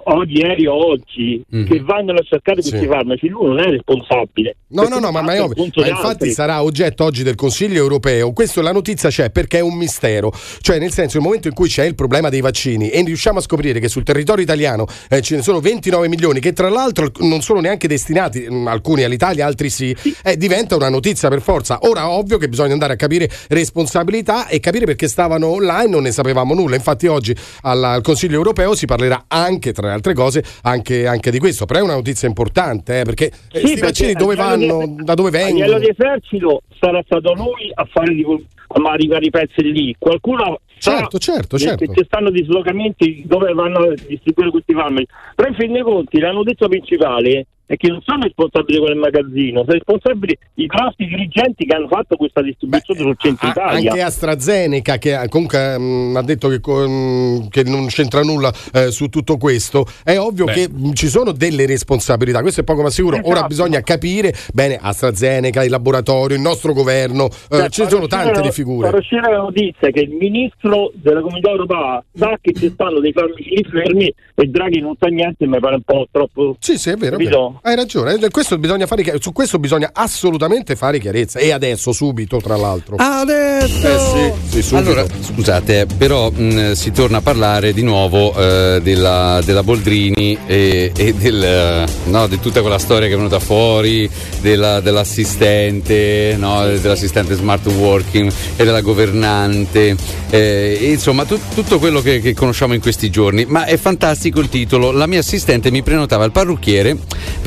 oggi, 0.05 0.37
ieri 0.37 0.65
o 0.65 0.73
oggi, 0.73 1.43
che 1.49 1.79
vanno 1.81 2.13
a 2.13 2.21
cercare 2.23 2.61
questi. 2.61 2.79
Sì. 2.79 2.85
farmaci, 2.87 3.27
lui 3.27 3.47
non 3.47 3.59
è 3.59 3.69
responsabile. 3.69 4.55
No, 4.69 4.87
no, 4.87 4.99
no, 4.99 5.11
ma, 5.11 5.21
ma 5.21 5.33
è 5.33 5.41
ovvio. 5.41 5.67
Ma 5.75 5.87
infatti 5.87 6.05
altri. 6.05 6.31
sarà 6.31 6.63
oggetto 6.63 7.03
oggi 7.03 7.23
del 7.23 7.35
Consiglio 7.35 7.77
europeo. 7.77 8.33
Questo 8.33 8.61
la 8.61 8.71
notizia 8.71 9.09
c'è 9.09 9.29
perché 9.29 9.59
è 9.59 9.61
un 9.61 9.75
mistero. 9.75 10.31
Cioè, 10.61 10.79
nel 10.79 10.91
senso, 10.91 11.17
il 11.17 11.23
momento 11.23 11.47
in 11.47 11.53
cui 11.53 11.67
c'è 11.67 11.85
il 11.85 11.93
problema 11.95 12.29
dei 12.29 12.41
vaccini 12.41 12.89
e 12.89 13.03
riusciamo 13.03 13.37
a 13.37 13.41
scoprire 13.41 13.79
che 13.79 13.87
sul 13.87 14.03
territorio 14.03 14.43
italiano 14.43 14.85
eh, 15.09 15.21
ce 15.21 15.35
ne 15.35 15.41
sono 15.43 15.59
29 15.59 16.07
milioni, 16.07 16.39
che 16.39 16.53
tra 16.53 16.69
l'altro 16.69 17.11
non 17.19 17.41
sono 17.41 17.59
neanche 17.59 17.87
destinati, 17.87 18.47
mh, 18.49 18.67
alcuni 18.67 19.03
all'Italia, 19.03 19.45
altri 19.45 19.69
sì, 19.69 19.95
eh, 20.23 20.37
diventa 20.37 20.75
una 20.75 20.89
notizia 20.89 21.29
per 21.29 21.41
forza. 21.41 21.79
Ora, 21.81 22.09
ovvio 22.09 22.37
che 22.37 22.49
bisogna 22.49 22.73
andare 22.73 22.93
a 22.93 22.95
capire 22.95 23.29
responsabilità 23.49 24.47
e 24.47 24.59
capire 24.59 24.85
perché 24.85 25.07
stavano 25.07 25.47
online, 25.47 25.89
non 25.89 26.01
ne 26.03 26.11
sapevamo 26.11 26.55
nulla. 26.55 26.75
Infatti, 26.75 27.05
oggi 27.05 27.35
al 27.61 27.99
Consiglio 28.01 28.35
europeo 28.35 28.73
si 28.73 28.85
parlerà 28.88 29.26
anche, 29.27 29.72
tra 29.73 29.88
le 29.88 29.93
altre 29.93 30.15
cose, 30.15 30.43
anche, 30.64 31.05
anche 31.05 31.30
di 31.30 31.38
questo. 31.38 31.65
Però 31.68 31.80
è 31.80 31.84
una 31.84 31.93
notizia 31.93 32.27
importante, 32.27 33.01
eh, 33.01 33.03
perché 33.03 33.26
eh, 33.27 33.31
Sì, 33.51 33.59
questi 33.61 33.80
vaccini 33.81 34.14
dove 34.14 34.34
vanno? 34.35 34.85
di- 34.88 35.03
Da 35.03 35.14
dove 35.14 35.30
vengono? 35.30 35.53
livello 35.65 35.77
di 35.80 35.89
esercito 35.95 36.61
sarà 36.80 37.01
stato 37.05 37.34
lui 37.34 37.69
a 37.73 37.85
fare 37.85 38.14
di, 38.15 38.26
a 38.26 38.89
arrivare 38.91 39.26
i 39.26 39.30
pezzi 39.30 39.61
lì. 39.72 39.95
Qualcuno 39.99 40.59
sa 40.80 40.97
Certo, 40.97 41.18
certo, 41.19 41.57
che- 41.57 41.64
certo. 41.64 41.85
che 41.85 41.93
ci 41.99 42.05
stanno 42.05 42.30
dislocamenti 42.31 43.23
dove 43.26 43.53
vanno 43.53 43.79
a 43.79 43.94
distribuire 44.07 44.49
questi 44.52 44.73
farmaci. 44.73 45.05
Però 45.36 45.47
in 45.49 45.55
fin 45.55 45.71
dei 45.73 45.81
conti 45.84 46.20
la 46.20 46.31
notizia 46.31 46.68
principale 46.68 47.45
è 47.68 47.76
che 47.76 47.89
non 47.89 48.02
sono 48.04 48.23
responsabili 48.23 48.79
quel 48.79 48.96
magazzino, 48.96 49.60
sono 49.60 49.73
responsabili 49.73 50.37
i 50.55 50.65
grossi 50.65 51.05
dirigenti 51.05 51.65
che 51.65 51.76
hanno 51.76 51.87
fatto 51.87 52.15
questa 52.15 52.41
distribuzione 52.41 52.99
sul 53.02 53.15
centro 53.18 53.47
A- 53.47 53.52
Italia. 53.52 53.91
anche 53.91 54.02
AstraZeneca 54.02 54.97
che 54.97 55.21
eh, 55.21 55.28
comunque 55.28 55.78
mh, 55.78 56.15
ha 56.15 56.21
detto 56.23 56.47
che, 56.47 56.60
mh, 56.60 57.49
che 57.49 57.63
non 57.63 57.87
c'entra 57.87 58.21
nulla 58.23 58.52
eh, 58.73 58.89
su 58.91 59.07
tutto 59.10 59.37
questo 59.37 59.86
è 60.04 60.18
ovvio 60.18 60.46
Beh. 60.46 60.54
che 60.54 60.70
mh, 60.70 60.94
ci 60.94 61.07
sono 61.10 61.31
delle 61.34 61.65
responsabilità 61.65 62.39
questo 62.41 62.62
è 62.62 62.63
poco 62.63 62.81
ma 62.84 62.89
sicuro 62.89 63.18
ora 63.18 63.31
Esatto. 63.31 63.47
bisogna 63.47 63.81
capire 63.81 64.34
bene 64.54 64.78
AstraZeneca 64.81 65.63
il 65.63 65.70
laboratorio 65.70 66.36
il 66.37 66.41
nostro 66.41 66.71
governo 66.73 67.26
eh, 67.26 67.57
Cioè, 67.57 67.70
ci 67.70 67.86
sono 67.87 68.07
tante 68.07 68.39
di 68.41 68.52
figure 68.52 68.89
Fa 68.89 68.97
uscire 68.97 69.29
la 69.29 69.37
notizia 69.39 69.89
che 69.91 69.99
il 70.02 70.12
ministro 70.12 70.91
della 70.96 71.20
comunità 71.21 71.49
europea 71.49 72.04
sa 72.13 72.37
che 72.41 72.54
ci 72.54 72.70
stanno 72.70 72.99
dei 72.99 73.12
farmaci 73.12 73.65
fermi 73.70 74.13
e 74.36 74.46
Draghi 74.46 74.79
non 74.79 74.96
sa 74.99 75.07
niente 75.07 75.46
mi 75.47 75.60
pare 75.60 75.76
un 75.76 75.81
po' 75.81 76.07
troppo. 76.12 76.55
Sì, 76.60 76.78
sì, 76.78 76.91
è 76.91 76.96
vero, 76.96 77.18
hai 77.61 77.76
ragione 77.76 78.18
eh, 78.19 78.29
questo 78.29 78.57
bisogna 78.57 78.86
fare 78.86 79.15
su 79.19 79.31
questo 79.31 79.60
bisogna 79.60 79.91
assolutamente 79.94 80.76
fare 80.76 80.99
chiarezza 80.99 81.39
e 81.39 81.52
adesso 81.52 81.91
subito 81.91 82.39
tra 82.41 82.55
l'altro 82.55 82.95
Adesso! 82.97 83.87
eh 83.87 84.34
sì, 84.49 84.52
sì 84.55 84.61
subito. 84.61 84.89
Allora, 84.91 85.05
scusate, 85.21 85.87
però 85.97 86.29
mh, 86.29 86.73
si 86.73 86.91
torna 86.91 87.18
a 87.18 87.21
parlare 87.21 87.73
di 87.73 87.81
nuovo 87.84 88.34
eh, 88.36 88.79
della, 88.81 89.41
della 89.44 89.63
Boldrini 89.63 90.37
e, 90.45 90.91
e 90.95 91.13
del, 91.13 91.86
no, 92.05 92.27
di 92.27 92.39
tutta 92.39 92.61
quella 92.61 92.77
storia 92.77 93.07
che 93.07 93.13
è 93.13 93.18
venuta 93.18 93.39
fuori, 93.39 94.10
della- 94.41 94.79
dell'assistente, 94.79 96.36
no, 96.37 96.65
dell'assistente 96.65 97.36
smart 97.36 97.65
working 97.68 98.31
e 98.55 98.63
della 98.63 98.81
governante, 98.81 99.95
eh, 100.29 100.77
e 100.79 100.91
insomma 100.91 101.26
tu- 101.26 101.39
tutto 101.53 101.79
quello 101.79 102.02
che, 102.02 102.19
che 102.19 102.34
conosciamo 102.34 102.73
in 102.73 102.81
questi 102.81 103.10
giorni. 103.10 103.45
Ma 103.45 103.65
è 103.65 103.77
fantastico 103.77 104.39
il 104.39 104.49
titolo, 104.49 104.91
la 104.91 105.07
mia 105.07 105.19
assistente 105.19 105.71
mi 105.71 105.81
prenotava 105.81 106.26
il 106.26 106.31
parrucchiere 106.31 106.97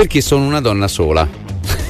perché 0.01 0.23
sono 0.23 0.47
una 0.47 0.63
donna 0.63 0.89
sola. 0.89 1.29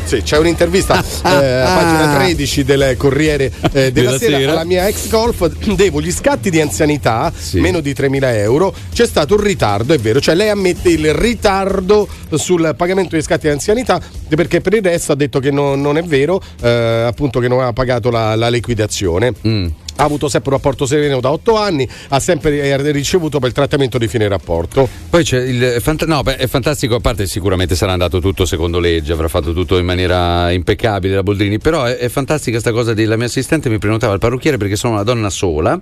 Sì, 0.03 0.23
c'è 0.23 0.37
un'intervista 0.37 0.99
eh, 0.99 1.29
a 1.29 1.75
pagina 1.77 2.17
13 2.17 2.65
del 2.65 2.97
Corriere 2.97 3.53
eh, 3.71 3.93
della, 3.93 4.11
Della 4.11 4.19
sera, 4.19 4.39
Sera. 4.39 4.51
alla 4.51 4.65
mia 4.65 4.89
ex 4.89 5.09
golf. 5.09 5.47
Devo 5.77 6.01
gli 6.01 6.11
scatti 6.11 6.51
di 6.51 6.61
anzianità, 6.61 7.33
meno 7.53 7.79
di 7.79 7.93
3.000 7.93 8.19
euro. 8.35 8.75
C'è 8.93 9.07
stato 9.07 9.35
un 9.35 9.43
ritardo, 9.43 9.95
è 9.95 9.99
vero. 9.99 10.21
Cioè, 10.21 10.35
lei 10.35 10.49
ammette 10.49 10.89
il 10.89 11.15
ritardo 11.15 12.09
sul 12.33 12.75
pagamento 12.77 13.11
dei 13.11 13.23
scatti 13.23 13.47
di 13.47 13.53
anzianità 13.53 14.01
perché 14.29 14.61
per 14.61 14.75
il 14.75 14.83
resto 14.83 15.13
ha 15.13 15.15
detto 15.15 15.39
che 15.39 15.53
no- 15.53 15.77
non 15.77 15.97
è 15.97 16.03
vero, 16.03 16.43
eh, 16.63 17.05
appunto, 17.07 17.39
che 17.39 17.47
non 17.47 17.59
aveva 17.59 17.73
pagato 17.73 18.11
la, 18.11 18.35
la 18.35 18.49
liquidazione. 18.49 19.33
Mm. 19.47 19.67
Ha 20.01 20.05
avuto 20.05 20.31
sempre 20.31 20.51
un 20.51 20.57
rapporto 20.57 20.87
sereno 20.87 21.21
da 21.21 21.31
8 21.31 21.57
anni, 21.57 21.87
ha 22.09 22.19
sempre 22.21 22.59
eh, 22.63 22.91
ricevuto 22.91 23.39
per 23.39 23.49
il 23.49 23.55
trattamento 23.55 23.99
di 23.99 24.09
fine 24.09 24.27
rapporto. 24.29 24.89
Poi 25.11 25.23
c'è 25.23 25.43
il 25.43 25.83
no, 26.07 26.23
beh, 26.23 26.37
è 26.37 26.47
fantastico, 26.47 26.95
a 26.95 27.01
parte 27.01 27.27
sicuramente 27.27 27.75
sarà 27.75 27.93
andato 27.93 28.19
tutto 28.19 28.47
secondo 28.47 28.79
legge, 28.79 29.13
avrà 29.13 29.29
fatto 29.29 29.53
tutto 29.53 29.77
in 29.77 29.85
maniera 29.85 30.51
impeccabile 30.53 31.17
la 31.17 31.23
Boldrini, 31.23 31.59
però 31.59 31.85
è, 31.85 31.99
è 31.99 32.09
fantastica 32.09 32.59
sta 32.59 32.73
cosa 32.73 32.95
della 32.95 33.17
mia 33.17 33.27
assistente 33.27 33.69
mi 33.69 33.77
prenotava 33.77 34.15
il 34.15 34.21
parrucchiere 34.21 34.57
perché 34.57 34.77
sono 34.77 34.95
una 34.95 35.03
donna 35.03 35.29
sola 35.29 35.79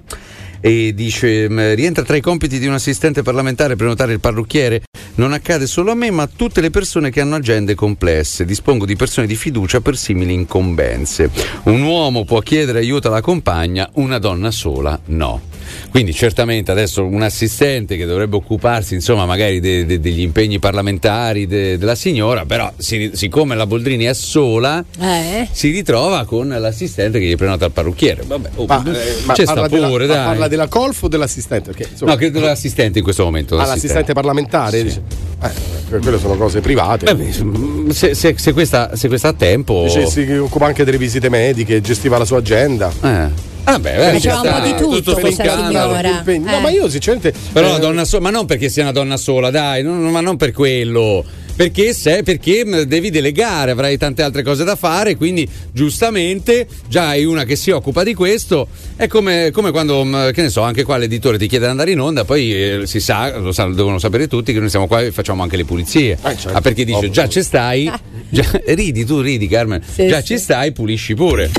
e 0.61 0.93
dice 0.95 1.49
"M, 1.49 1.75
rientra 1.75 2.03
tra 2.03 2.17
i 2.17 2.21
compiti 2.21 2.59
di 2.59 2.67
un 2.67 2.75
assistente 2.75 3.23
parlamentare 3.23 3.77
prenotare 3.77 4.13
il 4.13 4.21
parrucchiere. 4.21 4.83
Non 5.19 5.33
accade 5.33 5.67
solo 5.67 5.91
a 5.91 5.95
me, 5.95 6.13
ma 6.13 6.23
a 6.23 6.31
tutte 6.35 6.61
le 6.61 6.71
persone 6.71 7.11
che 7.11 7.21
hanno 7.21 7.35
agende 7.35 7.75
complesse. 7.75 8.45
Dispongo 8.45 8.87
di 8.87 8.95
persone 8.95 9.27
di 9.27 9.35
fiducia 9.35 9.81
per 9.81 9.97
simili 9.97 10.33
incombenze. 10.33 11.29
Un 11.65 11.83
uomo 11.83 12.25
può 12.25 12.39
chiedere 12.39 12.79
aiuto 12.79 13.09
alla 13.09 13.21
compagna, 13.21 13.91
una 13.95 14.19
donna 14.19 14.53
sola 14.53 14.99
no. 15.07 15.48
Quindi 15.91 16.13
certamente 16.13 16.71
adesso 16.71 17.05
un 17.05 17.23
assistente 17.23 17.97
che 17.97 18.05
dovrebbe 18.07 18.37
occuparsi 18.37 18.95
insomma 18.95 19.27
magari 19.27 19.61
de- 19.61 19.85
de- 19.87 20.01
degli 20.01 20.21
impegni 20.21 20.59
parlamentari 20.59 21.47
de- 21.47 21.79
della 21.79 21.95
signora, 21.95 22.45
però 22.45 22.71
si- 22.77 23.11
siccome 23.15 23.55
la 23.55 23.67
Boldrini 23.67 24.05
è 24.05 24.15
sola 24.15 24.85
Eh? 25.01 25.49
si 25.51 25.71
ritrova 25.71 26.25
con 26.25 26.49
l'assistente 26.49 27.19
che 27.19 27.27
gli 27.27 27.37
prenota 27.37 27.67
il 27.67 27.73
parrucchiere. 27.73 28.23
Vabbè, 28.27 28.51
oh, 28.57 28.67
Ma, 28.67 28.83
eh, 28.85 29.17
ma 29.25 29.35
c'è 29.35 29.45
parla 29.45 29.67
sta 29.67 29.75
della, 29.75 29.89
pure, 29.89 30.07
ma 30.07 30.15
dai. 30.15 30.25
parla 30.27 30.49
della 30.49 30.69
colf 30.69 31.03
o 31.03 31.09
dell'assistente? 31.09 31.71
Perché, 31.73 31.89
insomma, 31.93 32.13
No, 32.13 32.17
credo 32.17 32.41
l'assistente 32.41 32.99
in 32.99 33.05
questo 33.05 33.25
momento. 33.25 33.57
Ah, 33.59 33.67
l'assistente 33.67 34.13
parlamentare? 34.13 34.83
dice. 34.83 35.03
Eh, 35.43 35.99
quelle 36.01 36.19
sono 36.19 36.35
cose 36.37 36.61
private. 36.61 37.15
Beh, 37.15 37.93
se, 37.93 38.15
se- 38.15 38.35
se 38.37 38.53
questa, 38.53 38.97
se 38.97 39.09
questa 39.09 39.29
ha 39.29 39.33
tempo. 39.33 39.85
Dice, 39.85 40.07
si 40.07 40.31
occupa 40.33 40.67
anche 40.67 40.85
delle 40.85 40.99
visite 40.99 41.29
mediche, 41.29 41.81
gestiva 41.81 42.19
la 42.19 42.25
sua 42.25 42.39
agenda. 42.39 42.91
Eh. 43.03 43.29
Ah, 43.65 43.79
beh, 43.79 43.93
beh, 43.97 44.13
Faceva 44.13 44.41
un 44.41 44.51
po' 44.53 44.61
di 44.67 44.75
tutto 44.77 45.15
tutto 45.15 45.31
scandalo. 45.33 45.93
signora. 45.95 46.23
No, 46.25 46.57
Eh. 46.57 46.61
ma 46.61 46.71
io 46.71 46.89
sinceramente. 46.89 47.35
Però 47.53 47.77
eh, 47.77 47.81
donna 47.81 48.05
sola, 48.05 48.23
ma 48.23 48.31
non 48.31 48.47
perché 48.47 48.69
sia 48.69 48.83
una 48.83 48.93
donna 48.93 49.17
sola, 49.17 49.51
dai, 49.51 49.83
non- 49.83 50.01
ma 50.11 50.21
non 50.21 50.37
per 50.37 50.53
quello. 50.53 51.25
Perché, 51.59 51.93
se, 51.93 52.23
perché 52.23 52.65
mh, 52.65 52.83
devi 52.83 53.11
delegare, 53.11 53.73
avrai 53.73 53.99
tante 53.99 54.23
altre 54.23 54.45
cose 54.45 54.63
da 54.63 54.77
fare, 54.77 55.17
quindi 55.17 55.47
giustamente 55.73 56.69
già 56.87 57.09
hai 57.09 57.25
una 57.25 57.43
che 57.43 57.57
si 57.57 57.71
occupa 57.73 58.05
di 58.05 58.15
questo. 58.15 58.69
È 58.95 59.09
come, 59.09 59.51
come 59.53 59.73
quando, 59.73 60.05
mh, 60.05 60.31
che 60.31 60.43
ne 60.43 60.51
so, 60.51 60.63
anche 60.63 60.85
qua 60.85 60.97
l'editore 60.99 61.37
ti 61.37 61.49
chiede 61.49 61.65
di 61.65 61.71
andare 61.73 61.91
in 61.91 62.01
onda, 62.01 62.25
poi 62.25 62.53
eh, 62.55 62.81
si 62.87 63.01
sa, 63.01 63.37
lo 63.39 63.51
sa- 63.51 63.67
devono 63.67 63.99
sapere 63.99 64.29
tutti 64.29 64.53
che 64.53 64.61
noi 64.61 64.71
siamo 64.71 64.87
qua 64.87 65.01
e 65.03 65.11
facciamo 65.11 65.43
anche 65.43 65.57
le 65.57 65.65
pulizie. 65.65 66.17
certo. 66.23 66.51
Ah, 66.53 66.61
perché 66.61 66.85
dice, 66.85 67.11
già 67.11 67.29
ci 67.29 67.43
stai, 67.43 67.91
già- 68.31 68.61
ridi 68.67 69.05
tu, 69.05 69.21
ridi 69.21 69.49
Carmen, 69.49 69.83
già 69.97 70.23
ci 70.23 70.39
stai, 70.39 70.71
pulisci 70.71 71.15
pure. 71.17 71.51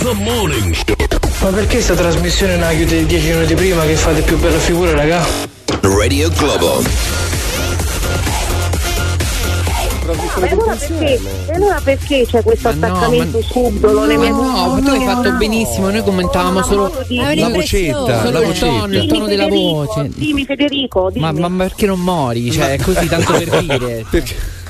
The 0.00 0.12
Morning 0.14 0.74
Show. 0.74 1.27
Ma 1.40 1.50
perché 1.50 1.80
sta 1.80 1.94
trasmissione 1.94 2.56
non 2.56 2.68
la 2.68 2.74
chiudete 2.74 3.06
10 3.06 3.28
minuti 3.30 3.54
prima 3.54 3.84
che 3.84 3.94
fate 3.94 4.22
più 4.22 4.38
bella 4.38 4.58
figura, 4.58 4.92
raga? 4.92 5.24
Radio 5.82 6.28
Globo. 6.30 6.82
Ma 10.40 10.48
allora 10.48 10.74
perché, 10.74 11.20
e 11.46 11.54
allora 11.54 11.80
perché 11.84 12.26
c'è 12.26 12.42
questo 12.42 12.68
attaccamento 12.68 13.42
subdolo 13.42 14.06
nei 14.06 14.16
miei 14.16 14.30
Ma 14.30 14.38
no, 14.38 14.74
ma 14.74 14.80
tu 14.80 14.88
hai 14.88 15.04
fatto 15.04 15.32
benissimo, 15.32 15.90
noi 15.90 16.02
commentavamo 16.02 16.62
solo 16.62 16.92
La 17.08 17.48
vocetta, 17.50 18.24
solo 18.24 18.40
la 18.40 18.46
il 18.46 18.58
tono, 18.58 18.86
il 18.86 19.06
tono 19.06 19.26
della 19.26 19.48
voce. 19.48 20.08
Dimmi 20.14 20.44
Federico, 20.46 21.10
dimmi. 21.10 21.30
Ma, 21.32 21.48
ma 21.48 21.64
perché 21.66 21.86
non 21.86 22.00
mori? 22.00 22.50
Cioè, 22.50 22.72
è 22.72 22.78
così 22.82 23.06
tanto 23.06 23.32
per 23.32 23.58
dire. 23.60 24.04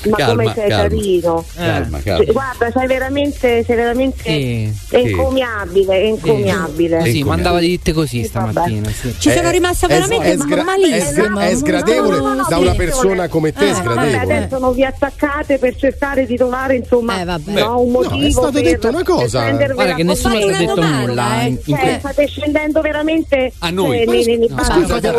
Ma 0.04 0.16
Calma, 0.16 0.42
come 0.42 0.54
sei 0.54 0.68
calma. 0.68 0.82
carino. 0.88 1.44
Calma, 1.54 2.00
Cioè, 2.02 2.16
calma. 2.16 2.32
guarda, 2.32 2.70
sei 2.72 2.86
veramente, 2.86 3.64
sei 3.64 3.76
veramente 3.76 4.22
Sì. 4.22 4.72
encomiabile, 4.90 6.02
encomiabile. 6.02 7.04
Sì, 7.10 7.22
mandava 7.22 7.58
di 7.58 7.80
te 7.80 7.92
così 7.92 8.24
stamattina. 8.24 8.88
Sì. 8.90 9.14
Ci 9.18 9.30
sono 9.30 9.50
rimasta 9.50 9.86
veramente 9.86 10.32
è 10.32 10.36
sgra- 10.36 10.62
malissimo. 10.62 11.38
è 11.38 11.54
sgradevole 11.54 12.16
No, 12.18 12.28
no, 12.28 12.34
no, 12.34 12.46
da 12.48 12.56
una 12.58 12.70
no, 12.70 12.76
persona 12.76 13.28
come 13.28 13.52
te, 13.52 13.66
è 13.66 13.68
Eh, 13.68 13.72
Vabbè, 13.72 13.82
sgradevole. 13.82 14.36
adesso 14.36 14.58
non 14.58 14.74
vi 14.74 14.84
attaccate 14.84 15.58
per 15.58 15.76
cercare 15.76 16.26
di 16.26 16.36
trovare 16.36 16.76
insomma 16.76 17.22
no, 17.24 17.80
un 17.80 17.90
no, 17.90 18.00
motivo 18.02 18.26
è 18.26 18.30
stato 18.30 18.50
per, 18.52 18.62
detto 18.62 18.88
una 18.88 19.02
cosa. 19.02 19.50
Guarda 19.50 19.94
che 19.94 20.02
nessuno 20.04 20.36
ci 20.40 20.42
ha 20.52 20.56
detto 20.56 20.82
nulla, 20.82 21.42
eh, 21.42 21.46
eh. 21.48 21.62
Cioè, 21.66 21.96
state 21.98 22.26
scendendo 22.26 22.80
veramente 22.80 23.52
A 23.58 23.70
noi. 23.70 24.00
eh, 24.02 24.46
No, 24.48 24.62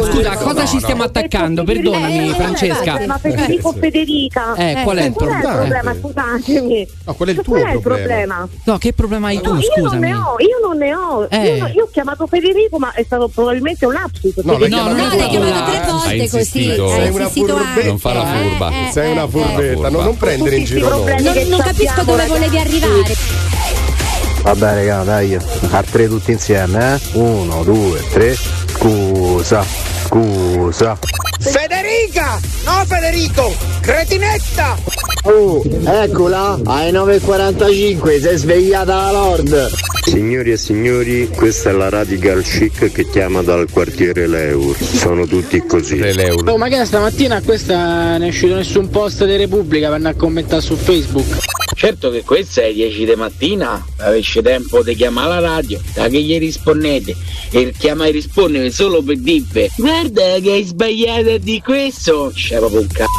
scusa, 0.09 0.35
cosa 0.38 0.66
ci 0.66 0.80
stiamo 0.80 1.03
attaccando? 1.03 1.64
Perdonami, 1.64 2.30
Eh, 2.30 2.33
Francesca. 2.33 3.01
Ma 3.06 3.17
Federico 3.17 3.72
Federica 3.74 4.53
Eh, 4.72 4.83
qual 4.83 4.98
è 4.98 5.03
il 5.06 5.14
qual 5.14 5.30
è 5.30 5.33
il 5.35 5.39
problema? 5.41 5.56
problema? 5.57 5.95
Scusatemi. 5.99 6.88
No, 7.06 7.14
qual 7.14 7.27
è 7.30 7.31
il 7.31 7.38
tuo 7.41 7.53
qual 7.57 7.61
è 7.69 7.73
il 7.73 7.80
problema? 7.81 8.06
problema? 8.07 8.48
No, 8.64 8.77
che 8.77 8.93
problema 8.93 9.27
hai 9.27 9.41
tu, 9.41 9.53
No, 9.53 9.59
io 9.59 9.67
non 9.77 9.83
scusami? 9.85 10.07
ne 10.07 10.14
ho, 10.15 10.35
io 10.39 10.67
non 10.67 10.77
ne 10.77 10.95
ho. 10.95 11.27
Eh. 11.30 11.56
Io, 11.56 11.57
no- 11.64 11.67
io 11.73 11.83
ho 11.83 11.89
chiamato 11.91 12.27
Federico, 12.27 12.77
ma 12.80 12.91
è 12.93 13.03
stato 13.03 13.27
probabilmente 13.27 13.85
un 13.85 13.93
lapsus. 13.93 14.35
No, 14.38 14.57
l'hai 14.57 14.69
Federico. 14.69 14.77
chiamato- 14.77 14.95
No, 14.95 15.17
l'hai 15.17 15.30
chiamato 15.30 15.69
tre 15.72 15.77
Hai 15.80 16.17
volte 16.17 16.30
così. 16.30 16.64
Sei 16.64 17.09
una 17.09 17.30
furbetta. 17.30 17.88
Non 17.88 17.98
fa 17.99 18.14
la 18.14 18.25
furba. 18.25 18.69
Eh, 18.72 18.88
eh, 18.88 18.91
Sei 18.91 19.11
una 19.11 19.23
eh, 19.23 19.27
furbetta, 19.30 19.88
eh. 19.88 19.91
non, 19.91 20.03
non 20.03 20.17
prendere 20.17 20.56
in 20.56 20.64
giro 20.65 20.89
Non, 20.89 21.03
non 21.48 21.59
capisco 21.59 22.03
dove 22.03 22.25
volevi 22.27 22.57
arrivare. 22.57 23.14
Vabbè 24.41 24.73
raga, 24.73 25.03
dai, 25.03 25.35
a 25.35 25.83
tre 25.83 26.07
tutti 26.07 26.31
insieme, 26.31 26.95
eh? 26.95 26.99
Uno, 27.17 27.64
due, 27.64 28.01
tre. 28.09 28.35
Scusa, 28.35 29.65
scusa. 30.09 30.97
Federica! 31.39 32.39
No 32.65 32.83
Federico! 32.85 33.55
Cretinetta! 33.81 34.75
Oh, 35.23 35.61
eccola, 35.85 36.59
alle 36.65 36.91
9.45, 36.91 38.19
si 38.19 38.27
è 38.27 38.35
svegliata 38.35 38.95
la 38.95 39.11
Lord. 39.11 39.69
Signori 40.01 40.51
e 40.51 40.57
signori, 40.57 41.29
questa 41.29 41.69
è 41.69 41.73
la 41.73 41.89
Radical 41.89 42.41
Chic 42.41 42.91
che 42.91 43.07
chiama 43.09 43.43
dal 43.43 43.67
quartiere 43.71 44.25
Leur. 44.25 44.75
Sono 44.81 45.27
tutti 45.27 45.63
così. 45.65 46.01
Oh, 46.45 46.57
ma 46.57 46.67
che 46.67 46.83
stamattina 46.85 47.35
a 47.35 47.41
questa 47.41 48.17
non 48.17 48.23
è 48.23 48.27
uscito 48.29 48.55
nessun 48.55 48.89
post 48.89 49.23
di 49.25 49.35
Repubblica 49.35 49.88
per 49.88 49.97
andare 49.97 50.15
a 50.15 50.17
commentare 50.17 50.61
su 50.61 50.75
Facebook. 50.75 51.38
Certo 51.80 52.09
che 52.09 52.24
questa 52.25 52.64
è 52.64 52.74
10 52.74 53.06
di 53.06 53.16
mattina, 53.16 53.82
avessi 53.99 54.41
tempo 54.41 54.83
di 54.83 54.93
chiamare 54.95 55.30
la 55.30 55.40
radio, 55.40 55.80
da 55.93 56.09
che 56.09 56.22
gli 56.22 56.38
rispondete? 56.38 57.16
E 57.51 57.74
chiama 57.77 58.06
e 58.06 58.11
rispondere 58.11 58.69
solo 58.69 59.01
per 59.01 59.17
dirvi 59.17 59.72
guarda 59.77 60.40
che 60.41 60.51
hai 60.51 60.64
sbagliato 60.66 61.38
di 61.38 61.61
questo, 61.61 62.33
c'è 62.35 62.58
proprio 62.58 62.82
un 62.82 62.88
c***o 62.88 63.18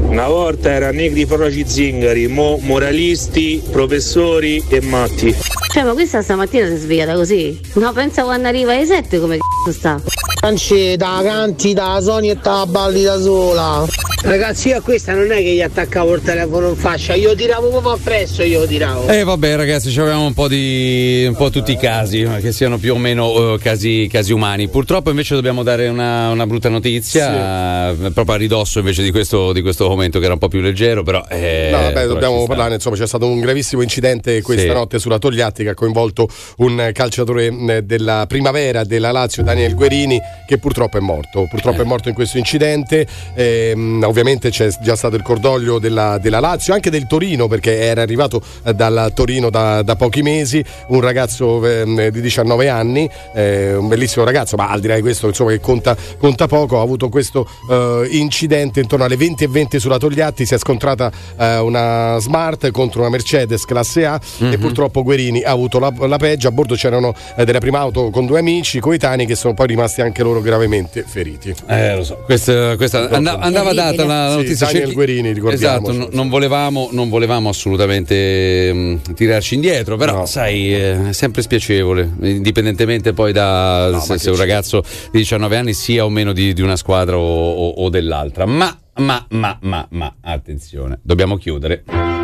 Una 0.00 0.26
volta 0.26 0.70
era 0.70 0.90
negri 0.90 1.26
foroci 1.26 1.64
zingari, 1.66 2.28
mo 2.28 2.58
moralisti, 2.62 3.62
professori 3.70 4.64
e 4.68 4.80
matti. 4.80 5.34
Cioè, 5.72 5.82
ma 5.82 5.92
questa 5.92 6.22
stamattina 6.22 6.66
si 6.66 6.72
è 6.72 6.76
svegliata 6.76 7.14
così? 7.14 7.58
No, 7.74 7.92
pensa 7.92 8.24
quando 8.24 8.48
arriva 8.48 8.72
alle 8.72 8.86
7 8.86 9.20
come 9.20 9.36
c***o 9.36 9.72
sta. 9.72 10.00
Anceta, 10.40 11.20
canti 11.22 11.74
da 11.74 11.98
Sony 12.00 12.30
e 12.30 12.40
te 12.40 12.64
balli 12.68 13.02
da 13.02 13.20
sola. 13.20 13.86
Ragazzi, 14.24 14.68
io 14.68 14.76
a 14.76 14.80
questa 14.80 15.14
non 15.14 15.32
è 15.32 15.36
che 15.36 15.52
gli 15.52 15.60
attaccavo 15.60 16.14
il 16.14 16.22
telefono 16.22 16.68
in 16.68 16.76
faccia, 16.76 17.14
io 17.14 17.34
tiravo 17.34 17.70
proprio 17.70 17.92
appresso, 17.92 18.44
io 18.44 18.64
tiravo. 18.66 19.08
E 19.08 19.24
vabbè 19.24 19.56
ragazzi, 19.56 19.90
ci 19.90 19.98
avevamo 19.98 20.26
un 20.26 20.32
po' 20.32 20.46
di 20.46 21.24
un 21.26 21.34
po' 21.34 21.50
tutti 21.50 21.72
i 21.72 21.76
casi, 21.76 22.20
eh, 22.20 22.40
che 22.40 22.52
siano 22.52 22.78
più 22.78 22.94
o 22.94 22.98
meno 22.98 23.54
eh, 23.54 23.58
casi, 23.58 24.08
casi 24.08 24.32
umani. 24.32 24.68
Purtroppo 24.68 25.10
invece 25.10 25.34
dobbiamo 25.34 25.64
dare 25.64 25.88
una, 25.88 26.30
una 26.30 26.46
brutta 26.46 26.68
notizia, 26.68 27.90
eh, 27.90 28.10
proprio 28.12 28.36
a 28.36 28.38
ridosso 28.38 28.78
invece 28.78 29.01
di 29.02 29.10
questo, 29.10 29.52
di 29.52 29.60
questo 29.62 29.88
momento 29.88 30.18
che 30.18 30.24
era 30.24 30.34
un 30.34 30.38
po' 30.38 30.48
più 30.48 30.60
leggero, 30.60 31.02
però... 31.02 31.22
eh, 31.28 31.68
No, 31.70 31.78
vabbè, 31.78 31.92
però 31.92 32.06
dobbiamo 32.06 32.46
parlare. 32.46 32.74
Insomma, 32.74 32.96
c'è 32.96 33.06
stato 33.06 33.26
un 33.26 33.40
gravissimo 33.40 33.82
incidente 33.82 34.40
questa 34.42 34.62
Sì. 34.68 34.72
notte 34.72 34.98
sulla 34.98 35.18
Togliatti 35.18 35.62
che 35.62 35.70
ha 35.70 35.74
coinvolto 35.74 36.28
un 36.58 36.90
calciatore 36.92 37.50
mh, 37.50 37.78
della 37.80 38.24
primavera 38.28 38.84
della 38.84 39.12
Lazio, 39.12 39.42
Daniel 39.42 39.74
Guerini, 39.74 40.20
che 40.46 40.58
purtroppo 40.58 40.96
è 40.98 41.00
morto. 41.00 41.46
Purtroppo 41.48 41.80
Eh. 41.80 41.84
è 41.84 41.86
morto 41.86 42.08
in 42.08 42.14
questo 42.14 42.38
incidente. 42.38 43.06
Ehm, 43.34 44.02
ovviamente 44.06 44.50
c'è 44.50 44.68
già 44.82 44.96
stato 44.96 45.16
il 45.16 45.22
cordoglio 45.22 45.78
della, 45.78 46.18
della 46.18 46.40
Lazio, 46.40 46.74
anche 46.74 46.90
del 46.90 47.06
Torino, 47.06 47.48
perché 47.48 47.78
era 47.80 48.02
arrivato 48.02 48.40
eh, 48.64 48.72
dal 48.74 49.12
Torino 49.14 49.50
da, 49.50 49.82
da 49.82 49.96
pochi 49.96 50.22
mesi. 50.22 50.64
Un 50.88 51.00
ragazzo 51.00 51.64
ehm, 51.66 52.08
di 52.08 52.20
19 52.20 52.68
anni, 52.68 53.08
eh, 53.34 53.74
un 53.74 53.88
bellissimo 53.88 54.24
ragazzo, 54.24 54.56
ma 54.56 54.68
al 54.68 54.80
di 54.80 54.86
là 54.88 54.94
di 54.94 55.00
questo, 55.00 55.26
insomma, 55.26 55.50
che 55.50 55.60
conta, 55.60 55.96
conta 56.18 56.46
poco. 56.46 56.78
Ha 56.78 56.82
avuto 56.82 57.08
questo 57.08 57.48
eh, 57.70 58.08
incidente 58.12 58.80
intorno 58.92 59.04
alle 59.04 59.16
20 59.16 59.44
e 59.44 59.48
20 59.48 59.80
sulla 59.80 59.98
Togliatti. 59.98 60.44
Si 60.46 60.54
è 60.54 60.58
scontrata 60.58 61.10
eh, 61.38 61.58
una 61.58 62.16
Smart 62.20 62.70
contro 62.70 63.00
una 63.00 63.10
Mercedes 63.10 63.64
classe 63.64 64.04
A 64.04 64.20
e 64.38 64.58
purtroppo 64.58 65.02
Guerini 65.02 65.42
ha 65.42 65.50
avuto 65.50 65.78
la, 65.78 65.92
la 66.06 66.16
peggio. 66.18 66.48
A 66.48 66.50
bordo 66.50 66.74
c'erano 66.74 67.14
eh, 67.36 67.44
della 67.44 67.58
prima 67.58 67.78
auto 67.78 68.10
con 68.10 68.26
due 68.26 68.38
amici 68.38 68.80
coetanei 68.80 69.24
che 69.26 69.34
sono 69.34 69.54
poi 69.54 69.66
rimasti 69.68 70.00
anche 70.02 70.22
loro 70.22 70.40
gravemente 70.40 71.04
feriti. 71.06 71.54
Eh, 71.66 71.96
lo 71.96 72.04
so. 72.04 72.22
Questa, 72.24 72.76
questa 72.76 73.08
andava, 73.08 73.42
andava 73.42 73.72
data 73.72 74.04
la 74.04 74.28
Sì, 74.30 74.36
notizia. 74.36 74.66
Daniel 74.66 74.80
Cerchi- 74.82 74.94
Guerini, 74.94 75.32
ricordiamo. 75.32 75.88
Esatto, 75.88 75.92
no- 75.92 76.08
non, 76.12 76.28
volevamo, 76.28 76.88
non 76.92 77.08
volevamo 77.08 77.48
assolutamente 77.48 78.72
mh, 78.72 79.14
tirarci 79.14 79.54
indietro, 79.54 79.96
però 79.96 80.26
sai, 80.26 80.74
eh, 80.74 81.08
è 81.08 81.12
sempre 81.12 81.42
spiacevole, 81.42 82.10
indipendentemente 82.22 83.12
poi 83.12 83.32
da 83.32 84.00
se, 84.04 84.18
se 84.18 84.30
un 84.30 84.36
ragazzo 84.36 84.82
di 85.10 85.18
19 85.18 85.56
anni 85.56 85.72
sia 85.74 86.04
o 86.04 86.08
meno 86.10 86.32
di, 86.32 86.52
di 86.52 86.60
una 86.62 86.76
squadra 86.76 87.16
o, 87.16 87.22
o- 87.52 87.68
o 87.84 87.88
dell'altra. 87.88 88.44
Ma, 88.46 88.76
ma, 88.96 89.26
ma, 89.30 89.58
ma, 89.62 89.86
ma, 89.90 90.16
attenzione, 90.20 90.98
dobbiamo 91.02 91.36
chiudere. 91.36 92.21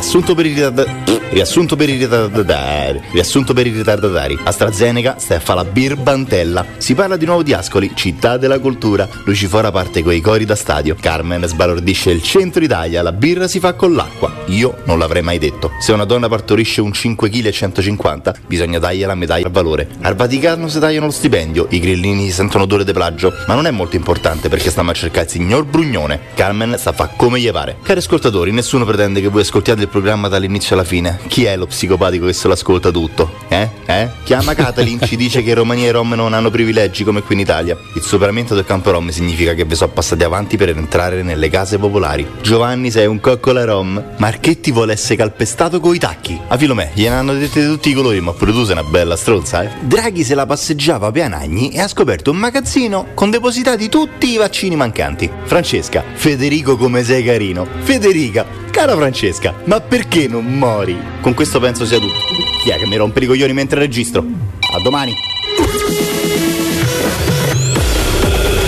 Riassunto 0.00 0.34
per 0.34 0.46
i 0.46 0.54
ritardatari. 0.54 1.28
Riassunto 1.28 1.76
per 1.76 1.90
i 1.90 1.96
ritardatari. 1.98 3.00
Riassunto 3.12 3.52
per 3.52 3.66
i 3.66 3.70
ritardatari. 3.70 4.38
AstraZeneca 4.42 5.16
sta 5.18 5.36
a 5.36 5.40
fare 5.40 5.62
la 5.62 5.70
birbantella. 5.70 6.64
Si 6.78 6.94
parla 6.94 7.18
di 7.18 7.26
nuovo 7.26 7.42
di 7.42 7.52
Ascoli, 7.52 7.92
città 7.94 8.38
della 8.38 8.58
cultura. 8.60 9.06
Lucifora 9.24 9.70
parte 9.70 10.02
coi 10.02 10.22
cori 10.22 10.46
da 10.46 10.56
stadio. 10.56 10.96
Carmen 10.98 11.46
sbalordisce 11.46 12.12
il 12.12 12.22
centro 12.22 12.64
Italia. 12.64 13.02
La 13.02 13.12
birra 13.12 13.46
si 13.46 13.60
fa 13.60 13.74
con 13.74 13.92
l'acqua. 13.92 14.32
Io 14.46 14.78
non 14.84 14.98
l'avrei 14.98 15.20
mai 15.20 15.38
detto. 15.38 15.70
Se 15.80 15.92
una 15.92 16.06
donna 16.06 16.28
partorisce 16.28 16.80
un 16.80 16.94
5 16.94 17.28
kg 17.28 17.50
150, 17.50 18.34
bisogna 18.46 18.78
dargli 18.78 19.04
la 19.04 19.14
medaglia 19.14 19.46
al 19.46 19.52
valore. 19.52 19.86
Al 20.00 20.16
Vaticano 20.16 20.66
si 20.68 20.80
tagliano 20.80 21.06
lo 21.06 21.12
stipendio. 21.12 21.66
I 21.68 21.78
grillini 21.78 22.30
sentono 22.30 22.64
odore 22.64 22.84
di 22.84 22.92
plagio. 22.94 23.34
Ma 23.46 23.54
non 23.54 23.66
è 23.66 23.70
molto 23.70 23.96
importante 23.96 24.48
perché 24.48 24.70
stiamo 24.70 24.92
a 24.92 24.94
cercare 24.94 25.26
il 25.26 25.30
signor 25.30 25.66
Brugnone. 25.66 26.20
Carmen 26.34 26.76
sta 26.78 26.88
a 26.88 26.94
fa 26.94 27.08
come 27.14 27.38
gli 27.38 27.50
pare. 27.50 27.76
Cari 27.82 27.98
ascoltatori, 27.98 28.50
nessuno 28.50 28.86
pretende 28.86 29.20
che 29.20 29.28
voi 29.28 29.42
ascoltiate 29.42 29.82
il 29.82 29.88
programma 29.90 30.28
dall'inizio 30.28 30.74
alla 30.74 30.84
fine. 30.84 31.18
Chi 31.26 31.44
è 31.44 31.56
lo 31.56 31.66
psicopatico 31.66 32.26
che 32.26 32.32
se 32.32 32.46
lo 32.46 32.54
ascolta 32.54 32.90
tutto? 32.90 33.30
Eh? 33.48 33.68
Eh? 33.86 34.08
Chiama 34.24 34.54
Catalin, 34.54 35.00
ci 35.02 35.16
dice 35.16 35.42
che 35.42 35.52
Romania 35.54 35.88
e 35.88 35.90
Rom 35.90 36.12
non 36.14 36.32
hanno 36.32 36.50
privilegi 36.50 37.04
come 37.04 37.22
qui 37.22 37.34
in 37.34 37.40
Italia. 37.40 37.76
Il 37.94 38.02
superamento 38.02 38.54
del 38.54 38.64
campo 38.64 38.90
Rom 38.90 39.08
significa 39.10 39.54
che 39.54 39.64
vi 39.64 39.74
sono 39.74 39.90
passati 39.90 40.22
avanti 40.22 40.56
per 40.56 40.68
entrare 40.70 41.22
nelle 41.22 41.50
case 41.50 41.78
popolari. 41.78 42.26
Giovanni 42.40 42.90
sei 42.90 43.06
un 43.06 43.20
coccola 43.20 43.64
Rom. 43.64 44.02
Marchetti 44.18 44.70
vuole 44.70 44.92
essere 44.92 45.16
calpestato 45.16 45.80
coi 45.80 45.98
tacchi. 45.98 46.40
A 46.48 46.56
Filomè, 46.56 46.92
gliene 46.94 47.16
hanno 47.16 47.34
dette 47.34 47.60
di 47.60 47.66
tutti 47.66 47.90
i 47.90 47.94
colori, 47.94 48.20
ma 48.20 48.32
pure 48.32 48.52
tu 48.52 48.64
sei 48.64 48.72
una 48.72 48.84
bella 48.84 49.16
stronza, 49.16 49.62
eh? 49.62 49.70
Draghi 49.80 50.22
se 50.22 50.34
la 50.34 50.46
passeggiava 50.46 51.08
a 51.08 51.10
Pianagni 51.10 51.70
e 51.72 51.80
ha 51.80 51.88
scoperto 51.88 52.30
un 52.30 52.36
magazzino 52.36 53.08
con 53.14 53.30
depositati 53.30 53.88
tutti 53.88 54.30
i 54.30 54.36
vaccini 54.36 54.76
mancanti. 54.76 55.30
Francesca, 55.44 56.04
Federico 56.14 56.76
come 56.76 57.02
sei 57.02 57.24
carino. 57.24 57.66
Federica, 57.80 58.46
cara 58.70 58.94
Francesca, 58.94 59.54
ma 59.64 59.79
perché 59.80 60.28
non 60.28 60.44
mori? 60.44 60.96
Con 61.20 61.34
questo 61.34 61.60
penso 61.60 61.84
sia 61.84 61.98
tutto. 61.98 62.14
Chi 62.62 62.70
è 62.70 62.76
che 62.76 62.86
mi 62.86 62.96
rompe 62.96 63.24
i 63.24 63.26
coglioni 63.26 63.52
mentre 63.52 63.80
registro? 63.80 64.24
A 64.72 64.80
domani. 64.80 65.14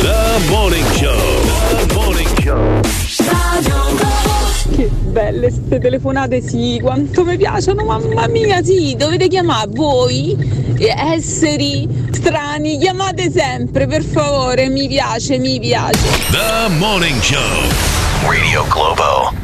The 0.01 0.49
Morning 0.49 0.91
Show. 0.93 1.87
The 1.87 1.95
Morning 1.95 2.29
Show. 2.43 2.81
Che 4.75 4.85
belle 4.85 5.51
ste 5.51 5.79
telefonate, 5.79 6.41
sì, 6.41 6.79
quanto 6.83 7.25
mi 7.25 7.37
piacciono, 7.37 7.85
mamma 7.85 8.27
mia, 8.29 8.63
sì, 8.63 8.95
dovete 8.97 9.29
chiamare 9.29 9.69
voi, 9.71 10.35
esseri 10.79 11.87
strani, 12.11 12.79
chiamate 12.79 13.31
sempre, 13.31 13.87
per 13.87 14.03
favore, 14.03 14.69
mi 14.69 14.89
piace, 14.89 15.39
mi 15.39 15.61
piace. 15.61 16.01
The 16.31 16.75
Morning 16.79 17.21
Show. 17.21 17.69
Radio 18.25 18.65
Globo. 18.69 19.42